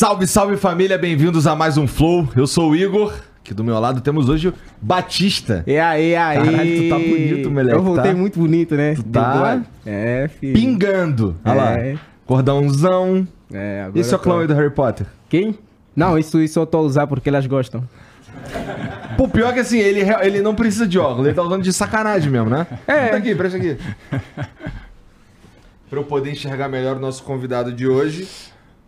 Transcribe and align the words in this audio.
Salve, 0.00 0.26
salve 0.26 0.56
família, 0.56 0.96
bem-vindos 0.96 1.46
a 1.46 1.54
mais 1.54 1.76
um 1.76 1.86
Flow. 1.86 2.26
Eu 2.34 2.46
sou 2.46 2.70
o 2.70 2.74
Igor. 2.74 3.12
Aqui 3.40 3.52
do 3.52 3.62
meu 3.62 3.78
lado 3.78 4.00
temos 4.00 4.30
hoje 4.30 4.48
o 4.48 4.54
Batista. 4.80 5.62
E 5.66 5.78
aí, 5.78 6.16
aí? 6.16 6.38
Caralho, 6.38 6.82
tu 6.82 6.88
tá 6.88 6.98
bonito, 6.98 7.50
moleque, 7.50 7.76
Eu 7.76 7.82
voltei 7.82 8.12
tá? 8.12 8.16
muito 8.16 8.38
bonito, 8.38 8.74
né? 8.76 8.94
Tu 8.94 9.02
tá 9.02 9.60
É, 9.84 10.26
filho. 10.40 10.54
Pingando. 10.54 11.36
Olha 11.44 11.54
lá. 11.54 11.72
É. 11.74 11.98
Cordãozão. 12.24 13.28
É, 13.52 13.82
agora 13.82 14.00
Esse 14.00 14.14
é 14.14 14.16
o 14.16 14.38
aí 14.38 14.46
do 14.46 14.54
Harry 14.54 14.70
Potter. 14.70 15.06
Quem? 15.28 15.58
Não, 15.94 16.16
isso, 16.16 16.40
isso 16.40 16.58
eu 16.58 16.64
tô 16.64 16.78
a 16.78 16.80
usar 16.80 17.06
porque 17.06 17.28
elas 17.28 17.46
gostam. 17.46 17.86
Pô, 19.18 19.28
pior 19.28 19.52
que 19.52 19.60
assim, 19.60 19.80
ele, 19.80 20.00
ele 20.22 20.40
não 20.40 20.54
precisa 20.54 20.88
de 20.88 20.98
óculos, 20.98 21.26
ele 21.26 21.36
tá 21.36 21.42
usando 21.42 21.62
de 21.62 21.74
sacanagem 21.74 22.30
mesmo, 22.30 22.48
né? 22.48 22.66
É. 22.86 23.00
Presta 23.00 23.16
aqui, 23.18 23.34
presta 23.34 23.58
aqui. 23.58 23.76
pra 25.90 25.98
eu 25.98 26.04
poder 26.04 26.30
enxergar 26.30 26.70
melhor 26.70 26.96
o 26.96 27.00
nosso 27.00 27.22
convidado 27.22 27.70
de 27.70 27.86
hoje, 27.86 28.26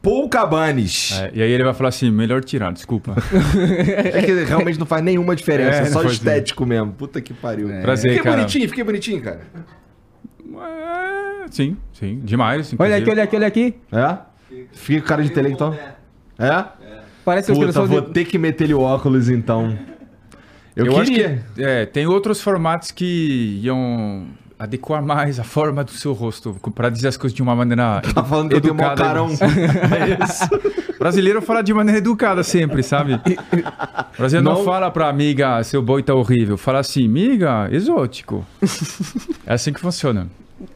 Paul 0.02 0.28
Cabanes. 0.28 1.12
É, 1.12 1.30
e 1.32 1.42
aí 1.42 1.50
ele 1.50 1.62
vai 1.62 1.72
falar 1.72 1.90
assim, 1.90 2.10
melhor 2.10 2.42
tirar, 2.42 2.72
desculpa. 2.72 3.14
É. 4.12 4.22
que 4.22 4.44
realmente 4.44 4.78
não 4.78 4.86
faz 4.86 5.02
nenhuma 5.02 5.36
diferença, 5.36 5.78
é, 5.78 5.82
É, 5.82 5.84
só 5.86 6.02
estético 6.02 6.66
mesmo. 6.66 6.92
Puta 6.92 7.20
que 7.20 7.32
pariu. 7.32 7.68
Prazer, 7.80 8.10
Fiquei 8.10 8.24
cara. 8.24 8.36
bonitinho, 8.38 8.68
fiquei 8.68 8.84
bonitinho, 8.84 9.22
cara. 9.22 9.40
É, 10.44 11.46
sim, 11.50 11.76
sim, 11.92 12.20
demais. 12.22 12.74
Olha 12.78 12.96
aqui, 12.96 13.10
olha 13.10 13.22
aqui, 13.22 13.36
olha 13.36 13.46
aqui. 13.46 13.74
É? 13.92 14.18
Fiquei 14.72 15.00
com 15.00 15.06
cara 15.06 15.22
de 15.22 15.30
intelectual. 15.30 15.74
É? 16.38 16.64
Parece 17.24 17.52
os 17.52 17.58
Puta, 17.58 17.84
vou 17.84 18.00
de... 18.00 18.10
ter 18.10 18.24
que 18.24 18.36
meter 18.36 18.64
ele 18.64 18.74
o 18.74 18.80
óculos 18.80 19.28
então. 19.28 19.78
Eu, 20.74 20.86
Eu, 20.86 20.96
acho 21.00 21.10
queria. 21.10 21.44
que 21.54 21.62
é, 21.62 21.86
tem 21.86 22.06
outros 22.06 22.40
formatos 22.40 22.90
que 22.90 23.60
iam 23.62 24.26
adequar 24.62 25.02
mais 25.02 25.38
a 25.40 25.44
forma 25.44 25.82
do 25.84 25.90
seu 25.92 26.12
rosto, 26.12 26.56
para 26.74 26.88
dizer 26.90 27.08
as 27.08 27.16
coisas 27.16 27.34
de 27.34 27.42
uma 27.42 27.54
maneira 27.54 28.00
Tá 28.14 28.22
falando 28.24 28.48
que 28.48 28.54
eu 28.54 28.58
educada. 28.58 29.04
é 29.10 30.24
isso. 30.24 30.48
Brasileiro 30.98 31.42
fala 31.42 31.62
de 31.62 31.74
maneira 31.74 31.98
educada 31.98 32.42
sempre, 32.44 32.82
sabe? 32.82 33.20
Brasileiro 34.16 34.44
não, 34.48 34.58
Não- 34.58 34.64
fala 34.64 34.90
pra 34.90 35.08
amiga, 35.08 35.62
seu 35.64 35.82
boi 35.82 36.02
tá 36.02 36.14
horrível. 36.14 36.56
Fala 36.56 36.78
assim, 36.78 37.04
amiga, 37.06 37.68
exótico. 37.70 38.44
É 39.46 39.54
assim 39.54 39.72
que 39.72 39.80
funciona. 39.80 40.28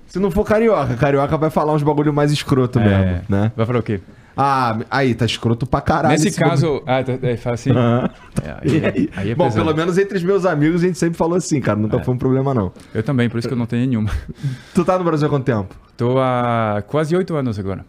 Se 0.09 0.19
não 0.19 0.31
for 0.31 0.45
carioca, 0.45 0.95
carioca 0.97 1.37
vai 1.37 1.51
falar 1.51 1.73
uns 1.73 1.83
bagulho 1.83 2.13
mais 2.13 2.33
escroto 2.33 2.81
mesmo, 2.81 2.95
É, 2.95 3.23
né? 3.29 3.53
Vai 3.57 3.65
falar 3.65 3.79
o 3.79 3.83
quê? 3.83 4.01
Ah, 4.37 4.79
aí, 4.91 5.15
tá 5.15 5.25
escroto 5.25 5.67
pra 5.67 5.81
caralho. 5.81 6.13
Nesse 6.13 6.29
esse 6.29 6.39
caso, 6.39 6.83
ah, 6.87 7.03
tá- 7.03 7.19
é, 7.23 7.37
fala 7.37 7.55
assim. 7.55 7.71
Aham. 7.71 8.11
É, 8.45 8.51
aí, 8.51 8.77
é- 8.85 9.09
aí 9.19 9.31
é 9.31 9.35
Bom, 9.35 9.45
pesado. 9.45 9.65
pelo 9.65 9.75
menos 9.77 9.97
entre 9.97 10.19
os 10.19 10.23
meus 10.23 10.45
amigos 10.45 10.83
a 10.85 10.87
gente 10.87 10.99
sempre 10.99 11.17
falou 11.17 11.37
assim, 11.37 11.59
cara. 11.61 11.79
É. 11.79 11.83
Nunca 11.83 11.99
foi 12.05 12.13
um 12.15 12.19
problema, 12.19 12.53
não. 12.53 12.71
Eu 12.95 13.03
também, 13.03 13.31
por 13.31 13.39
isso 13.39 13.49
que 13.49 13.55
eu 13.55 13.59
não 13.59 13.65
tenho 13.67 13.87
nenhuma. 13.89 14.11
Tu 14.75 14.85
tá 14.85 14.99
no 14.99 15.05
Brasil 15.05 15.27
há 15.27 15.31
quanto 15.31 15.45
tempo? 15.45 15.75
Tô 15.97 16.19
há 16.19 16.83
quase 16.87 17.17
oito 17.17 17.35
anos 17.35 17.59
agora. 17.59 17.85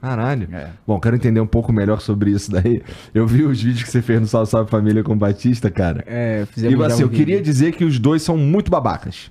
Caralho. 0.00 0.48
É. 0.50 0.68
Bom, 0.86 0.98
quero 0.98 1.14
entender 1.16 1.40
um 1.40 1.46
pouco 1.46 1.70
melhor 1.74 2.00
sobre 2.00 2.30
isso 2.30 2.50
daí. 2.50 2.80
Eu 3.12 3.26
vi 3.26 3.44
os 3.44 3.62
vídeos 3.62 3.82
que 3.84 3.90
você 3.90 4.00
fez 4.00 4.18
no 4.18 4.26
Salve 4.26 4.50
Salve 4.50 4.70
Família 4.70 5.04
com 5.04 5.12
o 5.12 5.16
Batista, 5.16 5.70
cara. 5.70 6.02
É, 6.06 6.44
E 6.44 6.46
fizemos 6.46 6.78
já 6.80 6.86
assim, 6.86 7.02
um 7.02 7.06
eu 7.06 7.10
queria 7.10 7.36
vídeo. 7.36 7.42
dizer 7.44 7.72
que 7.72 7.84
os 7.84 7.98
dois 7.98 8.22
são 8.22 8.38
muito 8.38 8.70
babacas. 8.70 9.30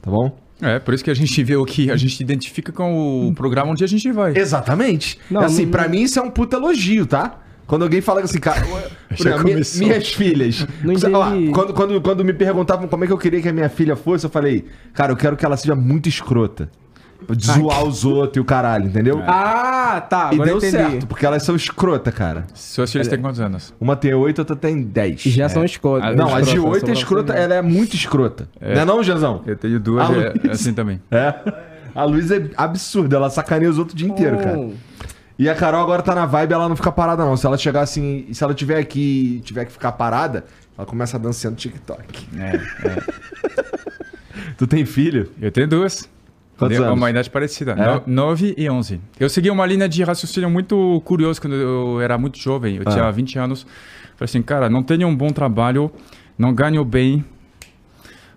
Tá 0.00 0.12
bom? 0.12 0.38
É, 0.60 0.78
por 0.78 0.94
isso 0.94 1.02
que 1.04 1.10
a 1.10 1.14
gente 1.14 1.42
vê 1.42 1.56
o 1.56 1.64
que 1.64 1.90
a 1.90 1.96
gente 1.96 2.20
identifica 2.20 2.72
com 2.72 3.28
o 3.28 3.34
programa 3.34 3.72
onde 3.72 3.82
a 3.84 3.86
gente 3.88 4.10
vai. 4.12 4.36
Exatamente. 4.36 5.18
Não, 5.30 5.40
assim, 5.42 5.64
não- 5.64 5.70
pra 5.72 5.88
mim 5.88 6.02
isso 6.02 6.18
é 6.18 6.22
um 6.22 6.30
puta 6.30 6.56
elogio, 6.56 7.06
tá? 7.06 7.40
Quando 7.66 7.82
alguém 7.82 8.00
fala 8.00 8.20
assim, 8.20 8.38
cara, 8.38 8.60
exemplo, 9.10 9.42
minha- 9.44 9.54
começou. 9.54 9.86
minhas 9.86 10.08
filhas. 10.12 10.66
Lá, 11.18 11.32
quando, 11.52 11.72
quando, 11.74 12.00
quando 12.00 12.24
me 12.24 12.32
perguntavam 12.34 12.86
como 12.86 13.04
é 13.04 13.06
que 13.06 13.12
eu 13.12 13.18
queria 13.18 13.40
que 13.40 13.48
a 13.48 13.52
minha 13.52 13.68
filha 13.68 13.96
fosse, 13.96 14.26
eu 14.26 14.30
falei, 14.30 14.66
cara, 14.92 15.12
eu 15.12 15.16
quero 15.16 15.36
que 15.36 15.44
ela 15.44 15.56
seja 15.56 15.74
muito 15.74 16.08
escrota. 16.08 16.70
De 17.30 17.46
zoar 17.46 17.84
os 17.84 18.04
outros 18.04 18.36
e 18.36 18.40
o 18.40 18.44
caralho, 18.44 18.86
entendeu? 18.86 19.22
Ah, 19.26 20.00
tá, 20.08 20.30
e 20.32 20.34
agora 20.34 20.44
deu 20.50 20.54
eu 20.54 20.58
entendi. 20.58 20.72
certo, 20.76 21.06
porque 21.06 21.24
elas 21.24 21.42
são 21.42 21.54
escrota, 21.56 22.10
cara. 22.10 22.46
Suas 22.54 22.90
filhas 22.90 23.08
têm 23.08 23.20
quantos 23.20 23.40
anos? 23.40 23.72
Uma 23.80 23.94
tem 23.96 24.12
oito, 24.14 24.40
outra 24.40 24.56
tem 24.56 24.82
dez. 24.82 25.24
E 25.24 25.30
já 25.30 25.48
são 25.48 25.64
escolas. 25.64 26.04
Ah, 26.04 26.12
Não, 26.14 26.34
a 26.34 26.40
de 26.40 26.48
escrotas, 26.48 26.72
oito 26.72 26.90
é 26.90 26.92
escrota, 26.92 27.32
ela 27.32 27.54
é 27.54 27.62
muito 27.62 27.94
escrota. 27.94 28.48
Não 28.60 28.68
é 28.68 28.84
não, 28.84 29.02
Jezão? 29.02 29.42
Eu 29.46 29.56
tenho 29.56 29.78
duas, 29.80 30.10
é, 30.10 30.34
é 30.48 30.50
assim 30.50 30.72
também. 30.74 31.00
É. 31.10 31.34
A 31.94 32.02
Luísa 32.04 32.36
é 32.36 32.50
absurda, 32.56 33.14
ela 33.16 33.30
sacaneia 33.30 33.70
os 33.70 33.78
outros 33.78 33.94
o 33.94 33.96
dia 33.96 34.08
inteiro, 34.08 34.36
cara. 34.38 34.58
Hum. 34.58 34.74
E 35.38 35.48
a 35.48 35.54
Carol 35.54 35.80
agora 35.80 36.02
tá 36.02 36.12
na 36.14 36.26
vibe, 36.26 36.52
ela 36.52 36.68
não 36.68 36.74
fica 36.74 36.90
parada, 36.90 37.24
não. 37.24 37.36
Se 37.36 37.46
ela 37.46 37.56
chegar 37.56 37.82
assim, 37.82 38.26
se 38.32 38.42
ela 38.42 38.52
tiver 38.52 38.78
aqui 38.78 39.40
tiver 39.44 39.64
que 39.64 39.70
ficar 39.72 39.92
parada, 39.92 40.44
ela 40.76 40.86
começa 40.86 41.18
dançando 41.18 41.54
TikTok. 41.54 42.28
É, 42.36 42.60
Tu 44.58 44.66
tem 44.66 44.84
filho? 44.84 45.30
eu 45.40 45.50
tenho 45.50 45.68
duas. 45.68 46.08
Quantos 46.58 46.76
de 46.76 46.82
anos? 46.82 46.96
uma 46.96 47.10
idade 47.10 47.28
parecida. 47.30 47.72
É? 47.72 47.94
No, 47.94 48.02
9 48.26 48.54
e 48.56 48.68
11. 48.70 49.00
Eu 49.18 49.28
segui 49.28 49.50
uma 49.50 49.66
linha 49.66 49.88
de 49.88 50.02
raciocínio 50.02 50.48
muito 50.48 51.02
curiosa 51.04 51.40
quando 51.40 51.54
eu 51.56 52.00
era 52.00 52.16
muito 52.16 52.38
jovem. 52.38 52.76
Eu 52.76 52.82
Ah. 52.86 52.90
tinha 52.90 53.10
20 53.10 53.38
anos. 53.38 53.62
Falei 54.16 54.24
assim, 54.26 54.42
cara, 54.42 54.68
não 54.70 54.82
tenho 54.82 55.08
um 55.08 55.16
bom 55.16 55.30
trabalho, 55.30 55.90
não 56.38 56.54
ganho 56.54 56.84
bem, 56.84 57.24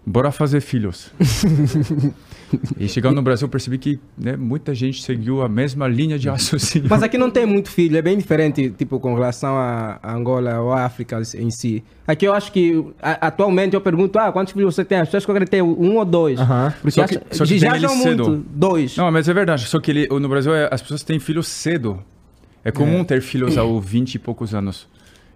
bora 0.06 0.32
fazer 0.32 0.60
filhos. 0.62 1.12
e 2.80 2.88
chegando 2.88 3.16
no 3.16 3.22
Brasil, 3.22 3.46
eu 3.46 3.50
percebi 3.50 3.78
que 3.78 4.00
né, 4.18 4.36
muita 4.38 4.74
gente 4.74 5.04
seguiu 5.04 5.42
a 5.42 5.50
mesma 5.50 5.88
linha 5.88 6.18
de 6.18 6.30
raciocínio. 6.30 6.88
Mas 6.90 7.04
aqui 7.04 7.18
não 7.18 7.30
tem 7.30 7.46
muito 7.46 7.70
filho, 7.70 7.98
é 7.98 8.02
bem 8.02 8.18
diferente, 8.18 8.70
tipo, 8.70 9.00
com 9.00 9.14
relação 9.14 9.56
a 9.56 10.00
Angola 10.04 10.60
ou 10.62 10.72
a 10.72 10.86
África 10.86 11.22
em 11.36 11.50
si. 11.52 11.84
Aqui 12.08 12.26
eu 12.26 12.34
acho 12.34 12.52
que, 12.52 12.86
a- 13.02 13.28
atualmente, 13.28 13.74
eu 13.74 13.82
pergunto, 13.82 14.18
ah, 14.18 14.32
quantos 14.32 14.54
filhos 14.54 14.74
você 14.76 14.86
tem? 14.86 14.98
As 15.00 15.08
pessoas 15.10 15.26
que 15.26 15.32
eu 15.32 15.46
ter 15.48 15.62
um 15.62 15.98
ou 15.98 16.06
dois. 16.06 16.40
Aham. 16.40 16.74
Porque 16.82 16.92
Só 16.92 17.06
que- 17.08 17.20
só 17.32 17.46
que 17.46 17.60
já 17.60 17.72
tem 17.74 17.88
cedo. 17.90 18.30
muito, 18.30 18.46
dois. 18.50 18.96
Não, 18.96 19.12
mas 19.12 19.28
é 19.28 19.34
verdade. 19.34 19.66
Só 19.68 19.80
que 19.80 19.92
ele, 19.92 20.08
no 20.08 20.30
Brasil 20.30 20.54
é- 20.56 20.70
as 20.72 20.82
pessoas 20.82 21.04
têm 21.04 21.20
filhos 21.20 21.48
cedo. 21.48 22.00
É 22.64 22.72
comum 22.72 23.04
ter 23.04 23.22
filhos 23.22 23.58
aos 23.58 23.84
20 23.86 24.16
e 24.16 24.20
poucos 24.20 24.54
anos. 24.54 24.88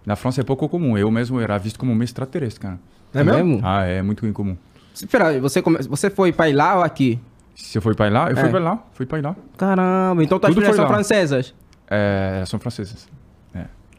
Na 0.05 0.15
França 0.15 0.41
é 0.41 0.43
pouco 0.43 0.67
comum. 0.67 0.97
Eu 0.97 1.09
mesmo 1.11 1.39
era 1.39 1.57
visto 1.57 1.77
como 1.79 1.91
um 1.93 2.03
extraterrestre, 2.03 2.59
cara. 2.61 2.79
É 3.13 3.23
mesmo? 3.23 3.59
Ah, 3.63 3.83
é 3.83 4.01
muito 4.01 4.25
incomum. 4.25 4.55
Espera, 4.93 5.27
aí, 5.29 5.39
você, 5.39 5.61
come... 5.61 5.77
você 5.87 6.09
foi 6.09 6.31
para 6.31 6.53
lá 6.55 6.77
ou 6.77 6.83
aqui? 6.83 7.19
Se 7.55 7.77
eu 7.77 7.81
fui 7.81 7.93
pra 7.95 8.09
lá, 8.09 8.29
eu 8.29 8.35
fui 8.37 8.47
É. 8.47 8.49
pra 8.51 8.59
lá. 8.59 8.83
Fui 8.93 9.05
pra 9.05 9.19
lá. 9.21 9.35
Caramba, 9.57 10.23
então 10.23 10.39
tuas 10.39 10.51
Tudo 10.53 10.61
filhas 10.61 10.75
foi 10.75 10.83
são 10.83 10.85
lá. 10.89 10.93
francesas? 10.95 11.53
É, 11.89 12.43
são 12.47 12.59
francesas. 12.59 13.07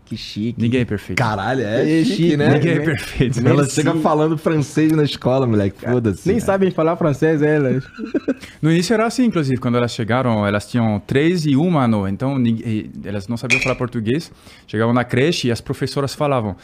Que 0.05 0.17
chique. 0.19 0.61
Ninguém 0.61 0.83
é 0.83 0.85
perfeito. 0.85 1.17
Caralho, 1.19 1.63
é, 1.63 2.01
É 2.01 2.05
chique, 2.05 2.17
chique, 2.17 2.37
né? 2.37 2.55
Ninguém 2.55 2.73
é 2.73 2.79
né? 2.81 2.85
perfeito. 2.85 3.39
Ela 3.39 3.55
Merci. 3.63 3.77
chega 3.77 3.95
falando 3.95 4.37
francês 4.37 4.93
na 4.93 5.05
escola, 5.05 5.47
moleque. 5.47 5.81
Foda-se. 5.81 6.29
Nem 6.29 6.39
sabem 6.39 6.71
falar 6.71 6.97
francês, 6.97 7.41
elas. 7.41 7.83
No 8.61 8.71
início 8.71 8.93
era 8.93 9.07
assim, 9.07 9.25
inclusive. 9.25 9.57
Quando 9.57 9.79
elas 9.79 9.93
chegaram, 9.93 10.47
elas 10.47 10.67
tinham 10.69 11.01
três 11.07 11.47
e 11.47 11.57
um 11.57 11.79
ano. 11.79 12.07
Então, 12.07 12.37
ninguém- 12.39 12.91
elas 13.05 13.27
não 13.27 13.39
sabiam 13.39 13.59
falar 13.63 13.75
português. 13.75 14.31
Chegavam 14.67 14.93
na 14.93 15.03
creche 15.05 15.49
e 15.49 15.53
as 15.53 15.63
professoras 15.63 16.15
falavam... 16.15 16.57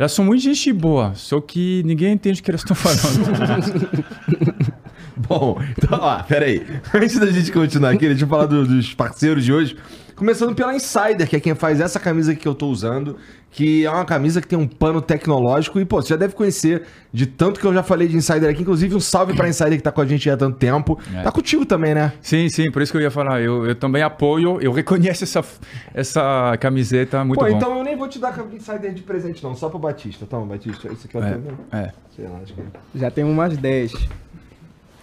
Elas 0.00 0.12
são 0.12 0.24
muito 0.24 0.42
gente 0.42 0.72
boa, 0.72 1.12
só 1.14 1.42
que 1.42 1.82
ninguém 1.84 2.14
entende 2.14 2.40
o 2.40 2.42
que 2.42 2.50
elas 2.50 2.62
estão 2.62 2.74
falando. 2.74 4.00
Bom, 5.28 5.60
então, 5.76 5.98
ó, 6.00 6.22
peraí. 6.22 6.66
Antes 6.94 7.18
da 7.18 7.26
gente 7.30 7.52
continuar 7.52 7.90
aqui, 7.90 8.08
deixa 8.08 8.24
eu 8.24 8.28
falar 8.28 8.46
do- 8.46 8.66
dos 8.66 8.94
parceiros 8.94 9.44
de 9.44 9.52
hoje. 9.52 9.76
Começando 10.16 10.54
pela 10.54 10.74
Insider, 10.74 11.28
que 11.28 11.36
é 11.36 11.40
quem 11.40 11.54
faz 11.54 11.80
essa 11.80 12.00
camisa 12.00 12.34
que 12.34 12.48
eu 12.48 12.54
tô 12.54 12.68
usando, 12.68 13.18
que 13.50 13.84
é 13.84 13.90
uma 13.90 14.04
camisa 14.04 14.40
que 14.40 14.46
tem 14.46 14.58
um 14.58 14.66
pano 14.66 15.02
tecnológico. 15.02 15.80
E, 15.80 15.84
pô, 15.84 16.00
você 16.00 16.10
já 16.10 16.16
deve 16.16 16.34
conhecer 16.34 16.82
de 17.12 17.26
tanto 17.26 17.58
que 17.58 17.66
eu 17.66 17.74
já 17.74 17.82
falei 17.82 18.06
de 18.06 18.16
Insider 18.16 18.48
aqui. 18.48 18.62
Inclusive, 18.62 18.94
um 18.94 19.00
salve 19.00 19.34
pra 19.34 19.48
Insider 19.48 19.76
que 19.76 19.82
tá 19.82 19.90
com 19.90 20.00
a 20.00 20.06
gente 20.06 20.30
há 20.30 20.36
tanto 20.36 20.56
tempo. 20.56 20.98
É. 21.14 21.22
Tá 21.22 21.32
contigo 21.32 21.66
também, 21.66 21.94
né? 21.94 22.12
sim, 22.20 22.48
sim, 22.48 22.70
por 22.70 22.80
isso 22.80 22.92
que 22.92 22.98
eu 22.98 23.02
ia 23.02 23.10
falar. 23.10 23.40
Eu, 23.40 23.66
eu 23.66 23.74
também 23.74 24.02
apoio, 24.02 24.60
eu 24.60 24.72
reconheço 24.72 25.24
essa, 25.24 25.44
essa 25.92 26.56
camiseta, 26.60 27.24
muito 27.24 27.40
pô, 27.40 27.46
bom. 27.46 27.56
então 27.56 27.76
eu 27.76 27.82
nem 27.82 27.96
vou 27.96 28.06
te 28.08 28.18
dar 28.18 28.38
a 28.38 28.54
Insider 28.54 28.94
de 28.94 29.02
presente, 29.02 29.42
não. 29.42 29.54
Só 29.54 29.68
pro 29.68 29.78
Batista. 29.78 30.24
Toma, 30.26 30.46
Batista. 30.46 30.88
Esse 30.92 31.06
aqui 31.06 31.16
é 31.16 31.20
o 31.20 31.22
teu, 31.22 31.38
né? 31.38 31.52
É, 31.72 31.78
é. 31.78 31.92
Sei 32.14 32.26
lá, 32.26 32.38
acho 32.42 32.54
que... 32.54 32.62
Já 32.94 33.10
tem 33.10 33.24
umas 33.24 33.56
10. 33.56 33.92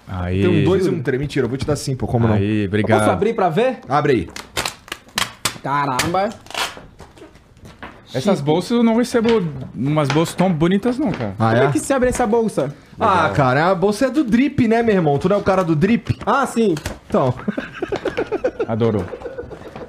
Aí, 0.07 0.41
Tem 0.41 0.61
um 0.61 0.63
dois 0.63 0.85
e 0.85 0.89
um 0.89 1.01
três. 1.03 1.19
Mentira, 1.19 1.45
eu 1.45 1.49
vou 1.49 1.57
te 1.57 1.65
dar 1.65 1.75
sim, 1.75 1.93
pô. 1.93 2.07
Como 2.07 2.27
Aí, 2.27 2.61
Eu 2.61 2.67
obrigado. 2.67 2.99
posso 2.99 3.11
abrir 3.11 3.33
pra 3.33 3.49
ver? 3.49 3.79
não? 3.87 3.95
Abre 3.95 4.13
aí. 4.13 4.29
Caramba. 5.61 6.29
Essas 8.17 8.41
bolsas 8.41 8.71
eu 8.71 8.83
não 8.83 8.95
recebo 8.97 9.29
umas 9.75 10.07
bolsas 10.09 10.35
tão 10.35 10.51
bonitas, 10.51 10.97
não, 10.97 11.11
cara. 11.11 11.33
Ah, 11.39 11.49
Como 11.51 11.61
é 11.63 11.65
é? 11.65 11.71
que 11.71 11.79
se 11.79 11.93
abre 11.93 12.09
essa 12.09 12.25
bolsa? 12.27 12.73
Ah, 12.99 13.29
cara, 13.35 13.69
a 13.71 13.75
bolsa 13.75 14.07
é 14.07 14.09
do 14.09 14.23
Drip, 14.23 14.67
né, 14.67 14.81
meu 14.81 14.95
irmão? 14.95 15.17
Tu 15.17 15.29
não 15.29 15.35
é 15.35 15.39
o 15.39 15.43
cara 15.43 15.63
do 15.63 15.75
Drip? 15.75 16.17
Ah, 16.25 16.45
sim. 16.45 16.75
Então... 17.07 17.33
Adoro. 18.67 19.05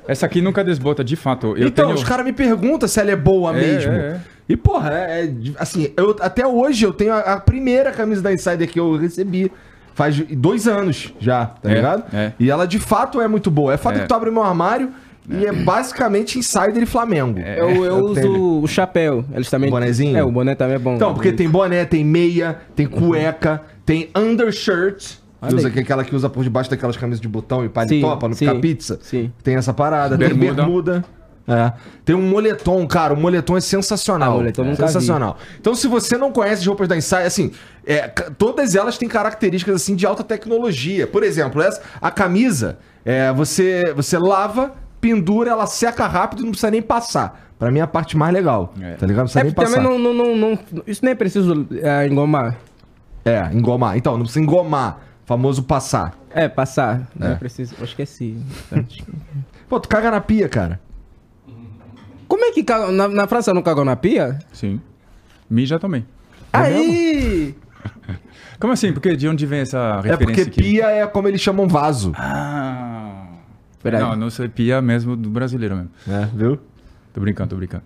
Essa 0.07 0.27
aqui 0.27 0.41
nunca 0.41 0.65
desbota, 0.65 1.05
de 1.05 1.17
fato. 1.17 1.49
Eu 1.57 1.69
então, 1.69 1.87
tenho... 1.87 1.97
os 1.97 2.05
caras 2.05 2.25
me 2.25 2.33
perguntam 2.33 2.89
se 2.89 2.99
ela 3.01 3.11
é 3.11 3.17
boa 3.17 3.51
É, 3.57 3.61
mesmo. 3.61 3.93
é, 3.93 3.97
é. 3.97 4.21
E, 4.49 4.57
porra, 4.57 4.91
é, 4.95 5.25
é 5.27 5.33
assim, 5.59 5.93
eu, 5.97 6.17
até 6.21 6.47
hoje 6.47 6.87
eu 6.87 6.93
tenho 6.93 7.13
a, 7.13 7.19
a 7.19 7.41
primeira 7.41 7.93
camisa 7.93 8.23
da 8.23 8.33
Insider 8.33 8.67
que 8.69 8.81
eu 8.81 8.97
recebi. 8.97 9.53
Faz 9.95 10.17
dois 10.17 10.69
anos 10.69 11.13
já, 11.19 11.45
tá 11.47 11.69
É, 11.69 11.75
ligado? 11.75 12.05
é. 12.15 12.33
E 12.39 12.49
ela 12.51 12.67
de 12.67 12.79
fato 12.79 13.21
é 13.21 13.27
muito 13.27 13.51
boa. 13.51 13.75
É 13.75 13.77
fato 13.77 13.97
É. 13.99 14.03
que 14.03 14.07
tu 14.09 14.15
abre 14.15 14.31
meu 14.31 14.43
armário 14.45 14.91
e 15.29 15.47
é 15.47 15.53
basicamente 15.53 16.39
Insider 16.39 16.83
e 16.83 16.87
Flamengo. 16.87 17.39
Eu, 17.39 17.69
eu 17.69 17.85
eu 17.85 18.05
uso 18.05 18.15
tenho. 18.21 18.63
o 18.63 18.67
chapéu. 18.67 19.25
Eles 19.33 19.51
também. 19.51 19.71
Bonezinho? 19.71 20.17
É, 20.17 20.25
o 20.25 20.31
boné 20.31 20.55
também 20.55 20.77
é 20.77 20.79
bom. 20.79 20.95
Então, 20.97 21.13
porque 21.13 21.33
tem 21.33 21.49
boné, 21.49 21.85
tem 21.85 22.05
meia, 22.05 22.59
tem 22.75 22.87
cueca, 22.87 23.63
tem 23.85 24.11
undershirt. 24.17 25.17
Que 25.47 25.55
usa, 25.55 25.71
que 25.71 25.79
é 25.79 25.83
aquela 25.83 26.03
que 26.03 26.17
usa 26.17 26.29
por 26.29 26.43
debaixo 26.43 26.69
daquelas 26.69 26.97
camisas 26.97 27.21
de 27.21 27.29
botão 27.29 27.65
e 27.65 27.69
paletó 27.69 28.17
pra 28.17 28.29
não 28.29 28.35
sim, 28.35 28.47
ficar 28.47 28.59
pizza. 28.59 28.99
sim. 29.01 29.33
Tem 29.43 29.55
essa 29.55 29.73
parada. 29.73 30.19
Tem 30.19 30.29
Bermuda. 30.29 30.63
bermuda. 30.63 31.05
É. 31.47 31.73
Tem 32.05 32.15
um 32.15 32.23
moletom, 32.23 32.87
cara. 32.87 33.15
O 33.15 33.17
moletom 33.17 33.57
é 33.57 33.61
sensacional. 33.61 34.33
Ah, 34.33 34.35
o 34.35 34.39
moletom 34.39 34.63
é. 34.63 34.65
nunca 34.67 34.87
vi. 34.87 34.93
sensacional. 34.93 35.39
Então, 35.59 35.75
se 35.75 35.87
você 35.87 36.19
não 36.19 36.31
conhece 36.31 36.61
as 36.61 36.67
roupas 36.67 36.89
da 36.89 36.97
Insider, 36.97 37.25
assim, 37.25 37.53
é, 37.87 38.07
todas 38.09 38.75
elas 38.75 38.99
têm 38.99 39.09
características 39.09 39.77
assim 39.77 39.95
de 39.95 40.05
alta 40.05 40.23
tecnologia. 40.23 41.07
Por 41.07 41.23
exemplo, 41.23 41.63
essa, 41.63 41.81
a 42.03 42.11
camisa, 42.11 42.79
é, 43.03 43.33
você, 43.33 43.95
você 43.97 44.19
lava, 44.19 44.75
pendura, 45.01 45.51
ela 45.51 45.67
seca 45.67 46.07
rápido 46.07 46.41
e 46.41 46.45
não 46.45 46.51
precisa 46.51 46.71
nem 46.71 46.83
passar. 46.83 47.49
Pra 47.59 47.71
mim 47.71 47.79
é 47.81 47.83
a 47.83 47.87
parte 47.87 48.17
mais 48.17 48.33
legal. 48.33 48.73
É. 48.81 48.93
Tá 48.95 49.07
ligado? 49.07 49.25
Não 49.27 49.33
precisa 49.33 49.41
É 49.41 49.45
nem 49.45 49.53
passar. 49.53 49.75
também 49.77 49.99
não, 49.99 49.99
não, 49.99 50.37
não, 50.37 50.37
não- 50.37 50.59
Isso 50.87 51.05
nem 51.05 51.13
é 51.13 51.15
preciso 51.15 51.67
é, 51.83 52.07
engomar. 52.07 52.57
É, 53.25 53.51
engomar. 53.53 53.97
Então, 53.97 54.13
não 54.15 54.21
precisa 54.25 54.41
engomar. 54.43 55.01
Famoso 55.27 55.63
passar. 55.63 56.15
É, 56.31 56.49
passar. 56.49 57.09
Não 57.15 57.29
É. 57.29 57.33
é 57.33 57.35
preciso. 57.35 57.75
Eu 57.79 57.85
esqueci. 57.85 58.37
Pô, 59.69 59.79
tu 59.81 59.89
caga 59.89 60.11
na 60.11 60.21
pia, 60.21 60.49
cara. 60.49 60.81
Como 62.27 62.45
é 62.45 62.53
que 62.53 62.63
caga- 62.63 62.91
na, 62.93 63.09
na 63.09 63.27
França 63.27 63.53
não 63.53 63.61
cagam 63.63 63.85
na 63.85 63.97
pia? 63.97 64.39
Sim. 64.53 64.81
Mija 65.51 65.79
também. 65.79 66.07
Aí! 66.53 67.55
Como 68.61 68.73
assim? 68.73 68.93
Porque 68.93 69.17
de 69.17 69.29
onde 69.29 69.45
vem 69.47 69.61
essa 69.61 69.79
É 69.79 69.93
porque 69.97 70.11
referência 70.11 70.43
aqui? 70.45 70.63
pia 70.63 70.87
é 70.91 71.07
como 71.07 71.29
eles 71.29 71.41
chamam 71.41 71.69
vaso. 71.69 72.13
Ah. 72.17 73.28
Peraí. 73.91 74.01
Não, 74.09 74.17
não 74.17 74.31
sei 74.31 74.49
pia 74.49 74.81
mesmo 74.81 75.17
do 75.17 75.29
brasileiro 75.31 75.77
mesmo. 75.77 75.91
É, 76.09 76.27
viu? 76.35 76.59
Tô 77.13 77.21
brincando, 77.21 77.51
tô 77.51 77.57
brincando. 77.57 77.83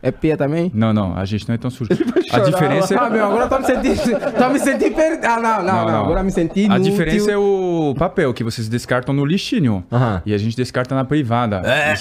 É 0.00 0.12
pia 0.12 0.36
também? 0.36 0.70
Não, 0.72 0.92
não, 0.92 1.16
a 1.16 1.24
gente 1.24 1.48
não 1.48 1.56
é 1.56 1.58
tão 1.58 1.70
sujo. 1.70 1.90
A 2.30 2.38
diferença 2.38 2.94
Ah, 3.00 3.06
é... 3.06 3.10
meu, 3.10 3.24
agora 3.26 3.44
eu 3.44 3.48
tô 3.48 3.58
me 3.58 3.64
sentindo. 3.66 4.32
tô 4.38 4.48
me 4.50 4.58
sentindo 4.60 4.94
per... 4.94 5.18
Ah, 5.24 5.40
não, 5.40 5.64
não, 5.64 5.86
não, 5.86 6.02
Agora 6.04 6.20
eu 6.20 6.24
me 6.24 6.30
senti 6.30 6.70
A 6.70 6.78
diferença 6.78 7.32
é 7.32 7.36
o 7.36 7.94
papel 7.98 8.32
que 8.32 8.44
vocês 8.44 8.68
descartam 8.68 9.12
no 9.12 9.24
lixinho. 9.24 9.84
Aham. 9.90 10.22
E 10.24 10.32
a 10.32 10.38
gente 10.38 10.56
descarta 10.56 10.94
na 10.94 11.04
privada. 11.04 11.62
É. 11.66 11.94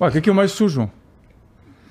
Ué, 0.00 0.08
o 0.08 0.10
que, 0.10 0.20
que 0.20 0.28
é 0.28 0.32
o 0.32 0.34
mais 0.34 0.50
sujo? 0.50 0.90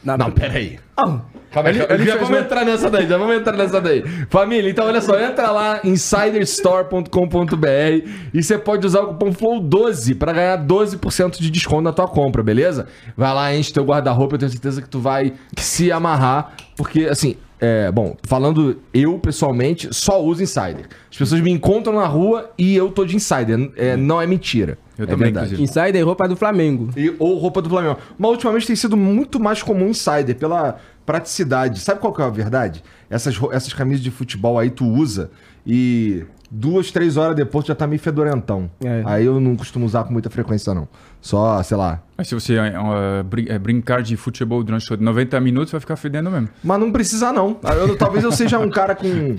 Na- 0.04 0.18
Não, 0.18 0.30
peraí. 0.32 0.80
Ah, 0.98 1.20
Calma 1.54 1.70
aí, 1.70 1.80
Ele- 1.90 2.06
já 2.06 2.16
vamos 2.16 2.30
uma- 2.30 2.40
entrar 2.40 2.66
nessa 2.66 2.90
daí, 2.90 3.08
já 3.08 3.18
vamos 3.18 3.36
entrar 3.36 3.56
nessa 3.56 3.80
daí. 3.80 4.04
Família, 4.30 4.70
então 4.72 4.86
olha 4.88 5.02
só, 5.02 5.20
entra 5.20 5.52
lá 5.52 5.80
insiderstore.com.br 5.84 8.08
e 8.34 8.44
você 8.44 8.58
pode 8.58 8.86
usar 8.88 9.02
o 9.02 9.08
cupom 9.08 9.32
FLOW12 9.32 10.16
pra 10.16 10.34
ganhar 10.34 10.58
12% 10.58 11.40
de 11.40 11.50
desconto 11.50 11.82
na 11.84 11.94
tua 11.94 12.08
compra, 12.08 12.42
beleza? 12.44 12.88
Vai 13.16 13.34
lá, 13.34 13.56
enche 13.56 13.72
teu 13.74 13.84
guarda-roupa, 13.84 14.36
eu 14.36 14.40
tenho 14.40 14.52
certeza 14.52 14.82
que 14.82 14.90
tu 14.90 15.00
vai 15.00 15.34
se 15.58 15.92
amarrar, 15.92 16.54
porque 16.76 17.06
assim, 17.06 17.36
é, 17.66 17.90
bom, 17.90 18.18
falando 18.24 18.82
eu 18.94 19.18
pessoalmente, 19.18 19.88
só 19.94 20.22
uso 20.22 20.44
Insider. 20.44 20.86
As 21.10 21.18
pessoas 21.18 21.40
me 21.40 21.50
encontram 21.50 21.94
na 21.94 22.06
rua 22.06 22.52
e 22.58 22.76
eu 22.76 22.92
tô 22.92 23.06
de 23.06 23.16
Insider, 23.16 23.72
é, 23.78 23.96
não 23.96 24.22
é 24.22 24.28
mentira. 24.28 24.78
Eu 24.98 25.06
é 25.06 25.08
também, 25.08 25.32
verdade. 25.32 25.54
inclusive. 25.54 25.64
Insider 25.64 26.06
roupa 26.06 26.28
do 26.28 26.36
Flamengo. 26.36 26.90
E, 26.98 27.16
ou 27.18 27.38
roupa 27.38 27.62
do 27.62 27.70
Flamengo. 27.70 27.98
Mas 28.18 28.32
ultimamente 28.32 28.68
tem 28.68 28.76
sido 28.76 28.98
muito 28.98 29.40
mais 29.40 29.64
comum 29.64 29.88
insider, 29.88 30.36
pela 30.36 30.78
praticidade. 31.06 31.80
Sabe 31.80 32.02
qual 32.02 32.12
que 32.14 32.22
é 32.22 32.26
a 32.26 32.30
verdade? 32.30 32.84
Essas, 33.10 33.40
essas 33.54 33.72
camisas 33.72 34.04
de 34.04 34.12
futebol 34.12 34.60
aí 34.60 34.70
tu 34.70 34.86
usa 34.86 35.32
e 35.66 36.26
duas, 36.56 36.92
três 36.92 37.18
horas 37.18 37.36
depois 37.36 37.66
já 37.66 37.74
tá 37.74 37.88
meio 37.88 38.00
fedorentão. 38.00 38.70
É. 38.84 39.02
Aí 39.06 39.26
eu 39.26 39.40
não 39.40 39.56
costumo 39.56 39.86
usar 39.86 40.04
com 40.04 40.14
muita 40.14 40.30
frequência, 40.30 40.74
não. 40.74 40.88
Só, 41.20 41.62
sei 41.64 41.78
lá. 41.78 42.02
Mas 42.18 42.28
se 42.28 42.36
você 42.36 42.56
eh, 42.58 43.24
brin- 43.26 43.46
eh, 43.50 43.58
brincar 43.58 44.04
de 44.04 44.16
futebol 44.18 44.62
durante 44.64 44.96
90 44.96 45.40
minutos, 45.40 45.72
vai 45.72 45.80
ficar 45.82 45.96
fedendo 45.96 46.30
mesmo. 46.30 46.50
Mas 46.64 46.80
não 46.80 46.92
precisa, 46.92 47.32
não. 47.32 47.58
Eu- 47.64 47.96
talvez 47.98 48.24
eu 48.24 48.32
seja 48.32 48.60
um 48.60 48.70
cara 48.70 48.94
com, 48.94 49.36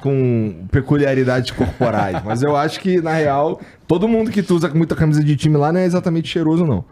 com 0.00 0.66
peculiaridades 0.70 1.50
corporais. 1.50 2.22
Mas 2.24 2.42
eu 2.42 2.54
acho 2.56 2.78
que, 2.78 3.00
na 3.00 3.12
real, 3.14 3.60
todo 3.88 4.06
mundo 4.06 4.30
que 4.30 4.42
tu 4.42 4.54
usa 4.54 4.68
com 4.68 4.76
muita 4.76 4.94
camisa 4.94 5.24
de 5.24 5.34
time 5.34 5.56
lá 5.56 5.72
não 5.72 5.80
é 5.80 5.84
exatamente 5.86 6.28
cheiroso, 6.28 6.64
não. 6.64 6.84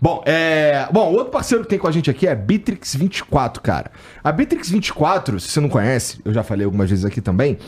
Bom, 0.00 0.22
é. 0.24 0.86
Bom, 0.92 1.12
outro 1.12 1.30
parceiro 1.32 1.64
que 1.64 1.70
tem 1.70 1.78
com 1.78 1.88
a 1.88 1.92
gente 1.92 2.08
aqui 2.08 2.26
é 2.26 2.32
a 2.32 2.34
Bitrix 2.36 2.94
24, 2.94 3.60
cara. 3.62 3.90
A 4.22 4.30
Bitrix 4.32 4.70
24, 4.70 5.40
se 5.40 5.48
você 5.48 5.60
não 5.60 5.68
conhece, 5.68 6.20
eu 6.24 6.32
já 6.32 6.42
falei 6.42 6.64
algumas 6.64 6.88
vezes 6.88 7.04
aqui 7.04 7.20
também. 7.20 7.58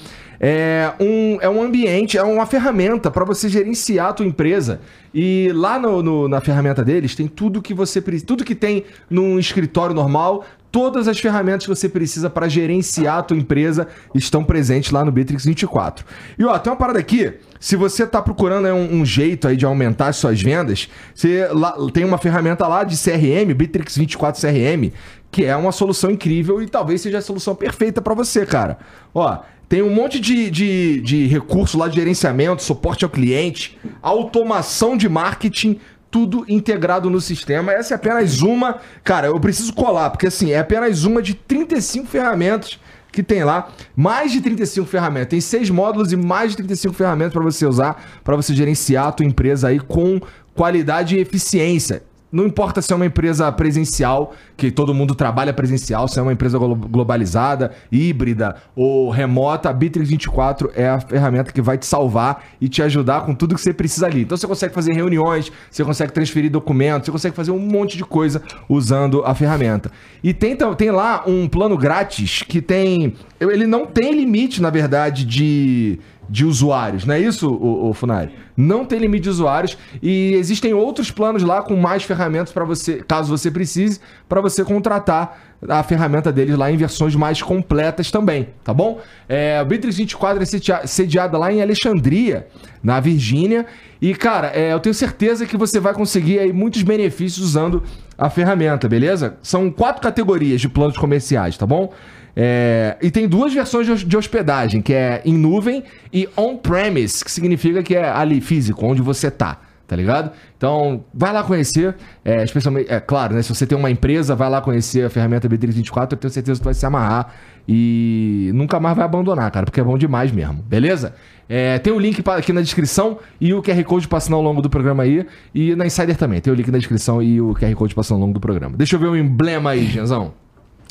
É 0.45 0.93
um, 0.99 1.39
é 1.41 1.49
um 1.49 1.63
ambiente, 1.63 2.19
é 2.19 2.23
uma 2.25 2.45
ferramenta 2.47 3.13
para 3.13 3.25
você 3.25 3.49
gerenciar 3.49 4.09
a 4.09 4.13
tua 4.13 4.27
empresa. 4.27 4.81
E 5.15 5.53
lá 5.55 5.79
no, 5.79 6.03
no- 6.03 6.29
na 6.29 6.41
ferramenta 6.41 6.85
deles 6.85 7.15
tem 7.15 7.29
tudo 7.29 7.63
que 7.63 7.73
você 7.73 8.03
tudo 8.27 8.43
que 8.45 8.57
tem 8.57 8.83
num 9.09 9.39
escritório 9.39 9.95
normal, 9.95 10.45
todas 10.73 11.07
as 11.07 11.21
ferramentas 11.21 11.63
que 11.65 11.69
você 11.69 11.89
precisa 11.89 12.29
para 12.29 12.49
gerenciar 12.49 13.19
a 13.19 13.23
tua 13.23 13.37
empresa 13.37 13.87
estão 14.17 14.43
presentes 14.43 14.91
lá 14.91 15.05
no 15.05 15.13
Bitrix 15.13 15.45
24. 15.45 16.05
E 16.37 16.45
ó, 16.45 16.59
tem 16.59 16.73
uma 16.73 16.79
parada 16.79 16.99
aqui, 16.99 17.35
se 17.61 17.77
você 17.77 18.05
tá 18.05 18.21
procurando 18.21 18.67
um, 18.67 19.01
um 19.03 19.07
jeito 19.07 19.47
aí 19.47 19.57
de 19.57 19.65
aumentar 19.65 20.09
as 20.09 20.17
suas 20.17 20.43
vendas, 20.43 20.89
você 21.15 21.47
lá, 21.53 21.77
tem 21.93 22.05
uma 22.05 22.19
ferramenta 22.19 22.67
lá 22.67 22.83
de 22.83 22.97
CRM, 22.97 23.55
Bitrix 23.55 23.97
24 23.97 24.41
CRM, 24.41 24.91
que 25.31 25.45
é 25.45 25.55
uma 25.55 25.71
solução 25.71 26.11
incrível 26.11 26.61
e 26.61 26.67
talvez 26.67 27.01
seja 27.01 27.19
a 27.19 27.23
solução 27.23 27.55
perfeita 27.55 28.03
para 28.03 28.15
você, 28.15 28.45
cara. 28.45 28.79
Ó, 29.15 29.39
tem 29.73 29.81
um 29.81 29.89
monte 29.89 30.21
de, 30.21 30.51
de, 30.51 31.01
de 31.01 31.27
recurso 31.29 31.79
lá 31.79 31.89
de 31.89 31.95
gerenciamento, 31.95 32.63
suporte 32.63 33.07
ao 33.07 33.11
cliente, 33.11 33.79
automação 34.03 34.99
de 34.99 35.09
marketing, 35.09 35.81
tudo 36.11 36.45
integrado 36.47 37.09
no 37.09 37.23
sistema. 37.23 37.73
Essa 37.73 37.95
é 37.95 37.97
apenas 37.97 38.43
uma. 38.43 38.83
Cara, 39.03 39.29
eu 39.29 39.41
preciso 39.41 39.73
colar, 39.73 40.11
porque 40.11 40.27
assim, 40.27 40.51
é 40.51 40.59
apenas 40.59 41.05
uma 41.05 41.23
de 41.23 41.33
35 41.33 42.07
ferramentas 42.07 42.79
que 43.11 43.23
tem 43.23 43.45
lá. 43.45 43.71
Mais 43.97 44.31
de 44.31 44.43
35 44.43 44.87
ferramentas. 44.87 45.29
Tem 45.29 45.41
seis 45.41 45.71
módulos 45.71 46.13
e 46.13 46.17
mais 46.17 46.51
de 46.51 46.59
35 46.59 46.95
ferramentas 46.95 47.33
para 47.33 47.43
você 47.43 47.65
usar, 47.65 48.21
para 48.23 48.37
você 48.37 48.55
gerenciar 48.55 49.07
a 49.07 49.13
tua 49.13 49.25
empresa 49.25 49.69
aí 49.69 49.81
com 49.81 50.21
qualidade 50.55 51.17
e 51.17 51.19
eficiência. 51.19 52.03
Não 52.33 52.47
importa 52.47 52.81
se 52.81 52.93
é 52.93 52.97
uma 52.97 53.05
empresa 53.05 53.53
presencial, 53.53 54.35
que 54.57 54.71
todo 54.71 54.95
mundo 54.95 55.15
trabalha 55.15 55.53
presencial, 55.53 56.09
se 56.09 56.19
é 56.19 56.23
uma 56.23 56.33
empresa 56.33 56.59
glo- 56.59 56.75
globalizada, 56.75 57.73
híbrida 57.91 58.57
ou 58.75 59.11
remota, 59.11 59.69
a 59.69 59.73
Bitrix 59.73 60.09
24 60.09 60.73
é 60.75 60.89
a 60.89 60.99
ferramenta 60.99 61.53
que 61.53 61.61
vai 61.61 61.77
te 61.77 61.85
salvar 61.85 62.45
e 62.61 62.69
te 62.69 62.83
ajudar 62.83 63.27
com 63.27 63.35
tudo 63.35 63.55
que 63.55 63.61
você 63.61 63.75
precisa 63.75 64.07
ali. 64.07 64.23
Então 64.23 64.37
você 64.37 64.47
consegue 64.47 64.73
fazer 64.73 64.95
reuniões, 64.95 65.53
você 65.71 65.85
consegue 65.85 66.13
transferir 66.13 66.51
documentos, 66.51 67.07
você 67.07 67.13
consegue 67.13 67.37
fazer 67.37 67.51
um 67.51 67.59
monte 67.59 67.97
de 67.99 68.05
coisa 68.05 68.41
usando 68.69 69.23
a 69.25 69.35
ferramenta. 69.35 69.91
E 70.23 70.33
tem, 70.33 70.57
tem 70.77 70.91
lá 70.91 71.25
um 71.27 71.47
plano 71.47 71.77
grátis 71.77 72.43
que 72.43 72.63
tem. 72.63 73.15
Ele 73.39 73.67
não 73.67 73.85
tem 73.85 74.15
limite, 74.15 74.63
na 74.63 74.71
verdade, 74.71 75.25
de 75.27 75.99
de 76.29 76.45
usuários, 76.45 77.05
não 77.05 77.15
é 77.15 77.21
isso, 77.21 77.51
o, 77.51 77.91
o 77.91 77.95
Funari? 77.95 78.33
Não 78.57 78.85
tem 78.85 78.99
limite 78.99 79.25
de 79.25 79.31
usuários 79.31 79.77
e 80.03 80.35
existem 80.35 80.73
outros 80.73 81.11
planos 81.11 81.43
lá 81.43 81.63
com 81.63 81.77
mais 81.77 82.03
ferramentas 82.05 82.53
para 82.53 82.65
você, 82.65 83.03
caso 83.07 83.37
você 83.37 83.51
precise, 83.51 84.01
para 84.29 84.41
você 84.41 84.65
contratar 84.65 85.41
a 85.69 85.83
ferramenta 85.83 86.33
deles 86.33 86.57
lá 86.57 86.71
em 86.71 86.77
versões 86.77 87.15
mais 87.15 87.41
completas 87.41 88.11
também, 88.11 88.49
tá 88.65 88.75
bom? 88.75 89.01
É, 89.29 89.59
a 89.59 89.65
Bitrix 89.65 89.97
24 89.97 90.43
é 90.43 90.47
sedia- 90.47 90.87
sediada 90.87 91.39
lá 91.39 91.53
em 91.53 91.63
Alexandria, 91.63 92.47
na 92.83 92.99
Virgínia, 92.99 93.67
e 94.01 94.15
cara, 94.15 94.49
é, 94.55 94.73
eu 94.73 94.81
tenho 94.81 94.95
certeza 94.95 95.47
que 95.47 95.57
você 95.57 95.79
vai 95.79 95.95
conseguir 95.95 96.39
aí 96.41 96.53
muitos 96.53 96.83
benefícios 96.83 97.45
usando 97.45 97.83
a 98.19 98.29
ferramenta, 98.29 98.89
beleza? 98.89 99.37
São 99.43 99.71
quatro 99.71 100.03
categorias 100.03 100.61
de 100.61 100.69
planos 100.69 100.97
comerciais, 100.97 101.57
tá 101.57 101.67
bom? 101.67 101.93
É, 102.35 102.97
e 103.03 103.11
tem 103.11 103.29
duas 103.29 103.53
versões 103.53 103.87
de 103.87 103.93
hos- 103.93 104.05
de 104.05 104.17
hospedagem, 104.17 104.81
que 104.81 104.93
é 104.95 105.21
em 105.25 105.35
nuvem 105.35 105.85
e 106.13 106.29
on-premise, 106.37 107.25
que 107.25 107.31
significa 107.31 107.83
que 107.83 107.95
é 107.95 108.09
ali 108.09 108.41
físico, 108.41 108.87
onde 108.87 109.03
você 109.03 109.31
tá, 109.31 109.59
tá 109.87 109.95
ligado? 109.95 110.31
Então, 110.57 111.05
vai 111.13 111.31
lá 111.33 111.43
conhecer, 111.43 111.95
é, 112.25 112.43
especialmente, 112.43 112.91
é 112.91 112.99
claro, 113.01 113.35
né? 113.35 113.43
Se 113.43 113.55
você 113.55 113.67
tem 113.67 113.77
uma 113.77 113.91
empresa, 113.91 114.35
vai 114.35 114.49
lá 114.49 114.61
conhecer 114.63 115.05
a 115.05 115.11
ferramenta 115.11 115.47
B324, 115.49 116.13
eu 116.13 116.17
tenho 116.19 116.33
certeza 116.33 116.59
que 116.59 116.65
vai 116.65 116.73
se 116.75 116.87
amarrar 116.87 117.35
e 117.69 118.51
nunca 118.55 118.81
mais 118.81 118.97
vai 118.97 119.05
abandonar, 119.05 119.51
cara, 119.51 119.67
porque 119.67 119.81
é 119.81 119.85
bom 119.85 119.99
demais 119.99 120.33
mesmo, 120.33 120.55
beleza? 120.63 121.15
É, 121.49 121.79
tem 121.81 121.93
o 121.93 121.99
link 121.99 122.23
aqui 122.31 122.53
na 122.53 122.63
descrição 122.63 123.19
e 123.39 123.53
o 123.53 123.63
QR 123.63 123.85
Code 123.85 124.09
passando 124.09 124.37
ao 124.37 124.43
longo 124.43 124.63
do 124.63 124.71
programa 124.71 125.03
aí. 125.03 125.27
E 125.55 125.75
na 125.77 125.85
Insider 125.85 126.17
também, 126.17 126.41
tem 126.41 126.51
o 126.51 126.57
link 126.57 126.71
na 126.71 126.79
descrição 126.79 127.23
e 127.23 127.43
o 127.43 127.53
QR 127.55 127.75
Code 127.75 127.95
passando 127.95 128.17
ao 128.17 128.21
longo 128.23 128.33
do 128.33 128.41
programa. 128.41 128.75
Deixa 128.77 128.97
eu 128.97 129.01
ver 129.01 129.09
o 129.09 129.17
emblema 129.17 129.71
aí, 129.71 129.85
Genzão. 129.85 130.33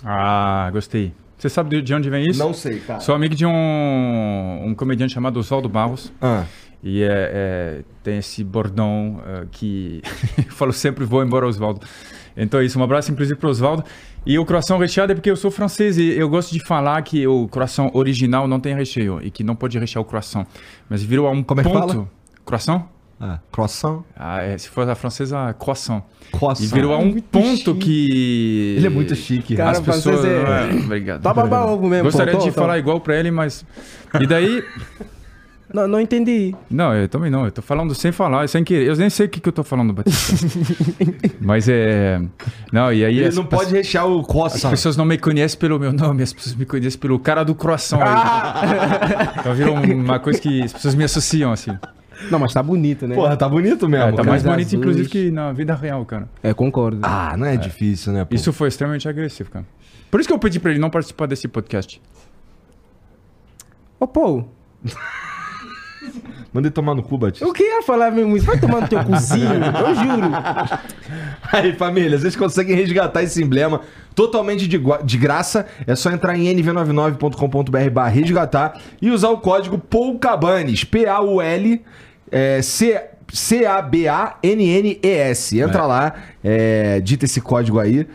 Ah, 0.05 0.69
gostei. 0.71 1.13
Você 1.41 1.50
sabe 1.50 1.71
de- 1.71 1.81
de 1.81 1.95
onde 1.95 2.07
vem 2.07 2.29
isso? 2.29 2.38
Não 2.38 2.53
sei, 2.53 2.79
cara. 2.81 3.00
Sou 3.00 3.15
amigo 3.15 3.33
de 3.33 3.48
um, 3.48 4.62
um 4.63 4.75
comediante 4.75 5.12
chamado 5.12 5.39
Oswaldo 5.39 5.67
Barros. 5.67 6.13
Ah. 6.21 6.45
E 6.83 7.01
é, 7.01 7.07
é, 7.10 7.81
tem 8.03 8.19
esse 8.19 8.43
bordão 8.43 9.19
é, 9.25 9.45
que 9.50 10.03
eu 10.38 10.51
falo 10.51 10.71
sempre, 10.71 11.03
vou 11.03 11.24
embora, 11.24 11.48
Oswaldo. 11.48 11.81
Então 12.38 12.60
é 12.60 12.65
isso, 12.65 12.77
um 12.79 12.83
abraço 12.83 13.12
inclusive 13.12 13.39
para 13.39 13.50
Oswaldo. 13.50 13.83
E 14.24 14.38
o 14.38 14.45
croissant 14.45 14.77
recheado 14.77 15.13
é 15.13 15.15
porque 15.15 15.31
eu 15.31 15.36
sou 15.36 15.50
francês 15.50 15.98
e 15.98 16.12
eu 16.12 16.29
gosto 16.29 16.51
de 16.53 16.63
falar 16.63 17.01
que 17.01 17.25
o 17.25 17.48
croissant 17.48 17.89
original 17.95 18.48
não 18.48 18.60
tem 18.60 18.75
recheio 18.75 19.19
e 19.24 19.31
que 19.31 19.43
não 19.43 19.55
pode 19.55 19.79
rechear 19.79 20.00
o 20.00 20.05
croissant. 20.05 20.45
Mas 20.88 21.01
virou 21.01 21.27
um 21.31 21.41
Como 21.41 21.60
é 21.60 21.63
que 21.63 21.69
ponto... 21.71 21.88
fala? 21.88 22.07
Croissant? 22.45 22.83
Ah, 23.24 23.38
croissant. 23.51 24.04
Ah, 24.18 24.42
é, 24.42 24.58
se 24.58 24.68
for 24.68 24.90
a 24.90 24.96
francesa, 24.96 25.54
croissant. 25.60 26.01
Croissant. 26.32 26.63
E 26.63 26.68
virou 26.68 26.92
a 26.94 26.98
um 26.98 27.06
Muito 27.06 27.24
ponto 27.30 27.46
chique. 27.56 27.74
que... 27.75 28.74
Ele 28.78 28.88
é 28.88 28.90
muito 28.90 29.16
chique. 29.16 29.56
Cara, 29.56 29.72
As 29.72 29.80
pessoas... 29.80 30.25
é- 30.25 30.44
Ah, 30.44 30.70
Obrigado. 30.86 31.22
Tá 31.22 31.32
babá 31.34 31.66
ovo 31.66 31.88
mesmo. 31.88 32.06
Gostaria 32.06 32.34
pô, 32.34 32.40
de 32.40 32.51
tô- 32.51 32.60
falar 32.60 32.80
igual 32.80 33.00
pra 33.00 33.16
ele, 33.16 33.30
mas. 33.30 33.63
E 34.20 34.25
daí. 34.25 34.63
Não, 35.74 35.88
não 35.88 36.01
entendi. 36.01 36.54
Não, 36.70 36.94
eu 36.94 37.08
também 37.08 37.32
não. 37.32 37.46
Eu 37.46 37.51
tô 37.51 37.62
falando 37.62 37.96
sem 37.96 38.12
falar, 38.12 38.46
sem 38.50 38.62
querer. 38.62 38.88
Eu 38.88 38.96
nem 38.98 39.10
sei 39.10 39.28
o 39.28 39.30
que, 39.30 39.40
que 39.40 39.48
eu 39.48 39.54
tô 39.54 39.63
falando, 39.63 39.94
Batista. 39.94 40.46
Mas 41.40 41.70
é. 41.70 42.20
Não, 42.74 42.92
e 42.92 43.06
aí. 43.06 43.20
Ele 43.20 43.28
as- 43.28 43.36
não 43.38 43.46
pode 43.46 43.72
rechear 43.72 44.06
o 44.06 44.20
As 44.20 44.28
croissant. 44.28 44.70
pessoas 44.70 44.98
não 44.98 45.06
me 45.06 45.18
conhecem 45.18 45.58
pelo 45.58 45.80
meu 45.80 45.94
nome, 45.94 46.24
as 46.24 46.34
pessoas 46.34 46.56
me 46.58 46.66
conhecem 46.66 47.00
pelo 47.00 47.18
cara 47.20 47.46
do 47.46 47.56
croissant. 47.56 48.01
Ah! 48.01 48.60
aí. 49.32 49.40
Então 49.40 49.54
virou 49.56 49.75
uma 49.75 50.20
coisa 50.20 50.42
que 50.42 50.62
as 50.62 50.74
pessoas 50.74 50.94
me 50.94 51.06
associam, 51.06 51.54
assim. 51.54 51.72
Não, 52.30 52.40
mas 52.40 52.54
tá 52.54 52.62
bonito, 52.62 53.08
né? 53.08 53.16
Porra, 53.16 53.36
tá 53.36 53.48
bonito 53.48 53.88
mesmo. 53.88 54.06
É, 54.06 54.12
tá 54.12 54.18
cara. 54.18 54.30
mais 54.30 54.44
bonito, 54.44 54.68
azuis. 54.68 54.74
inclusive, 54.74 55.10
que 55.10 55.32
na 55.32 55.51
vida 55.51 55.74
real, 55.74 56.06
cara. 56.06 56.30
É, 56.44 56.54
concordo. 56.54 57.00
Ah, 57.04 57.36
não 57.38 57.46
é, 57.46 57.58
difícil, 57.58 58.13
né? 58.13 58.25
pô? 58.25 58.36
Isso 58.36 58.51
foi 58.54 58.68
extremamente 58.68 59.08
agressivo, 59.08 59.50
cara. 59.50 59.66
Por 60.10 60.20
isso 60.20 60.28
que 60.28 60.34
eu 60.34 60.40
pedi 60.40 60.60
pra 60.60 60.72
ele 60.72 60.80
não 60.80 60.90
participar 60.90 61.25
desse 61.25 61.48
podcast. 61.48 62.01
Ô, 64.00 64.08
pô, 64.08 64.44
Manda 66.54 66.68
ele 66.68 66.74
tomar 66.74 66.94
no 66.94 67.01
cu, 67.01 67.18
Batista. 67.18 67.46
eu 67.46 67.54
queria 67.54 67.82
falar 67.82 68.12
mesmo 68.12 68.36
isso. 68.36 68.46
Vai 68.46 68.60
tomar 68.60 68.82
no 68.82 68.88
teu 68.88 69.01
cozinho, 69.06 69.54
eu 69.63 69.96
juro. 69.96 70.32
Aí, 71.51 71.74
família, 71.74 72.20
vocês 72.20 72.36
conseguem 72.36 72.75
resgatar 72.75 73.24
esse 73.24 73.42
emblema 73.42 73.82
totalmente 74.13 74.68
de, 74.68 74.78
de 75.06 75.18
graça. 75.18 75.66
É 75.88 75.96
só 75.96 76.12
entrar 76.12 76.38
em 76.38 76.54
nv99.com.br 76.54 77.90
barra 77.92 78.10
resgatar 78.10 78.82
e 79.01 79.10
usar 79.10 79.30
o 79.30 79.38
código 79.38 79.78
POUCABANES, 79.78 80.84
P-A-U-L 80.84 81.82
é, 82.32 82.62
C- 82.62 83.02
C-A-B-A-N-N-E-S. 84.42 85.60
Entra 85.60 85.86
lá, 85.86 86.14
é, 86.44 87.00
dita 87.02 87.26
esse 87.26 87.42
código 87.42 87.80
aí. 87.80 88.08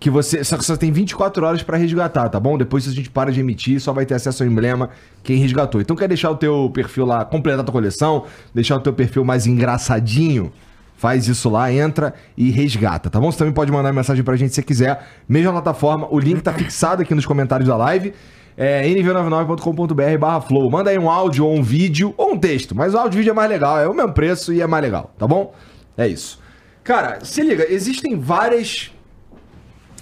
Que 0.00 0.10
você. 0.10 0.44
Só 0.44 0.56
que 0.56 0.64
você 0.64 0.76
tem 0.76 0.92
24 0.92 1.44
horas 1.44 1.60
pra 1.62 1.76
resgatar, 1.76 2.28
tá 2.28 2.38
bom? 2.38 2.56
Depois, 2.56 2.84
se 2.84 2.90
a 2.90 2.92
gente 2.92 3.10
para 3.10 3.32
de 3.32 3.40
emitir, 3.40 3.80
só 3.80 3.92
vai 3.92 4.06
ter 4.06 4.14
acesso 4.14 4.44
ao 4.44 4.48
emblema 4.48 4.90
quem 5.24 5.38
resgatou. 5.38 5.80
Então, 5.80 5.96
quer 5.96 6.06
deixar 6.06 6.30
o 6.30 6.36
teu 6.36 6.70
perfil 6.72 7.04
lá, 7.04 7.24
completar 7.24 7.60
a 7.60 7.64
tua 7.64 7.72
coleção, 7.72 8.24
deixar 8.54 8.76
o 8.76 8.80
teu 8.80 8.92
perfil 8.92 9.24
mais 9.24 9.44
engraçadinho? 9.46 10.52
Faz 10.96 11.26
isso 11.28 11.48
lá, 11.48 11.72
entra 11.72 12.12
e 12.36 12.50
resgata, 12.50 13.08
tá 13.10 13.20
bom? 13.20 13.30
Você 13.30 13.38
também 13.38 13.52
pode 13.54 13.70
mandar 13.72 13.92
mensagem 13.92 14.22
pra 14.24 14.34
gente 14.36 14.54
se 14.54 14.62
quiser. 14.62 15.04
Mesma 15.28 15.52
plataforma, 15.52 16.06
o 16.10 16.18
link 16.18 16.40
tá 16.42 16.52
fixado 16.52 17.02
aqui 17.02 17.14
nos 17.14 17.24
comentários 17.26 17.68
da 17.68 17.76
live. 17.76 18.12
É 18.60 18.84
nv99.com.br 18.88 20.18
barra 20.18 20.40
flow. 20.40 20.68
Manda 20.68 20.90
aí 20.90 20.98
um 20.98 21.08
áudio 21.08 21.46
ou 21.46 21.56
um 21.56 21.62
vídeo, 21.62 22.12
ou 22.16 22.32
um 22.32 22.36
texto. 22.36 22.74
Mas 22.74 22.92
o 22.92 22.98
áudio 22.98 23.18
e 23.18 23.20
vídeo 23.20 23.30
é 23.30 23.34
mais 23.34 23.48
legal, 23.48 23.78
é 23.78 23.88
o 23.88 23.94
mesmo 23.94 24.12
preço 24.12 24.52
e 24.52 24.60
é 24.60 24.66
mais 24.66 24.82
legal, 24.82 25.14
tá 25.16 25.28
bom? 25.28 25.54
É 25.96 26.08
isso. 26.08 26.40
Cara, 26.82 27.24
se 27.24 27.40
liga, 27.40 27.70
existem 27.70 28.18
várias 28.18 28.90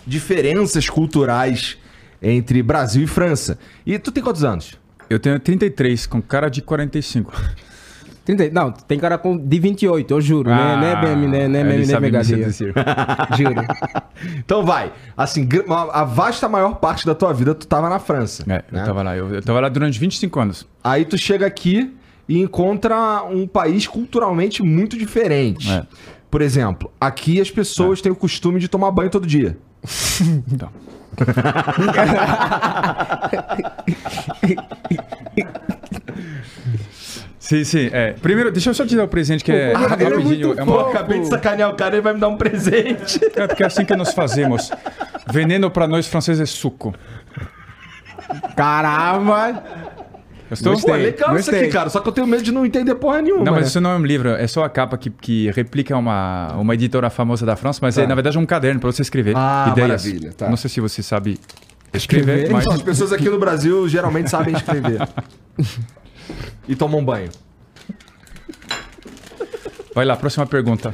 diferenças 0.07 0.89
culturais 0.89 1.77
entre 2.23 2.63
Brasil 2.63 3.05
e 3.05 3.07
França. 3.07 3.59
E 3.85 3.99
tu 3.99 4.11
tem 4.11 4.23
quantos 4.23 4.43
anos? 4.43 4.79
Eu 5.11 5.21
tenho 5.21 5.39
33, 5.39 6.07
com 6.07 6.23
cara 6.23 6.49
de 6.49 6.63
45. 6.63 7.33
30, 8.27 8.51
não, 8.51 8.73
tem 8.73 8.99
cara 8.99 9.17
com 9.17 9.39
de 9.39 9.61
28, 9.61 10.13
eu 10.13 10.21
juro. 10.21 10.51
né? 10.51 10.93
É 10.93 10.97
BM, 10.97 11.29
né? 11.29 11.47
Não 11.47 11.57
é 11.57 11.61
ele 11.61 11.69
BM, 11.69 11.77
nem 11.77 11.87
sabe 11.87 12.07
me 12.07 12.11
pegadinha. 12.11 12.51
seduzir. 12.51 12.75
Juro. 13.39 13.55
Então 14.39 14.65
vai. 14.65 14.93
Assim, 15.15 15.47
a 15.93 16.03
vasta 16.03 16.49
maior 16.49 16.77
parte 16.77 17.05
da 17.05 17.15
tua 17.15 17.35
vida 17.35 17.55
tu 17.55 17.67
tava 17.67 17.91
na 17.91 17.99
França. 17.99 18.45
É, 18.45 18.65
né? 18.73 18.81
eu 18.81 18.85
tava 18.85 19.03
lá. 19.03 19.15
Eu, 19.15 19.35
eu 19.35 19.43
tava 19.43 19.61
lá 19.61 19.69
durante 19.69 19.99
25 19.99 20.41
anos. 20.41 20.67
Aí 20.83 21.05
tu 21.05 21.19
chega 21.19 21.47
aqui 21.47 21.95
e 22.27 22.41
encontra 22.41 23.23
um 23.25 23.47
país 23.47 23.87
culturalmente 23.87 24.63
muito 24.63 24.97
diferente. 24.97 25.71
É. 25.71 25.83
Por 26.31 26.41
exemplo, 26.41 26.91
aqui 26.99 27.41
as 27.41 27.51
pessoas 27.51 28.01
têm 28.01 28.11
o 28.11 28.17
costume 28.17 28.59
de 28.59 28.69
tomar 28.69 28.91
banho 28.91 29.11
todo 29.11 29.27
dia. 29.27 29.59
Então. 30.51 30.71
sim, 37.49 37.65
sim. 37.65 37.89
É. 37.93 38.13
Primeiro, 38.13 38.51
deixa 38.51 38.71
eu 38.71 38.75
só 38.75 38.85
te 38.87 38.95
dar 38.97 39.05
o 39.05 39.09
presente 39.09 39.43
que 39.45 39.53
é 39.53 39.73
é 39.73 39.75
rapidinho. 39.75 40.55
É 40.59 40.63
uma... 40.63 40.89
acabei 40.91 41.21
de 41.21 41.29
sacanear 41.29 41.71
o 41.71 41.75
cara, 41.75 41.95
ele 41.95 42.03
vai 42.03 42.13
me 42.15 42.21
dar 42.21 42.29
um 42.29 42.37
presente. 42.37 43.21
É 43.35 43.47
porque 43.47 43.63
é 43.63 43.67
assim 43.67 43.85
que 43.85 43.95
nós 43.97 44.13
fazemos. 44.13 44.71
Veneno 45.31 45.71
pra 45.71 45.87
nós 45.87 46.07
franceses 46.07 46.41
é 46.41 46.47
suco. 46.47 46.95
Caramba! 48.57 49.63
Gostou? 50.49 50.81
Pô, 50.81 50.95
é 50.95 50.99
legal 50.99 51.31
isso 51.37 51.51
gostei. 51.51 51.61
aqui, 51.63 51.73
cara. 51.73 51.91
Só 51.91 52.01
que 52.01 52.09
eu 52.09 52.13
tenho 52.13 52.27
medo 52.27 52.43
de 52.43 52.53
não 52.53 52.65
entender 52.65 52.95
porra 52.95 53.21
nenhuma. 53.21 53.45
Não, 53.45 53.53
mas 53.53 53.67
isso 53.67 53.81
não 53.81 53.91
é 53.91 53.97
um 53.97 54.05
livro, 54.05 54.29
é 54.31 54.47
só 54.47 54.63
a 54.65 54.69
capa 54.69 54.97
que, 54.97 55.11
que 55.11 55.51
replica 55.51 55.97
uma, 55.97 56.53
uma 56.55 56.75
editora 56.75 57.11
famosa 57.11 57.45
da 57.45 57.57
França, 57.57 57.81
mas 57.83 57.99
é 57.99 58.07
na 58.07 58.15
verdade 58.15 58.39
um 58.39 58.47
caderno 58.47 58.79
para 58.81 58.93
você 58.93 59.03
escrever 59.03 59.35
Ah, 59.37 59.69
ideias. 59.73 60.05
maravilha, 60.05 60.33
tá. 60.33 60.49
Não 60.49 60.57
sei 60.57 60.71
se 60.71 60.81
você 60.81 61.03
sabe 61.03 61.39
escrever, 61.93 62.43
Escrever? 62.45 62.53
mas 62.53 62.65
Então, 62.65 62.77
as 62.77 62.83
pessoas 62.83 63.13
aqui 63.13 63.29
no 63.29 63.39
Brasil 63.41 63.89
geralmente 63.89 64.31
sabem 64.31 64.55
escrever. 64.55 65.01
e 66.69 66.75
tomam 66.77 67.05
banho. 67.05 67.31
vai 69.95 70.05
lá, 70.05 70.17
próxima 70.17 70.47
pergunta. 70.47 70.93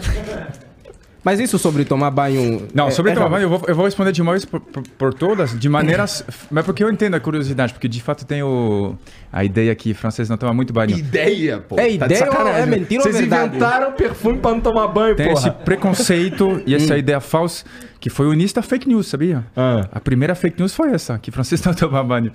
Mas 1.25 1.39
isso 1.39 1.57
sobre 1.57 1.85
tomar 1.85 2.11
banho. 2.11 2.67
Não, 2.75 2.89
é- 2.89 2.91
sobre 2.91 3.13
é 3.13 3.15
tomar 3.15 3.29
rápido. 3.29 3.37
banho, 3.49 3.53
eu 3.55 3.59
vou, 3.61 3.69
eu 3.69 3.75
vou 3.77 3.85
responder 3.85 4.11
de 4.11 4.21
uma 4.21 4.33
vez 4.33 4.45
por, 4.45 4.59
por- 4.59 4.83
por 4.83 5.15
todas, 5.15 5.57
de 5.57 5.69
maneiras. 5.69 6.25
mas 6.51 6.65
porque 6.67 6.83
eu 6.83 6.91
entendo 6.91 7.15
a 7.15 7.21
curiosidade, 7.21 7.73
porque 7.73 7.87
de 7.87 8.03
fato 8.03 8.27
tem 8.27 8.43
o, 8.43 8.97
a 9.33 9.45
ideia 9.45 9.73
que 9.77 9.95
francês 9.95 10.29
não 10.29 10.37
toma 10.37 10.53
muito 10.53 10.73
banho. 10.73 10.99
Ideia, 10.99 11.59
pô. 11.61 11.77
É 11.79 11.97
Tá 11.97 12.09
de 12.09 12.15
ideia 12.15 12.29
ou 12.29 12.49
é 12.49 12.67
mentira 12.67 13.03
ou 13.03 13.05
Vocês 13.05 13.17
verdade? 13.21 13.51
inventaram 13.57 13.93
perfume 13.93 14.39
pra 14.41 14.51
não 14.51 14.61
tomar 14.61 14.89
banho, 14.89 15.15
Tem 15.15 15.31
esse 15.31 15.43
porra. 15.49 15.53
preconceito 15.65 16.61
e 16.67 16.75
essa 16.75 16.99
ideia 16.99 17.21
falsa 17.21 17.65
que 18.01 18.11
foi 18.11 18.27
o 18.27 18.33
início 18.35 18.57
da 18.57 18.63
fake 18.63 18.89
news, 18.89 19.07
sabia? 19.07 19.45
Ah. 19.57 19.87
A 19.93 20.01
primeira 20.01 20.35
fake 20.35 20.59
news 20.59 20.75
foi 20.75 20.91
essa, 20.91 21.21
que 21.21 21.31
francês 21.31 21.63
não 21.65 21.73
toma 21.73 22.03
banho. 22.03 22.33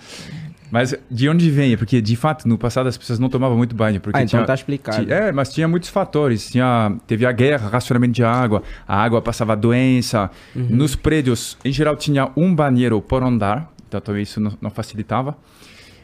Mas 0.72 0.94
de 1.10 1.30
onde 1.30 1.50
vem? 1.50 1.74
É 1.74 1.78
Porque, 1.78 2.02
de 2.02 2.16
fato, 2.16 2.48
no 2.48 2.58
passado 2.58 2.88
as 2.88 2.98
pessoas 2.98 3.20
não 3.20 3.30
tomavam 3.30 3.58
muito 3.58 3.76
banho. 3.76 4.00
Porque 4.02 4.18
Ah, 4.20 4.24
então 4.24 4.46
tá 4.46 4.54
explicado. 4.54 5.06
ti- 5.06 5.12
É, 5.12 5.32
mas 5.32 5.54
tinha 5.54 5.68
muitos 5.68 5.90
fatores. 5.90 6.50
Tinha, 6.52 6.96
teve 7.08 7.26
a 7.26 7.32
guerra, 7.32 7.70
racionamento 7.70 8.14
de 8.14 8.24
água, 8.24 8.62
a 8.88 9.02
água 9.02 9.22
passava 9.22 9.56
doença. 9.56 10.30
Uhum. 10.56 10.68
Nos 10.70 10.96
prédios, 10.96 11.58
em 11.64 11.72
geral, 11.72 11.96
tinha 11.96 12.30
um 12.36 12.54
banheiro 12.54 13.02
por 13.02 13.24
andar. 13.24 13.72
Então, 13.88 14.02
também 14.02 14.24
isso 14.24 14.40
não, 14.40 14.58
não 14.62 14.70
facilitava. 14.70 15.38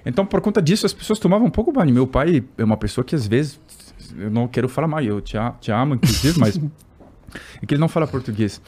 Então, 0.05 0.25
por 0.25 0.39
conta 0.41 0.61
disso, 0.61 0.85
as 0.85 0.93
pessoas 0.93 1.19
tomavam 1.19 1.49
pouco 1.49 1.71
banho. 1.71 1.93
Meu 1.93 2.07
pai 2.07 2.43
é 2.57 2.63
uma 2.63 2.77
pessoa 2.77 3.03
que, 3.03 3.15
às 3.15 3.27
vezes, 3.27 3.59
eu 4.17 4.29
não 4.31 4.47
quero 4.47 4.69
falar 4.69 4.87
mal, 4.87 5.01
eu 5.01 5.19
te, 5.21 5.37
te 5.59 5.71
amo, 5.71 5.95
inclusive, 5.95 6.39
mas... 6.39 6.59
É 7.61 7.65
que 7.65 7.73
ele 7.73 7.81
não 7.81 7.87
fala 7.87 8.05
português. 8.07 8.61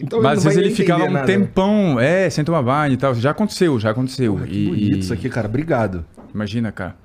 Então 0.00 0.22
Mas 0.22 0.38
às 0.38 0.44
vezes 0.44 0.58
ele 0.58 0.70
ficava 0.74 1.04
um 1.04 1.10
nada. 1.10 1.26
tempão, 1.26 1.98
é, 2.00 2.28
sem 2.30 2.44
tomar 2.44 2.62
banho 2.62 2.94
e 2.94 2.96
tal. 2.96 3.14
Já 3.14 3.30
aconteceu, 3.30 3.78
já 3.78 3.90
aconteceu. 3.90 4.32
Porra, 4.34 4.46
que 4.46 4.56
E- 4.58 4.66
bonito 4.66 4.96
e- 4.96 4.98
isso 5.00 5.12
aqui, 5.12 5.28
cara. 5.28 5.46
Obrigado. 5.48 6.04
Imagina, 6.34 6.70
cara. 6.72 6.96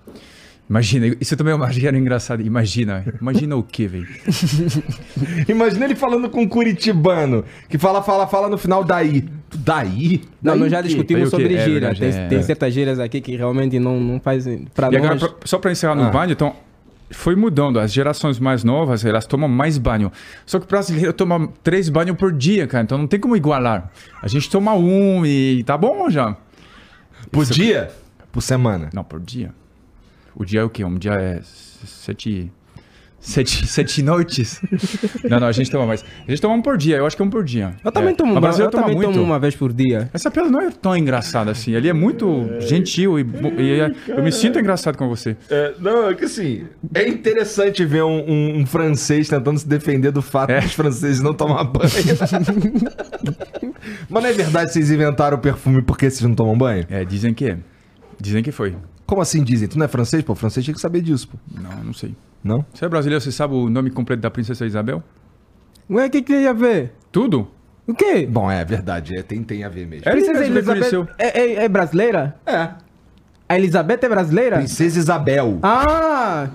Imagina, 0.68 1.16
isso 1.22 1.38
também 1.38 1.52
é 1.54 1.56
uma 1.56 1.70
gíria 1.72 1.96
engraçada. 1.96 2.42
Imagina. 2.42 3.06
Imagina 3.22 3.56
o 3.56 3.62
quê, 3.64 3.88
velho? 3.88 4.08
Imagina 5.48 5.86
ele 5.86 5.96
falando 5.96 6.30
com 6.30 6.42
um 6.42 6.48
curitibano, 6.48 7.44
que 7.70 7.78
fala, 7.78 8.02
fala, 8.02 8.28
fala 8.28 8.50
no 8.50 8.58
final 8.58 8.84
daí. 8.84 9.26
Daí? 9.58 10.22
Não, 10.42 10.54
Daí 10.54 10.60
nós 10.62 10.72
já 10.72 10.82
discutimos 10.82 11.30
sobre 11.30 11.54
É 11.56 11.64
gíria. 11.64 11.90
verdade, 11.92 12.00
tem, 12.00 12.10
é. 12.10 12.28
tem 12.28 12.38
É. 12.40 12.42
certas 12.42 12.74
gírias 12.74 13.00
aqui 13.00 13.22
que 13.22 13.36
realmente 13.36 13.80
não, 13.80 14.00
não 14.00 14.20
fazem. 14.20 14.66
Pra 14.74 14.90
E 14.92 14.98
agora, 14.98 15.14
nós. 15.16 15.24
pra- 15.24 15.36
só 15.46 15.58
pra 15.60 15.72
encerrar 15.72 15.96
no 15.96 16.04
Ah. 16.04 16.10
banho, 16.10 16.32
então, 16.32 16.56
foi 17.12 17.36
mudando. 17.36 17.80
As 17.80 17.92
gerações 17.94 18.40
mais 18.40 18.64
novas, 18.64 19.06
elas 19.06 19.26
tomam 19.26 19.48
mais 19.48 19.78
banho. 19.78 20.12
Só 20.46 20.60
que 20.60 20.66
o 20.66 20.68
brasileiro 20.68 21.14
toma 21.14 21.50
três 21.64 21.90
banhos 21.90 22.18
por 22.18 22.32
dia, 22.32 22.68
cara. 22.68 22.84
Então 22.84 22.98
não 22.98 23.08
tem 23.08 23.20
como 23.20 23.36
igualar. 23.36 23.92
A 24.22 24.28
gente 24.28 24.50
toma 24.50 24.74
um 24.74 25.26
e 25.26 25.64
tá 25.64 25.78
bom 25.78 26.10
já. 26.10 26.36
Por 27.32 27.46
dia? 27.46 27.92
Por 28.32 28.42
semana. 28.42 28.90
Não, 28.94 29.04
por 29.04 29.20
dia. 29.20 29.54
O 30.36 30.44
dia 30.44 30.62
é 30.62 30.64
o 30.64 30.70
quê? 30.70 30.84
Um 30.84 30.98
dia 30.98 31.14
é 31.14 31.42
sete... 31.44 32.52
Sete, 33.26 33.66
sete 33.68 34.04
noites? 34.04 34.62
não, 35.28 35.40
não, 35.40 35.48
a 35.48 35.52
gente 35.52 35.72
toma 35.72 35.86
mais. 35.88 36.06
A 36.28 36.30
gente 36.30 36.40
toma 36.42 36.54
um 36.54 36.62
por 36.62 36.78
dia, 36.78 36.98
eu 36.98 37.08
acho 37.08 37.16
que 37.16 37.24
é 37.24 37.26
um 37.26 37.30
por 37.30 37.44
dia. 37.44 37.74
Eu 37.84 37.92
também 37.92 38.12
É. 38.12 38.16
tomo, 38.16 38.40
brasileiro 38.40 38.68
eu 38.68 38.72
toma 38.72 38.84
também 38.84 38.98
muito. 38.98 39.14
tomo 39.14 39.24
uma 39.26 39.40
vez 39.40 39.56
por 39.56 39.74
dia. 39.74 40.10
Essa 40.14 40.30
piada 40.30 40.50
não 40.50 40.62
é 40.62 40.70
tão 40.70 40.96
engraçada 40.96 41.50
assim. 41.50 41.74
Ele 41.74 41.90
é 41.90 41.94
muito 41.94 42.48
gentil 42.60 43.20
e, 43.20 43.26
e 43.58 43.80
é- 43.82 43.92
eu 44.10 44.24
me 44.24 44.32
sinto 44.32 44.60
engraçado 44.60 44.96
com 44.98 45.10
você. 45.10 45.36
É, 45.50 45.74
não, 45.80 46.10
é 46.10 46.14
que 46.14 46.26
assim, 46.26 46.66
é 46.94 47.08
interessante 47.08 47.84
ver 47.84 48.04
um, 48.04 48.30
um- 48.30 48.60
um 48.60 48.66
francês 48.66 49.28
tentando 49.28 49.58
se 49.58 49.68
defender 49.68 50.12
do 50.12 50.22
fato 50.22 50.52
É. 50.52 50.62
dos 50.62 50.74
franceses 50.74 51.22
não 51.22 51.34
tomar 51.34 51.64
banho. 51.64 51.90
Mas 54.10 54.24
não 54.24 54.30
é 54.30 54.34
verdade 54.34 54.68
que 54.68 54.74
vocês 54.74 54.92
inventaram 54.92 55.38
o 55.38 55.40
perfume 55.40 55.82
porque 55.82 56.10
vocês 56.10 56.22
não 56.22 56.36
tomam 56.36 56.58
banho? 56.58 56.86
É, 56.90 57.04
dizem 57.04 57.34
que 57.34 57.46
é. 57.46 57.58
Dizem 58.20 58.44
que 58.44 58.52
foi. 58.52 58.76
Como 59.06 59.22
assim 59.22 59.44
dizem? 59.44 59.68
Tu 59.68 59.78
não 59.78 59.86
é 59.86 59.88
francês? 59.88 60.24
Pô, 60.24 60.34
francês 60.36 60.64
tinha 60.64 60.74
que 60.74 60.82
saber 60.82 61.02
disso, 61.02 61.28
pô. 61.28 61.38
Não, 61.62 61.84
não 61.84 61.94
sei. 61.94 62.16
Não? 62.44 62.66
Você 62.74 62.86
é 62.86 62.90
brasileiro, 62.90 63.24
você 63.24 63.32
sabe 63.32 63.54
o 63.54 63.70
nome 63.70 63.90
completo 63.90 64.22
da 64.22 64.32
princesa 64.32 64.66
Isabel? 64.66 65.04
Ué, 65.90 66.06
o 66.08 66.10
que, 66.10 66.22
que 66.22 66.34
tem 66.34 66.48
a 66.48 66.54
ver? 66.54 66.94
Tudo? 67.12 67.48
O 67.88 67.94
quê? 67.94 68.26
Bom, 68.26 68.50
é 68.50 68.66
verdade, 68.66 69.16
é, 69.18 69.22
tem, 69.22 69.44
tem 69.44 69.64
a 69.64 69.70
ver 69.70 69.86
mesmo. 69.86 70.08
É, 70.10 70.12
Princesa 70.12 70.44
Elizabeth 70.44 70.74
reconheceu. 70.74 71.08
é, 71.20 71.40
é- 71.40 71.64
é 71.66 71.70
brasileira? 71.70 72.36
É. 72.46 72.70
A 73.48 73.56
Elizabeth 73.58 74.00
é 74.02 74.10
brasileira? 74.10 74.58
Princesa 74.58 74.98
Isabel. 74.98 75.60
Ah! 75.62 76.48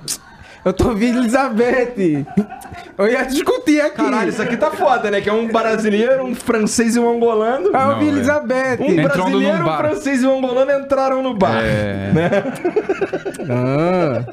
Eu 0.65 0.73
tô 0.73 0.89
ouvindo 0.89 1.19
Elizabeth. 1.21 2.25
Eu 2.99 3.07
ia 3.09 3.23
discutir 3.25 3.81
aqui. 3.81 3.97
Caralho, 3.97 4.29
isso 4.29 4.43
aqui 4.43 4.57
tá 4.57 4.71
foda, 4.71 5.11
né? 5.11 5.21
Que 5.21 5.31
é 5.31 5.33
um 5.33 5.49
brasileiro, 5.49 6.25
um 6.25 6.35
francês 6.35 6.97
e 6.97 7.01
um 7.01 7.11
angolano. 7.17 7.71
Eu 7.75 7.89
ouvi 7.91 8.07
é. 8.07 8.09
Elizabeth. 8.09 8.77
Um 8.81 8.87
Entrando 8.93 9.31
brasileiro, 9.31 9.63
um 9.63 9.77
francês 9.79 10.23
e 10.23 10.27
um 10.27 10.39
angolano 10.39 10.71
entraram 10.73 11.23
no 11.23 11.35
bar. 11.35 11.63
É. 11.63 12.11
Né? 12.13 12.31
Ah. 13.49 14.25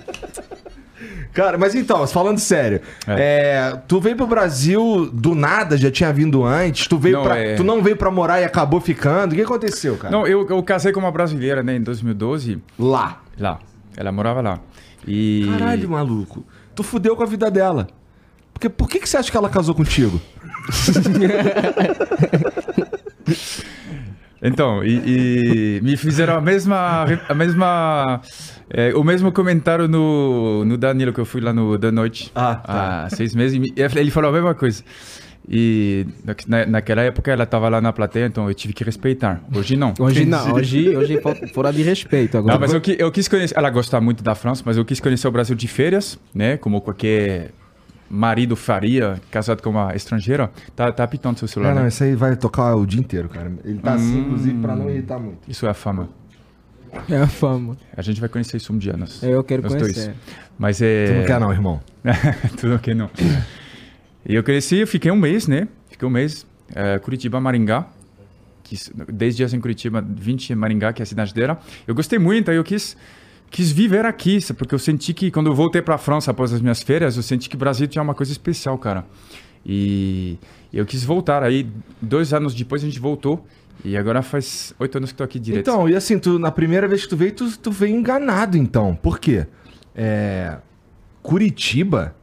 Cara, 1.33 1.57
mas 1.57 1.75
então, 1.75 2.05
falando 2.07 2.39
sério, 2.39 2.81
é, 3.07 3.77
tu 3.87 3.99
veio 4.01 4.15
pro 4.15 4.25
Brasil 4.25 5.07
do 5.13 5.35
nada, 5.35 5.77
já 5.77 5.91
tinha 5.91 6.11
vindo 6.11 6.43
antes? 6.43 6.87
Tu 6.87 6.97
veio 6.97 7.17
Não, 7.17 7.23
pra, 7.23 7.37
é- 7.37 7.55
tu 7.55 7.63
não 7.63 7.81
veio 7.83 7.95
pra 7.95 8.09
morar 8.09 8.41
e 8.41 8.43
acabou 8.43 8.81
ficando? 8.81 9.33
O 9.33 9.35
que 9.35 9.43
aconteceu, 9.43 9.95
cara? 9.97 10.11
Não, 10.11 10.25
eu, 10.25 10.47
eu 10.49 10.63
casei 10.63 10.91
com 10.91 10.99
uma 10.99 11.11
brasileira, 11.11 11.61
né, 11.61 11.75
em 11.75 11.81
2012, 11.81 12.59
Lá. 12.79 13.19
lá. 13.39 13.59
Ela 13.95 14.11
morava 14.11 14.41
lá. 14.41 14.59
E... 15.07 15.47
Caralho, 15.51 15.89
maluco. 15.89 16.45
Tu 16.75 16.83
fudeu 16.83 17.15
com 17.15 17.23
a 17.23 17.25
vida 17.25 17.49
dela. 17.49 17.87
Porque 18.53 18.67
por 18.69 18.89
que, 18.89 18.99
que 18.99 19.07
você 19.07 19.17
acha 19.17 19.31
que 19.31 19.37
ela 19.37 19.49
casou 19.49 19.73
contigo? 19.73 20.19
Então, 24.41 24.83
e, 24.83 25.79
e 25.79 25.81
me 25.81 25.97
fizeram 25.97 26.35
a 26.37 26.41
mesma, 26.41 27.05
a 27.27 27.33
mesma, 27.33 28.21
é, 28.69 28.93
o 28.93 29.03
mesmo 29.03 29.31
comentário 29.31 29.87
no, 29.87 30.63
no 30.63 30.77
Danilo 30.77 31.11
que 31.11 31.19
eu 31.19 31.25
fui 31.25 31.41
lá 31.41 31.51
no 31.51 31.75
da 31.75 31.91
noite 31.91 32.31
Ah, 32.35 32.53
tá. 32.55 33.03
há 33.05 33.09
seis 33.09 33.33
meses. 33.33 33.55
e 33.57 33.59
me- 33.59 33.73
ele 33.75 34.11
falou 34.11 34.29
a 34.29 34.33
mesma 34.33 34.53
coisa. 34.53 34.83
E 35.49 36.05
na, 36.45 36.65
naquela 36.65 37.01
época 37.01 37.31
ela 37.31 37.45
estava 37.45 37.69
lá 37.69 37.79
na 37.79 37.93
plateia, 37.93 38.25
então 38.25 38.49
eu 38.49 38.53
tive 38.53 38.73
que 38.73 38.83
respeitar. 38.83 39.41
Hoje 39.55 39.77
não. 39.77 39.93
Hoje 39.97 40.25
não, 40.25 40.53
hoje, 40.53 40.95
hoje 40.95 41.17
é 41.17 41.47
fora 41.47 41.71
de 41.71 41.81
respeito 41.83 42.37
agora. 42.37 42.55
Não, 42.55 42.59
mas 42.59 42.73
eu, 42.73 42.81
eu 42.97 43.11
quis 43.11 43.27
conhecer. 43.29 43.57
Ela 43.57 43.69
gosta 43.69 44.01
muito 44.01 44.21
da 44.21 44.35
França, 44.35 44.61
mas 44.65 44.75
eu 44.75 44.83
quis 44.83 44.99
conhecer 44.99 45.27
o 45.27 45.31
Brasil 45.31 45.55
de 45.55 45.67
férias, 45.67 46.19
né? 46.35 46.57
Como 46.57 46.81
qualquer 46.81 47.51
marido 48.09 48.55
faria, 48.55 49.21
casado 49.31 49.61
com 49.61 49.69
uma 49.69 49.95
estrangeira. 49.95 50.51
Tá, 50.75 50.91
tá 50.91 51.03
apitando 51.03 51.37
seu 51.37 51.47
celular. 51.47 51.69
Não, 51.69 51.75
não, 51.77 51.83
né? 51.83 51.89
isso 51.89 52.03
aí 52.03 52.13
vai 52.13 52.35
tocar 52.35 52.75
o 52.75 52.85
dia 52.85 52.99
inteiro, 52.99 53.29
cara. 53.29 53.51
Ele 53.63 53.79
tá 53.79 53.93
assim, 53.93 54.19
inclusive, 54.19 54.59
pra 54.59 54.75
não 54.75 54.89
irritar 54.89 55.17
muito. 55.17 55.39
Isso 55.47 55.65
é 55.65 55.69
a 55.69 55.73
fama. 55.73 56.09
É 57.09 57.17
a 57.17 57.27
fama. 57.27 57.77
A 57.95 58.01
gente 58.01 58.19
vai 58.19 58.29
conhecer 58.29 58.57
isso 58.57 58.73
um 58.73 58.77
dia, 58.77 58.95
nós. 58.97 59.21
Eu 59.23 59.43
quero 59.43 59.63
nós 59.63 59.73
conhecer. 59.75 60.05
dois. 60.05 60.17
Mas 60.57 60.81
é. 60.81 61.05
Tu 61.05 61.13
não 61.13 61.25
quer 61.25 61.39
não, 61.39 61.51
irmão? 61.51 61.81
Tudo 62.59 62.75
ok, 62.75 62.93
não. 62.93 63.09
E 64.27 64.35
eu 64.35 64.43
cresci, 64.43 64.77
eu 64.79 64.87
fiquei 64.87 65.09
um 65.09 65.15
mês, 65.15 65.47
né? 65.47 65.67
Fiquei 65.89 66.07
um 66.07 66.11
mês. 66.11 66.45
eh, 66.75 66.99
Curitiba, 66.99 67.39
Maringá. 67.39 67.87
Que, 68.63 68.75
s- 68.75 68.91
10 68.93 69.37
dias 69.37 69.53
em 69.53 69.59
Curitiba, 69.61 70.01
20 70.05 70.49
em 70.49 70.55
Maringá, 70.55 70.91
que 70.91 71.01
é 71.01 71.03
a 71.03 71.05
cidade 71.05 71.33
dela. 71.33 71.59
Eu 71.87 71.95
gostei 71.95 72.19
muito, 72.19 72.51
aí 72.51 72.57
eu 72.57 72.63
quis, 72.63 72.97
quis 73.49 73.71
viver 73.71 74.05
aqui, 74.05 74.37
porque 74.57 74.75
eu 74.75 74.79
senti 74.79 75.13
que 75.13 75.31
quando 75.31 75.47
eu 75.47 75.55
voltei 75.55 75.81
para 75.81 75.95
a 75.95 75.97
França 75.97 76.31
após 76.31 76.51
as 76.51 76.59
minhas 76.59 76.81
férias, 76.83 77.15
eu 77.15 77.23
senti 77.23 77.47
que 77.49 77.55
o 77.55 77.57
Brasil 77.57 77.87
tinha 77.87 78.01
uma 78.01 78.13
coisa 78.13 78.31
especial, 78.33 78.77
cara. 78.77 79.05
E 79.65 80.37
eu 80.73 80.85
quis 80.85 81.05
voltar. 81.05 81.41
Aí, 81.43 81.65
dois 82.01 82.33
anos 82.33 82.53
depois, 82.53 82.83
a 82.83 82.85
gente 82.85 82.99
voltou. 82.99 83.45
E 83.85 83.95
agora 83.95 84.21
faz 84.21 84.73
oito 84.79 84.97
anos 84.97 85.11
que 85.11 85.13
estou 85.13 85.23
aqui 85.23 85.39
direto. 85.39 85.61
Então, 85.69 85.87
e 85.87 85.95
assim, 85.95 86.19
tu, 86.19 86.37
na 86.37 86.51
primeira 86.51 86.87
vez 86.87 87.03
que 87.03 87.09
tu 87.09 87.15
veio, 87.15 87.31
tu, 87.31 87.57
tu 87.57 87.71
veio 87.71 87.95
enganado, 87.95 88.57
então. 88.57 88.93
Por 88.95 89.19
quê? 89.19 89.45
É, 89.95 90.57
Curitiba. 91.21 92.15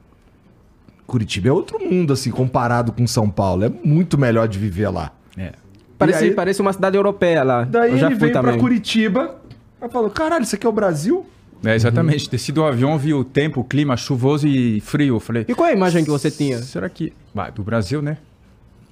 Curitiba 1.07 1.49
é 1.49 1.53
outro 1.53 1.79
mundo, 1.79 2.13
assim, 2.13 2.31
comparado 2.31 2.93
com 2.93 3.07
São 3.07 3.29
Paulo. 3.29 3.65
É 3.65 3.71
muito 3.85 4.17
melhor 4.19 4.49
de 4.49 4.59
viver 4.59 4.89
lá. 4.89 5.13
É. 5.37 5.53
Parece, 5.99 6.25
aí- 6.25 6.31
parece 6.33 6.61
uma 6.61 6.73
cidade 6.73 6.97
europeia 6.97 7.43
lá. 7.43 7.65
Daí 7.65 7.93
eu 7.93 7.99
já 7.99 8.07
ele 8.07 8.15
fui 8.17 8.27
veio 8.29 8.33
também. 8.33 8.53
pra 8.53 8.61
Curitiba. 8.61 9.37
Aí 9.81 9.89
falou: 9.89 10.11
caralho, 10.11 10.43
isso 10.43 10.55
aqui 10.55 10.67
é 10.67 10.69
o 10.69 10.73
Brasil? 10.73 11.27
É, 11.65 11.75
exatamente. 11.75 12.29
Desci 12.29 12.53
do 12.53 12.63
avião, 12.65 12.99
vi 12.99 13.15
o 13.15 13.25
tempo, 13.25 13.61
o 13.61 13.65
clima 13.65 13.97
chuvoso 13.97 14.47
e 14.47 14.81
frio. 14.81 15.17
Eu 15.17 15.21
falei, 15.21 15.45
E 15.49 15.55
qual 15.55 15.69
é 15.69 15.73
a 15.73 15.75
imagem 15.77 16.05
que 16.05 16.11
você 16.11 16.31
tinha? 16.31 16.59
Será 16.63 16.89
que. 16.89 17.13
Bah, 17.35 17.49
do 17.51 17.63
Brasil, 17.63 18.03
né? 18.03 18.19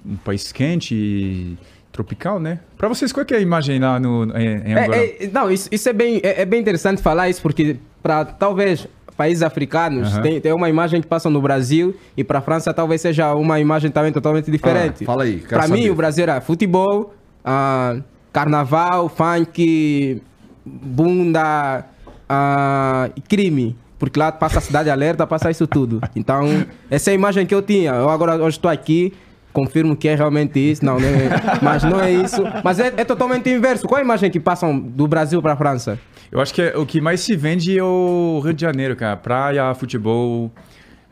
Um 0.04 0.16
país 0.16 0.50
quente 0.52 0.94
e 0.94 1.58
tropical, 1.92 2.40
né? 2.40 2.60
Pra 2.78 2.88
vocês, 2.88 3.12
qual 3.12 3.26
que 3.26 3.34
é 3.34 3.36
a 3.36 3.40
imagem 3.40 3.78
lá 3.78 4.00
no, 4.00 4.24
em, 4.36 4.70
em 4.70 4.72
Angola? 4.74 4.96
É, 4.96 5.24
é, 5.24 5.30
não, 5.32 5.50
isso, 5.50 5.68
isso 5.70 5.86
é, 5.88 5.92
bem, 5.92 6.20
é, 6.22 6.42
é 6.42 6.44
bem 6.46 6.60
interessante 6.60 7.02
falar 7.02 7.28
isso, 7.28 7.42
porque 7.42 7.76
para 8.02 8.24
talvez 8.24 8.86
países 9.22 9.44
africanos 9.44 10.14
Aham. 10.14 10.22
tem, 10.22 10.40
tem 10.40 10.52
uma 10.52 10.68
imagem 10.68 11.00
que 11.00 11.06
passa 11.06 11.30
no 11.30 11.40
Brasil 11.40 11.94
e 12.16 12.24
para 12.24 12.40
a 12.40 12.42
França 12.42 12.74
talvez 12.74 13.00
seja 13.00 13.32
uma 13.36 13.60
imagem 13.60 13.88
também 13.88 14.12
totalmente 14.12 14.50
diferente. 14.50 15.04
Ah, 15.04 15.06
fala 15.06 15.22
aí, 15.22 15.36
Para 15.38 15.68
mim, 15.68 15.88
o 15.90 15.94
Brasil 15.94 16.24
era 16.24 16.40
futebol, 16.40 17.14
ah, 17.44 17.98
carnaval, 18.32 19.08
funk, 19.08 20.20
bunda 20.66 21.84
ah, 22.28 23.10
e 23.14 23.20
crime. 23.20 23.76
Porque 23.96 24.18
lá 24.18 24.32
passa 24.32 24.58
a 24.58 24.60
cidade 24.60 24.90
alerta, 24.90 25.24
passa 25.24 25.52
isso 25.52 25.68
tudo. 25.68 26.00
Então, 26.16 26.66
essa 26.90 27.10
é 27.10 27.12
a 27.12 27.14
imagem 27.14 27.46
que 27.46 27.54
eu 27.54 27.62
tinha. 27.62 27.92
Eu 27.92 28.08
agora 28.08 28.34
hoje 28.34 28.56
estou 28.56 28.68
aqui, 28.68 29.12
confirmo 29.52 29.94
que 29.94 30.08
é 30.08 30.16
realmente 30.16 30.58
isso. 30.58 30.84
Não, 30.84 30.98
não 30.98 31.08
é, 31.08 31.30
mas 31.62 31.84
não 31.84 32.00
é 32.00 32.10
isso. 32.10 32.42
Mas 32.64 32.80
é, 32.80 32.92
é 32.96 33.04
totalmente 33.04 33.48
inverso. 33.48 33.86
Qual 33.86 33.98
é 33.98 34.02
a 34.02 34.04
imagem 34.04 34.28
que 34.32 34.40
passam 34.40 34.76
do 34.76 35.06
Brasil 35.06 35.40
para 35.40 35.52
a 35.52 35.56
França? 35.56 36.00
Eu 36.32 36.40
acho 36.40 36.52
que 36.54 36.62
é- 36.62 36.76
o 36.76 36.86
que 36.86 36.98
mais 37.00 37.20
se 37.20 37.36
vende 37.36 37.78
é 37.78 37.84
o 37.84 38.40
Rio 38.42 38.54
de 38.54 38.62
Janeiro, 38.62 38.96
cara. 38.96 39.16
Praia, 39.16 39.74
futebol, 39.74 40.50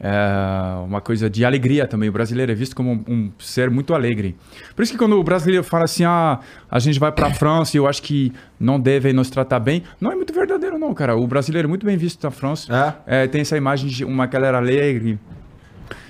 é 0.00 0.82
uma 0.82 1.00
coisa 1.02 1.28
de 1.28 1.44
alegria 1.44 1.86
também. 1.86 2.08
O 2.08 2.12
brasileiro 2.12 2.50
é 2.50 2.54
visto 2.54 2.74
como 2.74 2.90
um, 2.92 3.04
um 3.06 3.32
ser 3.38 3.68
muito 3.68 3.92
alegre. 3.92 4.34
Por 4.74 4.82
isso 4.82 4.92
que 4.92 4.98
quando 4.98 5.18
o 5.20 5.22
brasileiro 5.22 5.62
fala 5.62 5.84
assim, 5.84 6.04
ah, 6.04 6.40
a 6.70 6.78
gente 6.78 6.98
vai 6.98 7.12
pra 7.12 7.30
França 7.34 7.76
e 7.76 7.78
eu 7.78 7.86
acho 7.86 8.02
que 8.02 8.32
não 8.58 8.80
devem 8.80 9.12
nos 9.12 9.28
tratar 9.28 9.60
bem, 9.60 9.82
não 10.00 10.10
é 10.10 10.14
muito 10.14 10.32
verdadeiro 10.32 10.78
não, 10.78 10.94
cara. 10.94 11.14
O 11.14 11.26
brasileiro 11.26 11.66
é 11.66 11.68
muito 11.68 11.84
bem 11.84 11.98
visto 11.98 12.24
na 12.24 12.30
França. 12.30 12.74
É, 13.06 13.26
tem 13.26 13.42
essa 13.42 13.58
imagem 13.58 13.90
de 13.90 14.06
uma 14.06 14.24
galera 14.24 14.56
alegre. 14.56 15.18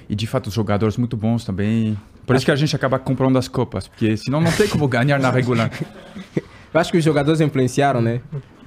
E 0.09 0.15
de 0.15 0.27
fato, 0.29 0.47
os 0.47 0.55
jogadores 0.55 0.97
muito 0.97 1.17
bons 1.17 1.45
também. 1.45 1.99
Por 2.25 2.37
isso 2.37 2.45
que 2.45 2.51
a 2.53 2.57
gente 2.57 2.77
acaba 2.77 2.97
comprando 2.97 3.37
as 3.39 3.49
copas, 3.49 3.89
porque 3.89 4.17
senão 4.17 4.41
não 4.41 4.53
tem 4.53 4.69
como 4.69 4.87
ganhar 4.87 5.19
na 5.19 5.33
regular. 5.33 5.69
Eu 6.73 6.81
acho 6.81 6.93
que 6.93 6.99
os 6.99 7.03
jogadores 7.05 7.41
influenciaram, 7.41 8.01
né? 8.01 8.21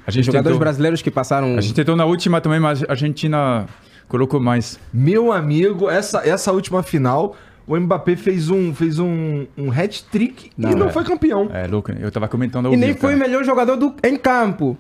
A 0.06 0.12
gente 0.12 0.26
jogadores 0.26 0.54
tentou, 0.54 0.60
brasileiros 0.60 1.02
que 1.02 1.10
passaram. 1.10 1.58
a 1.58 1.62
gente 1.62 1.74
tentou 1.74 1.96
na 1.96 2.06
última 2.06 2.42
também, 2.42 2.60
mas 2.60 2.84
a 2.84 2.92
Argentina 2.92 3.66
colocou 4.08 4.40
mais. 4.40 4.80
Meu 4.94 5.32
amigo, 5.32 5.90
essa, 5.90 6.28
essa 6.28 6.52
última 6.52 6.84
final, 6.84 7.36
o 7.66 7.78
Mbappé 7.78 8.16
fez 8.16 8.50
um, 8.50 8.74
fez 8.74 9.00
um, 9.00 9.46
um 9.58 9.72
hat-trick 9.72 10.52
e 10.58 10.62
Não, 10.62 10.72
não 10.72 10.88
é. 10.88 10.92
foi 10.92 11.04
campeão. 11.04 11.50
É 11.54 11.68
louco, 11.68 11.92
eu 11.92 12.12
tava 12.12 12.28
comentando 12.28 12.68
ao 12.68 12.74
E 12.74 12.78
nem 12.78 12.94
foi 12.94 13.16
o 13.16 13.18
melhor 13.18 13.44
jogador 13.44 13.76
do, 13.76 13.94
em 14.04 14.18
campo. 14.18 14.78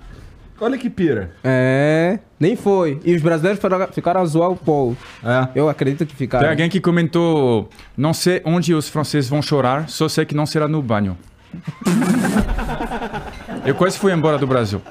Olha 0.59 0.77
que 0.77 0.89
pira. 0.89 1.31
É, 1.43 2.19
nem 2.39 2.55
foi. 2.55 2.99
E 3.03 3.15
os 3.15 3.21
brasileiros 3.21 3.61
ficaram, 3.61 3.87
ficaram 3.91 4.21
a 4.21 4.25
zoar 4.25 4.49
o 4.49 4.55
Paul. 4.55 4.95
É. 5.23 5.47
Eu 5.55 5.67
acredito 5.67 6.05
que 6.05 6.15
ficaram. 6.15 6.43
Tem 6.43 6.51
alguém 6.51 6.69
que 6.69 6.79
comentou: 6.79 7.69
não 7.97 8.13
sei 8.13 8.41
onde 8.45 8.73
os 8.73 8.87
franceses 8.87 9.29
vão 9.29 9.41
chorar, 9.41 9.89
só 9.89 10.07
sei 10.07 10.25
que 10.25 10.35
não 10.35 10.45
será 10.45 10.67
no 10.67 10.81
banho. 10.81 11.17
eu 13.65 13.75
quase 13.75 13.97
fui 13.97 14.13
embora 14.13 14.37
do 14.37 14.47
Brasil. 14.47 14.81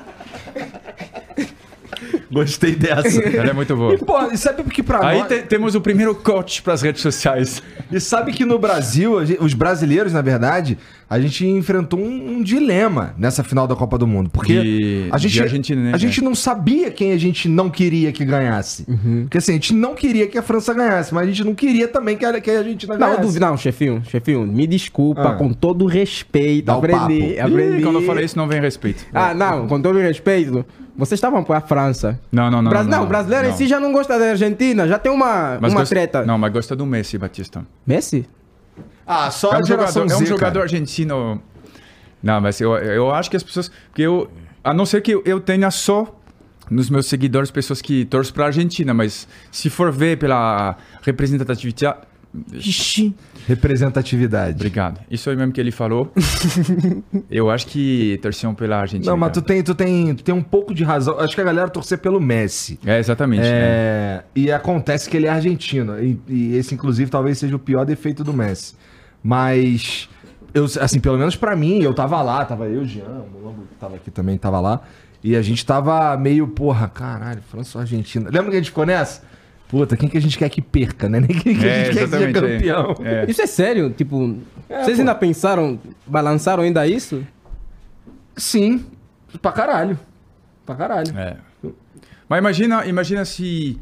Gostei 2.32 2.74
dessa. 2.74 3.20
Ela 3.22 3.50
é 3.50 3.52
muito 3.52 3.76
boa. 3.76 3.94
E, 3.94 3.98
pô, 3.98 4.30
e 4.32 4.38
sabe 4.38 4.62
que 4.64 4.82
pra 4.82 5.06
Aí 5.06 5.18
nós... 5.18 5.28
te- 5.28 5.42
temos 5.42 5.74
o 5.74 5.80
primeiro 5.80 6.14
corte 6.14 6.62
para 6.62 6.72
as 6.72 6.80
redes 6.82 7.02
sociais. 7.02 7.62
E 7.90 8.00
sabe 8.00 8.32
que 8.32 8.44
no 8.44 8.58
Brasil, 8.58 9.14
os 9.40 9.52
brasileiros, 9.54 10.12
na 10.12 10.22
verdade, 10.22 10.78
a 11.14 11.20
gente 11.20 11.46
enfrentou 11.46 12.00
um, 12.00 12.36
um 12.38 12.42
dilema 12.42 13.14
nessa 13.18 13.44
final 13.44 13.66
da 13.66 13.74
Copa 13.76 13.98
do 13.98 14.06
Mundo. 14.06 14.30
Porque 14.30 14.60
De- 14.62 15.08
a 15.10 15.18
gente, 15.18 15.42
Argentina, 15.42 15.82
né? 15.82 15.92
a 15.94 15.98
gente 15.98 16.22
não 16.22 16.34
sabia 16.34 16.90
quem 16.90 17.12
a 17.12 17.18
gente 17.18 17.48
não 17.48 17.68
queria 17.68 18.10
que 18.12 18.24
ganhasse. 18.24 18.86
Porque 19.22 19.38
assim, 19.38 19.52
a 19.52 19.54
gente 19.54 19.74
não 19.74 19.94
queria 19.94 20.26
que 20.26 20.38
a 20.38 20.42
França 20.42 20.72
ganhasse, 20.72 21.12
mas 21.12 21.24
a 21.24 21.26
gente 21.26 21.44
não 21.44 21.54
queria 21.54 21.86
também 21.86 22.16
que 22.16 22.24
a, 22.24 22.40
que 22.40 22.50
a 22.50 22.58
Argentina 22.58 22.94
Não, 22.94 23.00
eu 23.06 23.10
ganhasse. 23.12 23.26
duvido, 23.26 23.44
não, 23.46 23.56
chefinho, 23.56 24.02
chefinho, 24.08 24.46
me 24.46 24.66
desculpa, 24.66 25.30
Ah. 25.30 25.34
com 25.34 25.52
todo 25.52 25.84
respeito. 25.86 26.64
Dá 26.66 26.74
o 26.74 26.78
aprendi, 26.78 27.34
papo. 27.36 27.46
aprendi. 27.52 27.78
Ih, 27.78 27.82
quando 27.82 27.98
eu 28.00 28.06
falei 28.06 28.24
isso, 28.24 28.36
não 28.38 28.48
vem 28.48 28.60
respeito. 28.60 29.04
Ah, 29.12 29.34
não, 29.34 29.66
com 29.66 29.80
todo 29.80 29.98
respeito. 29.98 30.64
Vocês 30.96 31.16
estavam 31.18 31.42
para 31.44 31.58
a 31.58 31.60
França. 31.60 32.18
Não, 32.30 32.50
não, 32.50 32.60
não. 32.62 32.70
Bras- 32.70 32.86
não, 32.86 32.98
não, 32.98 33.04
o 33.04 33.08
brasileiro 33.08 33.48
em 33.48 33.52
si 33.52 33.66
já 33.66 33.78
não 33.80 33.92
gosta 33.92 34.18
da 34.18 34.30
Argentina, 34.30 34.86
já 34.88 34.98
tem 34.98 35.10
uma, 35.10 35.58
Mas 35.60 35.72
uma 35.72 35.80
gosta- 35.80 35.94
treta. 35.94 36.24
Não, 36.24 36.36
mas 36.38 36.52
gosta 36.52 36.76
do 36.76 36.84
Messi, 36.86 37.16
Batista. 37.18 37.64
Messi? 37.86 38.26
Ah, 39.06 39.30
só 39.30 39.52
É 39.52 39.56
a 39.56 39.58
um 39.58 39.64
geração 39.64 40.02
jogador, 40.02 40.12
é 40.12 40.16
um 40.16 40.18
Z, 40.20 40.26
jogador 40.26 40.52
cara. 40.52 40.62
argentino. 40.64 41.42
Não, 42.22 42.40
mas 42.40 42.60
eu, 42.60 42.72
eu 42.76 43.10
acho 43.12 43.30
que 43.30 43.36
as 43.36 43.42
pessoas. 43.42 43.70
Porque 43.88 44.02
eu. 44.02 44.30
A 44.62 44.72
não 44.72 44.86
ser 44.86 45.00
que 45.02 45.10
eu, 45.12 45.22
eu 45.26 45.40
tenha 45.40 45.70
só 45.70 46.18
nos 46.70 46.88
meus 46.88 47.06
seguidores 47.06 47.50
pessoas 47.50 47.82
que 47.82 48.04
torcem 48.04 48.32
pra 48.32 48.46
Argentina, 48.46 48.94
mas 48.94 49.26
se 49.50 49.68
for 49.68 49.90
ver 49.90 50.18
pela 50.18 50.76
representatividade. 51.02 51.98
Ixi. 52.52 53.14
Representatividade. 53.46 54.54
Obrigado. 54.54 55.00
Isso 55.10 55.28
aí 55.28 55.36
mesmo 55.36 55.52
que 55.52 55.60
ele 55.60 55.70
falou. 55.70 56.12
eu 57.30 57.50
acho 57.50 57.66
que 57.66 58.18
torciam 58.22 58.54
pela 58.54 58.78
Argentina. 58.78 59.10
Não, 59.10 59.18
mas 59.18 59.32
tu 59.32 59.42
tem, 59.42 59.62
tu, 59.62 59.74
tem, 59.74 60.14
tu 60.14 60.24
tem 60.24 60.34
um 60.34 60.42
pouco 60.42 60.72
de 60.72 60.82
razão. 60.82 61.18
Acho 61.20 61.34
que 61.34 61.40
a 61.40 61.44
galera 61.44 61.68
torcer 61.68 61.98
pelo 61.98 62.20
Messi. 62.20 62.78
É, 62.86 62.98
exatamente. 62.98 63.42
né? 63.42 63.48
É, 63.50 64.24
E 64.34 64.50
acontece 64.50 65.10
que 65.10 65.16
ele 65.16 65.26
é 65.26 65.30
argentino. 65.30 66.02
E, 66.02 66.18
e 66.28 66.56
esse, 66.56 66.74
inclusive, 66.74 67.10
talvez 67.10 67.38
seja 67.38 67.54
o 67.56 67.58
pior 67.58 67.84
defeito 67.84 68.24
do 68.24 68.32
Messi. 68.32 68.74
Mas, 69.22 70.08
eu, 70.54 70.64
assim, 70.80 71.00
pelo 71.00 71.18
menos 71.18 71.36
pra 71.36 71.54
mim, 71.54 71.82
eu 71.82 71.94
tava 71.94 72.20
lá, 72.22 72.44
tava 72.44 72.66
eu, 72.66 72.84
Jean, 72.84 73.04
o 73.04 73.30
Mulambo 73.30 73.64
tava 73.78 73.96
aqui 73.96 74.10
também, 74.10 74.36
tava 74.38 74.58
lá. 74.60 74.80
E 75.22 75.36
a 75.36 75.42
gente 75.42 75.64
tava 75.64 76.16
meio, 76.16 76.48
porra, 76.48 76.88
caralho, 76.88 77.40
França 77.42 77.78
ou 77.78 77.82
Argentina. 77.82 78.28
Lembra 78.32 78.50
que 78.50 78.56
a 78.56 78.58
gente 78.58 78.70
ficou 78.70 78.84
nessa? 78.84 79.22
Puta, 79.72 79.96
quem 79.96 80.06
que 80.06 80.18
a 80.18 80.20
gente 80.20 80.36
quer 80.36 80.50
que 80.50 80.60
perca, 80.60 81.08
né? 81.08 81.18
Nem 81.18 81.28
quem 81.40 81.56
que 81.58 81.64
a 81.66 81.68
É, 81.68 81.84
gente 81.86 81.94
quer 81.96 82.04
que 82.04 82.10
seja 82.10 82.28
é. 82.28 82.32
campeão. 82.32 82.94
É. 83.02 83.24
Isso 83.26 83.40
é 83.40 83.46
sério? 83.46 83.88
Tipo, 83.90 84.36
vocês 84.68 84.96
pô. 84.96 85.00
ainda 85.00 85.14
pensaram, 85.14 85.80
balançaram 86.06 86.62
ainda 86.62 86.86
isso? 86.86 87.26
Sim, 88.36 88.84
pra 89.40 89.50
caralho. 89.50 89.98
Pra 90.66 90.74
caralho. 90.74 91.18
É. 91.18 91.36
Mas 92.28 92.38
imagina, 92.38 92.84
imagina 92.86 93.24
se, 93.24 93.78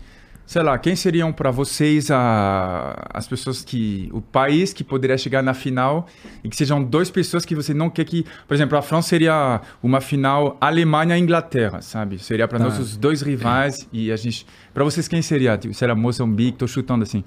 sei 0.51 0.65
lá, 0.65 0.77
quem 0.77 0.97
seriam 0.97 1.33
para 1.33 1.53
vocês 1.53 2.11
a, 2.11 2.97
as 3.15 3.29
pessoas 3.29 3.63
que. 3.65 4.11
O 4.13 4.21
país 4.21 4.73
que 4.73 4.83
poderia 4.83 5.17
chegar 5.17 5.45
na 5.45 5.55
final 5.55 6.09
e 6.43 6.49
que 6.49 6.57
sejam 6.57 6.83
duas 6.83 7.09
pessoas 7.09 7.45
que 7.45 7.55
você 7.55 7.73
não 7.73 7.89
quer 7.89 8.05
que. 8.05 8.27
Por 8.49 8.55
exemplo, 8.55 8.77
a 8.77 8.83
França 8.83 9.11
seria 9.11 9.61
uma 9.81 10.01
final 10.01 10.57
Alemanha-Inglaterra, 10.61 11.81
sabe? 11.81 12.19
Seria 12.19 12.49
para 12.49 12.59
Tá. 12.59 12.65
nossos 12.65 12.97
dois 12.97 13.23
rivais 13.23 13.87
e 13.93 14.11
a 14.11 14.17
gente. 14.17 14.45
Para 14.75 14.83
vocês, 14.83 15.07
quem 15.07 15.23
seria? 15.23 15.57
Tipo, 15.57 15.73
seria 15.73 15.95
Moçambique? 15.95 16.59
Tô 16.59 16.67
chutando 16.67 17.05
assim. 17.05 17.23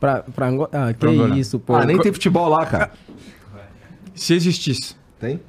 Pra, 0.00 0.24
pra 0.24 0.48
Angola? 0.48 0.68
Ah, 0.72 0.92
que 0.92 0.98
Pra 0.98 1.10
Angola. 1.10 1.38
isso, 1.38 1.60
pô. 1.60 1.76
Ah, 1.76 1.86
nem 1.86 1.96
tem 1.96 2.12
futebol 2.12 2.48
lá, 2.48 2.66
cara. 2.66 2.90
Se 4.16 4.34
existisse. 4.34 4.96
Tem? 5.20 5.40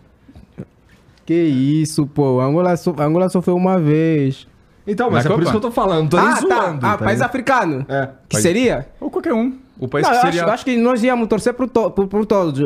Que 1.25 1.33
isso, 1.33 2.05
pô. 2.05 2.39
Angola, 2.39 2.77
so... 2.77 2.95
Angola 2.99 3.27
foi 3.41 3.53
uma 3.55 3.79
vez. 3.79 4.45
Então, 4.87 5.09
mas 5.11 5.25
Na 5.25 5.31
é 5.31 5.33
por 5.33 5.41
isso 5.43 5.51
que 5.51 5.57
eu 5.57 5.61
tô 5.61 5.71
falando. 5.71 6.09
Tô 6.09 6.17
nem 6.17 6.27
ah, 6.27 6.35
zoando. 6.35 6.79
tá. 6.79 6.87
Ah, 6.93 6.97
tá 6.97 6.97
país 6.99 7.11
ligado? 7.15 7.27
africano. 7.29 7.85
É. 7.89 8.05
Que 8.29 8.35
País- 8.35 8.43
seria? 8.43 8.87
Ou 9.01 9.09
qualquer 9.11 9.33
um. 9.33 9.53
O 9.79 9.87
país 9.87 10.03
Não, 10.07 10.11
que 10.11 10.17
eu 10.17 10.21
seria. 10.21 10.43
acho, 10.45 10.53
acho 10.53 10.65
que 10.65 10.75
nós 10.75 11.03
íamos 11.03 11.27
torcer 11.27 11.53
por, 11.53 11.69
to, 11.69 11.91
por, 11.91 12.07
por 12.07 12.25
todos. 12.25 12.59
É. 12.59 12.63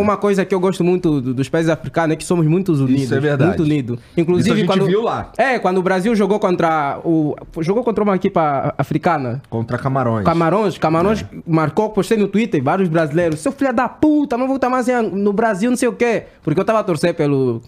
Uma 0.00 0.16
coisa 0.16 0.46
que 0.46 0.54
eu 0.54 0.58
gosto 0.58 0.82
muito 0.82 1.20
do- 1.20 1.34
dos 1.34 1.46
países 1.46 1.68
africanos 1.70 2.14
é 2.14 2.16
que 2.16 2.24
somos 2.24 2.46
muito 2.46 2.72
unidos. 2.72 3.12
é 3.12 3.20
verdade. 3.20 3.48
Muito 3.50 3.62
unidos. 3.64 3.98
Isso 3.98 4.08
a 4.16 4.20
Inclusive, 4.22 4.56
gente 4.60 4.66
quando. 4.66 4.86
viu 4.86 5.02
lá. 5.02 5.30
É, 5.36 5.58
quando 5.58 5.76
o 5.76 5.82
Brasil 5.82 6.14
jogou 6.16 6.38
contra 6.38 7.00
o. 7.04 7.34
Jogou 7.60 7.84
contra 7.84 8.02
uma 8.02 8.16
equipe 8.16 8.38
africana. 8.78 9.42
Contra 9.50 9.76
Camarões. 9.76 10.24
Camarões, 10.24 10.78
Camarões 10.78 11.20
É. 11.22 11.26
marcou, 11.46 11.90
postei 11.90 12.16
no 12.16 12.28
Twitter, 12.28 12.62
vários 12.62 12.88
brasileiros. 12.88 13.40
Seu 13.40 13.52
filho 13.52 13.72
da 13.74 13.86
puta, 13.86 14.38
não 14.38 14.46
vou 14.46 14.56
estar 14.56 14.70
mais 14.70 14.86
no 15.12 15.34
Brasil, 15.34 15.68
não 15.70 15.76
sei 15.76 15.88
o 15.88 15.92
quê. 15.92 16.24
Porque 16.42 16.58
eu 16.58 16.64
tava 16.64 16.78
a 16.78 16.84
torcer 16.84 17.12
pelo 17.14 17.60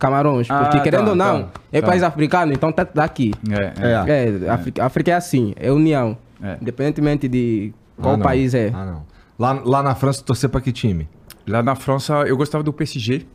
Camarões. 0.00 0.50
Ah, 0.50 0.64
Porque 0.64 0.80
querendo 0.80 1.04
tá, 1.04 1.10
ou 1.10 1.14
não, 1.16 1.42
tá, 1.44 1.50
é 1.70 1.80
tá. 1.80 1.86
país 1.86 2.02
africano, 2.02 2.52
então 2.52 2.72
tá, 2.72 2.84
tá 2.84 3.04
aqui. 3.04 3.32
É, 3.48 3.72
é. 3.78 4.10
É. 4.10 4.46
É, 4.46 4.50
África, 4.50 4.84
África 4.84 5.10
é 5.12 5.14
assim, 5.14 5.52
é 5.56 5.70
união. 5.70 6.16
É. 6.42 6.56
Independentemente 6.60 7.28
de 7.28 7.72
qual 8.00 8.14
Ah, 8.14 8.16
não. 8.16 8.24
país 8.24 8.54
é. 8.54 8.72
Ah, 8.74 8.84
não. 8.86 9.02
Lá, 9.38 9.60
lá 9.64 9.82
na 9.82 9.94
França, 9.94 10.22
torcer 10.24 10.48
pra 10.50 10.60
que 10.60 10.72
time? 10.72 11.08
Lá 11.46 11.62
na 11.62 11.74
França, 11.74 12.14
eu 12.26 12.36
gostava 12.36 12.64
do 12.64 12.72
PSG. 12.72 13.26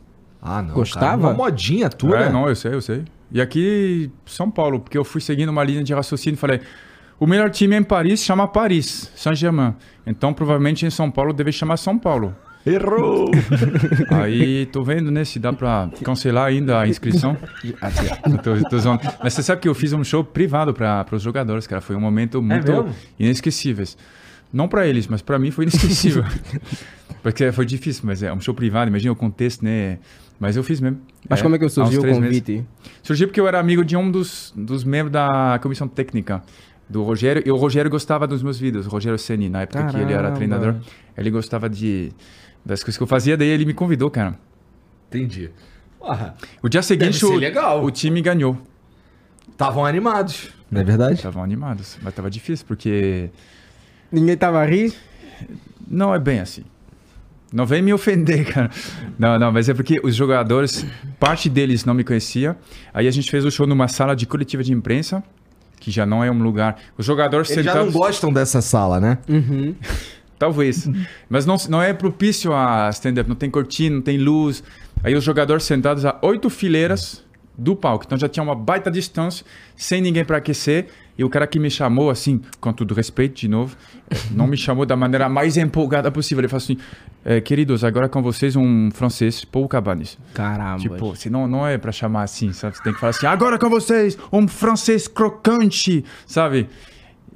Ah, 0.42 0.60
não. 0.60 0.74
Gostava? 0.74 1.06
Cara, 1.06 1.16
uma 1.18 1.32
modinha 1.32 1.88
tua, 1.88 2.16
É, 2.16 2.24
né? 2.26 2.28
não, 2.30 2.48
eu 2.48 2.54
sei, 2.56 2.74
eu 2.74 2.80
sei. 2.80 3.04
E 3.32 3.40
aqui, 3.40 4.10
São 4.24 4.50
Paulo, 4.50 4.80
porque 4.80 4.98
eu 4.98 5.04
fui 5.04 5.20
seguindo 5.20 5.48
uma 5.48 5.62
linha 5.64 5.82
de 5.82 5.94
raciocínio 5.94 6.34
e 6.36 6.38
falei: 6.38 6.60
o 7.18 7.26
melhor 7.26 7.48
time 7.50 7.76
em 7.76 7.82
Paris 7.82 8.20
chama 8.20 8.46
Paris, 8.46 9.10
Saint-Germain. 9.16 9.74
Então, 10.06 10.32
provavelmente 10.32 10.84
em 10.84 10.90
São 10.90 11.10
Paulo 11.10 11.32
deve 11.32 11.50
chamar 11.52 11.76
São 11.76 11.98
Paulo. 11.98 12.34
Errou! 12.66 13.30
Aí, 14.10 14.66
tô 14.66 14.82
vendo, 14.82 15.08
né, 15.10 15.24
se 15.24 15.38
dá 15.38 15.52
pra 15.52 15.88
cancelar 16.02 16.46
ainda 16.46 16.80
a 16.80 16.88
inscrição. 16.88 17.36
Tô, 18.42 18.68
tô 18.68 18.78
zoando. 18.78 19.02
Mas 19.22 19.34
você 19.34 19.42
sabe 19.42 19.60
que 19.60 19.68
eu 19.68 19.74
fiz 19.74 19.92
um 19.92 20.02
show 20.02 20.24
privado 20.24 20.74
para 20.74 21.06
os 21.12 21.22
jogadores, 21.22 21.66
cara. 21.66 21.80
Foi 21.80 21.94
um 21.94 22.00
momento 22.00 22.42
muito 22.42 22.66
mesmo? 22.72 22.88
inesquecível. 23.18 23.86
Não 24.52 24.66
pra 24.66 24.86
eles, 24.86 25.06
mas 25.06 25.22
pra 25.22 25.38
mim 25.38 25.50
foi 25.50 25.64
inesquecível. 25.64 26.24
Porque 27.22 27.50
foi 27.52 27.66
difícil, 27.66 28.02
mas 28.04 28.22
é 28.22 28.32
um 28.32 28.40
show 28.40 28.54
privado, 28.54 28.88
imagina 28.88 29.12
o 29.12 29.16
contexto, 29.16 29.64
né? 29.64 29.98
Mas 30.38 30.56
eu 30.56 30.62
fiz 30.62 30.80
mesmo. 30.80 30.98
Mas 31.28 31.42
como 31.42 31.54
é 31.54 31.58
que 31.58 31.64
uns 31.64 31.72
surgiu 31.72 31.98
o 32.00 32.02
três 32.02 32.18
meses. 32.18 32.40
convite? 32.40 32.66
Surgiu 33.02 33.26
porque 33.26 33.40
eu 33.40 33.48
era 33.48 33.58
amigo 33.58 33.84
de 33.84 33.96
um 33.96 34.10
dos, 34.10 34.52
dos 34.56 34.84
membros 34.84 35.12
da 35.12 35.58
comissão 35.62 35.88
técnica, 35.88 36.42
do 36.88 37.02
Rogério. 37.02 37.42
E 37.44 37.50
o 37.50 37.56
Rogério 37.56 37.90
gostava 37.90 38.26
dos 38.26 38.42
meus 38.42 38.58
vídeos, 38.58 38.86
o 38.86 38.90
Rogério 38.90 39.18
Ceni, 39.18 39.48
na 39.48 39.62
época 39.62 39.84
que 39.86 39.96
ele 39.96 40.12
era 40.12 40.14
Caramba. 40.14 40.36
treinador. 40.36 40.74
Ele 41.16 41.30
gostava 41.30 41.68
de, 41.68 42.12
das 42.66 42.82
coisas 42.82 42.96
que 42.98 43.02
eu 43.02 43.06
fazia, 43.06 43.36
daí 43.36 43.48
ele 43.48 43.64
me 43.64 43.72
convidou, 43.72 44.10
cara. 44.10 44.34
Entendi. 45.08 45.50
Porra, 45.98 46.34
O 46.62 46.68
dia 46.68 46.82
seguinte, 46.82 47.24
o, 47.24 47.36
legal. 47.36 47.84
o 47.84 47.90
time 47.90 48.20
ganhou. 48.20 48.58
estavam 49.50 49.86
animados. 49.86 50.50
Não 50.70 50.80
é 50.80 50.84
verdade? 50.84 51.14
Estavam 51.14 51.42
animados, 51.42 51.96
mas 52.02 52.12
tava 52.12 52.28
difícil, 52.28 52.66
porque 52.66 53.30
Ninguém 54.10 54.36
tava 54.36 54.60
a 54.60 54.64
rir? 54.66 54.92
não 55.88 56.12
é 56.14 56.18
bem 56.18 56.40
assim. 56.40 56.64
Não 57.52 57.64
vem 57.64 57.80
me 57.80 57.92
ofender, 57.94 58.44
cara. 58.52 58.70
Não, 59.18 59.38
não, 59.38 59.52
mas 59.52 59.68
é 59.68 59.74
porque 59.74 60.00
os 60.02 60.14
jogadores, 60.16 60.84
parte 61.20 61.48
deles 61.48 61.84
não 61.84 61.94
me 61.94 62.02
conhecia. 62.02 62.56
Aí 62.92 63.06
a 63.06 63.10
gente 63.10 63.30
fez 63.30 63.44
o 63.44 63.50
show 63.50 63.66
numa 63.66 63.86
sala 63.86 64.16
de 64.16 64.26
coletiva 64.26 64.64
de 64.64 64.72
imprensa, 64.72 65.22
que 65.78 65.90
já 65.92 66.04
não 66.04 66.24
é 66.24 66.30
um 66.30 66.42
lugar. 66.42 66.76
Os 66.98 67.06
jogadores 67.06 67.48
Eles 67.50 67.64
já 67.64 67.74
não 67.74 67.86
sentados. 67.86 67.94
gostam 67.94 68.32
dessa 68.32 68.60
sala, 68.60 68.98
né? 68.98 69.18
Uhum. 69.28 69.74
Talvez. 70.38 70.88
Mas 71.28 71.46
não, 71.46 71.56
não 71.68 71.82
é 71.82 71.92
propício 71.92 72.52
a 72.52 72.88
stand-up, 72.90 73.28
não 73.28 73.36
tem 73.36 73.50
cortina, 73.50 73.96
não 73.96 74.02
tem 74.02 74.18
luz. 74.18 74.62
Aí 75.02 75.14
os 75.14 75.24
jogadores 75.24 75.64
sentados 75.64 76.04
a 76.04 76.18
oito 76.22 76.50
fileiras 76.50 77.24
do 77.56 77.74
palco. 77.74 78.04
Então 78.04 78.18
já 78.18 78.28
tinha 78.28 78.42
uma 78.42 78.54
baita 78.54 78.90
distância, 78.90 79.44
sem 79.76 80.00
ninguém 80.00 80.24
para 80.24 80.36
aquecer. 80.38 80.88
E 81.18 81.24
o 81.24 81.30
cara 81.30 81.46
que 81.46 81.58
me 81.58 81.70
chamou, 81.70 82.10
assim, 82.10 82.42
com 82.60 82.70
todo 82.74 82.92
respeito, 82.92 83.40
de 83.40 83.48
novo, 83.48 83.74
eh, 84.10 84.16
não 84.32 84.46
me 84.46 84.56
chamou 84.56 84.84
da 84.84 84.94
maneira 84.94 85.30
mais 85.30 85.56
empolgada 85.56 86.10
possível. 86.10 86.42
Ele 86.42 86.48
falou 86.48 86.62
assim: 86.62 86.76
eh, 87.24 87.40
queridos, 87.40 87.82
agora 87.84 88.06
com 88.06 88.22
vocês 88.22 88.54
um 88.54 88.90
francês, 88.90 89.42
Paul 89.42 89.66
Cabanes. 89.66 90.18
Caramba. 90.34 90.78
Tipo, 90.78 91.16
se 91.16 91.30
não, 91.30 91.48
não 91.48 91.66
é 91.66 91.78
pra 91.78 91.90
chamar 91.90 92.24
assim, 92.24 92.52
sabe? 92.52 92.76
Você 92.76 92.82
tem 92.82 92.92
que 92.92 93.00
falar 93.00 93.10
assim, 93.10 93.24
agora 93.24 93.58
com 93.58 93.70
vocês, 93.70 94.18
um 94.30 94.46
francês 94.46 95.08
crocante, 95.08 96.04
sabe? 96.26 96.68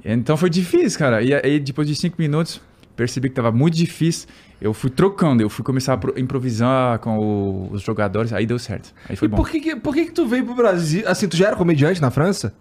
Então 0.05 0.37
foi 0.37 0.49
difícil, 0.49 0.99
cara. 0.99 1.23
E 1.23 1.33
aí, 1.33 1.59
depois 1.59 1.87
de 1.87 1.95
cinco 1.95 2.17
minutos, 2.19 2.61
percebi 2.95 3.29
que 3.29 3.35
tava 3.35 3.51
muito 3.51 3.75
difícil. 3.75 4.27
Eu 4.61 4.73
fui 4.73 4.89
trocando, 4.89 5.41
eu 5.41 5.49
fui 5.49 5.63
começar 5.65 5.93
a 5.93 5.97
pro- 5.97 6.19
improvisar 6.19 6.99
com 6.99 7.17
o- 7.17 7.69
os 7.71 7.81
jogadores, 7.81 8.31
aí 8.33 8.45
deu 8.45 8.59
certo. 8.59 8.93
Aí 9.09 9.15
foi 9.15 9.27
E 9.27 9.29
bom. 9.29 9.37
por 9.37 9.49
que, 9.49 9.59
que- 9.59 9.75
por 9.75 9.93
que, 9.93 10.05
que 10.05 10.11
tu 10.11 10.27
veio 10.27 10.45
pro 10.45 10.53
Brasil? 10.55 11.03
Assim, 11.07 11.27
tu 11.27 11.35
já 11.35 11.47
era 11.47 11.55
comediante 11.55 12.01
na 12.01 12.11
França? 12.11 12.53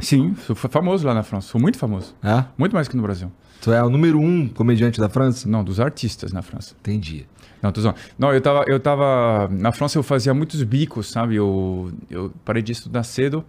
Sim, 0.00 0.34
sou 0.46 0.54
fa- 0.56 0.68
famoso 0.68 1.06
lá 1.06 1.14
na 1.14 1.22
França, 1.22 1.48
sou 1.48 1.60
muito 1.60 1.78
famoso. 1.78 2.14
É. 2.22 2.44
Muito 2.58 2.74
mais 2.74 2.88
que 2.88 2.96
no 2.96 3.02
Brasil. 3.02 3.30
Tu 3.60 3.72
é 3.72 3.82
o 3.82 3.88
número 3.88 4.20
um 4.20 4.48
comediante 4.48 5.00
da 5.00 5.08
França? 5.08 5.48
Não, 5.48 5.64
dos 5.64 5.80
artistas 5.80 6.32
na 6.32 6.42
França. 6.42 6.74
Entendi. 6.80 7.26
Não, 7.62 7.72
tô 7.72 7.80
zoando. 7.80 7.96
Não, 8.18 8.32
eu 8.34 8.40
tava, 8.40 8.64
eu 8.66 8.78
tava. 8.78 9.48
Na 9.50 9.72
França 9.72 9.96
eu 9.98 10.02
fazia 10.02 10.34
muitos 10.34 10.62
bicos, 10.62 11.10
sabe? 11.10 11.36
Eu, 11.36 11.90
eu 12.10 12.30
parei 12.44 12.62
de 12.62 12.72
estudar 12.72 13.02
cedo 13.04 13.42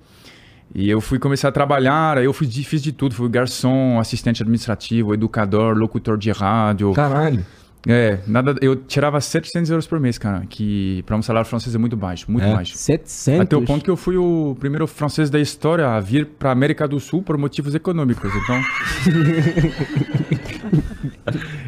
e 0.76 0.90
eu 0.90 1.00
fui 1.00 1.18
começar 1.18 1.48
a 1.48 1.52
trabalhar. 1.54 2.22
Eu 2.22 2.34
fui, 2.34 2.48
fiz 2.48 2.84
de 2.84 2.92
tudo: 2.92 3.16
fui 3.16 3.30
garçom, 3.30 3.98
assistente 3.98 4.44
administrativo, 4.44 5.14
educador, 5.14 5.78
locutor 5.78 6.18
de 6.18 6.32
rádio. 6.32 6.92
Caralho. 6.92 7.46
É, 7.88 8.18
nada. 8.26 8.56
Eu 8.62 8.76
tirava 8.76 9.22
700 9.22 9.70
euros 9.70 9.86
por 9.86 10.00
mês, 10.00 10.18
cara, 10.18 10.44
que 10.50 11.04
para 11.06 11.16
um 11.16 11.22
salário 11.22 11.48
francês 11.48 11.76
é 11.76 11.78
muito 11.78 11.96
baixo, 11.96 12.26
muito 12.30 12.46
É? 12.46 12.54
baixo. 12.54 12.76
700? 12.76 13.42
Até 13.42 13.56
o 13.56 13.62
ponto 13.62 13.84
que 13.84 13.90
eu 13.92 13.96
fui 13.98 14.18
o 14.18 14.56
primeiro 14.60 14.88
francês 14.88 15.30
da 15.30 15.40
história 15.40 15.88
a 15.88 16.00
vir 16.00 16.26
para 16.26 16.52
América 16.52 16.88
do 16.88 17.00
Sul 17.00 17.22
por 17.22 17.38
motivos 17.38 17.76
econômicos. 17.76 18.32
Então, 18.44 18.62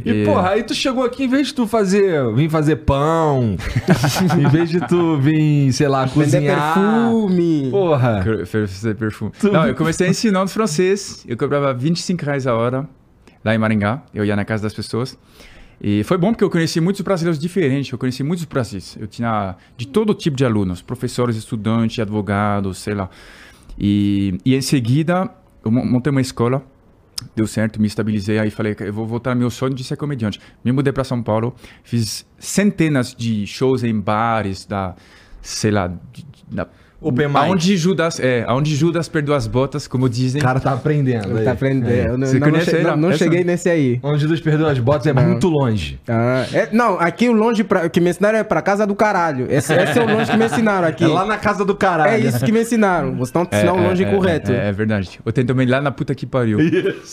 E, 0.05 0.21
É. 0.21 0.25
porra, 0.25 0.49
aí 0.51 0.63
tu 0.63 0.73
chegou 0.73 1.03
aqui, 1.03 1.25
em 1.25 1.27
vez 1.27 1.47
de 1.47 1.53
tu 1.53 1.67
fazer, 1.67 2.33
vir 2.33 2.49
fazer 2.49 2.77
pão, 2.77 3.55
em 4.39 4.49
vez 4.49 4.69
de 4.69 4.79
tu 4.87 5.17
vir, 5.17 5.71
sei 5.73 5.87
lá, 5.87 6.05
Vender 6.05 6.23
cozinhar. 6.25 6.73
perfume. 6.73 7.67
Porra. 7.71 8.25
Fazer 8.45 8.95
perfume. 8.95 9.31
Não, 9.43 9.67
eu 9.67 9.75
comecei 9.75 10.07
ensinando 10.07 10.49
francês. 10.49 11.23
Eu 11.27 11.35
cobrava 11.37 11.73
25 11.73 12.23
reais 12.25 12.47
a 12.47 12.55
hora 12.55 12.87
lá 13.43 13.53
em 13.53 13.57
Maringá. 13.57 14.01
Eu 14.13 14.23
ia 14.25 14.35
na 14.35 14.45
casa 14.45 14.63
das 14.63 14.73
pessoas. 14.73 15.17
E 15.79 16.03
foi 16.03 16.17
bom 16.17 16.31
porque 16.31 16.43
eu 16.43 16.49
conheci 16.49 16.79
muitos 16.81 17.01
brasileiros 17.01 17.39
diferentes. 17.39 17.91
Eu 17.91 17.97
conheci 17.97 18.23
muitos 18.23 18.45
brasileiros. 18.45 18.97
Eu 18.99 19.07
tinha 19.07 19.55
de 19.75 19.87
todo 19.87 20.13
tipo 20.13 20.35
de 20.35 20.43
alunos: 20.43 20.81
professores, 20.81 21.35
estudantes, 21.35 21.99
advogados, 21.99 22.79
sei 22.79 22.95
lá. 22.95 23.09
E, 23.77 24.37
e 24.43 24.55
em 24.55 24.61
seguida, 24.61 25.29
eu 25.63 25.71
mon- 25.71 25.85
montei 25.85 26.11
uma 26.11 26.21
escola. 26.21 26.63
Deu 27.35 27.47
certo, 27.47 27.81
me 27.81 27.87
estabilizei. 27.87 28.37
Aí 28.39 28.49
falei, 28.51 28.75
eu 28.79 28.93
vou 28.93 29.05
voltar 29.05 29.33
meu 29.35 29.49
sonho 29.49 29.73
de 29.73 29.83
ser 29.83 29.97
comediante. 29.97 30.39
Me 30.63 30.71
mudei 30.71 30.93
para 30.93 31.03
São 31.03 31.21
Paulo. 31.21 31.55
Fiz 31.83 32.25
centenas 32.37 33.13
de 33.15 33.45
shows 33.47 33.83
em 33.83 33.99
bares 33.99 34.65
da, 34.65 34.95
sei 35.41 35.71
lá, 35.71 35.91
Open 36.99 37.27
mic. 37.27 37.37
Aonde 37.37 37.77
Judas, 37.77 38.19
é, 38.19 38.43
aonde 38.47 38.75
Judas 38.75 39.07
perdeu 39.07 39.35
as 39.35 39.45
botas, 39.45 39.87
como 39.87 40.09
dizem. 40.09 40.41
O 40.41 40.43
cara 40.43 40.59
tá 40.59 40.73
aprendendo. 40.73 41.37
aí. 41.37 41.45
Tá 41.45 41.51
aprendendo. 41.51 41.89
Eu 41.91 42.17
não, 42.17 42.25
Você 42.25 42.39
não, 42.39 42.49
conhece 42.49 42.77
não, 42.81 42.97
não 42.97 43.09
Essa- 43.09 43.19
cheguei 43.19 43.43
nesse 43.43 43.69
aí. 43.69 43.99
Onde 44.01 44.27
Deus 44.27 44.41
perdeu 44.41 44.65
as 44.67 44.79
botas 44.79 45.05
é 45.05 45.13
muito 45.13 45.47
longe. 45.47 45.99
Ah, 46.07 46.43
é- 46.51 46.69
não, 46.71 46.99
aqui 46.99 47.29
o 47.29 47.33
longe 47.33 47.63
pra, 47.63 47.87
que 47.87 47.99
me 48.01 48.09
ensinaram 48.09 48.39
é 48.39 48.43
pra 48.43 48.63
casa 48.63 48.87
do 48.87 48.95
caralho. 48.95 49.45
Esse, 49.47 49.73
esse 49.73 49.99
é 49.99 50.03
o 50.03 50.07
longe 50.11 50.31
que 50.31 50.37
me 50.37 50.45
ensinaram 50.45 50.87
aqui. 50.87 51.03
É 51.03 51.07
lá 51.07 51.23
na 51.23 51.37
casa 51.37 51.63
do 51.63 51.75
caralho. 51.75 52.09
É 52.11 52.19
isso 52.19 52.43
que 52.43 52.51
me 52.51 52.61
ensinaram. 52.61 53.15
Você 53.17 53.31
não 53.35 53.47
É, 53.51 53.55
ensinar 53.57 53.73
o 53.73 53.77
é, 53.77 53.87
longe 53.89 54.03
é, 54.03 54.11
correto. 54.11 54.51
É, 54.51 54.69
é 54.69 54.71
verdade. 54.71 55.19
Eu 55.23 55.31
tenho 55.31 55.45
também 55.45 55.67
lá 55.67 55.79
na 55.79 55.91
puta 55.91 56.15
que 56.15 56.25
pariu. 56.25 56.57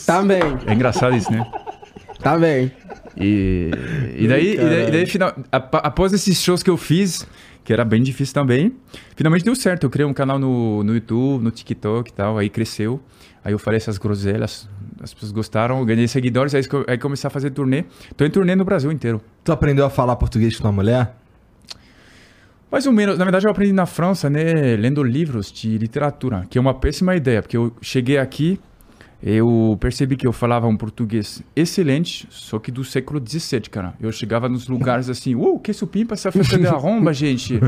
Também, 0.07 0.41
É 0.65 0.73
engraçado 0.73 1.15
isso, 1.15 1.31
né? 1.31 1.45
também. 2.23 2.71
E, 3.15 3.69
e 4.17 4.27
daí, 4.27 4.53
e 4.55 4.57
daí, 4.57 4.87
e 4.87 4.91
daí, 4.91 5.05
final, 5.05 5.33
após 5.51 6.11
esses 6.11 6.41
shows 6.41 6.63
que 6.63 6.69
eu 6.69 6.75
fiz, 6.75 7.25
que 7.65 7.73
era 7.73 7.83
bem 7.83 8.01
difícil 8.01 8.33
também. 8.33 8.73
Finalmente 9.15 9.43
deu 9.43 9.55
certo. 9.55 9.83
Eu 9.83 9.89
criei 9.89 10.05
um 10.05 10.13
canal 10.13 10.37
no, 10.37 10.83
no 10.83 10.93
YouTube, 10.93 11.43
no 11.43 11.49
TikTok 11.49 12.11
e 12.11 12.13
tal, 12.13 12.37
aí 12.37 12.47
cresceu. 12.47 13.01
Aí 13.43 13.51
eu 13.51 13.59
falei 13.59 13.77
essas 13.77 13.97
groselhas, 13.97 14.69
as 15.01 15.13
pessoas 15.13 15.31
gostaram, 15.31 15.79
eu 15.79 15.85
ganhei 15.85 16.07
seguidores, 16.07 16.55
aí, 16.55 16.63
aí 16.87 16.97
comecei 16.97 17.27
a 17.27 17.31
fazer 17.31 17.49
turnê. 17.49 17.83
Tô 18.15 18.23
em 18.23 18.29
turnê 18.29 18.55
no 18.55 18.63
Brasil 18.63 18.91
inteiro. 18.91 19.21
Tu 19.43 19.51
aprendeu 19.51 19.85
a 19.85 19.89
falar 19.89 20.15
português 20.15 20.55
com 20.55 20.61
tua 20.61 20.71
mulher? 20.71 21.15
Mais 22.71 22.85
ou 22.85 22.93
menos. 22.93 23.17
Na 23.17 23.25
verdade, 23.25 23.45
eu 23.45 23.51
aprendi 23.51 23.73
na 23.73 23.85
França, 23.85 24.29
né? 24.29 24.75
Lendo 24.77 25.03
livros 25.03 25.51
de 25.51 25.77
literatura, 25.77 26.45
que 26.49 26.57
é 26.57 26.61
uma 26.61 26.73
péssima 26.73 27.15
ideia, 27.15 27.41
porque 27.41 27.57
eu 27.57 27.71
cheguei 27.81 28.17
aqui, 28.17 28.59
eu 29.23 29.77
percebi 29.79 30.15
que 30.15 30.27
eu 30.27 30.31
falava 30.33 30.67
um 30.67 30.77
português 30.77 31.41
excelente, 31.55 32.27
só 32.29 32.59
que 32.59 32.71
do 32.71 32.83
século 32.83 33.21
XVII, 33.25 33.61
cara. 33.71 33.93
Eu 33.99 34.11
chegava 34.11 34.47
nos 34.47 34.67
lugares 34.67 35.09
assim, 35.09 35.33
uou, 35.35 35.59
que 35.59 35.73
supimpa 35.73 36.13
essa 36.13 36.31
festa 36.31 36.57
de 36.57 36.67
arromba, 36.67 37.11
gente. 37.13 37.59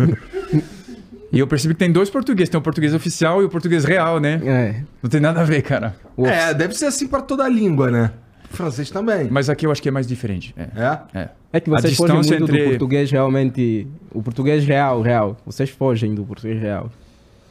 E 1.32 1.40
eu 1.40 1.48
percebi 1.48 1.74
que 1.74 1.80
tem 1.80 1.92
dois 1.92 2.10
portugueses, 2.10 2.50
tem 2.50 2.58
o 2.60 2.62
português 2.64 2.94
oficial 2.94 3.42
e 3.42 3.46
o 3.46 3.50
português 3.50 3.84
real, 3.84 4.20
né? 4.20 4.40
É. 4.46 4.82
Não 5.04 5.10
tem 5.10 5.20
nada 5.20 5.42
a 5.42 5.44
ver, 5.44 5.62
cara. 5.62 5.96
O 6.16 6.26
É, 6.26 6.54
deve 6.54 6.74
ser 6.74 6.86
assim 6.86 7.08
pra 7.08 7.22
toda 7.22 7.44
a 7.44 7.50
língua, 7.50 7.92
né? 7.92 8.12
Francês 8.50 8.90
também. 8.90 9.28
Mas 9.30 9.50
aqui 9.50 9.66
eu 9.66 9.72
acho 9.72 9.82
que 9.82 9.90
é 9.90 9.92
mais 9.92 10.08
diferente. 10.08 10.56
É. 10.58 10.62
É? 11.14 11.20
é. 11.20 11.30
É 11.54 11.60
que 11.60 11.70
vocês 11.70 11.98
fogem 11.98 12.16
muito 12.16 12.34
entre- 12.34 12.64
do 12.64 12.70
português 12.70 13.12
realmente. 13.12 13.86
O 14.14 14.22
português 14.24 14.64
real, 14.66 15.02
real. 15.02 15.38
Vocês 15.46 15.70
fogem 15.70 16.16
do 16.16 16.24
português 16.24 16.62
real. 16.62 16.90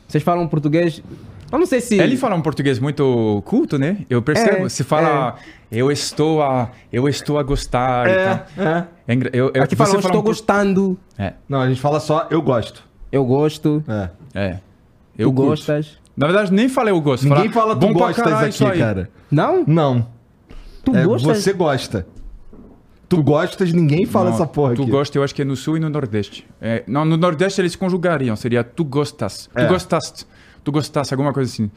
Vocês 0.08 0.24
falam 0.24 0.46
português. 0.48 1.02
Eu 1.50 1.58
não 1.58 1.66
sei 1.66 1.80
se. 1.80 1.98
Ele 1.98 2.16
fala 2.16 2.34
um 2.34 2.42
português 2.42 2.78
muito 2.78 3.42
culto, 3.46 3.78
né? 3.78 3.98
Eu 4.10 4.20
percebo. 4.22 4.66
É, 4.66 4.68
Se 4.68 4.82
fala, 4.84 5.36
eu 5.70 5.90
estou 5.90 6.42
a, 6.42 6.70
eu 6.92 7.08
estou 7.08 7.38
a 7.38 7.42
gostar 7.42 8.08
e 8.08 8.14
tal. 8.14 8.64
é. 8.66 8.84
É 9.08 9.14
eu, 9.32 9.50
eu, 9.54 9.62
Aqui 9.62 9.76
fala 9.76 9.96
estou 9.98 10.20
um 10.20 10.24
gostando, 10.24 10.98
É, 11.16 11.34
Não, 11.48 11.60
a 11.60 11.68
gente 11.68 11.80
fala 11.80 12.00
só 12.00 12.26
eu 12.30 12.42
gosto. 12.42 12.82
eu 13.12 13.24
gosto, 13.24 13.84
É. 13.88 14.10
é. 14.34 14.58
Eu 15.16 15.30
tu 15.30 15.34
curto. 15.34 15.48
gostas. 15.50 15.98
Na 16.16 16.26
verdade, 16.26 16.52
nem 16.52 16.68
falei 16.68 16.92
eu 16.92 17.00
gosto. 17.00 17.24
Ninguém 17.24 17.50
Fala, 17.52 17.74
fala 17.74 17.76
tu 17.76 17.92
gostas 17.92 18.32
aqui, 18.32 18.78
cara. 18.78 19.10
Não? 19.30 19.64
Não. 19.66 20.06
Tu 20.84 20.94
É, 20.96 21.04
gostas? 21.04 21.38
você 21.38 21.52
gosta. 21.52 22.06
Tu 23.08 23.22
gostas, 23.22 23.72
ninguém 23.72 24.04
fala 24.04 24.30
Não, 24.30 24.34
essa 24.34 24.46
porra 24.46 24.74
Tu 24.74 24.82
aqui. 24.82 24.90
gosta, 24.90 25.16
eu 25.16 25.22
acho 25.22 25.32
que 25.34 25.42
é 25.42 25.44
no 25.44 25.54
sul 25.54 25.76
e 25.76 25.80
no 25.80 25.88
nordeste. 25.88 26.44
É, 26.60 26.82
não, 26.88 27.04
no 27.04 27.16
nordeste 27.16 27.60
eles 27.60 27.76
conjugariam, 27.76 28.34
seria 28.34 28.64
tu 28.64 28.82
gostas. 28.84 29.48
É. 29.54 29.64
Tu 29.64 29.68
gostaste. 29.72 30.26
Tu 30.66 30.72
gostaste, 30.72 31.14
alguma 31.14 31.32
coisa 31.32 31.48
assim. 31.48 31.70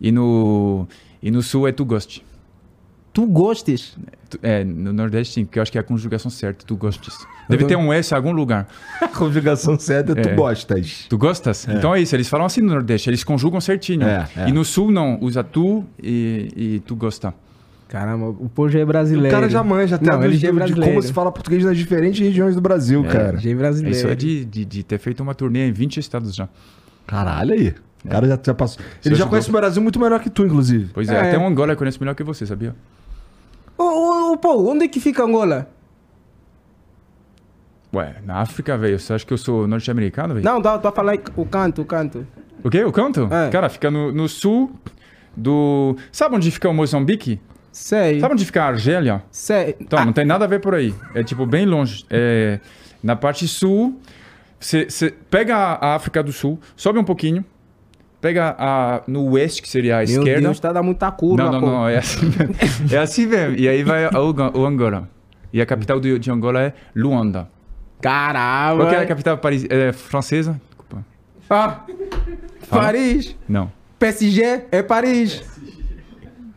E 0.00 0.12
no, 0.12 0.86
e 1.20 1.32
no 1.32 1.42
sul 1.42 1.66
é 1.66 1.72
tu 1.72 1.84
goste. 1.84 2.24
Tu 3.12 3.26
gostes. 3.26 3.96
É, 4.40 4.62
no 4.62 4.92
nordeste 4.92 5.34
sim, 5.34 5.44
porque 5.44 5.58
eu 5.58 5.62
acho 5.64 5.72
que 5.72 5.78
é 5.78 5.80
a 5.80 5.84
conjugação 5.84 6.30
certa, 6.30 6.64
tu 6.64 6.76
gostes. 6.76 7.12
Deve 7.48 7.64
ter 7.64 7.74
um 7.74 7.92
S 7.92 8.14
em 8.14 8.16
algum 8.16 8.30
lugar. 8.30 8.68
A 9.02 9.08
conjugação 9.18 9.76
certa 9.76 10.12
é 10.12 10.14
tu 10.22 10.28
É. 10.28 10.34
gostas. 10.36 11.06
Tu 11.08 11.18
gostas? 11.18 11.66
Então 11.68 11.92
é 11.92 12.00
isso, 12.00 12.14
eles 12.14 12.28
falam 12.28 12.46
assim 12.46 12.60
no 12.60 12.68
Nordeste, 12.72 13.10
eles 13.10 13.24
conjugam 13.24 13.60
certinho. 13.60 14.06
É, 14.06 14.28
é. 14.36 14.48
E 14.48 14.52
no 14.52 14.64
Sul 14.64 14.92
não, 14.92 15.18
usa 15.20 15.42
tu 15.42 15.84
e, 16.00 16.52
e 16.56 16.80
tu 16.86 16.94
gosta. 16.94 17.34
Caramba, 17.88 18.28
o 18.28 18.48
povo 18.48 18.68
já 18.68 18.78
é 18.78 18.84
brasileiro. 18.84 19.26
O 19.26 19.40
cara 19.40 19.50
já 19.50 19.64
manja 19.64 19.96
até 19.96 20.06
Não, 20.06 20.22
ele 20.22 20.36
já 20.36 20.46
é 20.48 20.50
de 20.52 20.56
brasileiro. 20.56 20.90
como 20.92 21.02
se 21.02 21.12
fala 21.12 21.32
português 21.32 21.64
nas 21.64 21.76
diferentes 21.76 22.20
regiões 22.20 22.54
do 22.54 22.60
Brasil, 22.60 23.02
cara. 23.02 23.38
Já 23.38 23.50
é 23.50 23.54
brasileiro. 23.56 23.96
Isso 23.96 24.06
é 24.06 24.14
de, 24.14 24.44
de, 24.44 24.64
de 24.64 24.82
ter 24.84 24.98
feito 24.98 25.20
uma 25.20 25.34
turnê 25.34 25.66
em 25.68 25.72
20 25.72 25.96
estados 25.98 26.32
já. 26.32 26.48
Caralho 27.08 27.54
aí. 27.54 27.74
O 28.04 28.08
cara 28.08 28.26
já, 28.28 28.38
já 28.42 28.54
passou. 28.54 28.80
Ele 29.04 29.14
já 29.14 29.22
ajudou. 29.24 29.28
conhece 29.30 29.48
o 29.48 29.52
Brasil 29.52 29.82
muito 29.82 29.98
melhor 29.98 30.20
que 30.20 30.30
tu, 30.30 30.44
inclusive. 30.44 30.90
Pois 30.94 31.08
é, 31.08 31.14
É. 31.14 31.20
até 31.28 31.38
o 31.38 31.46
Angola 31.46 31.72
eu 31.72 31.76
conheço 31.76 31.98
melhor 32.00 32.14
que 32.14 32.22
você, 32.22 32.46
sabia? 32.46 32.74
Ô, 33.76 33.82
ô, 33.82 34.32
ô, 34.32 34.36
pô, 34.38 34.70
onde 34.72 34.84
é 34.84 34.88
que 34.88 35.00
fica 35.00 35.22
Angola? 35.24 35.68
Ué, 37.94 38.16
na 38.24 38.40
África, 38.40 38.76
velho, 38.76 38.98
você 38.98 39.12
acha 39.12 39.24
que 39.24 39.32
eu 39.32 39.38
sou 39.38 39.66
norte-americano, 39.66 40.34
velho? 40.34 40.44
Não, 40.44 40.60
tô, 40.60 40.78
tô 40.78 40.88
a 40.88 40.92
falar 40.92 41.14
o 41.36 41.46
canto, 41.46 41.82
o 41.82 41.84
canto. 41.84 42.26
O 42.62 42.68
quê? 42.70 42.84
O 42.84 42.92
canto? 42.92 43.28
É. 43.32 43.48
Cara, 43.50 43.68
fica 43.68 43.90
no, 43.90 44.12
no 44.12 44.28
sul 44.28 44.72
do... 45.36 45.96
Sabe 46.12 46.36
onde 46.36 46.50
fica 46.50 46.68
o 46.68 46.74
Moçambique? 46.74 47.40
Sei. 47.72 48.20
Sabe 48.20 48.34
onde 48.34 48.44
fica 48.44 48.62
a 48.64 48.66
Argélia? 48.68 49.22
Sei. 49.30 49.76
Então, 49.80 50.04
não 50.04 50.12
tem 50.12 50.24
nada 50.24 50.44
a 50.44 50.48
ver 50.48 50.60
por 50.60 50.74
aí. 50.74 50.94
É 51.14 51.22
tipo 51.22 51.46
bem 51.46 51.64
longe. 51.66 52.04
É, 52.10 52.58
na 53.02 53.14
parte 53.14 53.46
sul, 53.46 54.00
você 54.58 54.86
pega 55.30 55.56
a 55.56 55.94
África 55.94 56.22
do 56.22 56.32
Sul, 56.32 56.58
sobe 56.74 56.98
um 56.98 57.04
pouquinho, 57.04 57.44
pega 58.26 58.56
a, 58.58 59.02
no 59.06 59.30
oeste, 59.30 59.62
que 59.62 59.68
seria 59.68 59.94
a 59.94 60.04
Meu 60.04 60.18
esquerda. 60.18 60.40
Deus, 60.40 60.58
tá 60.58 60.72
dando 60.72 60.84
muita 60.86 61.10
curva, 61.12 61.44
não, 61.44 61.52
não, 61.52 61.60
pô. 61.60 61.66
não, 61.66 61.88
é 61.88 61.98
assim 61.98 62.26
mesmo. 62.26 62.54
É 62.90 62.98
assim 62.98 63.26
mesmo. 63.26 63.56
E 63.56 63.68
aí 63.68 63.84
vai 63.84 64.06
o, 64.06 64.66
Angola. 64.66 65.08
E 65.52 65.60
a 65.60 65.66
capital 65.66 66.00
do- 66.00 66.18
de 66.18 66.30
Angola 66.30 66.60
é 66.60 66.72
Luanda. 66.94 67.48
Caramba. 68.00 68.82
Qual 68.82 68.88
que 68.88 68.94
é 68.96 68.98
a 68.98 69.06
capital 69.06 69.38
paris, 69.38 69.64
é, 69.70 69.92
francesa? 69.92 70.60
Desculpa. 70.68 71.04
Ah, 71.48 71.80
Paris. 72.68 73.36
Não. 73.48 73.70
PSG 73.98 74.64
é 74.72 74.82
Paris. 74.82 75.42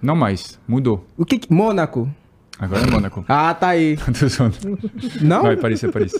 Não 0.01 0.15
mais. 0.15 0.59
Mudou. 0.67 1.05
O 1.15 1.23
que 1.23 1.37
que... 1.37 1.53
Mônaco. 1.53 2.09
Agora 2.57 2.81
é 2.81 2.89
Mônaco. 2.89 3.23
Ah, 3.29 3.53
tá 3.53 3.69
aí. 3.69 3.97
Não? 5.21 5.43
Não, 5.43 5.51
é 5.51 5.55
Paris, 5.55 5.83
é 5.83 5.87
Paris. 5.87 6.13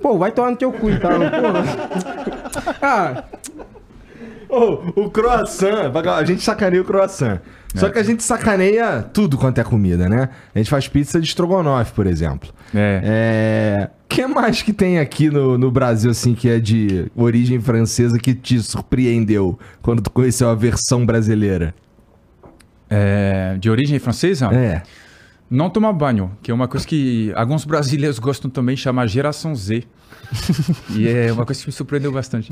Pô, 0.00 0.16
vai 0.16 0.30
tomar 0.30 0.52
no 0.52 0.56
teu 0.56 0.70
cu, 0.72 0.88
então. 0.88 1.10
Porra. 1.10 1.64
Ah, 2.80 3.24
O 4.96 5.10
croissant, 5.10 5.92
a 6.16 6.24
gente 6.24 6.42
sacaneia 6.42 6.82
o 6.82 6.84
croissant. 6.84 7.40
Só 7.74 7.90
que 7.90 7.98
a 7.98 8.02
gente 8.02 8.22
sacaneia 8.22 9.02
tudo 9.02 9.36
quanto 9.36 9.60
é 9.60 9.64
comida, 9.64 10.08
né? 10.08 10.30
A 10.54 10.58
gente 10.58 10.70
faz 10.70 10.88
pizza 10.88 11.20
de 11.20 11.26
estrogonofe, 11.26 11.92
por 11.92 12.06
exemplo. 12.06 12.48
É. 12.74 13.00
É. 13.04 13.90
O 14.04 14.08
que 14.08 14.26
mais 14.26 14.62
que 14.62 14.72
tem 14.72 14.98
aqui 14.98 15.28
no, 15.28 15.58
no 15.58 15.70
Brasil, 15.70 16.10
assim, 16.10 16.34
que 16.34 16.48
é 16.48 16.58
de 16.58 17.10
origem 17.14 17.60
francesa 17.60 18.18
que 18.18 18.34
te 18.34 18.60
surpreendeu 18.62 19.58
quando 19.82 20.00
tu 20.00 20.10
conheceu 20.10 20.48
a 20.48 20.54
versão 20.54 21.04
brasileira? 21.04 21.74
É, 22.88 23.56
de 23.58 23.68
origem 23.68 23.98
francesa? 23.98 24.46
É. 24.46 24.82
Não 25.48 25.70
tomar 25.70 25.92
banho, 25.92 26.36
que 26.42 26.50
é 26.50 26.54
uma 26.54 26.66
coisa 26.66 26.84
que 26.86 27.32
alguns 27.36 27.64
brasileiros 27.64 28.18
gostam 28.18 28.50
também, 28.50 28.76
chama 28.76 29.06
geração 29.06 29.54
Z. 29.54 29.84
e 30.90 31.06
é 31.06 31.32
uma 31.32 31.46
coisa 31.46 31.60
que 31.60 31.68
me 31.68 31.72
surpreendeu 31.72 32.10
bastante. 32.10 32.50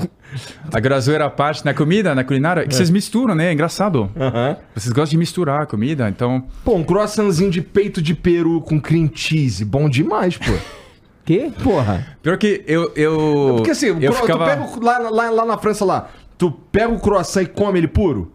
A 0.71 1.25
à 1.25 1.29
parte, 1.29 1.65
na 1.65 1.73
comida, 1.73 2.15
na 2.15 2.23
culinária, 2.23 2.65
que 2.65 2.73
vocês 2.73 2.89
misturam, 2.89 3.35
né? 3.35 3.47
É 3.47 3.53
engraçado. 3.53 4.09
Aham. 4.15 4.55
Vocês 4.73 4.93
gostam 4.93 5.11
de 5.11 5.17
misturar 5.17 5.63
a 5.63 5.65
comida, 5.65 6.07
então... 6.07 6.45
Pô, 6.63 6.75
um 6.75 6.83
croissantzinho 6.83 7.51
de 7.51 7.61
peito 7.61 8.01
de 8.01 8.15
peru 8.15 8.61
com 8.61 8.79
cream 8.79 9.09
cheese. 9.13 9.65
Bom 9.65 9.89
demais, 9.89 10.37
pô. 10.37 10.53
que? 11.25 11.51
Porra. 11.63 12.17
Pior 12.21 12.37
que 12.37 12.63
eu... 12.65 12.93
eu 12.95 13.55
Porque 13.57 13.71
assim, 13.71 13.87
eu 13.87 14.13
ficava... 14.13 14.45
tu 14.45 14.79
pega 14.79 14.85
lá, 14.85 15.09
lá, 15.09 15.29
lá 15.29 15.45
na 15.45 15.57
França, 15.57 15.83
lá, 15.83 16.09
tu 16.37 16.49
pega 16.49 16.93
o 16.93 16.99
croissant 16.99 17.41
e 17.41 17.47
come 17.47 17.79
ele 17.79 17.89
puro? 17.89 18.31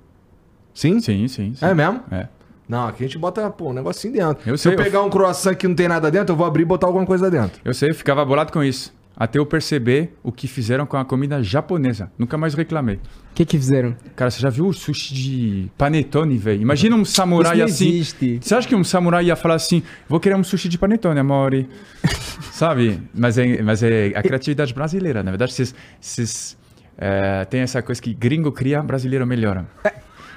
Sim? 0.75 1.01
Sim, 1.01 1.27
sim, 1.29 1.55
sim. 1.55 1.67
É 1.67 1.73
mesmo? 1.73 2.01
É. 2.11 2.29
Não, 2.71 2.87
aqui 2.87 3.03
a 3.03 3.07
gente 3.09 3.19
bota, 3.19 3.51
pô, 3.51 3.71
um 3.71 3.73
negocinho 3.73 4.15
dentro. 4.15 4.49
Eu 4.49 4.57
Se 4.57 4.63
sei, 4.63 4.73
eu 4.75 4.79
eu- 4.79 4.85
pegar 4.85 5.03
um 5.03 5.11
croissant 5.11 5.57
que 5.57 5.67
não 5.67 5.75
tem 5.75 5.89
nada 5.89 6.09
dentro, 6.09 6.33
eu 6.33 6.37
vou 6.37 6.47
abrir 6.47 6.63
e 6.63 6.65
botar 6.65 6.87
alguma 6.87 7.05
coisa 7.05 7.29
dentro. 7.29 7.61
Eu 7.65 7.75
sei, 7.75 7.91
eu 7.91 7.95
ficava 7.97 8.25
bolado 8.25 8.53
com 8.53 8.63
isso. 8.63 8.95
Até 9.17 9.39
eu 9.41 9.45
perceber 9.45 10.15
o 10.23 10.31
que 10.31 10.47
fizeram 10.47 10.87
com 10.87 10.97
a 10.97 11.05
comida 11.05 11.43
japonesa. 11.43 12.11
Nunca 12.17 12.39
mais 12.39 12.55
reclamei. 12.55 12.95
O 12.95 13.35
que 13.35 13.45
que 13.45 13.59
fizeram? 13.59 13.95
Cara, 14.17 14.31
você 14.31 14.41
já 14.41 14.49
viu 14.49 14.67
o 14.69 14.73
sushi 14.73 15.13
de 15.13 15.71
panetone, 15.77 16.39
velho? 16.39 16.63
Imagina 16.63 16.95
um 16.97 17.05
samurai 17.05 17.53
Isso 17.55 17.59
não 17.59 17.65
assim. 17.67 17.89
existe. 17.89 18.39
Você 18.41 18.55
acha 18.55 18.69
que 18.69 18.75
um 18.77 18.85
samurai 18.85 19.25
ia 19.27 19.35
falar 19.37 19.57
assim, 19.57 19.83
vou 20.09 20.21
querer 20.21 20.37
um 20.37 20.45
sushi 20.45 20.69
de 20.69 20.79
panetone, 20.79 21.19
amore? 21.19 21.69
Sabe? 22.53 23.03
Mas 23.13 23.37
é, 23.37 23.61
mas 23.63 23.83
é 23.83 24.13
a 24.15 24.23
criatividade 24.23 24.73
brasileira. 24.73 25.23
Na 25.23 25.33
verdade, 25.33 25.53
vocês, 25.53 25.75
vocês 26.01 26.57
eh, 26.97 27.45
tem 27.47 27.61
essa 27.63 27.83
coisa 27.83 28.01
que 28.01 28.15
gringo 28.15 28.53
cria, 28.53 28.81
brasileiro 28.83 29.27
melhora. 29.27 29.67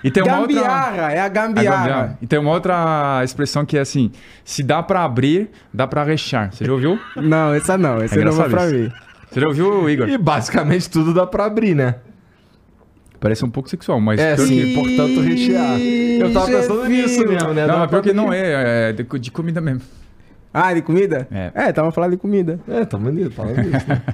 E 0.03 0.11
tem 0.11 0.21
uma 0.23 0.39
outra... 0.39 0.55
gambiarra, 0.55 1.11
é 1.13 1.19
a 1.19 1.25
a 1.25 1.27
gambiarra. 1.29 1.77
gambiarra. 1.77 2.17
E 2.21 2.27
tem 2.27 2.37
uma 2.39 2.51
outra 2.51 3.21
expressão 3.23 3.65
que 3.65 3.77
é 3.77 3.81
assim, 3.81 4.11
se 4.43 4.61
dá 4.61 4.83
pra 4.83 5.03
abrir, 5.03 5.49
dá 5.73 5.87
pra 5.87 6.03
rechar. 6.03 6.51
Você 6.51 6.65
já 6.65 6.73
ouviu? 6.73 6.99
Não, 7.15 7.53
essa 7.53 7.77
não, 7.77 8.01
essa 8.01 8.15
É 8.15 8.23
não 8.23 8.31
engraçado 8.31 8.49
pra 8.51 8.65
mim. 8.67 8.91
Você 9.31 9.39
já 9.39 9.47
ouviu, 9.47 9.89
Igor? 9.89 10.09
E 10.09 10.17
basicamente 10.17 10.89
tudo 10.89 11.13
dá 11.13 11.25
pra 11.25 11.45
abrir, 11.45 11.73
né? 11.75 11.95
Parece 13.19 13.45
um 13.45 13.49
pouco 13.49 13.69
sexual, 13.69 14.01
mas... 14.01 14.19
É, 14.19 14.35
sim, 14.35 14.47
que- 14.47 14.73
portanto, 14.75 15.21
rechear. 15.21 15.79
Eu 15.79 16.33
tava 16.33 16.47
pensando 16.47 16.85
nisso 16.89 17.25
mesmo, 17.25 17.53
né? 17.53 17.65
Não, 17.65 17.79
mas 17.79 17.89
pior 17.89 18.01
que 18.01 18.11
não 18.11 18.25
abrir. 18.25 18.37
é, 18.39 18.89
é 18.89 18.93
de, 18.93 19.03
de 19.19 19.31
comida 19.31 19.61
mesmo. 19.61 19.81
Ah, 20.53 20.73
de 20.73 20.81
comida? 20.81 21.25
É. 21.31 21.51
É, 21.55 21.71
tava 21.71 21.91
falando 21.91 22.11
de 22.11 22.17
comida. 22.17 22.59
É, 22.67 22.83
tá 22.83 22.97
bonito, 22.97 23.31
falando 23.31 23.59
isso, 23.61 23.87
né? 23.87 24.01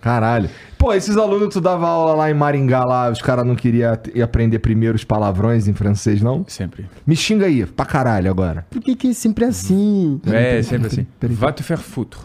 Caralho. 0.00 0.48
Pô, 0.78 0.92
esses 0.92 1.16
alunos 1.16 1.48
que 1.48 1.54
tu 1.54 1.60
dava 1.60 1.88
aula 1.88 2.14
lá 2.14 2.30
em 2.30 2.34
Maringá, 2.34 2.84
lá, 2.84 3.10
os 3.10 3.20
caras 3.20 3.44
não 3.44 3.56
queriam 3.56 3.92
aprender 4.22 4.60
primeiro 4.60 4.94
os 4.94 5.02
palavrões 5.02 5.66
em 5.66 5.74
francês, 5.74 6.22
não? 6.22 6.44
Sempre. 6.46 6.88
Me 7.04 7.16
xinga 7.16 7.46
aí, 7.46 7.66
pra 7.66 7.84
caralho 7.84 8.30
agora. 8.30 8.64
Por 8.70 8.80
que 8.80 8.94
que 8.94 9.08
é 9.08 9.12
sempre 9.12 9.44
assim? 9.44 10.20
É, 10.26 10.62
sempre 10.62 10.86
assim. 10.86 11.06
peraí. 11.18 11.34
Va 11.34 11.52
te 11.52 11.62
faire 11.62 11.80
foutre. 11.80 12.20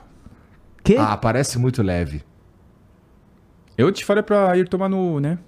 Que? 0.83 0.97
Ah, 0.97 1.17
parece 1.17 1.57
muito 1.57 1.81
leve. 1.81 2.21
Eu 3.75 3.91
te 3.91 4.05
falei 4.05 4.21
pra 4.21 4.55
ir 4.55 4.67
tomar 4.67 4.87
no, 4.87 5.19
né? 5.19 5.39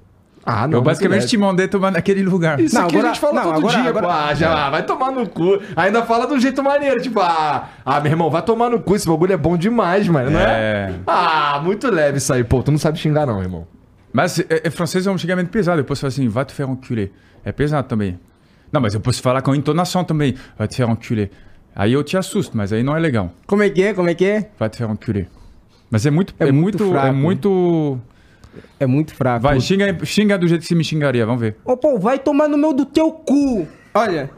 Ah, 0.45 0.67
eu 0.71 0.79
basicamente 0.81 1.25
te 1.25 1.37
mandei 1.37 1.67
tomar 1.67 1.89
naquele 1.91 2.21
lugar. 2.21 2.59
Isso 2.59 2.75
Não, 2.75 2.85
aqui 2.85 2.97
a 2.99 3.01
gente 3.07 3.19
fala 3.19 3.33
não, 3.33 3.41
todo 3.43 3.57
agora- 3.57 3.81
dia, 3.81 3.89
agora- 3.89 4.05
pô. 4.07 4.13
Ah, 4.13 4.33
já 4.35 4.69
vai 4.69 4.85
tomar 4.85 5.11
no 5.11 5.27
cu. 5.27 5.59
Ainda 5.75 6.03
fala 6.05 6.27
do 6.27 6.39
jeito 6.39 6.61
maneiro, 6.61 7.01
tipo, 7.01 7.19
ah, 7.19 7.69
ah, 7.83 7.99
meu 7.99 8.11
irmão, 8.11 8.29
vai 8.29 8.43
tomar 8.43 8.69
no 8.69 8.79
cu, 8.79 8.95
esse 8.95 9.07
bagulho 9.07 9.33
é 9.33 9.37
bom 9.37 9.57
demais, 9.57 10.07
mano, 10.07 10.29
não 10.29 10.39
é? 10.39 10.43
É. 10.43 10.93
Ah, 11.07 11.59
muito 11.63 11.89
leve 11.89 12.19
isso 12.19 12.31
aí, 12.31 12.43
pô. 12.43 12.61
Tu 12.61 12.69
não 12.69 12.77
sabe 12.77 12.99
xingar, 12.99 13.25
não, 13.25 13.41
irmão. 13.41 13.65
Mas 14.13 14.39
é, 14.39 14.45
é, 14.65 14.69
francês 14.69 15.07
é 15.07 15.11
um 15.11 15.17
xingamento 15.17 15.49
pesado. 15.49 15.81
Eu 15.81 15.85
posso 15.85 16.01
falar 16.01 16.09
assim, 16.09 16.27
vai 16.27 16.45
te 16.45 16.53
faire 16.53 16.69
enculer. 16.69 17.11
É 17.43 17.51
pesado 17.51 17.87
também. 17.87 18.19
Não, 18.71 18.79
mas 18.79 18.93
eu 18.93 18.99
posso 18.99 19.21
falar 19.23 19.41
com 19.41 19.55
entonação 19.55 20.03
também. 20.03 20.35
Vai 20.57 20.67
te 20.67 20.75
faire 20.77 20.91
enculer. 20.91 21.31
Aí 21.75 21.91
eu 21.93 22.03
te 22.03 22.15
assusto, 22.17 22.55
mas 22.55 22.71
aí 22.71 22.83
não 22.83 22.95
é 22.95 22.99
legal. 22.99 23.31
Como 23.47 23.63
é 23.63 23.69
que 23.69 23.81
é? 23.81 23.93
Como 23.95 24.07
é 24.09 24.13
que 24.13 24.23
é? 24.25 24.49
Vai 24.59 24.69
te 24.69 24.77
faire 24.77 24.91
enculer. 24.91 25.27
Mas 25.89 26.05
é 26.05 26.11
muito. 26.11 26.33
É, 26.39 26.47
É 26.47 26.51
muito. 26.51 26.77
muito 26.83 26.91
fraco. 26.93 27.07
é 27.07 27.11
muito. 27.11 27.99
É 28.79 28.85
muito 28.85 29.13
fraco. 29.15 29.41
Vai, 29.43 29.59
xinga, 29.59 29.97
xinga 30.05 30.37
do 30.37 30.47
jeito 30.47 30.61
que 30.61 30.67
você 30.67 30.75
me 30.75 30.83
xingaria, 30.83 31.25
vamos 31.25 31.41
ver. 31.41 31.55
Ô, 31.65 31.75
pô, 31.77 31.97
vai 31.99 32.17
tomar 32.19 32.47
no 32.47 32.57
meu 32.57 32.73
do 32.73 32.85
teu 32.85 33.11
cu. 33.11 33.67
Olha. 33.93 34.29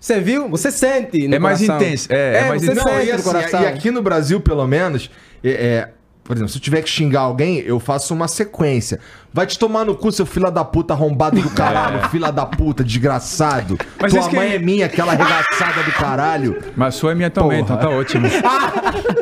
Você 0.00 0.20
viu? 0.20 0.48
Você 0.48 0.70
sente. 0.70 1.26
no 1.26 1.34
É 1.34 1.38
mais 1.38 1.58
coração. 1.60 1.76
intenso, 1.76 2.08
é, 2.12 2.36
é 2.44 2.48
mais 2.48 2.62
você 2.62 2.70
intenso. 2.72 2.86
Não, 2.88 2.94
sente 2.94 3.06
e, 3.08 3.12
no 3.12 3.14
assim, 3.16 3.24
coração. 3.24 3.62
e 3.62 3.66
aqui 3.66 3.90
no 3.90 4.00
Brasil, 4.02 4.40
pelo 4.40 4.66
menos, 4.66 5.10
é, 5.42 5.50
é, 5.50 5.88
por 6.22 6.36
exemplo, 6.36 6.50
se 6.50 6.58
eu 6.58 6.62
tiver 6.62 6.82
que 6.82 6.88
xingar 6.88 7.22
alguém, 7.22 7.58
eu 7.58 7.80
faço 7.80 8.14
uma 8.14 8.28
sequência. 8.28 9.00
Vai 9.32 9.44
te 9.46 9.58
tomar 9.58 9.84
no 9.84 9.96
cu, 9.96 10.12
seu 10.12 10.24
filho 10.24 10.50
da 10.50 10.64
puta 10.64 10.94
arrombado 10.94 11.40
do 11.40 11.50
caralho, 11.50 12.08
filha 12.10 12.30
da 12.30 12.46
puta, 12.46 12.84
desgraçado. 12.84 13.76
Mas 14.00 14.12
Tua 14.12 14.20
isso 14.20 14.30
que 14.30 14.36
mãe 14.36 14.50
é- 14.52 14.54
é 14.54 14.58
minha, 14.58 14.86
aquela 14.86 15.12
arregaçada 15.12 15.82
do 15.82 15.92
caralho. 15.92 16.62
Mas 16.76 16.94
sua 16.94 17.12
é 17.12 17.14
minha 17.16 17.28
também, 17.30 17.64
Porra. 17.64 17.74
então 17.80 17.90
tá 17.90 17.96
ótimo. 17.96 18.26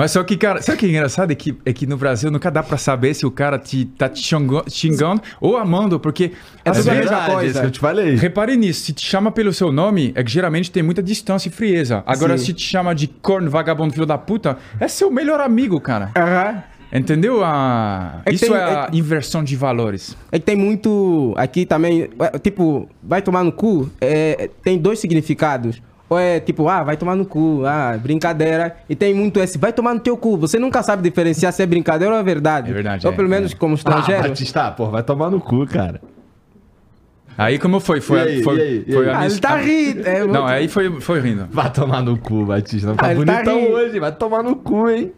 Mas 0.00 0.12
só 0.12 0.24
que, 0.24 0.34
cara, 0.34 0.62
sabe 0.62 0.76
o 0.76 0.78
que 0.78 0.86
é 0.86 0.88
engraçado? 0.88 1.30
É 1.30 1.34
que, 1.34 1.54
é 1.62 1.72
que 1.74 1.86
no 1.86 1.98
Brasil 1.98 2.30
nunca 2.30 2.50
dá 2.50 2.62
pra 2.62 2.78
saber 2.78 3.12
se 3.12 3.26
o 3.26 3.30
cara 3.30 3.58
te, 3.58 3.84
tá 3.84 4.08
te 4.08 4.22
xingo- 4.22 4.64
xingando 4.66 5.20
ou 5.38 5.58
amando, 5.58 6.00
porque. 6.00 6.32
É 6.64 6.70
tudo 6.70 6.90
a 6.90 6.94
mesma 6.94 7.26
coisa. 7.26 7.62
eu 7.64 7.70
te 7.70 7.78
falei. 7.78 8.14
Repare 8.14 8.56
nisso, 8.56 8.80
se 8.84 8.94
te 8.94 9.04
chama 9.04 9.30
pelo 9.30 9.52
seu 9.52 9.70
nome, 9.70 10.12
é 10.14 10.24
que 10.24 10.30
geralmente 10.30 10.70
tem 10.70 10.82
muita 10.82 11.02
distância 11.02 11.50
e 11.50 11.52
frieza. 11.52 12.02
Agora, 12.06 12.38
Sim. 12.38 12.46
se 12.46 12.52
te 12.54 12.62
chama 12.62 12.94
de 12.94 13.08
corno, 13.08 13.50
vagabundo, 13.50 13.92
filho 13.92 14.06
da 14.06 14.16
puta, 14.16 14.56
é 14.80 14.88
seu 14.88 15.10
melhor 15.10 15.38
amigo, 15.38 15.78
cara. 15.78 16.10
Aham. 16.16 16.62
Entendeu? 16.92 17.44
A... 17.44 18.20
É 18.26 18.32
Isso 18.32 18.46
tem- 18.46 18.54
é 18.54 18.58
a 18.58 18.88
é- 18.92 18.96
inversão 18.96 19.44
de 19.44 19.54
valores. 19.54 20.16
É 20.32 20.38
que 20.40 20.44
tem 20.46 20.56
muito. 20.56 21.34
Aqui 21.36 21.64
também. 21.66 22.08
é, 22.18 22.38
Tipo, 22.38 22.88
vai 23.02 23.22
tomar 23.22 23.44
no 23.44 23.52
cu. 23.52 23.88
é, 24.00 24.48
tem 24.64 24.76
dois 24.76 24.98
significados. 24.98 25.80
Ou 26.10 26.18
é 26.18 26.40
tipo, 26.40 26.68
ah, 26.68 26.82
vai 26.82 26.96
tomar 26.96 27.14
no 27.14 27.24
cu, 27.24 27.62
ah, 27.64 27.96
brincadeira. 27.96 28.76
E 28.88 28.96
tem 28.96 29.14
muito 29.14 29.38
esse, 29.38 29.56
vai 29.56 29.72
tomar 29.72 29.94
no 29.94 30.00
teu 30.00 30.16
cu. 30.16 30.36
Você 30.38 30.58
nunca 30.58 30.82
sabe 30.82 31.02
diferenciar 31.08 31.52
se 31.52 31.62
é 31.62 31.66
brincadeira 31.66 32.12
ou 32.12 32.18
é 32.20 32.22
verdade. 32.24 32.68
É 32.68 32.74
verdade, 32.74 33.06
Ou 33.06 33.12
é, 33.12 33.16
pelo 33.16 33.28
menos 33.28 33.52
é. 33.52 33.54
como 33.54 33.74
Ah, 33.74 33.76
estrangeiro. 33.76 34.22
Batista, 34.28 34.72
pô, 34.72 34.86
vai 34.86 35.04
tomar 35.04 35.30
no 35.30 35.40
cu, 35.40 35.64
cara. 35.66 36.00
Aí 37.38 37.58
como 37.60 37.78
foi? 37.80 38.00
Foi, 38.00 38.18
E 38.18 38.22
aí, 38.22 38.42
foi, 38.42 38.58
e 38.58 38.60
aí, 38.60 38.84
e 38.88 38.96
aí? 38.96 39.08
a 39.08 39.18
ah, 39.20 39.26
ele 39.26 39.38
tá 39.38 39.56
rindo. 39.56 40.06
É, 40.08 40.18
Não, 40.20 40.26
muito- 40.26 40.46
aí 40.46 40.68
foi, 40.68 41.00
foi 41.00 41.20
rindo. 41.20 41.46
Vai 41.50 41.72
tomar 41.72 42.02
no 42.02 42.18
cu, 42.18 42.44
Batista. 42.44 42.88
Tá 42.94 43.06
Ah, 43.06 43.08
tá 43.10 43.14
bonitão 43.14 43.60
rindo. 43.60 43.72
hoje, 43.72 44.00
vai 44.00 44.12
tomar 44.12 44.42
no 44.42 44.56
cu, 44.56 44.90
hein? 44.90 45.12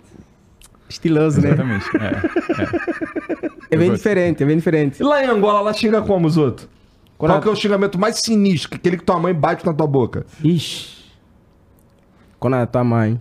Estiloso, 0.90 1.40
né? 1.40 1.48
Exatamente. 1.48 1.86
É. 1.96 2.66
É 3.70 3.76
bem 3.76 3.86
Eu 3.86 3.92
gosto. 3.92 3.92
diferente, 3.96 4.42
é 4.42 4.46
bem 4.46 4.56
diferente. 4.58 5.00
E 5.00 5.02
lá 5.02 5.24
em 5.24 5.26
Angola, 5.28 5.60
ela 5.60 5.72
xinga 5.72 6.02
como 6.02 6.26
os 6.26 6.36
outros? 6.36 6.68
Quando 7.22 7.30
Qual 7.34 7.40
que 7.42 7.48
é 7.48 7.52
o 7.52 7.54
xingamento 7.54 8.00
mais 8.00 8.16
sinistro? 8.18 8.74
Aquele 8.74 8.96
que 8.96 9.04
tua 9.04 9.16
mãe 9.16 9.32
bate 9.32 9.64
na 9.64 9.72
tua 9.72 9.86
boca. 9.86 10.26
Ixi. 10.42 11.04
Quando 12.40 12.56
é 12.56 12.58
da 12.58 12.66
tua 12.66 12.82
mãe. 12.82 13.20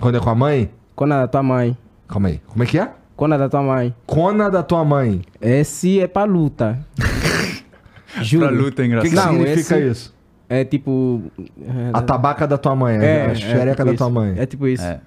Quando 0.00 0.16
é 0.16 0.20
com 0.20 0.30
a 0.30 0.34
mãe? 0.34 0.70
Quando 0.94 1.12
é 1.12 1.18
da 1.18 1.28
tua 1.28 1.42
mãe. 1.42 1.76
Calma 2.08 2.28
aí. 2.28 2.40
Como 2.46 2.62
é 2.62 2.66
que 2.66 2.78
é? 2.78 2.90
Quando 3.14 3.34
é 3.34 3.38
da 3.38 3.46
tua 3.50 3.62
mãe. 3.62 3.94
Cona 4.06 4.50
da 4.50 4.62
tua 4.62 4.82
mãe. 4.86 5.20
Esse 5.38 6.00
é 6.00 6.06
pra 6.06 6.24
luta. 6.24 6.78
Juro. 8.22 8.46
Pra 8.48 8.56
luta 8.56 8.82
é 8.82 8.86
O 8.86 8.88
que, 8.88 9.00
que 9.02 9.08
engraçado. 9.08 9.32
Não, 9.32 9.38
significa 9.40 9.78
esse- 9.78 9.90
isso? 9.90 10.14
É 10.48 10.64
tipo. 10.64 11.22
é, 11.60 11.90
A 11.92 12.00
tabaca 12.00 12.46
da 12.46 12.56
tua 12.56 12.74
mãe, 12.74 12.96
é, 12.96 13.26
a 13.26 13.34
xereca 13.34 13.70
tipo 13.72 13.84
da 13.84 13.90
isso. 13.92 13.96
tua 13.98 14.08
mãe. 14.10 14.34
É 14.38 14.46
tipo 14.46 14.66
isso. 14.66 14.82
É. 14.82 15.00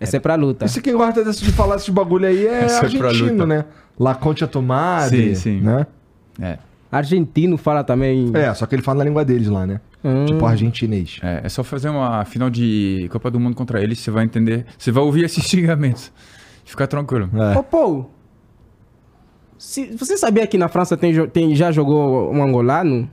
Esse 0.00 0.16
é 0.16 0.20
pra 0.20 0.36
luta. 0.36 0.64
Isso 0.64 0.80
quem 0.80 0.94
gosta 0.96 1.22
desse, 1.22 1.44
de 1.44 1.52
falar 1.52 1.76
esse 1.76 1.90
bagulho 1.90 2.26
aí 2.26 2.46
é 2.46 2.64
Essa 2.64 2.86
é 2.86 2.90
pra 2.96 3.08
argentino, 3.08 3.32
luta. 3.44 3.46
né? 3.46 3.64
La 3.98 4.14
Concha 4.14 4.46
Tomade, 4.46 5.34
Sim, 5.34 5.34
sim. 5.34 5.60
né? 5.60 5.86
É. 6.40 6.58
Argentino 6.92 7.56
fala 7.56 7.82
também. 7.82 8.30
É, 8.34 8.52
só 8.52 8.66
que 8.66 8.74
ele 8.74 8.82
fala 8.82 8.98
na 8.98 9.04
língua 9.04 9.24
deles 9.24 9.48
lá, 9.48 9.66
né? 9.66 9.80
Hum. 10.04 10.26
Tipo 10.26 10.44
argentinês. 10.44 11.18
É, 11.22 11.40
é 11.44 11.48
só 11.48 11.64
fazer 11.64 11.88
uma 11.88 12.22
final 12.26 12.50
de 12.50 13.08
Copa 13.10 13.30
do 13.30 13.40
Mundo 13.40 13.56
contra 13.56 13.82
eles, 13.82 13.98
você 13.98 14.10
vai 14.10 14.24
entender. 14.24 14.66
Você 14.78 14.92
vai 14.92 15.02
ouvir 15.02 15.24
esses 15.24 15.42
xingamentos. 15.48 16.12
Fica 16.64 16.86
tranquilo. 16.86 17.30
É. 17.34 17.58
Ô, 17.58 17.62
Paul. 17.62 18.10
Se, 19.58 19.86
você 19.96 20.16
sabia 20.16 20.46
que 20.46 20.58
na 20.58 20.68
França 20.68 20.96
tem, 20.96 21.26
tem- 21.28 21.54
já 21.54 21.70
jogou 21.72 22.32
um 22.32 22.42
angolano? 22.42 23.08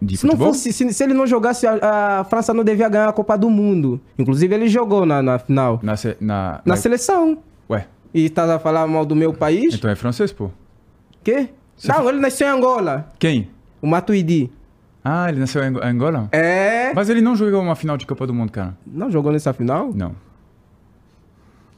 De 0.00 0.16
Se, 0.16 0.26
não 0.26 0.34
fosse, 0.36 0.72
se, 0.72 0.90
se 0.94 1.04
ele 1.04 1.12
não 1.12 1.26
jogasse, 1.26 1.66
a, 1.66 2.20
a 2.20 2.24
França 2.24 2.54
não 2.54 2.64
devia 2.64 2.88
ganhar 2.88 3.08
a 3.08 3.12
Copa 3.12 3.36
do 3.36 3.50
Mundo. 3.50 4.00
Inclusive, 4.18 4.54
ele 4.54 4.66
jogou 4.66 5.04
na, 5.04 5.20
na 5.20 5.38
final. 5.38 5.78
Na, 5.82 5.94
se- 5.96 6.16
na, 6.20 6.52
Na 6.64 6.74
na- 6.74 6.76
seleção. 6.76 7.38
Ué, 7.68 7.86
E 8.14 8.30
tá 8.30 8.54
a 8.54 8.58
falar 8.58 8.86
mal 8.86 9.04
do 9.04 9.14
meu 9.14 9.34
país? 9.34 9.74
então 9.74 9.90
é 9.90 9.94
francês, 9.96 10.32
pô. 10.32 10.48
Quê? 11.22 11.50
Não, 11.84 12.08
ele 12.08 12.20
nasceu 12.20 12.46
em 12.46 12.50
Angola. 12.50 13.12
Quem? 13.18 13.50
O 13.80 13.86
Matuidi. 13.86 14.50
Ah, 15.04 15.28
ele 15.30 15.40
nasceu 15.40 15.62
em 15.62 15.66
Ango- 15.68 15.80
Angola? 15.82 16.28
É. 16.32 16.92
Mas 16.94 17.08
ele 17.08 17.20
não 17.22 17.34
jogou 17.34 17.60
uma 17.62 17.74
final 17.74 17.96
de 17.96 18.06
Copa 18.06 18.26
do 18.26 18.34
Mundo, 18.34 18.52
cara. 18.52 18.76
Não 18.86 19.10
jogou 19.10 19.32
nessa 19.32 19.52
final? 19.52 19.90
Não. 19.94 20.14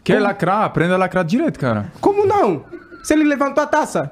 Quer 0.04 0.20
lacrar? 0.20 0.62
Aprenda 0.64 0.94
a 0.94 0.98
lacrar 0.98 1.24
direito, 1.24 1.58
cara. 1.58 1.92
Como 2.00 2.26
não? 2.26 2.64
Se 3.04 3.14
ele 3.14 3.24
levantou 3.24 3.62
a 3.62 3.66
taça. 3.66 4.10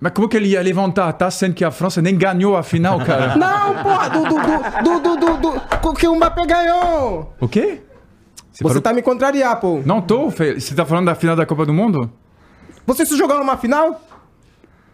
Mas 0.00 0.12
como 0.12 0.28
que 0.28 0.36
ele 0.36 0.48
ia 0.48 0.60
levantar 0.62 1.08
a 1.08 1.12
taça 1.12 1.38
sendo 1.38 1.54
que 1.54 1.64
a 1.64 1.70
França 1.70 2.00
nem 2.02 2.16
ganhou 2.16 2.56
a 2.56 2.62
final, 2.62 3.00
cara? 3.04 3.34
Não, 3.36 3.82
porra, 3.82 4.08
do, 4.10 4.22
do, 4.22 5.00
do, 5.16 5.16
do, 5.16 5.60
do, 5.82 5.94
que 5.94 6.06
o 6.06 6.14
Mbappé 6.14 6.46
ganhou. 6.46 7.34
o 7.40 7.48
quê? 7.48 7.80
Você 8.52 8.62
Você 8.62 8.80
tá 8.80 8.92
me 8.92 9.02
contrariando, 9.02 9.56
pô. 9.56 9.80
Não 9.84 10.00
tô, 10.00 10.30
você 10.30 10.74
tá 10.74 10.84
falando 10.86 11.06
da 11.06 11.16
final 11.16 11.34
da 11.34 11.44
Copa 11.44 11.66
do 11.66 11.74
Mundo? 11.74 12.12
Você 12.86 13.04
se 13.04 13.16
jogou 13.16 13.38
numa 13.38 13.56
final? 13.56 14.00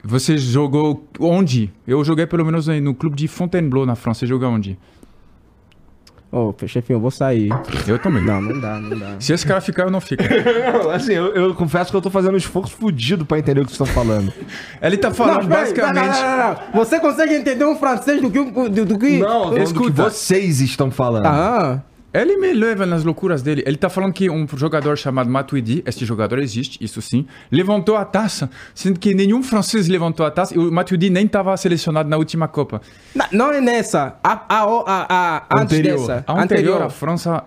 Você 0.05 0.37
jogou 0.37 1.09
onde? 1.19 1.73
Eu 1.87 2.05
joguei 2.05 2.27
pelo 2.27 2.45
menos 2.45 2.69
aí 2.69 2.81
no 2.81 2.95
clube 2.95 3.17
de 3.17 3.27
Fontainebleau 3.27 3.87
na 3.87 3.95
França. 3.95 4.21
Você 4.21 4.27
jogou 4.27 4.51
onde? 4.51 4.79
Ô, 6.31 6.53
chefinho, 6.67 6.97
eu 6.97 7.01
vou 7.01 7.12
sair. 7.12 7.49
Eu 7.87 7.97
também. 7.97 8.23
Não, 8.25 8.40
não 8.40 8.61
dá, 8.61 8.81
não 8.81 8.99
dá. 8.99 9.17
Se 9.21 9.33
esse 9.33 9.47
cara 9.47 9.61
ficar, 9.61 9.85
eu 9.85 9.90
não 9.90 10.01
fico. 10.01 10.21
Não, 10.83 10.90
assim, 10.90 11.12
eu, 11.12 11.33
eu 11.33 11.55
confesso 11.55 11.93
que 11.93 11.97
eu 11.97 12.03
tô 12.03 12.11
fazendo 12.11 12.35
um 12.35 12.37
esforço 12.37 12.75
fudido 12.75 13.25
pra 13.25 13.38
entender 13.38 13.61
o 13.61 13.64
que 13.64 13.71
vocês 13.71 13.88
estão 13.88 14.05
falando. 14.05 14.33
Ele 14.83 14.97
tá 14.97 15.12
falando 15.14 15.47
peraí, 15.47 15.62
basicamente. 15.62 16.07
Não, 16.07 16.12
não, 16.12 16.37
não, 16.37 16.55
não. 16.55 16.85
Você 16.85 16.99
consegue 16.99 17.35
entender 17.35 17.64
um 17.64 17.77
francês 17.77 18.21
do 18.21 18.33
que 18.33 18.40
um. 18.40 18.69
Do, 18.69 18.85
do 18.85 18.99
que... 18.99 19.19
Não, 19.19 19.45
falando 19.45 19.51
do 19.51 19.55
que 19.55 19.62
Escuta. 19.62 20.11
vocês 20.11 20.61
estão 20.61 20.90
falando. 20.90 21.27
Ah, 21.27 21.81
Ele 22.14 22.37
me 22.37 22.53
leva 22.53 22.87
nas 22.87 23.03
loucuras 23.03 23.42
dele. 23.42 23.64
Ele 23.66 23.77
tá 23.77 23.90
falando 23.90 24.12
que 24.12 24.31
um 24.31 24.46
jogador 24.57 24.96
chamado 24.96 25.29
Matuidi, 25.29 25.83
este 25.85 26.05
jogador 26.05 26.38
existe, 26.38 26.79
isso 26.83 27.03
sim, 27.03 27.27
levantou 27.50 27.96
a 27.96 28.05
taça, 28.05 28.48
sendo 28.72 29.00
que 29.00 29.12
nenhum 29.12 29.42
francês 29.42 29.88
levantou 29.88 30.24
a 30.24 30.31
taça 30.31 30.55
e 30.55 30.59
o 30.59 30.70
Matuidi 30.70 31.11
nem 31.11 31.27
estava 31.27 31.57
selecionado 31.57 32.09
na 32.09 32.16
última 32.16 32.46
Copa. 32.46 32.81
não, 33.14 33.27
não 33.33 33.53
é 33.53 33.61
nessa. 33.61 34.16
A, 34.22 34.33
a, 34.48 34.62
a, 34.62 35.07
a, 35.09 35.61
antes 35.61 35.77
Anterior. 35.79 35.98
dessa. 35.98 36.24
A 36.27 36.40
anterior, 36.40 36.83
a 36.83 36.88
França 36.90 37.44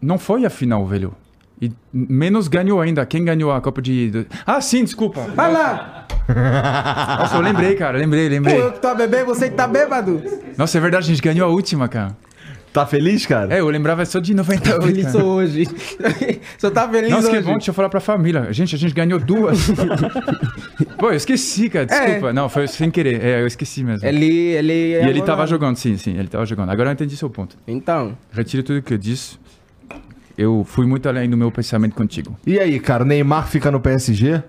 não 0.00 0.18
foi 0.18 0.46
a 0.46 0.50
final, 0.50 0.86
velho. 0.86 1.12
E 1.60 1.72
menos 1.92 2.46
ganhou 2.48 2.80
ainda. 2.80 3.04
Quem 3.06 3.24
ganhou 3.24 3.50
a 3.50 3.60
Copa 3.60 3.82
de. 3.82 4.26
Ah, 4.46 4.60
sim, 4.60 4.84
desculpa. 4.84 5.22
Vai 5.34 5.52
lá. 5.52 6.06
Nossa, 7.18 7.36
eu 7.36 7.40
lembrei, 7.40 7.74
cara. 7.74 7.98
Lembrei, 7.98 8.28
Pô, 8.28 8.34
lembrei. 8.34 8.60
eu 8.60 8.72
que 8.72 8.78
tô 8.80 8.88
a 8.88 8.94
beber, 8.94 9.24
você 9.24 9.48
que 9.48 9.56
tá 9.56 9.66
bêbado. 9.66 10.22
Nossa, 10.56 10.76
é 10.78 10.80
verdade, 10.80 11.06
a 11.06 11.08
gente 11.08 11.22
ganhou 11.22 11.48
a 11.48 11.52
última, 11.52 11.88
cara. 11.88 12.16
Tá 12.76 12.84
feliz, 12.84 13.24
cara? 13.24 13.54
É, 13.54 13.60
eu 13.60 13.68
lembrava 13.70 14.04
só 14.04 14.20
de 14.20 14.34
98. 14.34 14.82
Feliz 14.82 15.06
cara. 15.06 15.24
hoje. 15.24 15.66
Só 16.58 16.70
tá 16.70 16.86
feliz 16.86 17.08
Nossa, 17.08 17.30
que 17.30 17.36
hoje. 17.38 17.46
bom, 17.46 17.52
deixa 17.52 17.70
eu 17.70 17.74
falar 17.74 17.88
pra 17.88 18.00
família. 18.00 18.52
Gente, 18.52 18.74
a 18.74 18.78
gente 18.78 18.92
ganhou 18.92 19.18
duas. 19.18 19.70
Pô, 20.98 21.08
eu 21.08 21.14
esqueci, 21.14 21.70
cara. 21.70 21.86
Desculpa. 21.86 22.34
Não, 22.34 22.50
foi 22.50 22.68
sem 22.68 22.90
querer. 22.90 23.24
É, 23.24 23.40
eu 23.40 23.46
esqueci 23.46 23.82
mesmo. 23.82 24.06
Ele, 24.06 24.26
ele... 24.26 24.72
E 24.72 25.08
ele 25.08 25.22
tava 25.22 25.46
jogando, 25.46 25.76
sim, 25.76 25.96
sim, 25.96 26.18
ele 26.18 26.28
tava 26.28 26.44
jogando. 26.44 26.68
Agora 26.68 26.90
eu 26.90 26.92
entendi 26.92 27.16
seu 27.16 27.30
ponto. 27.30 27.56
Então, 27.66 28.14
Retiro 28.30 28.62
tudo 28.62 28.82
que 28.82 28.92
eu 28.92 28.98
disse. 28.98 29.38
Eu 30.36 30.62
fui 30.68 30.84
muito 30.84 31.08
além 31.08 31.30
do 31.30 31.36
meu 31.36 31.50
pensamento 31.50 31.94
contigo. 31.94 32.38
E 32.46 32.60
aí, 32.60 32.78
cara, 32.78 33.04
o 33.04 33.06
Neymar 33.06 33.48
fica 33.48 33.70
no 33.70 33.80
PSG? 33.80 34.42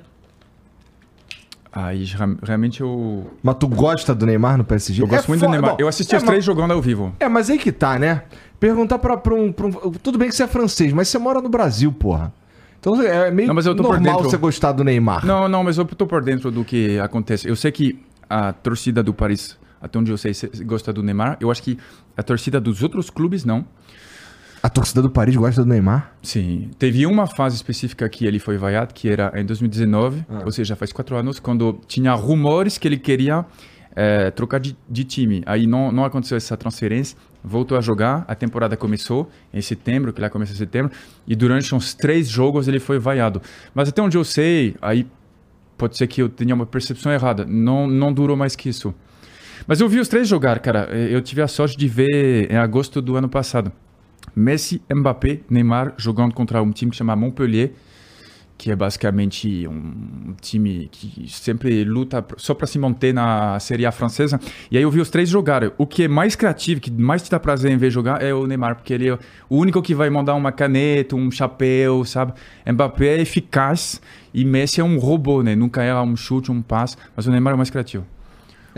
Aí 1.80 2.06
rea- 2.06 2.38
realmente 2.44 2.82
eu. 2.82 3.28
Mas 3.44 3.56
tu 3.60 3.68
gosta 3.68 4.16
do 4.16 4.26
Neymar 4.26 4.58
no 4.58 4.64
PSG? 4.64 5.04
Eu 5.04 5.08
gosto 5.08 5.26
É 5.26 5.28
muito 5.28 5.42
do 5.42 5.46
foda- 5.46 5.52
Neymar. 5.52 5.72
bom, 5.72 5.78
eu 5.80 5.88
assisti 5.88 6.16
é, 6.16 6.18
os 6.18 6.24
mas- 6.24 6.30
três 6.30 6.44
jogando 6.44 6.72
ao 6.72 6.82
vivo. 6.82 7.14
É, 7.20 7.30
mas 7.30 7.50
aí 7.52 7.60
que 7.60 7.72
tá, 7.72 8.00
né? 8.00 8.24
Perguntar 8.60 8.98
pra, 8.98 9.16
pra, 9.16 9.36
um, 9.36 9.52
pra 9.52 9.68
um- 9.68 9.72
Tudo 10.02 10.18
bem 10.18 10.28
que 10.28 10.36
você 10.36 10.44
é 10.44 10.48
francês, 10.48 10.92
mas 10.92 11.08
você 11.08 11.20
mora 11.20 11.40
no 11.40 11.50
Brasil, 11.50 11.92
porra. 11.92 12.34
Então 12.80 13.00
é 13.04 13.30
meio 13.30 13.48
Não, 13.48 13.54
mas 13.54 13.66
eu 13.68 13.76
tô 13.76 13.84
normal 13.84 14.24
você 14.24 14.38
gostar 14.38 14.72
do 14.72 14.84
Neymar. 14.84 15.24
Não, 15.26 15.48
não, 15.48 15.64
mas 15.64 15.78
eu 15.78 15.86
tô 15.86 16.08
por 16.08 16.24
dentro 16.24 16.50
do 16.50 16.64
que 16.64 16.98
acontece. 17.00 17.48
Eu 17.48 17.56
sei 17.56 17.72
que 17.72 18.00
a 18.28 18.54
torcida 18.54 19.04
do 19.04 19.14
Paris, 19.14 19.56
até 19.80 20.00
onde 20.00 20.10
eu 20.12 20.18
sei, 20.18 20.34
se- 20.34 20.48
gosta 20.64 20.92
do 20.92 21.04
Neymar. 21.04 21.38
Eu 21.40 21.52
acho 21.52 21.62
que 21.62 21.78
a 22.18 22.24
torcida 22.24 22.60
dos 22.60 22.82
outros 22.82 23.10
clubes 23.12 23.46
não. 23.46 23.64
A 24.62 24.70
torcida 24.70 25.02
do 25.02 25.10
Paris 25.10 25.36
gosta 25.36 25.64
do 25.64 25.70
Neymar? 25.70 26.14
Sim. 26.22 26.72
Teve 26.80 27.06
uma 27.06 27.28
fase 27.28 27.56
específica 27.56 28.08
que 28.10 28.26
ele 28.26 28.40
foi 28.40 28.58
vaiado, 28.58 28.94
que 28.94 29.08
era 29.08 29.32
em 29.36 29.46
2019, 29.46 30.26
ou 30.46 30.52
seja, 30.52 30.76
faz 30.76 30.92
quatro 30.92 31.16
anos, 31.16 31.40
quando 31.40 31.80
tinha 31.88 32.14
rumores 32.14 32.78
que 32.78 32.88
ele 32.88 32.98
queria 32.98 33.46
eh, 33.96 34.32
trocar 34.32 34.60
de, 34.60 34.76
de 34.90 35.04
time. 35.04 35.42
Aí 35.46 35.66
não, 35.68 35.92
não 35.92 36.06
aconteceu 36.06 36.38
essa 36.38 36.58
transferência, 36.58 37.18
voltou 37.44 37.78
a 37.78 37.82
jogar, 37.82 38.26
a 38.28 38.36
temporada 38.36 38.76
começou 38.76 39.30
em 39.54 39.62
setembro, 39.62 40.12
que 40.12 40.22
lá 40.22 40.30
começa 40.30 40.54
em 40.54 40.56
setembro, 40.56 40.92
e 41.28 41.36
durante 41.36 41.74
uns 41.74 41.94
três 41.94 42.28
jogos 42.28 42.68
ele 42.68 42.80
foi 42.80 43.00
vaiado. 43.00 43.42
Mas 43.74 43.90
até 43.90 44.02
onde 44.02 44.18
eu 44.18 44.24
sei, 44.24 44.76
aí 44.82 45.08
pode 45.78 45.98
ser 45.98 46.08
que 46.08 46.22
eu 46.22 46.30
tenha 46.30 46.54
uma 46.54 46.66
percepção 46.66 47.12
errada, 47.12 47.46
não, 47.46 47.88
não 47.88 48.14
durou 48.14 48.36
mais 48.36 48.56
que 48.56 48.70
isso. 48.70 48.94
Mas 49.66 49.80
eu 49.82 49.90
vi 49.90 50.00
os 50.00 50.08
três 50.08 50.28
jogar, 50.28 50.60
cara. 50.60 50.86
Eu 50.96 51.22
tive 51.22 51.42
a 51.42 51.48
sorte 51.48 51.76
de 51.76 51.88
ver 51.88 52.52
em 52.52 52.56
agosto 52.56 53.02
do 53.02 53.16
ano 53.16 53.28
passado. 53.28 53.72
Messi, 54.36 54.82
Mbappé, 54.94 55.42
Neymar 55.50 55.94
jogando 55.98 56.34
contra 56.34 56.62
um 56.62 56.72
time 56.72 56.92
que 56.92 56.98
chama 56.98 57.16
Montpellier, 57.16 57.72
que 58.58 58.72
é 58.72 58.76
basicamente 58.76 59.68
um 59.68 60.34
time 60.42 60.90
que 60.92 61.26
sempre 61.30 61.84
luta 61.84 62.26
só 62.38 62.56
para 62.56 62.66
se 62.66 62.80
manter 62.80 63.14
na 63.14 63.60
Série 63.60 63.86
A 63.86 63.92
francesa. 63.92 64.40
E 64.72 64.78
aí 64.78 64.84
eu 64.84 64.90
vi 64.90 65.00
os 65.00 65.12
três 65.12 65.30
jogar. 65.30 65.72
O 65.78 65.86
que 65.86 66.04
é 66.04 66.08
mais 66.08 66.36
criativo, 66.36 66.82
que 66.82 66.92
mais 66.92 67.22
te 67.22 67.30
dá 67.30 67.40
prazer 67.40 67.72
em 67.72 67.78
ver 67.78 67.92
jogar 67.92 68.22
é 68.22 68.34
o 68.34 68.48
Neymar, 68.48 68.76
porque 68.76 68.94
ele 68.94 69.10
é 69.10 69.14
o 69.48 69.58
único 69.58 69.82
que 69.82 69.94
vai 69.94 70.10
mandar 70.10 70.34
uma 70.34 70.52
caneta, 70.52 71.16
um 71.16 71.30
chapéu, 71.30 72.04
sabe? 72.04 72.34
Mbappé 72.66 73.18
é 73.18 73.22
eficaz 73.22 74.02
e 74.34 74.44
Messi 74.44 74.82
é 74.82 74.84
um 74.84 74.98
robô, 74.98 75.44
né? 75.44 75.56
Nunca 75.56 75.84
erra 75.84 76.02
um 76.02 76.16
chute, 76.16 76.52
um 76.52 76.62
passe, 76.62 76.98
mas 77.16 77.28
o 77.28 77.32
Neymar 77.32 77.52
é 77.52 77.56
o 77.56 77.58
mais 77.58 77.70
criativo. 77.70 78.06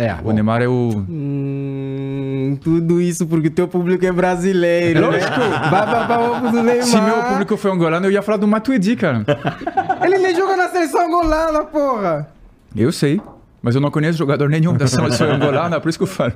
É, 0.01 0.15
O 0.23 0.31
Neymar 0.31 0.61
é 0.61 0.67
o 0.67 0.89
Hum, 1.09 2.57
tudo 2.61 3.01
isso 3.01 3.27
porque 3.27 3.49
teu 3.49 3.67
público 3.67 4.05
é 4.05 4.11
brasileiro. 4.13 5.01
Lógico. 5.07 5.29
Vai 5.69 5.85
babar 5.85 6.21
o 6.21 6.31
ovo 6.37 6.51
do 6.51 6.63
Neymar. 6.63 6.83
Se 6.85 7.01
meu 7.01 7.21
público 7.23 7.57
foi 7.57 7.69
angolano, 7.71 8.05
eu 8.05 8.11
ia 8.11 8.21
falar 8.21 8.37
do 8.37 8.47
Matuidi, 8.47 8.95
cara. 8.95 9.25
Ele 10.05 10.17
nem 10.19 10.33
joga 10.33 10.55
na 10.55 10.69
seleção 10.69 11.05
angolana, 11.05 11.65
porra. 11.65 12.29
Eu 12.73 12.93
sei, 12.93 13.19
mas 13.61 13.75
eu 13.75 13.81
não 13.81 13.91
conheço 13.91 14.17
jogador 14.17 14.47
nenhum 14.49 14.73
da 14.73 14.87
seleção 14.87 15.29
angolana, 15.35 15.81
por 15.81 15.89
isso 15.89 15.97
que 15.99 16.03
eu 16.03 16.07
falo. 16.07 16.31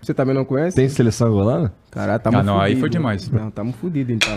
Você 0.00 0.14
também 0.14 0.32
não 0.36 0.44
conhece? 0.44 0.76
Tem 0.76 0.88
seleção 0.88 1.26
angolana? 1.26 1.72
Caralho, 1.90 2.20
tamo 2.20 2.38
Ah, 2.38 2.42
não, 2.44 2.60
aí 2.60 2.70
fudido. 2.74 2.80
foi 2.80 2.90
demais. 2.90 3.28
Não, 3.30 3.50
tamo 3.50 3.72
fudido 3.72 4.12
então. 4.12 4.36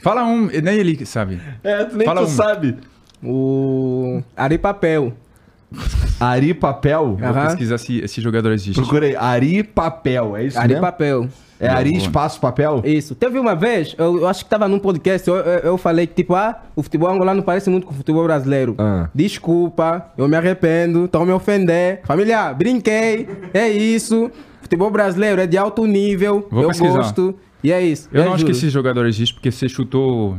Fala 0.00 0.22
um, 0.24 0.46
nem 0.46 0.76
ele 0.78 1.04
sabe. 1.04 1.40
É, 1.64 1.84
tu 1.84 1.96
nem 1.96 2.06
Fala 2.06 2.20
tu 2.20 2.26
um. 2.26 2.30
sabe. 2.30 2.76
O 3.24 4.22
Ari 4.36 4.56
Papel. 4.58 5.12
Ari 6.20 6.54
Papel? 6.54 7.16
Vou 7.16 7.32
pesquisar 7.34 7.78
se 7.78 7.98
esse 8.00 8.20
jogador 8.20 8.52
existe. 8.52 8.80
Procurei. 8.80 9.14
Ari 9.16 9.62
Papel, 9.62 10.36
é 10.36 10.44
isso 10.44 10.58
Ari 10.58 10.68
mesmo? 10.68 10.80
Papel. 10.82 11.28
É 11.60 11.68
Ari 11.68 11.96
espaço 11.96 12.40
papel? 12.40 12.82
Isso. 12.84 13.16
Teve 13.16 13.36
uma 13.38 13.56
vez, 13.56 13.94
eu, 13.98 14.20
eu 14.20 14.28
acho 14.28 14.44
que 14.44 14.50
tava 14.50 14.68
num 14.68 14.78
podcast, 14.78 15.26
eu, 15.26 15.34
eu, 15.36 15.58
eu 15.60 15.78
falei 15.78 16.06
que, 16.06 16.14
tipo, 16.14 16.34
ah, 16.34 16.62
o 16.76 16.82
futebol 16.84 17.10
angolano 17.10 17.42
parece 17.42 17.68
muito 17.68 17.84
com 17.84 17.92
o 17.92 17.96
futebol 17.96 18.22
brasileiro. 18.24 18.76
Ah. 18.78 19.08
Desculpa, 19.12 20.06
eu 20.16 20.28
me 20.28 20.36
arrependo, 20.36 21.06
estão 21.06 21.26
me 21.26 21.32
ofender. 21.32 22.00
Família, 22.04 22.54
brinquei, 22.54 23.28
é 23.52 23.68
isso. 23.68 24.30
Futebol 24.62 24.90
brasileiro 24.90 25.40
é 25.40 25.46
de 25.46 25.58
alto 25.58 25.84
nível, 25.84 26.46
Vou 26.48 26.62
eu 26.62 26.68
pesquisar. 26.68 26.96
gosto. 26.96 27.34
E 27.64 27.72
é 27.72 27.82
isso. 27.82 28.08
Eu 28.12 28.22
é 28.22 28.24
não 28.24 28.34
acho 28.34 28.44
que 28.44 28.52
esse 28.52 28.70
jogador 28.70 29.06
existe 29.06 29.34
porque 29.34 29.50
você 29.50 29.68
chutou 29.68 30.36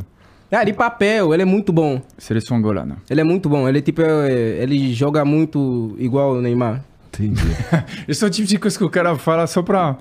É 0.52 0.56
Ari 0.56 0.74
Papel, 0.74 1.34
ele 1.34 1.44
é 1.44 1.46
muito 1.46 1.72
bom. 1.72 2.02
seleção 2.18 2.58
angolana. 2.58 2.98
Ele 3.10 3.22
é 3.22 3.24
muito 3.24 3.48
bom. 3.48 3.68
Ele, 3.70 3.82
tipo, 3.82 4.02
é- 4.02 4.32
ele 4.64 4.94
joga 4.94 5.24
muito 5.24 5.96
igual 6.00 6.34
o 6.34 6.42
Neymar. 6.42 6.84
Entendi. 7.14 7.42
Esse 8.08 8.24
é 8.24 8.28
o 8.28 8.30
tipo 8.30 8.48
de 8.48 8.58
coisa 8.58 8.78
que 8.78 8.84
o 8.84 8.90
cara 8.90 9.16
fala 9.16 9.46
só 9.48 9.62
pra. 9.62 9.98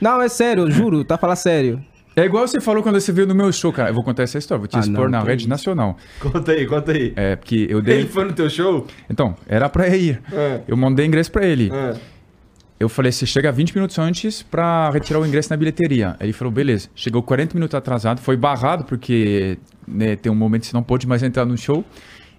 Não, 0.00 0.20
é 0.22 0.28
sério, 0.28 0.64
eu 0.64 0.70
juro, 0.70 1.04
tá 1.04 1.18
falando 1.18 1.36
sério. 1.36 1.82
É 2.14 2.24
igual 2.24 2.46
você 2.46 2.60
falou 2.60 2.82
quando 2.82 3.00
você 3.00 3.12
veio 3.12 3.26
no 3.28 3.34
meu 3.34 3.52
show, 3.52 3.72
cara. 3.72 3.90
Eu 3.90 3.94
vou 3.94 4.02
contar 4.04 4.24
essa 4.24 4.38
história, 4.38 4.58
vou 4.58 4.66
te 4.68 4.76
Ah, 4.76 4.80
expor 4.80 5.08
não, 5.08 5.20
na 5.20 5.24
rede 5.24 5.42
isso. 5.42 5.48
nacional. 5.48 5.96
conta 6.20 6.50
aí, 6.52 6.66
conta 6.66 6.90
aí. 6.92 7.12
É, 7.14 7.36
porque 7.36 7.66
eu 7.70 7.78
Ele 7.78 7.82
dei. 7.86 8.06
foi 8.06 8.24
no 8.24 8.32
teu 8.32 8.50
show? 8.50 8.86
Então, 9.08 9.36
era 9.46 9.68
pra 9.68 9.88
ir. 9.88 10.20
É. 10.32 10.60
Eu 10.66 10.76
mandei 10.76 11.06
ingresso 11.06 11.30
pra 11.30 11.46
ele. 11.46 11.70
É. 11.72 11.94
Eu 12.80 12.88
falei, 12.88 13.10
você 13.10 13.26
chega 13.26 13.50
20 13.50 13.74
minutos 13.74 13.98
antes 13.98 14.42
pra 14.42 14.90
retirar 14.90 15.18
o 15.18 15.26
ingresso 15.26 15.50
na 15.50 15.56
bilheteria. 15.56 16.16
Ele 16.20 16.32
falou, 16.32 16.52
beleza. 16.52 16.88
Chegou 16.94 17.22
40 17.22 17.54
minutos 17.54 17.74
atrasado, 17.74 18.20
foi 18.20 18.36
barrado, 18.36 18.84
porque 18.84 19.58
né, 19.86 20.14
tem 20.14 20.30
um 20.30 20.34
momento 20.36 20.62
que 20.62 20.68
você 20.68 20.76
não 20.76 20.82
pode 20.82 21.06
mais 21.06 21.22
entrar 21.22 21.44
no 21.44 21.56
show. 21.56 21.84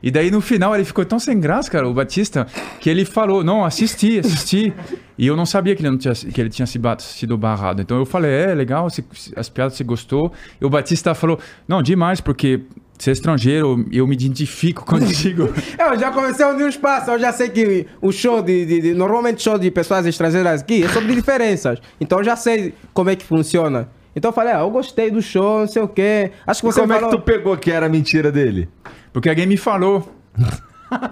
E 0.01 0.09
daí 0.09 0.31
no 0.31 0.39
final 0.39 0.73
ele 0.73 0.85
ficou 0.85 1.03
tão 1.03 1.19
sem 1.19 1.37
graça, 1.41 1.69
cara, 1.69 1.85
o 1.85 1.93
Batista, 1.93 2.47
que 2.79 2.89
ele 2.89 3.03
falou, 3.03 3.43
não, 3.43 3.65
assisti, 3.65 4.19
assisti. 4.19 4.73
e 5.17 5.27
eu 5.27 5.35
não 5.35 5.45
sabia 5.45 5.75
que 5.75 5.81
ele, 5.81 5.89
não 5.89 5.97
tinha, 5.97 6.13
que 6.13 6.39
ele 6.39 6.49
tinha 6.49 6.65
sido 6.65 7.37
barrado. 7.37 7.81
Então 7.81 7.97
eu 7.97 8.05
falei, 8.05 8.31
é, 8.31 8.55
legal, 8.55 8.87
as 9.35 9.49
piadas 9.49 9.73
você 9.73 9.83
gostou. 9.83 10.31
E 10.61 10.65
o 10.65 10.69
Batista 10.69 11.13
falou, 11.13 11.37
não, 11.67 11.83
demais, 11.83 12.21
porque 12.21 12.61
é 13.07 13.13
estrangeiro, 13.13 13.85
eu 13.91 14.07
me 14.07 14.15
identifico 14.15 14.83
contigo. 14.87 15.47
É, 15.77 15.93
Eu 15.93 15.99
já 15.99 16.11
comecei 16.11 16.43
a 16.43 16.49
unir 16.49 16.65
os 16.67 16.75
passos, 16.75 17.07
eu 17.09 17.19
já 17.19 17.31
sei 17.31 17.49
que 17.49 17.85
o 18.01 18.11
show 18.11 18.41
de, 18.41 18.65
de- 18.65 18.81
de- 18.81 18.93
Normalmente 18.95 19.43
show 19.43 19.59
de 19.59 19.69
pessoas 19.69 20.07
estrangeiras 20.07 20.61
aqui 20.61 20.83
é 20.83 20.89
sobre 20.89 21.13
diferenças. 21.13 21.79
Então 22.01 22.17
eu 22.17 22.23
já 22.25 22.35
sei 22.35 22.73
como 22.93 23.09
é 23.09 23.15
que 23.15 23.23
funciona. 23.23 23.89
Então 24.15 24.29
eu 24.29 24.33
falei, 24.33 24.53
ah, 24.53 24.61
eu 24.61 24.69
gostei 24.71 25.11
do 25.11 25.21
show, 25.21 25.59
não 25.59 25.67
sei 25.67 25.81
o 25.83 25.87
quê. 25.87 26.31
Acho 26.47 26.61
que 26.61 26.65
você 26.67 26.81
Como 26.81 26.91
é 26.91 26.95
falou... 26.99 27.11
que 27.11 27.17
tu 27.17 27.21
pegou 27.23 27.55
que 27.55 27.71
era 27.71 27.87
mentira 27.87 28.31
dele? 28.31 28.67
Porque 29.13 29.29
alguém 29.29 29.45
me 29.45 29.55
falou. 29.57 30.11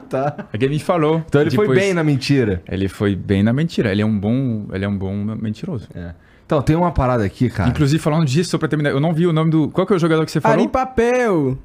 Tá. 0.10 0.48
Alguém 0.52 0.70
me 0.70 0.80
falou. 0.80 1.22
Então 1.28 1.40
ele 1.40 1.52
foi 1.52 1.68
Depois- 1.68 1.80
bem 1.80 1.94
na 1.94 2.04
mentira. 2.04 2.64
Ele 2.68 2.88
foi 2.88 3.16
bem 3.16 3.44
na 3.44 3.54
mentira. 3.54 3.92
Ele 3.92 4.02
é 4.02 4.06
um 4.06 4.20
bom, 4.20 4.66
ele 4.74 4.84
é 4.84 4.88
um 4.88 4.98
bom 4.98 5.14
mentiroso. 5.40 5.88
É. 5.94 6.16
Então, 6.48 6.62
tem 6.64 6.76
uma 6.76 6.92
parada 6.92 7.24
aqui, 7.24 7.48
cara. 7.48 7.70
Inclusive, 7.70 8.02
falando 8.02 8.26
disso, 8.26 8.50
só 8.52 8.58
pra 8.58 8.68
terminar, 8.68 8.90
eu 8.90 9.00
não 9.00 9.14
vi 9.14 9.28
o 9.28 9.34
nome 9.34 9.52
do. 9.52 9.70
Qual 9.70 9.86
que 9.86 9.94
é 9.94 9.96
o 9.96 10.00
jogador 10.00 10.26
que 10.26 10.32
você 10.32 10.42
falou? 10.42 10.58
Ari 10.58 10.68
Papel. 10.68 11.60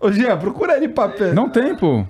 Ô, 0.00 0.10
Jean, 0.12 0.36
procura 0.38 0.74
ali 0.74 0.88
papel. 0.88 1.34
Não 1.34 1.48
tem, 1.48 1.74
pô. 1.76 2.04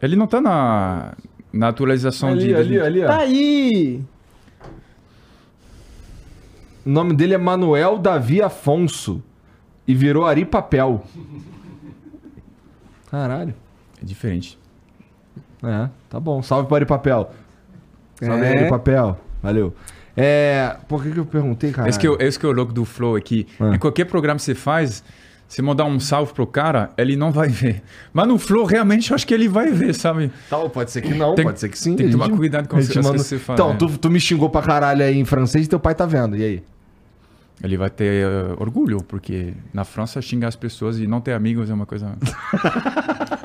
Ele 0.00 0.16
não 0.16 0.26
tá 0.26 0.40
na, 0.40 1.12
na 1.52 1.68
atualização 1.68 2.30
ali, 2.30 2.48
de. 2.48 2.54
ali, 2.54 2.80
ali, 2.80 3.04
ó. 3.04 3.06
Tá 3.06 3.18
aí. 3.20 4.02
O 6.84 6.90
nome 6.90 7.14
dele 7.14 7.34
é 7.34 7.38
Manuel 7.38 7.98
Davi 7.98 8.42
Afonso. 8.42 9.22
E 9.86 9.94
virou 9.94 10.26
Ari 10.26 10.44
Papel. 10.44 11.02
Caralho. 13.10 13.54
É 14.00 14.04
diferente. 14.04 14.58
É, 15.62 15.88
tá 16.08 16.18
bom. 16.18 16.42
Salve 16.42 16.68
para 16.68 16.76
Ari 16.78 16.86
Papel. 16.86 17.30
Salve 18.20 18.44
É. 18.44 18.58
Ari 18.58 18.68
Papel. 18.68 19.18
Valeu. 19.42 19.74
É. 20.16 20.76
Por 20.88 21.02
que, 21.02 21.10
que 21.12 21.18
eu 21.18 21.26
perguntei, 21.26 21.72
cara? 21.72 21.88
Esse 21.88 21.98
que, 21.98 22.06
é 22.06 22.10
o- 22.10 22.20
esse 22.20 22.38
que 22.38 22.46
é 22.46 22.48
o 22.48 22.52
louco 22.52 22.72
do 22.72 22.84
Flow 22.84 23.16
aqui. 23.16 23.46
Ah. 23.60 23.74
Em 23.74 23.78
qualquer 23.78 24.04
programa 24.06 24.36
que 24.38 24.42
você 24.44 24.54
faz, 24.54 25.02
você 25.54 25.60
mandar 25.62 25.84
um 25.84 26.00
salve 26.00 26.32
pro 26.32 26.46
cara, 26.46 26.88
ele 26.96 27.14
não 27.14 27.30
vai 27.30 27.48
ver. 27.48 27.82
Mas 28.12 28.26
no 28.26 28.38
Flow, 28.38 28.64
realmente, 28.64 29.10
eu 29.10 29.14
acho 29.14 29.26
que 29.26 29.34
ele 29.34 29.48
vai 29.48 29.70
ver, 29.70 29.94
sabe? 29.94 30.30
Tal, 30.48 30.70
pode 30.70 30.90
ser 30.90 31.02
que 31.02 31.12
não, 31.12 31.34
Tem- 31.34 31.44
pode 31.44 31.60
ser 31.60 31.68
que 31.68 31.78
sim. 31.78 31.94
tem 31.94 32.06
que 32.06 32.12
tomar 32.12 32.26
gente- 32.26 32.36
cuidado 32.38 32.68
com 32.68 32.76
as 32.78 32.86
coisas 32.86 33.04
manda- 33.04 33.18
que 33.18 33.24
você 33.24 33.38
fala, 33.38 33.58
Então, 33.60 33.76
tu, 33.76 33.98
tu 33.98 34.10
me 34.10 34.18
xingou 34.18 34.48
pra 34.48 34.62
caralho 34.62 35.04
aí 35.04 35.18
em 35.18 35.24
francês 35.26 35.66
e 35.66 35.68
teu 35.68 35.78
pai 35.78 35.94
tá 35.94 36.06
vendo. 36.06 36.36
E 36.36 36.42
aí? 36.42 36.62
Ele 37.62 37.76
vai 37.76 37.90
ter 37.90 38.24
eh, 38.24 38.54
orgulho, 38.58 38.98
porque 39.06 39.52
na 39.72 39.84
França 39.84 40.20
xingar 40.22 40.48
as 40.48 40.56
pessoas 40.56 40.98
e 40.98 41.06
não 41.06 41.20
ter 41.20 41.32
amigos 41.32 41.68
é 41.70 41.74
uma 41.74 41.86
coisa. 41.86 42.12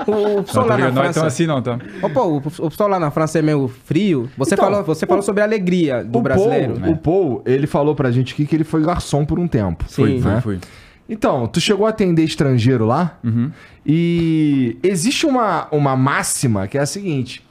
O, 0.08 0.38
o 0.38 0.42
pessoal 0.42 0.64
lá 0.66 0.70
na 0.70 0.76
ligado, 0.76 0.94
não 0.94 1.02
é 1.02 1.04
França... 1.04 1.20
tão 1.20 1.26
assim, 1.28 1.46
não, 1.46 1.60
tá? 1.60 1.78
O, 2.02 2.36
o 2.38 2.70
pessoal 2.70 2.88
lá 2.88 2.98
na 2.98 3.10
França 3.10 3.38
é 3.38 3.42
meio 3.42 3.68
frio. 3.68 4.30
Você 4.38 4.54
Então, 4.54 4.64
falou, 4.64 4.82
você 4.82 5.06
falou 5.06 5.22
sobre 5.22 5.42
a 5.42 5.44
alegria 5.44 6.02
do 6.02 6.18
o 6.18 6.22
brasileiro. 6.22 6.72
Paul, 6.74 6.80
né? 6.80 6.88
o 6.88 6.96
Paul, 6.96 7.42
ele 7.44 7.66
falou 7.66 7.94
pra 7.94 8.10
gente 8.10 8.32
aqui 8.32 8.46
que 8.46 8.56
ele 8.56 8.64
foi 8.64 8.82
garçom 8.82 9.26
por 9.26 9.38
um 9.38 9.46
tempo. 9.46 9.84
Sim. 9.86 10.18
Foi, 10.22 10.32
né? 10.32 10.40
foi. 10.40 10.58
Então, 11.08 11.46
tu 11.46 11.60
chegou 11.60 11.86
a 11.86 11.90
atender 11.90 12.22
estrangeiro 12.24 12.84
lá? 12.84 13.18
Uhum. 13.24 13.50
E 13.86 14.76
existe 14.82 15.24
uma, 15.26 15.66
uma 15.72 15.96
máxima 15.96 16.68
que 16.68 16.76
é 16.76 16.80
a 16.82 16.86
seguinte: 16.86 17.42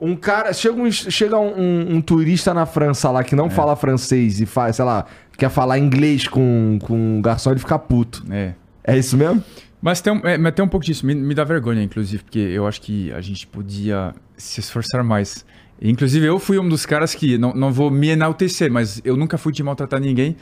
um 0.00 0.14
cara. 0.14 0.52
Chega 0.52 0.74
um, 0.80 0.90
chega 0.90 1.38
um, 1.38 1.58
um- 1.58 1.94
um 1.96 2.00
turista 2.02 2.52
na 2.52 2.66
França 2.66 3.10
lá 3.10 3.24
que 3.24 3.34
não 3.34 3.48
fala 3.48 3.74
francês 3.76 4.40
e 4.40 4.46
faz, 4.46 4.76
sei 4.76 4.84
lá, 4.84 5.06
quer 5.38 5.48
falar 5.50 5.78
inglês 5.78 6.28
com, 6.28 6.78
com 6.82 7.16
um 7.18 7.22
garçom, 7.22 7.50
ele 7.52 7.60
fica 7.60 7.78
puto. 7.78 8.22
É. 8.30 8.52
É 8.84 8.98
isso 8.98 9.16
mesmo? 9.16 9.42
Mas 9.80 10.02
tem, 10.02 10.12
um- 10.12 10.20
é, 10.26 10.36
mas 10.36 10.52
tem 10.54 10.62
um 10.64 10.68
pouco 10.68 10.84
disso, 10.84 11.06
me, 11.06 11.14
me 11.14 11.34
dá 11.34 11.42
vergonha, 11.44 11.82
inclusive, 11.82 12.22
porque 12.22 12.38
eu 12.38 12.66
acho 12.66 12.82
que 12.82 13.10
a 13.12 13.20
gente 13.22 13.46
podia 13.46 14.14
se 14.36 14.60
esforçar 14.60 15.02
mais. 15.02 15.44
Inclusive, 15.80 16.26
eu 16.26 16.38
fui 16.38 16.58
um 16.58 16.68
dos 16.68 16.84
caras 16.84 17.14
que, 17.14 17.38
não, 17.38 17.54
não 17.54 17.72
vou 17.72 17.90
me 17.90 18.08
enaltecer, 18.08 18.70
mas 18.70 19.00
eu 19.02 19.16
nunca 19.16 19.38
fui 19.38 19.50
de 19.50 19.62
maltratar 19.62 19.98
ninguém 19.98 20.36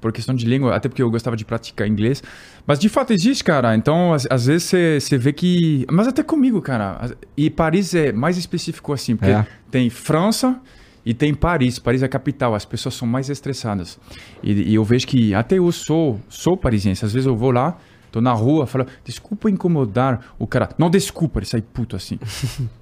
por 0.00 0.12
questão 0.12 0.34
de 0.34 0.46
língua, 0.46 0.74
até 0.74 0.88
porque 0.88 1.02
eu 1.02 1.10
gostava 1.10 1.36
de 1.36 1.44
praticar 1.44 1.86
inglês. 1.86 2.22
Mas 2.66 2.78
de 2.78 2.88
fato 2.88 3.12
existe, 3.12 3.44
cara. 3.44 3.74
Então, 3.76 4.12
às, 4.12 4.26
às 4.30 4.46
vezes 4.46 4.64
você 5.04 5.18
vê 5.18 5.32
que. 5.32 5.84
Mas 5.90 6.08
até 6.08 6.22
comigo, 6.22 6.60
cara. 6.62 7.10
E 7.36 7.50
Paris 7.50 7.94
é 7.94 8.12
mais 8.12 8.36
específico 8.36 8.92
assim, 8.92 9.16
porque 9.16 9.30
É. 9.32 9.46
tem 9.70 9.90
França 9.90 10.58
e 11.04 11.12
tem 11.14 11.34
Paris. 11.34 11.78
Paris 11.78 12.02
é 12.02 12.06
a 12.06 12.08
capital, 12.08 12.54
as 12.54 12.64
pessoas 12.64 12.94
são 12.94 13.06
mais 13.06 13.28
estressadas. 13.30 13.98
E, 14.42 14.70
e 14.70 14.74
eu 14.74 14.84
vejo 14.84 15.06
que 15.06 15.34
até 15.34 15.58
eu 15.58 15.70
sou, 15.72 16.20
sou 16.28 16.56
parisiense. 16.56 17.04
Às 17.04 17.12
vezes 17.12 17.26
eu 17.26 17.36
vou 17.36 17.50
lá, 17.50 17.76
tô 18.12 18.20
na 18.20 18.32
rua, 18.32 18.66
falo, 18.66 18.86
desculpa 19.04 19.50
incomodar 19.50 20.34
o 20.38 20.46
cara. 20.46 20.68
Não 20.78 20.90
desculpa, 20.90 21.38
ele 21.38 21.46
sai 21.46 21.62
puto 21.62 21.96
assim. 21.96 22.18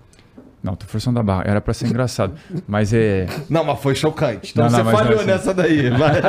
Não, 0.62 0.74
tô 0.74 0.86
forçando 0.86 1.18
a 1.20 1.22
barra. 1.22 1.44
Era 1.46 1.60
pra 1.60 1.72
ser 1.72 1.86
engraçado. 1.86 2.34
Mas 2.66 2.92
é. 2.92 3.26
Não, 3.48 3.64
mas 3.64 3.78
foi 3.80 3.94
chocante. 3.94 4.50
Então 4.52 4.64
Não, 4.64 4.70
você 4.70 4.76
não, 4.78 4.84
mas 4.84 4.94
não 4.94 5.00
é 5.00 5.04
falhou 5.04 5.20
assim. 5.20 5.30
nessa 5.30 5.54
daí. 5.54 5.90
Vai. 5.96 6.20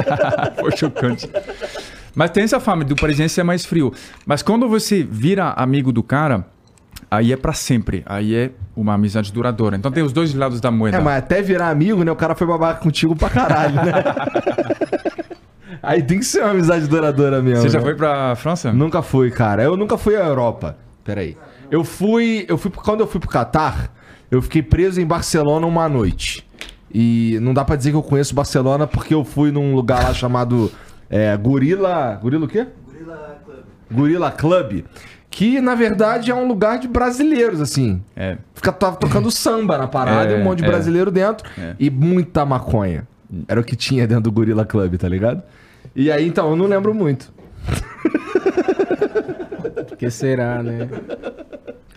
Foi 0.60 0.78
chocante. 0.78 1.30
Mas 2.16 2.32
tem 2.32 2.44
essa 2.44 2.60
fama 2.60 2.84
do 2.84 2.96
parisiense 2.96 3.36
ser 3.36 3.44
mais 3.44 3.66
frio. 3.66 3.94
Mas 4.26 4.42
quando 4.42 4.68
você 4.70 5.04
vira 5.04 5.50
amigo 5.52 5.92
do 5.92 6.04
cara, 6.04 6.46
aí 7.10 7.34
é 7.34 7.38
pra 7.38 7.54
sempre. 7.54 8.04
Aí 8.06 8.36
é 8.36 8.52
uma 8.76 8.94
amizade 8.94 9.32
duradoura. 9.34 9.76
Então 9.76 9.92
tem 9.92 10.04
os 10.04 10.14
dois 10.14 10.34
lados 10.34 10.62
da 10.62 10.70
moeda. 10.70 10.98
É, 10.98 11.02
mas 11.02 11.18
até 11.18 11.42
virar 11.42 11.70
amigo, 11.70 12.04
né? 12.04 12.12
O 12.12 12.16
cara 12.16 12.36
foi 12.36 12.46
babaca 12.46 12.82
contigo 12.82 13.16
pra 13.16 13.30
caralho, 13.30 13.76
né? 13.76 13.92
Aí 15.82 16.04
tem 16.04 16.20
que 16.20 16.26
ser 16.26 16.42
uma 16.42 16.52
amizade 16.52 16.88
duradoura 16.88 17.42
mesmo. 17.42 17.62
Você 17.62 17.70
já 17.70 17.80
né? 17.80 17.86
foi 17.86 17.96
pra 17.96 18.36
França? 18.36 18.74
Nunca 18.74 19.02
fui, 19.02 19.32
cara. 19.32 19.64
Eu 19.64 19.78
nunca 19.78 19.98
fui 19.98 20.16
à 20.16 20.26
Europa. 20.26 20.78
Peraí. 21.04 21.38
Eu 21.72 21.84
fui. 21.84 22.46
Eu 22.50 22.58
fui. 22.58 22.72
Quando 22.72 23.00
eu 23.00 23.08
fui 23.08 23.20
pro 23.20 23.30
Catar, 23.30 23.90
eu 24.32 24.42
fiquei 24.42 24.62
preso 24.62 25.00
em 25.02 25.06
Barcelona 25.06 25.66
uma 25.66 25.88
noite. 25.90 26.46
E 26.94 27.38
não 27.42 27.54
dá 27.54 27.64
pra 27.64 27.76
dizer 27.76 27.92
que 27.92 27.96
eu 27.98 28.04
conheço 28.04 28.34
Barcelona 28.34 28.88
porque 28.88 29.14
eu 29.14 29.24
fui 29.24 29.52
num 29.52 29.76
lugar 29.76 30.04
lá 30.04 30.14
chamado 30.14 30.72
é, 31.10 31.36
Gorila. 31.38 32.18
Gorila 32.22 32.46
o 32.46 32.48
quê? 32.48 32.66
Gorila 32.88 33.38
Club. 33.46 33.60
Gorila 33.92 34.32
Club. 34.32 34.84
Que 35.30 35.62
na 35.62 35.76
verdade 35.76 36.32
é 36.32 36.36
um 36.36 36.48
lugar 36.48 36.80
de 36.80 36.88
brasileiros, 36.88 37.62
assim. 37.62 38.02
É. 38.16 38.38
Fica 38.56 38.72
tava 38.72 38.96
tocando 38.96 39.30
samba 39.30 39.78
na 39.78 39.88
parada, 39.88 40.34
É, 40.34 40.38
e 40.38 40.42
um 40.42 40.44
monte 40.44 40.60
de 40.60 40.66
é. 40.66 40.68
brasileiro 40.68 41.12
dentro 41.12 41.48
É. 41.58 41.76
e 41.80 41.90
muita 41.92 42.44
maconha. 42.46 43.08
Era 43.48 43.60
o 43.62 43.64
que 43.64 43.76
tinha 43.76 44.08
dentro 44.08 44.24
do 44.24 44.32
Gorila 44.32 44.66
Club, 44.66 44.96
tá 44.98 45.08
ligado? 45.08 45.44
E 45.96 46.12
aí, 46.12 46.28
então, 46.28 46.50
eu 46.50 46.56
não 46.56 46.66
lembro 46.66 46.94
muito. 46.96 47.32
que 49.98 50.10
será, 50.10 50.64
né? 50.64 50.88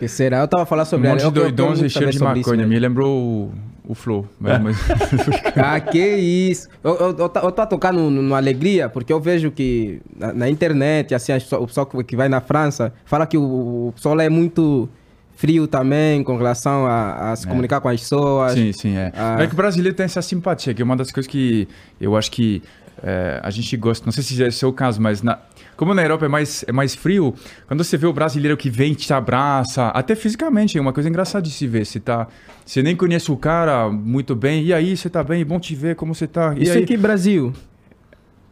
Que 0.03 0.07
será? 0.09 0.39
Eu 0.39 0.47
tava 0.47 0.65
falando 0.65 0.85
Um 0.85 0.89
sobre 0.89 1.07
monte 1.09 1.19
de 1.19 1.23
eu- 1.23 1.27
eu 1.29 1.33
quero 1.33 1.45
doidões 1.55 1.81
e 1.81 1.89
cheiro 1.89 2.11
de 2.11 2.19
maconha. 2.19 2.67
Me 2.67 2.77
lembrou 2.79 3.17
o, 3.17 3.51
o 3.91 3.95
Flow. 3.95 4.27
Mas, 4.39 4.61
mas- 4.61 4.77
Ah, 5.55 5.79
que 5.79 5.99
isso. 5.99 6.67
Eu, 6.83 6.91
eu, 6.95 7.07
eu, 7.17 7.31
eu 7.43 7.51
tô 7.51 7.61
a 7.61 7.65
tocar 7.65 7.91
no, 7.93 8.09
no 8.09 8.35
Alegria, 8.35 8.89
porque 8.89 9.11
eu 9.13 9.19
vejo 9.19 9.51
que 9.51 10.01
na, 10.17 10.33
na 10.33 10.49
internet, 10.49 11.13
assim, 11.15 11.31
o 11.33 11.67
pessoal 11.67 11.85
que- 11.85 12.15
vai 12.15 12.27
na 12.29 12.41
França 12.41 12.93
fala 13.05 13.25
que 13.25 13.37
o, 13.37 13.41
o 13.87 13.93
pessoal 13.95 14.19
é 14.19 14.29
muito 14.29 14.89
frio 15.35 15.67
também 15.67 16.23
com 16.23 16.37
relação 16.37 16.85
a, 16.85 17.31
a 17.31 17.35
se 17.35 17.47
comunicar 17.47 17.81
com 17.81 17.89
as 17.89 17.99
pessoas. 17.99 18.53
Sim, 18.53 18.71
sim, 18.71 18.95
é. 18.97 19.11
Ah. 19.15 19.37
É 19.41 19.47
que 19.47 19.53
o 19.53 19.57
brasileiro 19.57 19.95
tem 19.95 20.03
essa 20.05 20.21
simpatia, 20.21 20.73
que 20.73 20.81
é 20.81 20.85
uma 20.85 20.95
das 20.95 21.11
coisas 21.11 21.29
que 21.29 21.67
eu 21.99 22.15
acho 22.15 22.29
que 22.31 22.61
é, 23.03 23.39
a 23.43 23.49
gente 23.49 23.75
gosta. 23.75 24.05
Não 24.05 24.11
sei 24.13 24.23
se 24.23 24.41
é 24.43 24.47
o 24.47 24.51
seu 24.51 24.71
caso, 24.71 25.01
mas 25.01 25.21
na- 25.21 25.39
como 25.83 25.93
na 25.93 26.01
Europa 26.01 26.25
é 26.25 26.29
mais, 26.29 26.63
é 26.65 26.71
mais 26.71 26.95
frio, 26.95 27.33
quando 27.67 27.83
você 27.83 27.97
vê 27.97 28.07
o 28.07 28.13
brasileiro 28.13 28.55
que 28.55 28.69
vem 28.69 28.93
e 28.93 28.95
te 28.95 29.13
abraça, 29.13 29.87
até 29.89 30.15
fisicamente, 30.15 30.77
é 30.77 30.81
uma 30.81 30.93
coisa 30.93 31.09
engraçada 31.09 31.41
de 31.41 31.51
se 31.51 31.67
ver. 31.67 31.85
Você, 31.85 31.99
tá, 31.99 32.25
você 32.65 32.81
nem 32.81 32.95
conhece 32.95 33.29
o 33.29 33.35
cara 33.35 33.89
muito 33.89 34.33
bem, 34.33 34.63
e 34.63 34.73
aí, 34.73 34.95
você 34.95 35.09
tá 35.09 35.21
bem? 35.21 35.43
Bom 35.43 35.59
te 35.59 35.75
ver, 35.75 35.97
como 35.97 36.15
você 36.15 36.25
tá? 36.25 36.55
E 36.57 36.63
Isso 36.63 36.77
aí? 36.77 36.83
aqui, 36.85 36.95
Brasil. 36.95 37.51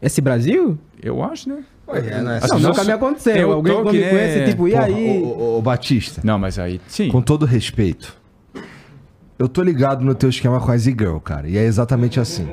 Esse 0.01 0.19
Brasil? 0.19 0.77
Eu 1.01 1.23
acho, 1.23 1.47
né? 1.47 1.63
É, 1.87 2.21
não, 2.21 2.31
é 2.31 2.37
As 2.37 2.49
Não, 2.49 2.59
nunca 2.59 2.83
me 2.83 2.91
aconteceu. 2.91 3.49
o 3.49 3.53
Alguém 3.53 3.77
que 3.77 3.83
toque, 3.83 3.97
me 3.97 4.09
conhece, 4.09 4.45
tipo, 4.49 4.67
e 4.67 4.71
Porra, 4.71 4.83
aí? 4.83 5.21
ô, 5.23 5.25
ô, 5.27 5.57
ô, 5.57 5.61
Batista, 5.61 6.19
Não, 6.25 6.37
mas 6.37 6.59
aí, 6.59 6.81
sim. 6.85 7.07
com 7.07 7.21
todo 7.21 7.45
respeito, 7.45 8.13
eu 9.39 9.47
tô 9.47 9.63
ligado 9.63 10.03
no 10.03 10.13
teu 10.13 10.29
esquema 10.29 10.59
com 10.59 10.69
a 10.69 10.77
Z-Girl, 10.77 11.17
cara. 11.19 11.47
E 11.47 11.57
é 11.57 11.63
exatamente 11.63 12.19
assim. 12.19 12.47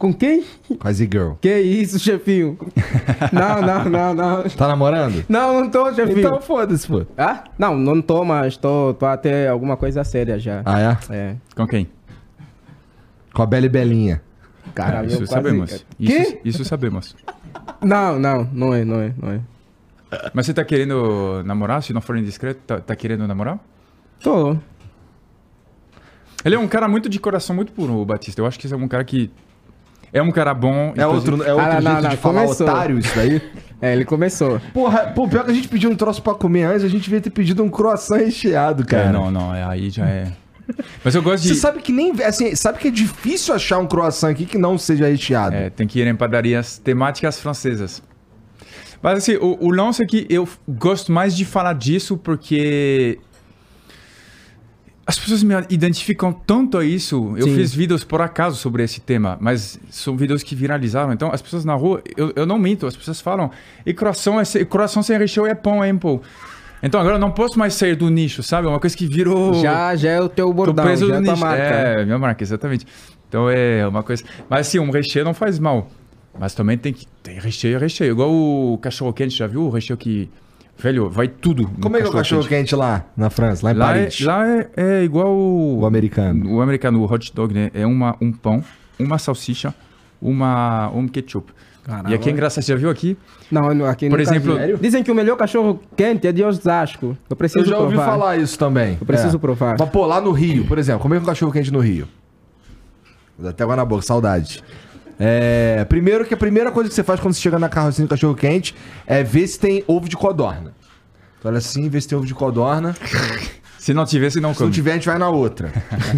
Com 0.00 0.14
quem? 0.14 0.42
Com 0.78 0.88
a 0.88 0.92
Z-Girl. 0.92 1.32
Que 1.42 1.60
isso, 1.60 1.98
chefinho? 1.98 2.56
não, 3.30 3.60
não, 3.60 3.84
não, 3.84 4.14
não. 4.14 4.42
Tá 4.44 4.66
namorando? 4.66 5.26
Não, 5.28 5.60
não 5.60 5.68
tô, 5.70 5.92
chefinho. 5.92 6.20
Então 6.20 6.40
foda-se, 6.40 6.88
pô. 6.88 7.04
Ah? 7.18 7.44
Não, 7.58 7.76
não 7.76 8.00
tô, 8.00 8.24
mas 8.24 8.56
tô, 8.56 8.94
tô 8.94 9.04
até 9.04 9.46
alguma 9.48 9.76
coisa 9.76 10.02
séria 10.02 10.38
já. 10.38 10.62
Ah, 10.64 10.80
é? 11.10 11.14
É. 11.14 11.36
Com 11.54 11.66
quem? 11.66 11.86
Com 13.34 13.42
a 13.42 13.46
Bela 13.46 13.66
e 13.66 13.68
Belinha. 13.68 14.22
Caralho, 14.74 15.08
isso 15.08 15.16
eu 15.16 15.18
quase- 15.28 15.32
sabemos. 15.34 15.70
Quê? 15.98 16.16
Isso, 16.22 16.38
isso 16.46 16.64
sabemos. 16.64 17.14
Não, 17.82 18.18
não, 18.18 18.48
não 18.54 18.72
é, 18.72 18.84
não 18.86 19.00
é, 19.02 19.12
não 19.20 19.30
é. 19.32 19.40
Mas 20.32 20.46
você 20.46 20.54
tá 20.54 20.64
querendo 20.64 21.42
namorar? 21.44 21.82
Se 21.82 21.92
não 21.92 22.00
for 22.00 22.16
indiscreto, 22.16 22.58
tá, 22.66 22.80
tá 22.80 22.96
querendo 22.96 23.28
namorar? 23.28 23.58
Tô. 24.22 24.56
Ele 26.42 26.54
é 26.54 26.58
um 26.58 26.66
cara 26.66 26.88
muito 26.88 27.06
de 27.06 27.20
coração 27.20 27.54
muito 27.54 27.70
puro, 27.72 27.92
o 27.98 28.04
Batista. 28.06 28.40
Eu 28.40 28.46
acho 28.46 28.58
que 28.58 28.66
esse 28.66 28.72
é 28.72 28.76
um 28.78 28.88
cara 28.88 29.04
que. 29.04 29.30
É 30.12 30.20
um 30.22 30.30
cara 30.30 30.52
bom. 30.54 30.92
É 30.96 31.06
outro, 31.06 31.42
é 31.42 31.52
outro 31.52 31.66
Ah, 31.70 31.80
não, 31.80 31.92
jeito 31.92 32.02
não, 32.02 32.10
de 32.10 32.16
falar 32.16 32.42
começou. 32.42 32.66
otário 32.66 32.98
isso 32.98 33.14
daí? 33.14 33.40
É, 33.82 33.94
ele 33.94 34.04
começou. 34.04 34.60
Porra, 34.74 35.06
pô, 35.06 35.26
pior 35.26 35.42
que 35.42 35.50
a 35.50 35.54
gente 35.54 35.66
pediu 35.66 35.88
um 35.88 35.96
troço 35.96 36.22
pra 36.22 36.34
comer 36.34 36.64
antes, 36.64 36.84
a 36.84 36.88
gente 36.88 37.04
devia 37.04 37.18
ter 37.18 37.30
pedido 37.30 37.62
um 37.62 37.70
croissant 37.70 38.18
recheado, 38.18 38.84
cara. 38.84 39.04
É, 39.08 39.10
não, 39.12 39.30
não, 39.30 39.54
é, 39.54 39.64
aí 39.64 39.88
já 39.88 40.04
é. 40.06 40.32
Mas 41.02 41.14
eu 41.14 41.22
gosto 41.22 41.44
de. 41.44 41.48
Você 41.48 41.54
sabe 41.54 41.80
que 41.80 41.90
nem. 41.90 42.12
Assim, 42.22 42.54
sabe 42.54 42.78
que 42.78 42.88
é 42.88 42.90
difícil 42.90 43.54
achar 43.54 43.78
um 43.78 43.86
croissant 43.86 44.32
aqui 44.32 44.44
que 44.44 44.58
não 44.58 44.76
seja 44.76 45.06
recheado. 45.08 45.56
É, 45.56 45.70
tem 45.70 45.86
que 45.86 45.98
ir 45.98 46.06
em 46.06 46.14
padarias 46.14 46.76
temáticas 46.76 47.40
francesas. 47.40 48.02
Mas 49.02 49.16
assim, 49.16 49.36
o, 49.36 49.56
o 49.58 49.70
lance 49.70 50.02
é 50.02 50.06
que 50.06 50.26
eu 50.28 50.46
gosto 50.68 51.10
mais 51.10 51.34
de 51.34 51.46
falar 51.46 51.72
disso 51.72 52.18
porque 52.18 53.18
as 55.06 55.18
pessoas 55.18 55.42
me 55.42 55.54
identificam 55.70 56.32
tanto 56.32 56.78
a 56.78 56.84
isso. 56.84 57.34
Eu 57.36 57.48
Sim. 57.48 57.56
fiz 57.56 57.74
vídeos 57.74 58.04
por 58.04 58.20
acaso 58.20 58.56
sobre 58.56 58.82
esse 58.82 59.00
tema, 59.00 59.36
mas 59.40 59.78
são 59.90 60.16
vídeos 60.16 60.42
que 60.42 60.54
viralizaram. 60.54 61.12
Então, 61.12 61.32
as 61.32 61.42
pessoas 61.42 61.64
na 61.64 61.74
rua, 61.74 62.02
eu, 62.16 62.32
eu 62.36 62.46
não 62.46 62.58
minto, 62.58 62.86
as 62.86 62.96
pessoas 62.96 63.20
falam, 63.20 63.50
e 63.84 63.92
croissant, 63.92 64.42
é, 64.54 64.64
croissant 64.64 65.02
sem 65.02 65.18
recheio 65.18 65.46
é 65.46 65.54
pão, 65.54 65.82
é 65.82 65.92
pão. 65.94 66.20
Então, 66.82 67.00
agora 67.00 67.16
eu 67.16 67.20
não 67.20 67.30
posso 67.30 67.58
mais 67.58 67.74
sair 67.74 67.94
do 67.94 68.08
nicho, 68.08 68.42
sabe? 68.42 68.66
É 68.66 68.70
uma 68.70 68.80
coisa 68.80 68.96
que 68.96 69.06
virou... 69.06 69.54
Já, 69.60 69.94
já 69.96 70.10
é 70.10 70.20
o 70.20 70.28
teu 70.28 70.52
bordão, 70.52 70.84
preso 70.84 71.08
já 71.08 71.16
é 71.16 71.18
a 71.18 71.22
tua 71.22 71.32
nicho. 71.32 71.44
marca. 71.44 71.62
É, 71.62 72.04
minha 72.04 72.18
marca, 72.18 72.42
exatamente. 72.42 72.86
Então 73.28 73.50
é 73.50 73.86
uma 73.86 74.02
coisa. 74.02 74.24
Mas 74.48 74.66
assim, 74.66 74.78
um 74.78 74.90
recheio 74.90 75.24
não 75.24 75.34
faz 75.34 75.58
mal. 75.58 75.88
Mas 76.38 76.54
também 76.54 76.78
tem 76.78 76.92
que. 76.92 77.06
Tem 77.22 77.38
recheio, 77.38 77.76
é 77.76 77.78
recheio. 77.78 78.12
Igual 78.12 78.30
o 78.32 78.78
cachorro 78.78 79.12
quente, 79.12 79.36
já 79.36 79.46
viu? 79.46 79.62
O 79.62 79.70
recheio 79.70 79.96
que. 79.96 80.28
Velho, 80.80 81.08
vai 81.10 81.28
tudo. 81.28 81.70
Como 81.80 81.96
é 81.96 82.00
que 82.00 82.06
é 82.06 82.08
o 82.08 82.12
cachorro 82.12 82.46
quente 82.46 82.74
lá 82.74 83.04
na 83.16 83.28
França, 83.30 83.66
lá 83.66 83.72
em 83.72 83.76
Lá, 83.76 83.90
é, 83.90 83.98
Paris? 84.00 84.20
lá 84.20 84.46
é, 84.48 84.68
é 84.76 85.04
igual 85.04 85.28
o, 85.32 85.80
O 85.80 85.86
americano. 85.86 86.54
o 86.54 86.60
americano, 86.60 87.00
o 87.00 87.04
hot 87.12 87.32
dog, 87.34 87.52
né? 87.52 87.70
É 87.74 87.86
uma, 87.86 88.16
um 88.20 88.32
pão, 88.32 88.64
uma 88.98 89.18
salsicha, 89.18 89.74
uma, 90.20 90.88
um 90.94 91.06
ketchup. 91.06 91.52
Caramba. 91.84 92.10
E 92.10 92.14
aqui 92.14 92.28
é 92.28 92.32
engraçado, 92.32 92.62
você 92.62 92.72
já 92.72 92.78
viu 92.78 92.90
aqui? 92.90 93.16
Não, 93.50 93.84
aqui 93.86 94.08
Por 94.08 94.20
exemplo- 94.20 94.54
vi. 94.56 94.76
Dizem 94.80 95.02
que 95.02 95.10
o 95.10 95.14
melhor 95.14 95.36
cachorro 95.36 95.80
quente 95.96 96.26
é 96.26 96.32
de 96.32 96.44
Osasco. 96.44 97.16
Eu 97.28 97.34
preciso 97.36 97.60
Eu 97.64 97.68
já 97.68 97.78
ouvi 97.78 97.94
provar. 97.94 98.10
falar 98.12 98.36
isso 98.36 98.58
também. 98.58 98.96
Eu 99.00 99.06
preciso 99.06 99.36
É. 99.36 99.40
provar. 99.40 99.76
Mas, 99.78 99.88
pô, 99.88 100.06
lá 100.06 100.20
no 100.20 100.30
Rio, 100.30 100.66
por 100.66 100.78
exemplo, 100.78 101.00
como 101.00 101.14
é 101.14 101.16
que 101.16 101.22
é 101.22 101.24
um 101.24 101.26
cachorro 101.26 101.50
quente 101.52 101.70
no 101.72 101.80
Rio? 101.80 102.06
Até 103.42 103.64
água 103.64 103.76
na 103.76 103.84
boca, 103.84 104.02
saudade. 104.02 104.62
É, 105.22 105.84
primeiro 105.84 106.24
que 106.24 106.32
a 106.32 106.36
primeira 106.36 106.72
coisa 106.72 106.88
que 106.88 106.94
você 106.94 107.04
faz 107.04 107.20
quando 107.20 107.34
você 107.34 107.40
chega 107.42 107.58
na 107.58 107.68
carrocinha 107.68 108.06
do 108.06 108.10
cachorro 108.10 108.34
quente 108.34 108.74
é 109.06 109.22
ver 109.22 109.46
se 109.46 109.60
tem 109.60 109.84
ovo 109.86 110.08
de 110.08 110.16
codorna. 110.16 110.72
Tu 111.42 111.46
olha 111.46 111.58
assim, 111.58 111.90
vê 111.90 112.00
se 112.00 112.08
tem 112.08 112.16
ovo 112.16 112.26
de 112.26 112.34
codorna. 112.34 112.96
Se 113.78 113.94
não 113.94 114.04
não 114.04 114.30
Se 114.30 114.40
não 114.40 114.52
come. 114.52 114.70
tiver, 114.70 114.90
a 114.90 114.94
gente 114.96 115.06
vai 115.06 115.16
na 115.18 115.30
outra. 115.30 115.72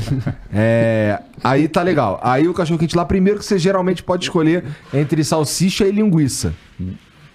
É, 0.53 1.21
aí 1.45 1.69
tá 1.69 1.81
legal. 1.81 2.19
Aí 2.21 2.49
o 2.49 2.53
cachorro 2.53 2.77
quente 2.77 2.97
lá, 2.97 3.05
primeiro 3.05 3.39
que 3.39 3.45
você 3.45 3.57
geralmente 3.57 4.03
pode 4.03 4.25
escolher 4.25 4.65
entre 4.93 5.23
salsicha 5.23 5.87
e 5.87 5.93
linguiça. 5.93 6.53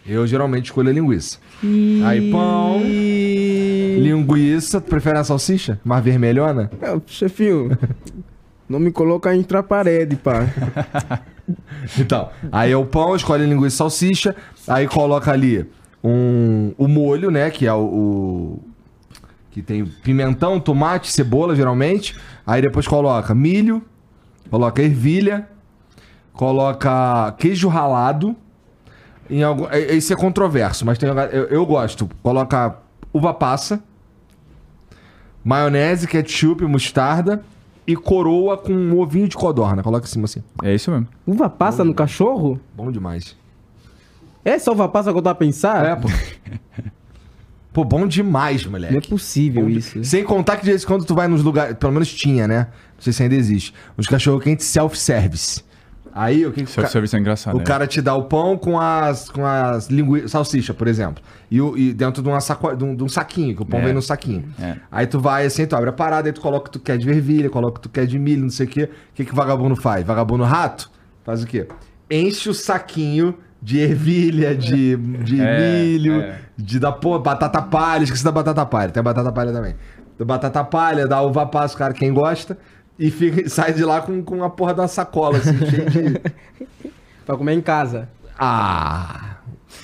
Eu 0.06 0.28
geralmente 0.28 0.66
escolho 0.66 0.90
a 0.90 0.94
linguiça. 0.94 1.40
Aí 2.06 2.30
pão, 2.30 2.82
linguiça. 2.84 4.82
Tu 4.82 4.90
prefere 4.90 5.18
a 5.18 5.24
salsicha? 5.24 5.80
Mais 5.84 6.04
vermelhona? 6.04 6.70
É, 6.82 7.00
chefinho, 7.08 7.78
não 8.68 8.80
me 8.80 8.92
coloca 8.92 9.34
entre 9.34 9.56
a 9.58 9.64
parede, 9.64 10.18
pá. 10.18 10.46
Então, 11.98 12.30
aí 12.52 12.72
é 12.72 12.78
o 12.78 12.86
pão, 12.86 13.16
escolhe 13.16 13.46
linguiça 13.46 13.76
e 13.76 13.78
salsicha, 13.78 14.36
aí 14.68 14.88
coloca 14.88 15.32
ali 15.32 15.70
um, 16.04 16.74
o 16.78 16.88
molho, 16.88 17.32
né, 17.32 17.50
que 17.50 17.66
é 17.66 17.74
o, 17.74 17.80
o- 17.80 18.64
que 19.52 19.62
tem 19.62 19.86
pimentão, 19.86 20.60
tomate, 20.60 21.12
cebola, 21.12 21.56
geralmente. 21.56 22.16
Aí 22.46 22.62
depois 22.62 22.88
coloca 22.88 23.34
milho, 23.34 23.82
coloca 24.52 24.82
ervilha, 24.84 25.48
coloca 26.34 27.32
queijo 27.40 27.68
ralado. 27.68 28.36
Em 29.30 29.42
algum, 29.44 29.66
isso 29.74 30.14
é 30.14 30.16
controverso, 30.16 30.86
mas 30.86 30.98
tem, 30.98 31.10
eu, 31.10 31.46
eu 31.46 31.66
gosto. 31.66 32.08
Coloca 32.22 32.78
uva 33.12 33.34
passa, 33.34 33.82
maionese, 35.44 36.08
ketchup, 36.08 36.64
mostarda 36.66 37.44
e 37.88 37.96
coroa 37.96 38.58
com 38.58 38.74
um 38.74 39.00
ovinho 39.00 39.28
de 39.28 39.36
codorna. 39.38 39.82
Coloca 39.82 40.06
em 40.06 40.10
cima 40.10 40.26
assim. 40.26 40.44
É 40.62 40.76
isso 40.76 40.92
mesmo. 40.92 41.08
Uva 41.26 41.50
passa 41.50 41.84
no 41.84 41.94
cachorro? 41.94 42.60
Bom 42.76 42.92
demais. 42.92 43.36
É 44.44 44.60
só 44.60 44.74
uva 44.74 44.88
passa 44.90 45.12
que 45.12 45.18
eu 45.18 45.22
tô 45.22 45.30
a 45.30 45.36
pensar? 45.36 45.86
É, 45.86 45.96
pô. 45.96 46.08
Pô, 47.74 47.84
bom 47.84 48.08
demais, 48.08 48.64
Não 48.66 48.70
é 48.70 48.72
moleque. 48.72 49.08
possível 49.08 49.64
Bom 49.66 49.70
de- 49.70 49.78
isso. 49.78 50.04
Sem 50.04 50.24
contar 50.24 50.56
que 50.58 50.64
de 50.64 50.72
vez 50.72 50.84
em 50.84 50.88
quando 50.88 51.06
tu 51.06 51.14
vai 51.14 51.28
nos 51.28 51.44
lugares, 51.44 51.78
pelo 51.78 51.94
menos 51.94 52.12
tinha, 52.12 52.48
né? 52.48 52.70
Não 52.96 53.02
sei 53.04 53.14
se 53.14 53.22
ainda 53.22 53.36
existe. 53.36 53.72
Os 53.96 54.08
cachorro 54.08 54.40
quentes 54.40 54.66
self-service. 54.66 55.64
Aí 56.20 56.46
o 56.46 56.52
que, 56.52 56.64
que 56.64 56.72
Self-service 56.72 57.16
é 57.16 57.20
engraçado. 57.20 57.54
o 57.56 57.60
né? 57.60 57.64
cara 57.64 57.86
te 57.86 58.02
dá 58.02 58.16
o 58.16 58.24
pão 58.24 58.58
com 58.58 58.80
as, 58.80 59.30
com 59.30 59.46
as 59.46 59.88
linguiças, 59.88 60.32
salsicha, 60.32 60.74
por 60.74 60.88
exemplo. 60.88 61.24
E, 61.52 61.62
o- 61.62 61.78
e 61.78 61.94
dentro 61.94 62.24
de, 62.24 62.28
uma 62.28 62.40
saco, 62.42 62.76
de, 62.76 62.84
um, 62.84 62.96
de 62.96 63.04
um 63.04 63.08
saquinho, 63.08 63.56
que 63.56 63.62
o 63.62 63.66
pão 63.66 63.80
É. 63.80 63.84
vem 63.86 63.94
num 63.94 64.02
saquinho. 64.02 64.46
É. 64.60 64.76
Aí 64.92 65.06
tu 65.06 65.20
vai 65.20 65.46
assim, 65.46 65.66
tu 65.68 65.76
abre 65.76 65.90
a 65.90 65.94
parada, 65.94 66.28
aí 66.28 66.34
tu 66.34 66.42
coloca 66.42 66.62
o 66.62 66.72
que 66.72 66.72
tu 66.72 66.80
quer 66.80 66.98
de 66.98 67.08
ervilha, 67.08 67.50
coloca 67.50 67.74
o 67.74 67.76
que 67.76 67.82
tu 67.82 67.90
quer 67.90 68.08
de 68.08 68.18
milho, 68.18 68.42
não 68.42 68.50
sei 68.50 68.66
o 68.66 68.70
quê. 68.70 68.84
O 68.86 69.14
que, 69.14 69.26
que 69.26 69.32
o 69.32 69.36
vagabundo 69.36 69.76
faz? 69.76 70.04
Vagabundo 70.06 70.44
rato 70.44 70.90
faz 71.24 71.44
o 71.44 71.46
quê? 71.46 71.68
Enche 72.10 72.50
o 72.50 72.54
saquinho 72.54 73.36
de 73.62 73.80
ervilha, 73.80 74.56
de, 74.56 74.96
de 74.96 75.42
É, 75.42 75.60
milho, 75.84 76.22
é. 76.22 76.40
de 76.58 76.80
da 76.80 76.92
porra, 76.92 77.20
batata 77.20 77.62
palha, 77.62 78.04
esqueci 78.04 78.24
da 78.24 78.32
batata 78.32 78.66
palha, 78.66 78.92
tem 78.92 79.04
batata 79.04 79.32
palha 79.32 79.52
também. 79.52 79.76
Da 80.18 80.26
batata 80.26 80.64
palha, 80.64 81.06
dá 81.08 81.22
uva 81.22 81.46
passa, 81.46 81.78
cara, 81.78 81.94
quem 81.94 82.12
gosta, 82.14 82.58
e 83.00 83.12
fica, 83.12 83.48
sai 83.50 83.74
de 83.74 83.84
lá 83.84 84.02
com, 84.02 84.24
com 84.24 84.44
a 84.44 84.50
porra 84.50 84.74
da 84.74 84.88
sacola, 84.88 85.38
assim, 85.38 85.58
cheia 85.58 85.90
de. 85.90 86.22
Pra 87.26 87.36
comer 87.36 87.54
em 87.54 87.62
casa. 87.62 88.08
Ah! 88.40 89.36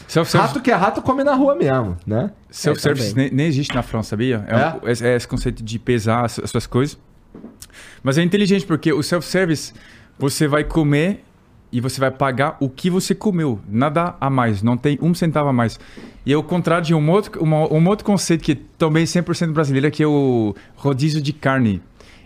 Self-service 0.08 0.38
Rato 0.54 0.62
que 0.64 0.72
é 0.72 0.76
rato 0.76 1.02
come 1.02 1.24
na 1.24 1.34
rua 1.34 1.56
mesmo, 1.56 1.98
né? 2.06 2.32
self-service 2.50 3.12
É, 3.12 3.16
nem, 3.16 3.32
nem 3.32 3.48
existe 3.48 3.74
na 3.76 3.82
França, 3.82 4.10
sabia? 4.12 4.46
É, 4.48 4.54
É? 4.54 4.68
um- 4.68 4.88
é- 5.08 5.14
é 5.14 5.16
esse 5.16 5.28
conceito 5.28 5.64
de 5.64 5.80
pesar 5.80 6.24
as, 6.24 6.40
as 6.40 6.52
suas 6.52 6.66
coisas. 6.68 6.98
Mas 8.04 8.18
é 8.18 8.24
inteligente 8.24 8.66
porque 8.66 8.94
o 8.94 9.02
self-service, 9.02 9.74
você 10.20 10.48
vai 10.48 10.64
comer 10.64 11.24
e 11.72 11.82
você 11.82 12.00
vai 12.00 12.12
pagar 12.12 12.56
o 12.60 12.70
que 12.70 12.90
você 12.90 13.16
comeu. 13.16 13.60
Nada 13.68 14.16
a 14.22 14.30
mais, 14.30 14.62
não 14.62 14.78
tem 14.78 14.98
um 15.02 15.14
centavo 15.14 15.50
a 15.50 15.54
mais. 15.54 15.80
E 16.26 16.32
é 16.32 16.38
o 16.38 16.44
contrário 16.44 16.86
de 16.86 16.94
um 16.94 17.10
outro, 17.10 17.42
uma- 17.44 17.72
um 17.74 17.88
outro 17.88 18.06
conceito 18.06 18.42
que 18.44 18.52
é 18.54 18.58
também 18.78 19.06
100% 19.06 19.52
brasileiro, 19.52 19.90
que 19.92 20.04
é 20.04 20.08
o 20.08 20.56
rodízio 20.76 21.22
de 21.22 21.34
carne. 21.34 21.82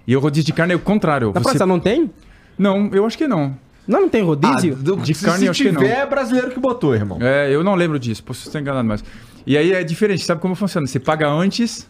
E 0.08 0.16
o 0.16 0.20
rodízio 0.20 0.45
de 0.45 0.53
carne 0.53 0.74
é 0.74 0.76
o 0.76 0.80
contrário. 0.80 1.34
Na 1.34 1.41
Você- 1.41 1.49
França 1.49 1.66
não 1.66 1.80
tem? 1.80 2.10
Não, 2.58 2.89
eu 2.93 3.05
acho 3.05 3.18
que 3.18 3.28
não. 3.28 3.55
Não, 3.88 4.01
não 4.01 4.10
tem 4.10 4.24
rodízio? 4.24 4.76
Ah, 4.80 4.84
do- 4.84 4.97
De 4.97 5.14
se, 5.14 5.24
carne, 5.26 5.39
se 5.41 5.45
eu 5.45 5.51
acho 5.51 5.64
que 5.64 5.72
não. 5.72 5.82
tiver, 5.82 5.99
é 5.99 6.05
brasileiro 6.05 6.51
que 6.51 6.60
botou, 6.60 6.95
irmão. 6.95 7.18
É, 7.22 7.49
eu 7.53 7.64
não 7.64 7.76
lembro 7.76 7.99
disso, 7.99 8.24
posso 8.24 8.47
estar 8.47 8.60
enganado, 8.60 8.88
mas. 8.88 9.03
E 9.45 9.58
aí 9.58 9.72
é 9.74 9.84
diferente, 9.84 10.24
sabe 10.26 10.41
como 10.41 10.55
funciona? 10.55 10.86
Você 10.88 10.99
paga 10.99 11.30
antes, 11.30 11.88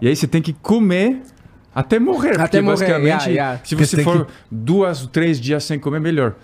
e 0.00 0.08
aí 0.08 0.14
você 0.16 0.26
tem 0.26 0.40
que 0.40 0.52
comer 0.54 1.20
até 1.74 1.98
morrer. 1.98 2.30
Até 2.32 2.42
porque 2.42 2.60
morrer, 2.62 2.70
basicamente, 2.76 3.28
yeah, 3.28 3.28
yeah. 3.28 3.60
se 3.64 3.74
você 3.74 3.96
tem 3.96 4.04
for 4.04 4.24
que- 4.26 4.32
duas, 4.50 5.06
três 5.08 5.38
dias 5.40 5.64
sem 5.64 5.78
comer, 5.78 6.00
melhor. 6.00 6.34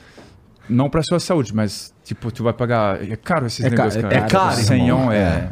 Não 0.68 0.88
pra 0.88 1.02
sua 1.02 1.20
saúde, 1.20 1.54
mas, 1.54 1.92
tipo, 2.04 2.32
tu 2.32 2.42
vai 2.42 2.52
pagar. 2.52 3.02
É 3.02 3.16
caro 3.16 3.46
esses 3.46 3.64
É 3.64 3.68
negócios, 3.70 3.96
é 3.96 4.02
cara. 4.02 4.14
É 4.14 4.20
caro, 4.28 4.56
Senhão 4.56 4.98
irmão. 5.00 5.12
é. 5.12 5.50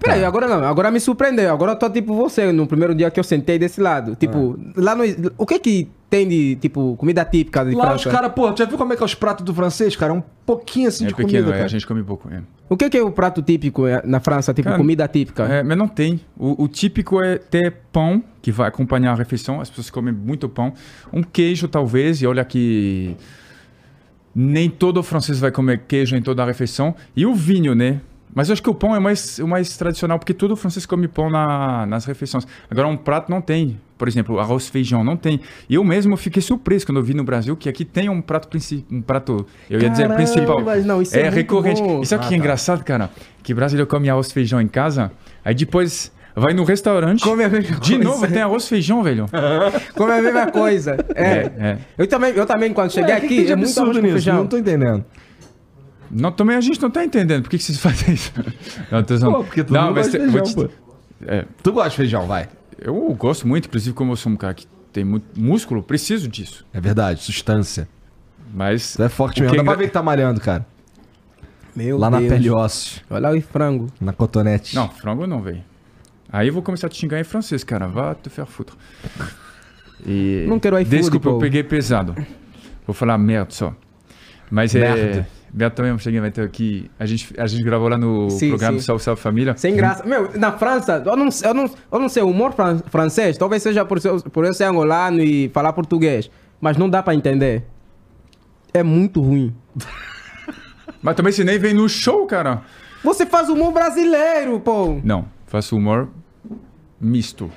Peraí, 0.00 0.24
agora 0.24 0.46
não, 0.48 0.64
agora 0.64 0.90
me 0.90 1.00
surpreendeu. 1.00 1.52
Agora 1.52 1.72
eu 1.72 1.76
tô 1.76 1.88
tipo 1.90 2.14
você, 2.14 2.50
no 2.52 2.66
primeiro 2.66 2.94
dia 2.94 3.10
que 3.10 3.18
eu 3.18 3.24
sentei 3.24 3.58
desse 3.58 3.80
lado. 3.80 4.14
Tipo, 4.16 4.58
lá 4.76 4.94
no. 4.94 5.02
O 5.38 5.44
que 5.46 5.58
que 5.58 5.90
tem 6.10 6.28
de, 6.28 6.56
tipo, 6.56 6.94
comida 6.96 7.24
típica 7.24 7.64
de 7.64 7.74
Lá 7.74 7.94
os 7.94 8.02
França? 8.02 8.16
caras, 8.16 8.32
pô, 8.34 8.54
já 8.56 8.64
viu 8.64 8.78
como 8.78 8.92
é 8.92 8.96
que 8.96 9.02
é 9.02 9.06
os 9.06 9.14
pratos 9.14 9.44
do 9.44 9.52
francês, 9.54 9.96
cara? 9.96 10.12
Um 10.12 10.22
pouquinho 10.44 10.88
assim 10.88 11.04
É 11.04 11.08
de 11.08 11.14
pequeno, 11.14 11.30
comida, 11.32 11.50
é, 11.50 11.52
cara. 11.54 11.64
a 11.64 11.68
gente 11.68 11.86
come 11.86 12.02
pouco. 12.04 12.28
É. 12.32 12.40
O 12.68 12.76
que 12.76 12.88
que 12.90 12.96
é 12.98 13.02
o 13.02 13.10
prato 13.12 13.42
típico 13.42 13.82
na 14.04 14.18
França? 14.20 14.52
Tipo, 14.52 14.66
Cara, 14.68 14.78
comida 14.78 15.06
típica? 15.08 15.44
É, 15.44 15.62
mas 15.62 15.76
não 15.78 15.86
tem. 15.88 16.20
O, 16.36 16.64
o 16.64 16.68
típico 16.68 17.20
é 17.22 17.38
ter 17.38 17.72
pão, 17.92 18.22
que 18.42 18.50
vai 18.50 18.68
acompanhar 18.68 19.12
a 19.12 19.14
refeição. 19.14 19.60
As 19.60 19.68
pessoas 19.68 19.90
comem 19.90 20.12
muito 20.12 20.48
pão. 20.48 20.72
Um 21.12 21.22
queijo, 21.22 21.68
talvez. 21.68 22.20
E 22.22 22.26
olha 22.26 22.44
que 22.44 23.16
nem 24.38 24.68
todo 24.68 25.02
francês 25.02 25.40
vai 25.40 25.50
comer 25.50 25.84
queijo 25.88 26.14
em 26.14 26.20
toda 26.20 26.42
a 26.42 26.46
refeição. 26.46 26.94
E 27.16 27.24
o 27.24 27.34
vinho, 27.34 27.74
né? 27.74 28.00
Mas 28.34 28.50
eu 28.50 28.52
acho 28.52 28.62
que 28.62 28.68
o 28.68 28.74
pão 28.74 28.94
é 28.94 28.98
mais, 29.00 29.38
o 29.38 29.48
mais 29.48 29.74
tradicional, 29.78 30.18
porque 30.18 30.34
todo 30.34 30.54
francês 30.54 30.84
come 30.84 31.08
pão 31.08 31.30
na- 31.30 31.86
nas 31.86 32.04
refeições. 32.04 32.46
Agora, 32.70 32.86
um 32.86 32.96
prato 32.96 33.30
não 33.30 33.40
tem. 33.40 33.80
Por 33.96 34.06
exemplo, 34.06 34.38
arroz 34.38 34.68
feijão 34.68 35.02
não 35.02 35.16
tem. 35.16 35.40
E 35.70 35.74
eu 35.76 35.82
mesmo 35.82 36.14
fiquei 36.18 36.42
surpreso 36.42 36.84
quando 36.84 36.98
eu 36.98 37.02
vi 37.02 37.14
no 37.14 37.24
Brasil 37.24 37.56
que 37.56 37.66
aqui 37.66 37.82
tem 37.82 38.10
um 38.10 38.20
prato 38.20 38.46
principal. 38.48 38.84
Um 38.98 39.00
prato, 39.00 39.46
eu 39.70 39.80
ia 39.80 39.88
dizer 39.88 40.12
principal. 40.14 40.60
mas 40.60 40.84
não, 40.84 41.00
isso 41.00 41.16
é 41.16 41.22
é 41.22 41.30
recorrente. 41.30 41.80
bom. 41.80 42.02
E 42.02 42.06
sabe 42.06 42.24
o 42.24 42.26
Ah, 42.26 42.28
que 42.28 42.34
é 42.34 42.36
tá. 42.36 42.42
engraçado, 42.44 42.84
cara? 42.84 43.10
Que 43.42 43.54
brasileiro 43.54 43.88
come 43.88 44.10
arroz 44.10 44.30
feijão 44.30 44.60
em 44.60 44.68
casa, 44.68 45.10
aí 45.42 45.54
depois 45.54 46.12
vai 46.36 46.52
no 46.54 46.64
restaurante. 46.64 47.22
Come 47.22 47.44
a 47.44 47.48
mesma 47.48 47.80
De 47.80 47.92
coisa. 47.94 48.04
novo, 48.04 48.28
tem 48.28 48.42
arroz 48.42 48.68
feijão, 48.68 49.02
velho. 49.02 49.26
Come 49.96 50.12
a 50.12 50.22
mesma 50.22 50.50
coisa. 50.50 50.96
É. 51.14 51.24
é. 51.58 51.78
Eu, 51.98 52.06
também, 52.06 52.32
eu 52.34 52.46
também, 52.46 52.72
quando 52.72 52.92
cheguei 52.92 53.14
Ué, 53.14 53.20
que 53.20 53.28
que 53.28 53.34
aqui, 53.34 53.44
de 53.46 53.52
é 53.52 53.56
muito 53.56 53.68
absurdo 53.68 54.00
nisso? 54.00 54.12
feijão. 54.14 54.36
Não 54.36 54.46
tô 54.46 54.56
entendendo. 54.58 55.04
Não, 56.10 56.30
também 56.30 56.56
a 56.56 56.60
gente 56.60 56.80
não 56.80 56.90
tá 56.90 57.04
entendendo. 57.04 57.42
Por 57.42 57.50
que, 57.50 57.58
que 57.58 57.64
vocês 57.64 57.78
fazem 57.80 58.14
isso? 58.14 58.32
Não, 58.90 59.02
tô. 59.02 59.18
Pô, 59.18 59.44
porque 59.44 59.64
todo 59.64 59.74
não, 59.74 59.86
mundo 59.86 59.94
mas 59.96 60.06
gosta 60.06 60.18
de 60.18 60.24
te- 60.26 60.32
feijão, 60.32 60.46
te- 60.46 60.54
pô. 60.54 60.70
é, 61.26 61.44
Tu 61.62 61.72
gosta 61.72 61.90
de 61.90 61.96
feijão, 61.96 62.26
vai. 62.26 62.48
eu 62.78 62.94
gosto 63.18 63.46
muito, 63.48 63.66
inclusive, 63.66 63.94
como 63.94 64.12
eu 64.12 64.16
sou 64.16 64.30
um 64.30 64.36
cara 64.36 64.54
que 64.54 64.66
tem 64.92 65.04
muito 65.04 65.26
músculo, 65.38 65.82
preciso 65.82 66.28
disso. 66.28 66.64
É 66.72 66.80
verdade, 66.80 67.22
substância. 67.22 67.88
Mas. 68.54 68.94
Tu 68.94 69.02
é 69.02 69.08
forte 69.08 69.40
mesmo. 69.40 69.50
que 69.52 69.56
Dá 69.56 69.62
é 69.62 69.64
pra 69.64 69.74
ver 69.74 69.86
que 69.88 69.92
tá 69.92 70.02
malhando, 70.02 70.40
cara. 70.40 70.64
Meu 71.74 71.98
Lá 71.98 72.08
na 72.08 72.18
Deus. 72.20 72.32
pele 72.32 72.46
e 72.46 72.50
ossos. 72.50 73.02
Olha 73.10 73.30
o 73.36 73.42
frango. 73.42 73.88
Na 74.00 74.12
cotonete. 74.12 74.74
Não, 74.74 74.88
frango 74.88 75.26
não, 75.26 75.42
velho. 75.42 75.62
Aí 76.30 76.48
eu 76.48 76.52
vou 76.52 76.62
começar 76.62 76.86
a 76.86 76.90
te 76.90 76.96
xingar 76.98 77.20
em 77.20 77.24
francês, 77.24 77.62
cara. 77.64 77.86
Vá 77.86 78.14
te 78.14 78.28
faire 78.30 78.48
foutre. 78.48 78.74
E... 80.04 80.44
Não 80.46 80.60
quero 80.60 80.78
iFood, 80.78 80.96
Desculpa, 80.98 81.30
eu 81.30 81.38
peguei 81.38 81.62
pesado. 81.64 82.14
Vou 82.86 82.92
falar 82.92 83.16
merda 83.16 83.50
só. 83.50 83.74
Mas 84.50 84.74
é. 84.74 84.80
Merda. 84.80 85.28
Merda 85.52 85.74
também, 85.74 85.90
eu 85.90 85.98
cheguei 85.98 86.20
meteu 86.20 86.44
aqui. 86.44 86.90
A 86.98 87.06
gente, 87.06 87.32
a 87.40 87.46
gente 87.46 87.64
gravou 87.64 87.88
lá 87.88 87.96
no 87.96 88.28
Sim, 88.30 88.50
programa 88.50 88.78
sim. 88.78 88.84
Salve 88.84 89.02
Salve 89.02 89.20
Família. 89.22 89.56
Sem 89.56 89.74
graça. 89.74 90.04
Meu, 90.04 90.30
na 90.38 90.52
França, 90.52 91.02
eu 91.04 91.16
não, 91.16 91.28
eu 91.42 91.54
não, 91.54 91.70
eu 91.90 91.98
não 91.98 92.08
sei, 92.10 92.22
o 92.22 92.28
humor 92.28 92.52
fran- 92.52 92.78
francês, 92.90 93.38
talvez 93.38 93.62
seja 93.62 93.86
por, 93.86 93.98
por 94.30 94.44
eu 94.44 94.52
ser 94.52 94.64
angolano 94.64 95.22
e 95.22 95.48
falar 95.48 95.72
português, 95.72 96.30
mas 96.60 96.76
não 96.76 96.90
dá 96.90 97.02
pra 97.02 97.14
entender. 97.14 97.64
É 98.74 98.82
muito 98.82 99.20
ruim. 99.22 99.54
Mas 101.02 101.14
também 101.16 101.32
você 101.32 101.44
nem 101.44 101.58
vem 101.58 101.72
no 101.72 101.88
show, 101.88 102.26
cara. 102.26 102.62
Você 103.04 103.24
faz 103.26 103.48
humor 103.48 103.72
brasileiro, 103.72 104.58
pô. 104.60 104.98
Não, 105.04 105.26
faço 105.46 105.76
humor 105.76 106.08
misto. 107.06 107.50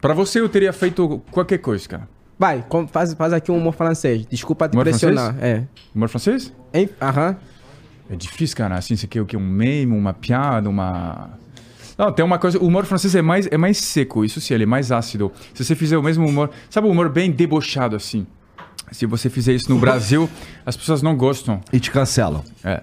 Pra 0.00 0.14
você 0.14 0.40
eu 0.40 0.48
teria 0.48 0.72
feito 0.72 1.20
qualquer 1.30 1.58
coisa, 1.58 1.88
cara. 1.88 2.08
Vai, 2.38 2.64
com- 2.68 2.86
faz, 2.86 3.12
faz 3.14 3.32
aqui 3.32 3.50
um 3.50 3.56
humor 3.56 3.74
francês. 3.74 4.24
Desculpa 4.26 4.68
te 4.68 4.74
Humor 4.74 4.84
pressionar. 4.84 5.36
É. 5.40 5.64
Humor 5.94 6.08
francês? 6.08 6.52
Hein? 6.72 6.88
Aham. 7.02 7.36
É 8.08 8.14
difícil, 8.16 8.56
cara. 8.56 8.76
Assim, 8.76 8.94
você 8.96 9.06
quer 9.06 9.20
o 9.20 9.26
quê? 9.26 9.36
Um 9.36 9.40
meme, 9.40 9.92
uma 9.96 10.14
piada, 10.14 10.68
uma. 10.70 11.30
Não, 11.98 12.12
tem 12.12 12.24
uma 12.24 12.38
coisa. 12.38 12.56
O 12.58 12.66
humor 12.66 12.84
francês 12.86 13.14
é 13.16 13.20
mais, 13.20 13.48
é 13.50 13.56
mais 13.58 13.78
seco, 13.78 14.24
isso 14.24 14.40
sim, 14.40 14.54
ele 14.54 14.62
é 14.62 14.66
mais 14.66 14.92
ácido. 14.92 15.32
Se 15.52 15.64
você 15.64 15.74
fizer 15.74 15.98
o 15.98 16.02
mesmo 16.02 16.26
humor. 16.26 16.48
Sabe 16.70 16.86
o 16.86 16.90
humor 16.90 17.08
bem 17.08 17.30
debochado, 17.32 17.96
assim? 17.96 18.24
Se 18.92 19.04
você 19.04 19.28
fizer 19.28 19.52
isso 19.52 19.68
no 19.70 19.78
Brasil, 19.80 20.30
as 20.64 20.76
pessoas 20.76 21.02
não 21.02 21.16
gostam. 21.16 21.60
E 21.72 21.80
te 21.80 21.90
cancelam. 21.90 22.44
É. 22.62 22.82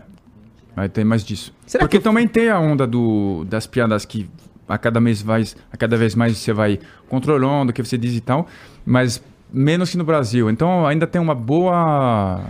Mas 0.75 0.91
tem 0.91 1.05
mais 1.05 1.23
disso. 1.23 1.53
Será 1.65 1.85
Porque 1.85 1.97
que- 1.97 2.03
também 2.03 2.27
tem 2.27 2.49
a 2.49 2.59
onda 2.59 2.85
do, 2.85 3.45
das 3.45 3.65
piadas 3.65 4.03
que 4.03 4.29
a 4.67 4.77
cada, 4.77 4.99
mês 4.99 5.21
vai, 5.21 5.43
a 5.71 5.77
cada 5.77 5.97
vez 5.97 6.15
mais 6.15 6.37
você 6.37 6.53
vai 6.53 6.79
controlando 7.07 7.71
o 7.71 7.73
que 7.73 7.83
você 7.83 7.97
diz 7.97 8.15
e 8.15 8.21
tal, 8.21 8.47
mas 8.85 9.21
menos 9.51 9.91
que 9.91 9.97
no 9.97 10.03
Brasil. 10.03 10.49
Então 10.49 10.85
ainda 10.85 11.05
tem 11.05 11.21
uma 11.21 11.35
boa 11.35 12.43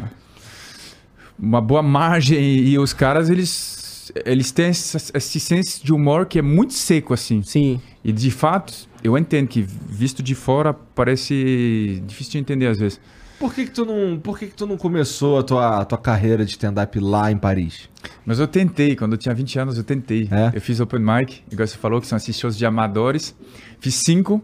uma 1.37 1.59
boa 1.59 1.83
margem 1.83 2.39
e 2.39 2.79
os 2.79 2.93
caras 2.93 3.29
eles 3.29 4.11
eles 4.25 4.51
têm 4.51 4.69
esse, 4.69 5.11
esse 5.13 5.39
senso 5.39 5.83
de 5.83 5.91
humor 5.91 6.25
que 6.25 6.39
é 6.39 6.41
muito 6.41 6.73
seco 6.73 7.13
assim. 7.13 7.41
Sim. 7.41 7.81
E 8.03 8.11
de 8.11 8.31
fato, 8.31 8.87
eu 9.03 9.17
entendo 9.17 9.47
que 9.47 9.61
visto 9.61 10.21
de 10.21 10.35
fora 10.35 10.73
parece 10.73 12.01
difícil 12.05 12.33
de 12.33 12.37
entender 12.39 12.67
às 12.67 12.77
vezes. 12.77 12.99
Por 13.39 13.53
que 13.53 13.65
que 13.65 13.71
tu 13.71 13.85
não, 13.85 14.17
por 14.17 14.39
que 14.39 14.47
que 14.47 14.55
tu 14.55 14.65
não 14.65 14.77
começou 14.77 15.39
a 15.39 15.43
tua, 15.43 15.81
a 15.81 15.85
tua 15.85 15.97
carreira 15.97 16.45
de 16.45 16.51
stand-up 16.51 16.97
lá 16.99 17.31
em 17.31 17.37
Paris? 17.37 17.89
Mas 18.25 18.39
eu 18.39 18.47
tentei, 18.47 18.95
quando 18.95 19.13
eu 19.13 19.17
tinha 19.17 19.33
20 19.35 19.59
anos, 19.59 19.77
eu 19.77 19.83
tentei. 19.83 20.27
É? 20.31 20.57
Eu 20.57 20.61
fiz 20.61 20.79
open 20.79 20.99
mic, 20.99 21.43
igual 21.51 21.67
você 21.67 21.77
falou, 21.77 22.01
que 22.01 22.07
são 22.07 22.17
esses 22.17 22.37
shows 22.37 22.57
de 22.57 22.65
amadores. 22.65 23.35
Fiz 23.79 23.95
cinco. 24.05 24.43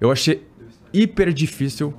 Eu 0.00 0.10
achei 0.10 0.42
hiper 0.92 1.32
difícil. 1.32 1.94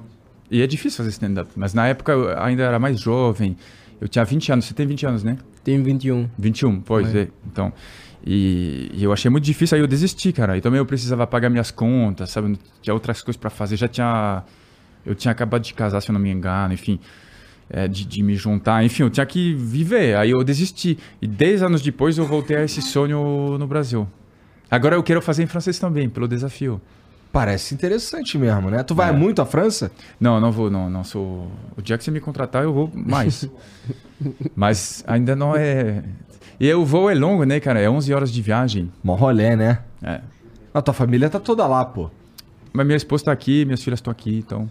E 0.50 0.62
é 0.62 0.68
difícil 0.68 0.98
fazer 0.98 1.10
stand-up, 1.12 1.52
mas 1.56 1.76
na 1.76 1.88
época 1.88 2.12
eu 2.12 2.42
ainda 2.42 2.64
era 2.64 2.80
mais 2.80 3.00
jovem. 3.00 3.56
Eu 4.02 4.08
tinha 4.08 4.26
20 4.26 4.52
anos. 4.52 4.66
Você 4.66 4.74
tem 4.74 4.88
20 4.88 5.06
anos, 5.06 5.24
né? 5.24 5.38
Tem 5.64 5.82
21. 5.82 6.28
21, 6.38 6.82
pois 6.82 7.14
é. 7.14 7.28
Então, 7.46 7.72
e, 8.26 8.90
e 8.94 9.04
eu 9.04 9.14
achei 9.14 9.30
muito 9.30 9.44
difícil, 9.44 9.76
aí 9.76 9.82
eu 9.82 9.88
desisti, 9.88 10.34
cara. 10.34 10.58
E 10.58 10.62
também 10.62 10.78
eu 10.78 10.86
precisava 10.86 11.28
pagar 11.28 11.50
minhas 11.50 11.72
contas, 11.72 12.32
sabe? 12.32 12.58
Tinha 12.82 12.94
outras 12.94 13.22
coisas 13.22 13.40
para 13.40 13.50
fazer. 13.50 13.78
Já 13.78 13.88
tinha. 13.88 14.44
Eu 15.06 15.16
tinha 15.16 15.32
acabado 15.32 15.62
de 15.62 15.74
casar, 15.74 16.02
se 16.02 16.10
eu 16.10 16.14
não 16.14 16.20
me 16.20 16.30
engano, 16.30 16.74
enfim. 16.74 17.00
É, 17.70 17.88
de, 17.88 18.06
de 18.06 18.24
me 18.24 18.36
juntar, 18.36 18.84
enfim, 18.84 19.04
eu 19.04 19.10
tinha 19.10 19.26
que 19.26 19.54
viver. 19.54 20.16
Aí 20.18 20.32
eu 20.32 20.44
desisti. 20.44 20.98
E 21.22 21.28
10 21.28 21.64
anos 21.64 21.82
depois 21.82 22.18
eu 22.18 22.26
voltei 22.26 22.58
a 22.58 22.64
esse 22.64 22.82
sonho 22.82 23.58
no 23.58 23.68
Brasil. 23.68 24.08
Agora 24.72 24.96
eu 24.96 25.04
quero 25.04 25.22
fazer 25.22 25.44
em 25.44 25.48
francês 25.48 25.80
também, 25.80 26.10
pelo 26.10 26.28
desafio. 26.28 26.80
Parece 27.32 27.76
interessante 27.76 28.38
mesmo, 28.40 28.72
né? 28.72 28.82
Tu 28.82 28.96
vai 28.96 29.10
É. 29.10 29.14
muito 29.14 29.40
à 29.42 29.46
França? 29.46 29.92
Não, 30.20 30.40
não 30.40 30.52
vou, 30.52 30.70
não, 30.72 30.90
não 30.90 31.04
sou. 31.04 31.52
O 31.78 31.82
dia 31.82 31.96
que 31.98 32.04
você 32.04 32.10
me 32.10 32.20
contratar, 32.20 32.64
eu 32.64 32.74
vou 32.74 32.92
mais. 32.96 33.48
Mas 34.56 35.04
ainda 35.08 35.36
não 35.36 35.56
é. 35.56 36.04
E 36.60 36.74
o 36.74 36.84
voo 36.84 37.10
é 37.10 37.14
longo, 37.16 37.44
né, 37.44 37.60
cara? 37.60 37.80
É 37.80 37.90
11 37.90 38.14
horas 38.14 38.32
de 38.32 38.42
viagem. 38.42 38.92
Mó 39.04 39.16
rolé, 39.16 39.56
né? 39.56 39.80
É. 40.02 40.22
A 40.74 40.82
tua 40.82 40.94
família 40.94 41.30
tá 41.30 41.40
toda 41.40 41.66
lá, 41.68 41.86
pô. 41.86 42.10
Mas 42.74 42.86
minha 42.86 42.98
esposa 42.98 43.26
tá 43.26 43.32
aqui, 43.32 43.64
minhas 43.66 43.82
filhas 43.84 44.00
estão 44.00 44.12
aqui, 44.12 44.38
então. 44.40 44.70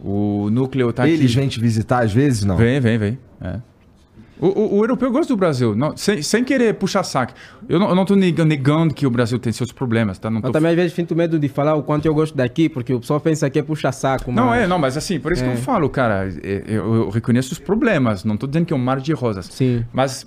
O 0.00 0.48
núcleo 0.50 0.92
tá 0.92 1.08
Eles 1.08 1.26
aqui. 1.32 1.34
vêm 1.40 1.48
te 1.48 1.60
visitar 1.60 2.04
às 2.04 2.12
vezes, 2.12 2.44
não? 2.44 2.56
Vem, 2.56 2.78
vem, 2.80 2.98
vem. 2.98 3.18
É. 3.40 3.60
O, 4.40 4.46
o- 4.46 4.74
o 4.76 4.82
europeu 4.84 5.10
gosta 5.10 5.32
do 5.32 5.36
Brasil, 5.36 5.74
não, 5.74 5.96
sem, 5.96 6.22
sem 6.22 6.44
querer 6.44 6.74
puxar 6.74 7.02
saco. 7.02 7.32
Eu 7.68 7.80
não, 7.80 7.88
eu 7.88 7.94
não 7.96 8.04
tô 8.04 8.14
neg- 8.14 8.38
negando 8.44 8.94
que 8.94 9.04
o 9.04 9.10
Brasil 9.10 9.36
tem 9.40 9.52
seus 9.52 9.72
problemas, 9.72 10.16
tá? 10.16 10.30
Não, 10.30 10.40
tô 10.40 10.46
Eu 10.46 10.52
também 10.52 10.70
às 10.70 10.76
vezes 10.76 10.92
sinto 10.92 11.16
medo 11.16 11.40
de 11.40 11.48
falar 11.48 11.74
o 11.74 11.82
quanto 11.82 12.06
eu 12.06 12.14
gosto 12.14 12.36
daqui, 12.36 12.68
porque 12.68 12.94
o 12.94 13.00
pessoal 13.00 13.18
pensa 13.20 13.50
que 13.50 13.58
é 13.58 13.62
puxa-saco. 13.64 14.30
Não, 14.30 14.46
mas- 14.46 14.62
é, 14.62 14.66
não, 14.68 14.78
mas 14.78 14.96
assim, 14.96 15.18
por 15.18 15.32
isso 15.32 15.42
que 15.42 15.50
É. 15.50 15.54
eu 15.54 15.56
falo, 15.56 15.90
cara, 15.90 16.28
é, 16.44 16.62
eu, 16.68 16.94
eu 16.94 17.08
reconheço 17.10 17.52
os 17.52 17.58
problemas, 17.58 18.22
não 18.22 18.36
tô 18.36 18.46
dizendo 18.46 18.66
que 18.66 18.72
é 18.72 18.76
um 18.76 18.78
mar 18.78 19.00
de 19.00 19.12
rosas. 19.12 19.46
Sim. 19.46 19.84
Mas 19.92 20.24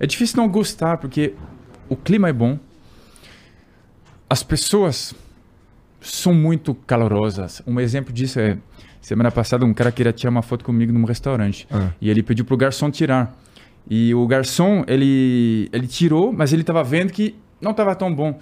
é 0.00 0.08
difícil 0.08 0.38
não 0.38 0.48
gostar, 0.48 0.96
porque 0.96 1.32
o 1.88 1.94
clima 1.94 2.28
é 2.28 2.32
bom, 2.32 2.58
as 4.28 4.42
pessoas 4.42 5.14
são 6.00 6.34
muito 6.34 6.74
calorosas. 6.74 7.62
Um 7.64 7.78
exemplo 7.78 8.12
disso 8.12 8.40
é, 8.40 8.58
semana 9.02 9.30
passada 9.30 9.64
um 9.66 9.74
cara 9.74 9.92
queria 9.92 10.12
tirar 10.12 10.30
uma 10.30 10.40
foto 10.42 10.64
comigo 10.64 10.92
num 10.92 11.04
restaurante, 11.04 11.66
Ah. 11.70 11.90
e 12.00 12.08
ele 12.08 12.22
pediu 12.22 12.44
pro 12.44 12.56
garçom 12.56 12.90
tirar. 12.90 13.36
E 13.90 14.14
o 14.14 14.26
garçom, 14.26 14.84
ele, 14.86 15.68
ele 15.72 15.86
tirou, 15.88 16.32
mas 16.32 16.52
ele 16.52 16.62
tava 16.62 16.82
vendo 16.84 17.12
que 17.12 17.34
não 17.60 17.74
tava 17.74 17.94
tão 17.94 18.14
bom. 18.14 18.38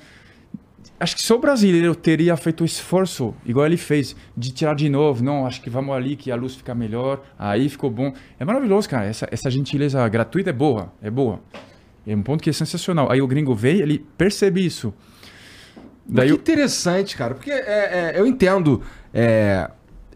Acho 0.98 1.16
que 1.16 1.22
só 1.22 1.36
o 1.36 1.38
brasileiro 1.38 1.94
teria 1.94 2.36
feito 2.36 2.60
o 2.60 2.64
esforço, 2.64 3.34
igual 3.46 3.64
ele 3.64 3.78
fez, 3.78 4.14
de 4.36 4.52
tirar 4.52 4.74
de 4.74 4.86
novo. 4.90 5.24
Não, 5.24 5.46
acho 5.46 5.62
que 5.62 5.70
vamos 5.70 5.94
ali 5.96 6.14
que 6.14 6.30
a 6.30 6.36
luz 6.36 6.54
fica 6.54 6.74
melhor. 6.74 7.22
Aí 7.38 7.70
ficou 7.70 7.90
bom. 7.90 8.12
É 8.38 8.44
maravilhoso, 8.44 8.86
cara. 8.86 9.06
Essa, 9.06 9.26
essa 9.30 9.50
gentileza 9.50 10.06
gratuita 10.10 10.50
é 10.50 10.52
boa, 10.52 10.92
é 11.00 11.08
boa. 11.10 11.40
É 12.06 12.14
um 12.14 12.22
ponto 12.22 12.42
que 12.42 12.50
é 12.50 12.52
sensacional. 12.52 13.10
Aí 13.10 13.22
o 13.22 13.26
gringo 13.26 13.54
veio, 13.54 13.80
ele 13.80 14.04
percebe 14.18 14.64
isso. 14.64 14.92
Daí 16.06 16.26
que 16.26 16.32
eu, 16.32 16.36
interessante, 16.36 17.16
cara. 17.16 17.34
Porque 17.34 17.50
é, 17.50 18.12
é, 18.14 18.20
eu 18.20 18.26
entendo 18.26 18.82
é, 19.14 19.70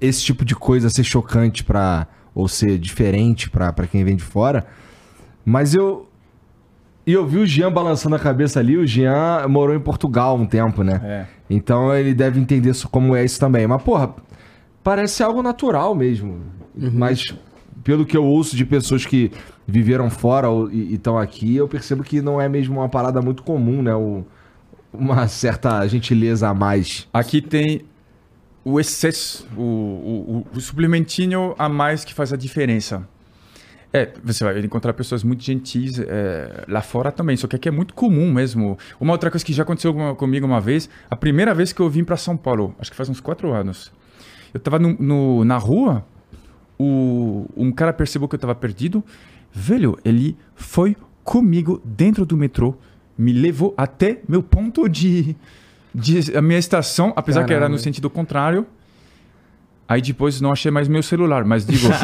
esse 0.05 0.23
tipo 0.23 0.45
de 0.45 0.55
coisa 0.55 0.89
ser 0.91 1.05
chocante 1.05 1.63
pra. 1.65 2.07
ou 2.35 2.49
ser 2.49 2.79
diferente 2.79 3.49
pra, 3.51 3.73
pra 3.73 3.87
quem 3.87 4.05
vem 4.05 4.17
de 4.17 4.23
fora. 4.23 4.67
Mas 5.45 5.75
eu. 5.75 6.09
E 7.07 7.13
eu 7.13 7.27
vi 7.27 7.37
o 7.39 7.47
Jean 7.47 7.71
balançando 7.71 8.17
a 8.17 8.19
cabeça 8.19 8.59
ali. 8.61 8.77
O 8.79 8.87
Jean 8.87 9.47
morou 9.47 9.77
em 9.77 9.81
Portugal 9.81 10.37
um 10.37 10.47
tempo, 10.47 10.83
né? 10.83 11.01
É. 11.05 11.27
Então 11.51 11.95
ele 11.95 12.15
deve 12.15 12.41
entender 12.41 12.73
como 12.91 13.15
é 13.15 13.23
isso 13.25 13.39
também. 13.39 13.67
Mas, 13.67 13.83
porra, 13.83 14.15
parece 14.83 15.23
algo 15.23 15.43
natural 15.43 15.95
mesmo. 15.95 16.41
Mas 16.75 17.23
pelo 17.85 18.07
que 18.07 18.17
eu 18.17 18.25
ouço 18.25 18.57
de 18.57 18.65
pessoas 18.65 19.05
que 19.05 19.31
viveram 19.67 20.09
fora 20.09 20.49
e 20.73 20.95
estão 20.95 21.19
aqui, 21.19 21.55
eu 21.57 21.69
percebo 21.69 22.03
que 22.03 22.23
não 22.23 22.41
é 22.41 22.49
mesmo 22.49 22.81
uma 22.81 22.89
parada 22.89 23.21
muito 23.21 23.43
comum, 23.43 23.83
né? 23.83 23.95
O- 23.95 24.25
uma 24.93 25.29
certa 25.29 25.87
gentileza 25.87 26.49
a 26.49 26.55
mais. 26.55 27.07
Aqui 27.13 27.43
tem 27.43 27.83
o 28.65 28.81
excesso, 28.81 29.47
o, 29.57 29.61
o, 29.62 30.47
o- 30.55 30.61
suplementinho 30.61 31.55
a 31.59 31.69
mais 31.69 32.05
que 32.05 32.15
faz 32.15 32.33
a 32.33 32.37
diferença. 32.37 33.07
É, 33.93 34.12
você 34.25 34.43
vai 34.43 34.59
encontrar 34.59 34.93
pessoas 34.95 35.23
muito 35.23 35.45
gentis 35.45 35.99
é, 36.01 36.65
lá 36.67 36.81
fora 36.83 37.12
também, 37.12 37.37
só 37.37 37.47
que 37.47 37.55
aqui 37.55 37.69
é 37.69 37.71
muito 37.71 37.95
comum 37.95 38.33
mesmo. 38.33 38.77
Uma 38.99 39.12
outra 39.12 39.31
coisa 39.31 39.45
que 39.45 39.53
já 39.53 39.62
aconteceu 39.62 39.95
com- 39.95 40.15
comigo 40.17 40.45
uma 40.47 40.61
vez, 40.61 40.89
a 41.09 41.15
primeira 41.15 41.55
vez 41.55 41.73
que 41.73 41.81
eu 41.81 41.89
vim 41.89 42.03
para 42.03 42.17
São 42.17 42.37
Paulo, 42.37 42.75
acho 42.81 42.91
que 42.91 42.97
faz 42.97 43.09
uns 43.09 43.21
quatro 43.21 43.53
anos. 43.53 43.93
Eu 44.53 44.59
tava 44.61 44.79
no, 44.79 44.97
no- 44.99 45.45
na 45.45 45.59
rua, 45.59 46.05
o, 46.79 47.47
um 47.57 47.71
cara 47.71 47.93
percebeu 47.93 48.27
que 48.29 48.35
eu 48.35 48.39
tava 48.39 48.55
perdido. 48.55 49.05
Velho, 49.53 49.97
ele 50.05 50.37
foi 50.57 50.97
comigo 51.23 51.81
dentro 51.85 52.27
do 52.27 52.37
metrô, 52.37 52.75
me 53.17 53.33
levou 53.33 53.73
até 53.77 54.21
meu 54.29 54.43
ponto 54.43 54.89
de, 54.89 55.37
de 55.95 56.36
a 56.36 56.42
minha 56.42 56.59
estação, 56.59 57.12
apesar 57.14 57.45
que 57.45 57.53
era 57.53 57.61
no 57.62 57.66
Caramba. 57.66 57.78
sentido 57.78 58.11
contrário. 58.11 58.66
Aí 59.87 60.01
depois 60.01 60.41
não 60.41 60.51
achei 60.51 60.70
mais 60.70 60.89
meu 60.89 61.03
celular, 61.03 61.45
mas 61.45 61.66
digo. 61.66 61.89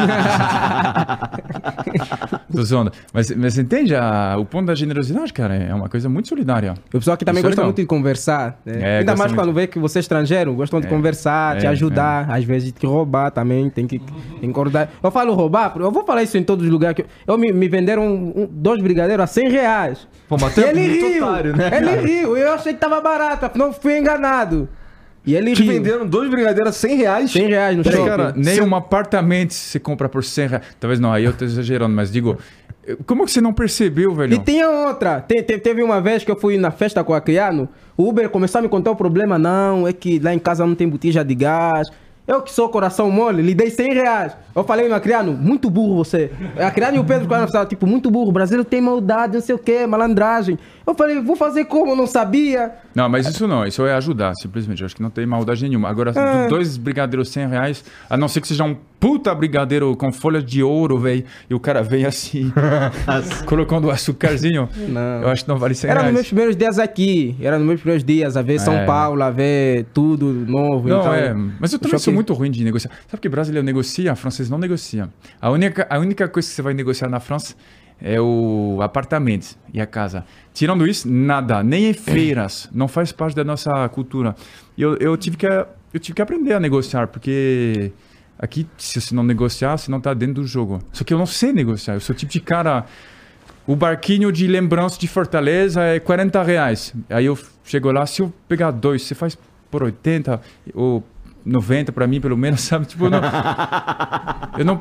Tô 2.53 2.61
zoando. 2.63 2.91
Mas, 3.13 3.31
mas 3.35 3.57
entende 3.57 3.95
a- 3.95 4.35
o 4.37 4.45
ponto 4.45 4.67
da 4.67 4.75
generosidade, 4.75 5.31
cara? 5.33 5.55
É 5.55 5.73
uma 5.73 5.89
coisa 5.89 6.07
muito 6.09 6.27
solidária. 6.27 6.73
O 6.87 6.89
pessoal 6.91 7.17
que 7.17 7.25
também 7.25 7.39
Isso 7.39 7.47
é 7.47 7.49
gosta 7.49 7.63
muito 7.63 7.77
de 7.77 7.85
conversar. 7.85 8.59
né? 8.65 8.81
É, 8.81 8.99
Ainda 8.99 9.15
mais 9.15 9.31
muito. 9.31 9.41
quando 9.41 9.53
vê 9.53 9.67
que 9.67 9.79
você 9.79 9.99
é 9.99 10.01
estrangeiro, 10.01 10.53
gostam 10.53 10.79
de 10.79 10.87
É, 10.87 10.89
conversar, 10.89 11.57
te 11.57 11.65
é, 11.65 11.69
ajudar, 11.69 12.29
às 12.29 12.43
vezes 12.43 12.71
te 12.71 12.85
roubar 12.85 13.31
também, 13.31 13.69
tem 13.69 13.87
que 13.87 14.01
engordar. 14.41 14.89
Eu 15.01 15.09
falo 15.11 15.33
roubar, 15.33 15.73
eu 15.77 15.91
vou 15.91 16.03
falar 16.05 16.23
isso 16.23 16.37
em 16.37 16.43
todos 16.43 16.65
os 16.65 16.71
lugares. 16.71 16.95
que 16.95 17.01
Eu, 17.01 17.33
eu 17.33 17.37
me, 17.37 17.51
me 17.51 17.67
venderam 17.67 18.03
um- 18.05 18.41
um- 18.43 18.49
dois 18.51 18.81
brigadeiros 18.81 19.23
a 19.23 19.27
100 19.27 19.49
reais. 19.49 20.07
Pô, 20.27 20.37
mas 20.39 20.55
E 20.57 20.63
é 20.63 20.69
ele 20.69 20.81
riu, 20.87 21.25
otário, 21.25 21.55
né, 21.55 21.67
ele 21.73 21.85
cara? 21.87 22.01
riu, 22.01 22.37
eu 22.37 22.53
achei 22.53 22.73
que 22.73 22.79
tava 22.79 23.01
barato, 23.01 23.45
afinal 23.45 23.73
fui 23.73 23.97
enganado. 23.97 24.69
E 25.25 25.35
ele 25.35 25.53
Te 25.53 25.61
riu. 25.63 25.73
venderam 25.73 26.05
dois 26.07 26.29
brigadeiros 26.29 26.69
a 26.69 26.73
100 26.73 26.95
reais. 26.97 27.31
100 27.31 27.47
reais 27.47 27.77
no 27.77 27.83
shopping. 27.83 28.05
cara, 28.05 28.33
nem 28.35 28.59
um 28.61 28.75
apartamento 28.75 29.53
se 29.53 29.79
compra 29.79 30.09
por 30.09 30.23
100 30.23 30.47
reais. 30.47 30.63
Talvez 30.79 30.99
não, 30.99 31.11
aí 31.13 31.23
eu 31.25 31.33
tô 31.33 31.45
exagerando, 31.45 31.95
mas 31.95 32.11
digo, 32.11 32.37
como 33.05 33.23
que 33.25 33.31
você 33.31 33.39
não 33.39 33.53
percebeu, 33.53 34.15
velho? 34.15 34.33
E 34.33 34.39
tinha 34.39 34.67
outra. 34.67 35.21
Te- 35.21 35.43
te- 35.43 35.59
teve 35.59 35.83
uma 35.83 36.01
vez 36.01 36.23
que 36.23 36.31
eu 36.31 36.35
fui 36.35 36.57
na 36.57 36.71
festa 36.71 37.03
com 37.03 37.13
a 37.13 37.21
Criano, 37.21 37.69
o 37.95 38.09
Uber 38.09 38.29
começou 38.29 38.59
a 38.59 38.61
me 38.63 38.67
contar 38.69 38.89
o 38.91 38.95
problema. 38.95 39.37
Não, 39.37 39.87
é 39.87 39.93
que 39.93 40.17
lá 40.17 40.33
em 40.33 40.39
casa 40.39 40.65
não 40.65 40.73
tem 40.73 40.89
botija 40.89 41.23
de 41.23 41.35
gás. 41.35 41.87
Eu 42.27 42.41
que 42.41 42.51
sou 42.51 42.69
coração 42.69 43.09
mole, 43.11 43.41
lhe 43.41 43.53
dei 43.53 43.69
100 43.69 43.93
reais. 43.93 44.33
Eu 44.55 44.63
falei 44.63 44.87
no 44.87 44.93
Acriano, 44.95 45.33
muito 45.33 45.69
burro 45.69 45.95
você. 45.95 46.31
A 46.57 46.69
Criano 46.71 46.97
e 46.97 46.99
o 46.99 47.03
Pedro 47.03 47.23
ficaram 47.23 47.47
falaram, 47.47 47.67
tipo, 47.69 47.87
muito 47.87 48.11
burro. 48.11 48.29
O 48.29 48.31
brasileiro 48.31 48.63
tem 48.63 48.79
maldade, 48.79 49.33
não 49.33 49.41
sei 49.41 49.55
o 49.55 49.57
que, 49.59 49.85
malandragem. 49.87 50.57
Eu 50.85 50.93
falei, 50.93 51.19
vou 51.21 51.35
fazer 51.35 51.65
como? 51.65 51.91
Eu 51.91 51.95
não 51.95 52.07
sabia. 52.07 52.71
Não, 52.93 53.07
mas 53.09 53.27
isso 53.27 53.47
não, 53.47 53.65
isso 53.65 53.85
é 53.85 53.93
ajudar, 53.95 54.33
simplesmente. 54.35 54.81
Eu 54.81 54.85
acho 54.85 54.95
que 54.95 55.01
não 55.01 55.09
tem 55.09 55.25
maldade 55.25 55.63
nenhuma. 55.67 55.89
Agora, 55.89 56.11
É. 56.15 56.43
do- 56.43 56.49
dois 56.49 56.77
brigadeiros 56.77 57.29
100 57.29 57.47
reais, 57.47 57.83
a 58.09 58.15
não 58.17 58.27
ser 58.27 58.41
que 58.41 58.47
seja 58.47 58.63
um 58.65 58.75
puta 58.99 59.33
brigadeiro 59.33 59.95
com 59.95 60.11
folha 60.11 60.41
de 60.41 60.61
ouro, 60.61 60.97
velho, 60.99 61.23
e 61.49 61.55
o 61.55 61.59
cara 61.59 61.81
vem 61.81 62.05
assim, 62.05 62.51
colocando 63.45 63.87
o 63.87 63.91
açucarzinho, 63.91 64.69
Não. 64.89 65.21
eu 65.23 65.29
acho 65.29 65.43
que 65.43 65.49
não 65.49 65.57
vale 65.57 65.73
100 65.73 65.89
Era 65.89 65.99
nos 65.99 66.03
reais. 66.03 66.13
meus 66.15 66.27
primeiros 66.27 66.55
dias 66.55 66.77
aqui. 66.79 67.35
Era 67.41 67.57
nos 67.57 67.67
meus 67.67 67.79
primeiros 67.79 68.03
dias, 68.03 68.37
a 68.37 68.41
ver 68.41 68.59
São 68.59 68.73
É. 68.73 68.85
Paulo, 68.85 69.23
a 69.23 69.31
ver 69.31 69.85
tudo 69.93 70.25
novo. 70.27 70.87
Não, 70.87 70.99
então, 70.99 71.13
é, 71.13 71.33
mas 71.59 71.71
eu 71.73 71.79
também 71.79 71.97
choque- 71.97 72.10
sou 72.11 72.15
muito 72.15 72.33
ruim 72.33 72.51
de 72.51 72.63
negociar. 72.63 72.91
Sabe 73.07 73.21
que 73.21 73.29
brasileiro 73.29 73.65
negocia, 73.65 74.15
francês 74.15 74.49
não 74.49 74.57
negocia. 74.57 75.09
A 75.39 75.49
única, 75.49 75.87
a 75.89 75.97
única 75.97 76.27
coisa 76.27 76.47
que 76.47 76.53
você 76.53 76.61
vai 76.61 76.73
negociar 76.73 77.09
na 77.09 77.19
França 77.19 77.55
é 78.01 78.19
o 78.19 78.79
apartamento 78.81 79.55
e 79.73 79.79
a 79.79 79.85
casa. 79.85 80.25
Tirando 80.53 80.87
isso, 80.87 81.09
nada, 81.09 81.63
nem 81.63 81.89
em 81.89 81.93
feiras, 81.93 82.67
não 82.71 82.87
faz 82.87 83.11
parte 83.11 83.35
da 83.35 83.43
nossa 83.43 83.87
cultura. 83.89 84.35
E 84.77 84.81
eu, 84.81 84.97
eu, 84.97 85.15
tive 85.15 85.37
que, 85.37 85.45
eu 85.45 85.99
tive 85.99 86.15
que 86.15 86.21
aprender 86.21 86.53
a 86.53 86.59
negociar, 86.59 87.07
porque 87.07 87.91
aqui, 88.39 88.67
se 88.77 88.99
você 88.99 89.13
não 89.13 89.23
negociar, 89.23 89.77
você 89.77 89.91
não 89.91 89.99
está 89.99 90.13
dentro 90.13 90.35
do 90.35 90.47
jogo. 90.47 90.81
Só 90.91 91.03
que 91.03 91.13
eu 91.13 91.17
não 91.17 91.27
sei 91.27 91.53
negociar, 91.53 91.93
eu 91.93 91.99
sou 91.99 92.13
o 92.13 92.17
tipo 92.17 92.31
de 92.31 92.39
cara... 92.39 92.85
O 93.67 93.75
barquinho 93.75 94.31
de 94.31 94.47
lembrança 94.47 94.99
de 94.99 95.07
Fortaleza 95.07 95.83
é 95.83 95.99
40 95.99 96.41
reais. 96.41 96.95
Aí 97.07 97.27
eu 97.27 97.37
chego 97.63 97.91
lá, 97.91 98.07
se 98.07 98.23
eu 98.23 98.33
pegar 98.47 98.71
dois, 98.71 99.03
você 99.03 99.13
faz 99.13 99.37
por 99.69 99.83
80 99.83 100.41
ou 100.73 101.03
90 101.45 101.91
pra 101.91 102.07
mim, 102.07 102.21
pelo 102.21 102.37
menos, 102.37 102.61
sabe? 102.67 102.85
Tipo, 102.85 103.05
eu 103.05 103.09
não. 103.11 103.21
eu 104.57 104.65
não. 104.65 104.79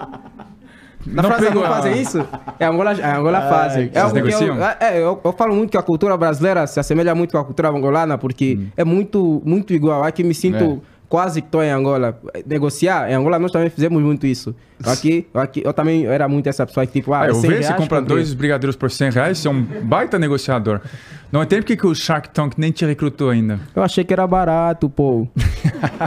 Na 1.07 1.23
França 1.23 1.45
pego 1.45 1.61
não 1.61 1.67
fazem 1.67 2.01
isso? 2.01 2.29
É, 2.59 2.67
Angola, 2.67 2.93
é, 2.93 3.17
Angola 3.17 3.41
fazem. 3.43 3.85
É 3.85 3.89
vocês 3.89 4.05
algo 4.05 4.13
que 4.13 4.21
eu, 4.21 4.25
negociam? 4.25 4.59
é, 4.81 4.99
eu, 4.99 5.21
eu 5.25 5.33
falo 5.33 5.55
muito 5.55 5.71
que 5.71 5.79
a 5.79 5.83
cultura 5.83 6.15
brasileira 6.17 6.67
se 6.67 6.79
assemelha 6.79 7.15
muito 7.15 7.33
com 7.33 7.39
a 7.39 7.45
cultura 7.45 7.71
angolana, 7.71 8.19
porque 8.19 8.59
é 8.77 8.85
muito, 8.85 9.41
muito 9.45 9.73
igual. 9.73 10.05
Aqui 10.05 10.23
me 10.23 10.35
sinto 10.35 10.63
Hum. 10.63 10.81
É. 10.83 10.87
quase 11.09 11.41
que 11.41 11.49
estou 11.49 11.63
em 11.63 11.71
Angola. 11.71 12.21
Negociar, 12.47 13.11
em 13.11 13.15
Angola 13.15 13.39
nós 13.39 13.51
também 13.51 13.71
fizemos 13.71 14.03
muito 14.03 14.27
isso. 14.27 14.55
Aqui, 14.87 15.27
aqui 15.35 15.63
eu 15.65 15.73
também 15.73 16.07
era 16.07 16.27
muito 16.29 16.49
essa 16.49 16.67
pessoa 16.67 16.87
que 16.87 16.93
tipo, 16.93 17.13
ah, 17.13 17.23
Ah, 17.23 17.29
eu 17.29 17.35
100 17.35 17.51
vejo, 17.51 17.63
você 17.65 17.75
compra 17.75 17.99
comprei. 18.01 18.17
dois 18.17 18.33
brigadeiros 18.35 18.77
por 18.77 18.91
100 18.91 19.11
reais, 19.11 19.39
você 19.39 19.49
é 19.49 19.51
um 19.51 19.63
baita 19.63 20.19
negociador. 20.19 20.81
Não 21.31 21.43
entendo 21.43 21.61
porque 21.61 21.77
que 21.77 21.87
o 21.87 21.95
Shark 21.95 22.31
Tank 22.31 22.55
nem 22.59 22.73
te 22.73 22.85
recrutou 22.85 23.31
ainda. 23.31 23.61
Eu 23.75 23.83
achei 23.83 24.03
que 24.03 24.13
era 24.13 24.27
barato, 24.27 24.89
pô. 24.91 25.29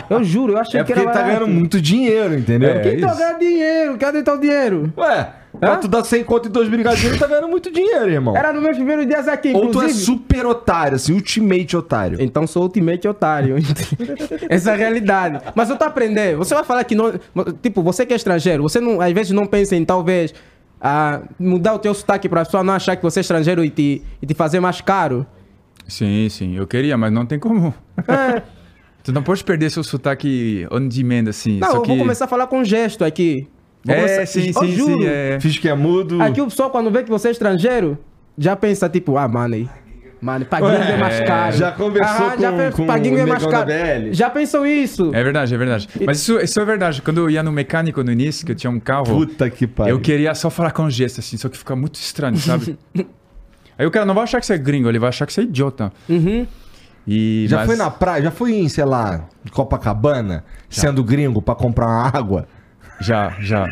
eu 0.09 0.24
juro, 0.24 0.53
eu 0.53 0.57
achei 0.57 0.80
É 0.80 0.84
que 0.84 0.88
porque 0.93 0.99
era 0.99 1.09
ele 1.09 1.17
tá 1.17 1.24
barato. 1.24 1.39
ganhando 1.45 1.57
muito 1.59 1.80
dinheiro, 1.80 2.34
entendeu? 2.36 2.69
É. 2.71 2.80
Quem 2.80 2.99
tá 2.99 3.07
isso. 3.07 3.17
ganhando 3.17 3.39
dinheiro? 3.39 3.97
Cadê 3.97 4.21
teu 4.24 4.38
dinheiro? 4.38 4.93
Ué, 4.97 5.30
pra 5.59 5.78
tu 5.78 5.88
dar 5.88 6.03
100 6.03 6.24
conto 6.26 6.47
e 6.47 6.51
dois 6.51 6.67
brigadeiros, 6.67 7.17
tá 7.17 7.26
ganhando 7.28 7.47
muito 7.47 7.71
dinheiro, 7.71 8.09
irmão. 8.09 8.36
Era 8.36 8.51
nos 8.51 8.61
meus 8.61 8.76
primeiros 8.76 9.07
dias 9.07 9.28
aqui, 9.30 9.53
Ou 9.53 9.67
tu 9.71 9.80
é 9.82 9.86
inclusive. 9.86 9.93
super 10.05 10.45
otário, 10.45 10.95
assim, 10.95 11.13
ultimate 11.13 11.78
otário. 11.78 12.17
Então 12.21 12.45
sou 12.45 12.63
ultimate 12.63 13.07
otário. 13.07 13.55
Essa 14.49 14.71
é 14.71 14.74
a 14.74 14.78
realidade. 14.78 15.39
Mas 15.55 15.69
eu 15.69 15.78
tô 15.78 15.86
aprendendo. 15.86 16.38
Você 16.39 16.53
vai 16.53 16.63
falar 16.65 16.84
que 16.84 16.95
não. 16.95 17.13
Tipo, 17.61 17.82
você 17.82 18.05
que 18.05 18.11
é 18.13 18.15
estrangeiro, 18.17 18.62
você 18.64 18.80
não, 18.80 18.99
às 19.01 19.11
vezes 19.14 19.32
não 19.32 19.45
pensa 19.45 19.76
em 19.76 19.86
talvez 19.86 20.34
ah, 20.82 21.22
mudar 21.39 21.74
o 21.76 21.80
teu 21.80 21.93
sotaque 21.93 22.28
pra 22.28 22.43
pessoa 22.43 22.64
não 22.64 22.74
achar 22.74 22.95
que 22.95 23.03
você 23.03 23.20
é 23.20 23.22
estrangeiro 23.22 23.64
e 23.64 23.70
te, 23.70 24.01
e 24.22 24.26
te 24.26 24.34
fazer 24.34 24.59
mais 24.59 24.82
caro. 24.82 25.26
Sim, 25.88 26.28
sim, 26.30 26.55
eu 26.57 26.66
queria, 26.66 26.97
mas 26.97 27.11
não 27.11 27.26
tem 27.26 27.38
como. 27.39 27.74
É. 28.07 28.41
Tu 29.03 29.11
não 29.11 29.22
pode 29.22 29.43
perder 29.43 29.70
seu 29.70 29.84
sotaque 29.84 30.66
on 30.72 30.88
demand, 30.88 31.28
assim. 31.28 31.59
Não, 31.59 31.72
só 31.72 31.76
eu 31.78 31.82
que... 31.82 31.89
vou 31.89 31.97
começar 31.97 32.24
a 32.24 32.28
falar 32.30 32.47
com 32.47 32.64
gesto 32.64 33.03
aqui. 33.03 33.49
Vou 33.84 33.93
É, 33.93 33.99
começar- 33.99 34.26
sim, 34.28 34.47
Eu 34.47 34.53
sim, 34.53 34.72
juro. 34.72 35.01
sim. 35.01 35.05
É. 35.07 35.38
Fiz 35.41 35.57
que 35.57 35.68
é 35.68 35.76
mudo. 35.76 36.22
Aqui 36.22 36.39
o 36.39 36.45
pessoal, 36.45 36.70
quando 36.70 36.89
vê 36.89 37.03
que 37.03 37.09
você 37.09 37.28
é 37.28 37.32
estrangeiro, 37.32 37.97
já 38.38 38.55
pensa 38.55 38.88
tipo, 38.88 39.18
ah, 39.18 39.28
mano, 39.28 39.55
aí. 39.55 39.70
Mano, 40.24 40.45
pra 40.45 40.61
gringo 40.61 40.82
é 40.84 40.95
mais 40.97 41.19
caro. 41.19 41.57
Já 41.57 41.71
conversou 41.74 42.28
Ah, 42.28 42.36
já 42.39 42.51
com- 42.51 42.57
pe- 42.57 42.71
com 42.71 42.86
pra 42.86 42.97
gringo 42.97 43.15
o 43.17 43.19
é 43.19 43.26
mais 43.26 43.45
caro. 43.45 43.69
Já 44.11 44.30
pensou 44.30 44.65
isso? 44.65 45.11
É 45.13 45.21
verdade, 45.21 45.53
é 45.53 45.57
verdade. 45.57 45.89
Mas 46.05 46.19
isso, 46.19 46.39
isso 46.39 46.61
é 46.61 46.63
verdade. 46.65 47.01
Quando 47.01 47.17
eu 47.17 47.30
ia 47.30 47.43
no 47.43 47.51
mecânico 47.51 48.01
no 48.01 48.09
início, 48.09 48.45
que 48.45 48.53
eu 48.53 48.55
tinha 48.55 48.71
um 48.71 48.80
carro, 48.80 49.03
Puta 49.05 49.49
que 49.49 49.67
pariu. 49.67 49.95
eu 49.95 49.99
queria 49.99 50.34
só 50.34 50.49
falar 50.49 50.71
com 50.71 50.89
gesto, 50.89 51.19
assim, 51.19 51.36
só 51.36 51.49
que 51.49 51.57
fica 51.57 51.76
muito 51.76 51.95
estranho, 51.95 52.38
sabe? 52.38 52.78
Aí 53.78 53.86
o 53.86 53.91
cara 53.91 54.05
não 54.05 54.13
vai 54.13 54.24
achar 54.24 54.39
que 54.39 54.45
você 54.45 54.53
é 54.53 54.57
gringo, 54.57 54.88
ele 54.88 54.99
vai 54.99 55.09
achar 55.09 55.26
que 55.26 55.34
você 55.34 55.41
é 55.41 55.43
idiota. 55.43 55.91
Uhum. 56.07 56.47
E, 57.05 57.45
Já 57.49 57.57
mas- 57.57 57.65
foi 57.65 57.76
na 57.76 57.89
praia, 57.91 58.24
já 58.24 58.32
foi 58.32 58.53
em, 58.53 58.69
sei 58.69 58.86
lá, 58.86 59.26
Copacabana, 59.51 60.45
sendo 60.69 61.03
gringo 61.03 61.41
pra 61.41 61.53
comprar 61.53 61.86
uma 61.88 62.07
água? 62.17 62.47
Já, 63.03 63.33
já. 63.39 63.67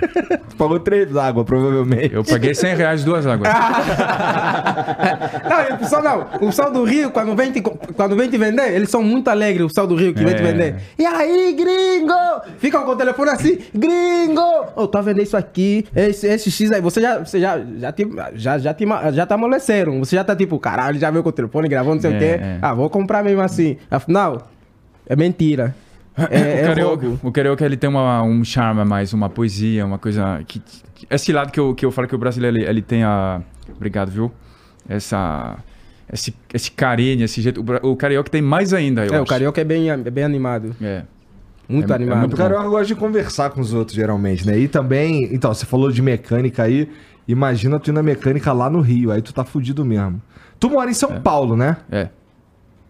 Tu 0.50 0.56
pagou 0.58 0.80
três 0.80 1.16
água, 1.16 1.44
provavelmente. 1.46 2.14
Eu 2.14 2.24
paguei 2.24 2.54
100 2.54 2.76
reais 2.76 3.04
duas 3.04 3.26
águas. 3.26 3.50
Não, 5.50 5.76
o 5.76 5.80
pessoal 5.80 6.04
não. 6.04 6.20
O 6.36 6.40
pessoal 6.48 6.72
do 6.72 6.84
Rio, 6.84 7.12
quando 7.12 7.36
vem 7.36 7.52
te, 7.52 7.62
quando 7.62 8.16
vem 8.16 8.30
te 8.30 8.38
vender, 8.38 8.74
eles 8.74 8.90
são 8.90 9.02
muito 9.04 9.30
alegres, 9.30 9.66
o 9.66 9.68
pessoal 9.68 9.88
do 9.88 9.96
Rio 9.96 10.14
que 10.14 10.24
vem 10.24 10.36
te 10.36 10.42
É. 10.42 10.52
vender. 10.52 10.76
E 10.98 11.06
aí, 11.06 11.54
gringo? 11.54 12.14
Ficam 12.58 12.84
com 12.84 12.92
o 12.92 12.96
telefone 12.96 13.30
assim, 13.32 13.58
gringo! 13.74 14.42
Ô, 14.76 14.88
tá 14.88 15.02
vendo 15.02 15.22
isso 15.22 15.36
aqui, 15.38 15.86
esse, 15.96 16.28
esse 16.28 16.52
X 16.52 16.72
aí. 16.72 16.82
Você 16.82 17.02
já, 17.02 17.20
você 17.20 17.40
já, 17.40 17.60
já, 17.78 17.92
te, 17.92 18.08
já, 18.36 18.58
já, 18.58 18.74
te, 18.74 18.86
já 19.14 19.26
tá 19.26 19.36
amoleceram. 19.36 20.00
Você 20.00 20.16
já 20.16 20.24
tá 20.24 20.36
tipo, 20.36 20.58
caralho, 20.60 21.00
já 21.00 21.10
veio 21.12 21.24
com 21.24 21.30
o 21.30 21.34
telefone, 21.34 21.68
gravou, 21.68 21.94
não 21.96 22.02
sei 22.02 22.12
É, 22.12 22.16
o 22.16 22.20
quê. 22.20 22.26
é. 22.26 22.58
Ah, 22.62 22.74
vou 22.74 22.90
comprar 22.90 23.24
mesmo 23.24 23.42
assim. 23.42 23.78
Afinal, 23.90 24.50
é 25.08 25.16
mentira. 25.16 25.76
É, 26.18 26.24
o, 26.26 26.28
é 26.36 26.64
carioca, 26.68 27.08
o 27.24 27.32
carioca 27.32 27.66
ele 27.66 27.78
tem 27.78 27.90
uma, 27.90 28.22
um 28.24 28.44
charme 28.44 28.82
a 28.82 28.86
mais, 28.86 29.14
uma 29.14 29.30
poesia, 29.30 29.86
uma 29.86 29.98
coisa 29.98 30.42
que 30.48 30.62
esse 31.10 31.32
lado 31.34 31.52
que 31.52 31.60
eu, 31.60 31.74
que 31.74 31.86
eu 31.86 31.92
falo 31.92 32.08
que 32.08 32.14
o 32.16 32.18
brasileiro 32.18 32.58
ele, 32.58 32.66
ele 32.68 32.82
tem 32.82 33.04
a 33.04 33.42
obrigado, 33.76 34.10
viu? 34.12 34.32
Essa 34.88 35.58
esse, 36.12 36.36
esse 36.54 36.72
carinho, 36.72 37.24
esse 37.24 37.42
jeito. 37.42 37.64
O, 37.84 37.92
o 37.92 37.96
carioca 37.96 38.30
tem 38.30 38.42
mais 38.42 38.74
ainda, 38.74 39.06
eu 39.06 39.14
É, 39.14 39.20
o 39.20 39.22
acho. 39.24 39.30
carioca 39.30 39.62
é 39.62 39.64
bem, 39.64 39.90
é 39.90 39.98
bem 39.98 40.24
animado. 40.24 40.76
É. 40.82 41.04
Muito 41.70 41.90
É- 41.90 41.94
é 41.94 41.96
animado. 41.96 42.20
muito 42.20 42.34
O 42.34 42.38
carioca 42.38 42.68
gosta 42.68 42.86
de 42.88 42.96
conversar 42.96 43.50
com 43.52 43.62
os 43.62 43.74
outros, 43.74 43.96
geralmente, 43.96 44.46
né? 44.46 44.58
E 44.60 44.68
também, 44.68 45.30
então, 45.34 45.54
você 45.54 45.66
falou 45.66 45.90
de 45.92 46.02
mecânica 46.02 46.64
aí. 46.64 46.90
Imagina 47.28 47.80
tu 47.80 47.92
ir 47.92 47.94
na 47.94 48.04
mecânica 48.04 48.52
lá 48.52 48.70
no 48.70 48.82
Rio, 48.82 49.10
aí 49.12 49.22
tu 49.22 49.34
tá 49.34 49.46
fudido 49.46 49.86
mesmo. 49.86 50.22
Tu 50.60 50.70
mora 50.70 50.90
em 50.92 50.94
São 50.94 51.22
Paulo, 51.22 51.56
né? 51.56 51.78
É. 51.90 52.10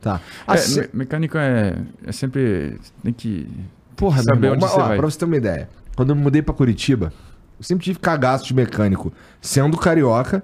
Tá. 0.02 0.20
É, 0.48 0.54
Assim- 0.54 0.82
me- 0.82 0.90
mecânico 0.94 1.38
é, 1.38 1.76
é 2.06 2.12
sempre. 2.12 2.78
Tem 3.04 3.14
que. 3.14 3.48
Porra, 3.96 4.24
saber 4.24 4.48
irmão, 4.48 4.54
onde 4.54 4.64
uma- 4.66 4.68
você 4.72 4.80
ó, 4.80 4.88
vai. 4.88 4.98
Pra 4.98 5.06
você 5.10 5.20
ter 5.20 5.26
uma 5.26 5.38
ideia. 5.38 5.70
Quando 5.96 6.10
eu 6.10 6.16
me 6.16 6.22
mudei 6.24 6.42
pra 6.42 6.54
Curitiba, 6.56 7.14
eu 7.60 7.64
sempre 7.64 7.84
tive 7.84 8.00
cagaço 8.00 8.46
de 8.46 8.54
mecânico. 8.56 9.14
Sendo 9.40 9.78
carioca, 9.78 10.44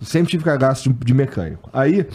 eu 0.00 0.06
sempre 0.06 0.30
tive 0.30 0.42
cagaço 0.42 0.88
de, 0.90 1.04
de 1.04 1.14
mecânico. 1.14 1.70
Aí, 1.72 2.06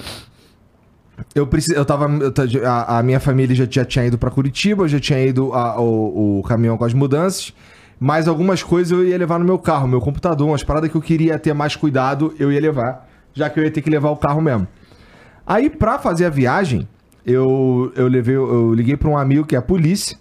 eu 1.35 1.45
precis, 1.47 1.75
eu 1.75 1.85
tava. 1.85 2.09
eu 2.09 2.31
ta- 2.31 2.43
a, 2.65 2.99
a 2.99 3.03
minha 3.03 3.19
família 3.19 3.55
já 3.55 3.65
tinha, 3.67 3.85
tinha 3.85 4.05
ido 4.05 4.17
pra 4.17 4.29
Curitiba, 4.31 4.83
eu 4.83 4.87
já 4.87 4.99
tinha 4.99 5.23
ido 5.23 5.53
a- 5.53 5.79
o, 5.79 6.39
o 6.39 6.43
caminhão 6.43 6.77
com 6.77 6.83
as 6.85 6.93
mudanças. 6.93 7.53
Mas 7.99 8.27
algumas 8.27 8.63
coisas 8.63 8.91
eu 8.91 9.05
ia 9.07 9.15
levar 9.17 9.37
no 9.37 9.45
meu 9.45 9.59
carro, 9.59 9.87
meu 9.87 10.01
computador, 10.01 10.47
umas 10.47 10.63
paradas 10.63 10.89
que 10.89 10.97
eu 10.97 11.01
queria 11.01 11.37
ter 11.37 11.53
mais 11.53 11.75
cuidado, 11.75 12.33
eu 12.39 12.51
ia 12.51 12.59
levar. 12.59 13.07
Já 13.33 13.47
que 13.49 13.59
eu 13.59 13.63
ia 13.63 13.69
ter 13.71 13.81
que 13.81 13.89
levar 13.91 14.09
o 14.09 14.17
carro 14.17 14.41
mesmo. 14.41 14.67
Aí, 15.45 15.69
pra 15.69 15.97
fazer 15.99 16.25
a 16.25 16.29
viagem, 16.29 16.87
eu, 17.25 17.91
eu 17.95 18.07
levei, 18.07 18.35
eu 18.35 18.73
liguei 18.73 18.95
pra 18.97 19.09
um 19.09 19.17
amigo 19.17 19.45
que 19.45 19.55
é 19.55 19.59
a 19.59 19.61
polícia. 19.61 20.17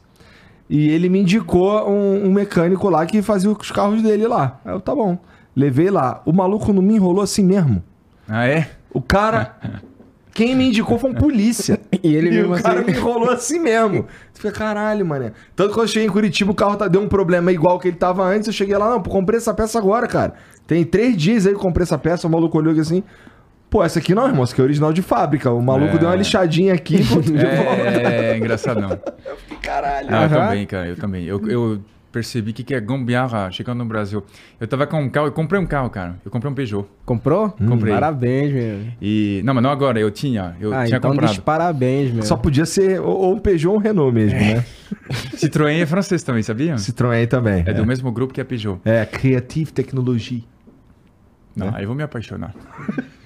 E 0.68 0.88
ele 0.90 1.08
me 1.08 1.20
indicou 1.20 1.88
um, 1.90 2.26
um 2.26 2.32
mecânico 2.32 2.88
lá 2.88 3.04
que 3.04 3.20
fazia 3.22 3.50
os 3.50 3.70
carros 3.72 4.02
dele 4.02 4.26
lá. 4.26 4.60
Aí 4.64 4.72
eu, 4.72 4.80
tá 4.80 4.94
bom. 4.94 5.18
Levei 5.54 5.90
lá. 5.90 6.22
O 6.24 6.32
maluco 6.32 6.72
não 6.72 6.80
me 6.82 6.94
enrolou 6.94 7.22
assim 7.22 7.44
mesmo. 7.44 7.82
Ah, 8.28 8.46
é? 8.46 8.70
O 8.92 9.00
cara. 9.02 9.56
Quem 10.32 10.54
me 10.54 10.68
indicou 10.68 10.96
foi 10.96 11.10
um 11.10 11.14
polícia. 11.14 11.80
E 12.02 12.14
ele 12.14 12.30
mesmo 12.30 12.54
o 12.54 12.62
cara 12.62 12.80
assim- 12.80 12.90
me 12.92 12.96
enrolou 12.96 13.30
assim 13.30 13.58
mesmo. 13.58 14.06
Você 14.32 14.40
fica, 14.42 14.52
caralho, 14.52 15.04
mané. 15.04 15.32
Tanto 15.54 15.68
que 15.70 15.74
quando 15.74 15.86
eu 15.86 15.92
cheguei 15.92 16.08
em 16.08 16.10
Curitiba, 16.10 16.50
o 16.50 16.54
carro 16.54 16.76
tá, 16.76 16.88
deu 16.88 17.02
um 17.02 17.08
problema 17.08 17.52
igual 17.52 17.78
que 17.78 17.88
ele 17.88 17.96
tava 17.96 18.24
antes. 18.24 18.46
Eu 18.46 18.52
cheguei 18.54 18.74
lá, 18.74 18.88
não, 18.88 19.02
pô, 19.02 19.10
comprei 19.10 19.36
essa 19.36 19.52
peça 19.52 19.76
agora, 19.78 20.06
cara. 20.06 20.32
Tem 20.66 20.82
três 20.84 21.14
dias 21.16 21.44
aí 21.46 21.52
que 21.52 21.58
eu 21.58 21.62
comprei 21.62 21.82
essa 21.82 21.98
peça. 21.98 22.26
O 22.26 22.30
maluco 22.30 22.56
olhou 22.56 22.70
aqui 22.72 22.80
assim. 22.80 23.02
Pô, 23.70 23.84
essa 23.84 24.00
aqui 24.00 24.14
não, 24.14 24.26
irmão, 24.26 24.42
essa 24.42 24.52
aqui 24.52 24.60
é 24.60 24.64
original 24.64 24.92
de 24.92 25.00
fábrica. 25.00 25.50
O 25.52 25.62
maluco 25.62 25.94
É. 25.94 25.98
deu 25.98 26.08
uma 26.08 26.16
lixadinha 26.16 26.74
aqui. 26.74 26.98
pô, 27.06 27.20
de 27.20 27.30
volta. 27.32 27.42
É, 27.42 28.32
é 28.32 28.36
engraçado 28.36 28.80
não. 28.80 28.98
Caralho. 29.62 30.08
Ah, 30.10 30.24
eu 30.24 30.28
também, 30.28 30.66
cara, 30.66 30.86
eu 30.88 30.96
também. 30.96 31.24
Eu, 31.24 31.48
eu 31.48 31.80
percebi 32.10 32.52
que 32.52 32.64
que 32.64 32.74
é 32.74 32.80
gambiarra 32.80 33.48
chegando 33.52 33.78
no 33.78 33.84
Brasil. 33.84 34.24
Eu 34.58 34.66
tava 34.66 34.84
com 34.88 35.00
um 35.00 35.08
carro, 35.08 35.28
eu 35.28 35.32
comprei 35.32 35.60
um 35.60 35.66
carro, 35.66 35.88
cara. 35.88 36.16
Eu 36.24 36.30
comprei 36.32 36.50
um 36.50 36.54
Peugeot. 36.56 36.84
Comprou? 37.06 37.50
Comprei. 37.50 37.94
Parabéns, 37.94 38.52
meu. 38.52 38.80
E. 39.00 39.40
Não, 39.44 39.54
mas 39.54 39.62
não 39.62 39.70
agora, 39.70 40.00
eu 40.00 40.10
tinha. 40.10 40.56
Eu 40.60 40.74
ah, 40.74 40.84
tinha 40.84 40.96
então 40.98 41.12
comprado. 41.12 41.30
diz 41.30 41.38
parabéns, 41.38 42.10
meu. 42.12 42.24
Só 42.24 42.36
podia 42.36 42.66
ser 42.66 43.00
ou 43.00 43.16
ou 43.20 43.34
um 43.36 43.38
Peugeot 43.38 43.68
ou 43.70 43.76
um 43.76 43.78
Renault 43.80 44.12
mesmo, 44.12 44.36
né? 44.36 44.64
Citroën 45.38 45.80
é 45.80 45.86
francês 45.86 46.24
também, 46.24 46.42
sabia? 46.42 46.74
Citroën 46.74 47.28
também. 47.28 47.62
É 47.64 47.72
do 47.72 47.86
mesmo 47.86 48.10
grupo 48.10 48.34
que 48.34 48.40
a 48.40 48.44
Peugeot. 48.44 48.80
É, 48.84 49.06
Creative 49.06 49.72
Technology. 49.72 50.44
Não, 51.54 51.68
É. 51.68 51.72
aí 51.76 51.82
eu 51.84 51.86
vou 51.88 51.96
me 51.96 52.02
apaixonar. 52.02 52.52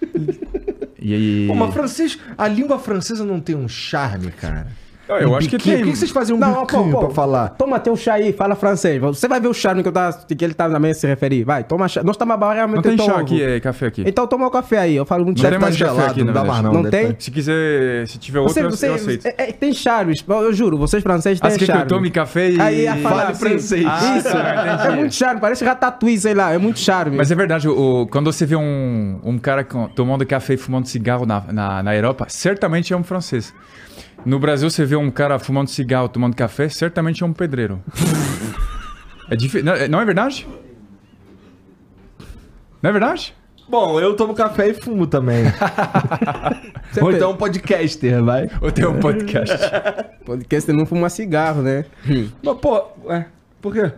e 1.05 1.15
aí. 1.15 1.47
Pô, 1.47 1.55
mas 1.55 1.75
francês, 1.75 2.19
a 2.37 2.49
língua 2.49 2.79
francesa 2.79 3.25
não 3.25 3.39
tem 3.39 3.55
um 3.55 3.69
charme, 3.69 4.31
cara. 4.31 4.69
Eu, 5.09 5.17
eu 5.17 5.37
acho 5.37 5.49
que 5.49 5.59
tem. 5.59 5.79
Por 5.79 5.91
que 5.91 5.97
vocês 5.97 6.11
fazem 6.11 6.35
um 6.35 6.39
Não, 6.39 6.63
biquinho 6.63 6.85
pô, 6.85 6.91
pô. 6.93 6.99
pra 7.07 7.11
falar? 7.15 7.49
Toma 7.51 7.79
teu 7.79 7.95
chá 7.95 8.15
aí, 8.15 8.33
fala 8.33 8.55
francês. 8.55 8.99
Você 9.01 9.29
vai 9.29 9.39
ver 9.39 9.49
o 9.49 9.53
charme 9.55 9.83
que, 9.83 9.89
eu 9.89 9.93
tá, 9.93 10.13
que 10.13 10.43
ele 10.45 10.55
tá 10.55 10.69
também 10.71 10.95
se 10.95 11.07
referir. 11.07 11.45
Vai, 11.45 11.63
toma 11.63 11.87
chá. 11.89 12.03
Nós 12.03 12.15
estamos 12.17 12.37
realmente 12.39 12.77
Não 12.77 12.83
tem 12.83 12.97
chá 12.99 13.13
ovo. 13.13 13.21
aqui, 13.21 13.43
é 13.43 13.61
café 13.61 13.87
aqui. 13.87 14.03
Então 14.07 14.27
toma 14.27 14.47
o 14.47 14.51
café 14.51 14.79
aí. 14.79 14.97
Eu 14.97 15.05
falo 15.05 15.25
muito 15.27 15.37
Não 15.39 15.43
chá. 15.45 15.51
tem 15.51 15.59
mais 15.59 15.77
tá 15.77 15.85
café 15.85 15.95
gelado, 15.97 16.11
aqui, 16.13 16.25
não 16.25 16.33
na 16.33 16.41
dá 16.41 16.45
mais 16.47 16.63
não. 16.63 16.73
Não 16.73 16.91
tem? 16.91 17.09
tá- 17.13 17.17
Se 17.19 17.31
quiser, 17.31 18.07
se 18.09 18.19
tiver 18.19 18.39
outro, 18.41 18.55
Você, 18.55 18.63
eu- 18.65 18.71
você, 18.71 18.89
eu 18.89 18.95
aceito. 18.95 19.27
é- 19.27 19.35
é- 19.39 19.53
tem 19.53 19.73
charmes. 19.75 20.25
Eu 20.27 20.53
juro, 20.55 20.79
vocês 20.79 21.03
franceses 21.03 21.39
Ah, 21.43 21.49
têm 21.49 21.51
você 21.51 21.59
quer 21.59 21.65
que 21.67 21.71
eu 21.71 21.75
charme. 21.77 21.89
tome 21.91 22.11
café 22.11 22.51
e... 22.51 22.61
Aí 22.61 22.81
ia 22.85 22.97
falar 22.97 23.17
Fale 23.17 23.33
assim, 23.33 23.41
francês. 23.41 23.87
Ah, 23.87 24.17
Isso. 24.19 24.29
tá, 24.33 24.87
é 24.87 24.97
muito 24.97 25.15
charme. 25.15 25.41
Parece 25.41 25.65
ratatouille, 25.65 26.19
sei 26.19 26.33
lá. 26.35 26.53
É 26.53 26.59
muito 26.59 26.79
charme. 26.79 27.17
Mas 27.17 27.31
é 27.31 27.35
verdade, 27.35 27.69
o, 27.69 28.07
quando 28.11 28.33
você 28.33 28.47
vê 28.47 28.57
um, 28.57 29.19
um 29.23 29.39
cara 29.39 29.65
tomando 29.95 30.25
café 30.25 30.55
e 30.55 30.57
fumando 30.57 30.87
cigarro 30.87 31.27
na, 31.27 31.43
na, 31.53 31.83
na 31.83 31.95
Europa, 31.95 32.25
certamente 32.29 32.93
é 32.93 32.97
um 32.97 33.05
francês. 33.05 33.53
No 34.25 34.39
Brasil, 34.39 34.70
você 34.70 34.85
vê 34.85 34.97
um 34.97 35.11
cara 35.11 35.39
fumando 35.39 35.68
cigarro, 35.68 36.09
tomando 36.09 36.35
café, 36.35 36.68
certamente 36.68 37.22
é 37.22 37.27
um 37.27 37.33
pedreiro. 37.33 37.83
é 39.31 39.37
difí- 39.37 39.62
não, 39.62 39.72
é- 39.75 39.87
não 39.89 40.01
é 40.01 40.05
verdade? 40.05 40.47
Não 42.83 42.91
é 42.91 42.93
verdade? 42.93 43.35
Bom, 43.68 43.99
eu 43.99 44.14
tomo 44.14 44.35
café 44.35 44.68
e 44.68 44.75
fumo 44.75 45.07
também. 45.07 45.45
Ou 47.01 47.11
então 47.11 47.33
um 47.33 47.37
podcaster, 47.37 48.22
vai. 48.22 48.49
Ou 48.61 48.70
tem 48.70 48.87
um 48.87 49.01
podcast? 49.01 49.57
Podcast 50.25 50.72
não 50.72 50.87
fuma 50.87 51.09
cigarro, 51.11 51.61
né? 51.62 51.85
Mas, 52.43 52.57
pô, 52.59 52.83
ué, 53.05 53.27
por 53.61 53.72
quê? 53.75 53.93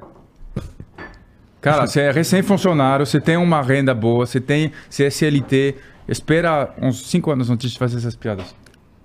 Cara, 1.61 1.87
você 1.87 2.01
é 2.03 2.11
recém-funcionário, 2.12 3.05
você 3.07 3.20
tem 3.20 3.37
uma 3.37 3.61
renda 3.62 3.93
boa, 3.95 4.24
você 4.27 4.41
tem 4.41 4.72
CSLT, 4.89 5.74
espera 6.09 6.72
uns 6.81 7.09
5 7.09 7.31
anos 7.31 7.51
antes 7.51 7.70
de 7.72 7.79
fazer 7.79 7.97
essas 7.99 8.14
piadas. 8.16 8.55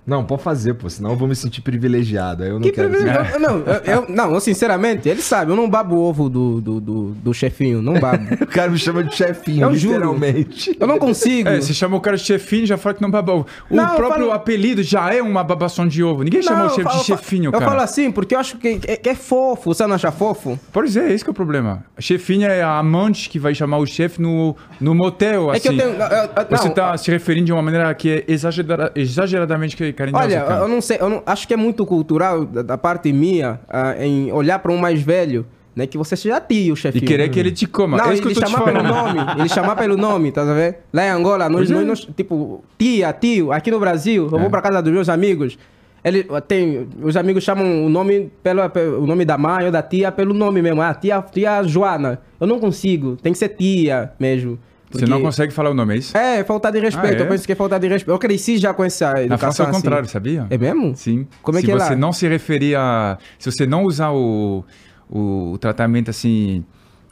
Não, 0.06 0.24
pode 0.26 0.42
fazer, 0.42 0.74
pô, 0.74 0.90
senão 0.90 1.12
eu 1.12 1.16
vou 1.16 1.28
me 1.28 1.36
sentir 1.36 1.62
privilegiado. 1.62 2.44
Eu 2.44 2.54
não 2.56 2.62
Que 2.62 2.72
quero. 2.72 2.92
Não, 3.40 3.58
eu, 3.60 3.74
eu- 3.86 4.06
não, 4.10 4.34
eu 4.34 4.40
sinceramente, 4.40 5.08
ele 5.08 5.22
sabe, 5.22 5.52
eu 5.52 5.56
não 5.56 5.70
babo 5.70 5.96
o 5.96 6.00
ovo 6.02 6.28
do, 6.30 6.60
do, 6.60 6.80
do, 6.82 7.04
do 7.12 7.34
chefinho, 7.34 7.82
não 7.82 8.00
babo. 8.00 8.24
O 8.42 8.48
cara 8.48 8.70
me 8.72 8.78
chama 8.78 9.04
de 9.04 9.16
chefinho, 9.16 9.64
Eu 9.64 9.76
juro. 9.76 9.94
literalmente. 9.96 10.76
Eu 10.80 10.88
não 10.88 10.98
consigo. 10.98 11.50
É, 11.50 11.62
você 11.62 11.74
chama 11.74 11.96
o 11.98 12.02
cara 12.02 12.18
de 12.18 12.24
chefinho 12.24 12.66
já 12.66 12.78
fala 12.78 12.96
que 12.96 13.02
não 13.02 13.10
baba 13.12 13.34
ovo. 13.34 13.46
O 13.70 13.76
Não, 13.76 13.90
eu 13.92 13.96
próprio 13.96 14.22
falo- 14.26 14.32
apelido 14.34 14.82
já 14.84 15.14
é 15.14 15.22
uma 15.22 15.44
babação 15.44 15.88
de 15.88 16.04
ovo. 16.04 16.24
Ninguém 16.24 16.42
chama 16.42 16.60
Não, 16.60 16.66
o 16.66 16.70
eu 16.70 16.76
chefe 16.76 16.84
falo- 16.84 17.00
de 17.00 17.06
chefinho, 17.06 17.46
eu 17.48 17.52
cara. 17.52 17.66
falo 17.66 17.82
assim 17.82 18.12
porque 18.12 18.36
eu 18.36 18.40
acho 18.40 18.58
que 18.58 18.80
é, 18.88 18.98
que 18.98 19.10
é 19.10 19.16
fofo. 19.16 19.74
Você 19.74 19.86
não 19.88 19.96
acha 19.96 20.12
fofo? 20.12 20.60
Pois 20.74 20.98
é, 20.98 21.12
esse 21.14 21.24
que 21.24 21.30
é 21.30 21.32
o 21.32 21.34
problema. 21.36 21.86
A 21.96 22.02
chefinha 22.02 22.48
é 22.48 22.62
a 22.64 22.78
amante 22.78 23.30
que 23.30 23.38
vai 23.40 23.54
chamar 23.56 23.78
o 23.78 23.86
chefe 23.86 24.22
no, 24.22 24.56
no 24.80 24.94
motel, 24.96 25.54
É 25.54 25.60
que 25.60 25.68
eu 25.68 25.72
assim. 25.72 25.80
tenho. 25.80 25.92
eu- 25.94 26.00
eu- 26.00 26.58
Você 26.58 26.68
não, 26.68 26.74
tá 26.74 26.98
se 26.98 27.10
referindo 27.12 27.46
de 27.46 27.54
uma 27.54 27.62
maneira 27.62 27.94
que 27.94 28.10
é 28.10 28.24
exagera- 28.28 28.92
exageradamente 28.96 29.76
carinhosa, 29.94 30.24
Olha, 30.26 30.42
cara. 30.42 30.62
eu 30.62 30.68
não 30.68 30.82
sei, 30.82 30.98
eu 31.00 31.10
não, 31.10 31.24
acho 31.26 31.48
que 31.48 31.54
é 31.54 31.58
muito 31.58 31.86
cultural 31.86 32.46
da, 32.46 32.62
da 32.62 32.78
parte 32.78 33.12
minha 33.14 33.60
ah, 33.70 33.96
em 34.00 34.32
olhar 34.32 34.60
para 34.60 34.72
um 34.72 34.78
mais 34.78 35.02
velho, 35.02 35.46
né? 35.76 35.88
Que 35.88 35.98
você 35.98 36.16
seja 36.16 36.40
tio, 36.42 36.74
E 36.74 36.78
chefinho. 36.78 37.06
querer 37.06 37.30
que 37.30 37.40
ele 37.40 37.52
te 37.52 37.66
coma. 37.66 37.98
Não, 37.98 38.06
é 38.10 38.14
isso 38.14 38.22
que 38.22 38.28
ele 38.28 38.38
eu 38.40 38.44
te 38.44 38.50
chamar 38.50 38.64
pelo 38.64 38.84
nome. 38.84 39.20
Ele 39.40 39.50
chamar 39.50 39.76
pelo 39.76 39.98
nome, 39.98 40.32
tá 40.32 40.44
vendo? 40.44 40.76
Lá 40.94 41.06
em 41.06 41.10
Angola, 41.10 41.48
nós, 41.50 41.70
é. 41.70 41.74
nós, 41.74 41.86
nós, 41.88 42.08
tipo, 42.16 42.64
tia, 42.78 43.14
tio, 43.14 43.52
aqui 43.52 43.72
no 43.72 43.80
Brasil, 43.80 44.28
eu 44.32 44.38
É. 44.38 44.42
vou 44.42 44.50
pra 44.50 44.62
casa 44.62 44.82
dos 44.82 44.92
meus 44.92 45.08
amigos. 45.10 45.58
Ele 46.04 46.26
tem, 46.48 46.88
os 47.04 47.16
amigos 47.16 47.44
chamam 47.44 47.86
o 47.86 47.90
nome 47.90 48.32
pelo, 48.42 48.68
pelo- 48.72 49.04
o 49.04 49.06
nome 49.06 49.24
da 49.24 49.38
mãe 49.38 49.66
ou 49.66 49.72
da 49.72 49.84
tia 49.84 50.12
pelo 50.12 50.34
nome 50.34 50.60
mesmo. 50.60 50.82
Ah, 50.82 50.96
tia, 50.96 51.22
tia 51.22 51.62
Joana. 51.64 52.20
Eu 52.40 52.48
não 52.48 52.60
consigo, 52.60 53.16
tem 53.18 53.32
que 53.32 53.38
ser 53.38 53.50
tia 53.50 54.12
mesmo. 54.20 54.58
Você 54.92 55.06
não 55.06 55.22
consegue 55.22 55.54
falar 55.54 55.72
o 55.72 55.74
nome, 55.74 55.96
é 55.96 55.98
isso? 55.98 56.18
É, 56.18 56.44
falta 56.44 56.72
de 56.72 56.80
respeito. 56.80 57.16
Ah, 57.16 57.20
é? 57.20 57.22
Eu 57.22 57.28
penso 57.28 57.46
que 57.46 57.52
é 57.52 57.56
falta 57.56 57.80
de 57.80 57.88
respeito. 57.88 58.12
Eu 58.12 58.20
cresci 58.20 58.58
já 58.58 58.74
com 58.74 58.84
essa 58.84 59.22
educação 59.22 59.30
Na 59.30 59.38
França 59.38 59.64
é 59.64 59.66
o 59.66 59.70
assim. 59.70 59.82
contrário, 59.82 60.10
sabia? 60.10 60.48
É 60.50 60.58
mesmo? 60.58 60.96
Sim. 60.96 61.28
Como 61.42 61.58
é 61.58 61.62
se 61.62 61.66
que 61.68 61.72
é 61.72 61.76
você 61.78 61.90
lá? 61.92 61.96
não 61.96 62.12
se 62.14 62.28
referir 62.28 62.76
a... 62.76 63.18
Se 63.40 63.52
você 63.52 63.66
não 63.66 63.84
usar 63.84 64.12
o, 64.12 64.64
o, 65.10 65.52
o 65.54 65.58
tratamento, 65.58 66.10
assim, 66.10 66.64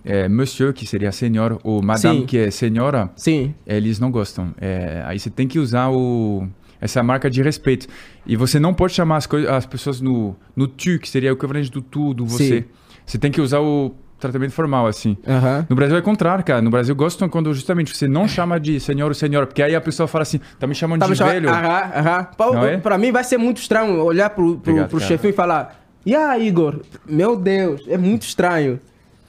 é, 0.04 0.28
monsieur, 0.30 0.74
que 0.74 0.86
seria 0.86 1.12
senhor, 1.12 1.60
ou 1.64 1.82
madame, 1.82 2.22
Sim. 2.22 2.26
que 2.26 2.38
é 2.38 2.52
senhora, 2.52 3.10
Sim. 3.16 3.54
eles 3.66 4.00
não 4.00 4.12
gostam. 4.12 4.54
É, 4.60 5.04
aí 5.06 5.20
você 5.20 5.30
tem 5.30 5.48
que 5.48 5.60
usar 5.60 5.90
o, 5.90 6.48
essa 6.80 7.04
marca 7.04 7.30
de 7.30 7.42
respeito. 7.42 7.88
E 8.26 8.36
você 8.36 8.60
não 8.60 8.74
pode 8.74 8.94
chamar 8.94 9.18
as, 9.18 9.28
as 9.50 9.66
pessoas 9.66 10.02
no, 10.02 10.36
no 10.56 10.68
tu, 10.68 11.00
que 11.00 11.10
seria 11.10 11.32
o 11.32 11.36
equivalente 11.36 11.70
do 11.72 11.82
tu, 11.82 12.14
do 12.14 12.26
você. 12.26 12.62
Sim. 12.62 12.66
Você 13.06 13.18
tem 13.18 13.32
que 13.32 13.42
usar 13.42 13.60
o 13.60 13.94
tratamento 14.20 14.52
formal, 14.52 14.86
assim. 14.88 15.18
Aham. 15.28 15.66
No 15.70 15.76
Brasil 15.76 15.96
é 15.96 16.00
o 16.00 16.04
contrário, 16.04 16.44
cara. 16.44 16.62
No 16.62 16.70
Brasil 16.70 16.94
gostam 16.96 17.30
quando 17.30 17.54
justamente 17.54 17.96
você 17.96 18.08
não 18.08 18.28
chama 18.28 18.60
de 18.60 18.80
senhor 18.80 19.08
ou 19.08 19.14
senhora, 19.14 19.48
porque 19.48 19.64
aí 19.64 19.76
a 19.76 19.82
pessoa 19.82 20.08
fala 20.08 20.24
assim, 20.24 20.40
tá 20.60 20.68
me 20.68 20.76
chamando 20.76 21.00
Tá 21.00 21.06
de 21.06 21.12
me 21.12 21.16
chamando- 21.18 21.34
velho. 21.34 21.50
Aham, 21.50 21.92
aham. 21.96 22.24
Pra, 22.38 22.46
Não 22.52 22.66
é? 22.66 22.78
pra 22.78 22.98
mim 22.98 23.12
vai 23.12 23.24
ser 23.24 23.38
muito 23.38 23.58
estranho 23.58 24.04
olhar 24.04 24.30
pro, 24.32 24.58
pro, 24.58 24.72
Obrigado, 24.72 24.90
pro 24.90 25.00
chefinho 25.00 25.32
e 25.32 25.34
falar: 25.34 25.80
E 26.06 26.16
aí, 26.16 26.48
Igor? 26.48 26.82
Meu 27.08 27.36
Deus, 27.36 27.82
é 27.88 27.98
muito 27.98 28.24
estranho. 28.24 28.80